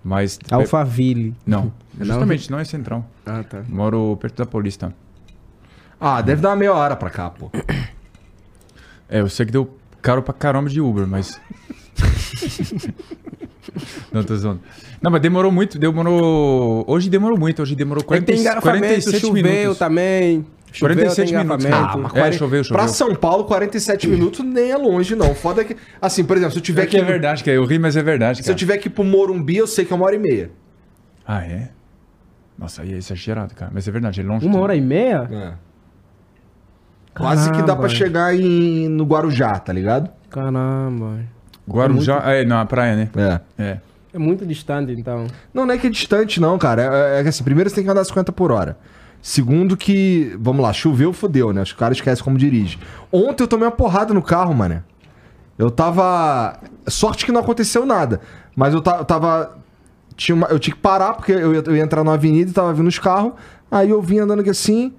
Mas. 0.04 0.40
Alphaville. 0.52 1.34
Não, 1.46 1.72
Não? 1.98 2.06
justamente 2.06 2.52
não 2.52 2.60
é 2.60 2.66
central. 2.66 3.06
Ah, 3.26 3.44
tá. 3.44 3.64
Moro 3.70 4.18
perto 4.18 4.38
da 4.38 4.46
Paulista. 4.46 4.94
Ah, 6.00 6.22
deve 6.22 6.42
dar 6.42 6.50
uma 6.50 6.56
meia 6.58 6.74
hora 6.74 6.96
pra 6.96 7.10
cá, 7.10 7.30
pô. 7.30 7.50
É, 9.08 9.22
eu 9.22 9.30
sei 9.30 9.46
que 9.46 9.52
deu 9.52 9.78
caro 10.02 10.22
pra 10.22 10.34
caramba 10.34 10.70
de 10.70 10.82
Uber, 10.82 11.08
mas. 11.08 11.40
não, 14.12 14.24
tô 14.24 14.36
zoando. 14.36 14.60
Não, 15.02 15.10
mas 15.12 15.22
demorou 15.22 15.52
muito, 15.52 15.80
demorou. 15.80 16.84
Hoje 16.88 17.10
demorou 17.10 17.38
muito, 17.40 17.62
hoje 17.62 17.76
demorou 17.76 18.02
Aí 18.02 18.08
40, 18.08 18.26
tem 18.26 18.42
engarrafamento, 18.42 18.84
47 18.86 19.20
choveu 19.22 19.44
minutos. 19.44 19.78
também. 19.78 20.46
Choveu, 20.74 20.96
47 20.96 21.30
tem 21.32 21.38
minutos. 21.44 21.66
Ah, 21.68 21.98
mas 21.98 22.06
É, 22.12 22.20
40 22.20 22.38
choveu, 22.38 22.64
choveu. 22.64 22.78
Pra 22.80 22.88
São 22.88 23.16
Paulo, 23.16 23.44
47 23.46 24.08
minutos 24.08 24.44
nem 24.44 24.72
é 24.72 24.76
longe, 24.78 25.16
não. 25.16 25.34
Foda 25.36 25.62
é 25.62 25.66
que. 25.66 25.78
Assim, 26.02 26.24
por 26.24 26.36
exemplo, 26.36 26.54
se 26.54 26.58
eu 26.60 26.64
tiver 26.64 26.84
É 26.84 26.86
que 26.88 26.98
é 26.98 27.00
que. 27.00 27.06
verdade, 27.06 27.44
cara. 27.44 27.56
Eu 27.56 27.64
ri, 27.66 27.78
mas 27.80 27.96
é 27.96 28.02
verdade, 28.04 28.38
Se 28.40 28.44
eu 28.44 28.46
cara. 28.48 28.58
tiver 28.58 28.78
que 28.80 28.88
ir 28.88 28.92
pro 28.92 29.04
Morumbi, 29.04 29.56
eu 29.58 29.68
sei 29.68 29.86
que 29.86 29.94
é 29.94 29.96
uma 29.96 30.06
hora 30.06 30.16
e 30.16 30.20
meia. 30.20 30.50
Ah, 31.26 31.44
é? 31.46 31.70
Nossa, 32.58 32.82
aí 32.82 32.94
é 32.94 32.98
exagerado, 32.98 33.54
cara. 33.56 33.72
Mas 33.74 33.88
é 33.88 33.92
verdade, 33.92 34.20
é 34.20 34.24
longe. 34.24 34.46
Uma 34.46 34.60
hora 34.60 34.76
e 34.76 34.82
meia? 34.82 35.30
É. 35.32 35.54
Quase 37.16 37.52
que 37.52 37.58
dá 37.58 37.64
Caramba. 37.68 37.80
pra 37.82 37.90
chegar 37.90 38.36
em, 38.36 38.88
no 38.90 39.04
Guarujá, 39.06 39.60
tá 39.60 39.72
ligado? 39.72 40.10
Caramba. 40.30 41.20
Guarujá, 41.70 42.22
é, 42.26 42.44
na 42.44 42.66
praia, 42.66 42.96
né? 42.96 43.10
É. 43.16 43.64
É. 43.64 43.78
É 44.16 44.18
muito 44.18 44.46
distante, 44.46 44.92
então. 44.92 45.28
Não, 45.54 45.66
não 45.66 45.74
é 45.74 45.78
que 45.78 45.88
é 45.88 45.90
distante, 45.90 46.40
não, 46.40 46.58
cara. 46.58 46.82
É, 46.84 47.20
é 47.20 47.24
que 47.24 47.30
assim, 47.30 47.44
primeiro 47.44 47.70
você 47.70 47.76
tem 47.76 47.84
que 47.84 47.90
andar 47.90 48.04
50 48.04 48.32
por 48.32 48.52
hora. 48.52 48.78
Segundo 49.26 49.78
que, 49.78 50.36
vamos 50.38 50.62
lá, 50.62 50.74
choveu, 50.74 51.14
fodeu, 51.14 51.54
né? 51.54 51.62
Os 51.62 51.72
caras 51.72 51.98
esquecem 51.98 52.22
como 52.22 52.38
dirige. 52.38 52.78
Ontem 53.10 53.42
eu 53.44 53.48
tomei 53.48 53.66
uma 53.66 53.72
porrada 53.72 54.14
no 54.14 54.22
carro, 54.22 54.54
mano. 54.54 54.84
Eu 55.58 55.72
tava. 55.72 56.60
Sorte 56.90 57.26
que 57.26 57.32
não 57.32 57.40
aconteceu 57.40 57.86
nada. 57.86 58.20
Mas 58.54 58.74
eu, 58.74 58.84
eu 58.86 59.06
tava. 59.06 59.58
Tinha 60.18 60.36
uma- 60.36 60.48
Eu 60.48 60.60
tinha 60.60 60.76
que 60.76 60.82
parar, 60.82 61.14
porque 61.14 61.32
eu 61.32 61.54
ia, 61.56 61.64
eu 61.66 61.76
ia 61.78 61.82
entrar 61.84 62.04
na 62.04 62.14
avenida 62.14 62.52
e 62.52 62.54
tava 62.54 62.74
vindo 62.74 62.88
os 62.88 63.00
carros. 63.00 63.32
Aí 63.72 63.90
eu 63.92 64.02
vim 64.02 64.20
andando 64.20 64.42
aqui 64.42 64.50
assim. 64.50 64.94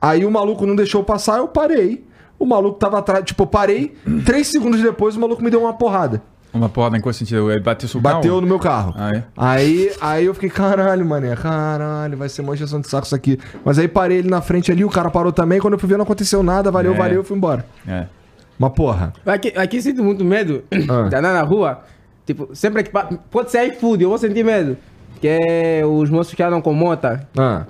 Aí 0.00 0.24
o 0.26 0.30
maluco 0.30 0.66
não 0.66 0.74
deixou 0.74 1.04
passar, 1.04 1.38
eu 1.38 1.46
parei. 1.46 2.04
O 2.36 2.44
maluco 2.44 2.80
tava 2.80 2.98
atrás. 2.98 3.24
Tipo, 3.24 3.44
eu 3.44 3.46
parei. 3.46 3.94
Três 4.26 4.48
segundos 4.48 4.82
depois 4.82 5.14
o 5.14 5.20
maluco 5.20 5.40
me 5.40 5.50
deu 5.50 5.60
uma 5.62 5.72
porrada. 5.72 6.20
Uma 6.52 6.68
porrada 6.68 6.96
em 6.96 7.00
qual 7.00 7.12
sentido? 7.12 7.50
Ele 7.50 7.60
bateu 7.60 7.88
seu 7.88 8.00
Bateu 8.00 8.22
carro? 8.30 8.40
no 8.40 8.46
meu 8.46 8.58
carro. 8.58 8.94
Ah, 8.96 9.14
é? 9.14 9.24
Aí, 9.36 9.92
aí 10.00 10.24
eu 10.24 10.32
fiquei, 10.34 10.48
caralho, 10.48 11.04
mané, 11.04 11.36
caralho, 11.36 12.16
vai 12.16 12.28
ser 12.28 12.40
uma 12.42 12.54
injeção 12.54 12.80
de 12.80 12.88
saco 12.88 13.04
isso 13.06 13.14
aqui. 13.14 13.38
Mas 13.64 13.78
aí 13.78 13.86
parei 13.86 14.18
ele 14.18 14.30
na 14.30 14.40
frente 14.40 14.72
ali, 14.72 14.84
o 14.84 14.88
cara 14.90 15.10
parou 15.10 15.30
também. 15.30 15.60
Quando 15.60 15.74
eu 15.74 15.78
fui 15.78 15.88
ver, 15.88 15.96
não 15.98 16.04
aconteceu 16.04 16.42
nada, 16.42 16.70
valeu, 16.70 16.94
É. 16.94 16.96
valeu, 16.96 17.16
eu 17.16 17.24
fui 17.24 17.36
embora. 17.36 17.66
É. 17.86 18.06
Mas 18.58 18.72
porra. 18.72 19.12
Aqui, 19.26 19.52
aqui 19.56 19.80
sinto 19.82 20.02
muito 20.02 20.24
medo 20.24 20.64
Ah. 20.72 21.08
de 21.08 21.14
andar 21.16 21.32
na 21.34 21.42
rua. 21.42 21.80
Tipo, 22.26 22.48
sempre 22.54 22.82
que. 22.82 22.90
Pode 23.30 23.50
ser 23.50 23.64
iFood, 23.74 24.02
eu 24.02 24.08
vou 24.08 24.18
sentir 24.18 24.44
medo. 24.44 24.76
Que 25.20 25.28
é 25.28 25.82
os 25.86 26.08
moços 26.10 26.34
que 26.34 26.42
andam 26.42 26.60
com 26.60 26.72
mota. 26.72 27.26
Ah. 27.36 27.64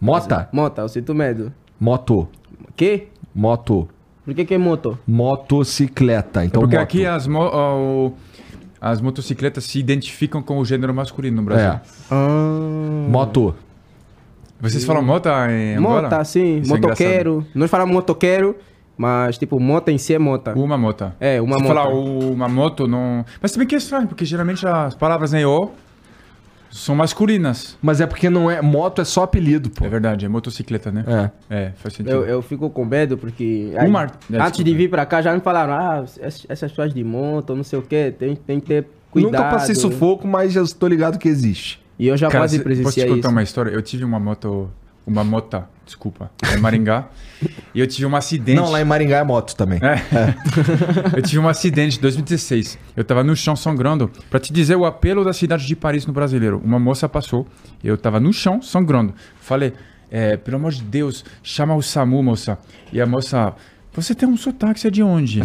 Mota? 0.00 0.48
Mota, 0.52 0.82
eu 0.82 0.88
sinto 0.88 1.14
medo. 1.14 1.52
Moto. 1.78 2.28
Que? 2.76 3.08
Moto. 3.34 3.88
Por 4.24 4.34
que 4.34 4.44
que 4.44 4.54
é 4.54 4.58
moto? 4.58 4.98
Motocicleta. 5.06 6.44
Então, 6.44 6.60
Porque 6.62 6.76
moto. 6.76 6.82
aqui 6.84 7.04
as, 7.06 7.26
mo 7.26 7.40
o- 7.44 8.12
as 8.80 9.00
motocicletas 9.00 9.64
se 9.64 9.78
identificam 9.78 10.42
com 10.42 10.58
o 10.58 10.64
gênero 10.64 10.94
masculino 10.94 11.36
no 11.38 11.42
Brasil. 11.42 11.68
É. 11.70 11.80
Ah. 12.10 13.06
Moto. 13.08 13.54
Vocês 14.60 14.84
falam 14.84 15.02
moto 15.02 15.28
em 15.50 15.76
Angola? 15.76 16.02
Mota, 16.02 16.24
sim. 16.24 16.58
Isso 16.60 16.74
é 16.74 16.80
motoqueiro. 16.80 17.46
Nós 17.54 17.70
falamos 17.70 17.92
motoqueiro, 17.94 18.56
mas 18.96 19.36
tipo, 19.36 19.60
mota 19.60 19.92
em 19.92 19.98
si 19.98 20.14
é 20.14 20.18
mota. 20.18 20.52
engraçado. 20.52 20.64
Uma 20.64 20.78
moto. 20.78 21.12
É, 21.20 21.40
uma 21.42 21.56
Se 21.58 21.62
moto. 21.62 21.74
falar 21.74 21.88
uma 21.90 22.48
moto, 22.48 22.86
não... 22.88 23.26
Mas 23.42 23.52
também 23.52 23.68
que 23.68 23.74
é 23.74 23.78
estranho, 23.78 24.06
porque 24.08 24.24
geralmente 24.24 24.66
as 24.66 24.94
palavras 24.94 25.34
em 25.34 25.44
O 25.44 25.70
são 26.76 26.94
masculinas. 26.96 27.78
Mas 27.80 28.00
é 28.00 28.06
porque 28.06 28.28
não 28.28 28.50
é. 28.50 28.60
Moto 28.60 29.00
é 29.00 29.04
só 29.04 29.22
apelido, 29.22 29.70
pô. 29.70 29.84
É 29.84 29.88
verdade, 29.88 30.24
é 30.24 30.28
motocicleta, 30.28 30.90
né? 30.90 31.04
É. 31.48 31.56
É, 31.66 31.72
faz 31.76 31.94
sentido. 31.94 32.10
Eu, 32.12 32.24
eu 32.26 32.42
fico 32.42 32.68
com 32.68 32.84
medo 32.84 33.16
porque. 33.16 33.72
Um 33.80 33.90
mar- 33.90 34.06
é, 34.10 34.36
antes 34.36 34.52
desculpa. 34.52 34.64
de 34.64 34.74
vir 34.74 34.90
pra 34.90 35.06
cá 35.06 35.22
já 35.22 35.32
me 35.32 35.40
falaram, 35.40 35.72
ah, 35.72 36.04
essas 36.20 36.70
pessoas 36.72 36.92
de 36.92 37.04
moto, 37.04 37.54
não 37.54 37.62
sei 37.64 37.78
o 37.78 37.82
que, 37.82 38.10
tem, 38.18 38.34
tem 38.34 38.58
que 38.60 38.66
ter 38.66 38.86
cuidado. 39.10 39.32
Nunca 39.32 39.44
passei 39.50 39.74
sufoco, 39.74 40.26
mas 40.26 40.52
já 40.52 40.64
tô 40.78 40.88
ligado 40.88 41.18
que 41.18 41.28
existe. 41.28 41.80
E 41.98 42.08
eu 42.08 42.16
já 42.16 42.28
Cara, 42.28 42.42
quase 42.42 42.56
cê- 42.56 42.62
posso 42.62 42.74
te 42.74 42.76
presenciei 42.82 43.06
contar 43.06 43.18
isso. 43.20 43.28
uma 43.30 43.42
história? 43.42 43.70
Eu 43.70 43.80
tive 43.80 44.04
uma 44.04 44.18
moto, 44.18 44.68
uma 45.06 45.22
mota, 45.22 45.68
desculpa, 45.84 46.30
em 46.54 46.58
Maringá, 46.58 47.06
e 47.74 47.80
eu 47.80 47.86
tive 47.86 48.06
um 48.06 48.16
acidente. 48.16 48.60
Não, 48.60 48.70
lá 48.70 48.80
em 48.80 48.84
Maringá 48.84 49.18
é 49.18 49.22
moto 49.24 49.54
também. 49.54 49.78
É. 49.82 49.98
eu 51.16 51.22
tive 51.22 51.38
um 51.38 51.48
acidente 51.48 51.98
em 51.98 52.00
2016. 52.00 52.78
Eu 52.96 53.04
tava 53.04 53.22
no 53.22 53.36
chão 53.36 53.54
sangrando. 53.54 54.10
Pra 54.30 54.40
te 54.40 54.52
dizer 54.52 54.76
o 54.76 54.84
apelo 54.86 55.24
da 55.24 55.32
cidade 55.32 55.66
de 55.66 55.76
Paris 55.76 56.06
no 56.06 56.12
brasileiro. 56.12 56.60
Uma 56.64 56.78
moça 56.78 57.08
passou, 57.08 57.46
eu 57.82 57.98
tava 57.98 58.18
no 58.18 58.32
chão 58.32 58.62
sangrando. 58.62 59.14
Falei, 59.40 59.74
é, 60.10 60.36
pelo 60.36 60.56
amor 60.56 60.72
de 60.72 60.82
Deus, 60.82 61.24
chama 61.42 61.74
o 61.74 61.82
SAMU, 61.82 62.22
moça. 62.22 62.56
E 62.92 63.00
a 63.00 63.06
moça, 63.06 63.52
você 63.92 64.14
tem 64.14 64.28
um 64.28 64.36
sotaque, 64.36 64.80
você 64.80 64.88
é 64.88 64.90
de 64.90 65.02
onde? 65.02 65.40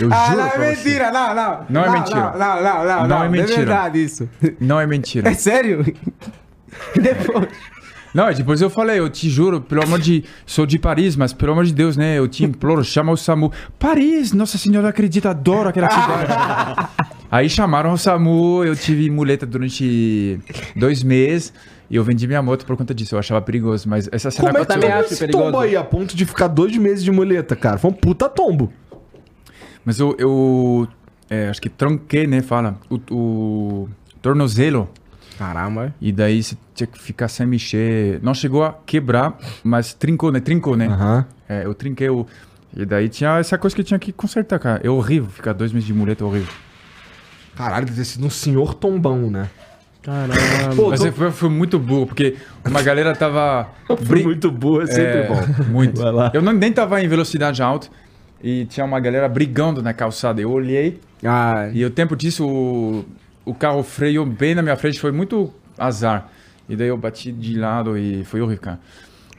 eu 0.00 0.08
Ah, 0.12 0.26
juro 0.30 0.38
não, 0.38 0.48
é 0.48 0.70
mentira, 0.70 1.10
não, 1.12 1.34
não. 1.34 1.66
Não 1.68 1.84
é 1.84 1.90
mentira. 1.90 2.20
Não, 2.38 2.38
não, 2.38 2.62
não, 2.62 2.84
não. 2.84 3.08
Não 3.08 3.24
é 3.24 3.28
mentira. 3.28 3.56
verdade 3.56 4.02
isso. 4.02 4.28
Não 4.60 4.80
é 4.80 4.86
mentira. 4.86 5.28
É 5.30 5.34
sério? 5.34 5.84
Depois. 7.00 7.48
Não, 8.14 8.32
depois 8.32 8.60
eu 8.60 8.70
falei, 8.70 9.00
eu 9.00 9.10
te 9.10 9.28
juro, 9.28 9.60
pelo 9.60 9.82
amor 9.82 9.98
de. 9.98 10.22
Sou 10.46 10.64
de 10.64 10.78
Paris, 10.78 11.16
mas 11.16 11.32
pelo 11.32 11.50
amor 11.50 11.64
de 11.64 11.74
Deus, 11.74 11.96
né? 11.96 12.16
Eu 12.16 12.28
te 12.28 12.44
imploro, 12.44 12.84
chama 12.84 13.10
o 13.10 13.16
SAMU. 13.16 13.50
Paris, 13.76 14.32
Nossa 14.32 14.56
Senhora 14.56 14.88
acredita, 14.88 15.30
adoro 15.30 15.68
aquela 15.68 15.90
cidade. 15.90 16.88
Aí 17.28 17.48
chamaram 17.48 17.92
o 17.92 17.98
SAMU, 17.98 18.64
eu 18.64 18.76
tive 18.76 19.10
muleta 19.10 19.44
durante 19.44 20.38
dois 20.76 21.02
meses 21.02 21.52
e 21.90 21.96
eu 21.96 22.04
vendi 22.04 22.28
minha 22.28 22.40
moto 22.40 22.64
por 22.64 22.76
conta 22.76 22.94
disso. 22.94 23.16
Eu 23.16 23.18
achava 23.18 23.42
perigoso, 23.42 23.88
mas 23.88 24.08
essa 24.12 24.30
cena 24.30 24.48
Como 24.48 24.62
é 24.62 24.66
que 24.66 24.72
também 24.72 24.92
acho 24.92 25.18
perigoso. 25.18 25.44
tombo 25.44 25.58
aí 25.58 25.74
a 25.74 25.82
ponto 25.82 26.16
de 26.16 26.24
ficar 26.24 26.46
dois 26.46 26.76
meses 26.76 27.02
de 27.02 27.10
muleta, 27.10 27.56
cara? 27.56 27.78
Foi 27.78 27.90
um 27.90 27.94
puta 27.94 28.28
tombo. 28.28 28.72
Mas 29.84 29.98
eu, 29.98 30.14
eu 30.20 30.86
é, 31.28 31.48
acho 31.48 31.60
que 31.60 31.68
tranquei, 31.68 32.28
né? 32.28 32.42
Fala, 32.42 32.78
o, 32.88 33.00
o 33.10 33.88
tornozelo. 34.22 34.88
Caramba. 35.38 35.94
E 36.00 36.12
daí 36.12 36.42
você 36.42 36.56
tinha 36.74 36.86
que 36.86 36.98
ficar 36.98 37.28
sem 37.28 37.46
mexer. 37.46 38.20
Não 38.22 38.34
chegou 38.34 38.62
a 38.64 38.72
quebrar, 38.86 39.36
mas 39.62 39.92
trincou, 39.94 40.30
né? 40.30 40.40
Trincou, 40.40 40.76
né? 40.76 40.86
Aham. 40.86 41.24
É, 41.48 41.64
eu 41.64 41.74
trinquei 41.74 42.08
o. 42.08 42.26
E 42.76 42.84
daí 42.84 43.08
tinha 43.08 43.38
essa 43.38 43.56
coisa 43.58 43.74
que 43.74 43.82
eu 43.82 43.84
tinha 43.84 43.98
que 43.98 44.12
consertar, 44.12 44.58
cara. 44.58 44.80
É 44.84 44.90
horrível 44.90 45.28
ficar 45.30 45.52
dois 45.52 45.72
meses 45.72 45.86
de 45.86 45.94
muleta, 45.94 46.24
é 46.24 46.26
horrível. 46.26 46.52
Caralho, 47.56 47.86
deve 47.86 47.98
ter 47.98 48.04
sido 48.04 48.26
um 48.26 48.30
senhor 48.30 48.74
tombão, 48.74 49.30
né? 49.30 49.48
Caramba. 50.02 50.34
Pô, 50.76 50.90
Mas 50.90 51.00
tô- 51.00 51.12
foi, 51.12 51.30
foi 51.30 51.48
muito 51.48 51.78
burro, 51.78 52.06
porque 52.08 52.36
uma 52.64 52.82
galera 52.82 53.14
tava. 53.14 53.68
Foi 54.04 54.22
muito 54.22 54.50
boa, 54.50 54.82
é 54.82 54.86
sempre 54.86 55.20
É, 55.20 55.28
bom. 55.28 55.64
Muito. 55.70 56.00
Vai 56.02 56.12
lá. 56.12 56.30
Eu 56.34 56.42
não, 56.42 56.52
nem 56.52 56.70
tava 56.72 57.00
em 57.02 57.08
velocidade 57.08 57.62
alta 57.62 57.88
e 58.42 58.66
tinha 58.66 58.84
uma 58.84 59.00
galera 59.00 59.26
brigando 59.28 59.82
na 59.82 59.94
calçada. 59.94 60.40
Eu 60.42 60.50
olhei 60.50 61.00
Ah, 61.24 61.70
e 61.72 61.82
o 61.84 61.90
tempo 61.90 62.14
disso 62.16 63.04
o, 63.44 63.50
o 63.50 63.54
carro 63.54 63.82
freou 63.82 64.24
bem 64.26 64.54
na 64.54 64.62
minha 64.62 64.76
frente, 64.76 65.00
foi 65.00 65.12
muito 65.12 65.52
azar. 65.78 66.28
E 66.68 66.74
daí 66.76 66.88
eu 66.88 66.96
bati 66.96 67.30
de 67.32 67.58
lado 67.58 67.96
e 67.98 68.24
foi 68.24 68.40
horrível, 68.40 68.62
cara. 68.62 68.80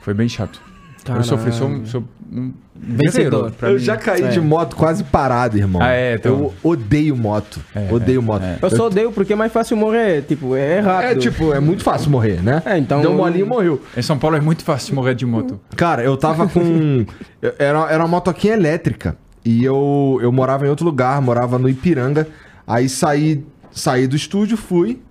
Foi 0.02 0.14
bem 0.14 0.30
chato. 0.30 0.62
Eu 1.08 1.24
sofri, 1.24 1.52
sou, 1.52 1.68
um- 1.68 1.86
sou 1.86 2.04
um 2.32 2.52
Vencedor. 2.76 3.54
Eu 3.62 3.74
mim. 3.74 3.80
já 3.80 3.96
caí 3.96 4.24
É. 4.24 4.28
de 4.30 4.42
moto 4.42 4.76
quase 4.76 5.04
parado, 5.04 5.56
irmão. 5.58 5.82
Ah, 5.82 5.92
é, 5.92 6.16
então. 6.16 6.32
Eu 6.34 6.54
odeio 6.64 7.16
moto. 7.16 7.60
É, 7.76 7.94
odeio 7.94 8.20
é, 8.20 8.24
moto. 8.24 8.44
é. 8.44 8.58
eu 8.62 8.70
só 8.72 8.88
odeio 8.88 9.12
porque 9.12 9.34
é 9.34 9.36
mais 9.36 9.52
fácil 9.54 9.78
morrer. 9.78 10.24
Tipo, 10.24 10.56
é 10.56 10.80
rápido. 10.80 11.12
É, 11.12 11.16
tipo, 11.16 11.54
é 11.54 11.60
muito 11.60 11.84
fácil 11.84 12.10
morrer, 12.10 12.42
né? 12.44 12.62
É, 12.66 12.78
então- 12.78 13.02
Deu 13.02 13.14
molinho 13.14 13.46
e 13.46 13.50
morreu. 13.50 13.82
Em 13.96 14.02
São 14.02 14.18
Paulo 14.18 14.36
é 14.36 14.42
muito 14.42 14.64
fácil 14.64 14.96
morrer 14.96 15.14
de 15.16 15.26
moto. 15.28 15.60
Cara, 15.76 16.04
eu 16.04 16.18
tava 16.18 16.48
com. 16.48 17.06
era, 17.60 17.92
era 17.92 18.04
uma 18.04 18.08
motoquinha 18.10 18.54
elétrica. 18.54 19.16
E 19.44 19.64
eu, 19.64 20.18
eu 20.22 20.32
morava 20.32 20.66
em 20.66 20.70
outro 20.70 20.86
lugar, 20.86 21.22
morava 21.22 21.60
no 21.60 21.70
Ipiranga. 21.70 22.28
Aí 22.68 22.90
saí, 22.90 23.46
saí 23.76 24.08
do 24.08 24.16
estúdio, 24.16 24.58
fui. 24.58 25.02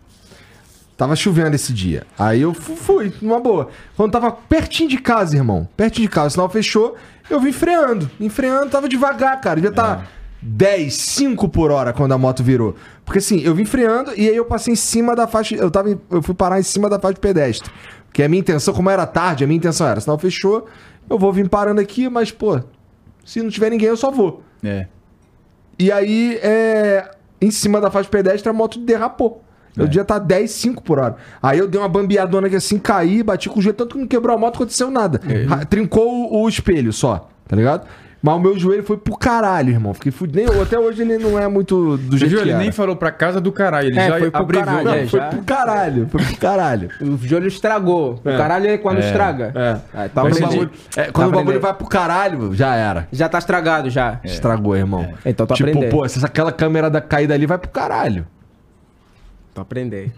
Tava 0.97 1.17
chovendo 1.17 1.55
esse 1.57 1.73
dia. 1.73 2.05
Aí 2.19 2.41
eu 2.43 2.55
fu- 2.55 2.77
fui, 2.77 3.13
numa 3.21 3.41
boa. 3.41 3.69
Quando 3.97 4.13
tava 4.13 4.31
pertinho 4.31 4.89
de 4.89 4.99
casa, 4.99 5.37
irmão. 5.37 5.69
Pertinho 5.77 6.07
de 6.09 6.15
casa, 6.15 6.29
o 6.29 6.31
sinal 6.31 6.49
fechou. 6.49 6.95
Eu 7.29 7.41
vim 7.41 7.51
freando. 7.53 8.09
Vim 8.19 8.29
freando, 8.29 8.71
tava 8.71 8.89
devagar, 8.89 9.41
cara. 9.41 9.57
Devia 9.57 9.71
estar 9.71 10.09
10, 10.41 10.95
5 10.95 11.49
por 11.49 11.73
hora 11.73 11.93
quando 11.93 12.13
a 12.13 12.19
moto 12.19 12.45
virou. 12.45 12.77
Porque 13.05 13.19
assim, 13.19 13.41
eu 13.41 13.55
vim 13.57 13.65
freando 13.65 14.13
e 14.17 14.29
aí 14.29 14.37
eu 14.37 14.45
passei 14.45 14.73
em 14.73 14.77
cima 14.77 15.17
da 15.17 15.27
faixa. 15.27 15.57
Eu, 15.57 15.69
tava, 15.71 15.89
eu 16.11 16.23
fui 16.23 16.35
parar 16.35 16.61
em 16.61 16.63
cima 16.63 16.89
da 16.89 16.99
faixa 17.01 17.15
de 17.15 17.21
pedestre. 17.21 17.71
Porque 18.07 18.23
a 18.23 18.29
minha 18.29 18.39
intenção, 18.41 18.73
como 18.73 18.89
era 18.89 19.05
tarde, 19.05 19.43
a 19.43 19.47
minha 19.49 19.57
intenção 19.59 19.89
era: 19.89 20.01
sinal 20.01 20.17
fechou, 20.17 20.69
eu 21.11 21.19
vou 21.19 21.33
vir 21.33 21.49
parando 21.49 21.81
aqui, 21.81 22.09
mas, 22.09 22.31
pô, 22.31 22.61
se 23.25 23.43
não 23.43 23.51
tiver 23.51 23.71
ninguém, 23.71 23.89
eu 23.89 23.97
só 23.97 24.13
vou. 24.13 24.45
É. 24.63 24.87
E 25.77 25.91
aí, 25.91 26.39
é, 26.41 27.11
em 27.41 27.51
cima 27.51 27.81
da 27.81 27.91
faixa 27.91 28.09
pedestre, 28.09 28.49
a 28.49 28.53
moto 28.53 28.79
derrapou. 28.79 29.43
Eu 29.77 29.85
É. 29.85 29.87
devia 29.89 30.03
estar 30.03 30.19
10, 30.21 30.51
5 30.53 30.83
por 30.83 30.99
hora. 31.01 31.17
Aí 31.43 31.59
eu 31.59 31.67
dei 31.67 31.81
uma 31.81 31.89
bambeadona 31.89 32.47
aqui 32.47 32.55
assim, 32.57 32.79
caí, 32.79 33.23
bati 33.23 33.49
com 33.49 33.59
o 33.59 33.63
jeito, 33.63 33.77
tanto 33.77 33.95
que 33.95 34.01
não 34.01 34.07
quebrou 34.07 34.37
a 34.37 34.39
moto, 34.39 34.55
aconteceu 34.55 34.91
nada. 34.91 35.21
É. 35.29 35.65
Trincou 35.65 36.33
o, 36.33 36.43
o 36.45 36.49
espelho 36.49 36.93
só, 36.93 37.29
tá 37.49 37.57
ligado? 37.57 37.85
Mas 38.27 38.37
o 38.37 38.41
meu 38.41 38.59
joelho 38.59 38.83
foi 38.83 38.97
pro 38.97 39.15
caralho, 39.19 39.69
irmão. 39.69 39.93
Fiquei 39.93 40.11
fudido. 40.11 40.39
Nem- 40.51 40.63
Até 40.63 40.79
hoje 40.79 41.03
ele 41.03 41.19
não 41.19 41.39
é 41.39 41.47
muito 41.47 41.99
do 41.99 42.13
Você 42.13 42.21
jeito 42.21 42.31
viu? 42.31 42.39
que 42.39 42.45
Ele 42.45 42.51
era. 42.53 42.59
nem 42.59 42.73
falou 42.73 42.97
pra 42.97 43.11
casa 43.13 43.39
do 43.39 43.53
caralho. 43.53 43.89
Ele 43.89 43.99
É, 43.99 44.09
já 44.09 44.19
foi 44.19 44.31
pro 44.31 44.41
abreviou. 44.41 44.65
caralho, 44.67 44.89
Não, 44.89 44.95
é, 44.95 45.07
foi 45.07 45.21
já. 45.21 45.27
pro 45.29 45.43
caralho. 45.43 46.09
Foi 46.09 46.23
pro 46.25 46.37
caralho. 46.39 46.89
O 47.03 47.19
joelho 47.19 47.47
estragou. 47.49 48.19
É. 48.25 48.35
O 48.35 48.39
caralho 48.39 48.67
é 48.71 48.79
quando 48.79 48.97
É. 48.97 49.07
estraga. 49.07 49.53
É. 49.55 50.09
Tá 50.09 50.23
Quando, 50.23 50.37
o 50.37 50.41
bagulho, 50.41 50.71
é, 50.97 51.03
quando 51.13 51.13
Tá 51.13 51.27
o 51.27 51.33
bagulho 51.39 51.61
vai 51.61 51.75
pro 51.75 51.87
caralho, 51.87 52.55
já 52.55 52.75
era. 52.75 53.07
Já 53.13 53.29
tá 53.29 53.37
estragado 53.37 53.91
já. 53.91 54.19
Estragou, 54.25 54.75
irmão. 54.75 55.07
Então 55.27 55.47
tô 55.47 55.53
tipo, 55.53 55.69
aprendendo. 55.69 55.91
pô, 55.91 56.09
se 56.09 56.25
aquela 56.25 56.51
câmera 56.51 56.89
da 56.89 57.03
caída 57.03 57.35
ali 57.35 57.45
vai 57.45 57.59
pro 57.59 57.69
caralho. 57.69 58.27
Tô 59.53 59.61
aprendendo. 59.61 60.13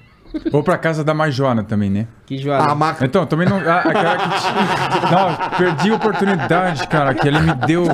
Ou 0.52 0.62
pra 0.62 0.76
casa 0.78 1.02
da 1.04 1.12
Marjoana 1.14 1.62
também, 1.64 1.90
né? 1.90 2.06
Que 2.26 2.38
joada. 2.38 2.70
A 2.70 2.74
marca. 2.74 3.04
Então, 3.04 3.26
também 3.26 3.48
não. 3.48 3.56
ah, 3.58 3.80
aquela 3.80 4.16
que 4.18 4.28
te- 4.28 5.12
Não, 5.12 5.58
perdi 5.58 5.90
a 5.90 5.94
oportunidade, 5.96 6.88
cara, 6.88 7.14
que 7.14 7.26
ele 7.26 7.40
me 7.40 7.54
deu 7.66 7.84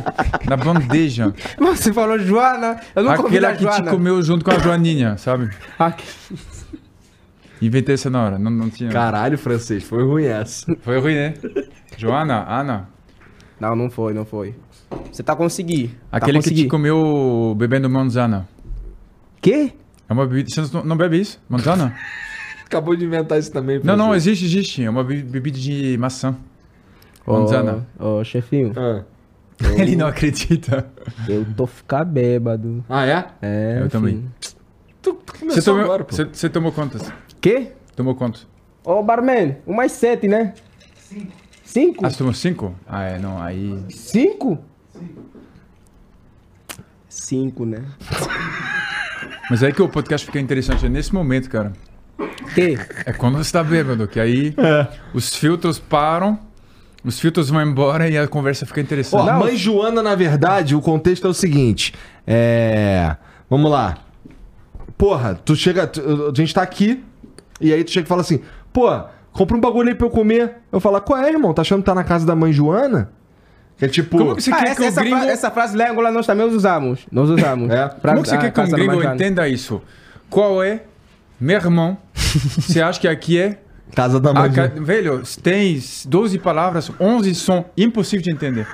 na 0.48 0.56
bandeja. 0.56 1.32
Você 1.58 1.92
falou 1.92 2.18
Joana. 2.18 2.78
Eu 2.94 3.02
não 3.04 3.16
convido 3.16 3.46
Aquela 3.46 3.48
a 3.48 3.52
que 3.56 3.58
te 3.66 3.76
Joana. 3.76 3.90
comeu 3.90 4.22
junto 4.22 4.44
com 4.44 4.50
a 4.50 4.58
Joaninha, 4.58 5.16
sabe? 5.16 5.50
Ah, 5.78 5.92
Inventei 7.60 7.94
essa 7.94 8.10
na 8.10 8.24
hora, 8.24 8.38
não, 8.38 8.50
não 8.50 8.68
tinha. 8.68 8.90
Caralho, 8.90 9.38
francês, 9.38 9.84
foi 9.84 10.02
ruim 10.02 10.24
essa. 10.24 10.66
Foi 10.82 10.98
ruim, 11.00 11.14
né? 11.14 11.34
Joana, 11.96 12.44
Ana. 12.48 12.88
Não, 13.60 13.76
não 13.76 13.88
foi, 13.88 14.12
não 14.12 14.24
foi. 14.24 14.54
Você 15.12 15.22
tá 15.22 15.36
conseguindo. 15.36 15.92
Aquele 16.10 16.38
tá 16.38 16.42
que 16.42 16.48
te 16.48 16.66
conseguindo. 16.66 16.70
comeu 16.70 17.54
bebendo 17.56 17.88
manzana. 17.88 18.48
Quê? 19.40 19.72
É 20.08 20.12
uma 20.12 20.26
bebida. 20.26 20.48
Você 20.50 20.76
não, 20.76 20.84
não 20.84 20.96
bebe 20.96 21.20
isso? 21.20 21.40
Manzana? 21.48 21.94
Acabou 22.72 22.96
de 22.96 23.04
inventar 23.04 23.38
isso 23.38 23.52
também. 23.52 23.80
Não, 23.84 23.96
não, 23.98 24.14
existe, 24.14 24.46
existe. 24.46 24.82
É 24.82 24.88
uma 24.88 25.04
be- 25.04 25.22
bebida 25.22 25.58
de 25.58 25.94
maçã. 25.98 26.34
Manzana. 27.26 27.86
Ô, 28.00 28.20
ô, 28.20 28.24
chefinho, 28.24 28.72
Ah. 28.76 29.04
Ele 29.76 29.94
não 29.94 30.06
acredita. 30.06 30.90
eu 31.28 31.44
tô 31.54 31.66
ficar 31.66 32.02
bêbado. 32.04 32.82
Ah, 32.88 33.06
é? 33.06 33.26
É, 33.42 33.72
Eu 33.74 33.76
filho. 33.76 33.90
também. 33.90 34.24
Tu 35.02 35.12
Você 35.12 35.38
começou 35.38 35.62
tomou, 35.74 35.84
agora, 35.84 36.04
pô. 36.04 36.16
você, 36.16 36.24
você 36.24 36.48
tomou 36.48 36.72
quantas? 36.72 37.12
Quê? 37.42 37.72
Tomou 37.94 38.14
quantos? 38.14 38.48
Ô, 38.82 39.02
barman, 39.02 39.58
um 39.66 39.74
mais 39.74 39.92
sete, 39.92 40.26
né? 40.26 40.54
Cinco. 40.96 41.32
Cinco? 41.62 42.06
Ah, 42.06 42.10
você 42.10 42.16
tomou 42.18 42.32
cinco? 42.32 42.74
Ah, 42.88 43.02
é, 43.04 43.18
não, 43.18 43.40
aí. 43.40 43.78
Cinco? 43.90 44.58
cinco, 47.08 47.64
né? 47.66 47.84
Mas 49.50 49.62
aí 49.62 49.72
que 49.72 49.82
o 49.82 49.88
podcast 49.88 50.24
fica 50.26 50.40
interessante, 50.40 50.86
é 50.86 50.88
nesse 50.88 51.12
momento, 51.14 51.50
cara. 51.50 51.72
Que? 52.54 52.78
É 53.06 53.12
quando 53.12 53.38
você 53.38 53.52
tá 53.52 53.62
bêbado, 53.64 54.06
que 54.06 54.20
aí 54.20 54.54
É. 54.56 54.86
os 55.14 55.34
filtros 55.34 55.78
param, 55.78 56.38
os 57.04 57.18
filtros 57.18 57.48
vão 57.50 57.62
embora 57.62 58.08
e 58.08 58.16
a 58.16 58.28
conversa 58.28 58.64
fica 58.66 58.80
Ó, 58.80 58.82
interessante. 58.82 59.26
Não. 59.26 59.38
mãe 59.40 59.56
Joana, 59.56 60.02
na 60.02 60.14
verdade, 60.14 60.74
o 60.76 60.80
contexto 60.80 61.26
é 61.26 61.30
o 61.30 61.34
seguinte. 61.34 61.92
É. 62.26 63.16
Vamos 63.50 63.70
lá. 63.70 63.98
Porra, 64.96 65.34
tu 65.44 65.56
chega. 65.56 65.86
tu- 65.86 66.30
a 66.32 66.36
gente 66.36 66.54
tá 66.54 66.62
aqui, 66.62 67.02
e 67.60 67.72
aí 67.72 67.82
tu 67.82 67.90
chega 67.90 68.06
e 68.06 68.08
fala 68.08 68.20
assim: 68.20 68.40
pô, 68.72 68.88
compra 69.32 69.56
um 69.56 69.60
bagulho 69.60 69.88
aí 69.88 69.94
pra 69.94 70.06
eu 70.06 70.10
comer. 70.10 70.56
Eu 70.70 70.78
falo, 70.80 71.00
qual 71.00 71.18
é, 71.20 71.28
irmão? 71.30 71.52
Tá 71.52 71.62
achando 71.62 71.80
que 71.80 71.86
tá 71.86 71.94
na 71.94 72.04
casa 72.04 72.24
da 72.24 72.36
mãe 72.36 72.52
Joana? 72.52 73.10
Que 73.78 73.86
é 73.86 73.88
tipo. 73.88 74.16
Como 74.16 74.36
que 74.36 74.42
você 74.42 74.52
Ah, 74.52 74.58
quer 74.58 74.68
essa, 74.68 74.76
que 74.76 74.82
o 74.82 74.86
essa, 74.86 75.00
gringo... 75.00 75.16
fra- 75.18 75.30
essa 75.30 75.50
frase 75.50 75.76
lá 75.76 75.88
em 75.88 75.90
Angola 75.90 76.12
nós 76.12 76.26
também 76.26 76.46
usamos. 76.46 77.00
Nós 77.10 77.28
usamos. 77.30 77.68
É. 77.70 77.88
Pra- 77.88 78.12
Como 78.12 78.22
que 78.22 78.28
você 78.28 78.38
quer 78.38 78.52
que 78.52 78.60
um 78.60 78.68
gringo 78.70 79.02
entenda 79.02 79.48
isso? 79.48 79.82
Qual 80.30 80.62
é, 80.62 80.82
meu 81.42 81.56
irmão? 81.56 81.96
você 82.14 82.80
acha 82.80 83.00
que 83.00 83.08
aqui 83.08 83.38
é... 83.38 83.58
Casa 83.94 84.18
da 84.18 84.32
mãe 84.32 84.50
ca- 84.50 84.68
velho, 84.68 85.20
tem 85.42 85.78
12 86.06 86.38
palavras, 86.38 86.90
11 86.98 87.34
são 87.34 87.66
impossíveis 87.76 88.22
de 88.24 88.30
entender. 88.30 88.66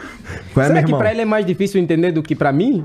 Qual 0.55 0.63
é, 0.65 0.69
Será 0.69 0.81
meu 0.81 0.91
que 0.91 0.97
pra 0.97 1.11
ele 1.11 1.23
é 1.23 1.25
mais 1.25 1.45
difícil 1.45 1.81
entender 1.81 2.13
do 2.13 2.23
que 2.23 2.37
pra 2.37 2.53
mim? 2.53 2.85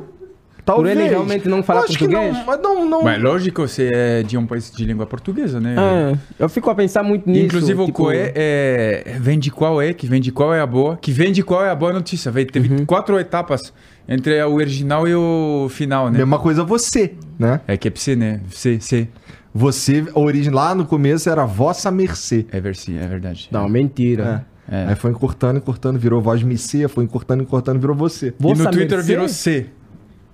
Talvez. 0.66 0.98
ele 0.98 1.10
realmente 1.10 1.48
não 1.48 1.62
falar 1.62 1.82
Eu 1.82 1.84
acho 1.86 1.98
que 1.98 2.08
português? 2.08 2.34
não, 2.34 2.46
mas 2.46 2.60
não, 2.62 2.90
não. 2.90 3.04
Mas 3.04 3.22
lógico, 3.22 3.68
você 3.68 3.90
é 3.94 4.24
de 4.24 4.36
um 4.38 4.48
país 4.48 4.72
de 4.72 4.84
língua 4.86 5.06
portuguesa, 5.06 5.60
né? 5.60 5.76
Ah, 5.78 6.18
eu 6.40 6.48
fico 6.50 6.70
a 6.72 6.74
pensar 6.76 7.04
muito 7.04 7.30
nisso. 7.30 7.46
Inclusive 7.46 7.82
o 7.82 7.86
tipo, 7.86 7.98
Coé 8.04 8.32
é, 8.34 9.18
vem 9.20 9.38
de 9.38 9.52
qual 9.52 9.80
é, 9.82 9.94
que 9.94 10.08
vem 10.08 10.22
de 10.22 10.32
qual 10.32 10.54
é 10.56 10.62
a 10.62 10.66
boa, 10.66 10.98
que 10.98 11.12
vem 11.12 11.32
de 11.34 11.44
qual 11.44 11.64
é 11.64 11.70
a 11.70 11.76
boa 11.76 11.92
notícia. 11.94 12.32
Vem, 12.32 12.46
teve 12.48 12.74
Uhum. 12.74 12.86
quatro 12.86 13.20
etapas 13.20 13.74
entre 14.08 14.42
o 14.42 14.54
original 14.56 15.08
e 15.08 15.14
o 15.14 15.68
final, 15.70 16.10
né? 16.10 16.18
Mesma 16.20 16.40
coisa 16.40 16.64
você, 16.64 17.14
né? 17.38 17.60
É 17.68 17.76
que 17.78 17.90
é 17.90 17.92
você, 17.94 18.16
né? 18.16 18.40
Você, 18.50 18.80
você. 18.80 19.08
Você, 19.54 20.06
a 20.16 20.20
origem 20.20 20.52
lá 20.52 20.74
no 20.74 20.86
começo 20.86 21.30
era 21.30 21.46
vossa 21.46 21.92
mercê. 21.92 22.46
É 22.52 22.60
versi, 22.60 22.98
é 22.98 23.08
verdade. 23.08 23.48
Não, 23.52 23.70
mentira. 23.70 24.46
É. 24.70 24.88
Aí 24.88 24.96
foi 24.96 25.12
encurtando, 25.12 25.58
encurtando, 25.60 26.00
virou 26.00 26.22
voz 26.22 26.42
micê, 26.42 26.88
foi 26.88 27.04
encurtando, 27.04 27.44
encurtando, 27.44 27.80
virou 27.80 27.96
você. 27.96 28.34
E 28.40 28.54
no 28.54 28.72
Twitter 28.72 28.98
mercê? 28.98 29.04
virou 29.04 29.28
C. 29.30 29.66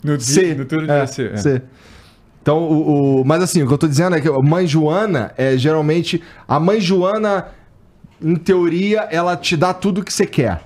No, 0.04 0.20
C. 0.22 0.54
no 0.56 0.66
Twitter 0.66 0.90
É, 0.90 0.94
virou 0.94 1.08
C. 1.08 1.26
é. 1.34 1.38
C. 1.38 1.62
Então, 2.42 2.60
o, 2.60 3.22
o- 3.22 3.26
Mas 3.26 3.42
assim, 3.44 3.62
o 3.64 3.68
que 3.68 3.74
eu 3.74 3.78
tô 3.78 3.88
dizendo 3.88 4.16
é 4.16 4.22
que 4.22 4.28
a 4.30 4.40
mãe 4.40 4.66
Joana 4.66 5.34
é 5.38 5.58
geralmente. 5.58 6.22
A 6.48 6.58
mãe 6.60 6.80
Joana, 6.80 7.48
em 8.24 8.36
teoria, 8.36 9.02
ela 9.12 9.36
te 9.36 9.58
dá 9.58 9.74
tudo 9.74 10.04
que 10.04 10.14
você 10.14 10.26
quer. 10.26 10.62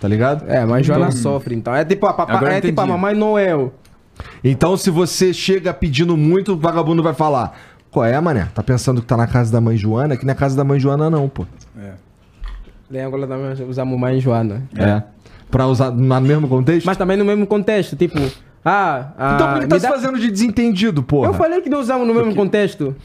Tá 0.00 0.08
ligado? 0.08 0.44
É, 0.50 0.64
mas 0.66 0.84
Joana 0.84 1.12
sofre, 1.12 1.54
então. 1.54 1.72
É 1.74 1.84
tipo 1.84 2.06
a, 2.06 2.12
papai, 2.12 2.36
Agora 2.36 2.54
é 2.54 2.60
tipo 2.60 2.80
a 2.80 2.86
mamãe 2.86 3.14
Noel. 3.14 3.72
Então, 4.42 4.76
se 4.76 4.90
você 4.90 5.32
chega 5.32 5.72
pedindo 5.72 6.16
muito, 6.16 6.52
o 6.54 6.56
vagabundo 6.58 7.02
vai 7.02 7.14
falar: 7.14 7.56
Qual 7.94 8.04
é, 8.04 8.20
mané? 8.20 8.48
Tá 8.52 8.60
pensando 8.60 9.00
que 9.00 9.06
tá 9.06 9.16
na 9.16 9.28
casa 9.28 9.52
da 9.52 9.60
mãe 9.60 9.76
Joana? 9.76 10.16
Que 10.16 10.26
não 10.26 10.32
é 10.32 10.34
casa 10.34 10.56
da 10.56 10.64
mãe 10.64 10.80
Joana, 10.80 11.08
não, 11.08 11.28
pô. 11.28 11.46
Em 12.90 12.98
Angola 12.98 13.24
também 13.24 13.68
usamos 13.68 13.96
mãe 13.96 14.18
Joana. 14.20 14.64
É. 14.76 15.00
Pra 15.48 15.68
usar 15.68 15.92
no 15.92 16.20
mesmo 16.20 16.48
contexto? 16.48 16.86
Mas 16.86 16.96
também 16.96 17.16
no 17.16 17.24
mesmo 17.24 17.46
contexto, 17.46 17.94
tipo... 17.94 18.18
Ah, 18.64 19.12
ah 19.16 19.34
então 19.36 19.52
por 19.52 19.60
que 19.60 19.68
tá 19.68 19.76
se 19.78 19.82
dá- 19.82 19.92
fazendo 19.92 20.18
de 20.18 20.28
desentendido, 20.28 21.04
porra? 21.04 21.28
Eu 21.28 21.34
falei 21.34 21.60
que 21.60 21.70
não 21.70 21.78
usamos 21.78 22.04
no 22.04 22.12
mesmo 22.12 22.34
contexto. 22.34 22.96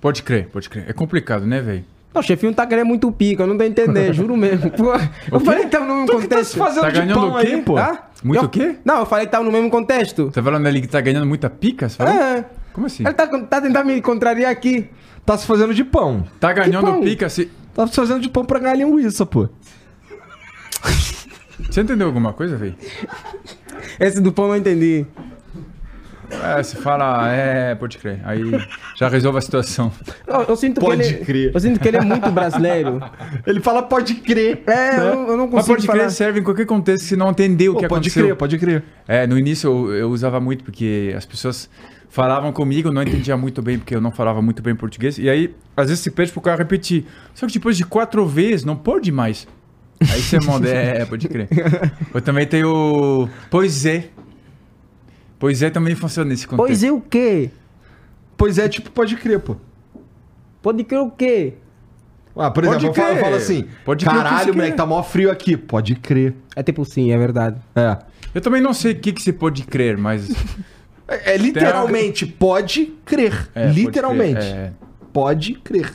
Pode 0.00 0.22
crer, 0.22 0.48
pode 0.48 0.70
crer. 0.70 0.86
É 0.88 0.94
complicado, 0.94 1.46
né, 1.46 1.60
velho? 1.60 1.84
Não, 2.16 2.20
o 2.20 2.22
chefinho 2.22 2.54
tá 2.54 2.66
querendo 2.66 2.86
muito 2.86 3.12
pica, 3.12 3.42
eu 3.42 3.46
não 3.46 3.58
tô 3.58 3.64
entendendo, 3.64 4.10
juro 4.14 4.34
mesmo. 4.38 4.70
Pô, 4.70 4.90
eu 5.30 5.38
falei 5.38 5.64
que 5.64 5.70
tava 5.70 5.84
no 5.84 5.96
mesmo 5.96 6.06
que 6.06 6.12
tá 6.12 6.18
se 6.18 6.28
contexto. 6.28 6.56
fazendo 6.58 6.80
Tá 6.80 6.88
de 6.88 7.00
ganhando 7.00 7.14
pão 7.20 7.34
o 7.34 7.38
quê? 7.40 7.46
aí, 7.46 7.60
pô? 7.62 7.76
Hã? 7.78 7.98
Muito 8.24 8.40
Eu- 8.42 8.46
o 8.46 8.48
quê? 8.48 8.76
Não, 8.82 8.98
eu 9.00 9.06
falei 9.06 9.26
que 9.26 9.32
tava 9.32 9.44
no 9.44 9.52
mesmo 9.52 9.68
contexto. 9.70 10.30
Tá 10.30 10.42
falando 10.42 10.66
ali 10.66 10.80
que 10.80 10.88
tá 10.88 10.98
ganhando 11.02 11.26
muita 11.26 11.50
pica? 11.50 11.90
Você 11.90 11.96
falou? 11.98 12.14
É. 12.14 12.46
Como 12.72 12.86
assim? 12.86 13.04
Ele 13.04 13.12
tá, 13.12 13.26
tá 13.26 13.60
tentando 13.60 13.84
me 13.84 14.00
contrariar 14.00 14.50
aqui. 14.50 14.88
Tá 15.26 15.36
se 15.36 15.46
fazendo 15.46 15.74
de 15.74 15.84
pão. 15.84 16.24
Tá 16.40 16.54
ganhando 16.54 16.86
pão? 16.86 17.02
pica? 17.02 17.28
Se... 17.28 17.50
Tá 17.74 17.86
se 17.86 17.94
fazendo 17.94 18.20
de 18.20 18.30
pão 18.30 18.46
pra 18.46 18.58
ganhar 18.60 18.76
linguiça, 18.76 19.26
pô. 19.26 19.46
Você 21.70 21.82
entendeu 21.82 22.06
alguma 22.06 22.32
coisa, 22.32 22.56
velho? 22.56 22.76
Esse 24.00 24.22
do 24.22 24.32
pão 24.32 24.46
eu 24.46 24.50
não 24.52 24.56
entendi. 24.56 25.04
É, 26.30 26.62
você 26.62 26.76
fala, 26.76 27.30
é, 27.32 27.74
pode 27.74 27.98
crer. 27.98 28.20
Aí 28.24 28.40
já 28.96 29.08
resolve 29.08 29.38
a 29.38 29.40
situação. 29.40 29.92
Eu, 30.26 30.42
eu 30.42 30.56
sinto 30.56 30.80
Pode 30.80 31.00
que 31.02 31.08
ele, 31.08 31.24
crer. 31.24 31.50
Eu 31.54 31.60
sinto 31.60 31.78
que 31.80 31.88
ele 31.88 31.96
é 31.96 32.00
muito 32.00 32.30
brasileiro. 32.30 33.00
Ele 33.46 33.60
fala 33.60 33.82
pode 33.82 34.14
crer. 34.16 34.62
É, 34.66 34.96
eu, 34.98 35.14
não- 35.14 35.28
eu 35.28 35.36
não 35.36 35.44
Mas 35.46 35.50
consigo 35.66 35.74
pode 35.76 35.86
falar. 35.86 35.98
crer 36.00 36.10
serve 36.10 36.40
em 36.40 36.42
qualquer 36.42 36.66
contexto 36.66 37.04
se 37.04 37.16
não 37.16 37.30
entender 37.30 37.68
o 37.68 37.74
Pô, 37.74 37.80
que 37.80 37.88
pode 37.88 38.08
aconteceu. 38.08 38.24
crer, 38.24 38.36
pode 38.36 38.58
crer. 38.58 38.82
É, 39.06 39.26
no 39.26 39.38
início 39.38 39.68
eu, 39.70 39.94
eu 39.94 40.10
usava 40.10 40.40
muito 40.40 40.64
porque 40.64 41.12
as 41.16 41.24
pessoas 41.26 41.68
falavam 42.08 42.52
comigo, 42.52 42.88
eu 42.88 42.92
não 42.92 43.02
entendia 43.02 43.36
muito 43.36 43.60
bem 43.62 43.78
porque 43.78 43.94
eu 43.94 44.00
não 44.00 44.10
falava 44.10 44.40
muito 44.42 44.62
bem 44.62 44.74
português. 44.74 45.18
E 45.18 45.28
aí, 45.28 45.54
às 45.76 45.88
vezes 45.88 46.02
se 46.02 46.10
pede 46.10 46.32
pro 46.32 46.40
cara 46.40 46.56
repetir. 46.58 47.04
Só 47.34 47.46
que 47.46 47.52
depois 47.52 47.76
de 47.76 47.84
quatro 47.84 48.24
vezes, 48.26 48.64
não 48.64 48.76
pode 48.76 49.12
mais. 49.12 49.46
Aí 50.00 50.20
você 50.20 50.38
manda, 50.40 50.68
é, 50.68 51.04
pode 51.06 51.26
crer. 51.28 51.48
Eu 52.12 52.20
também 52.20 52.46
tenho 52.46 53.28
pois 53.50 53.86
é. 53.86 54.08
Pois 55.38 55.62
é 55.62 55.70
também 55.70 55.94
funciona 55.94 56.30
nesse 56.30 56.46
contexto. 56.46 56.66
Pois 56.66 56.82
é 56.82 56.90
o 56.90 57.00
quê? 57.00 57.50
Pois 58.36 58.58
é, 58.58 58.68
tipo, 58.68 58.90
pode 58.90 59.16
crer, 59.16 59.40
pô. 59.40 59.56
Pode 60.62 60.82
crer 60.84 61.00
o 61.00 61.10
quê? 61.10 61.54
Ah, 62.38 62.50
por 62.50 62.64
Pode 62.64 62.76
exemplo, 62.84 62.88
eu 62.88 62.94
falo, 63.06 63.16
eu 63.16 63.22
falo 63.24 63.36
assim, 63.36 63.66
Pode 63.84 64.04
crer 64.04 64.14
o 64.14 64.18
que 64.22 64.24
caralho, 64.28 64.54
moleque, 64.54 64.70
quer." 64.72 64.76
tá 64.76 64.84
mó 64.86 65.02
frio 65.02 65.30
aqui. 65.30 65.56
Pode 65.56 65.94
crer. 65.94 66.34
É 66.54 66.62
tipo 66.62 66.84
sim, 66.84 67.10
é 67.10 67.16
verdade. 67.16 67.58
É. 67.74 67.96
Eu 68.34 68.40
também 68.42 68.60
não 68.60 68.74
sei 68.74 68.92
o 68.92 68.98
que, 68.98 69.12
que 69.12 69.22
você 69.22 69.32
pode 69.32 69.62
crer, 69.64 69.96
mas. 69.96 70.28
É, 71.08 71.34
é 71.34 71.36
literalmente, 71.36 72.26
pode 72.26 72.86
crer. 73.04 73.48
É, 73.54 73.66
pode 73.68 73.80
literalmente. 73.80 74.40
crer, 74.40 74.54
É, 74.56 74.72
Pode 75.12 75.52
crer. 75.54 75.92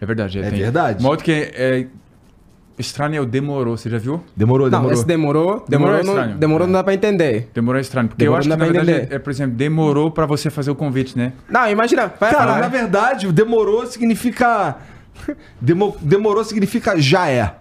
é 0.00 0.06
verdade. 0.06 0.38
É 0.38 0.48
tem. 0.50 0.60
verdade. 0.60 1.00
Uma 1.02 1.10
outra 1.10 1.24
que 1.24 1.32
é, 1.32 1.50
é 1.80 1.86
estranho 2.78 3.16
é 3.16 3.20
o 3.20 3.26
demorou, 3.26 3.76
você 3.76 3.88
já 3.88 3.98
viu? 3.98 4.22
Demorou, 4.36 4.66
Não, 4.70 4.78
demorou. 4.78 4.92
esse 4.92 5.06
demorou, 5.06 5.64
Demorou 5.66 5.66
demorou, 5.68 5.94
é 5.98 6.02
não, 6.04 6.12
estranho. 6.14 6.38
demorou 6.38 6.66
não 6.66 6.72
dá 6.74 6.84
pra 6.84 6.94
entender. 6.94 7.48
Demorou 7.54 7.78
é 7.78 7.80
estranho. 7.82 8.08
Porque 8.08 8.24
Demorou 8.24 8.36
eu 8.36 8.40
acho 8.40 8.48
não 8.48 8.56
que, 8.56 8.60
na 8.60 8.66
verdade, 8.72 8.90
entender. 9.00 9.14
é, 9.14 9.18
por 9.18 9.30
exemplo, 9.30 9.56
demorou 9.56 10.10
pra 10.10 10.26
você 10.26 10.50
fazer 10.50 10.70
o 10.70 10.74
convite, 10.74 11.16
né? 11.16 11.32
Não, 11.48 11.68
imagina, 11.70 12.12
vai 12.20 12.30
Cara, 12.32 12.44
falar. 12.46 12.60
na 12.60 12.68
verdade, 12.68 13.26
o 13.26 13.32
demorou 13.32 13.86
significa. 13.86 14.76
Demo- 15.60 15.96
demorou 16.00 16.44
significa 16.44 17.00
já 17.00 17.28
é. 17.28 17.54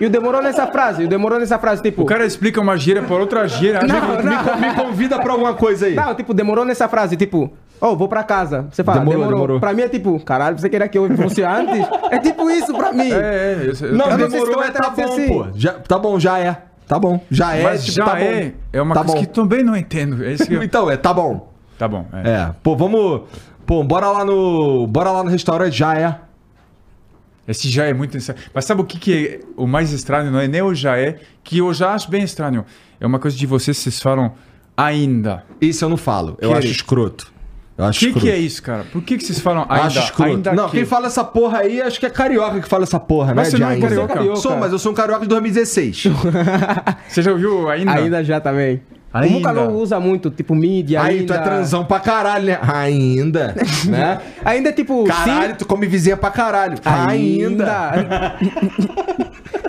E 0.00 0.06
o 0.06 0.10
demorou 0.10 0.42
nessa 0.42 0.66
frase, 0.66 1.04
o 1.04 1.08
demorou 1.08 1.38
nessa 1.38 1.58
frase, 1.58 1.80
tipo. 1.82 2.02
O 2.02 2.06
cara 2.06 2.24
explica 2.26 2.60
uma 2.60 2.76
gíria 2.76 3.02
por 3.02 3.20
outra 3.20 3.46
gíria. 3.46 3.80
Não, 3.82 4.16
que- 4.16 4.22
não. 4.24 4.56
Me, 4.58 4.68
me 4.68 4.74
convida 4.74 5.18
pra 5.20 5.32
alguma 5.32 5.54
coisa 5.54 5.86
aí. 5.86 5.94
Não, 5.94 6.12
tipo, 6.14 6.34
demorou 6.34 6.64
nessa 6.64 6.88
frase, 6.88 7.16
tipo, 7.16 7.52
oh, 7.80 7.96
vou 7.96 8.08
pra 8.08 8.22
casa. 8.22 8.66
Você 8.70 8.82
fala, 8.84 8.98
Demorou, 9.00 9.18
demorou. 9.20 9.36
demorou. 9.38 9.60
Pra 9.60 9.72
mim 9.72 9.82
é 9.82 9.88
tipo, 9.88 10.18
caralho, 10.20 10.58
você 10.58 10.68
queria 10.68 10.88
que 10.88 10.98
eu 10.98 11.08
fosse 11.16 11.42
antes? 11.42 11.86
É 12.10 12.18
tipo 12.18 12.48
isso 12.50 12.74
pra 12.74 12.92
mim. 12.92 13.10
É, 13.10 13.14
é, 13.16 13.72
eu, 13.82 13.92
Não, 13.94 14.10
Eu 14.10 14.28
demorou 14.28 14.62
é 14.62 14.70
tá 14.70 14.90
bom, 14.90 15.02
assim. 15.04 15.28
pô. 15.28 15.46
Já, 15.54 15.72
tá 15.74 15.98
bom, 15.98 16.18
já 16.20 16.38
é. 16.38 16.62
Tá 16.86 16.98
bom. 16.98 17.20
Já 17.30 17.54
é, 17.54 17.62
Mas 17.62 17.84
tipo, 17.84 17.96
já 17.98 18.04
tá 18.04 18.20
é, 18.20 18.44
bom. 18.46 18.52
é 18.72 18.82
uma 18.82 18.94
Tá 18.94 19.00
coisa 19.04 19.14
bom. 19.14 19.20
que 19.20 19.26
também 19.28 19.62
não 19.62 19.76
entendo. 19.76 20.24
É 20.24 20.34
eu- 20.48 20.62
Então, 20.64 20.90
é, 20.90 20.96
tá 20.96 21.14
bom. 21.14 21.48
Tá 21.78 21.86
bom. 21.88 22.04
É. 22.12 22.28
É. 22.30 22.50
Pô, 22.62 22.76
vamos. 22.76 23.22
Pô, 23.64 23.82
bora 23.84 24.08
lá 24.10 24.24
no. 24.24 24.86
Bora 24.88 25.10
lá 25.12 25.22
no 25.22 25.30
restaurante, 25.30 25.72
já 25.76 25.96
é. 25.96 26.16
Esse 27.46 27.68
já 27.68 27.84
é 27.86 27.92
muito 27.94 28.16
estranho. 28.16 28.40
Mas 28.54 28.64
sabe 28.64 28.80
o 28.80 28.84
que, 28.84 28.98
que 28.98 29.26
é 29.26 29.40
o 29.56 29.66
mais 29.66 29.92
estranho? 29.92 30.30
Não 30.30 30.38
é 30.38 30.46
nem 30.46 30.62
o 30.62 30.74
já 30.74 30.96
é, 30.98 31.18
que 31.42 31.58
eu 31.58 31.72
já 31.74 31.94
acho 31.94 32.10
bem 32.10 32.22
estranho. 32.22 32.64
É 33.00 33.06
uma 33.06 33.18
coisa 33.18 33.36
de 33.36 33.46
vocês, 33.46 33.76
vocês 33.76 34.00
falam 34.00 34.32
ainda. 34.76 35.44
Isso 35.60 35.84
eu 35.84 35.88
não 35.88 35.96
falo. 35.96 36.36
Eu 36.40 36.54
acho 36.54 36.68
escroto. 36.68 37.32
Eu 37.80 37.86
O 37.86 37.88
acho 37.88 38.00
que, 38.00 38.20
que 38.20 38.30
é 38.30 38.36
isso, 38.36 38.62
cara? 38.62 38.84
Por 38.92 39.00
que, 39.02 39.16
que 39.16 39.24
vocês 39.24 39.40
falam 39.40 39.64
ainda? 39.66 39.86
acho 39.86 39.98
escroto. 40.00 40.30
ainda 40.30 40.52
não, 40.52 40.68
que? 40.68 40.76
quem 40.76 40.84
fala 40.84 41.06
essa 41.06 41.24
porra 41.24 41.60
aí, 41.60 41.80
acho 41.80 41.98
que 41.98 42.04
é 42.04 42.10
carioca 42.10 42.60
que 42.60 42.68
fala 42.68 42.82
essa 42.82 43.00
porra, 43.00 43.34
Mas 43.34 43.46
né? 43.54 43.58
você 43.58 43.58
não 43.58 43.70
é 43.70 43.78
carioca. 43.80 44.36
Sou, 44.36 44.56
mas 44.58 44.70
eu 44.70 44.78
sou 44.78 44.92
um 44.92 44.94
carioca 44.94 45.22
de 45.22 45.28
2016. 45.28 46.04
Você 47.08 47.22
já 47.22 47.32
ouviu 47.32 47.68
ainda? 47.70 47.92
Ainda 47.92 48.22
já 48.22 48.38
também. 48.38 48.82
Ainda. 49.12 49.28
O 49.28 49.32
Muca 49.40 49.52
não 49.52 49.74
usa 49.74 49.98
muito, 49.98 50.30
tipo, 50.30 50.54
mídia, 50.54 51.02
aí 51.02 51.18
ainda. 51.20 51.34
tu 51.34 51.40
é 51.40 51.42
transão 51.42 51.84
pra 51.84 51.98
caralho, 51.98 52.46
né? 52.46 52.58
Ainda. 52.62 53.54
né? 53.88 54.20
Ainda 54.44 54.68
é 54.68 54.72
tipo, 54.72 55.04
Caralho, 55.04 55.56
tu 55.56 55.66
come 55.66 55.86
vizinha 55.86 56.16
pra 56.16 56.30
caralho. 56.30 56.76
sim. 56.76 56.82
Ainda. 56.84 58.36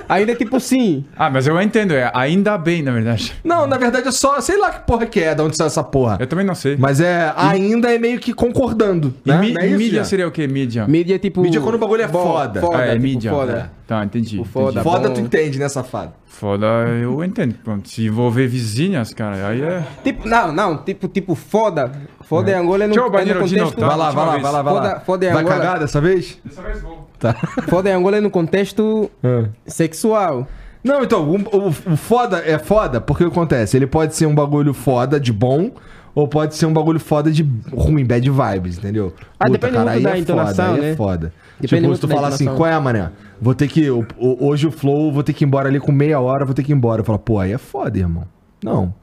ainda 0.08 0.32
é 0.32 0.36
tipo 0.36 0.60
sim. 0.60 1.06
Ah, 1.18 1.30
mas 1.30 1.48
eu 1.48 1.60
entendo, 1.62 1.94
é 1.94 2.12
ainda 2.14 2.58
bem, 2.58 2.82
na 2.84 2.92
verdade. 2.92 3.34
Não, 3.44 3.66
na 3.66 3.78
verdade 3.78 4.08
é 4.08 4.12
só. 4.12 4.40
Sei 4.42 4.58
lá 4.58 4.70
que 4.72 4.86
porra 4.86 5.06
que 5.06 5.20
é, 5.20 5.34
de 5.34 5.42
onde 5.42 5.58
saiu 5.58 5.68
essa 5.68 5.84
porra. 5.84 6.18
Eu 6.20 6.28
também 6.28 6.46
não 6.46 6.56
sei. 6.56 6.76
Mas 6.78 7.00
é. 7.02 7.34
Ainda 7.36 7.94
é 7.94 7.98
meio 7.98 8.20
que 8.20 8.34
concordando. 8.34 9.14
E 9.26 9.30
Né? 9.30 9.54
é 9.60 9.68
isso, 9.68 9.78
mídia 9.78 10.04
seria 10.04 10.28
o 10.28 10.32
quê? 10.32 10.48
Mídia? 10.48 10.86
Mídia 10.88 11.16
é 11.16 11.20
tipo. 11.20 11.42
Mídia 11.42 11.60
é 11.60 11.62
quando 11.62 11.76
o 11.76 11.80
bagulho 11.80 12.04
é 12.04 12.08
foda. 12.08 12.62
Foda, 12.62 12.78
ah, 12.78 12.86
é 12.86 12.92
tipo, 12.92 13.02
mídia. 13.04 13.32
Foda. 13.32 13.72
Tá, 13.92 14.06
entendi. 14.06 14.38
Tipo, 14.38 14.46
foda. 14.46 14.80
entendi. 14.80 14.84
Foda 14.84 15.08
bom. 15.10 15.16
tu 15.16 15.20
entende, 15.20 15.60
né, 15.60 15.68
safado? 15.68 16.14
Foda, 16.26 16.66
eu 17.02 17.22
entendo. 17.26 17.56
Pronto, 17.62 17.90
se 17.90 18.06
envolver 18.06 18.48
vizinhas, 18.48 19.14
cara, 19.14 19.48
aí 19.50 19.62
é. 19.62 19.84
Tipo, 20.02 20.30
não, 20.30 20.50
não, 20.54 20.78
tipo, 20.78 21.10
tipo, 21.10 21.36
foda. 21.36 21.92
Foda 22.22 22.52
em 22.52 22.54
Angola 22.54 22.86
é 22.86 22.88
no, 22.88 22.94
Tchau, 22.94 23.08
é 23.20 23.26
no 23.26 23.34
contexto. 23.42 23.76
tá? 23.76 23.88
Vai 23.90 23.98
lá, 23.98 24.12
vai 24.12 24.26
lá, 24.26 24.38
vai 24.38 24.52
lá, 24.54 24.62
vai 24.62 24.74
lá. 24.74 24.82
Foda- 24.82 25.00
foda 25.02 25.26
é 25.26 25.34
Vai 25.34 25.44
Angola. 25.44 25.58
cagar 25.58 25.80
dessa 25.80 26.00
vez? 26.00 26.40
Dessa 26.46 26.62
vez 26.62 26.82
vou. 26.82 27.06
Tá. 27.20 27.34
Foda 27.68 27.90
em 27.90 27.94
Angola 27.94 28.16
é 28.16 28.22
no 28.22 28.30
contexto 28.32 29.12
Ah. 29.22 29.50
sexual. 29.68 30.48
Não, 30.82 31.04
então, 31.04 31.30
o, 31.30 31.36
o- 31.36 31.68
o 31.68 31.98
foda 31.98 32.42
é 32.46 32.58
foda 32.58 33.02
porque 33.02 33.26
o 33.26 33.28
que 33.30 33.34
acontece? 33.38 33.76
Ele 33.76 33.86
pode 33.88 34.16
ser 34.16 34.26
um 34.26 34.34
bagulho 34.34 34.74
foda 34.74 35.20
de 35.20 35.34
bom 35.34 35.70
ou 36.14 36.28
pode 36.28 36.56
ser 36.56 36.66
um 36.66 36.74
bagulho 36.74 37.00
foda 37.00 37.32
de 37.32 37.48
ruim, 37.72 38.06
bad 38.06 38.30
vibes, 38.30 38.78
entendeu? 38.78 39.14
Ah, 39.40 39.48
depende 39.48 39.78
muito 39.78 39.90
aí 39.90 40.02
da 40.04 40.18
é 40.18 40.26
foda, 40.26 40.66
aí 40.74 40.82
né? 40.82 40.90
é 40.92 40.96
foda. 40.96 41.34
Depende 41.60 41.82
tipo, 41.84 41.96
se 41.96 42.02
tu 42.02 42.08
falar 42.08 42.28
assim, 42.30 42.46
qual 42.46 42.68
é, 42.68 42.80
mané? 42.80 43.12
Vou 43.40 43.56
ter 43.56 43.68
que. 43.68 43.88
hoje 44.18 44.68
o 44.68 44.72
flow, 44.72 45.12
vou 45.12 45.24
ter 45.24 45.34
que 45.34 45.44
ir 45.44 45.48
embora 45.48 45.70
ali 45.70 45.80
com 45.80 45.92
meia 45.92 46.20
hora, 46.20 46.44
vou 46.46 46.54
ter 46.54 46.64
que 46.64 46.72
ir 46.72 46.76
embora. 46.76 47.02
Eu 47.02 47.06
falo, 47.06 47.20
pô, 47.20 47.40
aí 47.40 47.52
é 47.52 47.58
foda, 47.58 47.98
irmão. 47.98 48.26
Não. 48.64 48.94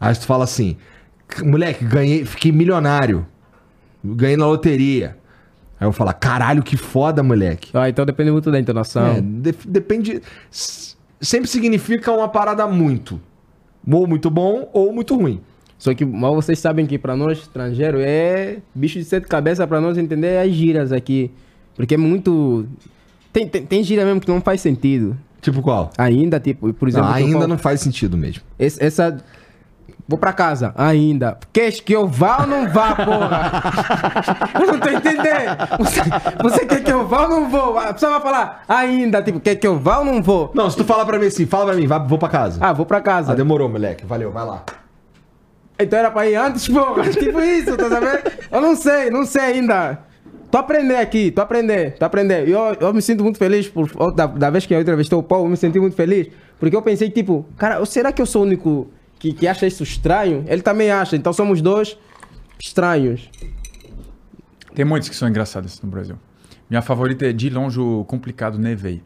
Aí 0.00 0.14
tu 0.14 0.26
fala 0.26 0.44
assim, 0.44 0.76
moleque, 1.44 1.84
ganhei, 1.84 2.24
fiquei 2.24 2.52
milionário. 2.52 3.26
Ganhei 4.04 4.36
na 4.36 4.46
loteria. 4.46 5.16
Aí 5.78 5.86
eu 5.86 5.92
falo, 5.92 6.12
caralho, 6.14 6.62
que 6.62 6.76
foda, 6.76 7.22
moleque. 7.22 7.70
Ah, 7.74 7.88
então 7.88 8.06
depende 8.06 8.30
muito 8.30 8.50
da 8.50 8.58
entonação. 8.58 9.06
É, 9.06 9.20
def- 9.20 9.66
depende. 9.66 10.22
Sempre 10.50 11.48
significa 11.48 12.12
uma 12.12 12.28
parada 12.28 12.66
muito. 12.66 13.20
Ou 13.90 14.06
muito 14.06 14.30
bom 14.30 14.68
ou 14.72 14.92
muito 14.92 15.14
ruim. 15.16 15.40
Só 15.78 15.92
que 15.94 16.04
mal 16.04 16.34
vocês 16.34 16.58
sabem 16.58 16.86
que 16.86 16.98
pra 16.98 17.14
nós, 17.16 17.38
estrangeiro, 17.38 17.98
é 18.00 18.58
bicho 18.74 18.98
de 18.98 19.04
sete 19.04 19.26
cabeças 19.26 19.66
pra 19.66 19.80
nós 19.80 19.98
entender 19.98 20.38
as 20.38 20.50
gírias 20.52 20.92
aqui. 20.92 21.30
Porque 21.74 21.94
é 21.94 21.98
muito. 21.98 22.66
Tem, 23.32 23.46
tem, 23.46 23.64
tem 23.66 23.82
gíria 23.84 24.04
mesmo 24.04 24.20
que 24.20 24.28
não 24.28 24.40
faz 24.40 24.60
sentido. 24.62 25.16
Tipo 25.42 25.60
qual? 25.60 25.90
Ainda, 25.98 26.40
tipo, 26.40 26.72
por 26.72 26.88
exemplo. 26.88 27.06
Não, 27.08 27.14
ainda 27.14 27.32
falo- 27.32 27.46
não 27.48 27.58
faz 27.58 27.80
sentido 27.80 28.16
mesmo. 28.16 28.42
Esse- 28.58 28.82
essa. 28.82 29.18
Vou 30.08 30.18
pra 30.18 30.32
casa, 30.32 30.72
ainda. 30.76 31.36
Queres 31.52 31.80
que 31.80 31.92
eu 31.92 32.06
vá 32.06 32.38
ou 32.42 32.46
não 32.46 32.68
vá, 32.68 32.94
porra? 32.94 33.52
eu 34.54 34.66
não 34.72 34.78
tô 34.78 34.88
entendendo. 34.88 35.56
Você, 35.80 36.00
você 36.42 36.64
quer 36.66 36.82
que 36.84 36.92
eu 36.92 37.06
vá 37.08 37.22
ou 37.24 37.28
não 37.28 37.50
vou? 37.50 37.76
A 37.78 37.92
pessoa 37.92 38.12
vai 38.12 38.20
falar, 38.20 38.64
ainda, 38.68 39.20
tipo, 39.20 39.40
quer 39.40 39.56
que 39.56 39.66
eu 39.66 39.78
vá 39.78 39.98
ou 39.98 40.04
não 40.04 40.22
vou? 40.22 40.52
Não, 40.54 40.70
se 40.70 40.76
tu 40.76 40.84
fala 40.84 41.04
pra 41.04 41.18
mim 41.18 41.26
assim, 41.26 41.44
fala 41.44 41.66
pra 41.66 41.74
mim, 41.74 41.86
vai, 41.88 41.98
vou 42.06 42.18
pra 42.18 42.28
casa. 42.28 42.58
Ah, 42.62 42.72
vou 42.72 42.86
pra 42.86 43.00
casa. 43.00 43.32
Ah, 43.32 43.34
demorou, 43.34 43.68
moleque. 43.68 44.06
Valeu, 44.06 44.30
vai 44.30 44.44
lá. 44.46 44.62
Então 45.78 45.98
era 45.98 46.10
pra 46.10 46.28
ir 46.28 46.36
antes, 46.36 46.68
porra. 46.68 47.08
Tipo 47.12 47.40
isso, 47.40 47.76
tá 47.76 47.88
sabendo? 47.88 48.32
Eu 48.50 48.60
não 48.60 48.76
sei, 48.76 49.10
não 49.10 49.26
sei 49.26 49.42
ainda. 49.42 49.98
Tô 50.50 50.58
aprendendo 50.58 51.00
aqui, 51.00 51.30
tô 51.30 51.40
aprendendo, 51.40 51.92
tô 51.98 52.04
aprendendo. 52.04 52.48
Eu, 52.48 52.76
eu 52.80 52.94
me 52.94 53.02
sinto 53.02 53.22
muito 53.22 53.36
feliz 53.36 53.68
por 53.68 53.88
da, 54.12 54.26
da 54.26 54.48
vez 54.48 54.64
que 54.64 54.74
eu 54.74 54.80
entrevistei 54.80 55.18
o 55.18 55.22
Paulo, 55.22 55.46
eu 55.46 55.50
me 55.50 55.56
senti 55.56 55.78
muito 55.78 55.96
feliz. 55.96 56.28
Porque 56.58 56.74
eu 56.74 56.82
pensei, 56.82 57.10
tipo, 57.10 57.44
cara, 57.58 57.84
será 57.84 58.12
que 58.12 58.22
eu 58.22 58.26
sou 58.26 58.42
o 58.42 58.46
único 58.46 58.88
que, 59.18 59.32
que 59.32 59.46
acha 59.46 59.66
isso 59.66 59.82
estranho? 59.82 60.44
Ele 60.46 60.62
também 60.62 60.90
acha, 60.90 61.16
então 61.16 61.32
somos 61.32 61.60
dois 61.60 61.98
estranhos. 62.58 63.28
Tem 64.74 64.84
muitos 64.84 65.08
que 65.08 65.16
são 65.16 65.28
engraçados 65.28 65.80
no 65.82 65.90
Brasil. 65.90 66.16
Minha 66.70 66.82
favorita 66.82 67.26
é 67.26 67.32
de 67.32 67.50
longe 67.50 67.78
o 67.80 68.04
complicado 68.04 68.58
Nevei. 68.58 69.02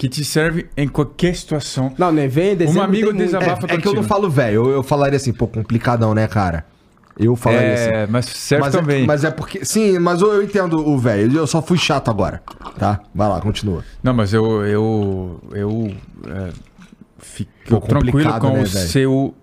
Que 0.00 0.08
te 0.08 0.24
serve 0.24 0.66
em 0.78 0.88
qualquer 0.88 1.36
situação. 1.36 1.92
Não, 1.98 2.10
né? 2.10 2.26
Vem 2.26 2.56
dezembro. 2.56 2.80
Um 2.80 2.84
amigo 2.84 3.08
tem 3.08 3.16
muito. 3.16 3.38
desabafa 3.38 3.66
É, 3.68 3.74
é 3.74 3.76
que 3.76 3.86
eu 3.86 3.92
não 3.92 4.02
falo 4.02 4.30
velho, 4.30 4.64
eu, 4.64 4.70
eu 4.70 4.82
falaria 4.82 5.18
assim, 5.18 5.30
pô, 5.30 5.46
complicadão, 5.46 6.14
né, 6.14 6.26
cara? 6.26 6.64
Eu 7.18 7.36
falaria 7.36 7.74
assim. 7.74 7.90
É, 7.90 8.06
mas 8.06 8.24
serve 8.24 8.64
mas, 8.64 8.74
também. 8.74 9.02
É, 9.02 9.06
mas 9.06 9.24
é 9.24 9.30
porque. 9.30 9.62
Sim, 9.62 9.98
mas 9.98 10.22
eu, 10.22 10.32
eu 10.32 10.42
entendo 10.42 10.78
o 10.88 10.96
velho. 10.96 11.36
Eu 11.36 11.46
só 11.46 11.60
fui 11.60 11.76
chato 11.76 12.10
agora. 12.10 12.42
Tá? 12.78 13.00
Vai 13.14 13.28
lá, 13.28 13.42
continua. 13.42 13.84
Não, 14.02 14.14
mas 14.14 14.32
eu. 14.32 14.64
Eu. 14.64 15.38
Eu. 15.52 15.94
é, 16.26 16.48
fico 17.20 17.50
Pô, 17.68 17.80
tranquilo 17.80 18.32
com 18.40 18.48
né, 18.48 18.62
o 18.62 18.66
velho? 18.66 18.66
seu. 18.66 19.34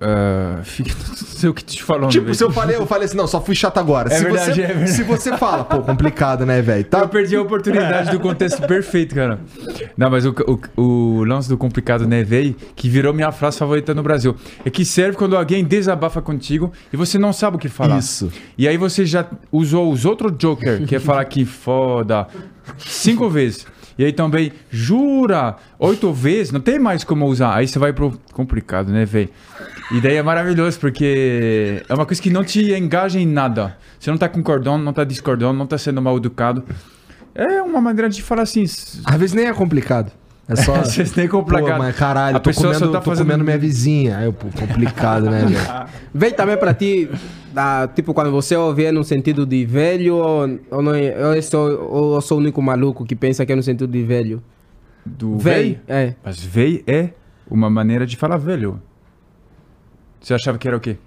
fico, 0.63 0.89
não 1.07 1.15
sei 1.15 1.49
o 1.49 1.53
que 1.53 1.63
te 1.63 1.81
falando. 1.81 2.11
Tipo, 2.11 2.25
velho. 2.25 2.35
se 2.35 2.43
eu 2.43 2.51
falei, 2.51 2.75
eu 2.75 2.85
falei 2.85 3.05
assim, 3.05 3.15
não, 3.15 3.27
só 3.27 3.39
fui 3.39 3.55
chato 3.55 3.77
agora. 3.77 4.11
É 4.11 4.17
se, 4.17 4.23
verdade, 4.23 4.53
você, 4.53 4.61
é 4.61 4.67
verdade. 4.67 4.91
se 4.91 5.03
você 5.03 5.37
fala, 5.37 5.63
pô, 5.63 5.81
complicado, 5.81 6.45
né, 6.45 6.61
velho? 6.61 6.83
Tá? 6.83 6.99
Eu 6.99 7.09
perdi 7.09 7.35
a 7.35 7.41
oportunidade 7.41 8.11
do 8.11 8.19
contexto 8.19 8.61
perfeito, 8.67 9.15
cara. 9.15 9.39
Não, 9.95 10.09
mas 10.09 10.25
o, 10.25 10.35
o, 10.75 10.81
o 10.81 11.23
lance 11.23 11.47
do 11.47 11.57
complicado 11.57 12.05
nevei, 12.05 12.55
que 12.75 12.89
virou 12.89 13.13
minha 13.13 13.31
frase 13.31 13.57
favorita 13.57 13.93
no 13.93 14.03
Brasil, 14.03 14.35
é 14.65 14.69
que 14.69 14.83
serve 14.83 15.15
quando 15.17 15.37
alguém 15.37 15.63
desabafa 15.63 16.21
contigo 16.21 16.71
e 16.91 16.97
você 16.97 17.17
não 17.17 17.31
sabe 17.31 17.57
o 17.57 17.59
que 17.59 17.69
falar. 17.69 17.99
Isso. 17.99 18.31
E 18.57 18.67
aí 18.67 18.77
você 18.77 19.05
já 19.05 19.25
usou 19.51 19.91
os 19.91 20.05
outros 20.05 20.33
Joker, 20.37 20.85
que 20.85 20.95
é 20.95 20.99
falar 20.99 21.23
que 21.25 21.45
foda, 21.45 22.27
cinco 22.77 23.29
vezes. 23.29 23.65
E 23.97 24.05
aí 24.05 24.13
também, 24.13 24.51
jura, 24.69 25.55
oito 25.79 26.13
vezes, 26.13 26.51
não 26.51 26.59
tem 26.59 26.77
mais 26.77 27.03
como 27.03 27.25
usar. 27.25 27.55
Aí 27.55 27.67
você 27.67 27.79
vai 27.79 27.91
pro 27.91 28.19
complicado, 28.31 28.91
né, 28.91 29.05
velho? 29.05 29.29
E 29.91 29.99
daí 29.99 30.15
é 30.15 30.23
maravilhoso, 30.23 30.79
porque 30.79 31.83
é 31.87 31.93
uma 31.93 32.05
coisa 32.05 32.21
que 32.21 32.29
não 32.29 32.43
te 32.43 32.73
engaja 32.73 33.19
em 33.19 33.25
nada. 33.25 33.77
Você 33.99 34.11
não 34.11 34.17
tá 34.17 34.29
concordando, 34.29 34.83
não 34.83 34.93
tá 34.93 35.03
discordando, 35.03 35.57
não 35.57 35.65
tá 35.65 35.77
sendo 35.77 36.01
mal 36.01 36.15
educado. 36.17 36.63
É 37.33 37.61
uma 37.61 37.81
maneira 37.81 38.09
de 38.09 38.21
falar 38.21 38.43
assim. 38.43 38.63
Às 38.63 39.17
vezes 39.17 39.33
nem 39.33 39.45
é 39.45 39.53
complicado. 39.53 40.11
É 40.49 40.55
só. 40.55 40.75
Vocês 40.83 41.11
têm 41.11 41.27
Pô, 41.27 41.39
complicado. 41.39 41.77
mas 41.77 41.95
caralho, 41.95 42.37
A 42.37 42.39
tô 42.39 42.49
pessoa 42.49 42.67
comendo, 42.73 42.85
só 42.85 42.91
tá 42.91 42.99
tô 42.99 43.09
fazendo- 43.11 43.25
comendo 43.25 43.43
minha 43.43 43.57
vizinha. 43.57 44.17
Aí 44.17 44.25
eu, 44.25 44.33
pô, 44.33 44.47
complicado, 44.57 45.29
né, 45.29 45.45
velho? 45.45 45.57
Vem 46.13 46.31
também 46.31 46.57
pra 46.57 46.73
ti, 46.73 47.09
da, 47.53 47.87
tipo, 47.87 48.13
quando 48.13 48.31
você 48.31 48.55
ouve 48.55 48.85
é 48.85 48.91
no 48.91 49.03
sentido 49.03 49.45
de 49.45 49.65
velho 49.65 50.15
ou, 50.15 50.59
ou 50.71 50.81
não 50.81 50.93
é, 50.95 51.35
eu 51.35 51.41
sou, 51.41 51.87
ou 51.91 52.15
eu 52.15 52.21
sou 52.21 52.37
o 52.37 52.41
único 52.41 52.61
maluco 52.61 53.03
que 53.05 53.15
pensa 53.15 53.45
que 53.45 53.51
é 53.51 53.55
no 53.55 53.63
sentido 53.63 53.87
de 53.87 54.03
velho? 54.03 54.41
Do 55.05 55.37
véi? 55.37 55.79
é. 55.87 56.13
Mas 56.23 56.41
véi 56.43 56.83
é 56.87 57.09
uma 57.49 57.69
maneira 57.69 58.05
de 58.05 58.15
falar 58.17 58.37
velho. 58.37 58.81
Você 60.21 60.33
achava 60.33 60.57
que 60.57 60.67
era 60.67 60.75
o 60.75 60.79
quê? 60.79 60.97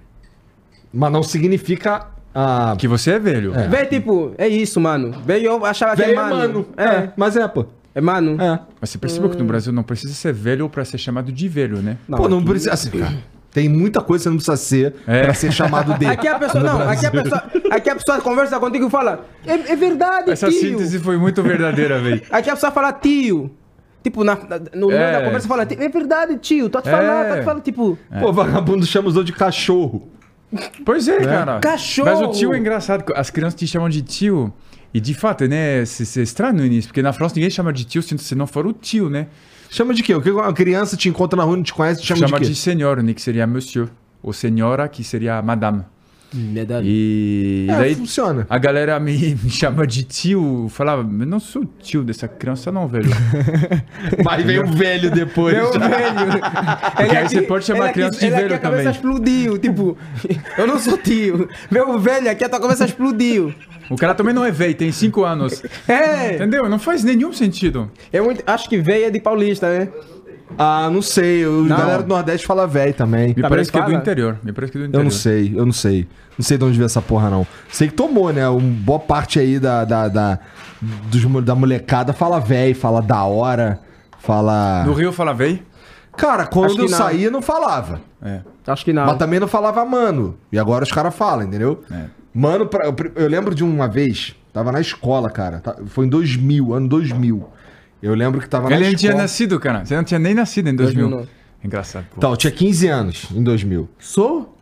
Mas 0.93 1.13
não 1.13 1.23
significa. 1.23 2.07
Ah, 2.35 2.75
Que 2.79 2.87
você 2.89 3.13
é 3.13 3.19
velho. 3.19 3.53
É. 3.55 3.85
Tipo, 3.87 4.33
é 4.39 4.47
isso, 4.49 4.81
mano. 4.81 5.13
Véi, 5.25 5.45
eu 5.47 5.65
achava 5.65 5.97
que 5.97 6.03
velho 6.03 6.13
é 6.13 6.17
mano. 6.17 6.67
É, 6.77 6.85
É, 6.85 7.13
mas 7.17 7.37
é, 7.37 7.47
pô. 7.49 7.67
É 7.95 8.01
mano. 8.01 8.41
É. 8.41 8.61
Mas 8.81 8.91
você 8.91 8.99
percebeu 8.99 9.29
que 9.31 9.37
no 9.37 9.45
Brasil 9.45 9.73
não 9.73 9.83
precisa 9.83 10.13
ser 10.15 10.33
velho 10.33 10.69
pra 10.69 10.85
ser 10.85 10.99
chamado 10.99 11.31
de 11.33 11.49
velho, 11.49 11.79
né? 11.83 11.97
pô, 12.09 12.29
não 12.29 12.39
aqui- 12.39 12.47
precisa. 12.49 12.73
Assim, 12.73 12.91
cara, 12.91 13.15
tem 13.53 13.69
muita 13.69 14.01
coisa 14.01 14.23
que 14.23 14.25
você 14.25 14.29
não 14.31 14.37
precisa 14.37 14.57
ser 14.57 14.95
É. 15.07 15.25
pra 15.25 15.35
ser 15.35 15.53
chamado 15.53 15.99
de. 15.99 16.07
Aqui 16.07 16.29
a 16.29 16.39
pessoa, 16.39 16.63
não, 16.63 16.89
aqui 16.89 17.07
a 17.07 17.11
pessoa, 17.11 17.43
aqui 17.71 17.91
a 17.91 17.97
pessoa 17.97 18.21
conversa 18.21 18.61
contigo 18.61 18.87
e 18.87 18.91
fala, 18.91 19.25
é, 19.47 19.73
é 19.73 19.77
verdade, 19.77 20.31
Essa 20.31 20.49
tio. 20.49 20.61
síntese 20.61 20.99
foi 20.99 21.17
muito 21.19 21.43
verdadeira, 21.43 21.99
velho. 22.01 22.23
Aqui 22.31 22.49
a 22.51 22.55
pessoa 22.55 22.71
fala 22.73 22.93
tio. 22.93 23.51
Tipo, 24.03 24.25
na, 24.25 24.35
na- 24.35 24.61
no 24.75 24.87
meio 24.87 24.99
É. 24.99 25.13
da 25.19 25.25
conversa 25.25 25.47
fala, 25.49 25.63
é 25.65 25.89
verdade, 25.89 26.37
tio. 26.39 26.71
Tô 26.71 26.81
te 26.81 26.89
É. 26.89 26.93
falar, 26.93 27.29
tô 27.33 27.39
te 27.41 27.45
falar, 27.45 27.61
tipo, 27.61 27.99
Pô, 28.21 28.33
vagabundo 28.33 28.87
chama 28.87 29.09
os 29.09 29.17
outros 29.17 29.33
de 29.35 29.39
cachorro. 29.39 30.09
Pois 30.85 31.07
é, 31.07 31.19
cara. 31.21 31.61
Cachorro! 31.61 32.09
Mas 32.11 32.21
o 32.23 32.29
tio 32.33 32.53
é 32.55 32.59
engraçado. 32.59 33.05
As 33.15 33.31
crianças 33.31 33.59
te 33.61 33.67
chamam 33.67 33.89
de 33.89 34.03
tio. 34.03 34.53
E 34.93 35.01
de 35.01 35.15
fato, 35.15 35.47
né? 35.47 35.85
Você 35.85 36.21
é 36.21 36.23
estranho 36.23 36.55
no 36.55 36.65
início. 36.65 36.89
Porque 36.89 37.03
na 37.03 37.13
França 37.13 37.35
ninguém 37.35 37.51
chama 37.51 37.73
de 37.73 37.85
tio 37.85 38.03
se 38.03 38.35
não 38.35 38.47
for 38.47 38.67
o 38.67 38.73
tio, 38.73 39.09
né? 39.09 39.29
Chama 39.71 39.95
de 39.95 40.03
quê? 40.03 40.15
O 40.15 40.21
que 40.21 40.31
uma 40.31 40.53
criança 40.53 40.97
te 40.97 41.09
encontra 41.09 41.37
na 41.37 41.45
rua, 41.45 41.57
não 41.57 41.63
te 41.63 41.73
conhece, 41.73 42.01
te 42.01 42.09
chama, 42.09 42.27
Chama 42.27 42.41
de 42.41 42.47
de, 42.47 42.51
quê? 42.53 42.57
senhor, 42.57 43.03
né? 43.03 43.15
Que 43.15 43.23
seria 43.23 43.47
monsieur. 43.47 43.89
Ou 44.23 44.33
senhora, 44.33 44.89
que 44.89 45.05
seria 45.05 45.41
madame. 45.41 45.85
E, 46.33 47.67
e 47.67 47.71
É, 47.71 47.77
daí 47.77 47.95
funciona. 47.95 48.47
a 48.49 48.59
galera 48.59 48.99
me, 49.01 49.35
me 49.43 49.51
chama 49.51 49.87
de 49.87 50.03
tio. 50.05 50.69
Falava, 50.71 51.03
mas 51.03 51.27
não 51.27 51.41
sou 51.41 51.65
tio 51.81 52.03
dessa 52.05 52.29
criança, 52.29 52.71
não, 52.71 52.87
velho. 52.87 53.11
Mas 54.25 54.45
vem 54.45 54.59
o 54.61 54.67
velho 54.67 55.11
depois. 55.11 55.55
Meu 55.55 55.73
velho. 55.79 56.41
Porque 56.97 57.17
aí 57.17 57.29
você 57.29 57.43
pode 57.43 57.65
chamar 57.65 57.87
a 57.87 57.93
criança 57.93 58.19
de 58.19 58.27
ele 58.27 58.35
aqui 58.35 58.43
velho 58.43 58.55
a 58.55 58.59
cabeça 58.59 58.83
também. 58.93 58.95
explodiu. 58.97 59.59
Tipo, 59.59 59.97
eu 60.59 60.67
não 60.67 60.79
sou 60.79 60.97
tio. 60.99 61.49
Meu 61.71 61.99
velho, 61.99 62.31
aqui 62.31 62.45
a 62.45 62.49
tua 62.49 62.61
cabeça 62.61 62.85
explodiu. 62.85 63.55
O 63.89 63.97
cara 63.97 64.15
também 64.15 64.33
não 64.33 64.45
é 64.45 64.51
velho, 64.53 64.75
tem 64.75 64.93
5 64.93 65.25
anos. 65.25 65.63
É. 65.89 66.37
Entendeu? 66.37 66.69
Não 66.69 66.79
faz 66.79 67.03
nenhum 67.03 67.33
sentido. 67.33 67.91
Eu 68.13 68.33
acho 68.47 68.69
que 68.69 68.79
velho 68.79 69.07
é 69.07 69.11
de 69.11 69.19
paulista, 69.21 69.67
né? 69.69 69.89
Ah, 70.59 70.91
não 70.91 71.01
sei. 71.03 71.47
O 71.47 71.63
Não. 71.65 71.77
galera 71.77 72.03
do 72.03 72.09
Nordeste 72.09 72.47
fala 72.47 72.67
velho 72.67 72.93
também. 72.95 73.29
Me 73.29 73.35
Também 73.35 73.49
parece 73.51 73.73
que 73.73 73.79
é 73.79 73.83
do 73.83 73.93
interior. 73.93 74.39
Me 74.43 74.53
parece 74.53 74.73
que 74.73 74.79
é 74.79 74.81
do 74.81 74.85
Eu 74.85 74.89
interior. 74.89 75.05
não 75.05 75.11
sei, 75.11 75.53
eu 75.57 75.65
não 75.67 75.73
sei. 75.73 76.09
Não 76.39 76.45
sei 76.45 76.59
de 76.59 76.65
onde 76.65 76.77
veio 76.77 76.87
essa 76.87 77.01
porra, 77.03 77.29
não. 77.31 77.47
Sei 77.71 77.89
que 77.89 77.95
tomou, 77.95 78.33
né? 78.33 78.49
Um, 78.49 78.59
boa 78.73 78.99
parte 78.99 79.39
aí 79.39 79.59
da, 79.59 79.85
da, 79.85 80.09
da, 80.09 80.39
dos 80.81 81.45
da 81.45 81.55
molecada 81.55 82.13
fala 82.13 82.39
velho, 82.41 82.75
fala 82.75 83.01
da 83.03 83.25
hora, 83.25 83.81
fala. 84.19 84.85
No 84.85 84.93
Rio 84.93 85.13
fala 85.13 85.33
véi? 85.35 85.63
Cara, 86.17 86.47
quando 86.47 86.71
eu 86.83 86.89
não. 86.89 86.89
saía, 86.89 87.31
não 87.31 87.41
falava. 87.43 88.01
É. 88.23 88.41
Acho 88.67 88.85
que 88.85 88.93
não. 88.93 89.07
Mas 89.07 89.17
também 89.17 89.41
não 89.41 89.49
falava 89.49 89.85
mano. 89.85 90.37
E 90.53 90.59
agora 90.59 90.85
os 90.85 90.93
caras 90.93 91.15
falam, 91.15 91.47
entendeu? 91.47 91.83
É. 91.91 92.05
Mano, 92.35 92.67
pra- 92.67 92.85
eu, 92.87 92.95
eu 93.17 93.29
lembro 93.29 93.55
de 93.55 93.65
uma 93.65 93.89
vez, 93.89 94.35
tava 94.53 94.71
na 94.73 94.81
escola, 94.81 95.31
cara. 95.31 95.61
tá- 95.61 95.77
Foi 95.87 96.07
em 96.07 96.09
2000, 96.09 96.73
ano 96.75 96.89
2000. 96.89 97.49
Eu 98.03 98.15
lembro 98.15 98.41
que 98.41 98.49
tava 98.49 98.71
na 98.71 98.77
Ele 98.77 98.87
nem 98.87 98.97
tinha 98.97 99.11
escola. 99.11 99.23
nascido, 99.23 99.61
cara. 99.61 99.85
Você 99.85 99.95
não 99.95 100.05
tinha 100.05 100.19
nem 100.19 100.35
nascido 100.35 100.69
em 100.69 100.75
2000. 100.75 101.09
2000 101.09 101.21
não. 101.21 101.29
Engraçado. 101.63 102.07
Pô. 102.07 102.15
Então, 102.17 102.31
eu 102.31 102.37
tinha 102.37 102.51
15 102.51 102.89
anos 102.89 103.27
em 103.33 103.43
2000. 103.43 103.89
Sou? 103.99 104.57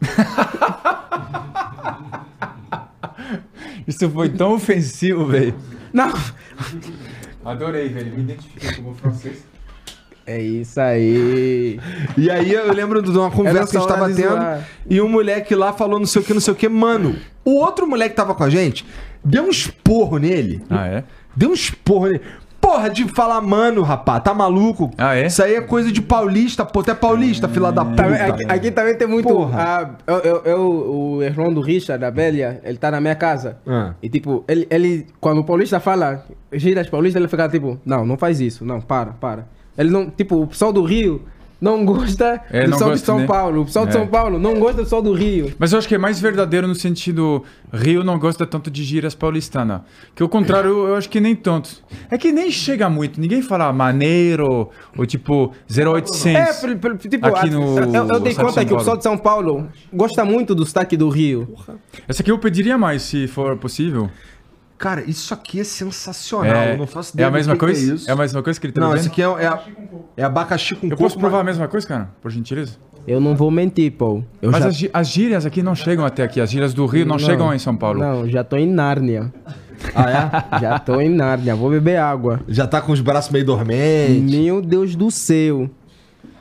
Isso 3.86 4.08
foi 4.10 4.28
tão 4.28 4.54
ofensivo, 4.54 5.26
velho. 5.26 5.54
Não. 5.92 6.12
Adorei, 7.44 7.88
velho. 7.88 8.14
Me 8.14 8.22
identifiquei 8.22 8.72
como 8.74 8.94
francês. 8.94 9.44
É 10.24 10.40
isso 10.40 10.80
aí. 10.80 11.80
E 12.16 12.30
aí 12.30 12.52
eu 12.52 12.72
lembro 12.72 13.02
de 13.02 13.10
uma 13.10 13.30
conversa 13.30 13.72
que 13.72 13.76
a 13.76 13.80
gente 13.80 13.88
tava 13.88 14.14
tendo 14.14 14.64
e 14.88 15.00
um 15.00 15.08
moleque 15.08 15.52
lá 15.52 15.72
falou 15.72 15.98
não 15.98 16.06
sei 16.06 16.22
o 16.22 16.24
que, 16.24 16.32
não 16.32 16.40
sei 16.40 16.52
o 16.52 16.56
que. 16.56 16.68
Mano, 16.68 17.16
o 17.44 17.56
outro 17.56 17.88
moleque 17.88 18.10
que 18.10 18.16
tava 18.16 18.32
com 18.32 18.44
a 18.44 18.50
gente 18.50 18.86
deu 19.24 19.44
um 19.44 19.50
esporro 19.50 20.18
nele. 20.18 20.62
Ah, 20.70 20.86
é? 20.86 21.04
Deu 21.34 21.50
um 21.50 21.54
esporro 21.54 22.06
nele. 22.06 22.20
Porra, 22.62 22.88
de 22.88 23.06
falar 23.08 23.40
mano, 23.40 23.82
rapaz, 23.82 24.22
tá 24.22 24.32
maluco? 24.32 24.88
Ah, 24.96 25.16
é? 25.16 25.26
Isso 25.26 25.42
aí 25.42 25.56
é 25.56 25.60
coisa 25.60 25.90
de 25.90 26.00
paulista, 26.00 26.64
pô. 26.64 26.80
Tu 26.80 26.92
é 26.92 26.94
paulista, 26.94 27.48
fila 27.48 27.72
da 27.72 27.84
puta. 27.84 28.04
Também- 28.04 28.20
aqui, 28.20 28.44
aqui 28.48 28.70
também 28.70 28.94
tem 28.96 29.06
muito. 29.08 29.28
Porra. 29.28 29.58
ah, 29.60 29.90
eu, 30.06 30.18
eu- 30.20 30.42
eu- 30.44 30.60
o 31.18 31.22
irmão 31.22 31.52
do 31.52 31.60
Richard, 31.60 32.00
da 32.00 32.08
Bélia, 32.10 32.60
ele 32.64 32.78
tá 32.78 32.88
na 32.90 33.00
minha 33.00 33.16
casa. 33.16 33.58
Ah. 33.66 33.94
E 34.00 34.08
tipo, 34.08 34.44
ele, 34.46 34.66
ele, 34.70 35.06
quando 35.20 35.38
o 35.38 35.44
paulista 35.44 35.80
fala 35.80 36.24
gírias 36.52 36.88
paulistas, 36.88 37.20
ele 37.20 37.28
fica 37.28 37.48
tipo, 37.48 37.78
não, 37.84 38.06
não 38.06 38.16
faz 38.16 38.40
isso, 38.40 38.64
não, 38.64 38.80
para, 38.80 39.10
para. 39.12 39.44
Ele 39.76 39.90
não, 39.90 40.08
tipo, 40.08 40.40
o 40.42 40.46
pessoal 40.46 40.72
do 40.72 40.84
Rio 40.84 41.22
não 41.62 41.84
gosta 41.84 42.42
É, 42.50 42.64
do 42.64 42.70
não 42.70 42.78
pessoal 42.78 42.92
de 42.92 43.00
São 43.00 43.18
né? 43.20 43.26
Paulo. 43.26 43.62
O 43.62 43.64
de 43.64 43.70
É. 43.70 43.92
São 43.92 44.06
Paulo 44.08 44.38
não 44.38 44.58
gosta 44.58 44.78
do 44.78 44.82
pessoal 44.82 45.00
do 45.00 45.12
Rio. 45.12 45.54
Mas 45.56 45.72
eu 45.72 45.78
acho 45.78 45.86
que 45.86 45.94
é 45.94 45.98
mais 45.98 46.20
verdadeiro 46.20 46.66
no 46.66 46.74
sentido 46.74 47.44
Rio 47.72 48.02
não 48.02 48.18
gosta 48.18 48.44
tanto 48.44 48.68
de 48.68 48.82
gírias 48.82 49.14
paulistanas. 49.14 49.82
Que 50.14 50.24
o 50.24 50.28
contrário, 50.28 50.70
eu, 50.70 50.88
eu 50.88 50.96
acho 50.96 51.08
que 51.08 51.20
nem 51.20 51.36
tanto. 51.36 51.70
É 52.10 52.18
que 52.18 52.32
nem 52.32 52.50
chega 52.50 52.90
muito. 52.90 53.20
Ninguém 53.20 53.40
fala 53.42 53.72
maneiro 53.72 54.70
ou 54.98 55.06
tipo 55.06 55.52
0800. 55.70 56.26
É, 56.26 56.74
tipo, 57.08 57.26
Aqui 57.26 57.50
no 57.50 57.78
eu, 57.78 58.08
eu 58.08 58.20
dei 58.20 58.32
de 58.32 58.38
conta 58.38 58.64
que 58.64 58.74
o 58.74 58.78
pessoal 58.78 58.96
de 58.96 59.04
São 59.04 59.16
Paulo 59.16 59.68
gosta 59.92 60.24
muito 60.24 60.54
do 60.54 60.66
sotaque 60.66 60.96
do 60.96 61.08
Rio. 61.08 61.54
Essa 62.08 62.22
aqui 62.22 62.30
eu 62.32 62.38
pediria 62.38 62.76
mais, 62.76 63.02
se 63.02 63.28
for 63.28 63.56
possível. 63.56 64.10
Cara, 64.82 65.04
isso 65.08 65.32
aqui 65.32 65.60
é 65.60 65.64
sensacional. 65.64 66.56
É, 66.56 66.72
eu 66.74 66.78
não 66.78 66.88
faço 66.88 67.12
é 67.12 67.14
ideia 67.14 67.28
a 67.28 67.30
do 67.30 67.34
mesma 67.34 67.52
que 67.52 67.60
coisa? 67.60 67.92
é 67.92 67.94
isso. 67.94 68.10
É 68.10 68.12
a 68.12 68.16
mesma 68.16 68.42
coisa 68.42 68.60
que 68.60 68.66
ele 68.66 68.72
tá 68.72 68.80
Não, 68.80 68.96
esse 68.96 69.06
aqui 69.06 69.22
é, 69.22 69.26
é, 69.26 69.58
é 70.16 70.24
abacaxi 70.24 70.74
com 70.74 70.86
Eu 70.86 70.90
coco. 70.90 71.02
posso 71.04 71.16
provar 71.20 71.38
a 71.38 71.44
mas- 71.44 71.54
mesma 71.56 71.68
coisa, 71.68 71.86
cara? 71.86 72.10
Por 72.20 72.32
gentileza? 72.32 72.72
Eu 73.06 73.20
não 73.20 73.36
vou 73.36 73.48
mentir, 73.48 73.92
pô. 73.92 74.24
Eu 74.42 74.50
Mas 74.50 74.60
já... 74.64 74.68
as, 74.68 74.74
gí- 74.76 74.90
as 74.92 75.08
gírias 75.08 75.46
aqui 75.46 75.62
não 75.62 75.76
chegam 75.76 76.04
até 76.04 76.24
aqui. 76.24 76.40
As 76.40 76.50
gírias 76.50 76.74
do 76.74 76.84
Rio 76.86 77.06
não, 77.06 77.16
chegam 77.16 77.54
em 77.54 77.60
São 77.60 77.76
Paulo. 77.76 78.00
Não, 78.00 78.28
já 78.28 78.42
tô 78.42 78.56
em 78.56 78.66
Nárnia. 78.68 79.32
Ah, 79.94 80.10
é? 80.10 80.58
Já 80.60 80.78
tô 80.80 81.00
em 81.00 81.08
Nárnia, 81.08 81.54
vou 81.54 81.70
beber 81.70 81.98
água. 81.98 82.40
Já 82.48 82.66
tá 82.66 82.80
com 82.80 82.90
os 82.92 83.00
braços 83.00 83.30
meio 83.32 83.44
dormentes. 83.44 84.22
Meu 84.32 84.60
Deus 84.60 84.96
do 84.96 85.10
céu. 85.12 85.70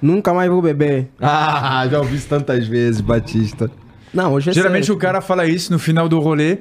Nunca 0.02 0.34
mais 0.34 0.50
vou 0.50 0.62
beber. 0.64 1.10
Ah, 1.20 1.88
já 1.90 2.00
ouvi 2.00 2.16
isso 2.16 2.28
tantas 2.28 2.66
vezes, 2.68 3.02
Batista. 3.02 3.70
Não, 4.14 4.34
hoje 4.34 4.50
é 4.50 4.54
Geralmente 4.54 4.86
sério. 4.86 4.96
o 4.96 5.00
cara 5.00 5.22
fala 5.22 5.46
isso 5.48 5.72
no 5.72 5.80
final 5.80 6.10
do 6.10 6.20
rolê 6.20 6.58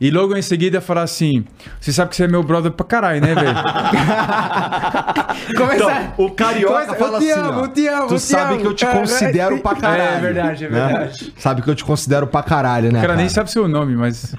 e 0.00 0.10
logo 0.10 0.36
em 0.36 0.42
seguida 0.42 0.80
fala 0.80 1.02
assim: 1.02 1.44
Você 1.80 1.92
sabe 1.92 2.10
que 2.10 2.16
você 2.16 2.24
é 2.24 2.28
meu 2.28 2.42
brother 2.42 2.72
pra 2.72 2.86
caralho, 2.86 3.20
né, 3.20 3.34
velho? 3.34 3.54
Começa... 5.56 5.74
Então, 5.74 6.12
o 6.16 6.30
carioca 6.30 6.74
Começa- 6.74 6.94
fala 6.96 7.16
eu 7.16 7.20
te 7.20 7.30
assim, 7.30 7.40
amo, 7.40 7.60
ó, 7.60 7.64
eu 7.64 7.68
te 7.68 7.88
amo, 7.88 8.08
tu 8.08 8.14
te 8.14 8.20
sabe 8.20 8.52
amo. 8.54 8.60
que 8.60 8.66
eu 8.66 8.74
te 8.74 8.84
É, 8.86 8.92
considero 8.92 9.58
pra 9.58 9.74
caralho. 9.74 10.16
É 10.16 10.20
verdade, 10.20 10.64
é 10.64 10.70
né? 10.70 10.86
verdade. 10.86 11.32
Sabe 11.36 11.62
que 11.62 11.70
eu 11.70 11.74
te 11.74 11.84
considero 11.84 12.26
pra 12.26 12.42
caralho, 12.42 12.92
né, 12.92 12.98
O 12.98 13.02
cara 13.02 13.14
nem 13.16 13.26
cara? 13.26 13.34
sabe 13.34 13.50
seu 13.50 13.66
nome, 13.68 13.96
mas 13.96 14.34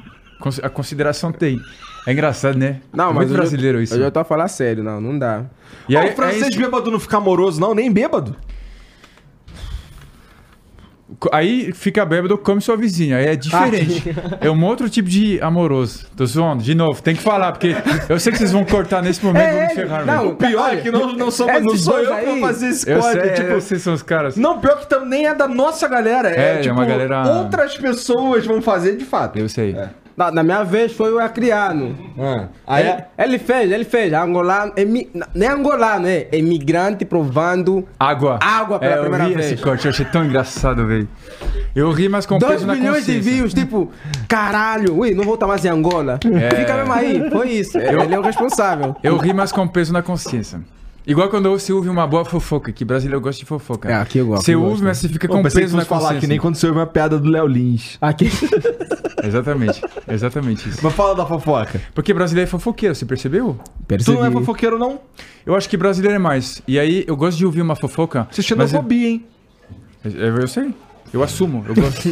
a 0.63 0.69
consideração 0.69 1.31
tem. 1.31 1.59
É 2.07 2.13
engraçado, 2.13 2.57
né? 2.57 2.77
Não, 2.91 3.05
É 3.11 3.13
mas 3.13 3.27
muito 3.27 3.33
brasileiro 3.33 3.77
eu, 3.77 3.83
isso. 3.83 3.93
Eu 3.95 4.11
tô 4.11 4.19
a 4.19 4.23
falar 4.23 4.47
sério, 4.47 4.83
não, 4.83 4.99
não 4.99 5.19
dá. 5.19 5.43
E 5.87 5.95
aí, 5.95 6.09
o 6.11 6.15
francês 6.15 6.43
é 6.43 6.49
isso- 6.49 6.57
bêbado 6.59 6.89
não 6.89 6.99
fica 6.99 7.17
amoroso, 7.17 7.59
não, 7.61 7.75
nem 7.75 7.91
bêbado. 7.91 8.35
Aí 11.31 11.71
fica 11.73 12.05
bêbado, 12.05 12.37
come 12.37 12.61
sua 12.61 12.75
vizinha. 12.77 13.17
Aí 13.17 13.25
é 13.27 13.35
diferente. 13.35 14.15
É 14.39 14.49
um 14.49 14.63
outro 14.65 14.89
tipo 14.89 15.07
de 15.09 15.39
amoroso. 15.41 16.05
Tô 16.15 16.25
zoando. 16.25 16.63
De 16.63 16.73
novo, 16.73 17.01
tem 17.01 17.15
que 17.15 17.21
falar, 17.21 17.51
porque 17.51 17.75
eu 18.09 18.19
sei 18.19 18.31
que 18.31 18.37
vocês 18.37 18.51
vão 18.51 18.63
cortar 18.65 19.01
nesse 19.01 19.23
momento 19.25 19.47
e 19.47 19.51
vão 19.51 19.61
me 19.67 19.73
ferrar, 19.75 20.05
não. 20.05 20.27
O 20.29 20.35
pior 20.35 20.73
é 20.73 20.77
que 20.77 20.89
não, 20.91 21.13
não 21.13 21.29
sou, 21.31 21.47
não 21.47 21.75
sou 21.77 21.99
eu 21.99 22.15
que 22.17 22.25
vou 22.25 22.39
fazer 22.39 22.67
esse 22.69 22.89
Eu 22.89 22.99
corte. 22.99 23.21
sei, 23.21 23.29
tipo, 23.31 23.53
vocês 23.53 23.81
são 23.81 23.93
os 23.93 24.01
caras. 24.03 24.35
Não, 24.35 24.59
pior 24.59 24.79
que 24.79 24.87
também 24.87 25.27
é 25.27 25.33
da 25.35 25.47
nossa 25.47 25.87
galera. 25.87 26.29
É, 26.29 26.39
É, 26.39 26.53
é 26.55 26.61
tipo, 26.61 26.73
uma 26.75 26.85
galera- 26.85 27.27
outras 27.39 27.77
pessoas 27.77 28.45
vão 28.45 28.61
fazer 28.61 28.95
de 28.97 29.05
fato. 29.05 29.37
Eu 29.37 29.47
sei. 29.49 29.75
Na, 30.21 30.31
na 30.31 30.43
minha 30.43 30.63
vez 30.63 30.91
foi 30.91 31.11
o 31.11 31.17
acriano. 31.19 31.97
Ah, 32.19 32.47
aí 32.67 32.83
Ele, 32.83 32.89
é... 32.89 33.07
ele 33.17 33.39
fez, 33.39 33.71
ele 33.71 33.83
fez. 33.83 34.13
Angolano, 34.13 34.71
emi, 34.77 35.09
nem 35.33 35.49
angolano, 35.49 36.07
é 36.07 36.27
imigrante 36.31 37.03
provando 37.05 37.87
Água. 37.99 38.37
Água 38.39 38.77
pela 38.77 38.93
é, 38.93 38.97
eu 38.97 39.01
primeira 39.01 39.25
vi 39.27 39.33
vez. 39.33 39.51
esse 39.53 39.63
corte, 39.63 39.85
eu 39.85 39.89
achei 39.89 40.05
tão 40.05 40.23
engraçado, 40.23 40.85
velho. 40.85 41.07
Eu 41.75 41.91
ri, 41.91 42.07
mas 42.07 42.27
com 42.27 42.37
2 42.37 42.51
peso 42.51 42.67
na 42.67 42.75
milhões 42.75 43.05
de 43.05 43.19
views, 43.19 43.53
tipo, 43.53 43.89
caralho, 44.27 44.99
ui, 44.99 45.15
não 45.15 45.23
volta 45.23 45.47
mais 45.47 45.65
em 45.65 45.69
Angola. 45.69 46.19
É. 46.23 46.55
Fica 46.55 46.75
mesmo 46.75 46.93
aí, 46.93 47.29
foi 47.31 47.49
isso. 47.49 47.77
Ele 47.79 48.13
é 48.13 48.19
o 48.19 48.21
responsável. 48.21 48.95
Eu 49.01 49.17
ri, 49.17 49.33
mas 49.33 49.51
com 49.51 49.67
peso 49.67 49.91
na 49.91 50.03
consciência. 50.03 50.61
Igual 51.05 51.29
quando 51.29 51.49
você 51.49 51.73
ouve 51.73 51.89
uma 51.89 52.05
boa 52.05 52.23
fofoca, 52.23 52.71
que 52.71 52.85
brasileiro 52.85 53.19
gosta 53.19 53.39
de 53.39 53.45
fofoca. 53.45 53.89
É, 53.89 53.95
aqui 53.95 54.19
eu 54.19 54.27
gosto, 54.27 54.45
Você 54.45 54.53
eu 54.53 54.59
ouve, 54.59 54.71
gosto. 54.71 54.83
mas 54.83 54.97
você 54.97 55.09
fica 55.09 55.27
com 55.27 55.41
peso 55.41 55.75
na 55.75 55.83
falar 55.83 56.01
consciência. 56.01 56.19
que 56.21 56.27
nem 56.27 56.39
quando 56.39 56.55
você 56.55 56.67
ouve 56.67 56.79
uma 56.79 56.85
piada 56.85 57.17
do 57.17 57.27
Léo 57.27 57.47
Lins. 57.47 57.97
Aqui. 57.99 58.29
Exatamente, 59.23 59.81
exatamente 60.07 60.67
isso. 60.67 60.79
Mas 60.81 60.93
fala 60.93 61.13
da 61.13 61.25
fofoca. 61.25 61.79
Porque 61.93 62.11
brasileiro 62.11 62.47
é 62.47 62.49
fofoqueiro, 62.49 62.95
você 62.95 63.05
percebeu? 63.05 63.59
Tu 64.03 64.13
não 64.13 64.25
é 64.25 64.31
fofoqueiro, 64.31 64.79
não? 64.79 64.99
Eu 65.45 65.55
acho 65.55 65.69
que 65.69 65.77
brasileiro 65.77 66.15
é 66.15 66.19
mais. 66.19 66.61
E 66.67 66.79
aí, 66.79 67.03
eu 67.07 67.15
gosto 67.15 67.37
de 67.37 67.45
ouvir 67.45 67.61
uma 67.61 67.75
fofoca. 67.75 68.27
Você 68.31 68.41
é 68.41 68.43
xenofobia, 68.43 69.09
hein? 69.09 69.25
eu, 70.03 70.37
eu 70.37 70.47
sei. 70.47 70.73
Eu 71.13 71.21
assumo, 71.21 71.63
eu 71.67 71.75
gosto. 71.75 72.07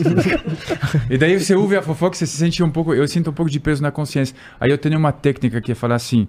e 1.10 1.18
daí 1.18 1.40
você 1.40 1.56
ouve 1.56 1.76
a 1.78 1.82
fofoca, 1.82 2.16
você 2.16 2.28
se 2.28 2.38
sente 2.38 2.62
um 2.62 2.70
pouco. 2.70 2.94
Eu 2.94 3.08
sinto 3.08 3.30
um 3.30 3.34
pouco 3.34 3.50
de 3.50 3.60
peso 3.60 3.82
na 3.82 3.92
consciência. 3.92 4.36
Aí 4.60 4.70
eu 4.70 4.78
tenho 4.78 4.98
uma 4.98 5.12
técnica 5.12 5.62
que 5.62 5.72
é 5.72 5.76
falar 5.76 5.96
assim. 5.96 6.28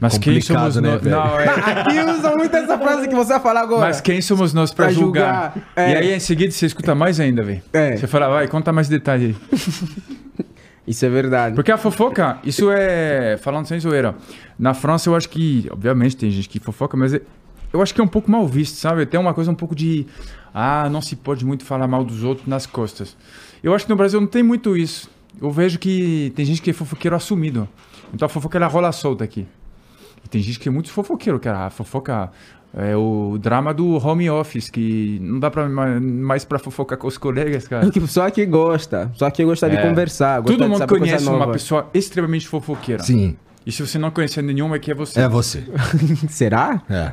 Mas 0.00 0.18
quem 0.18 0.40
somos 0.40 0.76
né, 0.76 0.90
nós? 0.90 1.02
velho? 1.02 1.16
Não, 1.16 1.40
é. 1.40 1.44
Aqui 1.80 2.00
usam 2.00 2.36
muito 2.36 2.54
essa 2.56 2.78
frase 2.78 3.08
que 3.08 3.14
você 3.14 3.32
vai 3.34 3.40
falar 3.40 3.60
agora. 3.62 3.80
Mas 3.80 4.00
quem 4.00 4.20
somos 4.20 4.52
nós 4.52 4.72
pra, 4.72 4.86
Pra 4.86 4.94
julgar? 4.94 5.52
julgar, 5.54 5.68
é. 5.76 5.92
E 5.92 5.96
aí 5.96 6.12
em 6.14 6.20
seguida 6.20 6.50
você 6.50 6.66
escuta 6.66 6.94
mais 6.94 7.18
ainda, 7.18 7.42
velho. 7.42 7.62
É. 7.72 7.96
Você 7.96 8.06
fala, 8.06 8.28
vai, 8.28 8.46
conta 8.48 8.72
mais 8.72 8.88
detalhe 8.88 9.36
aí. 9.52 9.58
Isso 10.86 11.04
é 11.04 11.08
verdade. 11.08 11.54
Porque 11.56 11.72
a 11.72 11.76
fofoca, 11.76 12.38
isso 12.44 12.70
é. 12.70 13.36
Falando 13.38 13.66
sem 13.66 13.80
zoeira. 13.80 14.14
Na 14.56 14.72
França, 14.72 15.08
eu 15.08 15.16
acho 15.16 15.28
que. 15.28 15.66
Obviamente 15.72 16.16
tem 16.16 16.30
gente 16.30 16.48
que 16.48 16.60
fofoca, 16.60 16.96
mas 16.96 17.12
é- 17.12 17.22
eu 17.72 17.82
acho 17.82 17.92
que 17.92 18.00
é 18.00 18.04
um 18.04 18.08
pouco 18.08 18.30
mal 18.30 18.46
visto, 18.46 18.76
sabe? 18.76 19.04
Tem 19.04 19.18
uma 19.18 19.34
coisa 19.34 19.50
um 19.50 19.54
pouco 19.56 19.74
de. 19.74 20.06
Ah, 20.54 20.88
não 20.88 21.02
se 21.02 21.16
pode 21.16 21.44
muito 21.44 21.64
falar 21.64 21.88
mal 21.88 22.04
dos 22.04 22.22
outros 22.22 22.46
nas 22.46 22.66
costas. 22.66 23.16
Eu 23.64 23.74
acho 23.74 23.84
que 23.84 23.90
no 23.90 23.96
Brasil 23.96 24.20
não 24.20 24.28
tem 24.28 24.44
muito 24.44 24.76
isso. 24.76 25.10
Eu 25.42 25.50
vejo 25.50 25.76
que 25.76 26.32
tem 26.36 26.44
gente 26.46 26.62
que 26.62 26.70
é 26.70 26.72
fofoqueiro 26.72 27.16
assumido. 27.16 27.68
Então 28.14 28.24
a 28.24 28.28
fofoca 28.28 28.56
ela 28.56 28.68
rola 28.68 28.92
solta 28.92 29.24
aqui. 29.24 29.44
E 30.26 30.28
tem 30.28 30.42
gente 30.42 30.58
que 30.58 30.68
é 30.68 30.72
muito 30.72 30.90
fofoqueiro, 30.90 31.38
cara. 31.38 31.66
A 31.66 31.70
fofoca 31.70 32.30
é 32.76 32.96
o 32.96 33.38
drama 33.40 33.72
do 33.72 33.96
home 34.04 34.28
office, 34.28 34.68
que 34.68 35.18
não 35.22 35.38
dá 35.38 35.48
pra, 35.50 35.68
mais 35.68 36.44
pra 36.44 36.58
fofocar 36.58 36.98
com 36.98 37.06
os 37.06 37.16
colegas, 37.16 37.68
cara. 37.68 37.88
Tipo, 37.90 38.06
só 38.08 38.28
que 38.28 38.44
gosta. 38.44 39.08
Só 39.14 39.30
que 39.30 39.44
gosta 39.44 39.70
de 39.70 39.76
É. 39.76 39.82
conversar. 39.82 40.40
Gosta 40.40 40.52
Todo 40.52 40.62
de 40.64 40.68
mundo 40.68 40.78
saber 40.78 40.88
coisa 40.88 41.04
conhece 41.06 41.28
uma 41.28 41.50
pessoa 41.52 41.88
extremamente 41.94 42.48
fofoqueira. 42.48 43.04
Sim, 43.04 43.36
E 43.64 43.70
se 43.70 43.86
você 43.86 43.98
não 43.98 44.10
conhecer 44.10 44.42
nenhuma, 44.42 44.74
é 44.76 44.78
que 44.80 44.90
é 44.90 44.94
você. 44.94 45.20
é 45.20 45.28
você. 45.28 45.62
Será? 46.28 46.82
É. 46.90 47.12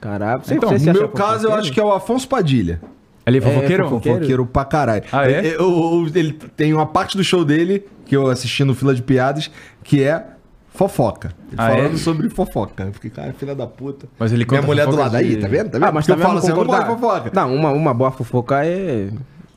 Caralho, 0.00 0.42
você, 0.44 0.54
Então, 0.54 0.70
você 0.70 0.92
No 0.92 0.98
meu 0.98 1.08
caso, 1.08 1.46
eu 1.46 1.54
acho 1.54 1.72
que 1.72 1.80
é 1.80 1.84
o 1.84 1.92
Afonso 1.92 2.28
Padilha. 2.28 2.80
Ele 3.24 3.38
é 3.38 3.40
fofoqueiro? 3.40 3.84
fofoqueiro. 3.84 4.16
Fofoqueiro 4.18 4.46
pra 4.46 4.64
caralho. 4.64 5.04
Ah, 5.12 5.30
é? 5.30 5.46
Eu- 5.46 5.60
eu- 5.60 6.10
ele 6.14 6.32
tem 6.56 6.74
uma 6.74 6.86
parte 6.86 7.16
do 7.16 7.22
show 7.22 7.44
dele, 7.44 7.86
que 8.04 8.16
eu 8.16 8.26
assisti 8.28 8.64
no 8.64 8.74
Fila 8.74 8.94
de 8.94 9.02
Piadas, 9.02 9.48
que 9.84 10.02
é 10.02 10.24
fofoca. 10.74 11.32
Ele 11.48 11.56
Ah, 11.58 11.68
falando 11.70 11.94
é? 11.94 11.98
sobre 11.98 12.28
fofoca. 12.30 12.84
Eu 12.84 12.92
fiquei, 12.92 13.10
cara, 13.10 13.32
filha 13.34 13.54
da 13.54 13.66
puta. 13.66 14.06
Mas 14.18 14.32
ele 14.32 14.46
Minha 14.48 14.62
mulher 14.62 14.86
do 14.86 14.96
lado 14.96 15.16
aí, 15.16 15.36
de- 15.36 15.42
tá 15.42 15.48
vendo? 15.48 15.70
Tá 15.70 15.78
vendo? 15.78 15.84
Ah, 15.88 15.92
mas 15.92 16.06
Porque 16.06 16.20
eu 16.20 16.24
falo 16.26 16.38
assim, 16.38 16.50
eu 16.50 16.64
não 16.64 16.86
fofoca. 16.86 17.30
Não, 17.34 17.54
uma, 17.54 17.70
uma 17.70 17.94
boa 17.94 18.10
fofoca 18.10 18.64
é, 18.64 19.10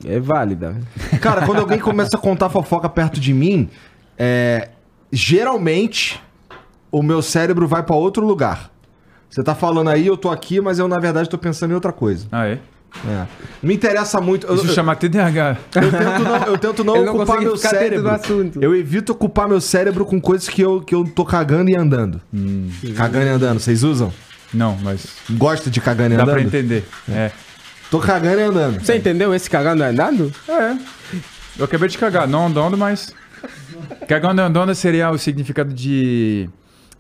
é 0.06 0.20
válida. 0.20 0.76
Cara, 1.22 1.46
quando 1.46 1.60
alguém 1.60 1.80
começa 1.80 2.18
a 2.18 2.20
contar 2.20 2.50
fofoca 2.50 2.90
perto 2.90 3.20
de 3.20 3.34
mim, 3.34 3.70
é, 4.18 4.70
geralmente 5.12 6.22
o 6.92 7.02
meu 7.02 7.22
cérebro 7.22 7.68
vai 7.68 7.82
pra 7.84 7.96
outro 7.96 8.26
lugar. 8.26 8.70
Você 9.30 9.44
tá 9.44 9.54
falando 9.56 9.90
aí, 9.90 10.08
eu 10.08 10.16
tô 10.16 10.30
aqui, 10.30 10.62
mas 10.62 10.80
eu 10.80 10.88
na 10.88 11.00
verdade 11.00 11.30
tô 11.30 11.38
pensando 11.38 11.72
em 11.72 11.74
outra 11.74 11.92
coisa. 11.92 12.28
Ah, 12.32 12.46
é? 12.48 12.60
É. 13.08 13.26
Me 13.62 13.74
interessa 13.76 14.22
muito. 14.22 14.52
Isso 14.54 14.68
eu- 14.68 14.74
chama 14.74 14.96
TDAH. 14.96 15.58
eu 15.76 15.92
tento 15.92 16.24
não, 16.24 16.36
eu 16.46 16.58
tento 16.58 16.84
não 16.84 16.96
não 17.06 17.16
ocupar 17.16 17.42
meu 17.42 17.58
cérebro. 17.58 18.10
Eu 18.62 18.76
evito 18.76 19.12
ocupar 19.12 19.48
meu 19.48 19.60
cérebro 19.62 20.06
com 20.06 20.20
coisas 20.22 20.48
que 20.48 20.62
eu, 20.62 20.82
que 20.82 20.94
eu 20.96 21.04
tô 21.04 21.26
cagando 21.26 21.70
e 21.70 21.76
andando. 21.76 22.22
Hum. 22.34 22.70
Cagando 22.96 23.26
e 23.26 23.30
andando, 23.30 23.60
vocês 23.60 23.84
usam? 23.84 24.14
Não, 24.54 24.78
mas 24.82 25.06
Gosta 25.32 25.70
de 25.70 25.82
cagando 25.82 26.14
e 26.14 26.18
dá 26.18 26.24
pra 26.24 26.34
andando? 26.36 26.48
entender. 26.48 26.86
É. 27.10 27.32
Tô 27.92 28.00
cagando 28.00 28.40
e 28.40 28.44
andando. 28.44 28.80
Você 28.80 28.96
entendeu 28.96 29.34
esse 29.34 29.50
cagando 29.50 29.84
e 29.84 29.86
andando? 29.86 30.32
É. 30.48 30.76
Eu 31.58 31.66
acabei 31.66 31.88
de 31.90 31.98
cagar. 31.98 32.28
Não 32.28 32.48
andando, 32.48 32.78
mas... 32.78 33.14
Cagando 34.08 34.42
e 34.42 34.44
andando 34.44 34.74
seria 34.74 35.10
o 35.12 35.18
significado 35.18 35.74
de... 35.74 36.50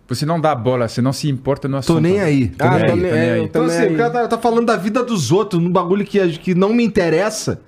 Você 0.07 0.25
não 0.25 0.39
dá 0.39 0.53
bola, 0.53 0.87
você 0.87 1.01
não 1.01 1.11
se 1.11 1.27
importa 1.29 1.67
no 1.67 1.77
assunto. 1.77 1.95
Tô 1.95 2.01
nem 2.01 2.19
aí. 2.21 2.49
Tô 2.49 2.63
Ah, 2.63 2.71
nem 2.77 2.83
aí. 2.83 2.89
tô 2.89 2.95
nem 2.95 3.05
é, 3.11 3.31
aí. 3.33 3.39
eu 3.39 3.43
Então, 3.45 3.65
assim, 3.65 3.77
aí. 3.77 3.93
o 3.93 3.97
cara 3.97 4.09
tá, 4.11 4.27
tá 4.27 4.37
falando 4.37 4.67
da 4.67 4.77
vida 4.77 5.03
dos 5.03 5.31
outros, 5.31 5.61
num 5.61 5.71
bagulho 5.71 6.05
que, 6.05 6.37
que 6.37 6.53
não 6.53 6.73
me 6.73 6.83
interessa. 6.83 7.61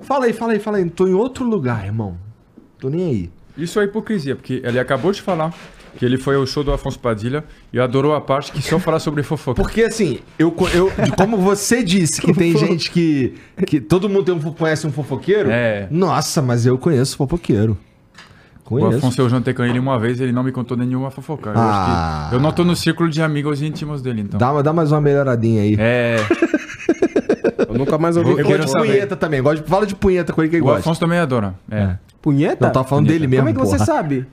Fala 0.00 0.26
aí, 0.26 0.32
fala 0.32 0.52
aí, 0.52 0.58
fala 0.58 0.78
aí. 0.78 0.90
Tô 0.90 1.06
em 1.06 1.14
outro 1.14 1.44
lugar, 1.44 1.84
irmão. 1.84 2.16
Tô 2.78 2.88
nem 2.88 3.08
aí. 3.08 3.30
Isso 3.56 3.80
é 3.80 3.84
hipocrisia, 3.84 4.36
porque 4.36 4.62
ele 4.64 4.78
acabou 4.78 5.12
de 5.12 5.20
falar 5.22 5.52
que 5.96 6.04
ele 6.04 6.16
foi 6.16 6.36
ao 6.36 6.46
show 6.46 6.62
do 6.62 6.72
Afonso 6.72 6.98
Padilha 6.98 7.44
e 7.72 7.80
adorou 7.80 8.14
a 8.14 8.20
parte 8.20 8.52
que 8.52 8.62
só 8.62 8.78
fala 8.78 9.00
sobre 9.00 9.22
fofoca. 9.24 9.60
Porque 9.60 9.82
assim, 9.82 10.20
eu, 10.38 10.54
eu 10.72 10.92
como 11.16 11.36
você 11.36 11.82
disse 11.82 12.20
que 12.20 12.32
tem 12.32 12.54
gente 12.58 12.90
que, 12.90 13.34
que 13.66 13.80
todo 13.80 14.08
mundo 14.08 14.24
tem 14.26 14.34
um, 14.34 14.52
conhece 14.52 14.86
um 14.86 14.92
fofoqueiro. 14.92 15.50
É. 15.50 15.88
Nossa, 15.90 16.40
mas 16.40 16.66
eu 16.66 16.78
conheço 16.78 17.16
fofoqueiro. 17.16 17.76
O 18.76 18.80
Conheço. 18.80 18.98
Afonso, 18.98 19.20
eu 19.22 19.28
jantei 19.30 19.54
com 19.54 19.64
ele 19.64 19.78
uma 19.78 19.98
vez 19.98 20.20
ele 20.20 20.30
não 20.32 20.42
me 20.42 20.52
contou 20.52 20.76
nenhuma 20.76 21.10
fofoca. 21.10 21.50
Eu, 21.50 21.54
Ah. 21.58 22.20
acho 22.20 22.28
que 22.30 22.34
eu 22.36 22.40
não 22.40 22.52
tô 22.52 22.64
no 22.64 22.76
círculo 22.76 23.08
de 23.08 23.22
amigos 23.22 23.62
íntimos 23.62 24.02
dele, 24.02 24.20
então. 24.22 24.38
Dá, 24.38 24.60
dá 24.62 24.72
mais 24.72 24.92
uma 24.92 25.00
melhoradinha 25.00 25.62
aí. 25.62 25.76
É, 25.78 26.16
Eu 27.68 27.74
nunca 27.74 27.98
mais 27.98 28.16
ouvi 28.16 28.30
Eu 28.30 28.38
Eu 28.38 28.44
gosto 28.46 28.60
de 28.64 28.70
saber. 28.70 28.86
punheta 28.86 29.16
também. 29.16 29.42
Gosto 29.42 29.62
de, 29.64 29.68
fala 29.70 29.86
de 29.86 29.94
punheta 29.94 30.32
com 30.32 30.42
ele 30.42 30.50
que 30.50 30.56
ele 30.56 30.62
o 30.62 30.66
gosta. 30.66 30.80
Afonso 30.80 31.00
também 31.00 31.18
adora. 31.18 31.54
É. 31.70 31.96
Punheta? 32.20 32.66
Não, 32.66 32.72
tá 32.72 32.84
falando 32.84 33.06
dele 33.06 33.26
mesmo, 33.26 33.46
Como 33.46 33.50
é 33.50 33.52
que 33.52 33.58
você 33.70 33.76
porra. 33.76 33.86
sabe? 33.86 34.26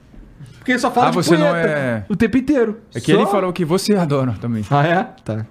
Porque 0.58 0.72
ele 0.72 0.80
só 0.80 0.90
fala 0.92 1.08
Ah, 1.08 1.10
de 1.12 1.16
você 1.18 1.38
não 1.38 1.48
punheta 1.50 1.68
é- 1.70 2.06
o 2.10 2.16
tempo 2.16 2.38
inteiro. 2.38 2.78
É 2.94 3.00
que 3.00 3.12
Só? 3.14 3.20
ele 3.20 3.28
falou 3.28 3.54
que 3.54 3.64
você 3.64 3.96
adora 3.96 4.34
também. 4.42 4.64
Ah, 4.70 4.86
é? 4.86 5.04
Tá. 5.24 5.46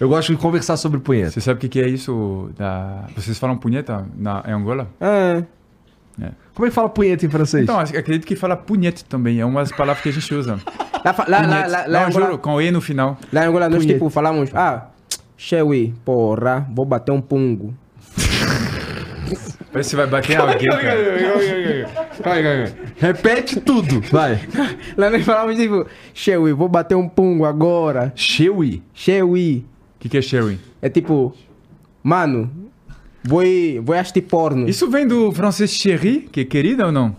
Eu 0.00 0.08
gosto 0.08 0.32
de 0.32 0.38
conversar 0.38 0.76
sobre 0.76 0.98
punheta. 1.00 1.30
Você 1.32 1.40
sabe 1.40 1.58
o 1.58 1.60
que, 1.60 1.68
que 1.68 1.80
é 1.80 1.88
isso? 1.88 2.50
Da... 2.56 3.04
Vocês 3.16 3.38
falam 3.38 3.56
punheta 3.56 4.04
na, 4.16 4.42
em 4.46 4.52
Angola? 4.52 4.88
É. 5.00 5.42
Como 6.54 6.66
é 6.66 6.70
que 6.70 6.74
fala 6.74 6.88
punheta 6.88 7.24
em 7.24 7.28
francês? 7.28 7.62
Então, 7.62 7.78
acredito 7.78 8.26
que 8.26 8.34
fala 8.34 8.56
punhete 8.56 9.04
também. 9.04 9.40
É 9.40 9.44
uma 9.44 9.60
das 9.60 9.70
palavras 9.72 10.02
que 10.02 10.08
a 10.08 10.12
gente 10.12 10.34
usa. 10.34 10.58
Lá, 11.04 11.14
lá, 11.16 11.24
lá, 11.28 11.38
Punhete. 11.46 11.70
lá, 11.70 11.78
lá, 11.86 11.88
não, 11.88 12.06
Angola, 12.08 12.26
juro, 12.26 12.38
com 12.38 12.60
E 12.60 12.70
no 12.72 12.80
final. 12.80 13.16
lá 13.32 13.44
em 13.44 13.48
Angola 13.48 13.68
nós 13.68 13.86
tipo 13.86 14.10
falamos, 14.10 14.50
ah, 14.52 14.88
Chewi, 15.36 15.94
porra, 16.04 16.66
vou 16.74 16.84
bater 16.84 17.12
um 17.12 17.20
pungo. 17.20 17.72
Parece 19.72 19.72
que 19.72 19.84
você 19.84 19.96
vai 19.96 20.06
bater 20.08 20.36
alguém, 20.38 20.68
cara. 20.68 20.96
Repete 22.98 23.60
tudo. 23.60 24.00
Vai. 24.10 24.40
Lá 24.96 25.08
nós 25.10 25.24
falamos 25.24 25.56
tipo, 25.56 25.86
Chewi, 26.12 26.52
vou 26.52 26.68
bater 26.68 26.96
um 26.96 27.08
pungo 27.08 27.44
agora. 27.44 28.12
Chewy. 28.16 28.82
Chewi. 28.92 29.64
O 29.96 30.00
que, 30.00 30.08
que 30.08 30.18
é 30.18 30.22
Sherry? 30.22 30.58
É 30.80 30.88
tipo, 30.88 31.34
mano, 32.02 32.50
vou, 33.28 33.42
vou 33.84 33.94
assistir 33.96 34.22
porno. 34.22 34.68
Isso 34.68 34.90
vem 34.90 35.06
do 35.06 35.30
francês 35.32 35.70
chéri, 35.72 36.28
que 36.32 36.40
é 36.40 36.44
querida 36.44 36.86
ou 36.86 36.92
não? 36.92 37.14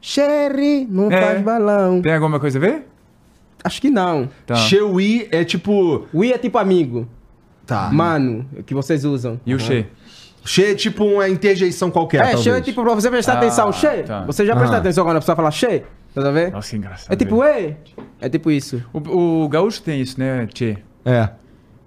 Sherry, 0.00 0.86
não 0.90 1.10
É. 1.12 1.20
faz 1.20 1.42
balão. 1.42 2.00
Tem 2.00 2.14
alguma 2.14 2.40
coisa 2.40 2.58
a 2.58 2.60
ver? 2.60 2.86
Acho 3.62 3.80
que 3.82 3.90
não. 3.90 4.28
Tá. 4.46 4.54
Chewy 4.54 5.28
é 5.30 5.44
tipo. 5.44 6.06
We 6.14 6.30
é 6.32 6.38
tipo 6.38 6.56
amigo. 6.56 7.06
Tá. 7.66 7.90
Mano, 7.92 8.46
que 8.64 8.74
vocês 8.74 9.04
usam. 9.04 9.38
E 9.44 9.54
o 9.54 9.58
che? 9.60 9.86
Che 10.42 10.64
é 10.70 10.74
tipo 10.74 11.04
uma 11.04 11.28
interjeição 11.28 11.90
qualquer. 11.90 12.20
É, 12.22 12.22
talvez. 12.32 12.42
che 12.42 12.50
é 12.50 12.60
tipo 12.62 12.82
pra 12.82 12.94
você 12.94 13.10
prestar 13.10 13.34
Ah, 13.34 13.36
atenção. 13.36 13.70
Che. 13.72 14.02
tá. 14.04 14.24
Você 14.24 14.46
já 14.46 14.56
presta 14.56 14.76
Ah. 14.76 14.78
atenção 14.78 15.04
quando 15.04 15.18
a 15.18 15.20
pessoa 15.20 15.36
fala 15.36 15.50
che? 15.50 15.82
Tá 16.14 16.26
a 16.26 16.30
ver? 16.32 16.50
Nossa, 16.50 16.70
que 16.70 16.76
engraçado. 16.78 17.12
É 17.12 17.16
tipo, 17.16 17.44
ei. 17.44 17.76
É 18.20 18.28
tipo 18.30 18.50
isso. 18.50 18.82
O, 18.94 19.44
o 19.44 19.48
gaúcho 19.50 19.82
tem 19.82 20.00
isso, 20.00 20.18
né? 20.18 20.48
Che. 20.54 20.78
É. 21.04 21.28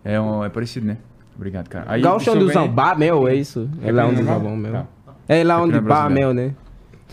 É, 0.05 0.21
um, 0.21 0.45
é 0.45 0.49
parecido, 0.49 0.85
né? 0.85 0.97
Obrigado, 1.35 1.67
cara. 1.69 1.85
Aí, 1.87 2.01
é 2.01 2.43
usam 2.45 2.63
vem- 2.63 2.71
bar 2.73 2.97
meu, 2.97 3.27
é 3.27 3.35
isso. 3.35 3.69
É 3.83 3.91
lá 3.91 4.05
onde 4.05 4.21
bar 4.21 4.39
meu. 4.39 4.71
Tá. 4.71 4.85
É 5.27 5.43
lá 5.43 5.55
É 5.55 5.57
onde 5.57 5.71
creme 5.71 5.87
bar 5.87 5.95
brasileiro. 6.07 6.33
meu, 6.33 6.45
né? 6.47 6.53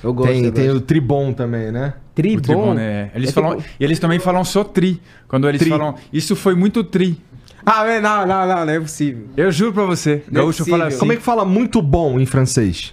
Eu 0.03 0.13
gosto. 0.15 0.31
Tem, 0.33 0.45
eu 0.45 0.53
tem 0.53 0.65
gosto. 0.67 0.77
o 0.79 0.81
tribom 0.81 1.33
também, 1.33 1.71
né? 1.73 1.95
O 2.11 2.15
Tribom. 2.15 2.41
tribom, 2.43 2.75
né? 2.75 3.11
Eles, 3.15 3.31
É 3.31 3.33
falam, 3.33 3.57
tipo- 3.57 3.69
e 3.81 3.85
eles 3.85 3.99
também 3.99 4.19
falam 4.19 4.45
só 4.45 4.63
tri. 4.65 5.01
Quando 5.29 5.49
eles 5.49 5.61
Tri. 5.61 5.71
falam, 5.71 5.95
isso 6.13 6.35
foi 6.37 6.55
muito 6.55 6.85
tri. 6.85 7.19
Ah, 7.65 7.87
é, 7.87 8.01
não, 8.01 8.27
não, 8.27 8.47
não, 8.47 8.67
não 8.67 8.73
é 8.73 8.81
possível. 8.81 9.27
Eu 9.37 9.51
juro 9.53 9.73
pra 9.73 9.85
você, 9.85 10.23
Não 10.31 10.41
é 10.41 10.43
gaúcho 10.45 10.59
possível. 10.59 10.79
fala 10.79 10.89
assim. 10.89 10.99
Como 10.99 11.13
é 11.13 11.17
que 11.17 11.23
fala 11.23 11.45
muito 11.45 11.81
bom 11.83 12.19
em 12.19 12.25
francês? 12.27 12.93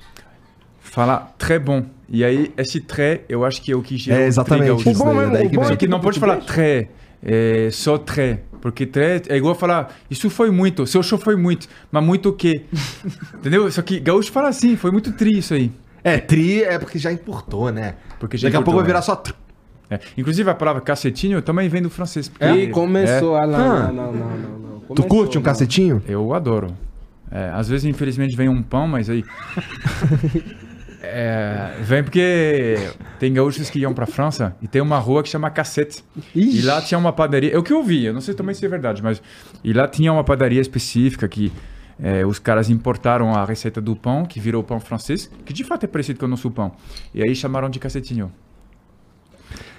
Fala 0.80 1.32
très 1.38 1.62
bon. 1.62 1.84
E 2.10 2.24
aí, 2.24 2.52
esse 2.58 2.80
très, 2.80 3.20
eu 3.28 3.44
acho 3.46 3.62
que 3.62 3.72
é 3.72 3.76
o 3.76 3.82
que 3.82 3.98
gerou 3.98 4.20
É, 4.22 4.24
o 4.26 4.28
exatamente. 4.28 4.62
tri 4.62 4.70
gaúcho. 4.70 4.90
Isso 4.92 5.02
O 5.02 5.06
bom 5.06 5.30
daí 5.32 5.48
o 5.48 5.50
que 5.50 5.56
bom. 5.58 5.64
Só 5.66 5.76
que 5.76 5.88
não 5.88 6.00
pode 6.00 6.20
falar 6.20 6.38
très, 6.38 6.88
é, 7.24 7.70
só 7.72 7.98
très. 7.98 8.40
Porque 8.62 8.90
é 9.30 9.38
igual 9.38 9.54
falar, 9.56 9.96
isso 10.10 10.30
foi 10.30 10.50
muito, 10.52 10.86
seu 10.88 11.02
show 11.04 11.18
foi 11.18 11.36
muito, 11.36 11.68
mas 11.92 12.04
muito 12.04 12.30
o 12.30 12.34
quê? 12.34 12.66
Entendeu? 13.36 13.72
Só 13.72 13.82
que 13.82 14.00
gaúcho 14.00 14.32
fala 14.32 14.50
assim, 14.50 14.76
foi 14.76 14.92
muito 14.92 15.12
tri 15.14 15.38
isso 15.38 15.54
aí. 15.54 15.72
É, 16.04 16.18
tri 16.20 16.64
é 16.64 16.78
porque 16.80 16.98
já 17.00 17.12
importou, 17.12 17.72
né? 17.72 17.96
Porque 18.20 18.38
já 18.38 18.48
Daqui 18.48 18.58
a 18.58 18.62
pouco 18.62 18.78
vai 18.80 18.86
virar 18.86 19.00
né? 19.00 19.04
só. 19.04 19.16
tr- 19.16 19.34
É. 19.90 20.00
Inclusive 20.18 20.50
a 20.50 20.54
palavra 20.56 20.82
cacetinho 20.82 21.42
também 21.42 21.70
vem 21.70 21.82
do 21.82 21.90
francês. 21.90 22.28
porque- 22.30 22.46
E 22.46 22.68
começou. 22.70 23.36
Ah, 23.36 23.48
não, 23.48 23.58
Ah. 23.60 23.80
não, 23.92 23.94
não, 23.94 24.14
não, 24.14 24.14
não, 24.14 24.60
não. 24.60 24.80
Tu 24.80 24.88
Começou, 24.88 25.08
curte 25.08 25.38
um 25.38 25.42
não. 25.42 25.46
cacetinho? 25.46 26.02
É, 26.08 26.14
eu 26.14 26.34
adoro. 26.34 26.76
É, 27.30 27.50
às 27.54 27.68
vezes, 27.68 27.84
infelizmente, 27.86 28.36
vem 28.38 28.48
um 28.48 28.62
pão, 28.64 28.88
mas 28.88 29.10
aí. 29.10 29.24
É, 31.10 31.76
vem 31.82 32.04
porque 32.04 32.76
tem 33.20 33.34
gaúchos 33.34 33.70
que 33.70 33.80
iam 33.80 33.94
pra 33.94 34.06
França 34.06 34.56
e 34.62 34.68
tem 34.68 34.82
uma 34.82 34.98
rua 34.98 35.24
que 35.24 35.30
chama 35.30 35.50
Cacete. 35.50 36.04
E 36.36 36.62
lá 36.62 36.82
tinha 36.82 36.98
uma 36.98 37.14
padaria. 37.14 37.54
É 37.54 37.58
o 37.58 37.64
que 37.64 37.74
eu 37.74 37.84
vi, 37.84 38.06
eu 38.06 38.14
não 38.14 38.22
sei 38.22 38.34
também 38.34 38.54
se 38.54 38.66
é 38.66 38.70
verdade, 38.70 39.02
mas. 39.02 39.22
E 39.64 39.74
lá 39.74 39.88
tinha 39.88 40.12
uma 40.12 40.24
padaria 40.24 40.62
específica 40.62 41.28
que 41.28 41.52
é, 42.00 42.26
os 42.26 42.40
caras 42.40 42.70
importaram 42.70 43.34
a 43.34 43.44
receita 43.46 43.82
do 43.82 43.96
pão, 43.96 44.26
que 44.26 44.40
virou 44.40 44.64
pão 44.64 44.80
francês, 44.80 45.30
que 45.46 45.54
de 45.54 45.64
fato 45.64 45.84
é 45.84 45.88
parecido 45.88 46.20
com 46.20 46.26
o 46.26 46.30
nosso 46.30 46.50
pão. 46.52 46.72
E 47.14 47.22
aí 47.22 47.36
chamaram 47.36 47.70
de 47.70 47.80
cacetinho. 47.80 48.32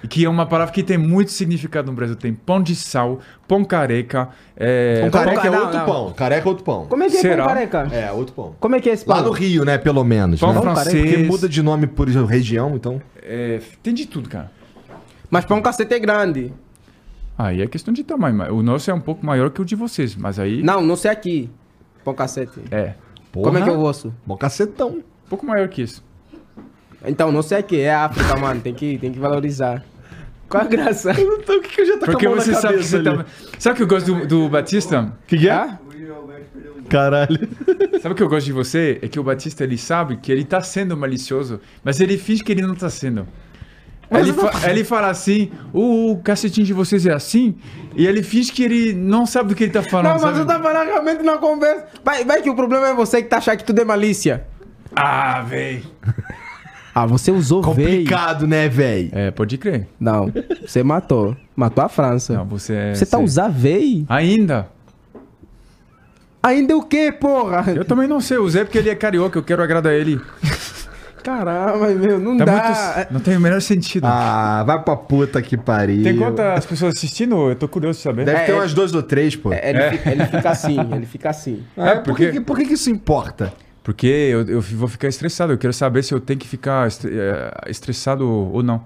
Que 0.09 0.23
é 0.25 0.29
uma 0.29 0.45
palavra 0.45 0.73
que 0.73 0.81
tem 0.81 0.97
muito 0.97 1.31
significado 1.31 1.87
no 1.91 1.93
Brasil. 1.95 2.15
Tem 2.15 2.33
pão 2.33 2.61
de 2.63 2.75
sal, 2.75 3.19
pão 3.47 3.63
careca. 3.65 4.29
É, 4.55 5.03
Um 5.05 5.11
careca 5.11 5.47
é 5.47 5.49
não, 5.51 5.61
outro 5.61 5.77
não. 5.77 5.85
pão. 5.85 6.13
Careca 6.13 6.47
é 6.47 6.49
outro 6.49 6.63
pão. 6.63 6.85
Como 6.87 7.03
é 7.03 7.09
que 7.09 7.17
é 7.17 7.21
Será? 7.21 7.45
pão 7.45 7.53
careca? 7.53 7.87
É, 7.91 8.11
outro 8.11 8.33
pão. 8.33 8.55
Como 8.59 8.75
é 8.75 8.79
que 8.79 8.89
é 8.89 8.93
esse 8.93 9.07
Lá 9.07 9.15
pão? 9.17 9.25
no 9.25 9.31
Rio, 9.31 9.65
né? 9.65 9.77
Pelo 9.77 10.03
menos. 10.03 10.39
Pão 10.39 10.53
né? 10.53 10.61
francês. 10.61 11.11
Porque 11.11 11.23
muda 11.23 11.49
de 11.49 11.61
nome 11.61 11.85
por 11.87 12.07
região, 12.07 12.75
então. 12.75 13.01
é, 13.21 13.59
tem 13.83 13.93
de 13.93 14.05
tudo, 14.05 14.29
cara. 14.29 14.51
Mas 15.29 15.45
pão 15.45 15.61
cacete 15.61 15.93
é 15.93 15.99
grande. 15.99 16.53
Aí 17.37 17.61
é 17.61 17.67
questão 17.67 17.93
de 17.93 18.03
tamanho. 18.03 18.35
mas 18.35 18.49
O 18.51 18.61
nosso 18.63 18.89
é 18.89 18.93
um 18.93 18.99
pouco 18.99 19.25
maior 19.25 19.49
que 19.49 19.61
o 19.61 19.65
de 19.65 19.75
vocês, 19.75 20.15
mas 20.15 20.39
aí. 20.39 20.63
Não, 20.63 20.81
não 20.81 20.95
sei 20.95 21.11
aqui. 21.11 21.49
Pão 22.03 22.13
cacete. 22.13 22.59
É. 22.71 22.95
Como 23.31 23.57
é 23.57 23.61
que 23.61 23.69
é 23.69 23.71
o 23.71 23.79
osso? 23.81 24.13
Bom 24.25 24.35
cacetão. 24.35 24.89
Um 24.89 25.29
pouco 25.29 25.45
maior 25.45 25.67
que 25.67 25.81
isso. 25.81 26.03
Então, 27.05 27.31
não 27.31 27.41
sei 27.41 27.59
aqui. 27.59 27.79
É 27.79 27.93
África, 27.93 28.35
mano. 28.35 28.59
Tem 28.61 28.73
que, 28.73 28.97
tem 28.97 29.11
que 29.11 29.19
valorizar. 29.19 29.83
Qual 30.49 30.63
a 30.63 30.65
graça? 30.67 31.11
Então 31.11 31.57
o 31.57 31.61
que, 31.61 31.69
que 31.69 31.81
eu 31.81 31.85
já 31.85 31.97
tá 31.99 32.05
Porque 32.07 32.25
com 32.25 32.33
a 32.33 32.35
mão 32.35 32.43
você 32.43 32.55
sabe 32.55 32.79
que 32.79 32.83
você 32.83 33.03
tá. 33.03 33.25
Sabe 33.59 33.77
que 33.77 33.83
eu 33.83 33.87
gosto 33.87 34.13
do, 34.15 34.27
do 34.27 34.49
Batista? 34.49 35.13
que, 35.27 35.37
que 35.37 35.47
é? 35.47 35.51
Ah? 35.51 35.77
Caralho. 36.89 37.47
Sabe 38.01 38.13
o 38.13 38.15
que 38.15 38.23
eu 38.23 38.27
gosto 38.29 38.47
de 38.47 38.51
você? 38.53 38.97
É 39.01 39.07
que 39.07 39.19
o 39.19 39.23
Batista 39.23 39.63
ele 39.63 39.77
sabe 39.77 40.17
que 40.17 40.31
ele 40.31 40.43
tá 40.43 40.59
sendo 40.61 40.97
malicioso, 40.97 41.61
mas 41.83 42.01
ele 42.01 42.17
finge 42.17 42.43
que 42.43 42.51
ele 42.51 42.63
não 42.63 42.73
tá 42.73 42.89
sendo. 42.89 43.27
Ele, 44.09 44.33
fa- 44.33 44.67
ele 44.67 44.83
fala 44.83 45.09
assim, 45.09 45.51
o 45.71 46.19
cacetinho 46.23 46.65
de 46.65 46.73
vocês 46.73 47.05
é 47.05 47.13
assim, 47.13 47.55
e 47.95 48.07
ele 48.07 48.23
finge 48.23 48.51
que 48.51 48.63
ele 48.63 48.91
não 48.93 49.27
sabe 49.27 49.49
do 49.49 49.55
que 49.55 49.65
ele 49.65 49.71
tá 49.71 49.83
falando. 49.83 50.05
Não, 50.05 50.13
mas 50.13 50.21
sabe? 50.35 50.39
eu 50.39 50.45
tava 50.47 50.63
falando 50.63 50.87
realmente 50.87 51.21
na 51.21 51.37
conversa. 51.37 51.85
Vai, 52.03 52.25
vai 52.25 52.41
que 52.41 52.49
o 52.49 52.55
problema 52.55 52.87
é 52.87 52.93
você 52.95 53.21
que 53.21 53.29
tá 53.29 53.37
achando 53.37 53.57
que 53.57 53.63
tudo 53.65 53.79
é 53.81 53.85
malícia. 53.85 54.47
Ah, 54.95 55.41
véi. 55.47 55.83
Ah, 57.01 57.05
você 57.05 57.31
usou. 57.31 57.61
Complicado, 57.61 58.45
né, 58.47 58.67
véi? 58.67 59.09
É, 59.13 59.31
pode 59.31 59.57
crer. 59.57 59.87
Não, 59.99 60.31
você 60.65 60.83
matou. 60.83 61.35
Matou 61.55 61.83
a 61.83 61.89
França. 61.89 62.33
Não, 62.33 62.45
você 62.45 62.73
é. 62.73 62.95
você 62.95 63.05
tá 63.05 63.17
você- 63.17 63.23
usando 63.23 63.53
véi? 63.53 64.05
Ainda. 64.09 64.67
Ainda 66.41 66.75
o 66.77 66.83
quê, 66.83 67.11
porra? 67.11 67.65
Eu 67.75 67.83
também 67.85 68.07
não 68.07 68.21
sei, 68.21 68.37
Zé 68.49 68.63
porque 68.63 68.77
ele 68.77 68.89
é 68.89 68.95
carioca, 68.95 69.37
eu 69.37 69.43
quero 69.43 69.61
agradar 69.61 69.93
ele. 69.93 70.19
Caramba, 71.21 71.87
meu, 71.89 72.17
não 72.17 72.37
Tá 72.37 72.45
dá. 72.45 72.93
muito- 72.95 73.13
Não 73.13 73.19
tem 73.19 73.35
o 73.35 73.41
menor 73.41 73.61
sentido. 73.61 74.05
Ah, 74.07 74.63
vai 74.65 74.81
pra 74.81 74.95
puta 74.95 75.41
que 75.41 75.57
pariu. 75.57 76.01
Tem 76.01 76.15
quantas 76.17 76.65
pessoas 76.65 76.95
assistindo? 76.95 77.49
Eu 77.49 77.55
tô 77.57 77.67
curioso 77.67 77.97
de 77.97 78.03
saber. 78.03 78.23
Deve 78.23 78.37
É, 78.39 78.45
ter 78.45 78.51
é- 78.53 78.55
umas 78.55 78.73
duas 78.73 78.93
ou 78.95 79.03
três, 79.03 79.35
pô. 79.35 79.51
É, 79.51 79.69
Ele, 79.69 79.97
fica, 79.97 80.11
ele 80.11 80.25
fica 80.25 80.49
assim, 80.49 80.77
ele 80.93 81.05
fica 81.05 81.29
assim. 81.29 81.63
É, 81.75 81.95
por, 81.95 82.03
porque- 82.05 82.25
que, 82.27 82.31
que- 82.31 82.41
por 82.41 82.57
que, 82.57 82.65
que 82.65 82.73
isso 82.73 82.89
importa? 82.89 83.51
Porque 83.89 84.05
eu, 84.05 84.47
eu 84.47 84.61
vou 84.61 84.87
ficar 84.87 85.07
estressado. 85.07 85.51
Eu 85.51 85.57
quero 85.57 85.73
saber 85.73 86.03
se 86.03 86.13
eu 86.13 86.19
tenho 86.19 86.37
que 86.39 86.47
ficar 86.47 86.87
eh, 86.87 87.51
estressado 87.71 88.23
ou 88.29 88.61
não. 88.61 88.83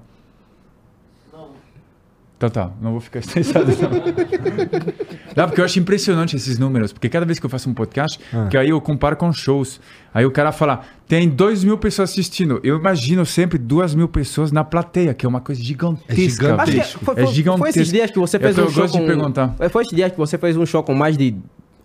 Então 2.38 2.50
tá, 2.50 2.72
não 2.82 2.92
vou 2.92 3.02
ficar 3.02 3.20
estressado. 3.26 3.66
Não. 3.68 3.90
não, 5.36 5.46
porque 5.48 5.60
eu 5.60 5.66
acho 5.66 5.78
impressionante 5.78 6.38
esses 6.38 6.58
números. 6.58 6.94
Porque 6.94 7.10
cada 7.10 7.26
vez 7.26 7.38
que 7.38 7.46
eu 7.46 7.50
faço 7.50 7.70
um 7.70 7.74
podcast, 7.74 8.18
que 8.50 8.58
aí 8.58 8.70
eu 8.70 8.80
comparo 8.80 9.18
com 9.18 9.32
shows. 9.34 9.82
Aí 10.14 10.26
o 10.26 10.32
cara 10.32 10.54
fala, 10.54 10.84
tem 11.06 11.28
2 11.28 11.66
mil 11.66 11.78
pessoas 11.78 12.10
assistindo. 12.12 12.62
Eu 12.64 12.78
imagino 12.80 13.26
sempre 13.26 13.58
2 13.58 13.96
mil 13.96 14.08
pessoas 14.08 14.54
na 14.54 14.64
plateia, 14.64 15.14
que 15.14 15.26
é 15.26 15.30
uma 15.30 15.42
coisa 15.42 15.62
gigantesca. 15.62 16.16
gigantesco. 16.16 16.62
Acho 16.62 16.72
que 16.72 16.78
velho. 16.78 17.06
foi, 17.06 17.14
É 17.14 17.16
foi, 17.18 17.26
foi 17.26 17.34
gigantesco. 17.34 17.68
esses 17.68 17.92
dias 17.92 18.10
que 18.12 18.20
você 18.20 18.38
Eu 18.38 18.42
fez 18.42 18.56
tô- 18.56 18.62
um 18.62 18.66
eu 18.66 18.72
show 18.72 18.82
gosto 18.84 18.94
de 18.94 19.00
com... 19.02 19.06
perguntar. 19.08 19.56
Foi 19.70 19.84
esses 19.84 19.96
dias 19.96 20.12
que 20.14 20.18
você 20.18 20.38
fez 20.38 20.56
um 20.56 20.66
show 20.66 20.82
com 20.82 20.94
mais 20.96 21.18
de... 21.18 21.36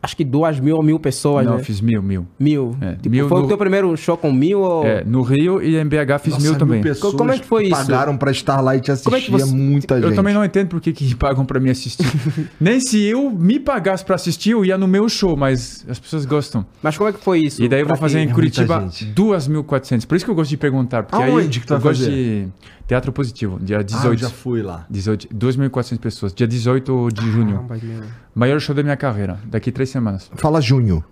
Acho 0.00 0.16
que 0.16 0.22
duas 0.24 0.60
mil 0.60 0.76
ou 0.76 0.82
mil 0.82 0.98
pessoas, 1.00 1.44
Não, 1.44 1.54
né? 1.54 1.60
eu 1.60 1.64
fiz 1.64 1.80
mil, 1.80 2.00
mil. 2.00 2.24
Mil. 2.38 2.76
É, 2.80 2.92
Tipo, 2.94 3.10
mil 3.10 3.28
foi 3.28 3.38
no- 3.40 3.44
o 3.46 3.48
teu 3.48 3.58
primeiro 3.58 3.96
show 3.96 4.16
com 4.16 4.30
mil 4.32 4.60
ou... 4.60 4.86
É, 4.86 5.02
no 5.04 5.22
Rio 5.22 5.60
e 5.60 5.76
em 5.76 5.84
BH 5.84 6.18
fiz 6.22 6.34
mil 6.38 6.46
Nossa, 6.52 6.58
também. 6.58 6.80
pessoas 6.80 7.14
Como 7.14 7.32
é 7.32 7.38
que 7.38 7.44
foi 7.44 7.64
isso? 7.64 7.72
Pagaram 7.74 8.16
pra 8.16 8.30
Starlight 8.30 8.90
assistir 8.92 9.04
Como 9.10 9.16
é 9.16 9.20
que 9.20 9.30
você- 9.30 9.52
muita 9.52 9.96
gente. 9.96 10.04
Eu 10.08 10.14
também 10.14 10.32
não 10.32 10.44
entendo 10.44 10.68
por 10.68 10.80
que, 10.80 10.92
que 10.92 11.14
pagam 11.18 11.44
pra 11.44 11.58
me 11.58 11.68
assistir. 11.70 12.06
Nem 12.60 12.78
se 12.80 13.02
eu 13.02 13.28
me 13.30 13.58
pagasse 13.58 14.04
pra 14.04 14.14
assistir, 14.14 14.50
eu 14.50 14.64
ia 14.64 14.78
no 14.78 14.86
meu 14.86 15.08
show, 15.08 15.36
mas 15.36 15.84
as 15.88 15.98
pessoas 15.98 16.24
gostam. 16.24 16.64
Mas 16.80 16.96
como 16.96 17.10
é 17.10 17.12
que 17.12 17.18
foi 17.18 17.40
isso? 17.40 17.60
E 17.60 17.68
daí 17.68 17.80
eu 17.80 17.86
vou 17.86 17.96
fazer 17.96 18.18
em 18.18 18.22
muita 18.22 18.34
Curitiba 18.34 18.80
gente. 18.82 19.06
2.400. 19.14 20.06
Por 20.06 20.14
isso 20.14 20.24
que 20.24 20.30
eu 20.30 20.34
gosto 20.34 20.50
de 20.50 20.56
perguntar. 20.56 21.02
Porque 21.02 21.22
Aonde 21.24 21.40
aí 21.40 21.48
que 21.48 21.66
tu 21.66 21.74
eu 21.74 21.78
vai 21.80 21.92
gosto 21.92 22.04
fazer? 22.04 22.12
de 22.44 22.48
teatro 22.88 23.12
positivo, 23.12 23.58
dia 23.60 23.76
Ah, 23.76 23.80
eu 23.80 23.84
18. 23.84 24.20
já 24.20 24.30
fui 24.30 24.62
lá. 24.62 24.86
18 24.90 25.28
2.400 25.28 25.98
pessoas, 26.00 26.34
dia 26.34 26.48
18 26.48 27.10
de 27.12 27.30
junho. 27.30 27.54
Caramba, 27.68 27.78
meu. 27.82 28.02
Maior 28.34 28.58
show 28.60 28.74
da 28.74 28.82
minha 28.82 28.96
carreira, 28.96 29.38
daqui 29.44 29.70
três 29.70 29.90
semanas. 29.90 30.30
Fala 30.34 30.60
junho. 30.60 31.04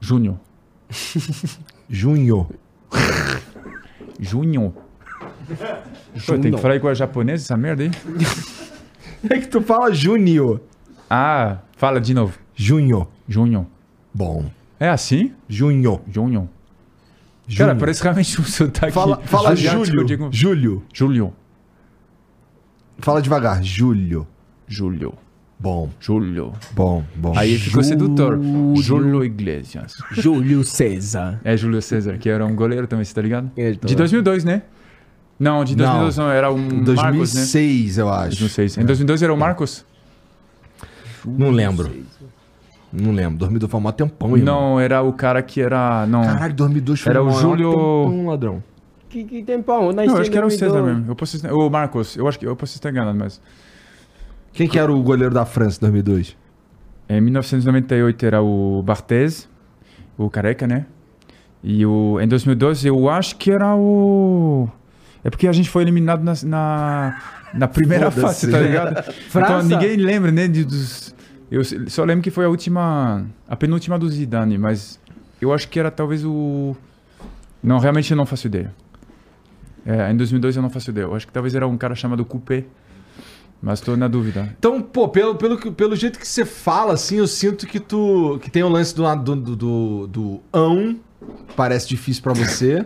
Junho. 0.00 0.38
Junho. 1.90 2.48
Junho. 4.20 4.74
Pô, 6.26 6.38
tem 6.38 6.52
que 6.52 6.58
falar 6.60 6.76
igual 6.76 6.94
japonês 6.94 7.42
essa 7.42 7.56
merda 7.56 7.82
aí? 7.82 7.90
É 9.30 9.38
que 9.38 9.46
tu 9.48 9.60
fala 9.60 9.92
Júnior. 9.92 10.60
Ah, 11.10 11.58
fala 11.76 12.00
de 12.00 12.14
novo. 12.14 12.38
Júnior. 12.54 13.08
Junho. 13.28 13.66
Bom. 14.14 14.50
É 14.78 14.88
assim? 14.88 15.32
Júnior. 15.48 16.00
Junho. 16.10 16.48
Cara, 17.56 17.74
parece 17.74 18.02
realmente 18.02 18.40
um 18.40 18.44
sotaque. 18.44 18.92
Fala, 18.92 19.20
fala 19.24 19.54
Júlio. 19.56 20.04
digo- 20.04 20.28
Júlio. 20.32 20.82
Júlio. 20.92 21.32
Fala 22.98 23.20
devagar. 23.20 23.62
Júlio. 23.62 24.26
Júlio. 24.68 25.14
Bom, 25.58 25.90
Júlio. 26.00 26.52
bom, 26.72 27.04
bom. 27.14 27.34
Aí 27.36 27.56
ficou 27.56 27.84
sedutor. 27.84 28.38
Júlio 28.76 29.24
Iglesias. 29.24 29.94
Júlio 30.10 30.64
César. 30.64 31.40
É 31.44 31.56
Júlio 31.56 31.80
César, 31.80 32.18
que 32.18 32.28
era 32.28 32.44
um 32.44 32.54
goleiro 32.56 32.86
também, 32.88 33.04
você 33.04 33.14
tá 33.14 33.22
ligado? 33.22 33.50
Tô- 33.80 33.86
De 33.86 33.94
2002, 33.94 34.44
né? 34.44 34.62
Não, 35.38 35.64
de 35.64 35.74
2002 35.76 36.16
não, 36.16 36.30
era 36.30 36.52
um 36.52 36.58
Marcos, 36.58 37.34
né? 37.34 37.40
2006, 37.40 37.98
eu 37.98 38.08
acho. 38.08 38.38
2006. 38.40 38.78
Em 38.78 38.84
2002 38.84 39.22
era 39.22 39.32
o 39.32 39.36
Marcos? 39.36 39.84
Não 41.24 41.50
lembro. 41.50 41.90
Não 42.92 43.12
lembro. 43.12 43.38
2002 43.38 43.70
foi 43.70 43.80
um 43.80 43.92
tempão, 43.92 44.36
irmão. 44.36 44.54
Não, 44.70 44.80
era 44.80 45.02
o 45.02 45.12
cara 45.12 45.42
que 45.42 45.60
era... 45.60 46.06
Não, 46.06 46.22
Caralho, 46.22 46.54
2002 46.54 47.00
foi 47.00 47.10
Era 47.10 47.22
o 47.22 47.30
Júlio- 47.30 47.70
tempão, 47.70 48.26
ladrão. 48.26 48.62
Que, 49.08 49.24
que 49.24 49.42
tempão? 49.42 49.92
Não 49.92 50.02
eu 50.04 50.16
acho 50.16 50.30
que 50.30 50.36
era 50.36 50.46
o 50.46 50.48
2002. 50.48 50.58
César 50.58 50.82
mesmo. 50.82 51.10
Eu 51.10 51.16
posso 51.16 51.36
estar... 51.36 51.52
O 51.52 51.70
Marcos, 51.70 52.16
eu 52.16 52.28
acho 52.28 52.38
que 52.38 52.46
eu 52.46 52.54
posso 52.56 52.74
estar 52.74 52.90
enganado, 52.90 53.18
mas... 53.18 53.40
Quem 54.52 54.68
que 54.68 54.78
era 54.78 54.92
o 54.92 55.02
goleiro 55.02 55.32
da 55.32 55.46
França 55.46 55.78
em 55.78 55.90
2002? 55.90 56.36
Em 57.08 57.20
1998 57.20 58.26
era 58.26 58.42
o 58.42 58.82
Barthez, 58.82 59.48
o 60.16 60.28
careca, 60.28 60.66
né? 60.66 60.86
E 61.64 61.84
o, 61.86 62.20
em 62.20 62.28
2012 62.28 62.86
eu 62.88 63.08
acho 63.08 63.36
que 63.36 63.50
era 63.50 63.74
o... 63.74 64.68
É 65.24 65.30
porque 65.30 65.46
a 65.46 65.52
gente 65.52 65.70
foi 65.70 65.82
eliminado 65.82 66.22
na, 66.22 66.32
na, 66.44 67.22
na 67.54 67.68
primeira 67.68 68.10
fase, 68.10 68.50
tá 68.50 68.58
ligado? 68.58 68.90
então 69.30 69.30
França? 69.30 69.62
ninguém 69.62 69.96
lembra, 69.96 70.32
né? 70.32 70.48
de- 70.48 70.64
dos, 70.64 71.14
eu 71.56 71.62
só 71.88 72.04
lembro 72.04 72.22
que 72.22 72.30
foi 72.30 72.44
a 72.44 72.48
última... 72.48 73.24
A 73.48 73.54
penúltima 73.56 73.98
do 73.98 74.08
Zidane, 74.08 74.56
mas 74.58 74.98
eu 75.40 75.52
acho 75.52 75.68
que 75.68 75.78
era 75.78 75.90
talvez 75.90 76.24
o... 76.24 76.76
Não, 77.62 77.78
realmente 77.78 78.10
eu 78.10 78.16
não 78.16 78.26
faço 78.26 78.46
ideia. 78.46 78.72
É, 79.84 80.10
em 80.10 80.16
2002 80.16 80.56
eu 80.56 80.62
não 80.62 80.70
faço 80.70 80.90
ideia. 80.90 81.04
Eu 81.04 81.14
acho 81.14 81.26
que 81.26 81.32
talvez 81.32 81.54
era 81.54 81.66
um 81.66 81.76
cara 81.76 81.94
chamado 81.94 82.24
Coupé, 82.24 82.64
mas 83.60 83.78
estou 83.80 83.96
na 83.96 84.08
dúvida. 84.08 84.54
Então, 84.58 84.80
pô, 84.80 85.08
pelo, 85.08 85.34
pelo, 85.36 85.72
pelo 85.72 85.96
jeito 85.96 86.18
que 86.18 86.26
você 86.26 86.44
fala, 86.44 86.94
assim, 86.94 87.16
eu 87.18 87.26
sinto 87.26 87.66
que 87.66 87.78
tu. 87.80 88.38
que 88.42 88.50
tem 88.50 88.62
o 88.62 88.68
lance 88.68 88.94
do 88.94 89.02
do, 89.16 89.36
do, 89.36 89.56
do, 89.56 90.06
do 90.06 90.40
ão, 90.52 90.96
parece 91.56 91.88
difícil 91.88 92.22
pra 92.22 92.32
você. 92.32 92.84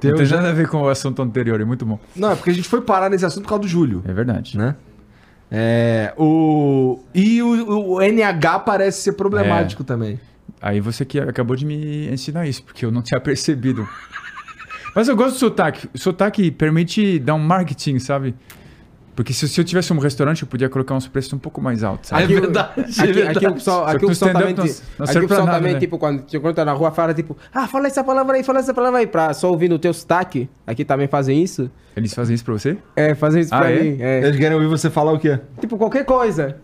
Tem 0.00 0.10
Não 0.12 0.18
tem 0.18 0.28
nada 0.28 0.50
a 0.50 0.52
ver 0.52 0.68
com 0.68 0.82
o 0.82 0.88
assunto 0.88 1.20
anterior, 1.22 1.60
é 1.60 1.64
muito 1.64 1.84
bom. 1.84 1.98
Não, 2.14 2.30
é 2.32 2.36
porque 2.36 2.50
a 2.50 2.54
gente 2.54 2.68
foi 2.68 2.80
parar 2.80 3.10
nesse 3.10 3.24
assunto 3.24 3.42
por 3.44 3.50
causa 3.50 3.62
do 3.62 3.68
Júlio, 3.68 4.02
É 4.06 4.12
verdade. 4.12 4.56
né? 4.56 4.76
É. 5.50 6.12
O. 6.16 7.00
E 7.14 7.42
o, 7.42 7.94
o 7.94 8.00
NH 8.02 8.60
parece 8.64 9.02
ser 9.02 9.12
problemático 9.12 9.82
também. 9.82 10.20
Aí 10.60 10.80
você 10.80 11.04
que 11.04 11.18
acabou 11.18 11.56
de 11.56 11.64
me 11.64 12.08
ensinar 12.12 12.46
isso, 12.46 12.62
porque 12.62 12.84
eu 12.84 12.90
não 12.90 13.02
tinha 13.02 13.20
percebido. 13.20 13.88
Mas 14.94 15.08
eu 15.08 15.16
gosto 15.16 15.34
do 15.34 15.38
sotaque. 15.38 15.88
O 15.94 15.98
sotaque 15.98 16.50
permite 16.50 17.18
dar 17.18 17.34
um 17.34 17.38
marketing, 17.38 17.98
sabe? 17.98 18.34
Porque 19.18 19.32
se, 19.32 19.48
se 19.48 19.60
eu 19.60 19.64
tivesse 19.64 19.92
um 19.92 19.98
restaurante, 19.98 20.42
eu 20.42 20.48
podia 20.48 20.68
colocar 20.68 20.94
uns 20.94 21.08
preços 21.08 21.32
um 21.32 21.38
pouco 21.38 21.60
mais 21.60 21.82
altos. 21.82 22.10
Sabe? 22.10 22.22
é 22.22 22.26
verdade. 22.40 22.70
é 22.76 22.80
Aqui, 23.02 23.12
verdade. 23.12 23.38
aqui 23.38 23.46
o 23.48 23.54
pessoal, 23.54 23.84
aqui 23.88 24.04
o 24.04 24.08
pessoal 24.08 24.32
também, 24.32 24.54
não- 24.54 24.64
não 24.64 25.04
aqui 25.04 25.18
o 25.18 25.22
pessoal 25.22 25.44
nada, 25.46 25.58
também 25.58 25.72
né? 25.72 25.80
tipo, 25.80 25.98
quando 25.98 26.22
te 26.22 26.36
encontra 26.36 26.64
na 26.64 26.72
rua, 26.72 26.92
fala 26.92 27.12
tipo, 27.12 27.36
ah, 27.52 27.66
fala 27.66 27.88
essa 27.88 28.04
palavra 28.04 28.36
aí, 28.36 28.44
fala 28.44 28.60
essa 28.60 28.72
palavra 28.72 29.00
aí, 29.00 29.08
pra 29.08 29.34
só 29.34 29.50
ouvir 29.50 29.68
no 29.68 29.76
teu 29.76 29.92
sotaque. 29.92 30.48
Aqui 30.64 30.84
também 30.84 31.08
fazem 31.08 31.42
isso. 31.42 31.68
Eles 31.96 32.14
fazem 32.14 32.32
isso 32.36 32.44
pra 32.44 32.54
você? 32.54 32.78
É, 32.94 33.12
fazem 33.16 33.42
isso 33.42 33.52
Ah, 33.52 33.58
pra 33.58 33.72
é? 33.72 33.82
mim. 33.82 33.96
É. 34.00 34.18
Eles 34.24 34.36
querem 34.38 34.54
ouvir 34.56 34.68
você 34.68 34.88
falar 34.88 35.10
o 35.10 35.18
quê? 35.18 35.36
Tipo, 35.60 35.76
qualquer 35.76 36.04
coisa. 36.04 36.56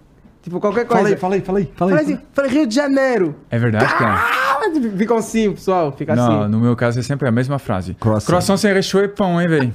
Tipo, 0.44 0.60
qualquer 0.60 0.84
coisa. 0.86 1.02
Fala 1.02 1.08
aí, 1.08 1.16
fala 1.16 1.34
aí, 1.34 1.40
fala 1.40 1.58
aí. 1.58 1.64
Fala 1.74 1.90
Fala 1.92 2.00
aí. 2.02 2.12
assim, 2.14 2.22
fala 2.34 2.48
Rio 2.48 2.66
de 2.66 2.74
Janeiro. 2.74 3.34
É 3.50 3.58
verdade, 3.58 3.86
cara? 3.94 4.14
Ah, 4.14 4.60
fica 4.96 5.14
assim, 5.16 5.50
pessoal, 5.52 5.90
fica 5.96 6.14
Não, 6.14 6.42
assim. 6.42 6.50
no 6.50 6.60
meu 6.60 6.76
caso 6.76 6.98
é 6.98 7.02
sempre 7.02 7.26
a 7.26 7.32
mesma 7.32 7.58
frase. 7.58 7.94
Croissant. 7.94 8.58
sem 8.58 8.72
recheio 8.72 9.04
é 9.04 9.08
pão, 9.08 9.40
hein, 9.40 9.48
velho? 9.48 9.72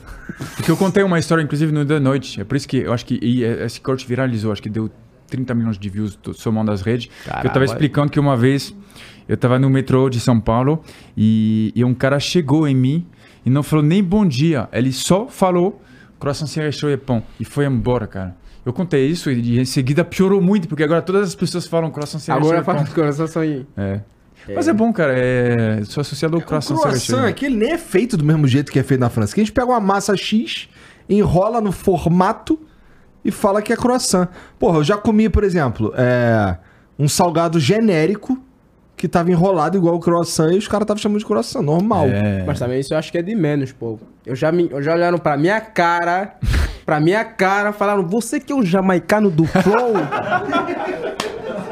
Porque 0.55 0.69
eu 0.69 0.77
contei 0.77 1.01
uma 1.03 1.17
história, 1.17 1.41
inclusive, 1.41 1.71
no 1.71 1.83
The 1.83 1.99
Noite. 1.99 2.39
É 2.39 2.43
por 2.43 2.55
isso 2.55 2.67
que 2.67 2.77
eu 2.77 2.93
acho 2.93 3.03
que 3.03 3.19
e 3.19 3.43
esse 3.43 3.81
corte 3.81 4.05
viralizou. 4.07 4.51
Acho 4.51 4.61
que 4.61 4.69
deu 4.69 4.91
30 5.27 5.55
milhões 5.55 5.77
de 5.79 5.89
views 5.89 6.15
do- 6.15 6.35
somando 6.35 6.71
as 6.71 6.81
redes. 6.83 7.09
Que 7.41 7.47
eu 7.47 7.51
tava 7.51 7.65
explicando 7.65 8.11
que 8.11 8.19
uma 8.19 8.37
vez 8.37 8.71
eu 9.27 9.35
tava 9.37 9.57
no 9.57 9.71
metrô 9.71 10.07
de 10.07 10.19
São 10.19 10.39
Paulo 10.39 10.83
e, 11.17 11.71
e 11.75 11.83
um 11.83 11.95
cara 11.95 12.19
chegou 12.19 12.67
em 12.67 12.75
mim 12.75 13.07
e 13.43 13.49
não 13.49 13.63
falou 13.63 13.83
nem 13.83 14.03
bom 14.03 14.23
dia. 14.23 14.69
Ele 14.71 14.91
só 14.91 15.27
falou 15.27 15.81
croissant 16.19 16.47
sem 16.47 16.61
recheio 16.63 16.93
é 16.93 16.97
pão. 16.97 17.23
E 17.39 17.45
foi 17.45 17.65
embora, 17.65 18.05
cara. 18.05 18.35
Eu 18.69 18.73
contei 18.73 19.07
isso 19.07 19.31
e 19.31 19.59
em 19.59 19.65
seguida 19.65 20.05
piorou 20.05 20.39
muito, 20.39 20.67
porque 20.67 20.83
agora 20.83 21.01
todas 21.01 21.29
as 21.29 21.33
pessoas 21.33 21.65
falam 21.65 21.89
croissant 21.89 22.19
sem 22.19 22.31
Agora 22.31 22.59
é 22.59 22.63
fala 22.63 22.85
só 23.27 23.39
aí. 23.39 23.65
É. 23.75 24.01
Mas 24.53 24.67
é 24.67 24.73
bom, 24.73 24.93
cara. 24.93 25.17
É... 25.17 25.83
Sou 25.85 26.01
associado 26.01 26.35
ao 26.35 26.41
O 26.41 26.45
croissant, 26.45 26.75
sem 26.75 26.83
croissant 26.83 27.15
recheio. 27.15 27.29
aqui 27.29 27.45
ele 27.47 27.57
nem 27.57 27.71
é 27.71 27.79
feito 27.79 28.15
do 28.15 28.23
mesmo 28.23 28.47
jeito 28.47 28.71
que 28.71 28.77
é 28.77 28.83
feito 28.83 28.99
na 28.99 29.09
França. 29.09 29.33
Que 29.33 29.41
a 29.41 29.43
gente 29.43 29.51
pega 29.51 29.65
uma 29.65 29.79
massa 29.79 30.15
X, 30.15 30.69
enrola 31.09 31.59
no 31.59 31.71
formato 31.71 32.59
e 33.25 33.31
fala 33.31 33.59
que 33.59 33.73
é 33.73 33.75
croissant. 33.75 34.27
Porra, 34.59 34.77
eu 34.77 34.83
já 34.83 34.97
comi, 34.97 35.29
por 35.29 35.43
exemplo, 35.43 35.91
é, 35.97 36.55
um 36.99 37.09
salgado 37.09 37.59
genérico 37.59 38.39
que 38.99 39.07
tava 39.07 39.31
enrolado 39.31 39.77
igual 39.77 39.95
o 39.95 39.99
croissant 39.99 40.51
e 40.51 40.57
os 40.57 40.67
caras 40.67 40.83
estavam 40.83 41.01
chamando 41.01 41.19
de 41.19 41.25
croissant, 41.25 41.61
normal. 41.61 42.07
É. 42.07 42.43
Mas 42.45 42.59
também 42.59 42.81
isso 42.81 42.93
eu 42.93 42.97
acho 42.97 43.09
que 43.09 43.17
é 43.17 43.21
de 43.21 43.33
menos, 43.33 43.71
pô. 43.71 43.97
Eu 44.25 44.35
já, 44.35 44.51
me, 44.51 44.67
eu 44.69 44.83
já 44.83 44.93
olharam 44.93 45.17
pra 45.17 45.37
minha 45.37 45.61
cara, 45.61 46.35
pra 46.85 46.99
minha 46.99 47.23
cara, 47.23 47.71
falaram, 47.71 48.05
você 48.05 48.41
que 48.41 48.51
é 48.51 48.55
o 48.55 48.61
jamaicano 48.61 49.31
do 49.31 49.45
flow? 49.45 49.93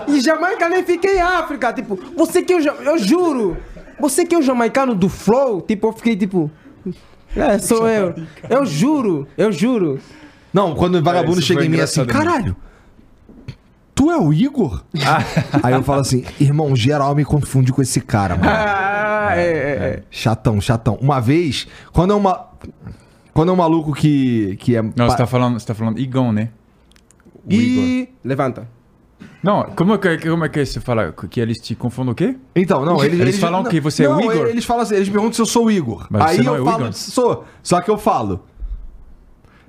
e 0.08 0.22
Jamaica 0.22 0.70
nem 0.70 0.86
fica 0.86 1.06
em 1.06 1.20
África, 1.20 1.74
tipo, 1.74 2.00
você 2.16 2.42
que 2.42 2.54
é 2.54 2.56
o, 2.56 2.62
eu 2.62 2.98
juro, 2.98 3.58
você 4.00 4.26
que 4.26 4.34
é 4.34 4.38
o 4.38 4.42
jamaicano 4.42 4.96
do 4.96 5.10
flow? 5.10 5.62
Tipo, 5.62 5.88
eu 5.88 5.92
fiquei 5.92 6.16
tipo, 6.16 6.50
é, 7.36 7.60
sou 7.60 7.90
eu. 7.90 8.16
Eu 8.50 8.66
juro, 8.66 9.28
eu 9.38 9.52
juro. 9.52 10.00
Não, 10.54 10.74
quando 10.76 10.96
o 10.96 11.04
vagabundo 11.04 11.40
É, 11.40 11.42
chega 11.42 11.66
em 11.66 11.70
mim 11.70 11.82
assim, 11.82 12.06
caralho, 12.06 12.56
tu 13.98 14.12
é 14.12 14.18
o 14.18 14.32
Igor? 14.32 14.84
Aí 15.64 15.74
eu 15.74 15.82
falo 15.82 16.02
assim, 16.02 16.24
irmão, 16.40 16.76
geral 16.76 17.16
me 17.16 17.26
confunde 17.26 17.74
com 17.74 17.82
esse 17.82 18.00
cara, 18.00 18.36
mano. 18.36 18.48
Ah, 18.50 19.32
é, 19.36 19.42
é, 19.42 19.50
é. 19.50 20.04
Chatão, 20.12 20.62
chatão. 20.62 20.98
Uma 21.02 21.20
vez, 21.20 21.68
quando 21.92 22.14
é 22.14 22.16
uma... 22.16 22.48
Quando 23.34 23.50
é 23.50 23.54
um 23.54 23.58
maluco 23.58 23.94
que, 23.94 24.56
que 24.58 24.76
é... 24.76 24.82
Não, 24.82 25.10
você 25.10 25.18
tá 25.18 25.28
falando, 25.28 25.60
você 25.60 25.66
tá 25.66 25.74
falando 25.74 26.00
Igão, 26.00 26.32
né? 26.32 26.50
O 27.46 27.54
Igor. 27.54 27.84
E... 27.84 28.10
Levanta. 28.24 28.68
Não, 29.44 29.64
como 29.76 29.94
é, 29.94 29.98
que, 29.98 30.30
como 30.30 30.46
é 30.46 30.50
que 30.50 30.66
você 30.66 30.80
fala? 30.80 31.12
Que 31.12 31.40
eles 31.40 31.58
te 31.58 31.76
confundem 31.76 32.12
o 32.12 32.16
quê? 32.16 32.36
Então, 32.56 32.84
não, 32.84 33.04
eles, 33.04 33.20
Eles 33.20 33.40
falam 33.40 33.64
que 33.64 33.80
você 33.80 34.06
é 34.06 34.10
o 34.10 34.14
não, 34.14 34.22
Igor? 34.22 34.48
Eles 34.48 34.66
falam 34.66 34.84
assim, 34.84 34.96
eles 34.96 35.10
perguntam 35.10 35.34
se 35.34 35.42
eu 35.42 35.46
sou 35.46 35.66
o 35.66 35.72
Igor. 35.72 36.08
Mas 36.10 36.22
Aí 36.24 36.38
você 36.38 36.44
não 36.44 36.56
eu 36.56 36.60
é 36.60 36.62
o 36.62 36.66
falo, 36.66 36.82
Igor? 36.82 36.94
sou. 36.94 37.46
Só 37.62 37.82
que 37.82 37.90
eu 37.90 37.98
falo. 37.98 38.44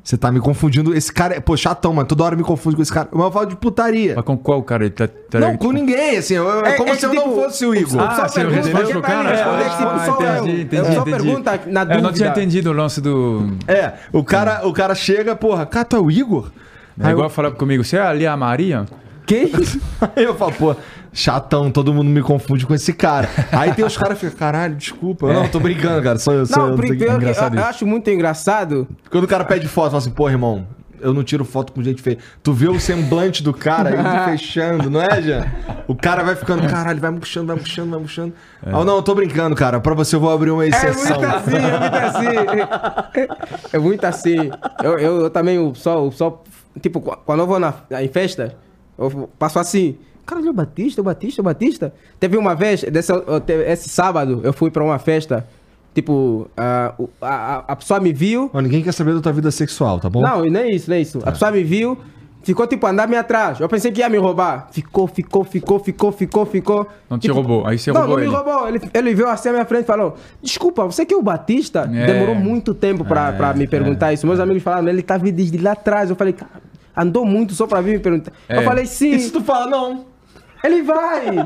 Você 0.09 0.17
tá 0.17 0.33
me 0.33 0.41
confundindo. 0.41 0.95
Esse 0.97 1.13
cara 1.13 1.35
é, 1.37 1.41
pô, 1.41 1.55
chatão, 1.55 1.93
mano. 1.93 2.09
Toda 2.09 2.25
hora 2.25 2.35
me 2.35 2.43
confunde 2.43 2.77
com 2.77 2.81
esse 2.81 2.91
cara. 2.91 3.11
Mas 3.13 3.25
eu 3.27 3.31
falo 3.31 3.45
de 3.45 3.57
putaria. 3.57 4.15
Mas 4.17 4.25
com 4.25 4.39
qual 4.39 4.63
cara? 4.63 4.85
Ele 4.87 4.91
tá, 4.95 5.07
tá 5.07 5.39
Não, 5.39 5.51
tipo- 5.53 5.67
com 5.67 5.71
ninguém, 5.71 6.17
assim. 6.17 6.33
eu- 6.33 6.49
eu- 6.49 6.65
é, 6.65 6.71
É- 6.71 6.77
como 6.79 6.89
é 6.89 6.95
se 6.95 7.05
eu 7.05 7.13
não 7.13 7.25
tipo, 7.25 7.35
fosse 7.35 7.67
o 7.67 7.75
Igor. 7.75 8.01
Ah, 8.01 8.15
Só 8.17 8.27
você 8.27 8.43
respondeu 8.47 8.89
pro 8.89 9.03
cara? 9.03 9.29
responder, 9.29 9.65
Ah, 9.65 9.69
tipo, 9.69 10.07
só 10.07 10.23
eu. 10.25 10.45
entendi, 10.47 10.63
entendi, 10.63 10.77
Eu 10.77 10.85
só 10.87 11.01
entendi. 11.03 11.11
pergunta 11.11 11.61
na 11.67 11.81
É, 11.83 11.85
eu 11.85 11.87
não 11.87 11.95
tinha 11.95 12.01
dúvida. 12.11 12.29
entendido 12.31 12.71
o 12.71 12.73
lance 12.73 13.03
do... 13.03 13.53
É, 13.69 13.93
o 14.11 14.25
cara, 14.25 14.67
o 14.67 14.73
cara 14.73 14.95
chega, 14.95 15.37
porra, 15.37 15.67
cara, 15.67 15.85
tu 15.85 15.97
é 15.97 16.01
o 16.01 16.11
Igor? 16.11 16.51
É 16.99 17.11
igual 17.11 17.29
falar 17.29 17.51
comigo, 17.51 17.85
você 17.85 17.99
é 17.99 18.01
ali 18.01 18.27
a 18.27 18.35
Maria? 18.35 18.87
Quem? 19.29 19.53
Aí 20.17 20.25
eu 20.25 20.35
falo, 20.35 20.53
pô, 20.53 20.77
chatão, 21.13 21.71
todo 21.71 21.93
mundo 21.93 22.09
me 22.09 22.23
confunde 22.23 22.65
com 22.67 22.75
esse 22.75 22.93
cara. 22.95 23.29
Aí 23.53 23.73
tem 23.75 23.85
os 23.85 23.97
caras 23.97 24.19
que 24.19 24.25
ficam, 24.25 24.39
caralho, 24.39 24.75
desculpa. 24.75 25.27
Eu, 25.27 25.35
Não, 25.35 25.49
tô 25.49 25.61
brincando, 25.61 26.03
cara. 26.03 26.19
Sou 26.19 26.33
eu, 26.35 26.47
sou 26.47 26.59
Não, 26.63 26.71
eu. 26.71 26.79
que- 26.79 26.97
que 26.97 27.05
engraçado 27.05 27.53
eu, 27.55 27.59
eu 27.59 27.61
isso. 27.61 27.69
acho 27.71 27.87
muito 27.87 28.09
engraçado. 28.11 28.89
Quando 29.11 29.25
o 29.25 29.29
cara 29.29 29.45
pede 29.45 29.69
foto, 29.69 29.91
fala 29.91 29.99
assim, 29.99 30.11
pô, 30.11 30.29
irmão, 30.31 30.67
eu 31.01 31.13
não 31.15 31.23
tiro 31.23 31.45
foto 31.45 31.73
com 31.73 31.83
gente 31.83 32.01
feia. 32.03 32.17
Tu 32.43 32.53
vê 32.55 32.69
o 32.69 32.81
semblante 32.81 33.43
do 33.43 33.53
cara, 33.53 33.95
tá 34.03 34.25
fechando, 34.33 34.89
não 34.91 35.03
é, 35.03 35.21
Jean? 35.23 35.47
O 35.87 35.95
cara 35.95 36.25
vai 36.25 36.35
ficando, 36.35 36.67
caralho, 36.67 36.99
vai 37.01 37.11
murchando, 37.11 37.47
vai 37.49 37.57
murchando, 37.57 37.91
vai 37.91 38.01
murchando. 38.01 38.33
Ah, 38.65 38.83
não, 38.85 38.97
eu 38.97 39.03
tô 39.03 39.15
brincando, 39.15 39.55
cara. 39.55 39.79
Pra 39.79 39.95
você 39.95 40.17
eu 40.17 40.21
vou 40.21 40.33
abrir 40.33 40.51
uma 40.51 40.65
É 40.65 40.69
exceção. 40.69 41.21
muito 41.21 41.37
assim, 41.37 41.57
é 41.57 41.79
muito 41.79 41.97
assim. 41.97 43.69
É 43.75 43.79
muito 43.79 44.05
assim. 44.05 44.51
Eu, 44.83 44.99
eu, 44.99 45.21
eu 45.23 45.31
também 45.31 45.73
só, 45.75 46.11
só. 46.11 46.43
Tipo, 46.81 47.01
qu- 47.01 47.17
quando 47.27 47.41
eu 47.41 47.47
vou 47.47 47.59
na, 47.61 47.75
em 48.01 48.09
festa, 48.09 48.55
eu 48.99 49.29
passo 49.39 49.59
assim. 49.59 49.97
Caralho, 50.27 50.51
o 50.51 50.53
Batista, 50.53 51.01
o 51.01 51.05
Batista, 51.05 51.41
o 51.41 51.45
Batista. 51.45 51.95
Teve 52.21 52.37
uma 52.37 52.55
vez, 52.55 52.81
te- 52.83 53.53
esse 53.67 53.89
sábado, 53.89 54.41
eu 54.45 54.53
fui 54.53 54.71
pra 54.71 54.85
uma 54.85 54.99
festa. 54.99 55.47
Tipo, 55.95 56.49
a, 56.57 56.95
a, 57.21 57.57
a- 57.69 57.77
pessoa 57.77 57.99
me 57.99 58.13
viu. 58.13 58.51
Ó, 58.53 58.61
ninguém 58.61 58.83
quer 58.83 58.93
saber 58.93 59.15
da 59.15 59.21
tua 59.21 59.33
vida 59.33 59.51
sexual, 59.51 59.99
tá 59.99 60.09
bom? 60.11 60.21
Não, 60.21 60.43
nem 60.43 60.75
isso, 60.75 60.91
nem 60.91 61.01
isso. 61.03 61.19
A 61.25 61.33
pessoa 61.33 61.51
me 61.51 61.63
viu 61.65 61.97
Ficou 62.41 62.67
tipo 62.69 62.87
a 62.87 62.91
andar-me 62.91 63.17
atrás. 63.17 63.59
Eu 63.59 63.69
pensei 63.69 63.91
que 63.91 64.01
ia 64.01 64.09
me 64.09 64.17
roubar. 64.17 64.69
Ficou, 64.71 65.07
ficou, 65.09 65.43
ficou, 65.45 65.79
ficou, 65.81 66.13
ficou, 66.13 66.47
ficou. 66.47 66.87
Não 67.11 67.19
te 67.19 67.23
Tipo, 67.23 67.35
roubou. 67.35 67.67
Aí 67.67 67.77
você 67.79 67.91
não, 67.93 68.01
roubou 68.03 68.17
não 68.17 68.23
ele. 68.25 68.31
me 68.31 68.37
roubou. 68.37 68.69
Ele, 68.69 68.81
ele 68.95 69.15
veio 69.15 69.29
assim 69.29 69.49
à 69.49 69.53
minha 69.53 69.65
frente 69.67 69.83
e 69.83 69.87
falou: 69.87 70.15
Desculpa, 70.41 70.85
você 70.87 71.05
que 71.05 71.13
é 71.13 71.17
o 71.17 71.21
Batista? 71.21 71.91
É. 71.93 72.07
Demorou 72.07 72.37
muito 72.37 72.73
tempo 72.75 73.05
pra, 73.05 73.31
É, 73.31 73.33
pra 73.33 73.53
me 73.55 73.67
perguntar 73.67 74.13
isso. 74.13 74.25
Meus 74.27 74.39
amigos 74.39 74.63
falaram: 74.63 74.89
Ele 74.89 75.03
tá 75.03 75.17
vindo 75.19 75.35
desde 75.35 75.59
lá 75.59 75.73
atrás. 75.73 76.09
Eu 76.11 76.17
falei: 76.17 76.33
"Cara, 76.33 76.53
Andou 76.99 77.25
muito 77.25 77.55
só 77.55 77.67
pra 77.67 77.81
vir 77.81 77.93
me 77.93 77.99
perguntar. 78.01 78.33
É. 78.49 78.59
Eu 78.59 78.63
falei: 78.63 78.85
Sim. 78.87 79.13
E 79.13 79.21
se 79.21 79.31
tu 79.31 79.41
fala, 79.41 79.67
não? 79.67 80.07
Ele 80.65 80.83
vai! 80.83 81.37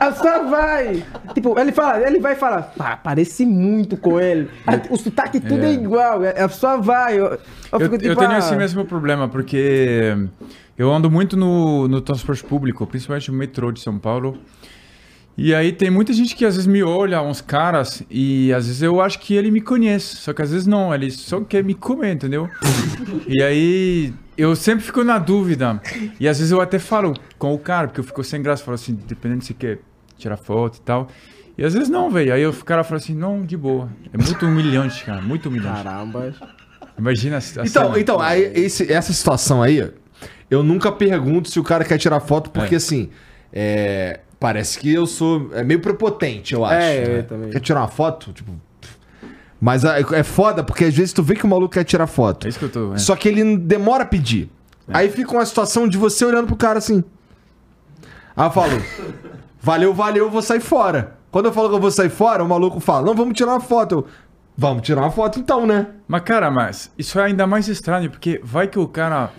A 0.00 0.12
só 0.12 0.44
vai! 0.44 1.04
Tipo, 1.34 1.58
ele 1.58 1.70
fala, 1.70 2.06
ele 2.06 2.18
vai 2.18 2.34
falar, 2.34 2.62
pá, 2.76 2.96
parece 2.96 3.44
muito 3.44 3.96
com 3.96 4.18
ele. 4.18 4.48
O 4.88 4.96
sotaque 4.96 5.38
tudo 5.38 5.64
é, 5.64 5.68
É. 5.68 5.72
igual, 5.74 6.20
a 6.24 6.48
pessoa 6.48 6.78
vai. 6.78 7.18
Eu, 7.18 7.26
eu 7.26 7.38
Eu, 7.72 7.78
tipo, 7.90 8.04
eu 8.06 8.16
tenho 8.16 8.30
ah, 8.30 8.38
esse 8.38 8.56
mesmo 8.56 8.84
problema, 8.86 9.28
porque 9.28 10.16
eu 10.78 10.90
ando 10.90 11.10
muito 11.10 11.36
no, 11.36 11.86
no 11.88 12.00
transporte 12.00 12.42
público, 12.42 12.86
principalmente 12.86 13.30
no 13.30 13.36
metrô 13.36 13.70
de 13.70 13.80
São 13.80 13.98
Paulo. 13.98 14.38
E 15.36 15.54
aí 15.54 15.72
tem 15.72 15.90
muita 15.90 16.12
gente 16.12 16.36
que 16.36 16.44
às 16.44 16.56
vezes 16.56 16.66
me 16.66 16.82
olha, 16.82 17.22
uns 17.22 17.40
caras, 17.40 18.02
e 18.10 18.52
às 18.52 18.66
vezes 18.66 18.82
eu 18.82 19.00
acho 19.00 19.18
que 19.18 19.34
ele 19.34 19.50
me 19.50 19.62
conhece, 19.62 20.16
só 20.16 20.32
que 20.32 20.42
às 20.42 20.50
vezes 20.50 20.66
não, 20.66 20.94
ele 20.94 21.10
só 21.10 21.40
quer 21.40 21.64
me 21.64 21.74
comer, 21.74 22.12
entendeu? 22.12 22.48
e 23.26 23.42
aí 23.42 24.12
eu 24.42 24.56
sempre 24.56 24.84
fico 24.84 25.04
na 25.04 25.18
dúvida. 25.18 25.80
E 26.18 26.26
às 26.28 26.38
vezes 26.38 26.50
eu 26.50 26.60
até 26.60 26.78
falo 26.78 27.14
com 27.38 27.54
o 27.54 27.58
cara, 27.58 27.88
porque 27.88 28.00
eu 28.00 28.04
fico 28.04 28.22
sem 28.24 28.42
graça, 28.42 28.64
falo 28.64 28.74
assim, 28.74 28.94
dependendo 29.06 29.44
se 29.44 29.54
quer 29.54 29.78
tirar 30.18 30.36
foto 30.36 30.78
e 30.78 30.80
tal. 30.80 31.08
E 31.56 31.64
às 31.64 31.74
vezes 31.74 31.88
não, 31.88 32.10
velho. 32.10 32.32
Aí 32.32 32.46
o 32.46 32.52
cara 32.64 32.82
fala 32.82 32.96
assim, 32.98 33.14
não, 33.14 33.42
de 33.44 33.56
boa. 33.56 33.88
É 34.12 34.18
muito 34.18 34.46
humilhante, 34.46 35.04
cara, 35.04 35.20
muito 35.20 35.48
humilhante. 35.48 35.82
Caramba. 35.82 36.34
Imagina 36.98 37.36
a, 37.36 37.38
a 37.38 37.66
Então, 37.66 37.84
cena. 37.88 37.98
então 38.00 38.20
aí, 38.20 38.52
esse- 38.54 38.90
essa 38.92 39.12
situação 39.12 39.62
aí, 39.62 39.90
eu 40.50 40.62
nunca 40.62 40.90
pergunto 40.92 41.48
se 41.48 41.58
o 41.60 41.62
cara 41.62 41.84
quer 41.84 41.98
tirar 41.98 42.20
foto, 42.20 42.50
porque 42.50 42.74
É. 42.74 42.78
assim, 42.78 43.10
é, 43.52 44.20
parece 44.40 44.78
que 44.78 44.92
eu 44.92 45.06
sou 45.06 45.50
é 45.54 45.62
meio 45.62 45.80
prepotente, 45.80 46.52
eu 46.54 46.64
acho. 46.64 46.74
É, 46.74 47.04
eu 47.04 47.08
né? 47.18 47.22
também. 47.22 47.50
Quer 47.50 47.60
tirar 47.60 47.80
uma 47.80 47.88
foto? 47.88 48.32
Tipo. 48.32 48.52
Mas 49.64 49.84
é 49.84 50.00
é 50.00 50.22
foda, 50.24 50.64
porque 50.64 50.86
às 50.86 50.92
vezes 50.92 51.12
tu 51.12 51.22
vê 51.22 51.36
que 51.36 51.44
o 51.44 51.48
maluco 51.48 51.74
quer 51.74 51.84
tirar 51.84 52.08
foto. 52.08 52.46
É 52.46 52.48
isso 52.48 52.58
que 52.58 52.64
eu 52.64 52.68
tô. 52.68 52.94
é. 52.94 52.98
Só 52.98 53.14
que 53.14 53.28
ele 53.28 53.56
demora 53.56 54.02
a 54.02 54.06
pedir. 54.06 54.50
Aí 54.88 55.08
fica 55.08 55.30
uma 55.30 55.46
situação 55.46 55.86
de 55.86 55.96
você 55.96 56.24
olhando 56.24 56.48
pro 56.48 56.56
cara 56.56 56.78
assim. 56.78 57.04
Aí 58.36 58.46
eu 58.46 58.50
falo, 58.50 58.72
valeu, 59.60 59.94
valeu, 59.94 60.24
eu 60.24 60.30
vou 60.30 60.42
sair 60.42 60.58
fora. 60.58 61.16
Quando 61.30 61.46
eu 61.46 61.52
falo 61.52 61.68
que 61.68 61.76
eu 61.76 61.80
vou 61.80 61.92
sair 61.92 62.10
fora, 62.10 62.42
o 62.42 62.48
maluco 62.48 62.80
fala, 62.80 63.06
não, 63.06 63.14
vamos 63.14 63.34
tirar 63.34 63.52
uma 63.52 63.60
foto. 63.60 63.92
Eu, 63.94 64.06
vamos 64.58 64.82
tirar 64.82 65.02
uma 65.02 65.12
foto 65.12 65.38
então, 65.38 65.64
né? 65.64 65.86
Mas, 66.08 66.22
cara, 66.22 66.50
mas 66.50 66.90
isso 66.98 67.20
é 67.20 67.24
ainda 67.26 67.46
mais 67.46 67.68
estranho, 67.68 68.10
porque 68.10 68.40
vai 68.42 68.66
que 68.66 68.80
o 68.80 68.88
cara 68.88 69.30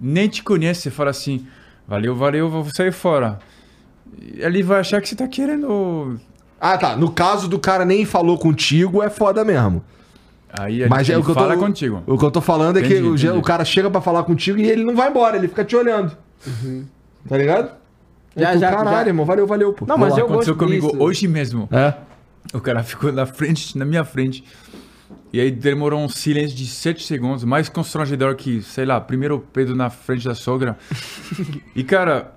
nem 0.00 0.28
te 0.28 0.44
conhece 0.44 0.86
e 0.86 0.90
fala 0.92 1.10
assim, 1.10 1.44
valeu, 1.88 2.14
valeu, 2.14 2.48
vou 2.48 2.64
sair 2.72 2.92
fora. 2.92 3.40
Ele 4.36 4.62
vai 4.62 4.78
achar 4.78 5.00
que 5.00 5.08
você 5.08 5.16
tá 5.16 5.26
querendo. 5.26 6.20
Ah, 6.66 6.78
tá. 6.78 6.96
No 6.96 7.10
caso 7.10 7.46
do 7.46 7.58
cara 7.58 7.84
nem 7.84 8.06
falou 8.06 8.38
contigo, 8.38 9.02
é 9.02 9.10
foda 9.10 9.44
mesmo. 9.44 9.84
Aí 10.50 10.88
Mas 10.88 11.10
é 11.10 11.18
o 11.18 11.22
que 11.22 11.30
eu 11.30 11.34
fala 11.34 11.54
tô, 11.54 11.60
contigo. 11.60 12.02
O 12.06 12.16
que 12.16 12.24
eu 12.24 12.30
tô 12.30 12.40
falando 12.40 12.78
é 12.78 12.80
Entendi, 12.80 12.94
que 12.94 13.02
o, 13.02 13.14
entendi. 13.14 13.28
o 13.28 13.42
cara 13.42 13.64
chega 13.66 13.90
pra 13.90 14.00
falar 14.00 14.22
contigo 14.22 14.58
e 14.58 14.66
ele 14.66 14.82
não 14.82 14.96
vai 14.96 15.10
embora, 15.10 15.36
ele 15.36 15.46
fica 15.48 15.62
te 15.62 15.76
olhando. 15.76 16.16
Tá 17.28 17.36
ligado? 17.36 17.66
Uhum. 17.66 17.74
Já, 18.36 18.54
Eu 18.54 18.58
já, 18.60 18.70
Caralho, 18.70 18.96
já. 18.96 19.06
irmão, 19.08 19.26
valeu, 19.26 19.46
valeu, 19.46 19.72
pô. 19.74 19.84
Não, 19.84 19.98
mas 19.98 20.16
eu 20.16 20.24
Aconteceu 20.24 20.54
gosto 20.54 20.66
comigo 20.66 20.86
disso. 20.90 21.02
hoje 21.02 21.28
mesmo. 21.28 21.68
É? 21.70 21.92
O 22.54 22.60
cara 22.60 22.82
ficou 22.82 23.12
na 23.12 23.26
frente, 23.26 23.76
na 23.76 23.84
minha 23.84 24.04
frente. 24.04 24.42
E 25.34 25.40
aí 25.40 25.50
demorou 25.50 26.00
um 26.00 26.08
silêncio 26.08 26.56
de 26.56 26.66
7 26.66 27.04
segundos, 27.04 27.44
mais 27.44 27.68
constrangedor 27.68 28.36
que, 28.36 28.62
sei 28.62 28.86
lá, 28.86 28.98
primeiro 29.00 29.36
o 29.36 29.40
Pedro 29.40 29.76
na 29.76 29.90
frente 29.90 30.24
da 30.24 30.34
sogra. 30.34 30.78
e, 31.76 31.84
cara, 31.84 32.32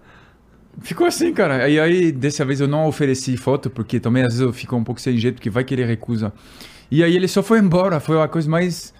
ficou 0.81 1.07
assim, 1.07 1.33
cara. 1.33 1.67
E 1.69 1.79
aí, 1.79 2.11
dessa 2.11 2.43
vez 2.45 2.59
eu 2.59 2.67
não 2.67 2.87
ofereci 2.87 3.35
foto, 3.37 3.69
porque 3.69 3.99
também 3.99 4.23
às 4.23 4.29
vezes 4.29 4.41
eu 4.41 4.53
fico 4.53 4.75
um 4.75 4.83
pouco 4.83 4.99
sem 5.01 5.17
jeito, 5.17 5.35
porque 5.35 5.49
vai 5.49 5.63
que 5.63 5.73
ele 5.73 5.85
recusa. 5.85 6.31
E 6.89 7.03
aí 7.03 7.15
ele 7.15 7.27
só 7.27 7.43
foi 7.43 7.59
embora, 7.59 7.99
foi 7.99 8.21
a 8.21 8.27
coisa 8.27 8.49
mais... 8.49 8.93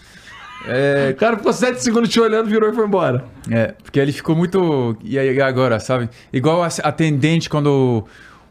É, 0.66 1.12
O 1.16 1.16
cara 1.16 1.38
ficou 1.38 1.54
sete 1.54 1.82
segundos 1.84 2.10
te 2.10 2.20
olhando, 2.20 2.50
virou 2.50 2.70
e 2.70 2.74
foi 2.74 2.86
embora. 2.86 3.26
é, 3.50 3.74
porque 3.84 4.00
ele 4.00 4.12
ficou 4.12 4.36
muito. 4.36 4.98
E 5.04 5.18
aí 5.18 5.40
agora, 5.42 5.80
sabe? 5.80 6.10
Igual 6.34 6.64
a 6.64 6.68
atendente 6.84 7.50
quando 7.50 8.06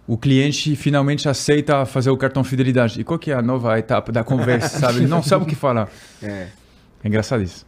o, 0.06 0.14
o 0.14 0.16
cliente 0.16 0.76
finalmente 0.76 1.28
aceita 1.28 1.84
fazer 1.84 2.10
o 2.10 2.16
cartão 2.16 2.44
fidelidade. 2.44 3.00
E 3.00 3.04
qual 3.04 3.18
que 3.18 3.30
é 3.32 3.34
a 3.34 3.42
nova 3.42 3.78
etapa 3.78 4.12
da 4.12 4.22
conversa, 4.22 4.78
sabe? 4.78 4.98
Ele 4.98 5.06
não 5.08 5.22
sabe 5.22 5.44
o 5.44 5.46
que 5.46 5.54
falar. 5.56 5.88
É. 6.22 6.46
É 7.04 7.08
engraçado 7.08 7.42
isso. 7.42 7.66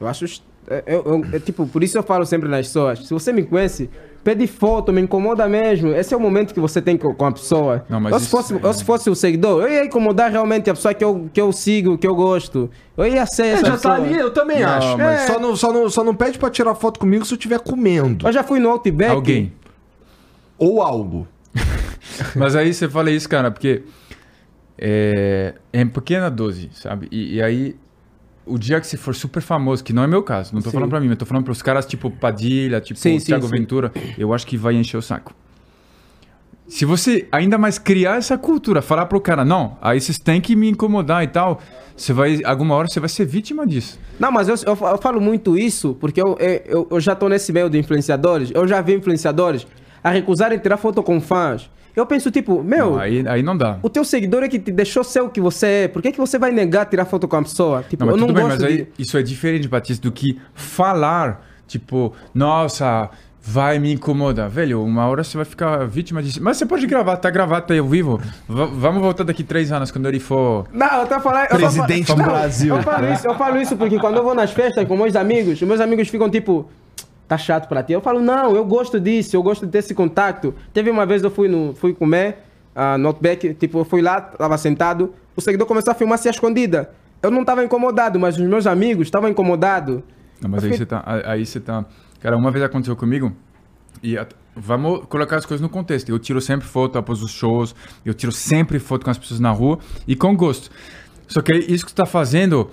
Eu 0.00 0.08
acho. 0.08 0.24
É- 0.68 0.84
eu- 0.86 1.24
é 1.32 1.38
tipo, 1.38 1.66
por 1.66 1.82
isso 1.82 1.96
eu 1.98 2.02
falo 2.02 2.24
sempre 2.26 2.48
nas 2.48 2.66
pessoas: 2.66 3.00
se 3.06 3.12
você 3.12 3.32
me 3.32 3.42
conhece, 3.42 3.90
pede 4.24 4.46
foto, 4.46 4.92
me 4.92 5.00
incomoda 5.00 5.48
mesmo. 5.48 5.88
Esse 5.94 6.14
é 6.14 6.16
o 6.16 6.20
momento 6.20 6.54
que 6.54 6.60
você 6.60 6.80
tem 6.80 6.96
com, 6.96 7.12
com 7.14 7.26
a 7.26 7.32
pessoa. 7.32 7.84
Não, 7.88 8.00
mas 8.00 8.12
eu, 8.12 8.20
se 8.20 8.28
fosse, 8.28 8.54
é- 8.54 8.60
eu, 8.62 8.72
se 8.72 8.84
fosse 8.84 9.10
o 9.10 9.14
seguidor, 9.14 9.62
eu 9.62 9.68
ia 9.72 9.84
incomodar 9.84 10.30
realmente 10.30 10.70
a 10.70 10.74
pessoa 10.74 10.94
que 10.94 11.02
eu, 11.04 11.28
que 11.32 11.40
eu 11.40 11.52
sigo, 11.52 11.98
que 11.98 12.06
eu 12.06 12.14
gosto. 12.14 12.70
Eu 12.96 13.06
ia 13.06 13.26
ser 13.26 13.42
É, 13.44 13.48
essa 13.52 13.66
já 13.66 13.72
pessoa. 13.72 13.96
tá 13.96 14.02
ali, 14.02 14.16
eu 14.18 14.30
também 14.32 14.60
Não, 14.60 14.68
acho. 14.68 14.96
mas- 14.98 15.20
Só, 15.22 15.38
não, 15.40 15.56
só, 15.56 15.72
não, 15.72 15.90
só 15.90 16.04
não 16.04 16.14
pede 16.14 16.38
pra 16.38 16.48
tirar 16.50 16.74
foto 16.74 17.00
comigo 17.00 17.24
se 17.24 17.34
eu 17.34 17.36
estiver 17.36 17.58
comendo. 17.60 18.26
Eu 18.26 18.32
já 18.32 18.44
fui 18.44 18.58
no 18.60 18.68
Outback. 18.70 19.10
Alguém. 19.10 19.52
Ou 20.58 20.80
algo. 20.80 21.26
Mas 22.36 22.54
aí 22.54 22.72
você 22.72 22.88
fala 22.88 23.10
isso, 23.10 23.28
cara, 23.28 23.50
porque 23.50 23.82
é, 24.78 25.54
é 25.72 25.80
em 25.80 25.88
pequena 25.88 26.30
dose, 26.30 26.70
sabe? 26.72 27.08
E, 27.10 27.36
e 27.36 27.42
aí, 27.42 27.76
o 28.44 28.58
dia 28.58 28.80
que 28.80 28.86
você 28.86 28.96
for 28.96 29.14
super 29.14 29.40
famoso, 29.40 29.82
que 29.84 29.92
não 29.92 30.02
é 30.02 30.06
meu 30.06 30.22
caso, 30.22 30.54
não 30.54 30.60
tô 30.60 30.70
Sim. 30.70 30.74
falando 30.74 30.90
pra 30.90 31.00
mim, 31.00 31.08
mas 31.08 31.18
tô 31.18 31.26
falando 31.26 31.44
pros 31.44 31.62
caras 31.62 31.86
tipo 31.86 32.10
Padilha, 32.10 32.80
tipo 32.80 32.98
Sim, 32.98 33.18
Thiago 33.18 33.46
sim. 33.46 33.56
Ventura, 33.56 33.92
eu 34.18 34.32
acho 34.34 34.46
que 34.46 34.56
vai 34.56 34.74
encher 34.74 34.96
o 34.96 35.02
saco. 35.02 35.34
Se 36.66 36.84
você 36.84 37.28
ainda 37.30 37.58
mais 37.58 37.78
criar 37.78 38.16
essa 38.16 38.38
cultura, 38.38 38.80
falar 38.80 39.06
pro 39.06 39.20
cara, 39.20 39.44
não, 39.44 39.76
aí 39.80 40.00
vocês 40.00 40.18
têm 40.18 40.40
que 40.40 40.56
me 40.56 40.70
incomodar 40.70 41.22
e 41.22 41.26
tal, 41.26 41.60
você 41.96 42.12
vai, 42.12 42.40
alguma 42.44 42.74
hora 42.74 42.88
você 42.88 42.98
vai 42.98 43.08
ser 43.08 43.26
vítima 43.26 43.66
disso. 43.66 43.98
Não, 44.18 44.32
mas 44.32 44.48
eu, 44.48 44.54
eu, 44.66 44.78
eu 44.88 44.98
falo 44.98 45.20
muito 45.20 45.58
isso 45.58 45.94
porque 46.00 46.20
eu, 46.20 46.36
eu, 46.64 46.88
eu 46.90 47.00
já 47.00 47.14
tô 47.14 47.28
nesse 47.28 47.52
meio 47.52 47.68
de 47.68 47.78
influenciadores. 47.78 48.50
Eu 48.54 48.66
já 48.66 48.80
vi 48.80 48.94
influenciadores 48.94 49.66
a 50.02 50.10
recusarem 50.10 50.58
tirar 50.58 50.76
foto 50.76 51.02
com 51.02 51.20
fãs. 51.20 51.70
Eu 51.94 52.06
penso, 52.06 52.30
tipo, 52.30 52.62
meu, 52.62 52.92
Não, 52.92 52.98
aí, 52.98 53.22
aí 53.28 53.42
não 53.42 53.56
dá. 53.56 53.78
o 53.82 53.90
teu 53.90 54.04
seguidor 54.04 54.42
é 54.42 54.48
que 54.48 54.58
te 54.58 54.72
deixou 54.72 55.04
ser 55.04 55.20
o 55.20 55.28
que 55.28 55.40
você 55.40 55.66
é. 55.66 55.88
Por 55.88 56.00
que, 56.00 56.10
que 56.12 56.18
você 56.18 56.38
vai 56.38 56.50
negar 56.50 56.86
tirar 56.86 57.04
foto 57.04 57.28
com 57.28 57.36
a 57.36 57.42
pessoa? 57.42 57.84
Tipo, 57.88 58.04
Não, 58.04 58.12
mas 58.12 58.20
eu 58.20 58.26
tudo 58.26 58.28
não 58.28 58.34
bem, 58.34 58.44
gosto 58.50 58.62
mas 58.62 58.70
aí 58.70 58.76
de... 58.84 58.88
isso 59.02 59.16
é 59.18 59.22
diferente, 59.22 59.68
Batista, 59.68 60.02
do 60.02 60.10
que 60.12 60.38
falar, 60.54 61.44
tipo, 61.66 62.12
nossa, 62.34 63.10
vai 63.42 63.78
me 63.78 63.92
incomodar. 63.92 64.48
Velho, 64.48 64.82
uma 64.82 65.06
hora 65.06 65.22
você 65.22 65.36
vai 65.36 65.44
ficar 65.44 65.84
vítima 65.86 66.22
disso. 66.22 66.42
Mas 66.42 66.56
você 66.56 66.64
pode 66.64 66.86
gravar, 66.86 67.16
tá 67.18 67.28
gravado, 67.28 67.66
tá 67.66 67.74
aí 67.74 67.80
ao 67.80 67.86
vivo. 67.88 68.18
V- 68.48 68.68
vamos 68.74 69.02
voltar 69.02 69.24
daqui 69.24 69.44
três 69.44 69.70
anos, 69.70 69.90
quando 69.90 70.06
ele 70.08 70.20
for... 70.20 70.66
Não, 70.72 71.00
eu 71.00 71.06
tô 71.06 71.20
falando... 71.20 71.42
eu 71.44 71.48
tô 71.50 71.56
Presidente 71.56 72.06
falando- 72.06 72.24
do 72.24 72.30
Não, 72.30 72.38
Brasil. 72.38 72.76
Eu 72.76 72.82
falo, 72.82 73.12
isso, 73.12 73.26
eu 73.26 73.34
falo 73.34 73.60
isso 73.60 73.76
porque 73.76 73.98
quando 73.98 74.16
eu 74.16 74.22
vou 74.24 74.34
nas 74.34 74.50
festas 74.52 74.86
com 74.88 74.96
meus 74.96 75.14
amigos, 75.14 75.60
meus 75.62 75.80
amigos 75.80 76.08
ficam 76.08 76.30
tipo... 76.30 76.68
Tá 77.28 77.38
chato 77.38 77.66
pra 77.68 77.82
ti. 77.82 77.92
Eu 77.92 78.00
falo, 78.00 78.20
não, 78.20 78.54
eu 78.54 78.64
gosto 78.64 79.00
disso, 79.00 79.34
eu 79.34 79.42
gosto 79.42 79.64
de 79.64 79.72
ter 79.72 79.78
esse 79.78 79.94
contato. 79.94 80.54
Teve 80.72 80.90
uma 80.90 81.06
vez 81.06 81.22
eu 81.22 81.30
fui, 81.30 81.48
no, 81.48 81.74
fui 81.74 81.94
comer 81.94 82.38
uh, 82.76 82.98
no 82.98 83.08
Outback, 83.08 83.54
tipo, 83.54 83.78
eu 83.78 83.84
fui 83.84 84.02
lá, 84.02 84.20
tava 84.20 84.58
sentado, 84.58 85.14
o 85.34 85.40
seguidor 85.40 85.66
começou 85.66 85.92
a 85.92 85.94
filmar 85.94 86.18
se 86.18 86.28
escondida. 86.28 86.90
Eu 87.22 87.30
não 87.30 87.44
tava 87.44 87.64
incomodado, 87.64 88.18
mas 88.20 88.36
os 88.36 88.42
meus 88.46 88.66
amigos 88.66 89.06
estavam 89.06 89.30
incomodados. 89.30 90.02
Não, 90.40 90.50
mas 90.50 90.62
Eu 90.62 90.70
aí 90.70 90.72
fiquei- 90.72 90.78
você 90.78 90.86
tá... 90.86 91.04
Aí 91.24 91.46
você 91.46 91.60
tá... 91.60 91.84
Cara, 92.20 92.36
uma 92.36 92.50
vez 92.50 92.64
aconteceu 92.64 92.94
comigo, 92.96 93.32
e 94.02 94.18
at- 94.18 94.34
vamos 94.54 95.06
colocar 95.06 95.36
as 95.36 95.46
coisas 95.46 95.62
no 95.62 95.68
contexto. 95.68 96.08
Eu 96.10 96.18
tiro 96.18 96.40
sempre 96.40 96.66
foto 96.66 96.98
após 96.98 97.22
os 97.22 97.30
shows, 97.30 97.74
eu 98.04 98.12
tiro 98.12 98.30
sempre 98.32 98.78
foto 98.78 99.04
com 99.04 99.10
as 99.10 99.16
pessoas 99.18 99.40
na 99.40 99.50
rua, 99.52 99.78
e 100.06 100.14
com 100.14 100.36
gosto. 100.36 100.70
Só 101.28 101.40
que 101.40 101.52
isso 101.54 101.84
que 101.86 101.92
você 101.92 101.96
tá 101.96 102.04
fazendo... 102.06 102.68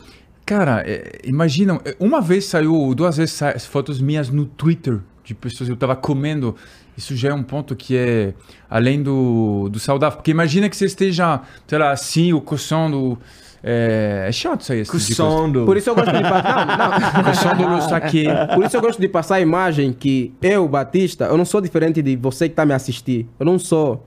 Cara, 0.49 0.83
é, 0.83 1.19
imagina, 1.25 1.79
é, 1.85 1.95
uma 1.99 2.19
vez 2.19 2.45
saiu, 2.45 2.95
duas 2.95 3.17
vezes 3.17 3.35
sa 3.35 3.53
fotos 3.59 4.01
minhas 4.01 4.31
no 4.31 4.47
Twitter, 4.47 4.97
de 5.23 5.35
pessoas 5.35 5.69
que 5.69 5.73
eu 5.73 5.77
tava 5.77 5.95
comendo. 5.95 6.55
Isso 6.97 7.15
já 7.15 7.29
é 7.29 7.33
um 7.35 7.43
ponto 7.43 7.75
que 7.75 7.95
é 7.95 8.33
além 8.67 9.03
do, 9.03 9.69
do 9.69 9.79
saudável. 9.79 10.17
Porque 10.17 10.31
imagina 10.31 10.67
que 10.67 10.75
você 10.75 10.85
esteja, 10.85 11.41
sei 11.67 11.77
lá, 11.77 11.91
assim, 11.91 12.33
o 12.33 12.41
coçando. 12.41 13.15
É, 13.61 14.25
é 14.27 14.31
chato 14.31 14.61
isso 14.61 14.73
aí. 14.73 14.83
coisa. 14.87 15.13
Sondo. 15.13 15.65
Por 15.65 15.77
isso 15.77 15.87
eu 15.87 15.93
gosto 15.93 16.11
de 16.11 16.23
passar... 16.23 16.65
Não, 16.65 16.89
não. 16.89 17.23
Coçando 17.29 17.81
saque. 17.87 18.25
Por 18.55 18.65
isso 18.65 18.75
eu 18.75 18.81
gosto 18.81 18.99
de 18.99 19.07
passar 19.07 19.35
a 19.35 19.41
imagem 19.41 19.93
que 19.93 20.33
eu, 20.41 20.67
Batista, 20.67 21.25
eu 21.25 21.37
não 21.37 21.45
sou 21.45 21.61
diferente 21.61 22.01
de 22.01 22.15
você 22.15 22.47
que 22.47 22.53
está 22.53 22.65
me 22.65 22.73
assistir. 22.73 23.27
Eu 23.39 23.45
não 23.45 23.59
sou. 23.59 24.03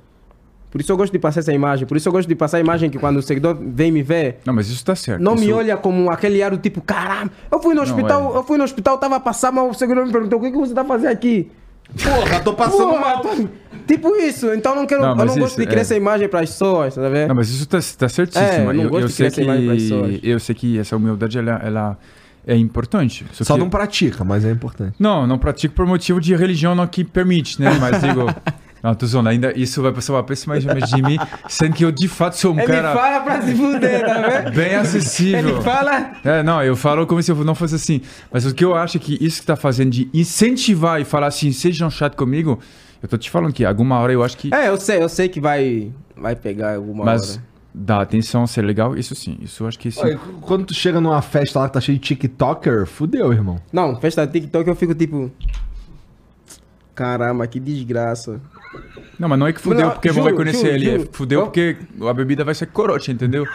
Por 0.73 0.81
isso 0.81 0.91
eu 0.91 0.97
gosto 0.97 1.13
de 1.13 1.19
passar 1.19 1.41
essa 1.41 1.53
imagem. 1.53 1.87
Por 1.87 1.97
isso 1.97 2.09
eu 2.09 2.13
gosto 2.13 2.27
de 2.27 2.35
passar 2.35 2.57
a 2.57 2.61
imagem 2.61 2.89
que 2.91 2.99
quando 2.99 3.19
o 3.19 3.23
seguidor 3.23 3.57
vem 3.61 3.93
me 3.93 4.03
ver, 4.03 4.39
Não, 4.47 4.55
mas 4.55 4.69
isso 4.71 4.83
tá 4.85 4.97
certo. 4.97 5.21
não 5.23 5.35
me 5.37 5.43
Isso- 5.47 5.55
olha 5.55 5.77
como 5.77 6.11
aquele 6.11 6.43
ar 6.43 6.51
do 6.51 6.57
tipo, 6.57 6.81
caramba, 6.81 7.31
eu 7.53 7.61
fui 7.63 7.75
no 7.75 7.83
Não, 7.85 7.89
hospital, 7.89 8.35
é. 8.35 8.39
eu 8.39 8.43
fui 8.43 8.57
no 8.59 8.65
hospital, 8.65 8.97
tava 8.99 9.21
passando, 9.21 9.57
mas 9.57 9.77
o 9.77 9.79
seguidor 9.79 10.07
me 10.07 10.11
perguntou, 10.11 10.39
o 10.39 10.43
que, 10.43 10.51
que 10.51 10.57
você 10.57 10.73
tá 10.75 10.83
fazendo 10.85 11.11
aqui? 11.13 11.51
Porra, 12.03 12.41
tô 12.41 12.55
passando 12.55 12.89
Porra, 12.89 13.01
mal. 13.01 13.21
tô- 13.21 13.49
Tipo 13.87 14.17
isso, 14.17 14.47
então 14.55 14.73
eu 14.73 14.77
não 14.77 14.87
quero, 14.87 15.03
Não, 15.03 15.11
eu 15.11 15.17
não 15.17 15.27
gosto 15.27 15.47
isso, 15.49 15.61
de 15.61 15.67
criar 15.67 15.79
é. 15.79 15.83
essa 15.83 15.95
imagem 15.97 16.27
para 16.29 16.41
as 16.41 16.51
pessoas, 16.51 16.95
tá 16.95 17.09
vendo? 17.09 17.29
Não, 17.29 17.35
mas 17.35 17.51
isso 17.51 17.67
tá, 17.67 17.79
tá 17.99 18.09
certíssimo. 18.09 18.45
É, 18.47 18.61
eu 18.69 18.73
não 18.75 18.83
eu, 18.85 18.89
gosto 18.91 19.03
eu 19.03 19.09
de 19.09 19.13
sei 19.13 19.31
criar 19.31 19.43
essa 19.43 19.43
imagem 19.43 19.67
pras 19.67 19.83
que 19.83 19.89
pessoas. 19.89 20.21
eu 20.23 20.41
sei 20.41 20.55
que 20.55 20.79
essa 20.79 20.97
humildade 20.97 21.37
ela, 21.39 21.61
ela 21.63 21.99
é 22.47 22.57
importante. 22.57 23.27
Só 23.33 23.55
que- 23.55 23.61
não 23.61 23.69
pratica, 23.69 24.25
mas 24.25 24.45
é 24.45 24.51
importante. 24.53 24.95
Não, 24.99 25.27
não 25.27 25.37
pratico 25.37 25.75
por 25.75 25.85
motivo 25.85 26.21
de 26.21 26.35
religião 26.35 26.75
não 26.75 26.87
que 26.87 27.05
permite, 27.05 27.61
né? 27.61 27.77
Mas 27.79 28.01
digo. 28.01 28.27
Não, 28.83 28.95
tô 28.95 29.07
zoando, 29.07 29.29
ainda 29.29 29.57
isso 29.57 29.81
vai 29.81 29.93
passar 29.93 30.13
uma 30.15 30.25
péssima 30.25 30.59
imagem 30.59 30.97
de 30.97 31.03
mim, 31.03 31.17
sendo 31.49 31.75
que 31.75 31.85
eu 31.85 31.93
de 31.93 32.09
fato 32.09 32.37
sou 32.37 32.53
um 32.53 32.59
Ele 32.59 32.67
cara 32.67 32.93
fala 32.93 33.21
pra 33.21 33.41
se 33.43 33.55
fuder, 33.55 34.05
tá 34.05 34.29
vendo? 34.29 34.55
bem 34.57 34.75
acessível. 34.75 35.39
Ele 35.39 35.61
fala. 35.63 36.13
É, 36.25 36.43
não, 36.43 36.61
eu 36.63 36.75
falo 36.75 37.07
como 37.07 37.23
se 37.23 37.31
eu 37.31 37.37
não 37.45 37.55
fosse 37.55 37.77
assim. 37.77 38.01
Mas 38.33 38.45
o 38.45 38.53
que 38.53 38.65
eu 38.65 38.75
acho 38.75 38.97
é 38.97 39.01
que 39.01 39.17
isso 39.25 39.41
que 39.41 39.47
tá 39.47 39.55
fazendo 39.55 39.91
de 39.91 40.11
incentivar 40.13 41.01
e 41.01 41.05
falar 41.05 41.29
assim, 41.29 41.53
sejam 41.53 41.89
chato 41.91 42.17
comigo, 42.17 42.59
eu 43.01 43.09
tô 43.09 43.17
te 43.17 43.31
falando 43.31 43.53
que 43.53 43.65
alguma 43.65 43.99
hora 44.01 44.13
eu 44.13 44.23
acho 44.25 44.37
que. 44.37 44.53
É, 44.53 44.69
eu 44.69 44.77
sei, 44.77 45.01
eu 45.03 45.09
sei 45.09 45.29
que 45.29 45.41
vai, 45.41 45.93
vai 46.17 46.35
pegar 46.35 46.75
alguma 46.75 47.05
mas 47.05 47.35
hora. 47.35 47.43
dá 47.73 48.01
atenção, 48.01 48.47
ser 48.49 48.63
legal, 48.63 48.97
isso 48.97 49.15
sim. 49.15 49.39
Isso 49.41 49.63
eu 49.63 49.69
acho 49.69 49.79
que 49.79 49.93
sim. 49.93 50.01
Olha, 50.01 50.19
quando 50.41 50.65
tu 50.67 50.75
chega 50.75 51.01
numa 51.01 51.23
festa 51.23 51.61
lá 51.61 51.69
que 51.69 51.75
tá 51.75 51.81
cheio 51.81 51.99
de 51.99 52.05
TikToker, 52.05 52.85
fudeu, 52.87 53.33
irmão. 53.33 53.61
Não, 53.73 53.95
festa 54.01 54.27
TikTok 54.27 54.69
eu 54.69 54.75
fico 54.75 54.93
tipo. 54.93 55.31
Caramba, 56.95 57.47
que 57.47 57.59
desgraça. 57.59 58.41
Não, 59.19 59.29
mas 59.29 59.39
não 59.39 59.47
é 59.47 59.53
que 59.53 59.61
fudeu 59.61 59.87
Não, 59.87 59.91
porque 59.93 60.09
juro, 60.11 60.25
vai 60.25 60.33
conhecer 60.33 60.59
juro, 60.59 60.73
ele. 60.75 60.89
É 60.91 60.99
juro. 60.99 61.09
fudeu 61.13 61.41
Eu- 61.41 61.47
porque 61.47 61.77
a 62.09 62.13
bebida 62.13 62.45
vai 62.45 62.55
ser 62.55 62.67
corote, 62.67 63.11
entendeu? 63.11 63.47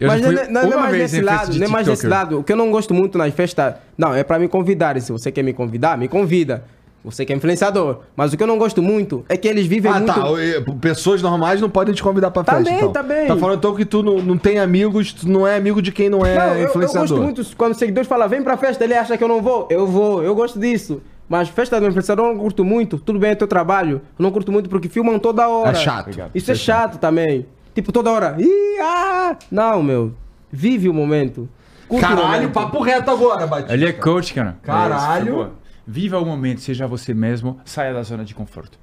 Eu 0.00 0.08
mas 0.08 0.20
já 0.20 0.26
fui 0.28 0.34
não, 0.36 0.42
é- 0.42 0.48
não, 0.48 0.62
não 0.62 0.72
é 0.72 0.76
mais 0.82 0.96
desse 0.96 1.20
lado, 1.20 1.54
não 1.58 1.66
é 1.66 1.68
mais 1.68 1.86
desse 1.86 2.06
lado. 2.06 2.38
O 2.38 2.44
que 2.44 2.52
eu 2.52 2.56
não 2.56 2.70
gosto 2.70 2.94
muito 2.94 3.18
nas 3.18 3.34
festas. 3.34 3.74
Não, 3.98 4.14
é 4.14 4.22
pra 4.24 4.38
me 4.38 4.48
convidarem. 4.48 5.00
Se 5.02 5.12
você 5.12 5.30
quer 5.30 5.42
me 5.42 5.52
convidar, 5.52 5.98
me 5.98 6.08
convida. 6.08 6.64
Você 7.02 7.24
que 7.24 7.32
é 7.32 7.36
influenciador. 7.36 8.00
Mas 8.14 8.32
o 8.32 8.36
que 8.36 8.42
eu 8.42 8.46
não 8.46 8.58
gosto 8.58 8.82
muito 8.82 9.24
é 9.28 9.34
que 9.36 9.48
eles 9.48 9.66
vivem 9.66 9.90
Ah, 9.90 9.94
muito. 10.00 10.12
tá. 10.12 10.20
eh, 10.38 10.62
Pessoas 10.80 11.22
normais 11.22 11.58
não 11.60 11.68
podem 11.70 11.94
te 11.94 12.02
convidar 12.02 12.30
pra 12.30 12.44
Tá 12.44 12.56
festa. 12.56 12.68
bem, 12.70 12.78
então. 12.78 12.92
tá 12.92 13.02
bem. 13.02 13.26
Tá 13.26 13.36
falando 13.36 13.56
então 13.58 13.74
que 13.74 13.84
tu 13.86 14.02
não, 14.02 14.18
não 14.18 14.36
tem 14.38 14.58
amigos, 14.58 15.12
tu 15.14 15.26
não 15.28 15.46
é 15.46 15.56
amigo 15.56 15.80
de 15.80 15.92
quem 15.92 16.10
não 16.10 16.24
é 16.24 16.34
Não, 16.38 16.46
eu, 16.54 16.54
eu 16.60 16.68
influenciador. 16.68 17.08
gosto 17.08 17.22
muito 17.22 17.56
quando 17.56 17.72
os 17.72 17.78
seguidores 17.78 18.06
falam, 18.08 18.28
vem 18.28 18.42
pra 18.42 18.56
festa, 18.58 18.84
ele 18.84 18.94
acha 18.94 19.16
que 19.16 19.24
eu 19.24 19.28
não 19.28 19.40
vou. 19.40 19.66
Eu 19.70 19.86
vou, 19.86 20.22
eu 20.22 20.34
gosto 20.34 20.58
disso. 20.58 21.00
Mas 21.30 21.48
festa 21.48 21.80
do 21.80 21.86
influenciador 21.86 22.26
eu 22.26 22.34
não 22.34 22.40
curto 22.40 22.64
muito. 22.64 22.98
Tudo 22.98 23.20
bem, 23.20 23.30
é 23.30 23.34
teu 23.36 23.46
trabalho. 23.46 24.02
Eu 24.18 24.22
não 24.22 24.32
curto 24.32 24.50
muito 24.50 24.68
porque 24.68 24.88
filmam 24.88 25.16
toda 25.16 25.46
hora. 25.48 25.70
É 25.70 25.74
chato. 25.74 26.10
Isso 26.34 26.50
é 26.50 26.54
chato 26.56 26.98
também. 26.98 27.46
Tipo, 27.72 27.92
toda 27.92 28.10
hora. 28.10 28.34
Ih, 28.36 28.80
ah! 28.82 29.36
Não, 29.48 29.80
meu. 29.80 30.12
Vive 30.50 30.88
o 30.88 30.92
momento. 30.92 31.48
Curte 31.86 32.04
o 32.04 32.08
Caralho, 32.08 32.26
momento. 32.32 32.50
papo 32.52 32.82
reto 32.82 33.10
agora, 33.12 33.46
Batista. 33.46 33.72
Ele 33.74 33.86
é 33.86 33.92
coach, 33.92 34.34
cara. 34.34 34.56
Caralho. 34.60 35.20
É 35.20 35.24
isso, 35.26 35.32
boa. 35.32 35.52
Viva 35.86 36.18
o 36.18 36.26
momento, 36.26 36.60
seja 36.60 36.86
você 36.88 37.14
mesmo, 37.14 37.58
saia 37.64 37.94
da 37.94 38.02
zona 38.02 38.24
de 38.24 38.34
conforto. 38.34 38.76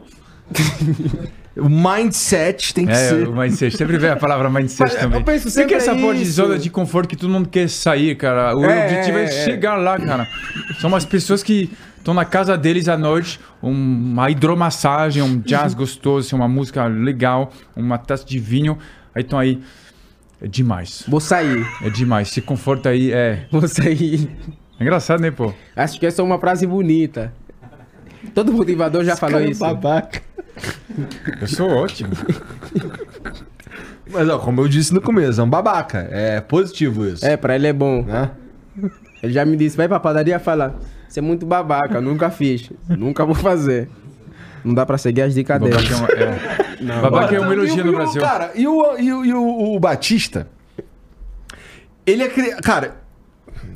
O 1.57 1.67
mindset 1.69 2.71
tem 2.71 2.85
que 2.85 2.91
É, 2.91 2.95
ser. 2.95 3.27
o 3.27 3.35
mindset. 3.35 3.75
Sempre 3.75 3.97
vem 3.97 4.11
a 4.11 4.15
palavra 4.15 4.47
mindset 4.47 4.79
Mas 4.91 4.95
também. 5.01 5.17
eu 5.19 5.25
penso 5.25 5.49
O 5.49 5.51
que 5.51 5.65
que 5.65 5.73
é 5.73 5.77
essa 5.77 5.87
sempre 5.87 6.01
porra 6.03 6.13
de 6.15 6.25
zona 6.25 6.59
de 6.59 6.69
conforto 6.69 7.09
que 7.09 7.15
todo 7.15 7.31
mundo 7.31 7.49
quer 7.49 7.67
sair, 7.67 8.15
cara? 8.15 8.55
O 8.55 8.63
É, 8.63 8.85
objetivo 8.85 9.17
é, 9.17 9.21
é, 9.21 9.25
é. 9.25 9.27
chegar 9.43 9.75
lá, 9.75 9.97
cara. 9.99 10.27
São 10.79 10.87
umas 10.89 11.03
pessoas 11.03 11.41
que 11.41 11.71
estão 12.07 12.13
na 12.13 12.23
casa 12.23 12.57
deles 12.57 12.87
à 12.87 12.97
noite, 12.97 13.37
um- 13.61 13.69
uma 13.69 14.31
hidromassagem, 14.31 15.21
um 15.21 15.39
jazz 15.41 15.73
gostoso, 15.73 16.33
uma 16.37 16.47
música 16.47 16.85
legal, 16.85 17.51
uma 17.75 17.97
taça 17.97 18.25
de 18.25 18.39
vinho, 18.39 18.77
aí 19.13 19.23
estão 19.23 19.37
aí. 19.37 19.61
É 20.41 20.47
demais. 20.47 21.03
Vou 21.07 21.19
sair. 21.19 21.65
É 21.81 21.89
demais. 21.89 22.29
Se 22.29 22.39
conforta 22.41 22.89
aí, 22.89 23.11
é. 23.11 23.45
Vou 23.51 23.67
sair. 23.67 24.29
É 24.79 24.83
engraçado, 24.83 25.19
né, 25.19 25.31
pô? 25.31 25.51
Acho 25.75 25.99
que 25.99 26.05
essa 26.05 26.21
é 26.21 26.23
uma 26.23 26.39
frase 26.39 26.65
bonita. 26.65 27.33
Todo 28.33 28.53
motivador 28.53 29.03
já 29.03 29.15
falou 29.17 29.41
isso. 29.41 29.59
Babaca. 29.59 30.21
Eu 31.41 31.47
sou 31.47 31.69
ótimo. 31.69 32.11
Mas, 34.09 34.29
ó, 34.29 34.37
como 34.39 34.61
eu 34.61 34.67
disse 34.69 34.93
no 34.93 35.01
começo, 35.01 35.41
é 35.41 35.43
um 35.43 35.49
babaca. 35.49 36.07
É 36.09 36.39
positivo 36.39 37.05
isso. 37.05 37.25
É, 37.25 37.35
pra 37.35 37.55
ele 37.55 37.67
é 37.67 37.73
bom. 37.73 38.03
Né? 38.03 38.31
Ele 39.21 39.33
já 39.33 39.43
me 39.43 39.57
disse, 39.57 39.75
vai 39.75 39.87
pra 39.89 39.99
padaria 39.99 40.35
e 40.35 40.39
fala, 40.39 40.75
você 41.07 41.19
é 41.19 41.21
muito 41.21 41.45
babaca, 41.45 41.99
nunca 42.01 42.29
fiz, 42.29 42.71
nunca 42.89 43.25
vou 43.25 43.35
fazer. 43.35 43.89
Não 44.63 44.73
dá 44.73 44.85
pra 44.85 44.97
seguir 44.97 45.21
as 45.21 45.33
dicas 45.33 45.59
dele. 45.61 45.75
Babaca 45.75 45.93
é, 45.93 45.95
uma, 45.97 46.93
é. 46.97 47.01
Babaca 47.01 47.35
é 47.35 47.39
um 47.39 47.43
Então, 47.43 47.53
elogio 47.53 47.85
no 47.85 47.91
Brasil. 47.93 48.21
Cara, 48.21 48.51
e 48.55 48.67
o, 48.67 48.97
e 48.99 49.13
o, 49.13 49.25
e 49.25 49.33
o- 49.33 49.75
o 49.75 49.79
Batista? 49.79 50.47
Ele 52.05 52.23
é. 52.23 52.27
cri- 52.27 52.55
Cara, 52.61 52.95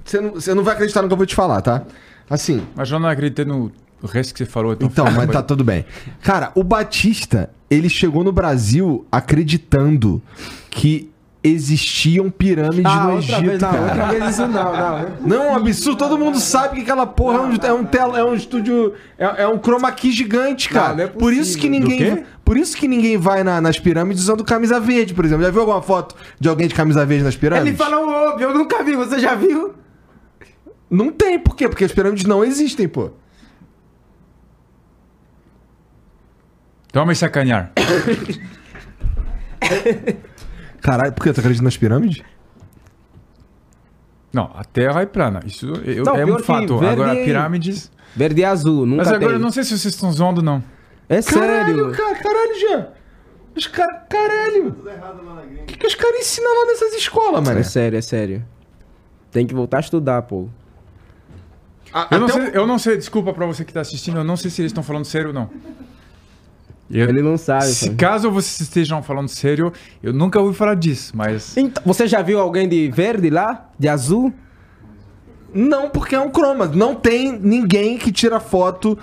você 0.03 0.19
não, 0.19 0.32
você 0.32 0.53
não 0.53 0.64
vai 0.64 0.74
acreditar 0.74 1.01
no 1.01 1.08
que 1.08 1.14
eu 1.14 1.18
vou 1.18 1.26
te 1.26 1.35
falar, 1.35 1.61
tá? 1.61 1.84
Assim. 2.30 2.66
Mas 2.76 2.90
eu 2.92 3.00
não 3.00 3.08
acreditei 3.10 3.45
no 3.45 3.72
resto 4.11 4.34
que 4.34 4.40
você 4.40 4.45
falou. 4.45 4.76
Então, 4.80 5.06
mas 5.11 5.30
tá 5.30 5.42
tudo 5.43 5.64
bem. 5.64 5.85
Cara, 6.22 6.51
o 6.56 6.64
Batista, 6.64 7.50
ele 7.69 7.88
chegou 7.90 8.24
no 8.24 8.32
Brasil 8.32 9.06
acreditando 9.11 10.22
que 10.69 11.10
existiam 11.44 12.30
pirâmides 12.30 12.86
Ah, 12.86 13.06
no 13.06 13.16
outra 13.16 13.32
Egito, 13.34 13.48
vez, 13.50 13.61
não, 13.61 13.72
cara. 13.72 13.82
outra 13.84 14.06
vez 14.08 14.30
isso 14.30 14.48
não, 14.48 14.64
não. 14.64 15.10
Não, 15.28 15.44
é 15.44 15.52
um 15.52 15.56
absurdo. 15.56 15.98
Todo 15.98 16.18
mundo 16.18 16.40
sabe 16.40 16.76
que 16.76 16.82
aquela 16.82 17.08
porra 17.08 17.38
é 17.38 17.42
um, 17.42 17.56
é 17.56 17.74
um, 17.74 17.84
tela, 17.84 18.20
é 18.20 18.24
um 18.24 18.36
estúdio. 18.36 18.94
É, 19.18 19.44
é 19.44 19.48
um 19.48 19.58
chroma 19.60 19.92
key 19.92 20.11
gigante, 20.11 20.70
cara. 20.70 20.90
Não, 20.90 20.95
não 20.98 21.03
é 21.06 21.08
por 21.08 21.34
isso 21.34 21.58
que 21.58 21.68
ninguém. 21.68 22.24
Por 22.45 22.58
isso 22.58 22.76
que 22.78 22.88
ninguém 22.88 23.18
vai 23.18 23.44
na- 23.44 23.60
nas 23.61 23.80
pirâmides 23.80 24.22
usando 24.24 24.44
camisa 24.44 24.80
verde, 24.80 25.14
por 25.14 25.24
exemplo. 25.26 25.44
Já 25.44 25.50
viu 25.50 25.61
alguma 25.61 25.82
foto 25.82 26.16
de 26.40 26.48
alguém 26.50 26.68
de 26.68 26.76
camisa 26.76 27.06
verde 27.06 27.24
nas 27.24 27.36
pirâmides? 27.36 27.68
Ele 27.70 27.78
fala 27.78 27.98
o 28.00 28.10
óbvio, 28.30 28.50
eu 28.50 28.53
nunca 28.53 28.84
vi, 28.84 28.95
você 28.95 29.18
já 29.20 29.34
viu? 29.36 29.74
Não 30.90 31.11
tem, 31.11 31.40
por 31.40 31.56
quê? 31.56 31.70
Porque 31.70 31.86
as 31.86 31.92
pirâmides 31.94 32.26
não 32.26 32.44
existem, 32.44 32.88
pô. 32.88 33.11
Toma 36.92 37.06
me 37.08 37.16
sacanear. 37.16 37.72
Caralho, 40.82 41.14
por 41.14 41.24
que 41.24 41.34
tu 41.34 41.40
acredita 41.40 41.64
nas 41.64 41.77
pirâmides? 41.77 42.24
Não, 44.34 44.50
a 44.56 44.64
Terra 44.64 45.01
é 45.01 45.06
plana. 45.06 45.42
Isso 45.45 45.68
eu- 45.85 46.03
Não, 46.06 46.16
é 46.16 46.24
pior 46.26 46.35
um 46.35 46.38
que 46.38 46.43
fato. 46.43 46.77
verde- 46.77 47.01
Agora, 47.01 47.16
pirâmides. 47.16 47.92
Verde 48.16 48.42
e 48.42 48.45
azul, 48.45 48.85
nunca 48.85 49.03
Mas 49.03 49.08
agora 49.10 49.26
tem. 49.26 49.34
eu 49.34 49.40
não 49.40 49.51
sei 49.51 49.64
se 49.64 49.69
vocês 49.77 49.93
estão 49.93 50.11
zoando, 50.11 50.42
não. 50.42 50.64
É 51.08 51.22
Caralho, 51.22 51.92
sério. 51.92 51.92
cara, 51.92 52.16
caralho, 52.16 52.60
Jean. 52.60 52.88
Os 53.56 53.68
caras, 53.68 54.01
caralho. 54.10 54.69
O 54.69 55.66
que, 55.66 55.77
que 55.77 55.88
os 55.88 55.95
caras 55.95 56.19
ensinam 56.22 56.50
lá 56.60 56.66
nessas 56.68 56.93
escolas, 56.93 57.43
mano? 57.45 57.60
É 57.60 57.64
sério, 57.64 57.98
é 57.98 58.01
sério. 58.01 58.45
Tem 59.30 59.45
que 59.45 59.53
voltar 59.53 59.77
a 59.77 59.80
estudar, 59.82 60.22
pô. 60.24 60.48
Eu 62.10 62.19
não, 62.22 62.30
sei, 62.30 62.51
eu 62.53 62.66
não 62.68 62.80
sei, 62.80 62.95
desculpa 62.98 63.34
pra 63.34 63.45
você 63.45 63.66
que 63.66 63.74
tá 63.74 63.82
assistindo, 63.82 64.18
eu 64.18 64.24
não 64.24 64.38
sei 64.38 64.50
se 64.50 64.61
eles 64.61 64.69
estão 64.69 64.84
falando 64.84 65.03
sério 65.03 65.27
ou 65.30 65.34
não. 65.34 65.50
Eu- 66.92 67.08
Ele 67.10 67.22
não 67.22 67.38
sabe. 67.38 67.66
se 67.66 67.90
pô. 67.92 67.95
caso 67.98 68.30
vocês 68.30 68.60
estejam 68.61 69.02
falando 69.02 69.30
sério, 69.30 69.72
eu 70.03 70.11
nunca 70.14 70.40
ouvi 70.40 70.56
falar 70.56 70.76
disso, 70.76 71.14
mas. 71.16 71.56
Então, 71.56 71.82
você 71.86 72.06
já 72.08 72.22
viu 72.22 72.40
alguém 72.40 72.68
de 72.68 72.90
verde 72.92 73.30
lá? 73.30 73.70
De 73.80 73.88
azul? 73.88 74.34
Não, 75.53 75.90
porque 75.90 76.16
é 76.16 76.20
um 76.20 76.30
croma. 76.30 76.66
Não 76.68 76.95
tem 76.95 77.32
ninguém 77.38 77.98
que 77.98 78.11
tira 78.11 78.40
foto 78.40 78.98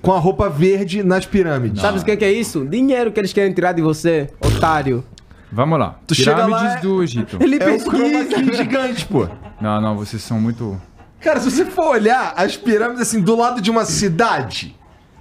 com 0.00 0.12
a 0.12 0.18
roupa 0.18 0.48
verde 0.48 1.02
nas 1.02 1.24
pirâmides. 1.26 1.80
Sabe 1.80 1.98
o 1.98 2.04
que, 2.04 2.16
que 2.16 2.24
é 2.24 2.32
isso? 2.32 2.64
Dinheiro 2.66 3.12
que 3.12 3.20
eles 3.20 3.32
querem 3.32 3.52
tirar 3.52 3.72
de 3.72 3.82
você, 3.82 4.28
otário. 4.44 5.04
Vamos 5.50 5.78
lá. 5.78 5.98
Tu 6.06 6.14
chega 6.14 6.34
Pirâmides 6.34 6.62
lá, 6.62 6.76
é- 6.78 6.80
do 6.80 7.02
Egito. 7.02 7.38
Ele 7.40 7.56
É 7.62 7.70
um 7.70 7.78
croma 7.78 8.04
pesquisa. 8.24 8.42
key 8.50 8.56
gigante, 8.56 9.04
pô. 9.06 9.28
Não, 9.60 9.80
não, 9.80 9.96
vocês 9.96 10.22
são 10.22 10.40
muito. 10.40 10.80
Cara, 11.20 11.38
se 11.38 11.50
você 11.50 11.64
for 11.66 11.88
olhar 11.90 12.32
as 12.36 12.56
pirâmides 12.56 13.02
assim 13.02 13.20
do 13.20 13.36
lado 13.36 13.60
de 13.60 13.70
uma 13.70 13.84
cidade, 13.84 14.74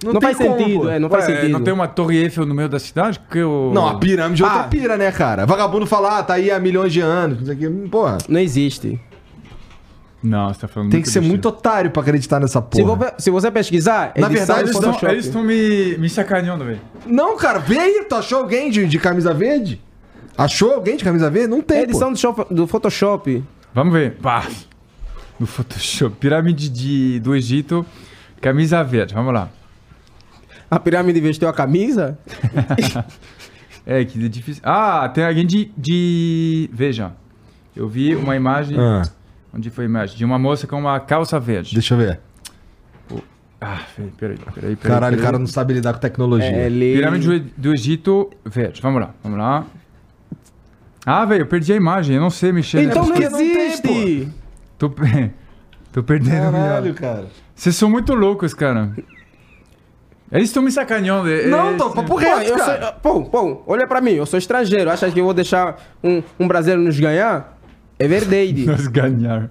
não, 0.03 0.13
Não, 0.13 0.21
faz 0.21 0.37
como, 0.37 0.57
sentido, 0.57 0.89
é, 0.89 0.99
não 0.99 1.09
faz 1.09 1.25
sentido. 1.25 1.49
não 1.49 1.61
tem 1.61 1.73
uma 1.73 1.87
torre 1.87 2.17
Eiffel 2.17 2.45
no 2.45 2.53
meio 2.55 2.67
da 2.69 2.79
cidade? 2.79 3.19
Que 3.29 3.37
eu... 3.39 3.71
Não, 3.73 3.87
a 3.87 3.95
pirâmide 3.99 4.41
é 4.41 4.45
outra 4.45 4.61
Ah. 4.61 4.63
pira, 4.67 4.97
né, 4.97 5.11
cara? 5.11 5.45
Vagabundo 5.45 5.85
fala, 5.85 6.19
ah, 6.19 6.23
tá 6.23 6.33
aí 6.35 6.49
há 6.49 6.59
milhões 6.59 6.91
de 6.91 6.99
anos, 7.01 7.39
não 7.39 7.45
sei 7.45 7.55
o 7.55 7.57
quê. 7.57 7.69
Porra, 7.89 8.17
Não 8.27 8.39
existe. 8.39 8.99
Não, 10.23 10.53
você 10.53 10.59
tá 10.61 10.67
falando 10.67 10.91
tem 10.91 11.01
que 11.01 11.07
ser 11.09 11.19
besteira. 11.19 11.27
muito 11.31 11.47
otário 11.49 11.89
pra 11.89 12.01
acreditar 12.03 12.39
nessa 12.39 12.63
Se, 12.71 12.83
porra. 12.83 13.13
se 13.17 13.31
você 13.31 13.49
pesquisar, 13.49 14.13
Na 14.15 14.27
verdade, 14.27 14.71
do 14.71 15.07
Eles 15.07 15.25
estão- 15.25 15.43
me, 15.43 15.97
me 15.97 16.07
sacaneando, 16.09 16.63
velho. 16.63 16.79
Não, 17.07 17.35
cara, 17.37 17.57
vê 17.57 17.79
aí, 17.79 18.05
tu 18.07 18.13
achou 18.15 18.37
alguém 18.39 18.69
de, 18.69 18.85
de 18.85 18.99
camisa 18.99 19.33
verde? 19.33 19.81
Achou 20.37 20.73
alguém 20.75 20.95
de 20.95 21.03
camisa 21.03 21.27
verde? 21.29 21.47
Não 21.47 21.61
tem, 21.61 21.79
É 21.79 21.83
edição 21.83 22.11
do, 22.11 22.19
shop- 22.19 22.53
do 22.53 22.67
Photoshop. 22.67 23.43
Vamos 23.73 23.93
ver. 23.93 24.17
Pá. 24.21 24.45
No 25.39 25.47
Photoshop. 25.47 26.15
Pirâmide 26.19 26.69
de, 26.69 27.19
do 27.19 27.35
Egito. 27.35 27.83
Camisa 28.39 28.83
verde. 28.83 29.15
Vamos 29.15 29.33
lá. 29.33 29.49
A 30.71 30.79
pirâmide 30.79 31.19
vestiu 31.19 31.49
a 31.49 31.53
camisa? 31.53 32.17
É, 33.83 34.05
que 34.05 34.23
é 34.23 34.29
difícil. 34.29 34.61
Ah, 34.63 35.09
tem 35.09 35.25
alguém 35.25 35.43
de, 35.43 35.71
de... 35.75 36.69
Veja. 36.71 37.13
Eu 37.75 37.89
vi 37.89 38.15
uma 38.15 38.35
imagem... 38.35 38.79
Ah, 38.79 39.01
Onde 39.51 39.71
foi 39.71 39.85
a 39.85 39.87
imagem? 39.87 40.15
De 40.15 40.23
uma 40.23 40.37
moça 40.37 40.67
com 40.67 40.77
uma 40.77 40.99
calça 40.99 41.39
verde. 41.39 41.73
deixa 41.73 41.95
eu 41.95 41.97
ver. 41.97 42.19
Ah, 43.59 43.81
peraí, 43.95 44.11
peraí, 44.11 44.37
peraí. 44.37 44.53
peraí 44.53 44.75
Caralho, 44.75 45.17
o 45.17 45.21
cara 45.21 45.39
não 45.39 45.47
sabe 45.47 45.73
lidar 45.73 45.93
com 45.93 45.99
tecnologia. 45.99 46.47
É, 46.47 46.67
ele... 46.67 46.93
Pirâmide 46.93 47.39
do, 47.39 47.51
do 47.57 47.73
Egito 47.73 48.29
verde. 48.45 48.81
Vamos 48.83 49.01
lá, 49.01 49.15
vamos 49.23 49.39
lá. 49.39 49.65
Ah, 51.03 51.25
velho, 51.25 51.41
eu 51.41 51.47
perdi 51.47 51.73
a 51.73 51.75
imagem. 51.75 52.15
Eu 52.15 52.21
não 52.21 52.29
sei 52.29 52.51
mexer. 52.51 52.83
Então 52.83 53.09
né? 53.09 53.29
não 53.29 53.39
existe! 53.39 54.29
Tô, 54.77 54.93
Tô 55.91 56.03
perdendo. 56.03 56.51
Caralho, 56.51 56.83
minha- 56.83 56.93
cara. 56.93 57.25
Vocês 57.55 57.75
são 57.75 57.89
muito 57.89 58.13
loucos, 58.13 58.53
cara. 58.53 58.91
Eles 60.31 60.49
estão 60.49 60.63
me 60.63 60.71
sacaneando. 60.71 61.29
é- 61.29 61.47
Não, 61.47 61.71
é- 61.71 61.73
tô 61.77 61.89
papo 61.89 62.15
reto, 62.15 62.53
cara. 62.55 62.81
sou, 62.83 62.91
pô, 62.93 63.21
pô, 63.25 63.63
olha 63.67 63.85
pra 63.85 63.99
mim, 63.99 64.11
eu 64.11 64.25
sou 64.25 64.39
estrangeiro. 64.39 64.89
Acha 64.89 65.09
que 65.11 65.19
eu 65.19 65.25
vou 65.25 65.33
deixar 65.33 65.77
um, 66.03 66.23
um 66.39 66.47
brasileiro 66.47 66.81
nos 66.81 66.99
ganhar? 66.99 67.57
É 67.99 68.07
verdade. 68.07 68.65
Nós 68.65 68.87
ganharam. 68.87 69.49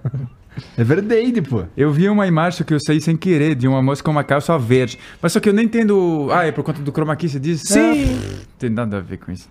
É 0.77 0.83
verdade, 0.83 1.41
pô. 1.41 1.63
Eu 1.77 1.91
vi 1.91 2.09
uma 2.09 2.27
imagem 2.27 2.65
que 2.65 2.73
eu 2.73 2.79
saí 2.79 2.99
sem 2.99 3.15
querer 3.15 3.55
de 3.55 3.67
uma 3.67 3.81
moça 3.81 4.03
com 4.03 4.11
uma 4.11 4.23
calça 4.23 4.57
verde. 4.57 4.97
Mas 5.21 5.31
só 5.31 5.39
que 5.39 5.47
eu 5.47 5.53
nem 5.53 5.65
entendo. 5.65 6.27
Ah, 6.31 6.45
é 6.45 6.51
por 6.51 6.63
conta 6.63 6.81
do 6.81 6.91
chroma 6.91 7.15
key, 7.15 7.29
você 7.29 7.39
diz? 7.39 7.61
Sim. 7.61 8.17
Ah, 8.19 8.45
tem 8.59 8.69
nada 8.69 8.97
a 8.97 8.99
ver 8.99 9.17
com 9.17 9.31
isso. 9.31 9.47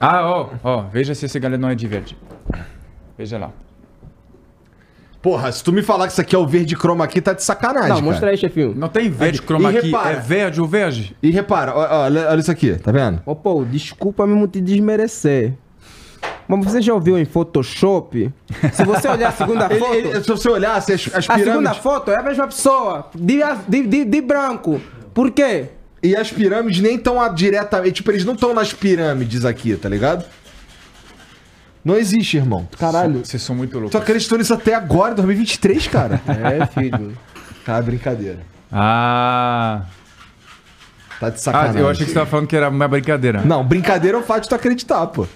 Ah, 0.00 0.22
ó, 0.26 0.48
ó, 0.64 0.82
veja 0.90 1.14
se 1.14 1.26
esse 1.26 1.38
galera 1.38 1.60
não 1.60 1.68
é 1.68 1.74
de 1.74 1.86
verde. 1.86 2.16
Veja 3.18 3.36
lá. 3.38 3.50
Porra, 5.22 5.52
se 5.52 5.62
tu 5.62 5.70
me 5.72 5.82
falar 5.82 6.06
que 6.06 6.12
isso 6.12 6.20
aqui 6.20 6.34
é 6.34 6.38
o 6.38 6.46
verde 6.46 6.74
chroma 6.74 7.04
aqui, 7.04 7.20
tá 7.20 7.34
de 7.34 7.42
sacanagem, 7.44 7.88
Não, 7.90 7.96
cara. 7.96 8.06
mostra 8.10 8.30
aí, 8.30 8.36
chefinho. 8.38 8.74
Não 8.74 8.88
tem 8.88 9.10
verde 9.10 9.42
chroma 9.42 9.70
repara. 9.70 10.10
é 10.12 10.16
verde 10.16 10.60
ou 10.62 10.66
verde? 10.66 11.14
E 11.22 11.30
repara, 11.30 11.74
ó, 11.74 11.80
ó, 11.80 12.04
olha, 12.04 12.28
olha 12.30 12.40
isso 12.40 12.50
aqui, 12.50 12.74
tá 12.76 12.90
vendo? 12.90 13.20
Ô, 13.26 13.36
pô, 13.36 13.62
desculpa 13.64 14.26
mesmo 14.26 14.48
te 14.48 14.60
desmerecer. 14.62 15.52
Mas 16.48 16.64
você 16.64 16.80
já 16.82 16.94
ouviu 16.94 17.18
em 17.18 17.24
Photoshop? 17.26 18.32
Se 18.72 18.84
você 18.84 19.08
olhar 19.08 19.28
a 19.28 19.32
segunda 19.32 19.66
Ele- 19.70 19.78
foto... 19.78 19.94
ele- 19.94 20.20
se 20.22 20.28
você 20.28 20.48
olhasse 20.48 20.92
as, 20.94 21.00
as 21.08 21.14
a 21.30 21.34
segunda 21.34 21.44
pirâmides... 21.44 21.76
foto 21.78 22.10
é 22.10 22.16
a 22.16 22.22
mesma 22.22 22.46
pessoa, 22.48 23.10
de, 23.14 23.40
de, 23.68 23.86
de, 23.86 24.04
de 24.06 24.20
branco. 24.22 24.80
Por 25.14 25.30
quê? 25.30 25.66
E 26.02 26.16
as 26.16 26.32
pirâmides 26.32 26.80
nem 26.80 26.96
estão 26.96 27.16
diretamente... 27.34 27.96
Tipo, 27.96 28.10
eles 28.10 28.24
não 28.24 28.32
estão 28.32 28.54
nas 28.54 28.72
pirâmides 28.72 29.44
aqui, 29.44 29.76
tá 29.76 29.88
ligado? 29.88 30.24
Não 31.84 31.96
existe, 31.96 32.36
irmão. 32.36 32.68
Caralho. 32.78 33.24
Vocês 33.24 33.42
são 33.42 33.54
muito 33.56 33.72
Tu 33.72 33.78
loucos. 33.80 34.00
acreditou 34.00 34.36
nisso 34.38 34.52
até 34.52 34.74
agora, 34.74 35.12
em 35.12 35.16
2023, 35.16 35.86
cara? 35.88 36.20
É, 36.28 36.66
filho. 36.66 37.16
Cara, 37.64 37.82
brincadeira. 37.82 38.40
Ah. 38.70 39.82
Tá 41.18 41.28
de 41.30 41.36
Ah, 41.36 41.38
sacanagem. 41.38 41.80
eu 41.80 41.88
achei 41.88 42.04
que 42.06 42.12
você 42.12 42.18
tava 42.18 42.30
falando 42.30 42.46
que 42.46 42.56
era 42.56 42.68
uma 42.68 42.88
brincadeira. 42.88 43.42
Não, 43.42 43.64
brincadeira 43.64 44.16
é 44.16 44.20
o 44.20 44.24
fato 44.24 44.44
de 44.44 44.48
tu 44.48 44.54
acreditar, 44.54 45.06
pô. 45.08 45.26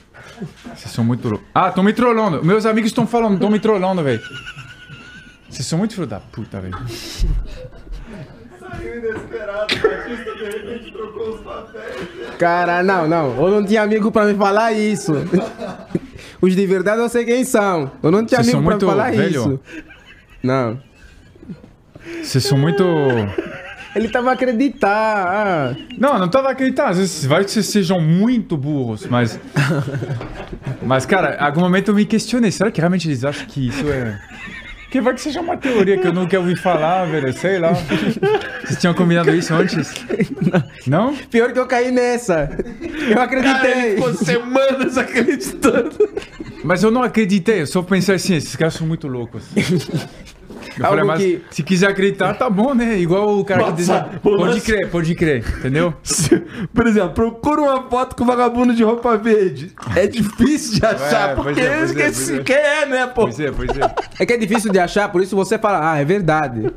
Vocês 0.75 0.91
são 0.93 1.05
muito 1.05 1.29
loucos. 1.29 1.47
Ah, 1.55 1.69
estão 1.69 1.85
me 1.85 1.93
trollando. 1.93 2.45
Meus 2.45 2.67
amigos 2.67 2.91
estão 2.91 3.07
falando, 3.07 3.35
estão 3.35 3.51
me 3.51 3.59
trollando, 3.61 4.03
velho. 4.03 4.21
Vocês 5.49 5.67
são 5.67 5.79
muito 5.79 5.95
filho 5.95 6.07
da 6.07 6.19
puta, 6.21 6.61
velho. 6.61 6.77
Saiu 8.61 8.99
inesperado, 8.99 9.75
o 9.75 9.83
Batista 9.83 10.35
de 10.35 10.45
repente 10.45 10.93
trocou 10.93 11.35
os 11.35 11.41
papéis. 11.43 12.37
Cara, 12.39 12.83
não, 12.83 13.07
não. 13.07 13.37
Eu 13.37 13.51
não 13.51 13.65
tinha 13.65 13.83
amigo 13.83 14.11
pra 14.11 14.25
me 14.25 14.35
falar 14.35 14.73
isso. 14.73 15.13
Os 16.45 16.55
de 16.55 16.67
verdade 16.67 17.01
eu 17.01 17.09
sei 17.09 17.25
quem 17.25 17.43
são. 17.43 17.91
Eu 18.03 18.11
não 18.11 18.25
tinha 18.27 18.41
amigo 18.41 18.63
pra 18.63 18.79
falar 18.79 19.11
velho. 19.13 19.31
isso. 19.31 19.61
Não. 20.43 20.79
Vocês 22.23 22.45
são 22.45 22.59
muito. 22.59 22.85
Ele 23.97 24.09
tava 24.09 24.29
a 24.31 24.33
acreditar. 24.35 25.27
Ah. 25.27 25.77
Não, 25.97 26.19
não 26.19 26.29
tava 26.29 26.51
acreditando. 26.51 26.91
Às 26.91 26.99
vezes 26.99 27.25
vai 27.25 27.45
que 27.45 27.51
vocês 27.51 27.65
sejam 27.67 27.99
muito 27.99 28.59
burros, 28.59 29.07
mas. 29.07 29.41
Mas, 30.83 31.07
cara, 31.07 31.39
em 31.41 31.43
algum 31.43 31.61
momento 31.61 31.93
eu 31.93 31.95
me 31.95 32.05
questionei. 32.05 32.51
Será 32.51 32.71
que 32.71 32.79
realmente 32.79 33.09
eles 33.09 33.25
acham 33.25 33.47
que 33.47 33.69
isso 33.69 33.89
é. 33.89 34.21
Que 34.95 35.01
vai 35.01 35.13
que 35.13 35.23
seja 35.23 35.41
uma 35.41 35.57
teoria 35.57 35.99
que 35.99 36.07
eu 36.07 36.13
nunca 36.13 36.39
ouvi 36.39 36.55
falar, 36.55 37.05
velho. 37.07 37.33
Sei 37.33 37.59
lá. 37.59 37.73
Vocês 38.63 38.79
tinham 38.79 38.95
combinado 38.95 39.35
isso 39.35 39.53
antes? 39.53 39.93
Não? 40.87 41.17
Pior 41.17 41.53
que 41.53 41.59
eu 41.59 41.67
caí 41.67 41.91
nessa. 41.91 42.49
Eu 43.11 43.21
acreditei. 43.21 43.97
Ficou 43.97 44.15
semanas 44.15 44.97
acreditando. 44.97 45.99
Mas 46.63 46.85
eu 46.85 46.93
não 46.93 47.03
acreditei, 47.03 47.63
eu 47.63 47.67
só 47.67 47.83
pensei 47.83 48.15
assim, 48.15 48.37
esses 48.37 48.55
caras 48.55 48.75
são 48.75 48.87
muito 48.87 49.09
loucos. 49.09 49.43
Eu 50.79 50.85
falei, 50.87 51.05
mas 51.05 51.19
que- 51.21 51.43
se 51.51 51.63
quiser 51.63 51.89
acreditar, 51.89 52.35
tá 52.35 52.51
bom, 52.51 52.75
né? 52.75 52.99
Igual 52.99 53.39
o 53.39 53.45
cara 53.45 53.61
que 53.61 53.65
Nossa, 53.71 53.77
desenha. 53.77 54.07
o 54.17 54.21
Pode 54.21 54.43
lance- 54.43 54.61
crer, 54.61 54.91
pode 54.91 55.15
crer, 55.15 55.45
entendeu? 55.59 55.95
Por 56.75 56.87
exemplo, 56.87 57.11
procura 57.11 57.63
uma 57.63 57.83
foto 57.89 58.17
com 58.17 58.25
vagabundo 58.25 58.75
de 58.75 58.83
roupa 58.83 59.17
verde. 59.17 59.73
É 59.95 60.07
difícil 60.07 60.81
de 60.81 60.87
achar, 60.87 61.31
É, 61.31 61.35
porque 61.35 61.61
é, 61.61 61.83
esse 61.85 61.95
que 61.95 62.03
é, 62.03 62.07
é. 62.07 62.43
quem 62.43 62.57
é, 62.57 62.87
né, 62.87 63.07
pô? 63.07 63.23
Pois 63.23 63.39
é, 63.41 63.51
pois 63.51 63.71
é. 63.71 63.95
É 64.19 64.27
que 64.27 64.33
é 64.33 64.37
difícil 64.37 64.71
de 64.73 64.79
achar, 64.79 65.09
por 65.11 65.23
isso 65.23 65.35
você 65.37 65.59
fala, 65.59 65.93
ah, 65.93 65.99
é 65.99 66.05
verdade. 66.05 66.71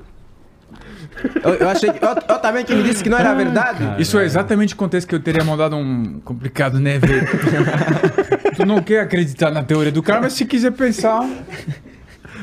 Eu, 1.44 1.54
eu 1.56 1.70
achei 1.70 1.92
que. 1.92 2.04
Eu, 2.06 2.10
eu 2.30 2.38
também 2.40 2.64
que 2.64 2.76
me 2.76 2.84
disse 2.84 3.04
que 3.04 3.10
não 3.10 3.18
era 3.18 3.34
verdade. 3.34 3.84
Isso 4.00 4.20
é 4.20 4.26
exatamente 4.26 4.76
o 4.76 4.78
contexto 4.78 5.08
que 5.08 5.16
eu 5.16 5.20
teria 5.20 5.44
mandado 5.44 5.76
um 5.76 6.20
complicado, 6.24 6.80
né, 6.80 7.00
velho? 7.00 7.26
tu 8.56 8.64
não 8.68 8.82
quer 8.84 9.00
acreditar 9.02 9.50
na 9.50 9.64
teoria 9.64 9.92
do 9.92 10.04
cara, 10.04 10.22
mas 10.22 10.34
se 10.34 10.46
quiser 10.46 10.72
pensar. 10.74 11.28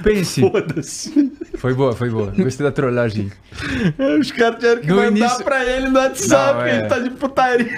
Pense. 0.05 0.41
Foda-se. 0.41 1.33
Foi 1.57 1.73
boa, 1.75 1.93
foi 1.95 2.11
boa. 2.11 2.33
Gostei 2.37 2.65
da 2.67 2.71
trollagem. 2.71 3.33
Os 4.21 4.31
caras 4.33 4.57
tiveram 4.59 4.81
que 4.83 4.87
No 4.89 4.97
mandar 4.97 5.11
início- 5.11 5.45
pra 5.45 5.65
ele 5.65 5.89
no 5.89 5.99
WhatsApp, 5.99 6.55
Não, 6.59 6.67
é. 6.67 6.79
ele 6.79 6.87
tá 6.89 6.99
de 6.99 7.11
putaria. 7.11 7.77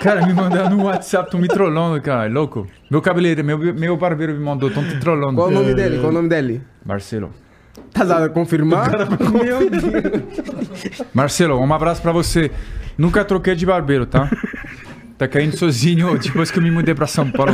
Cara, 0.00 0.24
me 0.26 0.32
mandaram 0.32 0.70
no 0.76 0.84
WhatsApp, 0.84 1.30
tão 1.30 1.40
me 1.40 1.48
trollando, 1.48 2.00
cara. 2.00 2.28
Louco. 2.30 2.66
Meu 2.90 3.02
cabeleireiro, 3.02 3.44
meu, 3.46 3.58
meu 3.74 3.96
barbeiro 3.96 4.32
me 4.34 4.40
mandou, 4.40 4.70
tão 4.70 4.84
te 4.84 4.98
trollando. 5.00 5.34
Qual 5.34 5.48
o 5.48 5.50
nome 5.50 5.74
dele? 5.74 5.98
Qual 5.98 6.10
o 6.10 6.14
nome 6.14 6.28
dele? 6.28 6.62
Marcelo. 6.84 7.32
Tá 7.92 8.24
a 8.24 8.28
confirmar? 8.28 8.90
Meu 9.32 9.68
Deus. 9.70 11.02
Marcelo, 11.12 11.58
um 11.58 11.74
abraço 11.74 12.00
pra 12.02 12.12
você. 12.12 12.50
Nunca 12.96 13.24
troquei 13.24 13.54
de 13.56 13.66
barbeiro, 13.66 14.06
tá? 14.06 14.30
Tá 15.18 15.26
caindo 15.28 15.56
sozinho 15.56 16.18
depois 16.18 16.50
que 16.50 16.58
eu 16.58 16.62
me 16.62 16.70
mudei 16.70 16.94
pra 16.94 17.06
São 17.06 17.30
Paulo. 17.30 17.52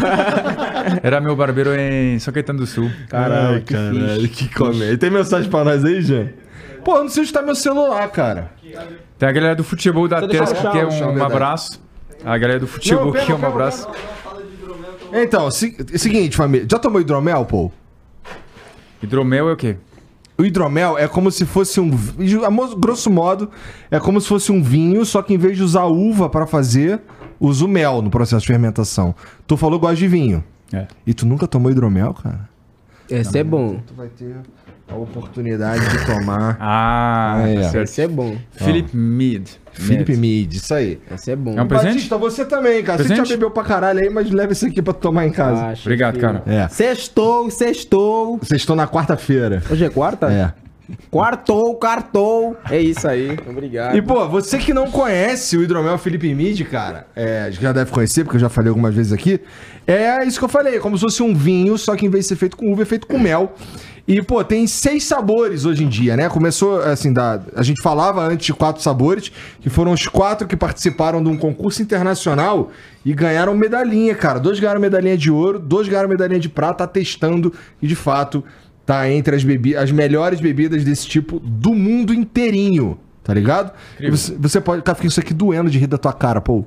Era 1.02 1.20
meu 1.20 1.34
barbeiro 1.36 1.70
em 1.74 2.18
São 2.18 2.32
Caetano 2.32 2.60
do 2.60 2.66
Sul. 2.66 2.90
Caralho, 3.08 3.62
caralho, 3.64 4.28
que 4.28 4.48
comédia. 4.54 4.98
Tem 4.98 5.10
mensagem 5.10 5.50
pra 5.50 5.64
nós 5.64 5.84
aí, 5.84 6.00
Jean? 6.02 6.28
Pô, 6.84 6.96
eu 6.96 7.02
não 7.02 7.08
sei 7.10 7.22
onde 7.22 7.32
tá 7.32 7.42
meu 7.42 7.54
celular, 7.54 8.08
cara. 8.10 8.52
Tem 9.18 9.28
a 9.28 9.32
galera 9.32 9.54
do 9.54 9.62
futebol 9.64 10.08
da 10.08 10.26
Tesca, 10.26 10.58
achar, 10.58 10.72
que 10.72 10.78
é 10.78 10.86
deixa 10.86 11.04
eu 11.04 11.08
um 11.08 11.10
verdade. 11.14 11.32
abraço. 11.32 11.82
A 12.24 12.38
galera 12.38 12.60
do 12.60 12.66
futebol 12.66 13.12
que 13.12 13.30
é 13.30 13.34
um 13.34 13.46
abraço. 13.46 13.88
Então, 15.12 15.50
se- 15.50 15.76
seguinte, 15.98 16.36
família. 16.36 16.66
Já 16.70 16.78
tomou 16.78 17.00
hidromel, 17.00 17.44
pô? 17.44 17.70
Hidromel 19.02 19.48
é 19.48 19.52
o 19.52 19.56
quê? 19.56 19.76
O 20.38 20.44
hidromel 20.44 20.96
é 20.96 21.06
como 21.06 21.30
se 21.30 21.44
fosse 21.44 21.80
um. 21.80 21.90
Grosso 22.78 23.10
modo, 23.10 23.50
é 23.90 23.98
como 24.00 24.20
se 24.20 24.28
fosse 24.28 24.50
um 24.52 24.62
vinho, 24.62 25.04
só 25.04 25.20
que 25.22 25.34
em 25.34 25.38
vez 25.38 25.56
de 25.56 25.62
usar 25.62 25.84
uva 25.84 26.30
pra 26.30 26.46
fazer, 26.46 27.00
usa 27.38 27.64
o 27.64 27.68
mel 27.68 28.00
no 28.00 28.10
processo 28.10 28.42
de 28.42 28.46
fermentação. 28.46 29.14
Tu 29.46 29.56
falou 29.56 29.78
que 29.78 29.82
gosta 29.86 29.96
de 29.96 30.08
vinho. 30.08 30.42
É. 30.72 30.86
E 31.06 31.12
tu 31.14 31.26
nunca 31.26 31.46
tomou 31.46 31.70
hidromel, 31.70 32.14
cara? 32.14 32.48
Esse 33.08 33.38
é 33.38 33.44
bom. 33.44 33.80
Tu 33.86 33.94
vai 33.94 34.08
ter 34.08 34.36
a 34.88 34.94
oportunidade 34.94 35.80
de 35.88 36.06
tomar. 36.06 36.56
Ah, 36.60 37.42
É. 37.46 37.68
tá. 37.70 37.82
Esse 37.82 38.02
é 38.02 38.08
bom. 38.08 38.36
Philip 38.52 38.96
Mead. 38.96 39.50
Felipe 39.72 40.12
Mead. 40.16 40.20
Mid, 40.20 40.52
isso 40.54 40.74
aí. 40.74 41.00
Esse 41.12 41.30
é 41.32 41.36
bom. 41.36 41.56
É 41.58 41.62
um 41.62 41.66
presente? 41.68 41.94
Batista, 41.94 42.18
você 42.18 42.44
também, 42.44 42.82
cara. 42.82 42.98
Você 42.98 43.08
Presente? 43.08 43.28
já 43.28 43.34
bebeu 43.34 43.50
pra 43.50 43.62
caralho 43.64 44.00
aí, 44.00 44.10
mas 44.10 44.30
leva 44.30 44.52
esse 44.52 44.66
aqui 44.66 44.82
pra 44.82 44.92
tu 44.92 44.98
tomar 45.00 45.26
em 45.26 45.30
casa. 45.32 45.66
Ah, 45.70 45.74
Obrigado, 45.80 46.18
cara. 46.18 46.42
É. 46.46 46.68
Sextou, 46.68 47.50
sextou. 47.50 48.40
Estão 48.52 48.74
na 48.76 48.86
quarta-feira. 48.88 49.62
Hoje 49.70 49.84
é 49.84 49.88
quarta? 49.88 50.30
É. 50.32 50.52
Quartou, 51.10 51.74
quartou. 51.76 52.56
É 52.70 52.80
isso 52.80 53.06
aí. 53.06 53.38
Obrigado. 53.48 53.96
E, 53.96 54.02
pô, 54.02 54.28
você 54.28 54.58
que 54.58 54.72
não 54.72 54.90
conhece 54.90 55.56
o 55.56 55.62
hidromel 55.62 55.98
Felipe 55.98 56.32
Mid, 56.34 56.62
cara, 56.64 57.06
é, 57.14 57.50
já 57.52 57.72
deve 57.72 57.90
conhecer, 57.90 58.24
porque 58.24 58.36
eu 58.36 58.40
já 58.40 58.48
falei 58.48 58.68
algumas 58.68 58.94
vezes 58.94 59.12
aqui. 59.12 59.40
É 59.86 60.24
isso 60.24 60.38
que 60.38 60.44
eu 60.44 60.48
falei, 60.48 60.78
como 60.78 60.96
se 60.96 61.02
fosse 61.02 61.22
um 61.22 61.34
vinho, 61.34 61.76
só 61.76 61.96
que 61.96 62.06
em 62.06 62.08
vez 62.08 62.24
de 62.24 62.28
ser 62.28 62.36
feito 62.36 62.56
com 62.56 62.72
uva, 62.72 62.82
é 62.82 62.84
feito 62.84 63.06
com 63.06 63.18
mel. 63.18 63.54
E, 64.06 64.20
pô, 64.22 64.42
tem 64.42 64.66
seis 64.66 65.04
sabores 65.04 65.64
hoje 65.64 65.84
em 65.84 65.88
dia, 65.88 66.16
né? 66.16 66.28
Começou, 66.28 66.80
assim, 66.80 67.12
da, 67.12 67.40
a 67.54 67.62
gente 67.62 67.80
falava 67.80 68.22
antes 68.22 68.46
de 68.46 68.52
quatro 68.52 68.82
sabores, 68.82 69.30
que 69.60 69.70
foram 69.70 69.92
os 69.92 70.06
quatro 70.06 70.48
que 70.48 70.56
participaram 70.56 71.22
de 71.22 71.28
um 71.28 71.36
concurso 71.36 71.80
internacional 71.80 72.70
e 73.04 73.14
ganharam 73.14 73.54
medalhinha, 73.54 74.14
cara. 74.14 74.40
Dois 74.40 74.58
ganharam 74.58 74.80
medalhinha 74.80 75.16
de 75.16 75.30
ouro, 75.30 75.58
dois 75.58 75.86
ganharam 75.86 76.08
medalhinha 76.08 76.40
de 76.40 76.48
prata, 76.48 76.84
atestando 76.84 77.52
e, 77.80 77.86
de 77.86 77.94
fato, 77.94 78.42
tá 78.90 79.08
entre 79.08 79.36
as, 79.36 79.44
bebi 79.44 79.76
as 79.76 79.92
melhores 79.92 80.40
bebidas 80.40 80.82
desse 80.82 81.06
tipo 81.06 81.38
do 81.38 81.72
mundo 81.72 82.12
inteirinho, 82.12 82.98
tá 83.22 83.32
ligado? 83.32 83.72
E 84.00 84.10
você, 84.10 84.34
você 84.36 84.60
pode. 84.60 84.82
Cara, 84.82 84.96
fica 84.96 85.06
isso 85.06 85.20
aqui 85.20 85.32
doendo 85.32 85.70
de 85.70 85.78
rir 85.78 85.86
da 85.86 85.96
tua 85.96 86.12
cara, 86.12 86.40
pô. 86.40 86.64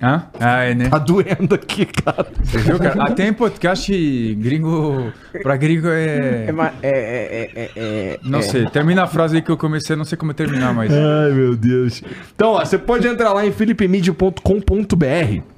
Hã? 0.00 0.24
Ah, 0.38 0.62
é, 0.62 0.74
né? 0.74 0.88
Tá 0.88 0.98
doendo 0.98 1.52
aqui, 1.54 1.84
cara. 1.86 2.26
Você 2.44 2.58
viu, 2.58 2.78
cara? 2.78 3.02
Até 3.04 3.26
em 3.26 3.32
podcast 3.32 3.92
gringo. 4.40 5.12
Pra 5.42 5.56
gringo 5.56 5.88
é. 5.88 6.44
É, 6.48 6.52
ma- 6.52 6.72
é, 6.80 6.90
é, 6.90 7.50
é, 7.54 7.70
é, 7.76 8.20
Não 8.22 8.38
é. 8.38 8.42
sei. 8.42 8.66
Termina 8.66 9.02
a 9.02 9.06
frase 9.08 9.36
aí 9.36 9.42
que 9.42 9.50
eu 9.50 9.56
comecei, 9.56 9.96
não 9.96 10.04
sei 10.04 10.16
como 10.16 10.32
terminar, 10.32 10.72
mas. 10.74 10.92
Ai, 10.92 11.32
meu 11.32 11.56
Deus. 11.56 12.02
Então, 12.36 12.50
ó, 12.52 12.64
você 12.64 12.78
pode 12.78 13.06
entrar 13.08 13.32
lá 13.32 13.44
em 13.44 13.50
philipemid.com.br 13.52 15.53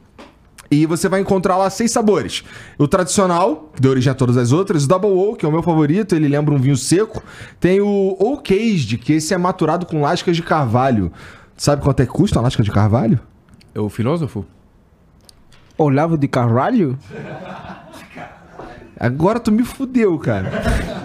e 0.71 0.87
você 0.87 1.09
vai 1.09 1.21
encontrar 1.21 1.57
lá 1.57 1.69
seis 1.71 1.91
sabores. 1.91 2.45
O 2.79 2.89
tradicional, 2.89 3.71
que 3.75 3.81
deu 3.81 3.91
origem 3.91 4.11
a 4.11 4.15
todas 4.15 4.37
as 4.37 4.53
outras. 4.53 4.85
O 4.85 4.89
Double 4.89 5.11
O, 5.11 5.35
que 5.37 5.45
é 5.45 5.49
o 5.49 5.53
meu 5.53 5.63
favorito, 5.63 6.15
ele 6.15 6.29
lembra 6.29 6.55
um 6.55 6.59
vinho 6.59 6.77
seco. 6.77 7.23
Tem 7.61 7.81
o 7.81 8.17
Oak 8.19 8.53
Aged, 8.53 8.99
que 8.99 9.15
esse 9.15 9.33
é 9.33 9.39
maturado 9.39 9.87
com 9.87 10.01
lascas 10.01 10.37
de 10.37 10.43
carvalho. 10.43 11.13
Sabe 11.57 11.83
quanto 11.83 12.01
é 12.01 12.07
que 12.07 12.13
custa 12.13 12.39
uma 12.39 12.45
lasca 12.45 12.63
de 12.63 12.71
carvalho? 12.71 13.19
É 13.75 13.81
o 13.81 13.89
filósofo? 13.89 14.45
Olavo 15.79 16.17
de 16.17 16.27
Carvalho? 16.27 16.99
Agora 18.99 19.39
tu 19.39 19.53
me 19.53 19.63
fudeu, 19.63 20.19
cara. 20.19 20.51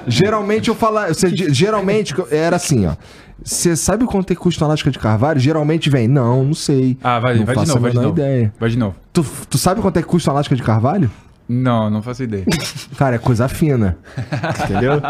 geralmente 0.08 0.70
eu 0.70 0.76
falo. 0.76 1.06
Você, 1.08 1.30
geralmente 1.30 2.14
era 2.32 2.56
assim, 2.56 2.86
ó. 2.86 2.96
Você 3.44 3.76
sabe 3.76 4.06
quanto 4.06 4.32
é 4.32 4.36
que 4.36 4.42
custa 4.42 4.64
uma 4.64 4.70
lasca 4.70 4.92
de 4.92 5.00
carvalho? 5.00 5.40
Geralmente 5.40 5.90
vem, 5.90 6.08
não, 6.08 6.44
não 6.44 6.54
sei. 6.54 6.98
Ah, 7.04 7.20
vai, 7.20 7.38
não 7.38 7.46
vai 7.46 7.56
de 7.56 7.62
faço 7.62 7.74
novo, 7.74 7.80
a 7.80 7.82
vai 7.82 7.92
de 7.92 7.98
menor 7.98 8.10
novo. 8.10 8.20
ideia. 8.22 8.54
Vai 8.60 8.70
de 8.70 8.78
novo. 8.78 8.96
Tu, 9.12 9.26
tu 9.50 9.58
sabe 9.58 9.82
quanto 9.82 9.98
é 9.98 10.02
que 10.02 10.08
custa 10.08 10.30
uma 10.30 10.36
lasca 10.38 10.56
de 10.56 10.62
carvalho? 10.64 11.10
Não, 11.50 11.90
não 11.90 12.02
faço 12.02 12.24
ideia. 12.24 12.46
Cara, 12.98 13.16
é 13.16 13.20
coisa 13.20 13.48
fina. 13.50 13.98
Entendeu? 14.64 15.02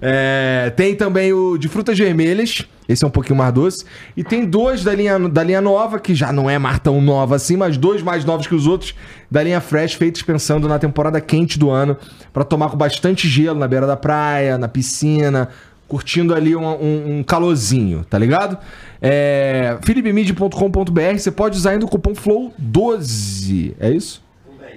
É, 0.00 0.72
tem 0.76 0.94
também 0.94 1.32
o 1.32 1.56
de 1.56 1.68
frutas 1.68 1.96
vermelhas. 1.96 2.66
Esse 2.88 3.04
é 3.04 3.06
um 3.06 3.10
pouquinho 3.10 3.36
mais 3.36 3.52
doce. 3.52 3.84
E 4.16 4.24
tem 4.24 4.46
dois 4.46 4.82
da 4.82 4.94
linha, 4.94 5.18
da 5.28 5.42
linha 5.44 5.60
nova, 5.60 6.00
que 6.00 6.14
já 6.14 6.32
não 6.32 6.48
é 6.48 6.58
mais 6.58 6.78
tão 6.78 7.00
nova 7.00 7.36
assim, 7.36 7.56
mas 7.56 7.76
dois 7.76 8.02
mais 8.02 8.24
novos 8.24 8.46
que 8.46 8.54
os 8.54 8.66
outros, 8.66 8.94
da 9.30 9.42
linha 9.42 9.60
Fresh, 9.60 9.94
feitos 9.94 10.22
pensando 10.22 10.66
na 10.66 10.78
temporada 10.78 11.20
quente 11.20 11.58
do 11.58 11.70
ano, 11.70 11.96
pra 12.32 12.44
tomar 12.44 12.70
com 12.70 12.76
bastante 12.78 13.28
gelo 13.28 13.58
na 13.58 13.68
beira 13.68 13.86
da 13.86 13.96
praia, 13.96 14.56
na 14.56 14.68
piscina, 14.68 15.50
curtindo 15.88 16.34
ali 16.34 16.54
um, 16.54 16.64
um, 16.64 17.18
um 17.18 17.22
calorzinho, 17.22 18.04
tá 18.08 18.18
ligado? 18.18 18.58
É, 19.00 19.78
philipmid.com.br, 19.82 21.18
você 21.18 21.30
pode 21.30 21.56
usar 21.56 21.70
ainda 21.70 21.86
o 21.86 21.88
cupom 21.88 22.12
FLOW12, 22.12 23.74
é 23.80 23.90
isso? 23.90 24.22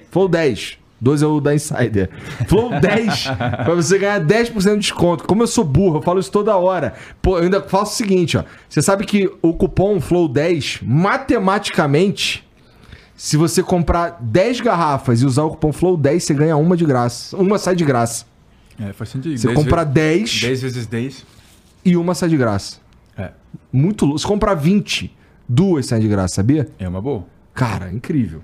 Flow 0.09 0.27
10. 0.27 0.77
12 1.01 1.23
é 1.25 1.27
o 1.27 1.41
da 1.41 1.55
Insider. 1.55 2.11
Flow 2.47 2.79
10 2.79 3.27
pra 3.65 3.73
você 3.73 3.97
ganhar 3.97 4.21
10% 4.21 4.73
de 4.73 4.79
desconto. 4.79 5.23
Como 5.23 5.41
eu 5.41 5.47
sou 5.47 5.63
burro, 5.63 5.97
eu 5.97 6.01
falo 6.01 6.19
isso 6.19 6.31
toda 6.31 6.55
hora. 6.55 6.93
Pô, 7.21 7.39
eu 7.39 7.45
ainda 7.45 7.59
faço 7.61 7.93
o 7.93 7.95
seguinte, 7.95 8.37
ó. 8.37 8.43
Você 8.69 8.83
sabe 8.83 9.03
que 9.05 9.29
o 9.41 9.53
cupom 9.53 9.99
Flow 9.99 10.27
10, 10.27 10.81
matematicamente, 10.83 12.47
se 13.15 13.35
você 13.35 13.63
comprar 13.63 14.17
10 14.21 14.61
garrafas 14.61 15.23
e 15.23 15.25
usar 15.25 15.43
o 15.43 15.49
cupom 15.51 15.73
Flow 15.73 15.97
10, 15.97 16.23
você 16.23 16.33
ganha 16.35 16.55
uma 16.55 16.77
de 16.77 16.85
graça. 16.85 17.35
Uma 17.35 17.57
sai 17.57 17.75
de 17.75 17.83
graça. 17.83 18.25
É, 18.79 18.93
faz 18.93 19.09
sentido. 19.09 19.37
Você 19.37 19.53
compra 19.53 19.83
10 19.83 20.41
10 20.41 20.61
vezes 20.61 20.87
10. 20.87 21.25
e 21.85 21.95
uma 21.97 22.13
sai 22.15 22.29
de 22.29 22.37
graça. 22.37 22.77
É, 23.17 23.31
Muito 23.71 24.05
louco. 24.05 24.19
Se 24.19 24.25
comprar 24.25 24.53
20, 24.55 25.15
duas 25.47 25.85
saem 25.85 26.01
de 26.01 26.07
graça, 26.07 26.35
sabia? 26.35 26.69
é 26.79 26.87
uma 26.87 27.01
boa. 27.01 27.25
Cara, 27.53 27.91
incrível. 27.91 28.41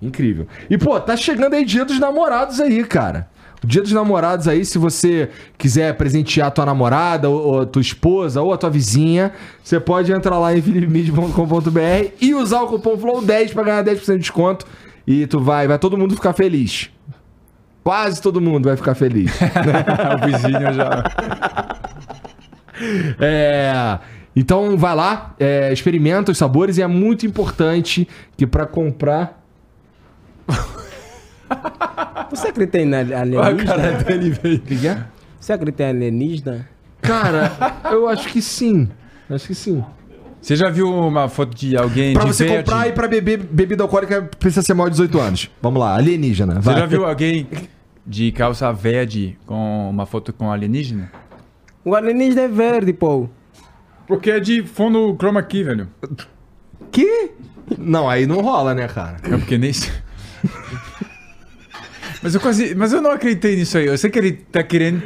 Incrível. 0.00 0.46
E, 0.68 0.76
pô, 0.76 0.98
tá 1.00 1.16
chegando 1.16 1.54
aí 1.54 1.64
dia 1.64 1.84
dos 1.84 1.98
namorados 1.98 2.60
aí, 2.60 2.84
cara. 2.84 3.28
O 3.62 3.66
dia 3.66 3.80
dos 3.82 3.92
namorados 3.92 4.46
aí, 4.46 4.64
se 4.64 4.76
você 4.78 5.30
quiser 5.56 5.96
presentear 5.96 6.48
a 6.48 6.50
tua 6.50 6.66
namorada, 6.66 7.28
ou, 7.30 7.40
ou 7.40 7.60
a 7.62 7.66
tua 7.66 7.80
esposa, 7.80 8.42
ou 8.42 8.52
a 8.52 8.58
tua 8.58 8.68
vizinha, 8.70 9.32
você 9.64 9.80
pode 9.80 10.12
entrar 10.12 10.38
lá 10.38 10.54
em 10.56 10.60
philipmid.com.br 10.60 12.10
e 12.20 12.34
usar 12.34 12.62
o 12.62 12.66
cupom 12.68 12.96
FLOW10 12.98 13.52
pra 13.52 13.62
ganhar 13.62 13.84
10% 13.84 14.12
de 14.12 14.18
desconto. 14.18 14.66
E 15.06 15.26
tu 15.26 15.40
vai, 15.40 15.66
vai 15.66 15.78
todo 15.78 15.96
mundo 15.96 16.14
ficar 16.14 16.32
feliz. 16.32 16.90
Quase 17.86 18.20
todo 18.20 18.40
mundo 18.40 18.64
vai 18.68 18.76
ficar 18.76 18.96
feliz. 18.96 19.30
o 19.40 20.26
vizinho 20.26 20.74
já. 20.74 21.04
É, 23.20 23.98
então 24.34 24.76
vai 24.76 24.92
lá, 24.92 25.36
é, 25.38 25.72
experimenta 25.72 26.32
os 26.32 26.36
sabores 26.36 26.78
e 26.78 26.82
é 26.82 26.86
muito 26.88 27.24
importante 27.24 28.08
que 28.36 28.44
pra 28.44 28.66
comprar. 28.66 29.40
Você 32.28 32.48
acredita 32.48 32.76
em 32.80 32.92
Olha 32.92 33.18
a 33.18 33.20
alienígena? 33.20 33.64
cara 33.64 33.92
dele, 34.02 34.30
velho. 34.30 34.56
O 34.56 34.60
que 34.62 34.76
que 34.78 34.88
é? 34.88 35.04
Você 35.38 35.52
acredita 35.52 35.84
em 35.84 35.88
alienígena? 35.90 36.68
Cara, 37.00 37.52
eu 37.92 38.08
acho 38.08 38.26
que 38.30 38.42
sim. 38.42 38.88
Acho 39.30 39.46
que 39.46 39.54
sim. 39.54 39.84
Você 40.42 40.56
já 40.56 40.70
viu 40.70 40.92
uma 40.92 41.28
foto 41.28 41.54
de 41.56 41.76
alguém 41.76 42.14
Pra 42.14 42.24
de 42.24 42.34
você 42.34 42.46
verde? 42.46 42.64
comprar 42.64 42.88
e 42.88 42.92
pra 42.92 43.06
beber 43.06 43.38
bebida 43.38 43.84
alcoólica 43.84 44.28
precisa 44.40 44.62
ser 44.62 44.74
maior 44.74 44.88
de 44.88 44.94
18 44.94 45.20
anos. 45.20 45.50
Vamos 45.62 45.78
lá, 45.78 45.94
alienígena. 45.94 46.54
Você 46.56 46.62
Vai. 46.62 46.80
já 46.80 46.86
viu 46.86 47.06
alguém 47.06 47.46
de 48.06 48.30
calça 48.32 48.72
verde 48.72 49.38
com 49.46 49.90
uma 49.90 50.06
foto 50.06 50.32
com 50.32 50.50
alienígena? 50.50 51.10
O 51.84 51.94
alienígena 51.94 52.42
é 52.42 52.48
verde, 52.48 52.92
pô. 52.92 53.28
Porque 54.06 54.30
é 54.30 54.40
de 54.40 54.62
fundo 54.62 55.16
chroma 55.18 55.42
key, 55.42 55.64
velho. 55.64 55.88
Que? 56.92 57.32
Não, 57.76 58.08
aí 58.08 58.26
não 58.26 58.40
rola, 58.40 58.74
né, 58.74 58.86
cara? 58.86 59.16
É 59.24 59.36
porque 59.36 59.58
nem... 59.58 59.72
mas 62.22 62.34
eu 62.34 62.40
quase... 62.40 62.74
Mas 62.74 62.92
eu 62.92 63.02
não 63.02 63.10
acreditei 63.10 63.56
nisso 63.56 63.78
aí. 63.78 63.86
Eu 63.86 63.98
sei 63.98 64.10
que 64.10 64.18
ele 64.18 64.32
tá 64.32 64.62
querendo 64.62 65.02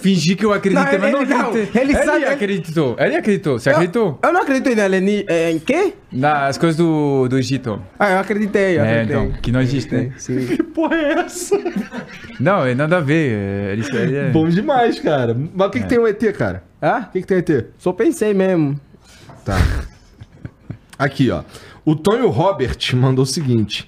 fingir 0.00 0.36
que 0.36 0.44
eu 0.44 0.52
acreditei, 0.52 0.98
Não, 0.98 1.00
mas 1.00 1.12
não 1.12 1.22
ele- 1.22 1.34
não, 1.34 1.48
acreditei. 1.50 1.82
ele 1.82 1.92
ele 1.92 2.04
sabe- 2.04 2.24
acreditou. 2.24 2.96
Ele 2.98 3.16
acreditou. 3.16 3.58
Você 3.58 3.70
acreditou? 3.70 4.18
Eu, 4.22 4.28
eu 4.28 4.32
não 4.32 4.42
acredito 4.42 4.68
em 4.68 4.80
alienígena. 4.80 5.50
Em 5.50 5.58
quê? 5.58 5.94
Nas 6.12 6.58
coisas 6.58 6.76
do, 6.76 7.28
do 7.28 7.38
Egito. 7.38 7.80
Ah, 7.98 8.10
eu 8.12 8.18
acreditei, 8.18 8.78
eu 8.78 8.84
É, 8.84 9.02
acreditei. 9.02 9.16
então, 9.28 9.40
que 9.40 9.52
não 9.52 9.60
existe, 9.60 9.94
né? 9.94 10.12
Sim. 10.16 10.46
Que 10.46 10.62
porra 10.62 10.96
é 10.96 11.12
essa? 11.20 11.56
Não, 12.40 12.64
é 12.66 12.74
nada 12.74 12.96
a 12.96 13.00
ver. 13.00 13.32
é- 13.32 13.72
Ele, 13.72 13.84
ele 13.96 14.16
é... 14.16 14.30
Bom 14.30 14.48
demais, 14.48 14.98
cara. 14.98 15.36
Mas 15.54 15.68
o 15.68 15.70
que, 15.70 15.80
que 15.80 15.88
tem 15.88 15.98
o 15.98 16.06
ET, 16.06 16.32
cara? 16.36 16.64
Ah? 16.82 17.06
O 17.08 17.12
que, 17.12 17.20
que 17.20 17.26
tem 17.26 17.36
o 17.36 17.40
ET? 17.40 17.66
Só 17.78 17.92
pensei 17.92 18.32
mesmo. 18.34 18.80
Tá. 19.44 19.56
Aqui, 20.98 21.30
ó. 21.30 21.42
O 21.84 21.96
Tonho 21.96 22.28
Robert 22.28 22.76
mandou 22.94 23.22
o 23.22 23.26
seguinte: 23.26 23.86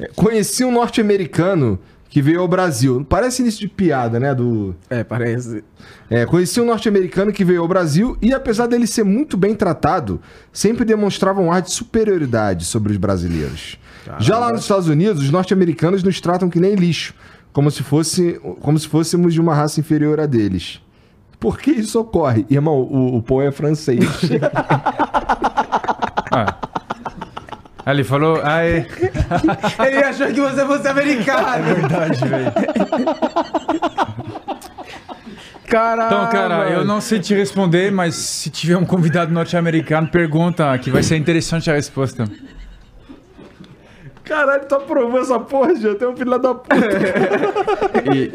é, 0.00 0.08
Conheci 0.14 0.64
um 0.64 0.72
norte-americano 0.72 1.78
que 2.14 2.22
veio 2.22 2.40
ao 2.42 2.46
Brasil. 2.46 3.04
Parece 3.08 3.42
início 3.42 3.58
de 3.58 3.66
piada, 3.66 4.20
né? 4.20 4.32
Do. 4.32 4.72
É, 4.88 5.02
parece. 5.02 5.64
É, 6.08 6.24
conheci 6.24 6.60
um 6.60 6.64
norte-americano 6.64 7.32
que 7.32 7.44
veio 7.44 7.60
ao 7.60 7.66
Brasil 7.66 8.16
e, 8.22 8.32
apesar 8.32 8.68
dele 8.68 8.86
ser 8.86 9.02
muito 9.02 9.36
bem 9.36 9.52
tratado, 9.52 10.20
sempre 10.52 10.84
demonstrava 10.84 11.40
um 11.40 11.50
ar 11.50 11.60
de 11.60 11.72
superioridade 11.72 12.66
sobre 12.66 12.92
os 12.92 12.98
brasileiros. 12.98 13.80
Já 14.20 14.38
lá 14.38 14.52
nos 14.52 14.60
Estados 14.60 14.86
Unidos, 14.86 15.24
os 15.24 15.30
norte-americanos 15.32 16.04
nos 16.04 16.20
tratam 16.20 16.48
que 16.48 16.60
nem 16.60 16.76
lixo, 16.76 17.14
como 17.52 17.68
se, 17.68 17.82
fosse, 17.82 18.40
como 18.60 18.78
se 18.78 18.86
fôssemos 18.86 19.34
de 19.34 19.40
uma 19.40 19.52
raça 19.52 19.80
inferior 19.80 20.20
a 20.20 20.26
deles. 20.26 20.80
Por 21.40 21.58
que 21.58 21.72
isso 21.72 21.98
ocorre? 21.98 22.46
Irmão, 22.48 22.78
o, 22.78 23.16
o 23.16 23.22
Paul 23.24 23.42
é 23.42 23.50
francês. 23.50 23.98
Ah, 27.86 27.92
ele 27.92 28.04
falou... 28.04 28.38
É... 28.38 28.86
Ele 29.86 29.98
achou 29.98 30.26
que 30.28 30.40
você 30.40 30.64
fosse 30.64 30.88
americano. 30.88 31.64
Verdade, 31.64 32.24
velho. 32.26 32.52
Caralho. 35.66 36.06
Então, 36.06 36.30
cara, 36.30 36.70
eu 36.70 36.84
não 36.84 37.00
sei 37.00 37.18
te 37.18 37.34
responder, 37.34 37.90
mas 37.90 38.14
se 38.14 38.48
tiver 38.48 38.76
um 38.76 38.84
convidado 38.84 39.32
norte-americano, 39.32 40.08
pergunta, 40.08 40.76
que 40.78 40.90
vai 40.90 41.02
ser 41.02 41.16
interessante 41.16 41.70
a 41.70 41.74
resposta. 41.74 42.24
Caralho, 44.24 44.64
tu 44.66 44.74
aprovou 44.74 45.20
essa 45.20 45.38
porra, 45.38 45.74
já 45.76 45.94
tem 45.94 46.08
um 46.08 46.16
filho 46.16 46.38
da 46.38 46.54
puta. 46.54 46.74
E- 48.14 48.32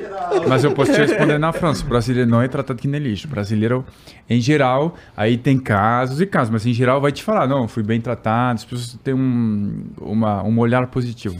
mas 0.48 0.64
eu 0.64 0.72
posso 0.72 0.92
te 0.94 1.00
responder 1.00 1.38
na 1.38 1.52
França. 1.52 1.84
O 1.84 1.88
brasileiro 1.88 2.30
não 2.30 2.42
é 2.42 2.48
tratado 2.48 2.80
que 2.80 2.88
nem 2.88 3.02
lixo. 3.02 3.28
O 3.28 3.30
brasileiro, 3.30 3.84
em 4.30 4.40
geral, 4.40 4.96
aí 5.18 5.38
tem 5.38 5.58
casos 5.60 6.22
e 6.22 6.26
casos, 6.26 6.50
mas 6.52 6.66
em 6.66 6.74
geral 6.74 7.02
vai 7.02 7.12
te 7.12 7.24
falar, 7.24 7.48
não, 7.48 7.68
fui 7.68 7.84
bem 7.84 8.00
tratado, 8.00 8.56
as 8.58 8.66
pessoas 8.66 8.98
têm 9.04 9.14
um, 9.14 9.84
uma, 10.00 10.44
um 10.44 10.58
olhar 10.60 10.86
positivo. 10.88 11.38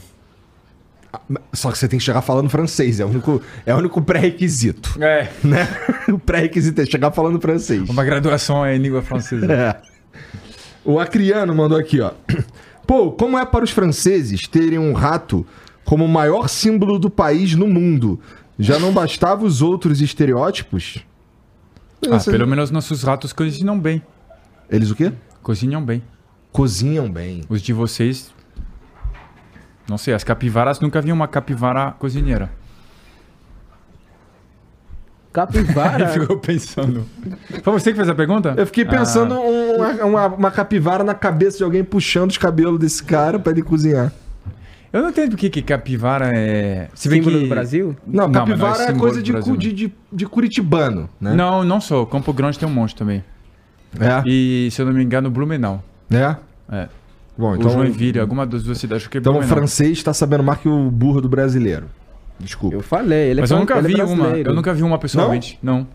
Só 1.54 1.72
que 1.72 1.78
você 1.78 1.88
tem 1.88 1.98
que 1.98 2.06
chegar 2.06 2.22
falando 2.22 2.50
francês, 2.50 3.00
é 3.00 3.06
o 3.06 3.08
único, 3.10 3.42
é 3.66 3.74
o 3.74 3.78
único 3.78 4.00
pré-requisito, 4.02 5.02
É, 5.02 5.28
né? 5.44 5.68
O 6.10 6.20
pré-requisito 6.20 6.82
é 6.82 6.86
chegar 6.86 7.12
falando 7.12 7.40
francês. 7.42 7.88
uma 7.90 8.04
graduação 8.04 8.66
em 8.68 8.78
língua 8.78 9.02
francesa. 9.02 9.52
É. 9.52 9.76
O 10.86 11.00
Acriano 11.00 11.54
mandou 11.56 11.78
aqui, 11.78 12.00
ó. 12.02 12.12
Pô, 12.90 13.12
como 13.12 13.38
é 13.38 13.46
para 13.46 13.64
os 13.64 13.70
franceses 13.70 14.48
terem 14.48 14.80
um 14.80 14.94
rato 14.94 15.46
como 15.86 16.06
o 16.06 16.10
maior 16.10 16.50
símbolo 16.50 16.98
do 16.98 17.08
país 17.08 17.54
no 17.54 17.68
mundo? 17.68 18.20
Já 18.58 18.80
não 18.80 18.92
bastava 18.92 19.46
os 19.46 19.62
outros 19.62 20.02
estereótipos? 20.02 21.06
Ah, 22.10 22.16
Essa- 22.16 22.32
pelo 22.32 22.48
menos 22.48 22.72
nossos 22.72 23.04
ratos 23.04 23.32
cozinham 23.32 23.80
bem. 23.80 24.02
Eles 24.68 24.90
o 24.90 24.96
quê? 24.96 25.14
Cozinham 25.44 25.86
bem. 25.86 26.02
Cozinham 26.52 27.08
bem. 27.12 27.44
Os 27.48 27.62
de 27.62 27.74
vocês. 27.74 28.34
Não 29.88 30.00
sei, 30.00 30.16
as 30.16 30.24
capivaras 30.24 30.80
nunca 30.80 31.00
vi 31.00 31.12
uma 31.12 31.28
capivara 31.28 31.92
cozinheira. 31.92 32.52
Capivara? 35.32 36.04
Ele 36.12 36.20
ficou 36.22 36.38
pensando. 36.38 37.06
Foi 37.64 37.74
você 37.74 37.92
que 37.92 37.98
fez 37.98 38.10
a 38.10 38.16
pergunta? 38.16 38.54
Eu 38.58 38.66
fiquei 38.66 38.84
pensando 38.86 39.36
Ah. 39.36 39.40
um- 39.40 39.76
uma, 39.76 40.06
uma- 40.06 40.28
uma 40.28 40.52
capivara 40.52 41.04
na 41.04 41.14
cabeça 41.14 41.58
de 41.58 41.64
alguém 41.64 41.84
puxando 41.84 42.32
os 42.32 42.38
cabelos 42.38 42.80
desse 42.80 43.04
cara 43.04 43.38
pra 43.40 43.52
ele 43.52 43.62
cozinhar. 43.62 44.12
Eu 44.92 45.04
não 45.04 45.10
entendo 45.10 45.32
por 45.32 45.38
que 45.38 45.62
capivara 45.62 46.32
é. 46.36 46.90
Se 46.96 47.08
bem 47.08 47.20
Símbolo 47.22 47.38
que... 47.38 47.44
do 47.44 47.50
Brasil? 47.50 47.96
Não, 48.08 48.28
mas 48.28 48.38
capivara 48.38 48.84
é, 48.84 48.88
símbolo 48.88 49.00
coisa 49.00 49.22
de, 49.22 49.32
de, 49.58 49.74
de, 49.74 49.94
de 50.12 50.26
curitibano, 50.26 51.08
né? 51.22 51.34
Não, 51.36 51.64
não 51.64 51.80
só. 51.80 52.06
Campo 52.08 52.34
Grande 52.34 52.58
tem 52.58 52.68
um 52.68 52.72
monte 52.72 52.96
também. 52.96 53.24
É, 54.00 54.24
E, 54.28 54.70
se 54.72 54.82
eu 54.82 54.88
não 54.88 54.94
me 54.94 55.04
engano, 55.04 55.30
Blumenau. 55.30 55.84
né? 56.10 56.38
É. 56.72 56.88
Bom, 57.38 57.52
o 57.52 57.56
então, 57.56 57.70
Joinville, 57.70 58.20
alguma 58.20 58.46
das 58.48 58.64
duas 58.64 58.80
cidades. 58.80 59.04
Acho 59.04 59.10
que 59.12 59.18
é 59.18 59.22
então 59.22 59.32
o 59.34 59.36
Blumenau. 59.36 59.58
francês 59.60 60.02
tá 60.02 60.12
sabendo 60.14 60.44
mais 60.44 60.60
que 60.60 60.68
o 60.68 60.90
burro 60.90 61.22
do 61.22 61.30
brasileiro. 61.30 61.86
Desculpa. 62.40 62.76
Eu 62.76 62.82
falei, 62.82 63.32
ele 63.32 63.40
é 63.40 63.42
Mas 63.42 63.52
eu 63.52 63.60
nunca 63.60 63.76
é 63.76 63.82
vi 63.82 64.02
uma. 64.02 64.28
Eu 64.38 64.54
nunca 64.54 64.74
vi 64.74 64.84
uma 64.84 64.98
pessoalmente. 64.98 65.60
Não? 65.62 65.86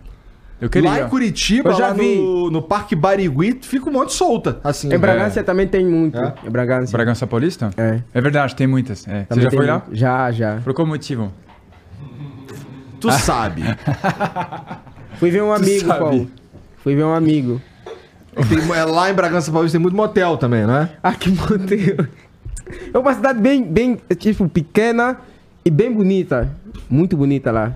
Eu 0.61 0.71
queria. 0.71 0.89
Lá 0.91 1.01
em 1.01 1.09
Curitiba, 1.09 1.71
Eu 1.71 1.75
já 1.75 1.89
lá 1.89 1.93
vi. 1.95 2.17
no, 2.17 2.51
no 2.51 2.63
Parque 2.63 2.95
Barigui, 2.95 3.59
fica 3.63 3.89
um 3.89 3.93
monte 3.93 4.13
solta, 4.13 4.61
assim. 4.63 4.93
Em 4.93 4.99
Bragança 4.99 5.43
também 5.43 5.67
tem 5.67 5.85
muito. 5.85 6.19
É? 6.19 6.35
Em 6.47 6.51
Bragança. 6.51 6.93
Bragança 6.93 7.27
Paulista? 7.27 7.71
É. 7.77 8.01
É 8.13 8.21
verdade, 8.21 8.55
tem 8.55 8.67
muitas. 8.67 9.07
É. 9.09 9.27
Você 9.29 9.41
já 9.41 9.51
foi 9.51 9.67
lá? 9.67 9.79
muito. 9.85 9.97
Já, 9.97 10.31
já. 10.31 10.57
Por 10.63 10.73
qual 10.73 10.87
motivo? 10.87 11.33
Tu 13.01 13.11
sabe. 13.19 13.63
Fui 15.19 15.31
ver 15.31 15.43
um 15.43 15.53
amigo. 15.53 15.87
Paulo. 15.89 16.31
Fui 16.79 16.95
ver 16.95 17.05
um 17.05 17.15
amigo. 17.15 17.61
Tem- 18.49 18.77
é, 18.77 18.85
lá 18.85 19.11
em 19.11 19.15
Bragança 19.15 19.51
Paulista 19.51 19.77
tem 19.79 19.83
muito 19.83 19.97
motel 19.97 20.37
também, 20.37 20.67
né? 20.67 20.91
Ah, 21.03 21.13
que 21.15 21.31
motel. 21.31 22.07
É 22.93 22.99
uma 22.99 23.15
cidade 23.15 23.41
bem, 23.41 23.63
bem, 23.63 23.99
tipo, 24.19 24.49
pequena 24.49 25.19
e 25.65 25.71
bem 25.71 25.93
bonita. 25.93 26.51
Muito 26.89 27.17
bonita 27.17 27.51
lá. 27.51 27.73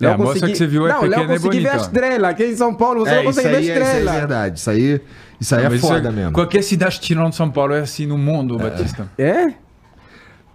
É, 0.00 0.06
Lá 0.06 0.14
a 0.14 0.18
moça 0.18 0.46
que 0.46 0.54
você 0.54 0.66
viu 0.66 0.86
é 0.86 0.92
não, 0.92 1.00
pequena 1.00 1.22
eu 1.22 1.24
e 1.24 1.28
consegui 1.40 1.60
ver 1.60 1.68
a 1.68 1.70
bonita. 1.72 1.86
estrela. 1.86 2.28
Aqui 2.28 2.44
em 2.44 2.56
São 2.56 2.72
Paulo 2.74 3.00
você 3.00 3.10
É, 3.10 3.14
não 3.22 3.30
isso 3.30 3.42
consegue 3.42 3.48
ver 3.48 3.56
a 3.56 3.58
é, 3.58 3.62
isso 3.62 3.70
aí 3.72 3.78
é 3.78 3.82
estrela. 3.98 4.12
verdade. 4.12 4.58
Isso 4.58 4.70
aí, 4.70 5.00
isso 5.40 5.54
aí 5.56 5.60
é 5.64 5.68
Mas 5.68 5.78
isso 5.78 5.88
foda 5.88 6.12
mesmo. 6.12 6.32
Qualquer 6.32 6.62
cidade 6.62 7.00
tirando 7.00 7.32
São 7.32 7.50
Paulo 7.50 7.74
é 7.74 7.80
assim 7.80 8.06
no 8.06 8.16
mundo, 8.16 8.56
Batista. 8.58 9.10
É? 9.18 9.52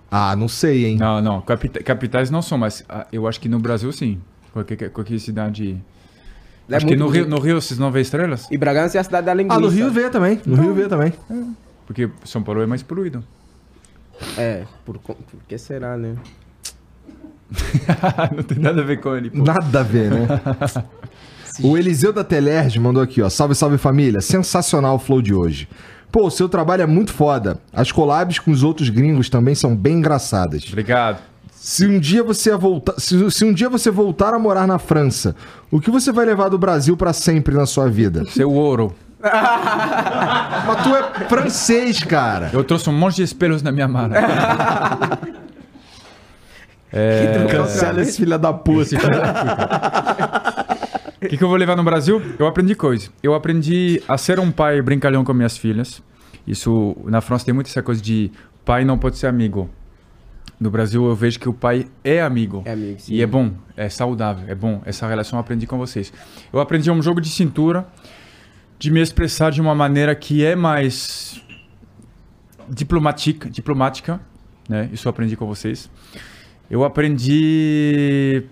Ah, 0.09 0.35
não 0.35 0.47
sei, 0.47 0.85
hein? 0.85 0.97
Não, 0.97 1.21
não. 1.21 1.41
capita- 1.41 1.83
capitais 1.83 2.29
não 2.29 2.41
são, 2.41 2.57
mas 2.57 2.83
ah, 2.87 3.05
eu 3.11 3.27
acho 3.27 3.39
que 3.39 3.49
no 3.49 3.59
Brasil 3.59 3.91
sim. 3.91 4.21
Qualquer, 4.53 4.89
qualquer 4.91 5.19
cidade. 5.19 5.77
É 6.69 6.75
acho 6.77 6.85
que 6.85 6.95
no 6.95 7.09
Rio, 7.09 7.27
no 7.27 7.39
Rio 7.39 7.59
vocês 7.59 7.77
não 7.79 7.91
vê 7.91 7.99
estrelas? 7.99 8.47
E 8.49 8.57
Bragança 8.57 8.97
é 8.97 9.01
a 9.01 9.03
cidade 9.03 9.25
da 9.25 9.33
linguiça. 9.33 9.57
Ah, 9.57 9.61
no 9.61 9.67
Rio 9.67 9.91
vê 9.91 10.09
também. 10.09 10.39
No 10.45 10.55
Rio 10.55 10.73
vê 10.73 10.87
também. 10.87 11.11
Porque 11.85 12.09
São 12.23 12.41
Paulo 12.41 12.61
é 12.61 12.65
mais 12.65 12.81
poluído. 12.81 13.21
É, 14.37 14.63
por, 14.85 14.97
por 14.99 15.17
que 15.49 15.57
será, 15.57 15.97
né? 15.97 16.15
não 18.35 18.43
tem 18.43 18.59
nada 18.59 18.81
a 18.81 18.83
ver 18.83 18.99
com 18.99 19.15
ele. 19.15 19.29
Pô. 19.29 19.43
Nada 19.43 19.79
a 19.79 19.83
ver, 19.83 20.11
né? 20.11 20.27
o 21.61 21.77
Eliseu 21.77 22.11
da 22.11 22.23
Telerge 22.23 22.79
mandou 22.79 23.01
aqui, 23.01 23.21
ó. 23.21 23.29
Salve, 23.29 23.55
salve 23.55 23.77
família. 23.77 24.21
Sensacional 24.21 24.95
o 24.95 24.99
flow 24.99 25.21
de 25.21 25.33
hoje. 25.33 25.67
Pô, 26.11 26.27
o 26.27 26.31
seu 26.31 26.47
trabalho 26.47 26.83
é 26.83 26.85
muito 26.85 27.11
foda. 27.11 27.59
As 27.71 27.91
collabs 27.91 28.39
com 28.39 28.51
os 28.51 28.63
outros 28.63 28.89
gringos 28.89 29.29
também 29.29 29.55
são 29.55 29.75
bem 29.75 29.97
engraçadas. 29.97 30.63
Obrigado. 30.67 31.19
Se 31.51 31.87
um 31.87 31.97
dia 31.97 32.21
você 32.21 32.55
voltar, 32.55 32.93
se, 32.99 33.31
se 33.31 33.45
um 33.45 33.53
dia 33.53 33.69
você 33.69 33.89
voltar 33.89 34.33
a 34.33 34.39
morar 34.39 34.67
na 34.67 34.77
França, 34.77 35.33
o 35.71 35.79
que 35.79 35.89
você 35.89 36.11
vai 36.11 36.25
levar 36.25 36.49
do 36.49 36.57
Brasil 36.57 36.97
pra 36.97 37.13
sempre 37.13 37.55
na 37.55 37.65
sua 37.65 37.89
vida? 37.89 38.25
Seu 38.25 38.51
ouro. 38.51 38.93
Mas 39.23 40.83
tu 40.83 40.93
é 40.93 41.27
francês, 41.29 42.03
cara. 42.03 42.49
Eu 42.51 42.63
trouxe 42.63 42.89
um 42.89 42.93
monte 42.93 43.15
de 43.15 43.23
espelhos 43.23 43.63
na 43.63 43.71
minha 43.71 43.87
mala. 43.87 44.13
É... 46.93 47.47
Cancela 47.49 48.01
esse 48.03 48.17
filho 48.17 48.37
da 48.37 48.53
puta. 48.53 48.95
O 51.23 51.27
que, 51.27 51.37
que 51.37 51.43
eu 51.43 51.47
vou 51.47 51.57
levar 51.57 51.75
no 51.75 51.83
Brasil? 51.83 52.21
Eu 52.37 52.45
aprendi 52.45 52.75
coisa. 52.75 53.09
Eu 53.23 53.33
aprendi 53.33 53.99
a 54.07 54.17
ser 54.17 54.39
um 54.39 54.51
pai 54.51 54.81
brincalhão 54.81 55.23
com 55.23 55.33
minhas 55.33 55.57
filhas. 55.57 56.03
Isso, 56.45 56.95
na 57.05 57.21
França 57.21 57.45
tem 57.45 57.53
muito 57.53 57.67
essa 57.67 57.81
coisa 57.81 58.01
de 58.01 58.29
pai 58.63 58.85
não 58.85 58.97
pode 58.97 59.17
ser 59.17 59.27
amigo. 59.27 59.69
No 60.59 60.69
Brasil 60.69 61.05
eu 61.05 61.15
vejo 61.15 61.39
que 61.39 61.49
o 61.49 61.53
pai 61.53 61.87
é 62.03 62.21
amigo. 62.21 62.61
É 62.65 62.73
amigo, 62.73 62.99
sim. 62.99 63.13
E 63.13 63.21
é 63.21 63.25
bom, 63.25 63.53
é 63.75 63.89
saudável, 63.89 64.45
é 64.47 64.53
bom. 64.53 64.81
Essa 64.85 65.07
relação 65.07 65.39
eu 65.39 65.41
aprendi 65.41 65.65
com 65.65 65.77
vocês. 65.77 66.13
Eu 66.51 66.59
aprendi 66.59 66.91
um 66.91 67.01
jogo 67.01 67.19
de 67.19 67.29
cintura, 67.29 67.87
de 68.77 68.91
me 68.91 69.01
expressar 69.01 69.49
de 69.49 69.61
uma 69.61 69.73
maneira 69.73 70.13
que 70.13 70.45
é 70.45 70.55
mais 70.55 71.41
diplomática, 72.69 73.49
diplomática 73.49 74.19
né? 74.67 74.89
Isso 74.91 75.07
eu 75.07 75.09
aprendi 75.09 75.35
com 75.35 75.45
vocês. 75.45 75.89
Eu 76.73 76.83
aprendi 76.83 78.45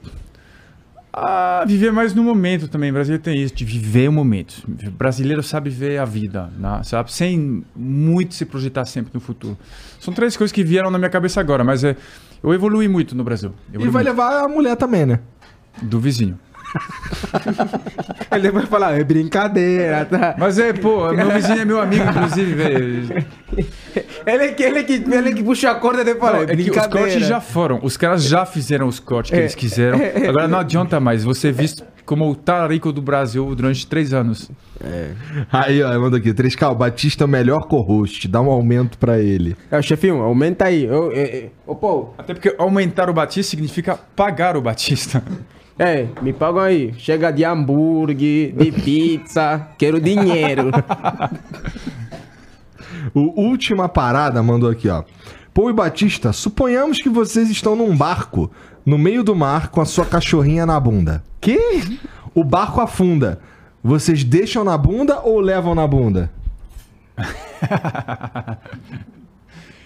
a 1.12 1.66
viver 1.66 1.92
mais 1.92 2.14
no 2.14 2.24
momento 2.24 2.68
também. 2.68 2.92
O 2.92 2.94
brasileiro 2.94 3.24
tem 3.24 3.42
isso, 3.42 3.56
de 3.56 3.66
viver 3.66 4.08
o 4.10 4.12
momento. 4.12 4.64
O 4.86 4.92
brasileiro 4.92 5.42
sabe 5.42 5.72
ver 5.72 5.98
a 5.98 6.06
vida, 6.06 6.52
né? 6.56 6.82
sabe? 6.84 7.12
Sem 7.12 7.66
muito 7.76 8.36
se 8.36 8.46
projetar 8.46 8.86
sempre 8.86 9.10
no 9.12 9.20
futuro. 9.20 9.58
São 10.00 10.14
três 10.14 10.38
coisas 10.38 10.52
que 10.52 10.64
vieram 10.64 10.92
na 10.92 11.00
minha 11.00 11.10
cabeça 11.10 11.40
agora, 11.40 11.64
mas 11.64 11.84
é, 11.84 11.98
eu 12.44 12.54
evolui 12.54 12.88
muito 12.88 13.16
no 13.16 13.24
Brasil. 13.24 13.56
E 13.74 13.78
vai 13.80 13.88
muito. 13.88 14.06
levar 14.06 14.44
a 14.44 14.48
mulher 14.48 14.76
também, 14.76 15.04
né? 15.04 15.20
Do 15.82 16.00
vizinho. 16.00 16.38
Ele 18.32 18.52
vai 18.52 18.68
falar, 18.68 19.00
é 19.00 19.04
brincadeira, 19.04 20.06
tá? 20.06 20.36
Mas 20.38 20.60
é, 20.60 20.72
pô, 20.74 21.12
meu 21.12 21.32
vizinho 21.32 21.62
é 21.62 21.66
meu 21.66 21.82
amigo, 21.82 22.04
inclusive, 22.08 22.54
velho. 22.54 23.26
Ele 24.26 24.52
que, 24.54 24.64
ele 24.64 24.84
que, 24.84 24.94
ele 24.94 25.34
que 25.34 25.44
puxa 25.44 25.72
a 25.72 25.76
corda 25.76 26.02
e 26.02 26.14
Não, 26.14 26.36
é 26.36 26.44
é 26.44 26.56
que 26.56 26.72
os 26.72 26.88
cortes 26.88 27.26
já 27.28 27.40
foram. 27.42 27.80
Os 27.84 27.98
caras 27.98 28.24
já 28.24 28.46
fizeram 28.46 28.88
os 28.88 29.00
cortes 29.00 29.32
que 29.32 29.38
É. 29.38 29.42
eles 29.42 29.56
quiseram. 29.56 30.00
Agora 30.28 30.48
não 30.48 30.60
adianta 30.60 31.00
mais. 31.00 31.24
Você 31.24 31.50
é 31.50 31.52
visto 31.52 31.84
como 32.06 32.30
o 32.30 32.36
talarico 32.36 32.92
do 32.92 33.02
Brasil 33.02 33.54
durante 33.56 33.86
três 33.88 34.14
anos. 34.14 34.52
Aí, 35.52 35.82
ó, 35.84 36.00
manda 36.00 36.18
aqui. 36.18 36.34
3K, 36.34 36.72
o 36.72 36.76
Batista 36.76 37.24
é 37.24 37.26
o 37.26 37.30
melhor 37.30 37.68
co-host. 37.68 38.28
Dá 38.28 38.42
um 38.42 38.50
aumento 38.50 38.98
pra 38.98 39.20
ele. 39.20 39.56
É, 39.70 39.82
chefinho, 39.82 40.22
aumenta 40.22 40.66
aí. 40.66 40.84
Eu, 40.86 41.12
eu, 41.12 41.26
eu, 41.26 41.52
ô, 41.68 41.76
pô, 41.76 42.10
Até 42.18 42.34
porque 42.34 42.56
aumentar 42.58 43.10
o 43.10 43.14
Batista 43.14 43.52
significa 43.52 43.98
pagar 44.16 44.58
o 44.58 44.62
Batista. 44.62 45.24
é, 45.78 46.08
me 46.22 46.34
pagam 46.34 46.62
aí. 46.62 46.94
Chega 46.98 47.32
de 47.32 47.46
hambúrguer, 47.46 48.54
de 48.56 48.72
pizza, 48.72 49.68
quero 49.78 50.00
dinheiro. 50.00 50.72
O 53.14 53.42
Última 53.42 53.88
Parada 53.90 54.42
mandou 54.44 54.70
aqui, 54.70 54.88
ó. 54.90 55.04
Pô 55.54 55.70
e 55.70 55.74
Batista, 55.74 56.32
suponhamos 56.32 56.98
que 57.00 57.10
vocês 57.10 57.50
estão 57.50 57.76
num 57.76 57.96
barco, 57.96 58.50
no 58.86 58.98
meio 58.98 59.24
do 59.24 59.36
mar, 59.36 59.68
com 59.70 59.82
a 59.82 59.86
sua 59.86 60.06
cachorrinha 60.06 60.66
na 60.66 60.80
bunda. 60.80 61.24
que? 61.40 62.00
O 62.34 62.44
barco 62.44 62.80
afunda. 62.80 63.40
Vocês 63.84 64.24
deixam 64.24 64.64
na 64.64 64.78
bunda 64.78 65.20
ou 65.22 65.40
levam 65.40 65.76
na 65.76 65.86
bunda? 65.88 66.32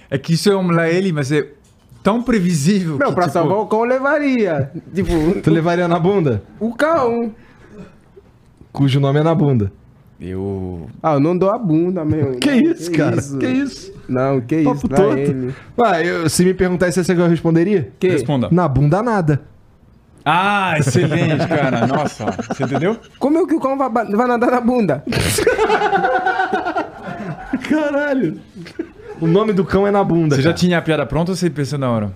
É 0.10 0.18
que 0.20 0.34
isso 0.34 0.52
é 0.52 0.56
um 0.56 0.70
lá 0.70 0.88
ele, 0.88 1.12
mas 1.12 1.32
é 1.32 1.48
tão 2.04 2.22
previsível. 2.22 2.98
Não, 3.00 3.08
que, 3.08 3.16
pra 3.16 3.24
tipo, 3.24 3.34
salvar 3.34 3.58
o 3.58 3.66
cão 3.66 3.80
eu 3.80 3.86
levaria. 3.86 4.72
Tipo, 4.94 5.42
Tu 5.42 5.50
levaria 5.50 5.88
na 5.88 5.98
bunda? 6.00 6.44
o 6.60 6.74
cão. 6.76 7.34
Cujo 8.72 9.00
nome 9.00 9.20
é 9.20 9.24
na 9.24 9.34
bunda. 9.34 9.74
Eu. 10.20 10.90
Ah, 11.04 11.14
eu 11.16 11.20
não 11.20 11.38
dou 11.38 11.50
a 11.52 11.58
bunda, 11.58 12.06
meu. 12.06 12.36
Que 12.40 12.50
Não, 12.50 12.72
isso, 12.72 12.92
cara? 12.92 13.18
Que 13.18 13.48
isso? 13.48 13.94
Não, 14.08 14.40
que 14.40 14.64
Papo 14.64 14.78
isso, 14.78 14.88
pra 14.88 14.98
todo. 14.98 15.18
ele. 15.18 15.54
Ué, 15.78 16.06
eu- 16.08 16.30
se 16.30 16.46
me 16.46 16.54
perguntasse 16.54 17.00
essa 17.00 17.14
que 17.14 17.20
eu 17.20 17.28
responderia? 17.28 17.90
Que? 18.00 18.10
Responda. 18.10 18.48
Na 18.52 18.68
bunda 18.68 19.04
nada. 19.04 19.42
Ah, 20.24 20.76
excelente, 20.80 21.46
cara. 21.48 21.86
Nossa, 21.86 22.26
você 22.48 22.64
entendeu? 22.64 22.98
Como 23.20 23.38
é 23.40 23.46
que 23.46 23.54
o 23.56 23.60
cão 23.60 23.78
vai, 23.78 23.90
vai 23.90 24.28
nadar 24.28 24.50
na 24.52 24.62
bunda? 24.62 25.04
Caralho. 27.70 28.40
O 29.22 29.28
nome 29.28 29.54
do 29.54 29.64
cão 29.64 29.86
é 29.88 29.92
na 29.92 30.04
bunda. 30.04 30.36
Você 30.36 30.42
já 30.42 30.50
cara. 30.50 30.58
tinha 30.58 30.78
a 30.78 30.82
piada 30.82 31.06
pronta 31.06 31.32
ou 31.32 31.36
você 31.36 31.50
pensou 31.50 31.78
na 31.80 31.90
hora? 31.92 32.12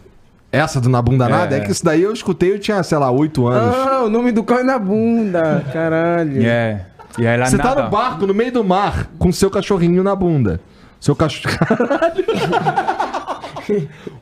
Essa 0.52 0.82
do 0.82 0.90
na 0.90 1.02
bunda 1.02 1.26
É. 1.26 1.30
nada? 1.30 1.56
É 1.58 1.60
que 1.60 1.72
isso 1.72 1.84
daí 1.86 2.02
eu 2.02 2.12
escutei, 2.12 2.54
eu 2.54 2.60
tinha, 2.60 2.82
sei 2.82 2.98
lá, 2.98 3.12
8 3.12 3.46
anos. 3.48 3.76
Ah, 3.76 4.04
o 4.06 4.10
nome 4.10 4.32
do 4.32 4.44
cão 4.44 4.58
é 4.60 4.64
na 4.64 4.80
bunda. 4.80 5.64
Caralho. 5.72 6.44
É. 6.44 6.86
E 7.18 7.26
aí 7.28 7.38
lá 7.38 7.46
Você 7.48 7.58
nada. 7.58 7.76
tá 7.76 7.84
no 7.84 7.90
barco, 7.90 8.28
no 8.28 8.34
meio 8.34 8.52
do 8.52 8.64
mar, 8.64 9.08
com 9.18 9.32
seu 9.32 9.50
cachorrinho 9.50 10.04
na 10.04 10.16
bunda. 10.16 10.60
Seu 11.00 11.16
cachorro. 11.16 11.56
Caralho. 11.66 12.26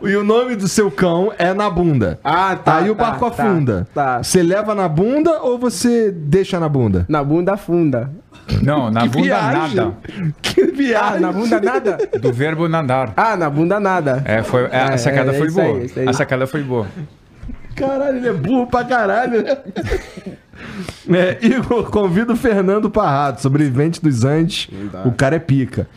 e 0.04 0.16
o 0.16 0.24
nome 0.24 0.56
do 0.56 0.68
seu 0.68 0.90
cão 0.92 1.32
é 1.38 1.54
na 1.54 1.70
bunda. 1.70 2.20
Ah, 2.24 2.56
tá. 2.56 2.78
Aí 2.78 2.90
o 2.90 2.96
tá, 2.96 3.04
barco 3.06 3.32
tá, 3.32 3.44
afunda. 3.44 3.88
Tá. 3.94 4.22
Você 4.24 4.44
leva 4.44 4.76
na 4.76 4.88
bunda 4.88 5.42
ou 5.42 5.58
você 5.58 6.12
deixa 6.12 6.60
na 6.60 6.70
bunda? 6.70 7.06
Na 7.10 7.24
bunda 7.24 7.54
afunda. 7.54 8.12
Não, 8.62 8.90
na 8.92 9.02
Que 9.02 9.10
bunda 9.10 9.24
viagem. 9.26 9.76
nada. 9.76 9.94
Que 10.42 10.62
Ah, 10.62 10.72
viagem. 10.76 11.20
na 11.22 11.32
bunda 11.32 11.60
nada? 11.62 11.98
Do 12.20 12.32
verbo 12.32 12.68
nadar. 12.70 13.14
Ah, 13.18 13.36
na 13.36 13.50
bunda 13.50 13.80
nada. 13.80 14.22
É, 14.26 14.42
foi, 14.44 14.64
é, 14.66 14.82
a 14.82 14.94
É, 14.94 14.98
sacada 14.98 15.32
é 15.32 15.38
foi 15.38 15.52
boa. 15.52 15.66
aí. 15.98 16.08
A 16.08 16.14
sacada 16.14 16.48
foi 16.48 16.64
boa. 16.64 16.88
Caralho, 17.78 18.18
ele 18.18 18.28
é 18.28 18.34
burro 18.34 18.68
pra 18.68 18.84
caralho, 18.84 19.44
né? 19.44 19.58
É, 21.10 21.46
Igor, 21.46 21.90
convida 21.90 22.34
o 22.34 22.36
Fernando 22.36 22.90
Parrato, 22.90 23.42
sobrevivente 23.42 24.02
dos 24.02 24.26
Andes. 24.26 24.68
O 25.06 25.12
cara 25.12 25.36
é 25.36 25.40
pica. 25.40 25.88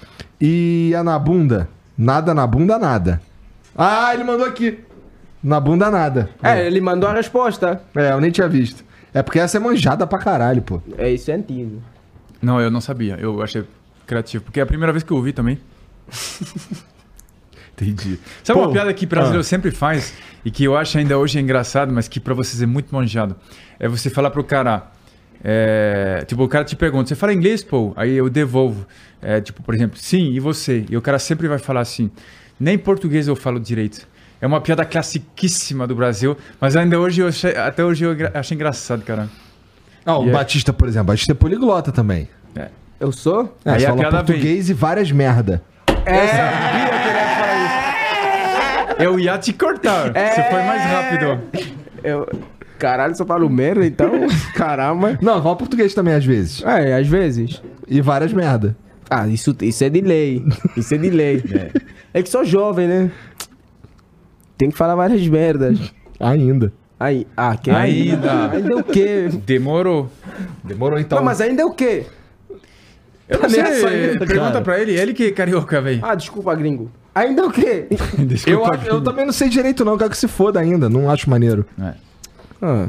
E 0.41 0.95
a 0.95 1.03
na 1.03 1.19
bunda? 1.19 1.69
Nada 1.97 2.35
na 2.35 2.47
bunda, 2.47 2.79
nada. 2.79 3.21
Ah, 3.77 4.13
ele 4.15 4.25
mandou 4.25 4.47
aqui. 4.47 4.79
Na 5.43 5.59
bunda, 5.59 5.91
nada. 5.91 6.29
É, 6.43 6.67
ele 6.67 6.81
mandou 6.81 7.09
a 7.09 7.15
resposta. 7.15 7.83
É, 7.95 8.13
eu 8.13 8.21
nem 8.21 8.31
tinha 8.31 8.49
visto. 8.49 8.85
É 9.13 9.23
porque 9.23 9.39
essa 9.39 9.57
é 9.57 9.61
manjada 9.61 10.07
pra 10.07 10.19
caralho, 10.19 10.63
pô. 10.63 10.81
É 10.97 11.11
isso 11.11 11.31
é 11.31 11.35
antigo. 11.35 11.83
Não, 12.41 12.61
eu 12.61 12.71
não 12.71 12.81
sabia. 12.81 13.17
Eu 13.19 13.43
achei 13.43 13.65
criativo. 14.07 14.45
Porque 14.45 14.61
é 14.61 14.63
a 14.63 14.67
primeira 14.67 14.93
vez 14.93 15.03
que 15.03 15.11
eu 15.13 15.17
ouvi 15.17 15.33
também. 15.33 15.59
Entendi. 17.81 18.19
Sabe 18.45 18.59
Pô, 18.59 18.67
uma 18.67 18.73
piada 18.73 18.93
que 18.93 19.07
brasileiro 19.07 19.41
ah. 19.41 19.45
sempre 19.45 19.71
faz 19.71 20.13
e 20.45 20.51
que 20.51 20.65
eu 20.65 20.77
acho 20.77 20.99
ainda 20.99 21.19
hoje 21.19 21.39
engraçado, 21.39 21.93
mas 21.93 22.09
que 22.09 22.21
pra 22.21 22.35
vocês 22.35 22.61
é 22.63 22.67
muito 22.67 22.95
manjado? 22.95 23.37
É 23.79 23.89
você 23.89 24.11
falar 24.11 24.31
pro 24.31 24.45
cara. 24.45 24.85
é, 25.43 26.23
tipo, 26.27 26.43
o 26.45 26.49
cara 26.49 26.65
te 26.65 26.77
pergunta, 26.77 27.09
você 27.09 27.15
fala 27.15 27.33
inglês, 27.33 27.63
pô? 27.65 27.93
Aí 27.97 28.13
eu 28.15 28.29
devolvo. 28.29 28.87
É, 29.23 29.41
tipo, 29.41 29.63
por 29.63 29.75
exemplo, 29.75 29.99
sim, 29.99 30.33
e 30.33 30.41
você? 30.41 30.85
E 30.91 30.97
o 30.97 31.03
cara 31.03 31.19
sempre 31.19 31.49
vai 31.49 31.59
falar 31.59 31.81
assim, 31.81 32.11
nem 32.59 32.77
português 32.79 33.29
eu 33.29 33.37
falo 33.37 33.59
direito. 33.61 34.07
É 34.41 34.47
uma 34.47 34.61
piada 34.61 34.85
classiquíssima 34.85 35.87
do 35.87 35.95
Brasil, 35.95 36.37
mas 36.61 36.75
ainda 36.77 36.99
hoje 36.99 37.21
eu 37.21 37.29
achei, 37.29 37.55
até 37.57 37.85
hoje 37.85 38.05
eu 38.05 38.17
achei 38.33 38.55
engraçado, 38.55 39.03
cara. 39.03 39.29
Ah, 40.05 40.19
o 40.19 40.27
E 40.27 40.31
é- 40.31 40.33
Batista, 40.33 40.73
por 40.73 40.89
exemplo. 40.89 41.09
Batista 41.09 41.33
é 41.33 41.35
poliglota 41.35 41.93
também. 41.93 42.29
Eu 42.99 43.13
sou? 43.13 43.57
É, 43.65 43.71
Aí 43.71 43.81
você 43.81 43.87
a 43.87 43.89
fala 43.89 44.01
piada 44.01 44.17
português 44.25 44.69
e 44.69 44.75
várias 44.75 45.11
merda. 45.11 45.63
Eu 49.01 49.19
ia 49.19 49.39
te 49.39 49.53
cortar, 49.53 50.13
você 50.13 50.43
foi 50.43 50.63
mais 50.63 50.83
rápido. 50.83 51.41
Eu... 52.03 52.29
Caralho, 52.79 53.15
só 53.15 53.27
falo 53.27 53.49
merda, 53.51 53.85
então. 53.87 54.11
Caramba. 54.55 55.19
Não, 55.21 55.43
fala 55.43 55.55
português 55.57 55.93
também 55.93 56.15
às 56.15 56.25
vezes. 56.25 56.63
É, 56.65 56.95
às 56.95 57.07
vezes. 57.07 57.63
E 57.87 58.01
várias 58.01 58.33
merda. 58.33 58.75
Ah, 59.11 59.27
isso, 59.29 59.55
isso 59.61 59.85
é 59.85 59.91
de 59.91 60.01
lei. 60.01 60.45
Isso 60.77 60.95
é 60.95 60.99
de 60.99 61.11
lei. 61.11 61.43
É 62.15 62.23
que 62.23 62.29
sou 62.29 62.45
jovem, 62.45 62.89
né? 62.89 63.11
Tem 64.57 64.71
que 64.71 64.77
falar 64.77 64.95
várias 64.95 65.27
merdas. 65.27 65.93
Ainda. 66.19 66.73
Aí, 66.99 67.27
ah, 67.37 67.57
que 67.57 67.71
Ainda. 67.71 68.51
Ainda 68.51 68.77
o 68.77 68.85
quê? 68.85 69.29
Demorou. 69.47 70.11
Demorou 70.63 70.99
então. 70.99 71.19
Não, 71.19 71.25
mas 71.25 71.41
ainda 71.41 71.63
é 71.63 71.65
o 71.65 71.73
quê? 71.73 72.07
Eu 73.29 73.41
não 73.41 73.49
nessa 73.49 73.89
sei. 73.89 74.11
ainda, 74.11 74.27
Pergunta 74.27 74.53
cara. 74.53 74.61
pra 74.61 74.81
ele, 74.81 74.93
ele 74.99 75.15
que 75.15 75.25
é 75.25 75.31
carioca, 75.31 75.81
velho. 75.81 76.01
Ah, 76.03 76.15
desculpa, 76.15 76.55
gringo. 76.55 76.91
Ainda 77.15 77.47
o 77.47 77.51
quê? 77.51 77.87
eu, 78.47 78.65
acho- 78.65 78.87
eu 78.87 79.01
também 79.03 79.25
não 79.27 79.33
sei 79.33 79.49
direito, 79.49 79.85
não. 79.85 79.99
Quero 79.99 80.11
que 80.11 80.17
se 80.17 80.29
foda 80.29 80.61
ainda. 80.61 80.89
Não 80.89 81.11
acho 81.11 81.29
maneiro. 81.29 81.67
É. 81.81 81.93
Ah. 82.63 82.89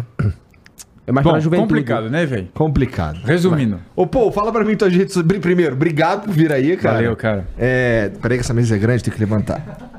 É 1.08 1.12
mais 1.12 1.24
Bom, 1.24 1.32
pra 1.32 1.40
juventude. 1.40 1.68
complicado, 1.68 2.10
né, 2.10 2.26
velho? 2.26 2.48
Complicado. 2.54 3.20
Resumindo. 3.26 3.80
Ô, 3.96 4.06
pô, 4.06 4.32
fala 4.32 4.52
pra 4.52 4.64
mim 4.64 4.76
tuas 4.78 4.94
redes 4.94 5.14
sociais. 5.14 5.40
Primeiro, 5.42 5.74
obrigado 5.74 6.26
por 6.26 6.34
vir 6.34 6.52
aí, 6.54 6.78
cara. 6.78 6.98
Valeu, 6.98 7.16
cara. 7.16 7.48
É. 7.58 8.12
Peraí 8.22 8.38
que 8.38 8.44
essa 8.44 8.54
mesa 8.54 8.76
é 8.76 8.78
grande, 8.80 9.04
tem 9.04 9.12
que 9.14 9.20
levantar. 9.20 9.90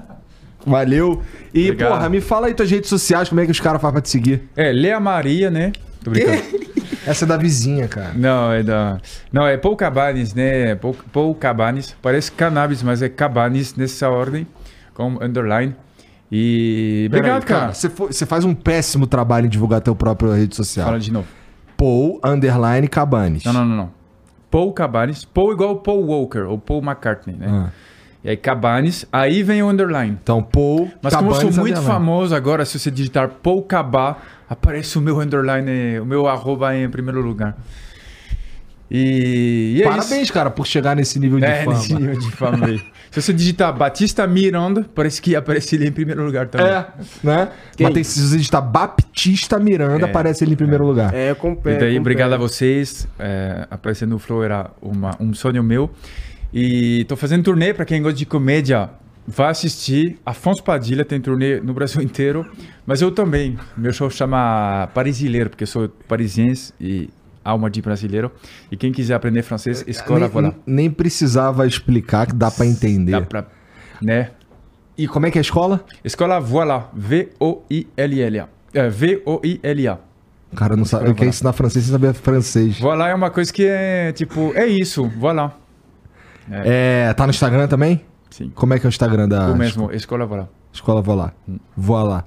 Valeu. 0.65 1.21
E, 1.53 1.65
Obrigado. 1.65 1.91
porra, 1.91 2.09
me 2.09 2.21
fala 2.21 2.47
aí 2.47 2.55
tuas 2.55 2.71
redes 2.71 2.89
sociais, 2.89 3.29
como 3.29 3.41
é 3.41 3.45
que 3.45 3.51
os 3.51 3.59
caras 3.61 3.81
fazem 3.83 3.93
pra 3.95 4.01
te 4.01 4.09
seguir? 4.09 4.49
É, 4.57 4.71
Lea 4.73 5.01
Maria, 5.01 5.51
né? 5.51 5.73
Tô 6.05 6.11
brincando. 6.13 6.62
Essa 7.07 7.25
é 7.25 7.29
da 7.29 7.37
vizinha, 7.37 7.89
cara. 7.89 8.13
Não, 8.15 8.53
é 8.53 8.63
da. 8.63 8.99
Não, 9.33 9.47
é 9.47 9.57
Paul 9.57 9.77
Cabanes, 9.77 10.35
né? 10.35 10.75
Paul, 10.77 10.97
Paul 11.13 11.35
Cabanes. 11.35 11.97
Parece 12.01 12.31
cannabis, 12.33 12.83
mas 12.83 13.03
é 13.03 13.09
Cabanes 13.09 13.75
nessa 13.75 14.09
ordem, 14.09 14.47
com 14.95 15.19
underline. 15.23 15.75
E. 16.31 17.05
Obrigado, 17.09 17.45
Peraí, 17.45 17.61
cara. 17.61 17.75
Você, 17.75 17.89
você 17.89 18.25
faz 18.25 18.45
um 18.45 18.55
péssimo 18.55 19.07
trabalho 19.07 19.47
em 19.47 19.49
divulgar 19.49 19.81
teu 19.81 19.95
próprio 19.95 20.33
rede 20.33 20.57
social. 20.57 20.87
Fala 20.87 21.01
de 21.01 21.13
novo. 21.13 21.27
Paul 21.77 22.21
Underline 22.25 22.87
Cabanes. 22.89 23.45
Não, 23.45 23.53
não, 23.53 23.65
não, 23.65 23.77
não. 23.77 23.91
Paul 24.51 24.73
Cabanes. 24.73 25.25
Paul 25.25 25.53
igual 25.53 25.77
Paul 25.77 26.05
Walker 26.05 26.43
ou 26.43 26.59
Paul 26.59 26.83
McCartney, 26.83 27.35
né? 27.37 27.47
Ah. 27.51 27.71
E 28.25 28.31
aí 28.31 28.37
Cabanes, 28.37 29.05
aí 29.13 29.43
vem 29.43 29.63
o 29.63 29.69
underline. 29.69 30.17
Então, 30.23 30.43
Paul 30.43 30.91
Mas 31.03 31.15
como 31.15 31.31
eu 31.31 31.35
sou 31.35 31.41
Cabanes 31.41 31.59
muito 31.59 31.79
Underline. 31.79 31.87
famoso 31.99 32.35
agora, 32.37 32.65
se 32.65 32.79
você 32.79 32.91
digitar 32.91 33.29
Paul 33.43 33.63
Cabá, 33.63 34.17
aparece 34.49 34.97
o 34.97 35.01
meu 35.01 35.19
underline, 35.21 35.99
o 36.01 36.05
meu 36.07 36.29
arroba 36.29 36.75
em 36.77 36.89
primeiro 36.89 37.21
lugar. 37.21 37.57
E, 38.95 39.75
e 39.79 39.83
é 39.83 39.89
Parabéns, 39.89 40.31
cara, 40.31 40.51
por 40.51 40.67
chegar 40.67 40.95
nesse 40.95 41.19
nível 41.19 41.39
isso. 41.39 41.47
de 41.47 41.53
É, 41.53 41.65
fama. 41.65 41.77
nesse 41.79 41.95
nível 41.95 42.19
de 42.19 42.31
fama 42.33 42.67
aí. 42.67 42.79
Se 43.11 43.23
você 43.23 43.33
digitar 43.33 43.73
Batista 43.77 44.27
Miranda, 44.27 44.87
parece 44.95 45.21
que 45.21 45.35
aparece 45.35 45.77
ele 45.77 45.89
em 45.89 45.93
primeiro 45.93 46.23
lugar 46.25 46.47
também. 46.49 46.67
É, 46.67 46.87
né? 47.25 47.49
Quem? 47.77 47.87
Mas 47.87 47.95
tem, 47.95 48.05
se 48.05 48.21
você 48.21 48.37
digitar 48.37 48.63
Baptista 48.63 49.59
Miranda, 49.59 50.07
É. 50.07 50.11
aparece 50.11 50.45
ele 50.45 50.53
em 50.53 50.57
primeiro 50.57 50.87
lugar. 50.87 51.13
É, 51.15 51.31
eu 51.31 51.37
comprei. 51.37 51.77
E 51.77 51.79
daí, 51.79 51.99
obrigado 51.99 52.35
a 52.35 52.37
vocês. 52.37 53.09
É, 53.19 53.67
aparecer 53.71 54.07
no 54.07 54.19
Flow 54.19 54.45
era 54.45 54.71
uma, 54.81 55.11
um 55.19 55.33
sonho 55.33 55.63
meu. 55.63 55.91
E 56.53 57.05
tô 57.05 57.17
fazendo 57.17 57.45
turnê, 57.45 57.73
pra 57.73 57.85
quem 57.85 58.03
gosta 58.03 58.19
de 58.19 58.27
comédia, 58.27 58.91
vai 59.27 59.51
assistir. 59.51 60.19
Afonso 60.25 60.63
Padilha 60.63 61.05
tem 61.05 61.21
turnê 61.21 61.61
no 61.61 61.73
Brasil 61.73 62.01
inteiro. 62.03 62.47
Mas 62.87 63.01
eu 63.01 63.11
também. 63.11 63.59
Meu 63.77 63.93
show 63.93 64.11
chama 64.11 64.89
Parisileiro, 64.95 65.51
porque 65.51 65.65
eu 65.65 65.69
sou 65.69 65.89
parisiense 65.89 66.73
e 66.81 67.09
alma 67.45 67.71
de 67.71 67.81
brasileiro. 67.81 68.31
E 68.71 68.77
quem 68.77 68.93
quiser 68.93 69.15
aprender 69.15 69.43
francês, 69.43 69.85
escola, 69.87 70.21
nem, 70.21 70.29
voilà. 70.29 70.55
nem 70.67 70.91
precisava 70.91 71.67
explicar 71.67 72.27
que 72.27 72.35
dá 72.35 72.51
pra 72.51 72.67
entender. 72.67 73.13
Dá 73.13 73.21
pra... 73.23 73.47
Né? 74.01 74.31
E 74.97 75.09
como 75.09 75.27
é 75.27 75.31
que 75.31 75.39
é 75.39 75.41
a 75.41 75.43
escola? 75.43 75.85
Escola, 76.05 76.39
voilà. 76.39 76.91
V-O-I-L-L-A. 76.93 78.49
É, 78.75 78.89
V-O-I-L-A. 78.89 79.99
O 80.53 80.57
cara 80.57 80.77
não 80.77 80.85
sabe. 80.85 81.07
Ele 81.07 81.15
quer 81.15 81.27
ensinar 81.27 81.53
francês 81.55 81.85
sem 81.85 81.93
saber 81.93 82.13
francês. 82.13 82.79
Voilà 82.79 83.09
é 83.09 83.15
uma 83.15 83.31
coisa 83.31 83.51
que 83.51 83.65
é, 83.67 84.13
tipo, 84.13 84.53
é 84.55 84.67
isso. 84.67 85.11
Voilà. 85.19 85.57
É, 86.51 87.13
tá 87.15 87.25
no 87.27 87.31
Instagram 87.31 87.67
também? 87.69 88.01
Sim. 88.31 88.51
Como 88.55 88.73
é 88.75 88.79
que 88.79 88.87
é 88.87 88.89
o 88.89 88.91
Instagram 88.91 89.29
da 89.29 89.51
O 89.51 89.57
mesmo, 89.57 89.91
escola, 89.93 90.25
voilà. 90.27 90.49
escola? 90.73 91.03
Vou 91.03 91.15
lá. 91.15 91.33
Vou 91.77 92.03
lá. 92.03 92.25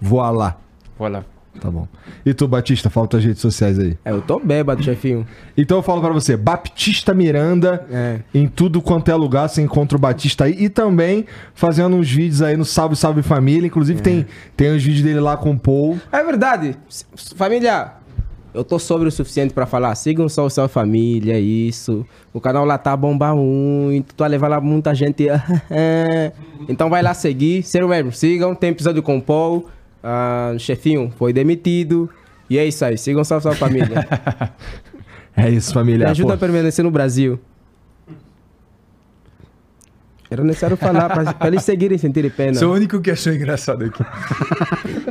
Vou 0.00 0.20
lá. 0.20 0.56
Voilà. 0.98 1.24
Tá 1.60 1.70
bom. 1.70 1.86
E 2.24 2.32
tu, 2.32 2.48
Batista, 2.48 2.88
fala 2.88 3.06
tuas 3.06 3.22
redes 3.22 3.40
sociais 3.42 3.78
aí. 3.78 3.96
É, 4.06 4.10
eu 4.10 4.22
tô 4.22 4.38
bêbado, 4.40 4.82
chefinho. 4.82 5.26
Então 5.56 5.76
eu 5.76 5.82
falo 5.82 6.00
pra 6.00 6.10
você, 6.10 6.34
Baptista 6.34 7.12
Miranda, 7.12 7.86
É. 7.90 8.20
em 8.34 8.48
tudo 8.48 8.80
quanto 8.80 9.10
é 9.10 9.14
lugar, 9.14 9.48
você 9.48 9.60
encontra 9.60 9.96
o 9.98 10.00
Batista 10.00 10.44
aí. 10.44 10.56
E 10.58 10.68
também 10.70 11.26
fazendo 11.54 11.94
uns 11.94 12.10
vídeos 12.10 12.40
aí 12.40 12.56
no 12.56 12.64
Salve 12.64 12.96
Salve 12.96 13.22
Família. 13.22 13.66
Inclusive 13.66 14.00
tem, 14.00 14.26
tem 14.56 14.72
uns 14.74 14.82
vídeos 14.82 15.02
dele 15.04 15.20
lá 15.20 15.36
com 15.36 15.50
o 15.50 15.58
Paul. 15.58 16.00
É 16.10 16.24
verdade. 16.24 16.74
Família, 17.36 17.92
eu 18.54 18.62
tô 18.62 18.78
sobre 18.78 19.08
o 19.08 19.12
suficiente 19.12 19.54
pra 19.54 19.66
falar. 19.66 19.94
Sigam 19.94 20.28
só 20.28 20.44
o 20.44 20.50
seu 20.50 20.68
família, 20.68 21.38
isso. 21.38 22.06
O 22.32 22.40
canal 22.40 22.64
lá 22.64 22.76
tá 22.76 22.96
bomba 22.96 23.34
muito. 23.34 24.14
Tu 24.14 24.20
vai 24.20 24.28
levar 24.28 24.48
lá 24.48 24.60
muita 24.60 24.94
gente. 24.94 25.26
então 26.68 26.90
vai 26.90 27.02
lá 27.02 27.14
seguir. 27.14 27.62
Sério 27.62 27.88
mesmo, 27.88 28.12
sigam. 28.12 28.54
Tem 28.54 28.70
episódio 28.70 29.02
com 29.02 29.16
o 29.16 29.22
Paul. 29.22 29.66
Ah, 30.02 30.54
chefinho 30.58 31.12
foi 31.16 31.32
demitido. 31.32 32.10
E 32.50 32.58
é 32.58 32.66
isso 32.66 32.84
aí. 32.84 32.98
Sigam 32.98 33.24
só 33.24 33.36
a 33.36 33.40
sua 33.40 33.54
família. 33.54 34.06
É 35.34 35.48
isso, 35.48 35.72
família. 35.72 36.04
Me 36.04 36.10
ajuda 36.10 36.28
Pô, 36.28 36.34
a 36.34 36.36
permanecer 36.36 36.84
no 36.84 36.90
Brasil. 36.90 37.40
Era 40.32 40.42
necessário 40.42 40.76
falar 40.76 41.08
pra, 41.10 41.34
pra 41.34 41.48
eles 41.48 41.62
seguirem 41.62 41.98
sem 41.98 42.10
ter 42.10 42.30
pena. 42.32 42.54
Sou 42.54 42.70
o 42.70 42.74
único 42.74 43.00
que 43.00 43.10
achou 43.10 43.32
engraçado 43.32 43.84
aqui. 43.84 44.02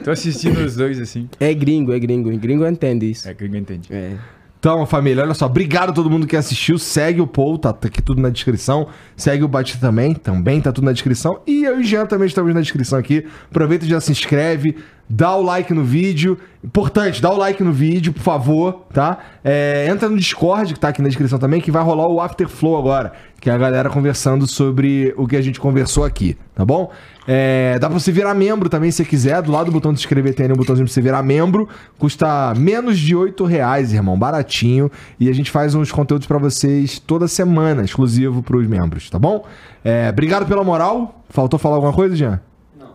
Tô 0.03 0.11
assistindo 0.11 0.58
os 0.59 0.75
dois 0.75 1.00
assim. 1.00 1.30
É 1.40 1.53
gringo, 1.53 1.93
é 1.93 2.00
gringo. 2.00 2.35
Gringo 2.38 2.66
entende 2.66 3.11
isso. 3.11 3.30
É 3.30 3.35
ninguém 3.40 3.61
entende. 3.61 3.88
É. 3.91 4.16
Então, 4.61 4.85
família, 4.85 5.24
olha 5.24 5.33
só. 5.33 5.48
Obrigado 5.48 5.90
a 5.90 5.91
todo 5.91 6.08
mundo 6.08 6.27
que 6.27 6.35
assistiu. 6.35 6.77
Segue 6.77 7.19
o 7.19 7.25
Paul, 7.25 7.58
tá, 7.58 7.74
tá 7.74 7.88
aqui 7.88 8.00
tudo 8.00 8.22
na 8.22 8.30
descrição. 8.30 8.90
Segue 9.17 9.43
o 9.43 9.48
Batista 9.48 9.80
também, 9.80 10.14
também 10.14 10.61
tá 10.61 10.72
tudo 10.72 10.85
na 10.85 10.91
descrição. 10.91 11.41
E 11.48 11.64
eu 11.64 11.80
e 11.80 11.82
o 11.82 11.83
Jean 11.83 12.06
também 12.06 12.27
estamos 12.27 12.53
na 12.53 12.61
descrição 12.61 13.00
aqui. 13.00 13.25
Aproveita 13.50 13.85
e 13.85 13.90
já 13.90 14.00
se 14.00 14.11
inscreve. 14.11 14.77
Dá 15.09 15.35
o 15.35 15.41
like 15.41 15.74
no 15.74 15.83
vídeo. 15.83 16.38
Importante, 16.64 17.19
dá 17.19 17.32
o 17.32 17.38
like 17.38 17.64
no 17.64 17.74
vídeo, 17.74 18.14
por 18.14 18.22
favor, 18.22 18.85
tá? 18.93 19.17
É, 19.43 19.88
entra 19.90 20.08
no 20.08 20.16
Discord, 20.16 20.75
que 20.75 20.80
tá 20.80 20.90
aqui 20.90 21.01
na 21.01 21.08
descrição 21.08 21.40
também, 21.40 21.59
que 21.59 21.72
vai 21.72 21.83
rolar 21.83 22.08
o 22.08 22.22
Afterflow 22.22 22.77
agora. 22.77 23.14
Que 23.41 23.49
é 23.49 23.53
a 23.53 23.57
galera 23.57 23.89
conversando 23.89 24.45
sobre 24.45 25.15
o 25.17 25.27
que 25.27 25.35
a 25.35 25.41
gente 25.41 25.59
conversou 25.59 26.05
aqui, 26.05 26.37
tá 26.53 26.63
bom? 26.63 26.91
É, 27.27 27.79
dá 27.79 27.89
pra 27.89 27.99
você 27.99 28.11
virar 28.11 28.35
membro 28.35 28.69
também, 28.69 28.91
se 28.91 28.97
você 28.97 29.05
quiser. 29.05 29.41
Do 29.41 29.51
lado 29.51 29.65
do 29.65 29.71
botão 29.71 29.91
de 29.91 29.99
se 29.99 30.05
inscrever 30.05 30.35
tem 30.35 30.45
ali 30.45 30.53
um 30.53 30.57
botãozinho 30.57 30.85
pra 30.85 30.93
você 30.93 31.01
virar 31.01 31.23
membro. 31.23 31.67
Custa 31.97 32.53
menos 32.55 32.99
de 32.99 33.15
8 33.15 33.43
reais, 33.43 33.93
irmão. 33.93 34.17
Baratinho. 34.17 34.91
E 35.19 35.27
a 35.27 35.33
gente 35.33 35.49
faz 35.49 35.73
uns 35.73 35.91
conteúdos 35.91 36.27
pra 36.27 36.37
vocês 36.37 36.99
toda 36.99 37.27
semana, 37.27 37.83
exclusivo 37.83 38.43
pros 38.43 38.67
membros, 38.67 39.09
tá 39.09 39.17
bom? 39.17 39.43
É, 39.83 40.09
obrigado 40.09 40.45
pela 40.45 40.63
moral. 40.63 41.23
Faltou 41.27 41.59
falar 41.59 41.77
alguma 41.77 41.93
coisa, 41.93 42.15
Jean? 42.15 42.39
Não. 42.79 42.91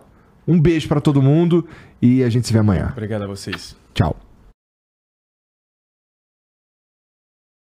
Um 0.47 0.61
beijo 0.61 0.87
pra 0.87 1.01
todo 1.01 1.21
mundo 1.21 1.67
e 2.01 2.23
a 2.23 2.29
gente 2.29 2.47
se 2.47 2.53
vê 2.53 2.59
amanhã. 2.59 2.93
Obrigado 2.93 3.23
a 3.23 3.27
vocês. 3.27 3.75
Tchau. 3.93 4.15